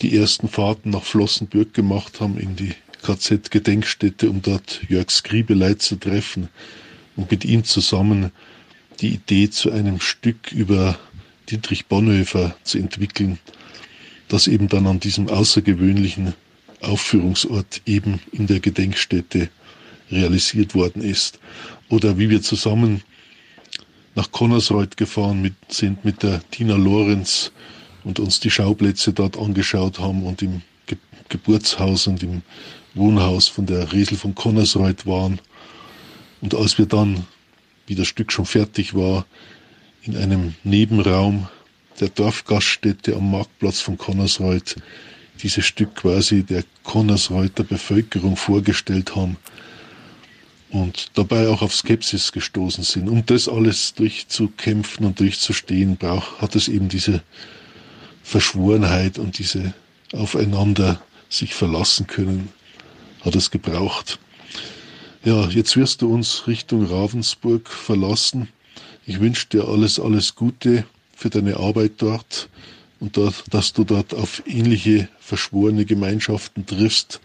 die 0.01 0.15
ersten 0.15 0.47
Fahrten 0.47 0.91
nach 0.91 1.03
Flossenbürg 1.03 1.73
gemacht 1.73 2.19
haben 2.21 2.37
in 2.37 2.55
die 2.55 2.73
KZ-Gedenkstätte, 3.03 4.29
um 4.29 4.41
dort 4.41 4.81
Jörg 4.89 5.09
Skribeleit 5.09 5.81
zu 5.81 5.95
treffen 5.95 6.49
und 7.15 7.31
mit 7.31 7.45
ihm 7.45 7.63
zusammen 7.63 8.31
die 8.99 9.09
Idee 9.09 9.49
zu 9.49 9.71
einem 9.71 9.99
Stück 9.99 10.51
über 10.51 10.97
Dietrich 11.49 11.85
Bonhoeffer 11.85 12.55
zu 12.63 12.77
entwickeln, 12.77 13.39
das 14.27 14.47
eben 14.47 14.67
dann 14.67 14.87
an 14.87 14.99
diesem 14.99 15.29
außergewöhnlichen 15.29 16.33
Aufführungsort 16.81 17.81
eben 17.85 18.19
in 18.31 18.47
der 18.47 18.59
Gedenkstätte 18.59 19.49
realisiert 20.11 20.75
worden 20.75 21.01
ist. 21.01 21.39
Oder 21.89 22.17
wie 22.17 22.29
wir 22.29 22.41
zusammen 22.41 23.01
nach 24.15 24.31
Connersreuth 24.31 24.97
gefahren 24.97 25.41
mit, 25.41 25.53
sind 25.69 26.03
mit 26.03 26.23
der 26.23 26.41
Tina 26.51 26.75
Lorenz 26.75 27.51
und 28.07 28.19
uns 28.19 28.39
die 28.39 28.49
Schauplätze 28.49 29.11
dort 29.11 29.37
angeschaut 29.37 29.99
haben 29.99 30.23
und 30.23 30.41
im 30.41 30.61
Ge 30.85 30.97
Geburtshaus 31.27 32.07
und 32.07 32.23
im 32.23 32.41
Wohnhaus 32.93 33.49
von 33.49 33.65
der 33.65 33.91
Resel 33.91 34.17
von 34.17 34.33
Connersreuth 34.33 35.05
waren. 35.05 35.39
Und 36.39 36.55
als 36.55 36.77
wir 36.77 36.85
dann, 36.85 37.25
wie 37.85 37.95
das 37.95 38.07
Stück 38.07 38.31
schon 38.31 38.45
fertig 38.45 38.95
war, 38.95 39.25
in 40.03 40.15
einem 40.15 40.55
Nebenraum 40.63 41.49
der 41.99 42.07
Dorfgaststätte 42.07 43.13
am 43.13 43.29
Marktplatz 43.29 43.81
von 43.81 43.97
Connersreuth 43.97 44.77
dieses 45.43 45.65
Stück 45.65 45.95
quasi 45.95 46.43
der 46.43 46.63
Connersreuther 46.83 47.65
Bevölkerung 47.65 48.37
vorgestellt 48.37 49.17
haben 49.17 49.35
und 50.69 51.07
dabei 51.15 51.49
auch 51.49 51.61
auf 51.61 51.75
Skepsis 51.75 52.31
gestoßen 52.31 52.85
sind. 52.85 53.09
Um 53.09 53.25
das 53.25 53.49
alles 53.49 53.93
durchzukämpfen 53.95 55.05
und 55.05 55.19
durchzustehen, 55.19 55.97
braucht, 55.97 56.41
hat 56.41 56.55
es 56.55 56.69
eben 56.69 56.87
diese 56.87 57.21
Verschworenheit 58.27 59.19
und 59.19 59.39
diese 59.39 59.73
aufeinander 60.11 61.01
sich 61.29 61.53
verlassen 61.53 62.07
können, 62.07 62.49
hat 63.21 63.35
es 63.37 63.51
gebraucht. 63.51 64.19
Ja, 65.23 65.47
jetzt 65.47 65.77
wirst 65.77 66.01
du 66.01 66.13
uns 66.13 66.45
Richtung 66.45 66.85
Ravensburg 66.85 67.69
verlassen. 67.69 68.49
Ich 69.05 69.21
wünsche 69.21 69.47
dir 69.47 69.69
alles, 69.69 69.97
alles 69.97 70.35
Gute 70.35 70.83
für 71.15 71.29
deine 71.29 71.55
Arbeit 71.55 71.93
dort 71.99 72.49
und 72.99 73.15
dort, 73.15 73.45
dass 73.49 73.71
du 73.71 73.85
dort 73.85 74.13
auf 74.13 74.43
ähnliche 74.45 75.07
verschworene 75.21 75.85
Gemeinschaften 75.85 76.65
triffst. 76.65 77.21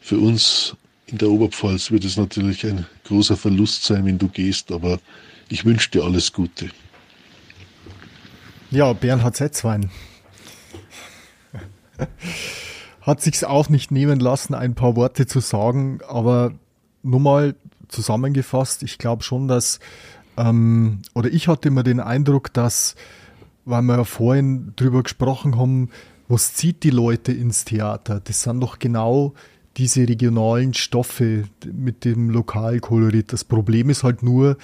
Für 0.00 0.18
uns 0.18 0.74
in 1.06 1.18
der 1.18 1.28
Oberpfalz 1.28 1.92
wird 1.92 2.04
es 2.04 2.16
natürlich 2.16 2.66
ein 2.66 2.86
großer 3.04 3.36
Verlust 3.36 3.84
sein, 3.84 4.04
wenn 4.04 4.18
du 4.18 4.26
gehst, 4.26 4.72
aber 4.72 4.98
ich 5.48 5.64
wünsche 5.64 5.90
dir 5.90 6.02
alles 6.02 6.32
Gute. 6.32 6.70
Ja, 8.72 8.92
Bernhard 8.94 9.36
Setzwein 9.36 9.90
hat 13.00 13.20
sich's 13.20 13.44
auch 13.44 13.68
nicht 13.68 13.90
nehmen 13.90 14.20
lassen, 14.20 14.54
ein 14.54 14.74
paar 14.74 14.96
Worte 14.96 15.26
zu 15.26 15.40
sagen, 15.40 16.00
aber 16.08 16.52
nur 17.02 17.20
mal 17.20 17.54
zusammengefasst, 17.88 18.82
ich 18.82 18.98
glaube 18.98 19.22
schon, 19.22 19.46
dass, 19.46 19.78
ähm, 20.36 21.02
oder 21.14 21.30
ich 21.30 21.48
hatte 21.48 21.68
immer 21.68 21.82
den 21.82 22.00
Eindruck, 22.00 22.52
dass, 22.52 22.94
weil 23.64 23.82
wir 23.82 23.98
ja 23.98 24.04
vorhin 24.04 24.72
drüber 24.76 25.02
gesprochen 25.02 25.58
haben, 25.58 25.90
was 26.28 26.54
zieht 26.54 26.82
die 26.82 26.90
Leute 26.90 27.32
ins 27.32 27.64
Theater? 27.64 28.20
Das 28.24 28.42
sind 28.42 28.60
doch 28.60 28.78
genau 28.78 29.34
diese 29.76 30.08
regionalen 30.08 30.72
Stoffe 30.72 31.44
mit 31.70 32.04
dem 32.04 32.30
Lokalkolorit. 32.30 33.32
Das 33.32 33.44
Problem 33.44 33.90
ist 33.90 34.04
halt 34.04 34.22
nur, 34.22 34.56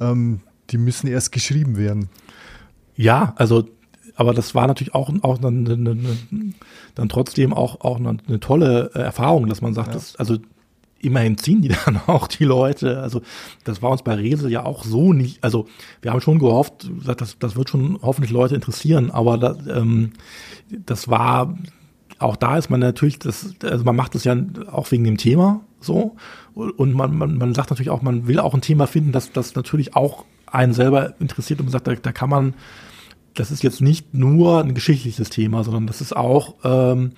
ähm, 0.00 0.40
die 0.70 0.78
müssen 0.78 1.08
erst 1.08 1.32
geschrieben 1.32 1.76
werden. 1.76 2.08
Ja, 2.96 3.34
also 3.36 3.68
aber 4.16 4.34
das 4.34 4.54
war 4.54 4.66
natürlich 4.66 4.94
auch, 4.94 5.10
auch 5.22 5.38
dann, 5.38 5.64
dann, 5.64 6.54
dann 6.94 7.08
trotzdem 7.08 7.52
auch, 7.52 7.82
auch 7.82 7.98
eine, 7.98 8.16
eine 8.26 8.40
tolle 8.40 8.90
Erfahrung, 8.94 9.46
dass 9.48 9.60
man 9.60 9.74
sagt, 9.74 9.88
ja. 9.88 9.94
dass, 9.94 10.16
also 10.16 10.38
immerhin 11.00 11.38
ziehen 11.38 11.62
die 11.62 11.68
dann 11.84 12.00
auch 12.06 12.26
die 12.26 12.44
Leute. 12.44 13.00
Also 13.00 13.22
das 13.64 13.82
war 13.82 13.90
uns 13.90 14.02
bei 14.02 14.14
Resel 14.14 14.50
ja 14.50 14.64
auch 14.64 14.84
so 14.84 15.12
nicht. 15.12 15.44
Also 15.44 15.66
wir 16.02 16.12
haben 16.12 16.20
schon 16.20 16.38
gehofft, 16.38 16.90
das, 17.04 17.38
das 17.38 17.56
wird 17.56 17.70
schon 17.70 17.98
hoffentlich 18.02 18.32
Leute 18.32 18.54
interessieren, 18.54 19.10
aber 19.10 19.38
das, 19.38 19.58
ähm, 19.68 20.12
das 20.70 21.08
war 21.08 21.54
auch 22.18 22.36
da 22.36 22.56
ist 22.56 22.70
man 22.70 22.80
natürlich, 22.80 23.18
das, 23.18 23.54
also 23.62 23.84
man 23.84 23.94
macht 23.94 24.14
das 24.14 24.24
ja 24.24 24.34
auch 24.72 24.90
wegen 24.90 25.04
dem 25.04 25.18
Thema 25.18 25.60
so 25.80 26.16
und 26.54 26.94
man, 26.94 27.16
man, 27.16 27.36
man 27.36 27.54
sagt 27.54 27.70
natürlich 27.70 27.90
auch, 27.90 28.00
man 28.00 28.26
will 28.26 28.40
auch 28.40 28.54
ein 28.54 28.62
Thema 28.62 28.86
finden, 28.86 29.12
das, 29.12 29.32
das 29.32 29.54
natürlich 29.54 29.94
auch 29.94 30.24
einen 30.46 30.72
selber 30.72 31.14
interessiert 31.20 31.60
und 31.60 31.66
man 31.66 31.72
sagt, 31.72 31.86
da, 31.86 31.94
da 31.94 32.12
kann 32.12 32.30
man, 32.30 32.54
das 33.36 33.50
ist 33.50 33.62
jetzt 33.62 33.80
nicht 33.80 34.14
nur 34.14 34.62
ein 34.62 34.74
geschichtliches 34.74 35.30
Thema, 35.30 35.62
sondern 35.64 35.86
das 35.86 36.00
ist 36.00 36.16
auch 36.16 36.56
ähm, 36.64 37.12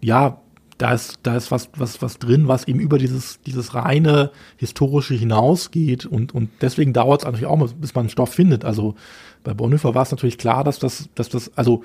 ja 0.00 0.40
da 0.78 0.92
ist, 0.92 1.20
da 1.22 1.36
ist 1.36 1.50
was, 1.50 1.70
was, 1.76 2.02
was 2.02 2.18
drin, 2.18 2.48
was 2.48 2.68
eben 2.68 2.80
über 2.80 2.98
dieses, 2.98 3.40
dieses 3.42 3.74
reine 3.74 4.30
historische 4.56 5.14
hinausgeht 5.14 6.04
und, 6.04 6.34
und 6.34 6.50
deswegen 6.60 6.92
dauert 6.92 7.22
es 7.22 7.24
natürlich 7.24 7.46
auch, 7.46 7.72
bis 7.72 7.94
man 7.94 8.02
einen 8.02 8.10
Stoff 8.10 8.34
findet. 8.34 8.64
Also 8.64 8.94
bei 9.42 9.54
Bonhoeffer 9.54 9.94
war 9.94 10.02
es 10.02 10.10
natürlich 10.10 10.38
klar, 10.38 10.64
dass 10.64 10.78
das, 10.78 11.08
dass 11.14 11.28
das, 11.30 11.56
also, 11.56 11.82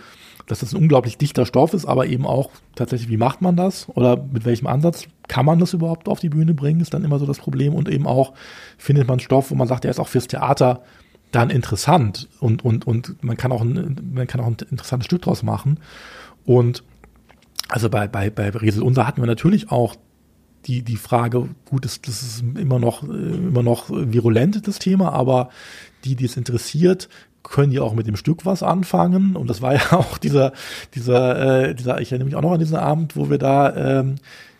dass 0.47 0.59
das 0.59 0.73
ein 0.73 0.81
unglaublich 0.81 1.17
dichter 1.17 1.45
Stoff 1.45 1.73
ist, 1.73 1.85
aber 1.85 2.07
eben 2.07 2.25
auch 2.25 2.49
tatsächlich, 2.75 3.09
wie 3.09 3.17
macht 3.17 3.41
man 3.41 3.55
das 3.55 3.87
oder 3.89 4.17
mit 4.17 4.43
welchem 4.43 4.67
Ansatz 4.67 5.05
kann 5.27 5.45
man 5.45 5.59
das 5.59 5.73
überhaupt 5.73 6.09
auf 6.09 6.19
die 6.19 6.29
Bühne 6.29 6.53
bringen, 6.53 6.81
ist 6.81 6.93
dann 6.93 7.05
immer 7.05 7.19
so 7.19 7.25
das 7.25 7.37
Problem 7.37 7.73
und 7.73 7.87
eben 7.87 8.07
auch 8.07 8.33
findet 8.77 9.07
man 9.07 9.19
Stoff, 9.19 9.51
wo 9.51 9.55
man 9.55 9.69
sagt, 9.69 9.85
der 9.85 9.91
ist 9.91 9.99
auch 9.99 10.09
fürs 10.09 10.27
Theater 10.27 10.81
dann 11.31 11.49
interessant 11.49 12.27
und, 12.39 12.63
und, 12.63 12.85
und 12.85 13.23
man 13.23 13.37
kann 13.37 13.51
auch 13.51 13.61
ein, 13.61 14.11
man 14.13 14.27
kann 14.27 14.41
auch 14.41 14.47
ein 14.47 14.57
interessantes 14.69 15.05
Stück 15.05 15.21
draus 15.21 15.43
machen 15.43 15.79
und 16.45 16.83
also 17.69 17.89
bei, 17.89 18.07
bei, 18.07 18.29
bei 18.29 18.49
Riesel 18.49 18.83
Unser 18.83 19.07
hatten 19.07 19.21
wir 19.21 19.27
natürlich 19.27 19.71
auch 19.71 19.95
die, 20.65 20.83
die 20.83 20.97
Frage, 20.97 21.47
gut, 21.65 21.85
das, 21.85 22.01
das 22.01 22.21
ist 22.21 22.41
immer 22.41 22.79
noch, 22.79 23.03
immer 23.03 23.63
noch 23.63 23.89
virulent, 23.89 24.67
das 24.67 24.79
Thema, 24.79 25.11
aber 25.13 25.49
die, 26.03 26.15
die 26.15 26.25
es 26.25 26.37
interessiert, 26.37 27.09
können 27.43 27.71
ja 27.71 27.81
auch 27.81 27.93
mit 27.93 28.07
dem 28.07 28.15
Stück 28.15 28.45
was 28.45 28.61
anfangen. 28.61 29.35
Und 29.35 29.49
das 29.49 29.61
war 29.61 29.73
ja 29.73 29.91
auch 29.91 30.17
dieser, 30.17 30.53
dieser, 30.93 31.69
äh, 31.69 31.75
dieser, 31.75 31.99
ich 32.01 32.11
erinnere 32.11 32.25
mich 32.25 32.35
auch 32.35 32.41
noch 32.41 32.51
an 32.51 32.59
diesen 32.59 32.77
Abend, 32.77 33.15
wo 33.15 33.29
wir 33.29 33.37
da 33.37 33.99
ähm, 33.99 34.15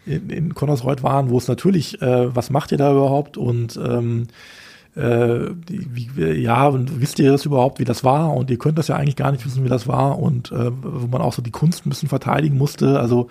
in, 0.05 0.29
in 0.29 0.55
Connersreuth 0.55 1.03
waren, 1.03 1.29
wo 1.29 1.37
es 1.37 1.47
natürlich, 1.47 2.01
äh, 2.01 2.35
was 2.35 2.49
macht 2.49 2.71
ihr 2.71 2.77
da 2.77 2.91
überhaupt? 2.91 3.37
Und 3.37 3.77
ähm, 3.77 4.27
äh, 4.95 5.51
wie, 5.67 6.09
ja, 6.41 6.67
und 6.67 6.99
wisst 6.99 7.19
ihr 7.19 7.31
das 7.31 7.45
überhaupt, 7.45 7.79
wie 7.79 7.85
das 7.85 8.03
war? 8.03 8.33
Und 8.33 8.51
ihr 8.51 8.57
könnt 8.57 8.77
das 8.77 8.89
ja 8.89 8.95
eigentlich 8.97 9.15
gar 9.15 9.31
nicht 9.31 9.45
wissen, 9.45 9.63
wie 9.63 9.69
das 9.69 9.87
war. 9.87 10.19
Und 10.19 10.51
äh, 10.51 10.71
wo 10.81 11.07
man 11.07 11.21
auch 11.21 11.33
so 11.33 11.41
die 11.41 11.51
Kunst 11.51 11.85
ein 11.85 11.89
bisschen 11.89 12.09
verteidigen 12.09 12.57
musste. 12.57 12.99
Also 12.99 13.29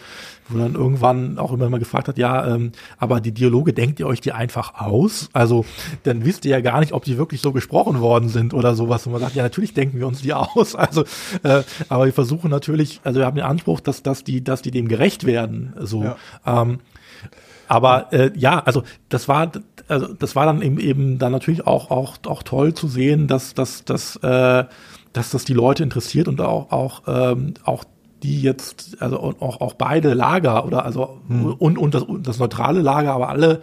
wo 0.48 0.58
dann 0.58 0.74
irgendwann 0.74 1.38
auch 1.38 1.52
immer 1.52 1.68
mal 1.68 1.78
gefragt 1.78 2.08
hat, 2.08 2.18
ja, 2.18 2.46
ähm, 2.54 2.72
aber 2.98 3.20
die 3.20 3.32
Dialoge 3.32 3.72
denkt 3.72 4.00
ihr 4.00 4.06
euch 4.06 4.20
die 4.20 4.32
einfach 4.32 4.80
aus? 4.80 5.28
Also 5.32 5.64
dann 6.02 6.24
wisst 6.24 6.44
ihr 6.44 6.52
ja 6.52 6.60
gar 6.60 6.80
nicht, 6.80 6.92
ob 6.92 7.04
die 7.04 7.18
wirklich 7.18 7.40
so 7.40 7.52
gesprochen 7.52 8.00
worden 8.00 8.28
sind 8.28 8.54
oder 8.54 8.74
sowas. 8.74 9.06
Und 9.06 9.12
man 9.12 9.20
sagt, 9.20 9.34
ja, 9.34 9.42
natürlich 9.42 9.74
denken 9.74 9.98
wir 9.98 10.06
uns 10.06 10.22
die 10.22 10.32
aus. 10.32 10.74
Also, 10.80 11.04
äh, 11.42 11.62
aber 11.88 12.06
wir 12.06 12.12
versuchen 12.12 12.50
natürlich, 12.50 13.00
also 13.04 13.20
wir 13.20 13.26
haben 13.26 13.36
den 13.36 13.44
Anspruch, 13.44 13.80
dass, 13.80 14.02
dass 14.02 14.24
die, 14.24 14.42
dass 14.42 14.62
die 14.62 14.70
dem 14.70 14.88
gerecht 14.88 15.24
werden. 15.24 15.74
So. 15.78 16.02
Ja. 16.02 16.16
Ähm, 16.46 16.78
aber 17.70 18.12
äh, 18.12 18.32
ja, 18.34 18.58
also 18.58 18.82
das 19.10 19.28
war, 19.28 19.52
also 19.90 20.12
das 20.12 20.36
war 20.36 20.46
dann 20.46 20.62
eben, 20.62 20.78
eben 20.78 21.18
dann 21.18 21.32
natürlich 21.32 21.66
auch, 21.66 21.90
auch, 21.90 22.16
auch 22.26 22.42
toll 22.42 22.74
zu 22.74 22.88
sehen, 22.88 23.26
dass, 23.26 23.54
dass, 23.54 23.84
dass, 23.84 24.16
äh, 24.16 24.64
dass 25.12 25.30
das 25.30 25.44
die 25.44 25.54
Leute 25.54 25.82
interessiert 25.82 26.28
und 26.28 26.40
auch, 26.40 26.70
auch, 26.70 27.02
ähm, 27.06 27.54
auch 27.64 27.84
die 28.22 28.40
jetzt, 28.40 29.00
also 29.00 29.18
auch, 29.18 29.60
auch 29.60 29.74
beide 29.74 30.14
Lager 30.14 30.64
oder 30.64 30.84
also 30.84 31.20
hm. 31.26 31.54
und, 31.54 31.78
und, 31.78 31.94
das, 31.94 32.02
und 32.04 32.26
das 32.26 32.38
neutrale 32.38 32.82
Lager, 32.82 33.12
aber 33.12 33.28
alle 33.28 33.62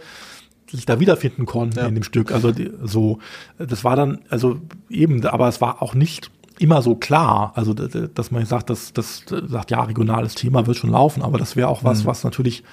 sich 0.70 0.84
da 0.84 1.00
wiederfinden 1.00 1.46
konnten 1.46 1.78
ja. 1.78 1.86
in 1.86 1.94
dem 1.94 2.04
Stück. 2.04 2.30
Also 2.30 2.52
die, 2.52 2.70
so, 2.82 3.20
das 3.58 3.84
war 3.84 3.96
dann, 3.96 4.20
also 4.28 4.60
eben, 4.90 5.24
aber 5.24 5.48
es 5.48 5.62
war 5.62 5.80
auch 5.80 5.94
nicht 5.94 6.30
immer 6.58 6.82
so 6.82 6.96
klar, 6.96 7.52
also 7.54 7.72
dass 7.72 8.30
man 8.30 8.44
sagt, 8.44 8.68
dass 8.68 8.92
das 8.92 9.22
sagt 9.28 9.70
ja 9.70 9.82
regionales 9.82 10.34
Thema 10.34 10.66
wird 10.66 10.76
schon 10.76 10.90
laufen, 10.90 11.22
aber 11.22 11.38
das 11.38 11.56
wäre 11.56 11.68
auch 11.68 11.84
was, 11.84 12.00
hm. 12.00 12.06
was 12.06 12.24
natürlich 12.24 12.64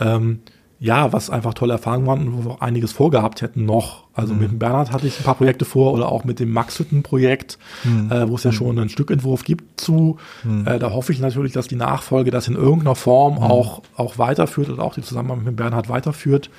ähm, 0.00 0.40
ja, 0.78 1.12
was 1.12 1.30
einfach 1.30 1.54
tolle 1.54 1.72
Erfahrungen 1.72 2.06
waren 2.06 2.28
und 2.28 2.36
wo 2.36 2.44
wir 2.44 2.50
auch 2.52 2.60
einiges 2.60 2.92
vorgehabt 2.92 3.40
hätten 3.40 3.64
noch. 3.64 4.04
Also 4.12 4.34
mhm. 4.34 4.40
mit 4.40 4.50
dem 4.50 4.58
Bernhard 4.58 4.92
hatte 4.92 5.06
ich 5.06 5.18
ein 5.18 5.24
paar 5.24 5.34
Projekte 5.34 5.64
vor 5.64 5.92
oder 5.92 6.10
auch 6.10 6.24
mit 6.24 6.38
dem 6.38 6.52
Max-Hütten-Projekt, 6.52 7.58
mhm. 7.84 8.10
äh, 8.10 8.28
wo 8.28 8.34
es 8.34 8.44
ja 8.44 8.50
mhm. 8.50 8.54
schon 8.54 8.78
einen 8.78 8.88
Stückentwurf 8.90 9.44
gibt 9.44 9.80
zu. 9.80 10.18
Mhm. 10.44 10.66
Äh, 10.66 10.78
da 10.78 10.92
hoffe 10.92 11.12
ich 11.12 11.20
natürlich, 11.20 11.52
dass 11.52 11.66
die 11.66 11.76
Nachfolge 11.76 12.30
das 12.30 12.46
in 12.48 12.54
irgendeiner 12.54 12.94
Form 12.94 13.36
mhm. 13.36 13.42
auch, 13.42 13.82
auch 13.96 14.18
weiterführt 14.18 14.68
und 14.68 14.80
auch 14.80 14.94
die 14.94 15.02
Zusammenarbeit 15.02 15.46
mit 15.46 15.56
Bernhard 15.56 15.88
weiterführt. 15.88 16.50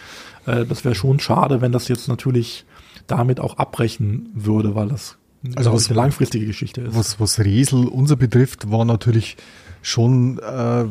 Äh, 0.47 0.65
das 0.65 0.83
wäre 0.83 0.95
schon 0.95 1.19
schade, 1.19 1.61
wenn 1.61 1.71
das 1.71 1.87
jetzt 1.87 2.07
natürlich 2.07 2.65
damit 3.05 3.39
auch 3.39 3.57
abbrechen 3.57 4.29
würde, 4.33 4.73
weil 4.73 4.87
das 4.87 5.17
also 5.55 5.71
was, 5.71 5.87
eine 5.87 5.95
langfristige 5.95 6.45
Geschichte 6.45 6.81
ist. 6.81 6.95
Was, 6.95 7.19
was 7.19 7.39
Resel 7.39 7.87
unser 7.87 8.15
betrifft, 8.15 8.71
war 8.71 8.83
natürlich 8.83 9.37
schon 9.81 10.39
äh, 10.39 10.85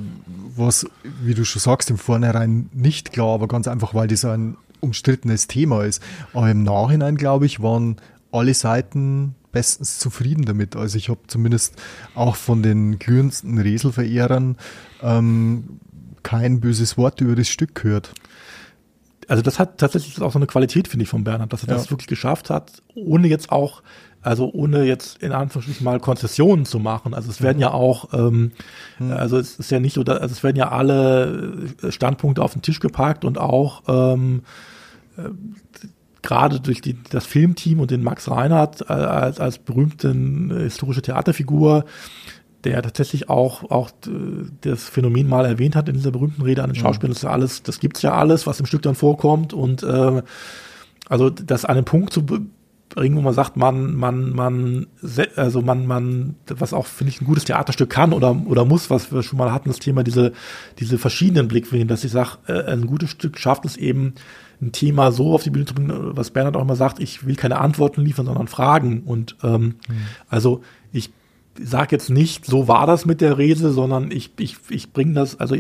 was, 0.57 0.87
wie 1.23 1.35
du 1.35 1.45
schon 1.45 1.61
sagst, 1.61 1.91
im 1.91 1.99
Vornherein 1.99 2.71
nicht 2.73 3.13
klar, 3.13 3.35
aber 3.35 3.49
ganz 3.49 3.69
einfach, 3.69 3.95
weil 3.95 4.09
das 4.09 4.25
ein 4.25 4.57
umstrittenes 4.81 5.47
Thema 5.47 5.85
ist. 5.85 6.03
Aber 6.33 6.51
im 6.51 6.63
Nachhinein, 6.63 7.17
glaube 7.17 7.47
ich, 7.47 7.63
waren 7.63 7.97
alle 8.33 8.55
Seiten 8.55 9.35
bestens 9.53 9.99
zufrieden 9.99 10.45
damit. 10.45 10.77
Also 10.77 10.99
ich 10.99 11.09
habe 11.09 11.21
zumindest 11.27 11.77
auch 12.15 12.37
von 12.37 12.63
den 12.63 12.99
glühendsten 12.99 13.59
Reselverehrern 13.59 14.57
ähm, 15.03 15.81
kein 16.23 16.61
böses 16.61 16.99
Wort 16.99 17.21
über 17.21 17.37
das 17.37 17.49
Stück 17.49 17.75
gehört. 17.75 18.13
Also 19.29 19.43
das 19.43 19.59
hat 19.59 19.79
tatsächlich 19.79 20.21
auch 20.23 20.33
so 20.33 20.39
eine 20.39 20.47
Qualität, 20.47 20.89
finde 20.89 21.05
ich, 21.05 21.09
von 21.09 21.25
Bernhard, 21.25 21.53
dass 21.53 21.63
er 21.63 21.69
ja. 21.69 21.75
das 21.75 21.91
wirklich 21.91 22.07
geschafft 22.07 22.51
hat, 22.51 22.83
ohne 22.95 23.29
jetzt 23.29 23.51
auch 23.51 23.83
also 24.27 24.51
ohne 24.53 24.83
jetzt 24.83 25.23
in 25.23 25.31
Anführungsstrichen 25.31 25.85
mal 25.85 26.01
Konzessionen 26.01 26.67
zu 26.67 26.81
machen. 26.81 27.15
Also 27.15 27.31
es 27.31 27.41
werden 27.43 27.61
ja 27.61 27.71
auch, 27.71 28.13
ähm, 28.13 28.51
mhm. 28.99 29.13
also 29.13 29.39
es 29.39 29.57
ist 29.61 29.71
ja 29.71 29.79
nicht 29.79 29.95
so, 29.95 30.03
also 30.03 30.33
es 30.33 30.43
werden 30.43 30.57
ja 30.57 30.73
alle 30.73 31.69
Standpunkte 31.91 32.43
auf 32.43 32.53
den 32.53 32.61
Tisch 32.61 32.81
gepackt 32.81 33.25
und 33.25 33.39
auch 33.39 33.85
ähm, 33.87 34.43
äh, 35.17 35.29
gerade 36.23 36.59
durch 36.59 36.81
die, 36.81 36.99
das 37.09 37.25
Filmteam 37.25 37.79
und 37.79 37.93
den 37.93 38.03
Max 38.03 38.29
Reinhardt 38.29 38.81
äh, 38.89 38.95
als, 38.95 39.39
als 39.39 39.59
berühmten 39.59 40.51
äh, 40.51 40.63
historische 40.65 41.03
Theaterfigur, 41.03 41.85
der 42.67 42.83
tatsächlich 42.83 43.29
auch, 43.29 43.71
auch 43.71 43.91
äh, 44.07 44.47
das 44.61 44.89
Phänomen 44.89 45.29
mal 45.29 45.45
erwähnt 45.45 45.77
hat 45.77 45.89
in 45.89 45.95
dieser 45.95 46.11
berühmten 46.11 46.43
Rede 46.43 46.63
an 46.63 46.71
den 46.71 46.77
Schauspielern, 46.77 47.13
das 47.13 47.19
ist 47.19 47.25
ja 47.25 47.31
alles, 47.31 47.63
das 47.63 47.81
gibt's 47.81 48.03
ja 48.03 48.13
alles, 48.13 48.47
was 48.47 48.61
im 48.61 48.67
Stück 48.67 48.83
dann 48.83 48.95
vorkommt 48.95 49.53
und 49.53 49.83
äh, 49.83 50.23
also 51.09 51.31
das 51.31 51.65
an 51.65 51.77
den 51.77 51.85
Punkt 51.85 52.13
zu 52.13 52.27
bringen, 52.89 53.17
wo 53.17 53.21
man 53.21 53.35
sagt, 53.35 53.57
man, 53.57 53.95
man, 53.95 54.31
man, 54.31 54.87
also 55.37 55.63
man, 55.63 55.87
man, 55.87 56.37
was 56.49 56.73
auch, 56.73 56.87
finde 56.87 57.13
ich, 57.13 57.21
ein 57.21 57.27
gutes 57.27 57.45
Theaterstück 57.45 57.91
kann 57.91 58.13
oder, 58.13 58.37
oder 58.47 58.65
muss, 58.65 58.91
was 58.91 59.13
wir 59.13 59.23
schon 59.23 59.39
mal 59.39 59.53
hatten, 59.53 59.69
das 59.69 59.79
Thema, 59.79 60.03
diese, 60.03 60.33
diese 60.79 60.99
verschiedenen 60.99 61.49
Blickwinkel, 61.49 61.87
dass 61.87 62.05
ich 62.05 62.13
sage, 62.13 62.39
äh, 62.47 62.65
ein 62.73 62.87
gutes 62.87 63.11
Stück 63.11 63.39
schafft 63.39 63.65
es 63.65 63.77
eben, 63.77 64.15
ein 64.61 64.73
Thema 64.73 65.13
so 65.13 65.35
auf 65.35 65.43
die 65.43 65.51
Bühne 65.51 65.67
zu 65.67 65.75
bringen, 65.75 65.93
was 66.17 66.31
Bernhard 66.31 66.57
auch 66.57 66.63
immer 66.63 66.77
sagt, 66.77 66.99
ich 66.99 67.27
will 67.27 67.37
keine 67.37 67.59
Antworten 67.59 68.03
liefern, 68.03 68.27
sondern 68.27 68.49
Fragen. 68.49 69.03
Und 69.03 69.37
ähm, 69.43 69.75
mhm. 69.89 69.97
also 70.29 70.63
ich 70.93 71.11
sage 71.63 71.89
jetzt 71.93 72.11
nicht, 72.11 72.47
so 72.47 72.69
war 72.69 72.87
das 72.87 73.07
mit 73.07 73.21
der 73.21 73.39
Rese, 73.39 73.73
sondern 73.73 74.11
ich, 74.11 74.31
ich, 74.39 74.57
ich 74.69 74.93
bringe 74.93 75.15
das, 75.15 75.39
also 75.39 75.57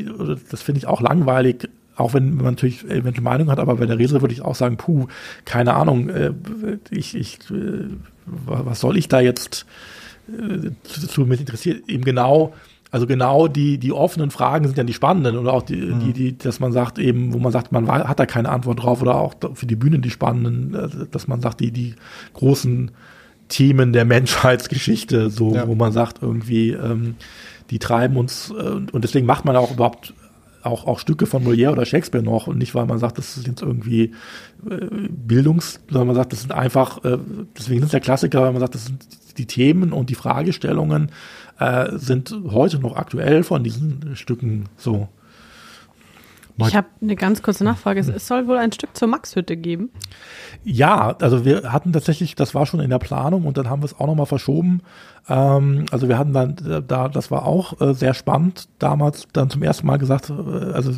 das 0.51 0.62
finde 0.62 0.78
ich 0.78 0.86
auch 0.86 1.01
langweilig, 1.01 1.68
auch 1.97 2.14
wenn 2.14 2.36
man 2.36 2.47
natürlich 2.47 2.85
eventuell 2.85 3.23
Meinung 3.24 3.51
hat, 3.51 3.59
aber 3.59 3.77
bei 3.77 3.86
der 3.86 3.98
Rese 3.98 4.20
würde 4.20 4.35
ich 4.35 4.43
auch 4.43 4.55
sagen, 4.55 4.77
puh, 4.77 5.06
keine 5.44 5.74
Ahnung, 5.74 6.09
äh, 6.09 6.32
ich, 6.90 7.14
ich, 7.14 7.39
äh, 7.51 7.89
was 8.27 8.81
soll 8.81 8.97
ich 8.97 9.09
da 9.09 9.20
jetzt 9.20 9.66
äh, 10.28 10.70
zu, 10.85 11.23
mit 11.23 11.40
interessiert? 11.40 11.89
Eben 11.89 12.05
genau, 12.05 12.52
also 12.90 13.06
genau 13.06 13.48
die, 13.48 13.78
die 13.78 13.93
offenen 13.93 14.31
Fragen 14.31 14.66
sind 14.66 14.78
ja 14.78 14.85
die 14.85 14.93
spannenden 14.93 15.36
oder 15.36 15.52
auch 15.52 15.62
die, 15.62 15.77
mhm. 15.77 16.01
die, 16.01 16.12
die, 16.12 16.39
dass 16.39 16.60
man 16.60 16.73
sagt 16.73 16.98
eben, 16.98 17.32
wo 17.32 17.39
man 17.39 17.52
sagt, 17.52 17.73
man 17.73 17.89
hat 17.89 18.20
da 18.20 18.27
keine 18.27 18.51
Antwort 18.51 18.82
drauf 18.82 19.02
oder 19.02 19.16
auch 19.16 19.35
für 19.55 19.66
die 19.66 19.77
Bühnen 19.77 20.02
die 20.02 20.10
spannenden, 20.10 20.74
äh, 20.74 21.06
dass 21.10 21.28
man 21.28 21.40
sagt, 21.40 21.60
die, 21.60 21.73
die 21.73 21.94
großen 22.35 22.90
Themen 23.48 23.93
der 23.93 24.05
Menschheitsgeschichte, 24.05 25.31
so, 25.31 25.55
ja. 25.55 25.68
wo 25.68 25.74
man 25.74 25.93
sagt 25.93 26.23
irgendwie, 26.23 26.70
ähm, 26.70 27.16
die 27.70 27.78
treiben 27.78 28.16
uns, 28.16 28.51
äh, 28.51 28.62
und 28.62 29.02
deswegen 29.02 29.27
macht 29.27 29.44
man 29.44 29.56
auch 29.56 29.73
überhaupt 29.73 30.14
auch, 30.66 30.86
auch 30.86 30.98
Stücke 30.98 31.27
von 31.27 31.44
Molière 31.44 31.70
oder 31.70 31.86
Shakespeare 31.86 32.24
noch 32.24 32.48
und 32.48 32.59
nicht, 32.59 32.74
weil 32.74 32.86
man 32.86 32.98
sagt, 32.98 33.18
das 33.18 33.36
ist 33.36 33.47
jetzt 33.47 33.62
irgendwie 33.62 34.12
äh, 34.68 34.86
Bildungs, 35.09 35.81
sondern 35.89 36.09
man 36.09 36.16
sagt, 36.16 36.32
das 36.32 36.40
sind 36.40 36.52
einfach, 36.52 37.05
äh, 37.05 37.18
deswegen 37.56 37.81
sind 37.81 37.86
es 37.86 37.93
ja 37.93 38.01
Klassiker, 38.01 38.43
weil 38.43 38.52
man 38.52 38.60
sagt, 38.60 38.74
das 38.74 38.86
sind 38.86 39.06
die 39.39 39.47
Themen 39.47 39.93
und 39.93 40.10
die 40.10 40.14
Fragestellungen 40.14 41.10
äh, 41.59 41.97
sind 41.97 42.35
heute 42.51 42.78
noch 42.78 42.97
aktuell 42.97 43.44
von 43.44 43.62
diesen 43.62 44.16
Stücken 44.16 44.64
so. 44.77 45.09
Ich 46.59 46.74
habe 46.74 46.87
eine 47.03 47.16
ganz 47.16 47.43
kurze 47.43 47.65
Nachfrage. 47.65 48.01
Es 48.01 48.27
soll 48.27 48.47
wohl 48.47 48.57
ein 48.57 48.73
Stück 48.73 48.97
zur 48.97 49.09
Maxhütte 49.09 49.57
geben. 49.57 49.91
Ja, 50.65 51.15
also 51.20 51.45
wir 51.45 51.73
hatten 51.73 51.93
tatsächlich, 51.93 52.35
das 52.35 52.55
war 52.55 52.65
schon 52.65 52.81
in 52.81 52.89
der 52.91 52.99
Planung 52.99 53.45
und 53.45 53.59
dann 53.59 53.69
haben 53.69 53.83
wir 53.83 53.87
es 53.87 53.99
auch 53.99 54.07
nochmal 54.07 54.27
verschoben. 54.27 54.81
Ähm, 55.28 55.85
also 55.91 56.09
wir 56.09 56.19
hatten 56.19 56.33
dann 56.33 56.85
da, 56.87 57.09
das 57.09 57.31
war 57.31 57.45
auch 57.45 57.81
äh, 57.81 57.93
sehr 57.93 58.15
spannend, 58.15 58.69
damals 58.78 59.28
dann 59.33 59.51
zum 59.51 59.62
ersten 59.62 59.87
Mal 59.87 59.99
gesagt, 59.99 60.31
äh, 60.31 60.73
also 60.73 60.93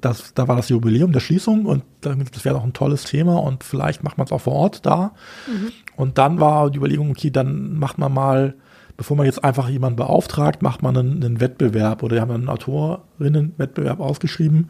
das, 0.00 0.32
da 0.34 0.46
war 0.46 0.56
das 0.56 0.68
Jubiläum 0.68 1.12
der 1.12 1.20
Schließung 1.20 1.66
und 1.66 1.82
das 2.00 2.44
wäre 2.44 2.54
doch 2.54 2.64
ein 2.64 2.72
tolles 2.72 3.04
Thema 3.04 3.42
und 3.42 3.64
vielleicht 3.64 4.04
macht 4.04 4.16
man 4.16 4.26
es 4.26 4.32
auch 4.32 4.40
vor 4.40 4.54
Ort 4.54 4.86
da. 4.86 5.12
Mhm. 5.48 5.72
Und 5.96 6.18
dann 6.18 6.38
war 6.38 6.70
die 6.70 6.78
Überlegung, 6.78 7.10
okay, 7.10 7.30
dann 7.30 7.74
macht 7.74 7.98
man 7.98 8.12
mal 8.12 8.54
bevor 9.00 9.16
man 9.16 9.24
jetzt 9.24 9.42
einfach 9.42 9.70
jemanden 9.70 9.96
beauftragt, 9.96 10.60
macht 10.60 10.82
man 10.82 10.94
einen, 10.94 11.24
einen 11.24 11.40
Wettbewerb 11.40 12.02
oder 12.02 12.16
wir 12.16 12.20
haben 12.20 12.32
einen 12.32 12.50
Autorinnenwettbewerb 12.50 13.98
ausgeschrieben 13.98 14.68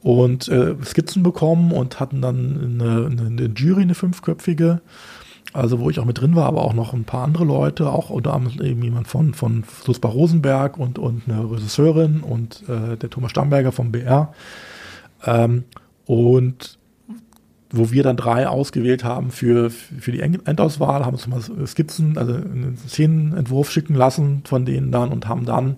und 0.00 0.46
äh, 0.46 0.76
Skizzen 0.84 1.24
bekommen 1.24 1.72
und 1.72 1.98
hatten 1.98 2.22
dann 2.22 2.78
eine, 2.80 3.06
eine, 3.26 3.46
Jury, 3.46 3.82
eine 3.82 3.96
fünfköpfige, 3.96 4.80
also 5.52 5.80
wo 5.80 5.90
ich 5.90 5.98
auch 5.98 6.04
mit 6.04 6.20
drin 6.20 6.36
war, 6.36 6.46
aber 6.46 6.62
auch 6.62 6.72
noch 6.72 6.92
ein 6.92 7.02
paar 7.02 7.24
andere 7.24 7.44
Leute, 7.44 7.90
auch 7.90 8.10
unter 8.10 8.32
anderem 8.32 8.80
jemand 8.80 9.08
von, 9.08 9.34
von 9.34 9.64
Suspa 9.84 10.06
Rosenberg 10.06 10.78
und, 10.78 11.00
und 11.00 11.22
eine 11.26 11.42
Regisseurin 11.50 12.20
und 12.20 12.62
äh, 12.68 12.96
der 12.96 13.10
Thomas 13.10 13.32
Stamberger 13.32 13.72
vom 13.72 13.90
BR. 13.90 14.32
Ähm, 15.24 15.64
und 16.06 16.78
wo 17.70 17.90
wir 17.90 18.02
dann 18.02 18.16
drei 18.16 18.48
ausgewählt 18.48 19.04
haben 19.04 19.30
für, 19.30 19.70
für 19.70 20.12
die 20.12 20.20
Endauswahl, 20.20 21.04
haben 21.04 21.14
uns 21.14 21.26
mal 21.26 21.66
Skizzen, 21.66 22.18
also 22.18 22.34
einen 22.34 22.76
Szenenentwurf 22.76 23.70
schicken 23.70 23.94
lassen 23.94 24.42
von 24.44 24.64
denen 24.64 24.92
dann 24.92 25.10
und 25.10 25.28
haben 25.28 25.44
dann 25.44 25.76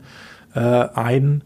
äh, 0.54 0.60
einen 0.60 1.42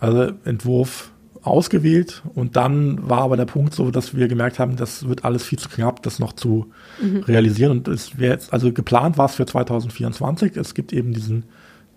also 0.00 0.32
Entwurf 0.44 1.12
ausgewählt. 1.42 2.22
Und 2.34 2.56
dann 2.56 3.08
war 3.08 3.20
aber 3.20 3.36
der 3.36 3.44
Punkt 3.44 3.74
so, 3.74 3.90
dass 3.90 4.16
wir 4.16 4.28
gemerkt 4.28 4.58
haben, 4.58 4.76
das 4.76 5.08
wird 5.08 5.24
alles 5.24 5.44
viel 5.44 5.58
zu 5.58 5.68
knapp, 5.68 6.02
das 6.02 6.18
noch 6.18 6.32
zu 6.32 6.72
mhm. 7.00 7.18
realisieren. 7.20 7.70
Und 7.70 7.88
es 7.88 8.18
wäre 8.18 8.32
jetzt, 8.32 8.52
also 8.52 8.72
geplant 8.72 9.18
war 9.18 9.26
es 9.26 9.36
für 9.36 9.46
2024, 9.46 10.56
es 10.56 10.74
gibt 10.74 10.92
eben 10.92 11.12
diesen 11.12 11.44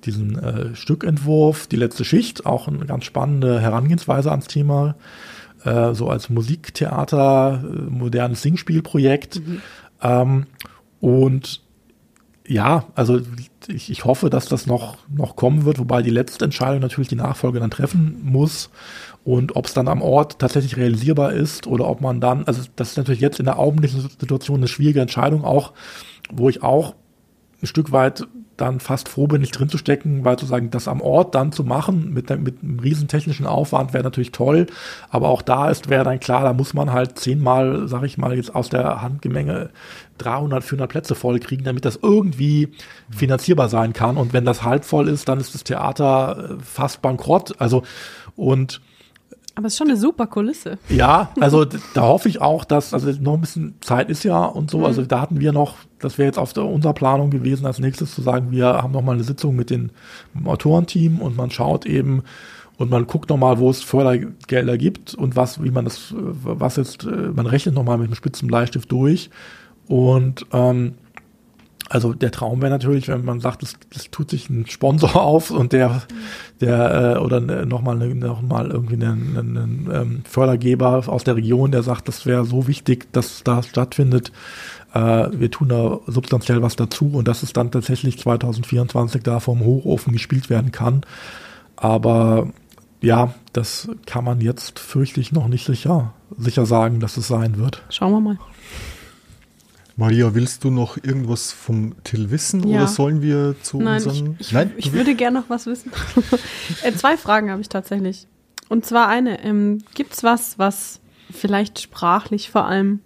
diesen 0.05 0.39
äh, 0.39 0.75
Stückentwurf, 0.75 1.67
die 1.67 1.75
letzte 1.75 2.05
Schicht, 2.05 2.45
auch 2.45 2.69
eine 2.69 2.85
ganz 2.85 3.03
spannende 3.03 3.59
Herangehensweise 3.59 4.31
ans 4.31 4.47
Thema 4.47 4.95
äh, 5.63 5.93
so 5.93 6.09
als 6.09 6.29
Musiktheater, 6.29 7.63
äh, 7.63 7.89
modernes 7.89 8.41
Singspielprojekt. 8.41 9.39
Mhm. 9.45 9.61
Ähm, 10.01 10.45
und 10.99 11.61
ja, 12.47 12.85
also 12.95 13.21
ich, 13.67 13.91
ich 13.91 14.05
hoffe, 14.05 14.29
dass 14.31 14.47
das 14.47 14.65
noch, 14.65 14.97
noch 15.07 15.35
kommen 15.35 15.65
wird, 15.65 15.77
wobei 15.77 16.01
die 16.01 16.09
letzte 16.09 16.45
Entscheidung 16.45 16.81
natürlich 16.81 17.07
die 17.07 17.15
Nachfolge 17.15 17.59
dann 17.59 17.69
treffen 17.69 18.19
muss. 18.23 18.71
Und 19.23 19.55
ob 19.55 19.67
es 19.67 19.73
dann 19.73 19.87
am 19.87 20.01
Ort 20.01 20.39
tatsächlich 20.39 20.77
realisierbar 20.77 21.33
ist 21.33 21.67
oder 21.67 21.87
ob 21.87 22.01
man 22.01 22.19
dann, 22.19 22.45
also 22.45 22.63
das 22.75 22.91
ist 22.91 22.97
natürlich 22.97 23.21
jetzt 23.21 23.39
in 23.39 23.45
der 23.45 23.59
augenblicklichen 23.59 24.09
Situation 24.09 24.57
eine 24.57 24.67
schwierige 24.67 25.01
Entscheidung 25.01 25.43
auch, 25.43 25.73
wo 26.31 26.49
ich 26.49 26.63
auch 26.63 26.95
ein 27.61 27.67
Stück 27.67 27.91
weit 27.91 28.27
dann 28.59 28.79
fast 28.79 29.07
froh 29.09 29.27
bin, 29.27 29.41
nicht 29.41 29.57
drin 29.57 29.69
zu 29.69 29.77
stecken, 29.77 30.25
weil 30.25 30.37
zu 30.37 30.45
sagen, 30.45 30.69
das 30.69 30.87
am 30.87 31.01
Ort 31.01 31.33
dann 31.35 31.51
zu 31.51 31.63
machen 31.63 32.13
mit, 32.13 32.29
mit 32.29 32.61
einem 32.61 32.79
riesen 32.79 33.07
technischen 33.07 33.45
Aufwand 33.45 33.93
wäre 33.93 34.03
natürlich 34.03 34.31
toll, 34.31 34.67
aber 35.09 35.29
auch 35.29 35.41
da 35.41 35.69
ist, 35.69 35.89
wäre 35.89 36.03
dann 36.03 36.19
klar, 36.19 36.43
da 36.43 36.53
muss 36.53 36.73
man 36.73 36.91
halt 36.91 37.17
zehnmal, 37.17 37.87
sag 37.87 38.03
ich 38.03 38.17
mal, 38.17 38.35
jetzt 38.35 38.53
aus 38.53 38.69
der 38.69 39.01
Handgemenge 39.01 39.69
300, 40.17 40.63
400 40.63 40.89
Plätze 40.89 41.15
voll 41.15 41.39
kriegen, 41.39 41.63
damit 41.63 41.85
das 41.85 41.99
irgendwie 42.01 42.69
finanzierbar 43.09 43.69
sein 43.69 43.93
kann. 43.93 44.17
Und 44.17 44.33
wenn 44.33 44.43
das 44.43 44.63
halb 44.63 44.83
voll 44.83 45.07
ist, 45.07 45.29
dann 45.29 45.39
ist 45.39 45.55
das 45.55 45.63
Theater 45.63 46.57
äh, 46.57 46.63
fast 46.63 47.01
bankrott, 47.01 47.55
also 47.59 47.83
und 48.35 48.81
aber 49.59 49.67
es 49.67 49.73
ist 49.73 49.77
schon 49.77 49.89
eine 49.89 49.97
super 49.97 50.25
Kulisse. 50.25 50.77
Ja, 50.87 51.31
also 51.41 51.65
da 51.65 52.01
hoffe 52.03 52.29
ich 52.29 52.39
auch, 52.39 52.63
dass, 52.63 52.93
also 52.93 53.11
noch 53.19 53.33
ein 53.33 53.41
bisschen 53.41 53.75
Zeit 53.81 54.09
ist 54.09 54.23
ja 54.23 54.45
und 54.45 54.71
so, 54.71 54.79
mhm. 54.79 54.85
also 54.85 55.01
da 55.01 55.19
hatten 55.19 55.41
wir 55.41 55.51
noch, 55.51 55.75
das 55.99 56.17
wäre 56.17 56.27
jetzt 56.27 56.39
auf 56.39 56.53
der, 56.53 56.63
unserer 56.63 56.93
Planung 56.93 57.29
gewesen, 57.29 57.65
als 57.65 57.77
nächstes 57.79 58.15
zu 58.15 58.21
sagen, 58.21 58.51
wir 58.51 58.67
haben 58.67 58.93
noch 58.93 59.01
mal 59.01 59.15
eine 59.15 59.25
Sitzung 59.25 59.57
mit, 59.57 59.69
dem 59.69 59.89
Autorenteam 60.45 61.19
und 61.19 61.35
man 61.35 61.51
schaut 61.51 61.85
eben 61.85 62.23
und 62.77 62.89
man 62.89 63.05
guckt 63.05 63.29
noch 63.29 63.35
mal, 63.35 63.59
wo 63.59 63.69
es 63.69 63.83
Fördergelder 63.83 64.77
gibt 64.77 65.13
und 65.13 65.35
was, 65.35 65.61
wie 65.61 65.71
man 65.71 65.83
das, 65.83 66.13
was 66.15 66.77
jetzt, 66.77 67.05
man 67.05 67.45
rechnet 67.45 67.75
noch 67.75 67.83
mal 67.83 67.97
mit 67.97 68.07
einem 68.07 68.15
spitzen 68.15 68.47
Bleistift 68.47 68.89
durch 68.89 69.29
und 69.89 70.45
ähm, 70.53 70.93
Also 71.89 72.13
der 72.13 72.31
Traum 72.31 72.61
wäre 72.61 72.71
natürlich, 72.71 73.07
wenn 73.07 73.25
man 73.25 73.39
sagt, 73.39 73.63
es, 73.63 73.73
es 73.95 74.11
tut 74.11 74.29
sich 74.29 74.49
ein 74.49 74.67
Sponsor 74.67 75.15
auf 75.21 75.49
und 75.49 75.73
der, 75.73 76.03
der 76.61 77.15
äh, 77.15 77.19
oder 77.19 77.39
ne, 77.39 77.65
nochmal 77.65 77.95
noch 77.95 78.41
mal 78.43 78.69
irgendwie 78.69 78.93
einen, 78.93 79.37
einen 79.37 79.89
ähm, 79.91 80.21
Fördergeber 80.23 81.03
aus 81.07 81.23
der 81.23 81.35
Region, 81.35 81.71
der 81.71 81.81
sagt, 81.81 82.07
das 82.07 82.27
wäre 82.27 82.45
so 82.45 82.67
wichtig, 82.67 83.11
dass 83.11 83.43
das 83.43 83.67
stattfindet. 83.67 84.31
Äh, 84.93 85.29
wir 85.31 85.49
tun 85.49 85.69
da 85.69 85.99
substanziell 86.05 86.61
was 86.61 86.75
dazu 86.75 87.11
und 87.13 87.27
dass 87.27 87.41
es 87.41 87.53
dann 87.53 87.71
tatsächlich 87.71 88.19
2024 88.19 89.23
da 89.23 89.39
vom 89.39 89.61
Hochofen 89.61 90.13
gespielt 90.13 90.51
werden 90.51 90.71
kann. 90.71 91.01
Aber 91.75 92.49
ja, 93.01 93.33
das 93.51 93.89
kann 94.05 94.25
man 94.25 94.41
jetzt, 94.41 94.77
fürchte 94.77 95.21
ich, 95.21 95.31
noch 95.31 95.47
nicht 95.47 95.65
sicher, 95.65 96.13
sicher 96.37 96.67
sagen, 96.67 96.99
dass 96.99 97.17
es 97.17 97.27
sein 97.27 97.57
wird. 97.57 97.83
Schauen 97.89 98.11
wir 98.11 98.19
mal. 98.19 98.37
Maria, 99.99 100.33
willst 100.33 100.63
du 100.63 100.71
noch 100.71 100.95
irgendwas 100.95 101.51
vom 101.51 101.93
Till 102.05 102.31
wissen 102.31 102.65
Ja. 102.65 102.77
oder 102.77 102.87
sollen 102.87 103.21
wir 103.21 103.55
zu 103.61 103.81
Nein, 103.81 104.01
unseren... 104.01 104.37
ich, 104.39 104.53
ich, 104.53 104.77
ich 104.77 104.93
würde 104.93 105.13
gerne 105.13 105.41
noch 105.41 105.49
was 105.49 105.65
wissen. 105.65 105.91
äh, 106.83 106.93
zwei 106.93 107.17
Fragen 107.17 107.51
habe 107.51 107.59
ich 107.59 107.67
tatsächlich. 107.67 108.25
Und 108.69 108.85
zwar 108.85 109.09
eine, 109.09 109.43
ähm, 109.43 109.83
gibt's 109.95 110.23
was, 110.23 110.57
was 110.57 111.01
vielleicht 111.29 111.81
sprachlich 111.81 112.49
vor 112.49 112.63
allem, 112.63 113.01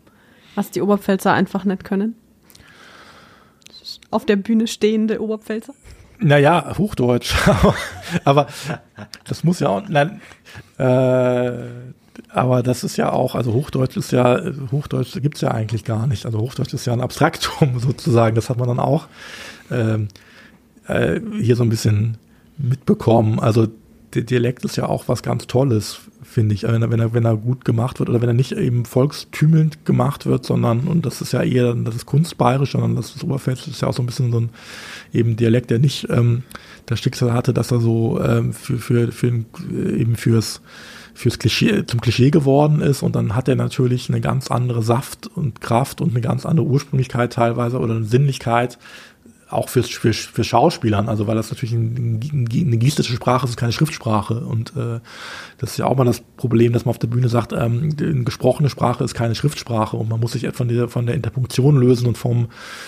was 0.53 0.69
die 0.69 0.83
Oberpfälzer 0.83 1.33
einfach 1.33 1.65
nicht 1.65 1.83
können? 1.83 2.15
Auf 4.11 4.27
der 4.27 4.35
Bühne 4.35 4.67
stehende 4.67 5.19
Oberpfälzer? 5.19 5.73
Naja, 6.19 6.77
Hochdeutsch. 6.77 7.33
aber 8.23 8.47
das 9.25 9.43
muss 9.43 9.59
ja 9.59 9.69
auch. 9.69 9.89
Nein, 9.89 10.21
äh, 10.77 11.93
aber 12.29 12.63
das 12.63 12.83
ist 12.83 12.97
ja 12.97 13.11
auch, 13.11 13.35
also 13.35 13.53
Hochdeutsch 13.53 13.97
ist 13.97 14.11
ja, 14.11 14.41
Hochdeutsch 14.71 15.19
gibt's 15.21 15.41
ja 15.41 15.51
eigentlich 15.51 15.83
gar 15.83 16.07
nicht. 16.07 16.25
Also 16.25 16.39
Hochdeutsch 16.39 16.73
ist 16.73 16.85
ja 16.85 16.93
ein 16.93 17.01
Abstraktum 17.01 17.79
sozusagen. 17.79 18.35
Das 18.35 18.49
hat 18.49 18.57
man 18.57 18.67
dann 18.67 18.79
auch 18.79 19.07
ähm, 19.71 20.07
äh, 20.87 21.19
hier 21.39 21.55
so 21.55 21.63
ein 21.63 21.69
bisschen 21.69 22.17
mitbekommen. 22.57 23.39
Also 23.39 23.67
der 24.13 24.23
Dialekt 24.23 24.63
ist 24.63 24.75
ja 24.75 24.87
auch 24.87 25.07
was 25.07 25.23
ganz 25.23 25.47
Tolles, 25.47 26.01
finde 26.23 26.53
ich, 26.53 26.63
wenn 26.63 26.81
er, 26.81 26.91
wenn 26.91 26.99
er, 26.99 27.13
wenn 27.13 27.25
er 27.25 27.35
gut 27.35 27.65
gemacht 27.65 27.99
wird 27.99 28.09
oder 28.09 28.21
wenn 28.21 28.29
er 28.29 28.35
nicht 28.35 28.51
eben 28.51 28.85
volkstümelnd 28.85 29.85
gemacht 29.85 30.25
wird, 30.25 30.45
sondern, 30.45 30.81
und 30.87 31.05
das 31.05 31.21
ist 31.21 31.33
ja 31.33 31.41
eher, 31.41 31.73
das 31.73 31.95
ist 31.95 32.05
kunstbayerisch, 32.05 32.73
sondern 32.73 32.95
das 32.95 33.15
ist 33.15 33.23
Oberpfälzisch, 33.23 33.69
ist 33.69 33.81
ja 33.81 33.87
auch 33.87 33.93
so 33.93 34.03
ein 34.03 34.05
bisschen 34.05 34.31
so 34.31 34.41
ein 34.41 34.49
eben 35.13 35.35
Dialekt, 35.35 35.71
der 35.71 35.79
nicht 35.79 36.07
ähm, 36.09 36.43
das 36.85 36.99
Schicksal 36.99 37.33
hatte, 37.33 37.53
dass 37.53 37.71
er 37.71 37.79
so 37.79 38.21
ähm, 38.21 38.53
für, 38.53 38.77
für, 38.77 39.11
für 39.11 39.27
eben 39.27 40.15
fürs 40.15 40.61
fürs 41.13 41.39
Klischee, 41.39 41.85
zum 41.85 42.01
Klischee 42.01 42.31
geworden 42.31 42.81
ist. 42.81 43.03
Und 43.03 43.15
dann 43.15 43.35
hat 43.35 43.47
er 43.47 43.55
natürlich 43.55 44.09
eine 44.09 44.21
ganz 44.21 44.49
andere 44.49 44.81
Saft 44.81 45.27
und 45.27 45.61
Kraft 45.61 46.01
und 46.01 46.11
eine 46.11 46.21
ganz 46.21 46.45
andere 46.45 46.65
Ursprünglichkeit 46.65 47.33
teilweise 47.33 47.79
oder 47.79 47.95
eine 47.95 48.05
Sinnlichkeit, 48.05 48.77
auch 49.53 49.69
fürs, 49.69 49.89
für, 49.89 50.13
für 50.13 50.43
Schauspielern, 50.43 51.09
also 51.09 51.27
weil 51.27 51.35
das 51.35 51.49
natürlich 51.49 51.73
ein, 51.73 52.19
ein, 52.21 52.49
eine 52.51 52.77
gestische 52.77 53.13
Sprache 53.13 53.45
ist, 53.45 53.51
ist 53.51 53.57
keine 53.57 53.71
Schriftsprache. 53.71 54.35
Und 54.41 54.75
äh, 54.75 54.99
das 55.57 55.71
ist 55.71 55.77
ja 55.77 55.85
auch 55.85 55.97
mal 55.97 56.05
das 56.05 56.21
Problem, 56.21 56.73
dass 56.73 56.85
man 56.85 56.91
auf 56.91 56.99
der 56.99 57.07
Bühne 57.07 57.29
sagt, 57.29 57.53
ähm, 57.53 57.95
eine 57.99 58.23
gesprochene 58.23 58.69
Sprache 58.69 59.03
ist 59.03 59.13
keine 59.13 59.35
Schriftsprache. 59.35 59.97
Und 59.97 60.09
man 60.09 60.19
muss 60.19 60.33
sich 60.33 60.47
von 60.53 60.67
der 60.67 60.87
von 60.89 61.05
der 61.05 61.15
Interpunktion 61.15 61.77
lösen 61.77 62.07
und 62.07 62.17
vom 62.17 62.47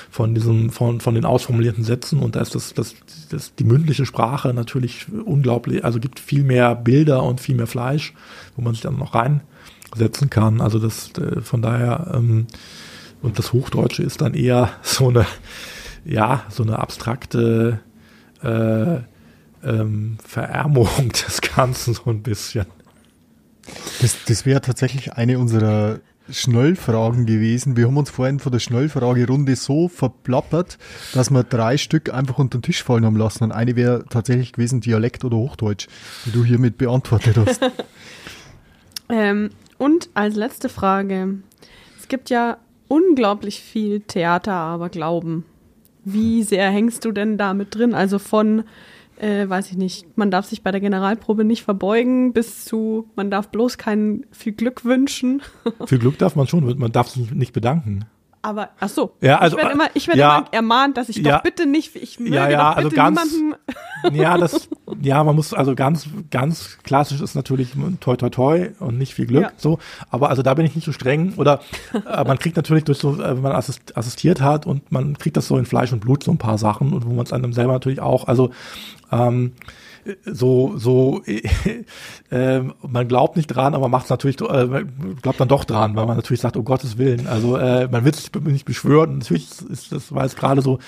von 0.09 0.35
diesem 0.35 0.69
von 0.69 1.01
von 1.01 1.15
den 1.15 1.25
ausformulierten 1.25 1.83
Sätzen. 1.83 2.19
Und 2.19 2.35
da 2.35 2.41
ist 2.41 2.55
das 2.55 2.73
das, 2.73 2.95
das 3.29 3.55
die 3.55 3.63
mündliche 3.63 4.05
Sprache 4.05 4.53
natürlich 4.53 5.07
unglaublich, 5.25 5.83
also 5.83 5.99
gibt 5.99 6.19
viel 6.19 6.43
mehr 6.43 6.75
Bilder 6.75 7.23
und 7.23 7.41
viel 7.41 7.55
mehr 7.55 7.67
Fleisch, 7.67 8.13
wo 8.55 8.61
man 8.61 8.73
sich 8.73 8.81
dann 8.81 8.97
noch 8.97 9.13
reinsetzen 9.13 10.29
kann, 10.29 10.61
also 10.61 10.79
das 10.79 11.11
äh, 11.17 11.41
von 11.41 11.61
daher 11.61 12.11
ähm, 12.15 12.47
und 13.21 13.39
das 13.39 13.53
Hochdeutsche 13.53 14.03
ist 14.03 14.21
dann 14.21 14.33
eher 14.33 14.71
so 14.81 15.09
eine 15.09 15.25
ja, 16.05 16.45
so 16.49 16.63
eine 16.63 16.79
abstrakte 16.79 17.79
äh, 18.43 18.97
ähm, 19.67 20.17
Verärmung 20.25 21.09
des 21.27 21.41
Ganzen 21.41 21.93
so 21.93 22.03
ein 22.05 22.21
bisschen. 22.21 22.65
Das, 24.01 24.17
das 24.27 24.45
wäre 24.45 24.61
tatsächlich 24.61 25.13
eine 25.13 25.39
unserer 25.39 25.99
Schnellfragen 26.29 27.25
gewesen. 27.25 27.77
Wir 27.77 27.87
haben 27.87 27.97
uns 27.97 28.09
vorhin 28.09 28.39
von 28.39 28.51
der 28.51 28.59
Schnellfragerunde 28.59 29.55
so 29.55 29.87
verplappert, 29.87 30.77
dass 31.13 31.29
wir 31.29 31.43
drei 31.43 31.77
Stück 31.77 32.11
einfach 32.13 32.39
unter 32.39 32.57
den 32.57 32.63
Tisch 32.63 32.83
fallen 32.83 33.05
haben 33.05 33.17
lassen. 33.17 33.43
Und 33.43 33.51
eine 33.51 33.75
wäre 33.75 34.05
tatsächlich 34.09 34.53
gewesen 34.53 34.81
Dialekt 34.81 35.23
oder 35.23 35.37
Hochdeutsch, 35.37 35.87
die 36.25 36.31
du 36.31 36.43
hiermit 36.43 36.77
beantwortet 36.77 37.37
hast. 37.37 37.61
Ähm, 39.07 39.51
und 39.77 40.09
als 40.15 40.35
letzte 40.35 40.67
Frage. 40.67 41.35
Es 41.99 42.07
gibt 42.07 42.31
ja 42.31 42.57
unglaublich 42.87 43.61
viel 43.61 44.01
Theater, 44.01 44.53
aber 44.53 44.89
Glauben. 44.89 45.45
Wie 46.05 46.43
sehr 46.43 46.69
hängst 46.69 47.03
du 47.03 47.11
denn 47.11 47.37
da 47.37 47.53
mit 47.53 47.75
drin? 47.75 47.93
Also 47.93 48.19
von, 48.19 48.63
äh, 49.17 49.49
weiß 49.49 49.71
ich 49.71 49.77
nicht, 49.77 50.17
man 50.17 50.31
darf 50.31 50.45
sich 50.45 50.61
bei 50.61 50.71
der 50.71 50.81
Generalprobe 50.81 51.43
nicht 51.43 51.63
verbeugen, 51.63 52.31
bis 52.31 52.63
zu, 52.63 53.09
man 53.15 53.31
darf 53.31 53.49
bloß 53.49 53.77
kein 53.77 54.25
viel 54.31 54.53
Glück 54.53 54.85
wünschen. 54.85 55.41
Viel 55.87 55.99
Glück 55.99 56.17
darf 56.17 56.35
man 56.35 56.47
schon, 56.47 56.77
man 56.77 56.91
darf 56.91 57.09
sich 57.09 57.31
nicht 57.31 57.53
bedanken. 57.53 58.05
Aber, 58.45 58.69
ach 58.79 58.89
so. 58.89 59.15
Ja, 59.21 59.39
also, 59.39 59.57
ich 59.57 59.63
werde 59.63 59.73
immer, 59.73 59.87
ich 59.95 60.07
werd 60.07 60.17
ja. 60.19 60.37
immer 60.37 60.47
ermahnt, 60.51 60.97
dass 60.97 61.09
ich 61.09 61.15
Ja. 61.17 61.37
doch 61.37 61.41
bitte 61.43 61.65
nicht, 61.65 61.95
ich 61.95 62.19
möge 62.19 62.35
Ja, 62.35 62.47
ja, 62.47 62.57
doch 62.71 62.77
also 62.77 62.89
bitte 62.89 62.95
ganz- 63.01 63.31
niemanden. 63.33 63.55
Ja, 64.13 64.37
das, 64.37 64.69
ja, 65.01 65.23
man 65.23 65.35
muss 65.35 65.51
also 65.51 65.73
ganz, 65.73 66.07
ganz 66.29 66.77
klassisch 66.83 67.21
ist 67.21 67.33
natürlich 67.33 67.69
toi 68.01 68.15
toi 68.15 68.29
toi 68.29 68.69
und 68.79 68.99
nicht 68.99 69.15
viel 69.15 69.25
Glück, 69.25 69.41
Ja. 69.45 69.51
so. 69.57 69.79
Aber 70.11 70.29
also 70.29 70.43
da 70.43 70.53
bin 70.53 70.63
ich 70.63 70.75
nicht 70.75 70.85
so 70.85 70.91
streng 70.91 71.33
oder 71.37 71.61
äh, 71.93 72.23
man 72.23 72.37
kriegt 72.37 72.55
natürlich 72.55 72.83
durch 72.83 72.99
so, 72.99 73.15
äh, 73.15 73.35
wenn 73.35 73.41
man 73.41 73.53
assist, 73.53 73.97
assistiert 73.97 74.41
hat 74.41 74.67
und 74.67 74.91
man 74.91 75.17
kriegt 75.17 75.37
das 75.37 75.47
so 75.47 75.57
in 75.57 75.65
Fleisch 75.65 75.91
und 75.91 76.01
Blut 76.01 76.23
so 76.23 76.29
ein 76.29 76.37
paar 76.37 76.59
Sachen 76.59 76.93
und 76.93 77.03
wo 77.07 77.13
man 77.13 77.25
es 77.25 77.33
einem 77.33 77.51
selber 77.51 77.73
natürlich 77.73 77.99
auch, 77.99 78.27
also 78.27 78.51
ähm, 79.11 79.53
so, 80.25 80.77
so, 80.77 81.21
äh, 82.31 82.59
man 82.59 83.07
glaubt 83.07 83.37
nicht 83.37 83.47
dran, 83.47 83.73
aber 83.73 83.87
macht 83.87 84.05
es 84.05 84.09
natürlich, 84.09 84.39
äh, 84.41 84.65
man 84.65 85.17
glaubt 85.21 85.39
dann 85.39 85.47
doch 85.47 85.63
dran, 85.63 85.95
weil 85.95 86.05
man 86.05 86.15
natürlich 86.15 86.41
sagt, 86.41 86.57
um 86.57 86.65
Gottes 86.65 86.97
Willen. 86.97 87.27
Also 87.27 87.57
äh, 87.57 87.87
man 87.87 88.05
will 88.05 88.13
sich 88.13 88.31
nicht 88.33 88.65
beschwören. 88.65 89.19
Natürlich 89.19 89.47
ist 89.69 89.91
das, 89.91 90.13
war 90.13 90.23
es 90.23 90.35
gerade 90.35 90.61
so, 90.61 90.79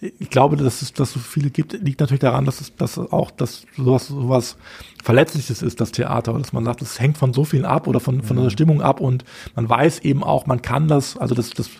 ich 0.00 0.30
glaube, 0.30 0.56
dass 0.56 0.82
es, 0.82 0.92
dass 0.92 1.12
so 1.12 1.20
viele 1.20 1.50
gibt, 1.50 1.74
liegt 1.74 2.00
natürlich 2.00 2.20
daran, 2.20 2.44
dass 2.44 2.60
es, 2.60 2.74
dass 2.74 2.98
auch, 2.98 3.30
dass 3.30 3.66
sowas, 3.76 4.08
sowas 4.08 4.56
Verletzliches 5.02 5.62
ist, 5.62 5.80
das 5.80 5.92
Theater, 5.92 6.32
dass 6.32 6.52
man 6.52 6.64
sagt, 6.64 6.82
es 6.82 6.98
hängt 6.98 7.18
von 7.18 7.32
so 7.32 7.44
vielen 7.44 7.64
ab 7.64 7.86
oder 7.86 8.00
von, 8.00 8.22
von 8.22 8.36
der 8.36 8.50
Stimmung 8.50 8.82
ab 8.82 9.00
und 9.00 9.24
man 9.54 9.68
weiß 9.68 10.00
eben 10.00 10.24
auch, 10.24 10.46
man 10.46 10.62
kann 10.62 10.88
das, 10.88 11.16
also 11.16 11.34
das, 11.34 11.50
das, 11.50 11.70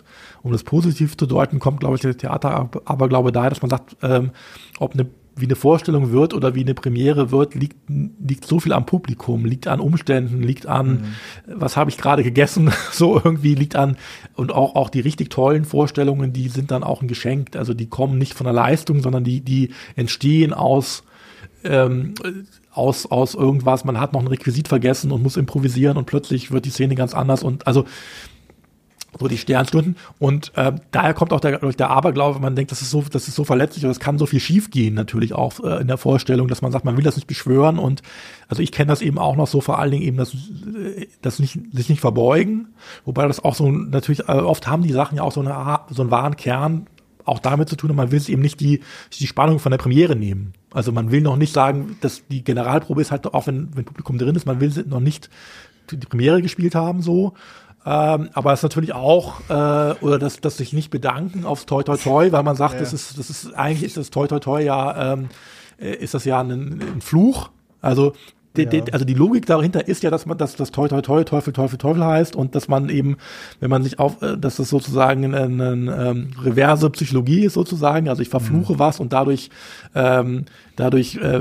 um 0.41 0.51
das 0.51 0.63
positiv 0.63 1.17
zu 1.17 1.25
deuten, 1.25 1.59
kommt, 1.59 1.81
glaube 1.81 1.95
ich, 1.95 2.01
der 2.01 2.17
Theater 2.17 2.69
aber 2.85 3.09
glaube 3.09 3.31
daher, 3.31 3.49
dass 3.49 3.61
man 3.61 3.71
sagt, 3.71 3.97
ähm, 4.01 4.31
ob 4.79 4.93
eine 4.93 5.07
wie 5.35 5.45
eine 5.45 5.55
Vorstellung 5.55 6.11
wird 6.11 6.33
oder 6.33 6.53
wie 6.53 6.61
eine 6.61 6.73
Premiere 6.73 7.31
wird, 7.31 7.55
liegt, 7.55 7.77
liegt 7.87 8.45
so 8.45 8.59
viel 8.59 8.73
am 8.73 8.85
Publikum, 8.85 9.45
liegt 9.45 9.67
an 9.67 9.79
Umständen, 9.79 10.43
liegt 10.43 10.67
an, 10.67 11.15
was 11.47 11.75
habe 11.75 11.89
ich 11.89 11.97
gerade 11.97 12.23
gegessen, 12.23 12.71
so 12.91 13.19
irgendwie 13.23 13.55
liegt 13.55 13.75
an, 13.75 13.97
und 14.35 14.51
auch, 14.51 14.75
auch 14.75 14.89
die 14.89 14.99
richtig 14.99 15.29
tollen 15.29 15.65
Vorstellungen, 15.65 16.33
die 16.33 16.49
sind 16.49 16.71
dann 16.71 16.83
auch 16.83 17.01
ein 17.01 17.07
Geschenk. 17.07 17.55
Also 17.55 17.73
die 17.73 17.87
kommen 17.87 18.17
nicht 18.17 18.33
von 18.33 18.45
der 18.45 18.53
Leistung, 18.53 19.01
sondern 19.01 19.23
die, 19.23 19.41
die 19.41 19.71
entstehen 19.95 20.53
aus, 20.53 21.03
ähm, 21.63 22.13
aus, 22.71 23.05
aus 23.05 23.33
irgendwas, 23.35 23.85
man 23.85 23.99
hat 23.99 24.13
noch 24.13 24.21
ein 24.21 24.27
Requisit 24.27 24.67
vergessen 24.67 25.11
und 25.11 25.23
muss 25.23 25.37
improvisieren 25.37 25.97
und 25.97 26.05
plötzlich 26.05 26.51
wird 26.51 26.65
die 26.65 26.71
Szene 26.71 26.95
ganz 26.95 27.13
anders 27.13 27.43
und 27.43 27.67
also 27.67 27.85
so 29.19 29.27
die 29.27 29.37
Sternstunden. 29.37 29.95
Und 30.19 30.51
äh, 30.55 30.73
daher 30.91 31.13
kommt 31.13 31.33
auch 31.33 31.39
der, 31.39 31.59
der 31.59 31.89
Aberglaube, 31.89 32.39
man 32.39 32.55
denkt, 32.55 32.71
das 32.71 32.81
ist 32.81 32.89
so, 32.89 33.03
das 33.09 33.27
ist 33.27 33.35
so 33.35 33.43
verletzlich 33.43 33.83
oder 33.83 33.91
es 33.91 33.99
kann 33.99 34.17
so 34.17 34.25
viel 34.25 34.39
schiefgehen 34.39 34.93
natürlich 34.93 35.33
auch 35.33 35.63
äh, 35.63 35.81
in 35.81 35.87
der 35.87 35.97
Vorstellung, 35.97 36.47
dass 36.47 36.61
man 36.61 36.71
sagt, 36.71 36.85
man 36.85 36.97
will 36.97 37.03
das 37.03 37.15
nicht 37.15 37.27
beschwören. 37.27 37.79
Und 37.79 38.01
also 38.47 38.61
ich 38.61 38.71
kenne 38.71 38.87
das 38.87 39.01
eben 39.01 39.19
auch 39.19 39.35
noch 39.35 39.47
so 39.47 39.61
vor 39.61 39.79
allen 39.79 39.91
Dingen 39.91 40.03
eben 40.03 40.17
das, 40.17 40.33
äh, 40.33 41.07
das 41.21 41.39
nicht 41.39 41.59
sich 41.71 41.89
nicht 41.89 42.01
verbeugen, 42.01 42.69
wobei 43.05 43.27
das 43.27 43.43
auch 43.43 43.55
so 43.55 43.69
natürlich 43.71 44.21
äh, 44.21 44.33
oft 44.33 44.67
haben 44.67 44.83
die 44.83 44.91
Sachen 44.91 45.17
ja 45.17 45.23
auch 45.23 45.31
so 45.31 45.41
eine 45.41 45.79
so 45.89 46.01
einen 46.01 46.11
wahren 46.11 46.35
Kern 46.35 46.87
auch 47.25 47.39
damit 47.39 47.69
zu 47.69 47.77
tun, 47.77 47.89
und 47.89 47.95
man 47.95 48.11
will 48.11 48.17
es 48.17 48.29
eben 48.29 48.41
nicht 48.41 48.59
die 48.59 48.81
die 49.17 49.27
Spannung 49.27 49.59
von 49.59 49.71
der 49.71 49.77
Premiere 49.77 50.15
nehmen. 50.15 50.53
Also 50.71 50.91
man 50.91 51.11
will 51.11 51.21
noch 51.21 51.37
nicht 51.37 51.53
sagen, 51.53 51.97
dass 52.01 52.27
die 52.27 52.43
Generalprobe 52.43 53.01
ist 53.01 53.11
halt 53.11 53.33
auch 53.33 53.47
wenn 53.47 53.75
wenn 53.75 53.85
Publikum 53.85 54.17
drin 54.17 54.35
ist, 54.35 54.45
man 54.45 54.59
will 54.59 54.71
noch 54.87 54.99
nicht 54.99 55.29
die 55.91 55.97
Premiere 55.97 56.41
gespielt 56.41 56.75
haben 56.75 57.01
so 57.01 57.33
ähm, 57.85 58.29
aber 58.33 58.53
es 58.53 58.59
ist 58.59 58.63
natürlich 58.63 58.93
auch, 58.93 59.41
äh, 59.49 59.95
oder 60.01 60.17
das, 60.19 60.39
das 60.39 60.57
sich 60.57 60.73
nicht 60.73 60.89
bedanken 60.89 61.45
aufs 61.45 61.65
Toi 61.65 61.83
Toi 61.83 61.97
Toi, 61.97 62.31
weil 62.31 62.43
man 62.43 62.55
sagt, 62.55 62.79
das 62.79 62.93
ist, 62.93 63.17
das 63.17 63.29
ist, 63.29 63.53
eigentlich 63.53 63.83
ist 63.83 63.97
das 63.97 64.09
Toi 64.09 64.27
Toi 64.27 64.39
Toi 64.39 64.63
ja, 64.63 65.13
ähm, 65.13 65.29
äh, 65.79 65.95
ist 65.95 66.13
das 66.13 66.25
ja 66.25 66.39
ein, 66.39 66.81
ein 66.81 67.01
Fluch. 67.01 67.49
Also, 67.81 68.13
die, 68.55 68.67
die, 68.67 68.93
also 68.93 69.03
die 69.03 69.15
Logik 69.15 69.47
dahinter 69.47 69.87
ist 69.87 70.03
ja, 70.03 70.11
dass 70.11 70.25
man, 70.25 70.37
dass 70.37 70.55
das 70.55 70.71
Toi 70.71 70.87
Toi 70.87 71.01
Toi 71.01 71.23
Teufel 71.23 71.53
Teufel 71.53 71.77
Teufel 71.77 72.05
heißt 72.05 72.35
und 72.35 72.53
dass 72.53 72.67
man 72.67 72.89
eben, 72.89 73.17
wenn 73.59 73.69
man 73.69 73.83
sich 73.83 73.99
auf, 73.99 74.21
äh, 74.21 74.37
dass 74.37 74.57
das 74.57 74.69
sozusagen 74.69 75.25
eine, 75.25 75.43
eine 75.43 76.09
ähm, 76.09 76.31
reverse 76.41 76.89
Psychologie 76.91 77.45
ist 77.45 77.53
sozusagen, 77.53 78.09
also 78.09 78.21
ich 78.21 78.29
verfluche 78.29 78.73
mhm. 78.73 78.79
was 78.79 78.99
und 78.99 79.11
dadurch 79.11 79.49
ähm, 79.95 80.45
dadurch 80.75 81.15
äh, 81.15 81.39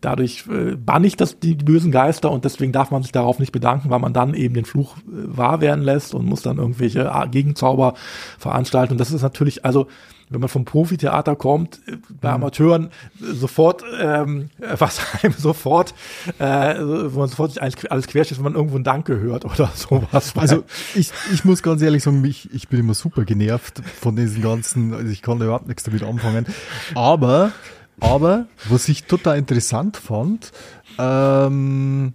dadurch 0.00 0.44
äh, 0.48 0.74
bann 0.76 1.04
ich 1.04 1.16
das 1.16 1.38
die, 1.38 1.56
die 1.56 1.64
bösen 1.64 1.92
Geister 1.92 2.30
und 2.32 2.44
deswegen 2.44 2.72
darf 2.72 2.90
man 2.90 3.02
sich 3.02 3.12
darauf 3.12 3.38
nicht 3.38 3.52
bedanken, 3.52 3.90
weil 3.90 4.00
man 4.00 4.12
dann 4.12 4.34
eben 4.34 4.54
den 4.54 4.64
Fluch 4.64 4.96
äh, 4.96 5.00
wahr 5.10 5.60
werden 5.60 5.84
lässt 5.84 6.14
und 6.14 6.26
muss 6.26 6.42
dann 6.42 6.58
irgendwelche 6.58 7.12
äh, 7.14 7.28
Gegenzauber 7.28 7.94
veranstalten 8.38 8.94
und 8.94 8.98
das 8.98 9.12
ist 9.12 9.22
natürlich 9.22 9.64
also 9.64 9.86
wenn 10.32 10.40
man 10.40 10.48
vom 10.48 10.64
Profitheater 10.64 11.36
kommt, 11.36 11.80
äh, 11.86 11.96
bei 12.20 12.28
mhm. 12.28 12.34
Amateuren 12.34 12.86
äh, 13.20 13.32
sofort, 13.34 13.82
ähm, 14.00 14.50
was 14.58 15.00
einem 15.22 15.34
sofort, 15.34 15.94
äh, 16.38 16.76
wo 16.78 17.20
man 17.20 17.28
sofort 17.28 17.58
alles, 17.60 17.84
alles 17.86 18.06
quersteht, 18.06 18.38
wenn 18.38 18.44
man 18.44 18.54
irgendwo 18.54 18.76
ein 18.76 18.84
Danke 18.84 19.18
hört 19.18 19.44
oder 19.44 19.70
sowas. 19.74 20.34
Also 20.36 20.64
ich, 20.94 21.10
ich 21.32 21.44
muss 21.44 21.62
ganz 21.62 21.82
ehrlich 21.82 22.02
sagen, 22.02 22.24
ich, 22.24 22.52
ich 22.52 22.68
bin 22.68 22.80
immer 22.80 22.94
super 22.94 23.24
genervt 23.24 23.82
von 24.00 24.16
diesen 24.16 24.42
ganzen, 24.42 24.94
also 24.94 25.10
ich 25.10 25.22
kann 25.22 25.38
da 25.38 25.46
überhaupt 25.46 25.68
nichts 25.68 25.82
damit 25.82 26.02
anfangen. 26.02 26.46
Aber, 26.94 27.52
aber, 28.00 28.46
was 28.68 28.88
ich 28.88 29.04
total 29.04 29.38
interessant 29.38 29.96
fand, 29.96 30.52
ähm, 30.98 32.14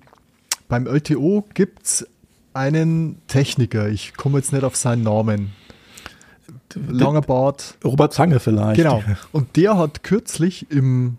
beim 0.68 0.88
LTO 0.88 1.46
gibt's 1.54 2.06
einen 2.54 3.22
Techniker, 3.28 3.88
ich 3.88 4.16
komme 4.16 4.40
jetzt 4.40 4.52
nicht 4.52 4.64
auf 4.64 4.76
seinen 4.76 5.04
Namen, 5.04 5.52
langer 6.90 7.22
Bart. 7.22 7.76
Robert 7.84 8.14
Zange 8.14 8.40
vielleicht. 8.40 8.78
Genau. 8.78 9.04
Und 9.32 9.56
der 9.56 9.78
hat 9.78 10.04
kürzlich 10.04 10.70
im 10.72 11.18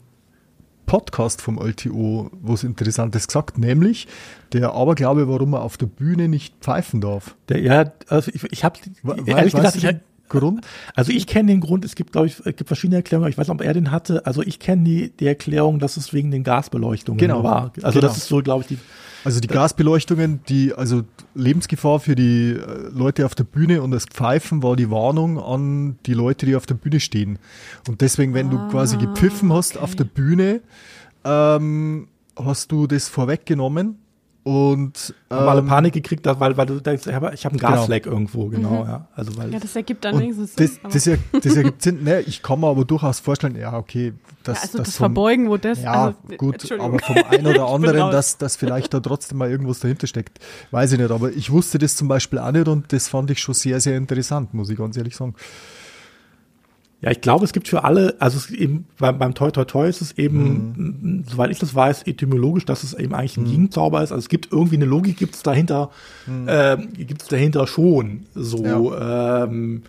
Podcast 0.86 1.42
vom 1.42 1.58
LTO 1.58 2.30
was 2.40 2.64
Interessantes 2.64 3.26
gesagt, 3.28 3.58
nämlich 3.58 4.08
der 4.52 4.72
Aberglaube, 4.72 5.28
warum 5.28 5.52
er 5.52 5.62
auf 5.62 5.76
der 5.76 5.86
Bühne 5.86 6.28
nicht 6.28 6.54
pfeifen 6.60 7.00
darf. 7.00 7.34
Der, 7.48 7.60
ja, 7.60 7.92
also 8.08 8.30
ich, 8.34 8.42
ich 8.50 8.64
habe 8.64 8.78
ehrlich 9.26 9.54
gesagt, 9.54 9.76
ich, 9.76 9.96
Grund? 10.28 10.66
Also 10.94 11.12
ich 11.12 11.26
kenne 11.26 11.48
den 11.48 11.60
Grund, 11.60 11.84
es 11.84 11.94
gibt, 11.94 12.12
glaube 12.12 12.26
ich, 12.26 12.38
es 12.38 12.56
gibt 12.56 12.66
verschiedene 12.66 12.96
Erklärungen, 12.96 13.30
ich 13.30 13.38
weiß 13.38 13.48
nicht, 13.48 13.54
ob 13.54 13.62
er 13.62 13.74
den 13.74 13.90
hatte. 13.90 14.26
Also 14.26 14.42
ich 14.42 14.58
kenne 14.58 14.84
die, 14.84 15.10
die 15.10 15.26
Erklärung, 15.26 15.78
dass 15.78 15.96
es 15.96 16.12
wegen 16.12 16.30
den 16.30 16.44
Gasbeleuchtungen 16.44 17.18
genau. 17.18 17.42
war. 17.42 17.72
Also 17.82 18.00
genau. 18.00 18.08
das 18.08 18.18
ist 18.18 18.28
so, 18.28 18.42
glaube 18.42 18.62
ich, 18.62 18.68
die. 18.68 18.78
Also 19.24 19.40
die 19.40 19.48
Gasbeleuchtungen, 19.48 20.40
die, 20.48 20.72
also 20.72 21.02
Lebensgefahr 21.34 22.00
für 22.00 22.14
die 22.14 22.52
äh, 22.52 22.88
Leute 22.92 23.26
auf 23.26 23.34
der 23.34 23.44
Bühne 23.44 23.82
und 23.82 23.90
das 23.90 24.06
Pfeifen 24.06 24.62
war 24.62 24.76
die 24.76 24.90
Warnung 24.90 25.38
an 25.38 25.98
die 26.06 26.14
Leute, 26.14 26.46
die 26.46 26.56
auf 26.56 26.66
der 26.66 26.74
Bühne 26.74 27.00
stehen. 27.00 27.38
Und 27.88 28.00
deswegen, 28.00 28.34
wenn 28.34 28.50
du 28.50 28.58
quasi 28.68 28.96
ah, 28.96 29.00
gepfiffen 29.00 29.52
hast 29.52 29.76
okay. 29.76 29.84
auf 29.84 29.94
der 29.94 30.04
Bühne, 30.04 30.60
ähm, 31.24 32.08
hast 32.36 32.70
du 32.72 32.86
das 32.86 33.08
vorweggenommen 33.08 33.98
und 34.48 35.12
ähm, 35.30 35.36
haben 35.36 35.48
alle 35.48 35.62
Panik 35.62 35.92
gekriegt, 35.92 36.24
weil, 36.24 36.56
weil 36.56 36.64
du 36.64 36.80
denkst, 36.80 37.06
ich 37.06 37.12
habe 37.12 37.26
hab 37.26 37.44
einen 37.52 37.58
genau. 37.58 37.70
Gasleck 37.72 38.04
genau. 38.04 38.16
irgendwo, 38.16 38.46
genau, 38.46 38.82
mhm. 38.82 38.88
ja. 38.88 39.08
Also 39.14 39.36
weil 39.36 39.52
ja, 39.52 39.60
das 39.60 39.76
ergibt 39.76 40.06
dann 40.06 40.18
wenigstens 40.18 40.54
Sinn. 40.54 40.70
Das, 40.84 41.04
das, 41.04 41.18
das 41.42 41.54
ergibt 41.54 41.82
Sinn, 41.82 42.02
ne, 42.02 42.22
ich 42.22 42.42
kann 42.42 42.58
mir 42.58 42.68
aber 42.68 42.86
durchaus 42.86 43.20
vorstellen, 43.20 43.56
ja, 43.56 43.76
okay, 43.76 44.14
das, 44.44 44.56
ja, 44.56 44.62
also 44.62 44.78
das, 44.78 44.86
das 44.86 44.96
vom, 44.96 45.04
Verbeugen, 45.04 45.50
wo 45.50 45.58
das, 45.58 45.82
ja, 45.82 45.92
also, 45.92 46.18
gut, 46.38 46.72
aber 46.72 46.98
vom 46.98 47.16
einen 47.28 47.46
oder 47.46 47.68
anderen, 47.68 48.10
dass, 48.10 48.38
dass 48.38 48.56
vielleicht 48.56 48.94
da 48.94 49.00
trotzdem 49.00 49.36
mal 49.36 49.50
irgendwas 49.50 49.80
dahinter 49.80 50.06
steckt, 50.06 50.38
weiß 50.70 50.92
ich 50.92 50.98
nicht, 50.98 51.10
aber 51.10 51.30
ich 51.30 51.52
wusste 51.52 51.76
das 51.76 51.94
zum 51.96 52.08
Beispiel 52.08 52.38
auch 52.38 52.50
nicht 52.50 52.68
und 52.68 52.90
das 52.90 53.08
fand 53.08 53.30
ich 53.30 53.40
schon 53.40 53.52
sehr, 53.52 53.80
sehr 53.80 53.98
interessant, 53.98 54.54
muss 54.54 54.70
ich 54.70 54.78
ganz 54.78 54.96
ehrlich 54.96 55.14
sagen. 55.14 55.34
Ja, 57.00 57.12
ich 57.12 57.20
glaube, 57.20 57.44
es 57.44 57.52
gibt 57.52 57.68
für 57.68 57.84
alle, 57.84 58.16
also 58.18 58.38
es 58.38 58.50
eben 58.50 58.86
beim, 58.98 59.18
beim 59.18 59.34
Toi 59.34 59.52
Toi 59.52 59.64
Toi 59.64 59.88
ist 59.88 60.00
es 60.00 60.18
eben, 60.18 60.74
mhm. 60.76 61.24
soweit 61.28 61.50
ich 61.50 61.58
das 61.60 61.72
weiß, 61.72 62.02
etymologisch, 62.08 62.64
dass 62.64 62.82
es 62.82 62.92
eben 62.94 63.14
eigentlich 63.14 63.36
ein 63.36 63.44
mhm. 63.44 63.50
Gegenzauber 63.50 64.02
ist. 64.02 64.10
Also 64.10 64.20
es 64.20 64.28
gibt 64.28 64.50
irgendwie 64.50 64.76
eine 64.76 64.84
Logik, 64.84 65.16
gibt 65.16 65.36
es 65.36 65.42
dahinter, 65.44 65.90
mhm. 66.26 66.48
äh, 66.48 66.76
gibt 66.96 67.22
es 67.22 67.28
dahinter 67.28 67.68
schon. 67.68 68.26
So, 68.34 68.92
ja. 68.92 69.44
ähm, 69.44 69.82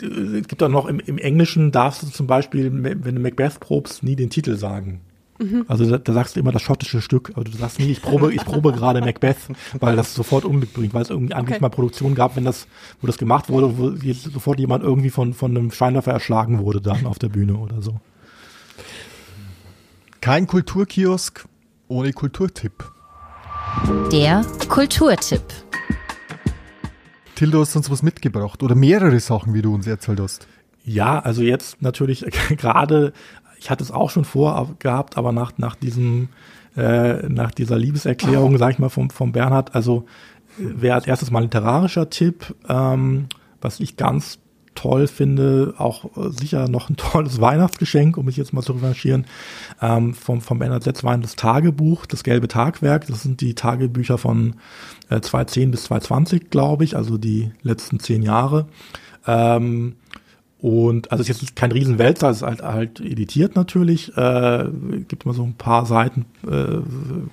es 0.00 0.48
gibt 0.48 0.62
auch 0.62 0.70
noch 0.70 0.86
im, 0.86 1.00
im 1.00 1.18
Englischen 1.18 1.70
darfst 1.70 2.02
du 2.02 2.06
zum 2.06 2.26
Beispiel, 2.26 2.70
wenn 2.72 3.14
du 3.14 3.20
Macbeth 3.20 3.60
probst, 3.60 4.02
nie 4.02 4.16
den 4.16 4.30
Titel 4.30 4.56
sagen. 4.56 5.00
Mhm. 5.42 5.64
Also 5.68 5.88
da, 5.90 5.98
da, 5.98 6.12
sagst 6.12 6.36
du 6.36 6.40
immer 6.40 6.52
das 6.52 6.62
schottische 6.62 7.00
Stück, 7.00 7.32
aber 7.34 7.44
du 7.44 7.52
sagst 7.52 7.78
nie, 7.78 7.90
ich 7.90 8.00
probe, 8.00 8.32
ich 8.32 8.44
probe 8.44 8.72
gerade 8.72 9.00
Macbeth, 9.00 9.36
weil 9.80 9.96
das 9.96 10.14
sofort 10.14 10.44
Unglück 10.44 10.72
bringt, 10.72 10.94
weil 10.94 11.02
es 11.02 11.10
irgendwie 11.10 11.34
okay. 11.34 11.58
mal 11.60 11.68
Produktionen 11.68 12.14
gab, 12.14 12.36
wenn 12.36 12.44
das, 12.44 12.66
wo 13.00 13.06
das 13.06 13.18
gemacht 13.18 13.48
wurde, 13.48 13.76
wo 13.78 13.92
sofort 14.12 14.58
jemand 14.60 14.84
irgendwie 14.84 15.10
von, 15.10 15.34
von 15.34 15.56
einem 15.56 15.70
Scheinwerfer 15.70 16.12
erschlagen 16.12 16.60
wurde 16.60 16.80
dann 16.80 17.06
auf 17.06 17.18
der 17.18 17.28
Bühne 17.28 17.56
oder 17.56 17.82
so. 17.82 18.00
Kein 20.20 20.46
Kulturkiosk 20.46 21.44
ohne 21.88 22.12
Kulturtipp. 22.12 22.84
Der 24.12 24.44
Kulturtipp. 24.68 25.42
Till, 27.34 27.50
du 27.50 27.60
hast 27.60 27.74
uns 27.74 27.90
was 27.90 28.02
mitgebracht 28.02 28.62
oder 28.62 28.74
mehrere 28.74 29.18
Sachen, 29.18 29.54
wie 29.54 29.62
du 29.62 29.74
uns 29.74 29.86
erzählt 29.86 30.20
hast. 30.20 30.46
Ja, 30.84 31.18
also 31.18 31.42
jetzt 31.42 31.80
natürlich 31.80 32.24
gerade 32.56 33.12
ich 33.62 33.70
hatte 33.70 33.84
es 33.84 33.92
auch 33.92 34.10
schon 34.10 34.24
vorgehabt, 34.24 35.16
aber 35.16 35.30
nach, 35.30 35.52
nach 35.56 35.76
diesem, 35.76 36.30
äh, 36.76 37.28
nach 37.28 37.52
dieser 37.52 37.78
Liebeserklärung, 37.78 38.58
sag 38.58 38.72
ich 38.72 38.78
mal, 38.80 38.88
vom, 38.88 39.08
vom 39.08 39.30
Bernhard, 39.30 39.76
also 39.76 40.04
wäre 40.58 40.96
als 40.96 41.06
erstes 41.06 41.30
mal 41.30 41.38
ein 41.38 41.44
literarischer 41.44 42.10
Tipp, 42.10 42.56
ähm, 42.68 43.26
was 43.60 43.78
ich 43.78 43.96
ganz 43.96 44.40
toll 44.74 45.06
finde, 45.06 45.74
auch 45.78 46.16
äh, 46.16 46.30
sicher 46.30 46.68
noch 46.68 46.90
ein 46.90 46.96
tolles 46.96 47.40
Weihnachtsgeschenk, 47.40 48.16
um 48.16 48.26
mich 48.26 48.36
jetzt 48.36 48.52
mal 48.52 48.62
zu 48.62 48.72
revanchieren, 48.72 49.26
ähm, 49.80 50.12
vom, 50.12 50.40
vom 50.40 50.58
Bernhard 50.58 50.82
Setzwein 50.82 51.22
das 51.22 51.36
Tagebuch, 51.36 52.04
das 52.06 52.24
gelbe 52.24 52.48
Tagwerk, 52.48 53.06
das 53.06 53.22
sind 53.22 53.40
die 53.40 53.54
Tagebücher 53.54 54.18
von 54.18 54.56
äh, 55.08 55.20
2010 55.20 55.70
bis 55.70 55.84
2020, 55.84 56.50
glaube 56.50 56.82
ich, 56.82 56.96
also 56.96 57.16
die 57.16 57.52
letzten 57.62 58.00
zehn 58.00 58.22
Jahre. 58.22 58.66
Ähm, 59.24 59.94
und 60.62 61.10
also 61.10 61.22
es 61.22 61.28
ist 61.28 61.42
jetzt 61.42 61.56
kein 61.56 61.72
Riesenwälzer, 61.72 62.30
es 62.30 62.36
ist 62.36 62.42
halt, 62.44 62.62
halt 62.62 63.00
editiert 63.00 63.56
natürlich, 63.56 64.16
äh, 64.16 64.66
gibt 65.08 65.24
immer 65.24 65.34
so 65.34 65.42
ein 65.42 65.54
paar 65.54 65.86
Seiten 65.86 66.24
äh, 66.48 66.78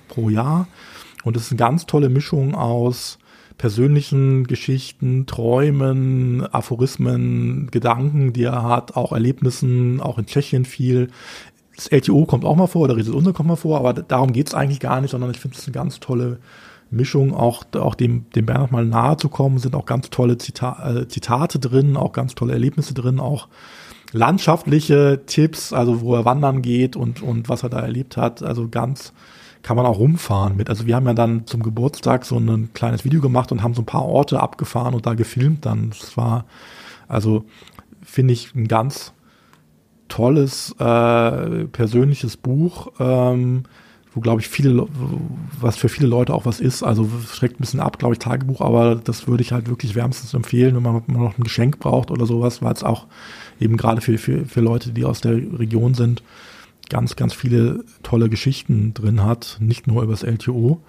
pro 0.08 0.30
Jahr. 0.30 0.66
Und 1.22 1.36
es 1.36 1.44
ist 1.44 1.52
eine 1.52 1.58
ganz 1.58 1.86
tolle 1.86 2.08
Mischung 2.08 2.56
aus 2.56 3.18
persönlichen 3.56 4.48
Geschichten, 4.48 5.26
Träumen, 5.26 6.44
Aphorismen, 6.52 7.68
Gedanken, 7.70 8.32
die 8.32 8.42
er 8.42 8.64
hat, 8.64 8.96
auch 8.96 9.12
Erlebnissen, 9.12 10.00
auch 10.00 10.18
in 10.18 10.26
Tschechien 10.26 10.64
viel. 10.64 11.08
Das 11.76 11.86
LTO 11.86 12.24
kommt 12.24 12.44
auch 12.44 12.56
mal 12.56 12.66
vor, 12.66 12.82
oder 12.82 12.94
Unser 12.94 13.32
kommt 13.32 13.48
mal 13.48 13.54
vor, 13.54 13.78
aber 13.78 13.92
darum 13.92 14.32
geht's 14.32 14.54
eigentlich 14.54 14.80
gar 14.80 15.00
nicht, 15.00 15.12
sondern 15.12 15.30
ich 15.30 15.38
finde 15.38 15.56
es 15.56 15.66
eine 15.66 15.72
ganz 15.72 16.00
tolle 16.00 16.38
Mischung 16.90 17.34
auch, 17.34 17.64
auch 17.74 17.94
dem, 17.94 18.28
dem 18.30 18.46
Bernhard 18.46 18.72
mal 18.72 18.84
nahe 18.84 19.16
zu 19.16 19.28
kommen, 19.28 19.58
sind 19.58 19.74
auch 19.74 19.86
ganz 19.86 20.10
tolle 20.10 20.38
Zita 20.38 21.00
äh, 21.00 21.08
Zitate 21.08 21.58
drin, 21.58 21.96
auch 21.96 22.12
ganz 22.12 22.34
tolle 22.34 22.52
Erlebnisse 22.52 22.94
drin, 22.94 23.20
auch 23.20 23.48
landschaftliche 24.12 25.22
Tipps, 25.26 25.72
also 25.72 26.00
wo 26.00 26.14
er 26.14 26.24
wandern 26.24 26.62
geht 26.62 26.96
und, 26.96 27.22
und 27.22 27.48
was 27.48 27.62
er 27.62 27.68
da 27.68 27.80
erlebt 27.80 28.16
hat. 28.16 28.42
Also 28.42 28.68
ganz 28.68 29.12
kann 29.62 29.76
man 29.76 29.86
auch 29.86 29.98
rumfahren 29.98 30.56
mit. 30.56 30.68
Also 30.68 30.86
wir 30.86 30.96
haben 30.96 31.06
ja 31.06 31.14
dann 31.14 31.46
zum 31.46 31.62
Geburtstag 31.62 32.24
so 32.24 32.38
ein 32.38 32.72
kleines 32.72 33.04
Video 33.04 33.20
gemacht 33.20 33.52
und 33.52 33.62
haben 33.62 33.74
so 33.74 33.82
ein 33.82 33.86
paar 33.86 34.06
Orte 34.06 34.40
abgefahren 34.40 34.94
und 34.94 35.06
da 35.06 35.14
gefilmt 35.14 35.66
dann. 35.66 35.90
Das 35.90 36.16
war, 36.16 36.46
also 37.08 37.44
finde 38.02 38.32
ich 38.32 38.54
ein 38.54 38.68
ganz 38.68 39.12
tolles 40.08 40.74
äh, 40.78 41.64
persönliches 41.66 42.36
Buch. 42.36 42.88
Ähm, 42.98 43.64
wo 44.14 44.20
glaube 44.20 44.40
ich 44.40 44.48
viele, 44.48 44.86
was 45.60 45.76
für 45.76 45.88
viele 45.88 46.08
Leute 46.08 46.34
auch 46.34 46.46
was 46.46 46.60
ist. 46.60 46.82
Also 46.82 47.08
schreckt 47.32 47.56
ein 47.56 47.62
bisschen 47.62 47.80
ab, 47.80 47.98
glaube 47.98 48.14
ich, 48.14 48.18
Tagebuch, 48.18 48.60
aber 48.60 48.96
das 48.96 49.28
würde 49.28 49.42
ich 49.42 49.52
halt 49.52 49.68
wirklich 49.68 49.94
wärmstens 49.94 50.34
empfehlen, 50.34 50.74
wenn 50.74 50.82
man, 50.82 51.02
noch 51.06 51.38
ein 51.38 51.44
Geschenk 51.44 51.78
braucht 51.78 52.10
oder 52.10 52.26
sowas, 52.26 52.60
weil 52.62 52.72
es 52.72 52.82
auch 52.82 53.06
eben 53.60 53.76
gerade 53.76 54.00
für, 54.00 54.18
für, 54.18 54.44
für 54.46 54.60
Leute, 54.60 54.92
die 54.92 55.04
aus 55.04 55.20
der 55.20 55.32
Region 55.34 55.94
sind, 55.94 56.22
ganz, 56.88 57.14
ganz 57.14 57.34
viele 57.34 57.84
tolle 58.02 58.28
Geschichten 58.28 58.94
drin 58.94 59.22
hat, 59.22 59.58
nicht 59.60 59.86
nur 59.86 60.02
über 60.02 60.12
das 60.12 60.24
LTO. 60.24 60.80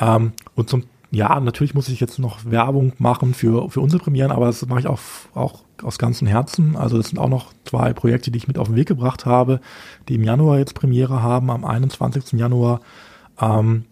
Ähm, 0.00 0.32
und 0.54 0.70
zum 0.70 0.84
ja, 1.12 1.38
natürlich 1.40 1.74
muss 1.74 1.90
ich 1.90 2.00
jetzt 2.00 2.18
noch 2.18 2.46
Werbung 2.46 2.94
machen 2.96 3.34
für, 3.34 3.68
für 3.68 3.82
unsere 3.82 4.02
Premieren, 4.02 4.32
aber 4.32 4.46
das 4.46 4.66
mache 4.66 4.80
ich 4.80 4.86
auch, 4.86 4.98
auch 5.34 5.62
aus 5.82 5.98
ganzem 5.98 6.26
Herzen. 6.26 6.74
Also 6.74 6.96
das 6.96 7.08
sind 7.08 7.18
auch 7.18 7.28
noch 7.28 7.52
zwei 7.66 7.92
Projekte, 7.92 8.30
die 8.30 8.38
ich 8.38 8.48
mit 8.48 8.56
auf 8.56 8.68
den 8.68 8.76
Weg 8.76 8.88
gebracht 8.88 9.26
habe, 9.26 9.60
die 10.08 10.14
im 10.14 10.24
Januar 10.24 10.58
jetzt 10.58 10.72
Premiere 10.72 11.22
haben, 11.22 11.50
am 11.50 11.66
21. 11.66 12.32
Januar. 12.32 12.80
Ähm, 13.38 13.84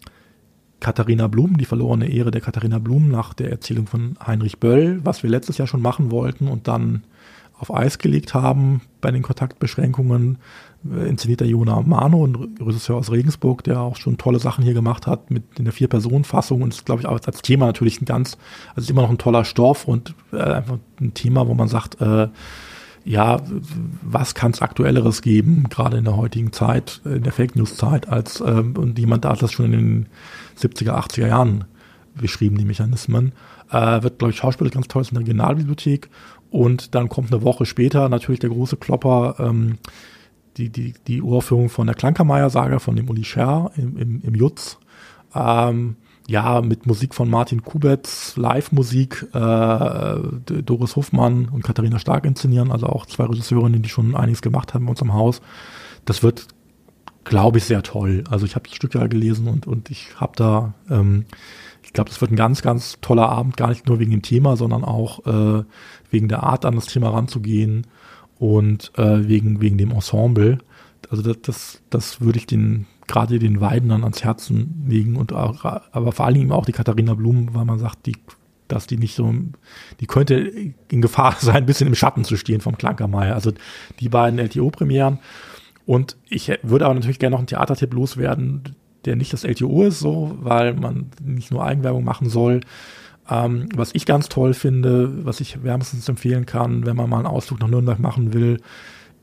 Katharina 0.79 1.27
Blum, 1.27 1.57
die 1.57 1.65
verlorene 1.65 2.09
Ehre 2.09 2.31
der 2.31 2.41
Katharina 2.41 2.79
Blum 2.79 3.09
nach 3.09 3.35
der 3.35 3.51
Erzählung 3.51 3.85
von 3.85 4.17
Heinrich 4.25 4.59
Böll, 4.59 4.99
was 5.03 5.21
wir 5.21 5.29
letztes 5.29 5.59
Jahr 5.59 5.67
schon 5.67 5.83
machen 5.83 6.09
wollten 6.09 6.47
und 6.47 6.67
dann 6.67 7.03
auf 7.61 7.73
Eis 7.73 7.99
gelegt 7.99 8.33
haben 8.33 8.81
bei 9.01 9.11
den 9.11 9.21
Kontaktbeschränkungen, 9.21 10.39
äh, 10.91 11.07
inszeniert 11.07 11.41
der 11.41 11.47
Jona 11.47 11.81
Mano, 11.81 12.25
ein 12.25 12.35
Regisseur 12.59 12.97
aus 12.97 13.11
Regensburg, 13.11 13.63
der 13.63 13.79
auch 13.79 13.97
schon 13.97 14.17
tolle 14.17 14.39
Sachen 14.39 14.63
hier 14.63 14.73
gemacht 14.73 15.05
hat 15.05 15.29
mit 15.29 15.43
der 15.59 15.71
Vier-Personen-Fassung 15.71 16.63
und 16.63 16.73
ist, 16.73 16.85
glaube 16.85 17.01
ich, 17.01 17.07
auch 17.07 17.19
als 17.23 17.41
Thema 17.43 17.67
natürlich 17.67 18.01
ein 18.01 18.05
ganz, 18.05 18.37
also 18.69 18.81
ist 18.81 18.89
immer 18.89 19.03
noch 19.03 19.11
ein 19.11 19.19
toller 19.19 19.45
Stoff 19.45 19.87
und 19.87 20.15
äh, 20.33 20.37
einfach 20.37 20.79
ein 20.99 21.13
Thema, 21.13 21.47
wo 21.47 21.53
man 21.53 21.67
sagt, 21.67 22.01
äh, 22.01 22.29
ja, 23.03 23.41
was 24.01 24.35
kann 24.35 24.51
es 24.51 24.61
aktuelleres 24.61 25.21
geben, 25.21 25.67
gerade 25.69 25.97
in 25.97 26.03
der 26.03 26.17
heutigen 26.17 26.51
Zeit, 26.51 27.01
in 27.05 27.23
der 27.23 27.31
Fake 27.31 27.55
News 27.55 27.75
Zeit, 27.75 28.09
als 28.09 28.41
ähm, 28.41 28.75
und 28.75 28.97
jemand 28.97 29.25
hat 29.25 29.41
das 29.41 29.51
schon 29.51 29.65
in 29.65 29.71
den 29.71 30.05
70er, 30.59 30.93
80er 30.93 31.27
Jahren 31.27 31.65
beschrieben, 32.15 32.57
die 32.57 32.65
Mechanismen. 32.65 33.31
Äh, 33.71 34.03
wird, 34.03 34.19
glaube 34.19 34.31
ich, 34.31 34.37
Schauspieler 34.37 34.69
ganz 34.69 34.87
toll 34.87 35.03
in 35.03 35.15
der 35.15 35.21
Regionalbibliothek. 35.21 36.09
Und 36.51 36.93
dann 36.93 37.09
kommt 37.09 37.31
eine 37.31 37.43
Woche 37.43 37.65
später 37.65 38.09
natürlich 38.09 38.41
der 38.41 38.49
große 38.49 38.77
Klopper, 38.77 39.35
ähm, 39.39 39.77
die, 40.57 40.69
die, 40.69 40.93
die 41.07 41.21
Uraufführung 41.21 41.69
von 41.69 41.87
der 41.87 41.95
Klankermeier-Saga 41.95 42.79
von 42.79 42.95
dem 42.97 43.09
Uli 43.09 43.23
Scher 43.23 43.71
im, 43.77 43.97
im, 43.97 44.21
im 44.21 44.35
Jutz. 44.35 44.77
Ähm, 45.33 45.95
ja, 46.27 46.61
mit 46.61 46.85
Musik 46.85 47.15
von 47.15 47.29
Martin 47.29 47.63
Kubetz, 47.63 48.35
Live-Musik, 48.37 49.27
äh, 49.33 50.15
Doris 50.61 50.95
Hofmann 50.95 51.49
und 51.49 51.63
Katharina 51.63 51.99
Stark 51.99 52.25
inszenieren, 52.25 52.71
also 52.71 52.87
auch 52.87 53.05
zwei 53.05 53.25
Regisseurinnen, 53.25 53.81
die 53.81 53.89
schon 53.89 54.15
einiges 54.15 54.41
gemacht 54.41 54.73
haben 54.73 54.85
bei 54.85 54.91
uns 54.91 55.01
im 55.01 55.13
Haus. 55.13 55.41
Das 56.05 56.21
wird, 56.21 56.47
glaube 57.23 57.57
ich, 57.57 57.63
sehr 57.63 57.81
toll. 57.81 58.23
Also 58.29 58.45
ich 58.45 58.55
habe 58.55 58.67
das 58.67 58.75
Stück 58.75 58.93
ja 58.93 59.07
gelesen 59.07 59.47
und, 59.47 59.67
und 59.67 59.89
ich 59.89 60.19
habe 60.19 60.33
da, 60.35 60.73
ähm, 60.89 61.25
ich 61.91 61.93
glaube, 61.93 62.09
das 62.09 62.21
wird 62.21 62.31
ein 62.31 62.37
ganz, 62.37 62.61
ganz 62.61 62.99
toller 63.01 63.27
Abend, 63.27 63.57
gar 63.57 63.67
nicht 63.67 63.85
nur 63.85 63.99
wegen 63.99 64.11
dem 64.11 64.21
Thema, 64.21 64.55
sondern 64.55 64.85
auch 64.85 65.25
äh, 65.25 65.65
wegen 66.09 66.29
der 66.29 66.41
Art, 66.43 66.63
an 66.63 66.75
das 66.75 66.85
Thema 66.85 67.09
ranzugehen 67.09 67.85
und 68.39 68.93
äh, 68.97 69.27
wegen, 69.27 69.59
wegen 69.59 69.77
dem 69.77 69.91
Ensemble. 69.91 70.59
Also 71.09 71.21
das, 71.21 71.41
das, 71.41 71.81
das 71.89 72.21
würde 72.21 72.39
ich 72.39 72.45
den 72.45 72.87
gerade 73.07 73.39
den 73.39 73.59
Weidnern 73.59 74.03
ans 74.03 74.23
Herzen 74.23 74.85
legen 74.87 75.17
und 75.17 75.33
auch, 75.33 75.65
aber 75.65 76.13
vor 76.13 76.25
allen 76.25 76.35
Dingen 76.35 76.53
auch 76.53 76.65
die 76.65 76.71
Katharina 76.71 77.13
Blum, 77.13 77.53
weil 77.53 77.65
man 77.65 77.77
sagt, 77.77 78.05
die, 78.05 78.15
dass 78.69 78.87
die 78.87 78.95
nicht 78.95 79.15
so, 79.15 79.33
die 79.99 80.07
könnte 80.07 80.35
in 80.35 81.01
Gefahr 81.01 81.35
sein, 81.41 81.57
ein 81.57 81.65
bisschen 81.65 81.87
im 81.87 81.95
Schatten 81.95 82.23
zu 82.23 82.37
stehen 82.37 82.61
vom 82.61 82.77
Klankermeier. 82.77 83.35
Also 83.35 83.51
die 83.99 84.07
beiden 84.07 84.39
LTO-Premieren. 84.39 85.19
Und 85.85 86.15
ich 86.29 86.53
würde 86.63 86.85
aber 86.85 86.93
natürlich 86.93 87.19
gerne 87.19 87.33
noch 87.33 87.39
einen 87.39 87.47
Theatertipp 87.47 87.93
loswerden, 87.93 88.77
der 89.05 89.15
nicht 89.15 89.33
das 89.33 89.43
LTO 89.43 89.83
ist, 89.83 89.99
so, 89.99 90.37
weil 90.41 90.73
man 90.73 91.11
nicht 91.23 91.51
nur 91.51 91.63
Eigenwerbung 91.63 92.03
machen 92.03 92.29
soll. 92.29 92.61
Ähm, 93.29 93.69
was 93.75 93.91
ich 93.93 94.05
ganz 94.05 94.29
toll 94.29 94.53
finde, 94.53 95.25
was 95.25 95.39
ich 95.39 95.63
wärmstens 95.63 96.07
empfehlen 96.09 96.45
kann, 96.45 96.85
wenn 96.85 96.95
man 96.95 97.09
mal 97.09 97.17
einen 97.17 97.27
Ausflug 97.27 97.59
nach 97.59 97.67
Nürnberg 97.67 97.99
machen 97.99 98.33
will, 98.33 98.59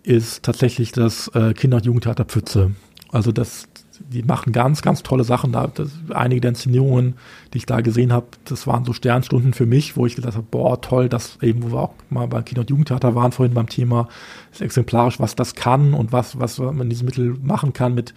ist 0.02 0.42
tatsächlich 0.42 0.92
das 0.92 1.28
äh, 1.34 1.52
Kinder- 1.52 1.78
und 1.78 1.86
Jugendtheater 1.86 2.24
Pfütze. 2.24 2.72
Also 3.10 3.32
das, 3.32 3.68
die 4.00 4.22
machen 4.22 4.52
ganz, 4.52 4.82
ganz 4.82 5.02
tolle 5.02 5.24
Sachen. 5.24 5.52
Da, 5.52 5.66
das, 5.66 5.90
einige 6.10 6.40
der 6.40 6.50
Inszenierungen, 6.50 7.14
die 7.52 7.58
ich 7.58 7.66
da 7.66 7.80
gesehen 7.80 8.12
habe, 8.12 8.26
das 8.44 8.66
waren 8.66 8.84
so 8.84 8.92
Sternstunden 8.92 9.52
für 9.52 9.66
mich, 9.66 9.96
wo 9.96 10.06
ich 10.06 10.16
gedacht 10.16 10.34
habe, 10.34 10.46
boah, 10.50 10.80
toll, 10.80 11.08
das 11.08 11.38
eben, 11.42 11.62
wo 11.62 11.72
wir 11.72 11.80
auch 11.80 11.94
mal 12.08 12.26
beim 12.28 12.44
Kinder- 12.44 12.62
und 12.62 12.70
Jugendtheater 12.70 13.14
waren 13.14 13.32
vorhin 13.32 13.54
beim 13.54 13.68
Thema, 13.68 14.08
ist 14.52 14.62
exemplarisch, 14.62 15.20
was 15.20 15.36
das 15.36 15.54
kann 15.54 15.94
und 15.94 16.12
was, 16.12 16.38
was 16.38 16.58
man 16.58 16.80
in 16.80 16.90
diesem 16.90 17.06
Mittel 17.06 17.36
machen 17.42 17.72
kann 17.72 17.94
mit 17.94 18.14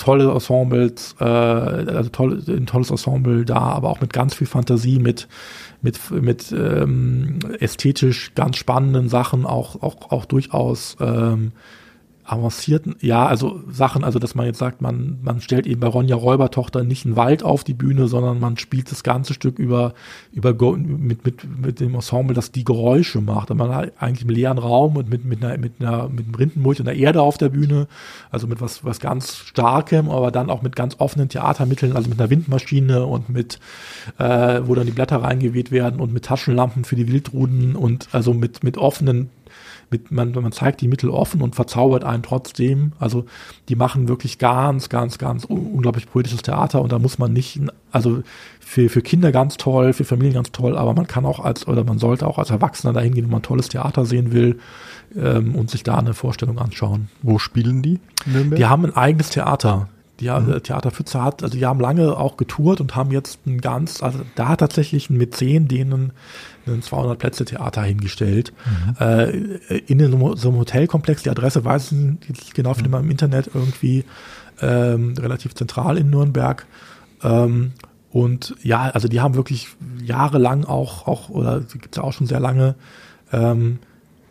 tolle 0.00 0.30
Ensembles, 0.30 1.14
äh, 1.20 1.24
also 1.24 2.10
toll, 2.10 2.42
ein 2.48 2.66
tolles 2.66 2.90
Ensemble 2.90 3.44
da, 3.44 3.58
aber 3.58 3.90
auch 3.90 4.00
mit 4.00 4.12
ganz 4.12 4.34
viel 4.34 4.46
Fantasie, 4.46 4.98
mit 4.98 5.28
mit 5.82 5.98
mit 6.10 6.52
ähm, 6.52 7.38
ästhetisch 7.58 8.32
ganz 8.34 8.56
spannenden 8.56 9.08
Sachen, 9.08 9.46
auch 9.46 9.82
auch 9.82 10.10
auch 10.10 10.24
durchaus 10.24 10.96
ähm, 11.00 11.52
avancierten, 12.30 12.94
ja, 13.00 13.26
also 13.26 13.60
Sachen, 13.70 14.04
also 14.04 14.18
dass 14.18 14.34
man 14.34 14.46
jetzt 14.46 14.58
sagt, 14.58 14.80
man, 14.80 15.18
man 15.22 15.40
stellt 15.40 15.66
eben 15.66 15.80
bei 15.80 15.88
Ronja 15.88 16.14
Räubertochter 16.14 16.84
nicht 16.84 17.04
einen 17.04 17.16
Wald 17.16 17.42
auf 17.42 17.64
die 17.64 17.74
Bühne, 17.74 18.06
sondern 18.06 18.38
man 18.38 18.56
spielt 18.56 18.90
das 18.90 19.02
ganze 19.02 19.34
Stück 19.34 19.58
über, 19.58 19.94
über 20.32 20.54
mit, 20.76 21.24
mit, 21.24 21.60
mit 21.60 21.80
dem 21.80 21.94
Ensemble, 21.94 22.34
das 22.34 22.52
die 22.52 22.64
Geräusche 22.64 23.20
macht. 23.20 23.50
Und 23.50 23.56
man 23.56 23.74
hat 23.74 23.92
eigentlich 23.98 24.22
im 24.22 24.30
leeren 24.30 24.58
Raum 24.58 24.96
und 24.96 25.10
mit, 25.10 25.24
mit 25.24 25.44
einer, 25.44 25.58
mit 25.58 25.74
einer, 25.80 26.08
mit 26.08 26.26
einem 26.26 26.34
Rindenmulch 26.34 26.78
und 26.78 26.86
der 26.86 26.96
Erde 26.96 27.20
auf 27.20 27.36
der 27.36 27.48
Bühne, 27.48 27.88
also 28.30 28.46
mit 28.46 28.60
was, 28.60 28.84
was 28.84 29.00
ganz 29.00 29.36
Starkem, 29.36 30.08
aber 30.08 30.30
dann 30.30 30.50
auch 30.50 30.62
mit 30.62 30.76
ganz 30.76 30.96
offenen 30.98 31.28
Theatermitteln, 31.28 31.96
also 31.96 32.08
mit 32.08 32.20
einer 32.20 32.30
Windmaschine 32.30 33.06
und 33.06 33.28
mit, 33.28 33.58
äh, 34.18 34.60
wo 34.64 34.74
dann 34.74 34.86
die 34.86 34.92
Blätter 34.92 35.22
reingeweht 35.22 35.72
werden 35.72 36.00
und 36.00 36.12
mit 36.12 36.26
Taschenlampen 36.26 36.84
für 36.84 36.96
die 36.96 37.08
Wildruden 37.08 37.74
und 37.74 38.08
also 38.12 38.34
mit, 38.34 38.62
mit 38.62 38.78
offenen 38.78 39.30
mit, 39.90 40.10
man, 40.10 40.32
man 40.32 40.52
zeigt 40.52 40.80
die 40.80 40.88
Mittel 40.88 41.10
offen 41.10 41.42
und 41.42 41.54
verzaubert 41.54 42.04
einen 42.04 42.22
trotzdem. 42.22 42.92
Also 42.98 43.24
die 43.68 43.76
machen 43.76 44.08
wirklich 44.08 44.38
ganz, 44.38 44.88
ganz, 44.88 45.18
ganz 45.18 45.44
unglaublich 45.44 46.10
poetisches 46.10 46.42
Theater 46.42 46.80
und 46.80 46.92
da 46.92 46.98
muss 46.98 47.18
man 47.18 47.32
nicht, 47.32 47.60
also 47.90 48.22
für, 48.60 48.88
für 48.88 49.02
Kinder 49.02 49.32
ganz 49.32 49.56
toll, 49.56 49.92
für 49.92 50.04
Familien 50.04 50.34
ganz 50.34 50.52
toll, 50.52 50.76
aber 50.76 50.94
man 50.94 51.06
kann 51.06 51.26
auch 51.26 51.40
als, 51.40 51.66
oder 51.66 51.84
man 51.84 51.98
sollte 51.98 52.26
auch 52.26 52.38
als 52.38 52.50
Erwachsener 52.50 52.92
dahin 52.92 53.14
gehen, 53.14 53.24
wenn 53.24 53.32
man 53.32 53.42
tolles 53.42 53.68
Theater 53.68 54.06
sehen 54.06 54.32
will 54.32 54.58
ähm, 55.16 55.54
und 55.56 55.70
sich 55.70 55.82
da 55.82 55.96
eine 55.96 56.14
Vorstellung 56.14 56.58
anschauen. 56.58 57.08
Wo 57.22 57.38
spielen 57.38 57.82
die? 57.82 57.98
Die 58.26 58.66
haben 58.66 58.84
ein 58.84 58.96
eigenes 58.96 59.30
Theater. 59.30 59.88
Die 60.20 60.28
mhm. 60.28 60.62
Theater 60.62 60.90
Pfütze 60.90 61.22
hat, 61.22 61.42
also 61.42 61.56
die 61.56 61.64
haben 61.64 61.80
lange 61.80 62.16
auch 62.16 62.36
getourt 62.36 62.80
und 62.82 62.94
haben 62.94 63.10
jetzt 63.10 63.46
ein 63.46 63.60
ganz, 63.60 64.02
also 64.02 64.20
da 64.34 64.48
hat 64.48 64.60
tatsächlich 64.60 65.08
ein 65.08 65.16
Mäzen 65.16 65.66
denen 65.66 66.12
ein 66.66 66.82
200 66.82 67.18
Plätze 67.18 67.44
Theater 67.44 67.82
hingestellt. 67.82 68.52
Mhm. 68.64 68.96
Äh, 68.98 69.30
in 69.86 70.02
einem, 70.02 70.36
so 70.36 70.48
einem 70.48 70.58
Hotelkomplex, 70.58 71.22
die 71.22 71.30
Adresse 71.30 71.64
weiß 71.64 71.92
ich 71.92 71.98
nicht 72.28 72.54
genau, 72.54 72.74
findet 72.74 72.92
man 72.92 73.04
im 73.04 73.10
Internet 73.10 73.50
irgendwie 73.52 74.04
ähm, 74.60 75.14
relativ 75.18 75.54
zentral 75.54 75.98
in 75.98 76.10
Nürnberg. 76.10 76.66
Ähm, 77.22 77.72
und 78.10 78.54
ja, 78.62 78.82
also 78.90 79.08
die 79.08 79.20
haben 79.20 79.34
wirklich 79.34 79.68
jahrelang 80.02 80.64
auch, 80.64 81.06
auch 81.06 81.28
oder 81.28 81.60
gibt 81.60 81.88
es 81.92 81.96
ja 81.96 82.02
auch 82.02 82.12
schon 82.12 82.26
sehr 82.26 82.40
lange, 82.40 82.74
ähm, 83.32 83.78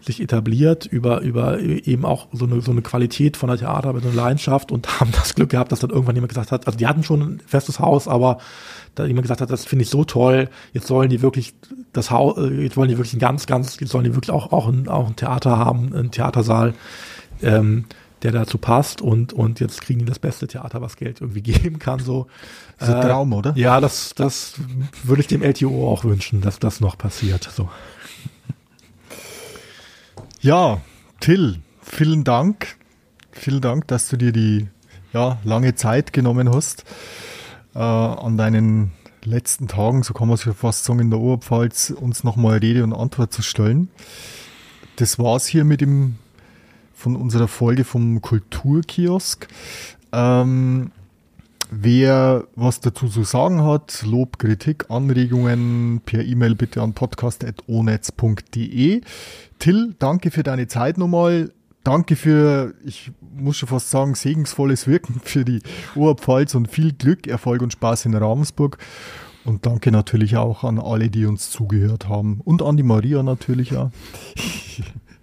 sich 0.01 0.21
etabliert 0.21 0.85
über, 0.85 1.21
über 1.21 1.59
eben 1.59 2.05
auch 2.05 2.27
so 2.31 2.45
eine, 2.45 2.61
so 2.61 2.71
eine 2.71 2.81
Qualität 2.81 3.37
von 3.37 3.49
der 3.49 3.57
Theater 3.57 3.93
mit 3.93 4.05
einer 4.05 4.13
Leidenschaft 4.13 4.71
und 4.71 4.99
haben 4.99 5.11
das 5.11 5.35
Glück 5.35 5.49
gehabt, 5.49 5.71
dass 5.71 5.79
dann 5.79 5.89
irgendwann 5.89 6.15
jemand 6.15 6.29
gesagt 6.29 6.51
hat, 6.51 6.67
also 6.67 6.77
die 6.77 6.87
hatten 6.87 7.03
schon 7.03 7.21
ein 7.21 7.41
festes 7.45 7.79
Haus, 7.79 8.07
aber 8.07 8.37
da 8.95 9.05
jemand 9.05 9.23
gesagt 9.23 9.41
hat, 9.41 9.49
das 9.49 9.65
finde 9.65 9.83
ich 9.83 9.89
so 9.89 10.03
toll, 10.03 10.49
jetzt 10.73 10.87
sollen 10.87 11.09
die 11.09 11.21
wirklich 11.21 11.53
das 11.93 12.11
Haus, 12.11 12.37
äh, 12.37 12.63
jetzt 12.63 12.77
wollen 12.77 12.89
die 12.89 12.97
wirklich 12.97 13.13
ein 13.13 13.19
ganz, 13.19 13.45
ganz, 13.45 13.79
jetzt 13.79 13.91
sollen 13.91 14.05
die 14.05 14.15
wirklich 14.15 14.31
auch, 14.31 14.51
auch, 14.51 14.67
ein, 14.67 14.87
auch 14.87 15.07
ein 15.07 15.15
Theater 15.15 15.57
haben, 15.57 15.93
ein 15.93 16.11
Theatersaal, 16.11 16.73
ähm, 17.41 17.85
der 18.23 18.31
dazu 18.31 18.57
passt 18.57 19.01
und, 19.01 19.31
und 19.31 19.59
jetzt 19.59 19.81
kriegen 19.81 19.99
die 19.99 20.05
das 20.05 20.19
beste 20.19 20.47
Theater, 20.47 20.81
was 20.81 20.97
Geld 20.97 21.21
irgendwie 21.21 21.41
geben 21.51 21.79
kann, 21.79 21.99
so. 21.99 22.27
Das 22.77 22.89
ist 22.89 22.95
ein 22.95 23.01
Traum, 23.01 23.33
oder? 23.33 23.53
Ja, 23.55 23.81
das, 23.81 24.13
das 24.15 24.53
würde 25.03 25.21
ich 25.21 25.27
dem 25.27 25.41
LTO 25.41 25.91
auch 25.91 26.03
wünschen, 26.05 26.41
dass 26.41 26.59
das 26.59 26.79
noch 26.79 26.97
passiert, 26.97 27.49
so. 27.53 27.69
Ja, 30.41 30.79
Till, 31.19 31.59
vielen 31.81 32.23
Dank. 32.23 32.77
Vielen 33.33 33.59
Dank, 33.59 33.87
dass 33.89 34.07
du 34.07 34.15
dir 34.15 34.31
die 34.31 34.69
ja, 35.11 35.37
lange 35.43 35.75
Zeit 35.75 36.13
genommen 36.13 36.49
hast 36.49 36.85
äh, 37.75 37.79
an 37.79 38.37
deinen 38.37 38.91
letzten 39.25 39.67
Tagen, 39.67 40.01
so 40.01 40.13
kann 40.13 40.29
man 40.29 40.35
es 40.35 40.45
ja 40.45 40.53
fast 40.53 40.85
sagen, 40.85 40.99
in 40.99 41.09
der 41.09 41.19
Oberpfalz, 41.19 41.89
uns 41.89 42.23
nochmal 42.23 42.59
Rede 42.59 42.85
und 42.85 42.93
Antwort 42.93 43.33
zu 43.33 43.41
stellen. 43.41 43.89
Das 44.95 45.19
war's 45.19 45.45
hier 45.45 45.65
mit 45.65 45.81
dem, 45.81 46.15
von 46.93 47.17
unserer 47.17 47.49
Folge 47.49 47.83
vom 47.83 48.21
Kulturkiosk. 48.21 49.45
Ähm, 50.13 50.91
wer 51.69 52.47
was 52.55 52.79
dazu 52.79 53.07
zu 53.07 53.23
sagen 53.23 53.63
hat, 53.63 54.03
Lob, 54.05 54.39
Kritik, 54.39 54.85
Anregungen, 54.89 56.01
per 56.05 56.23
E-Mail 56.23 56.55
bitte 56.55 56.81
an 56.81 56.93
podcast.onetz.de. 56.93 59.01
Till, 59.59 59.95
danke 59.99 60.31
für 60.31 60.43
deine 60.43 60.67
Zeit 60.67 60.97
nochmal 60.97 61.51
danke 61.83 62.15
für, 62.15 62.73
ich 62.85 63.11
muss 63.35 63.57
schon 63.57 63.69
fast 63.69 63.89
sagen, 63.89 64.15
segensvolles 64.15 64.87
Wirken 64.87 65.19
für 65.23 65.45
die 65.45 65.61
Oberpfalz 65.95 66.55
und 66.55 66.69
viel 66.69 66.93
Glück, 66.93 67.27
Erfolg 67.27 67.61
und 67.61 67.73
Spaß 67.73 68.05
in 68.05 68.15
Ravensburg. 68.15 68.77
Und 69.45 69.65
danke 69.65 69.91
natürlich 69.91 70.37
auch 70.37 70.63
an 70.63 70.79
alle, 70.79 71.09
die 71.09 71.25
uns 71.25 71.49
zugehört 71.49 72.07
haben. 72.07 72.41
Und 72.43 72.61
an 72.61 72.77
die 72.77 72.83
Maria 72.83 73.23
natürlich 73.23 73.75
auch. 73.75 73.89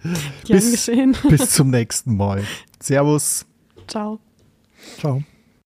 bis, 0.49 0.91
bis 1.29 1.51
zum 1.51 1.71
nächsten 1.71 2.17
Mal. 2.17 2.43
Servus. 2.81 3.47
Ciao. 3.87 4.19
Ciao. 4.99 5.23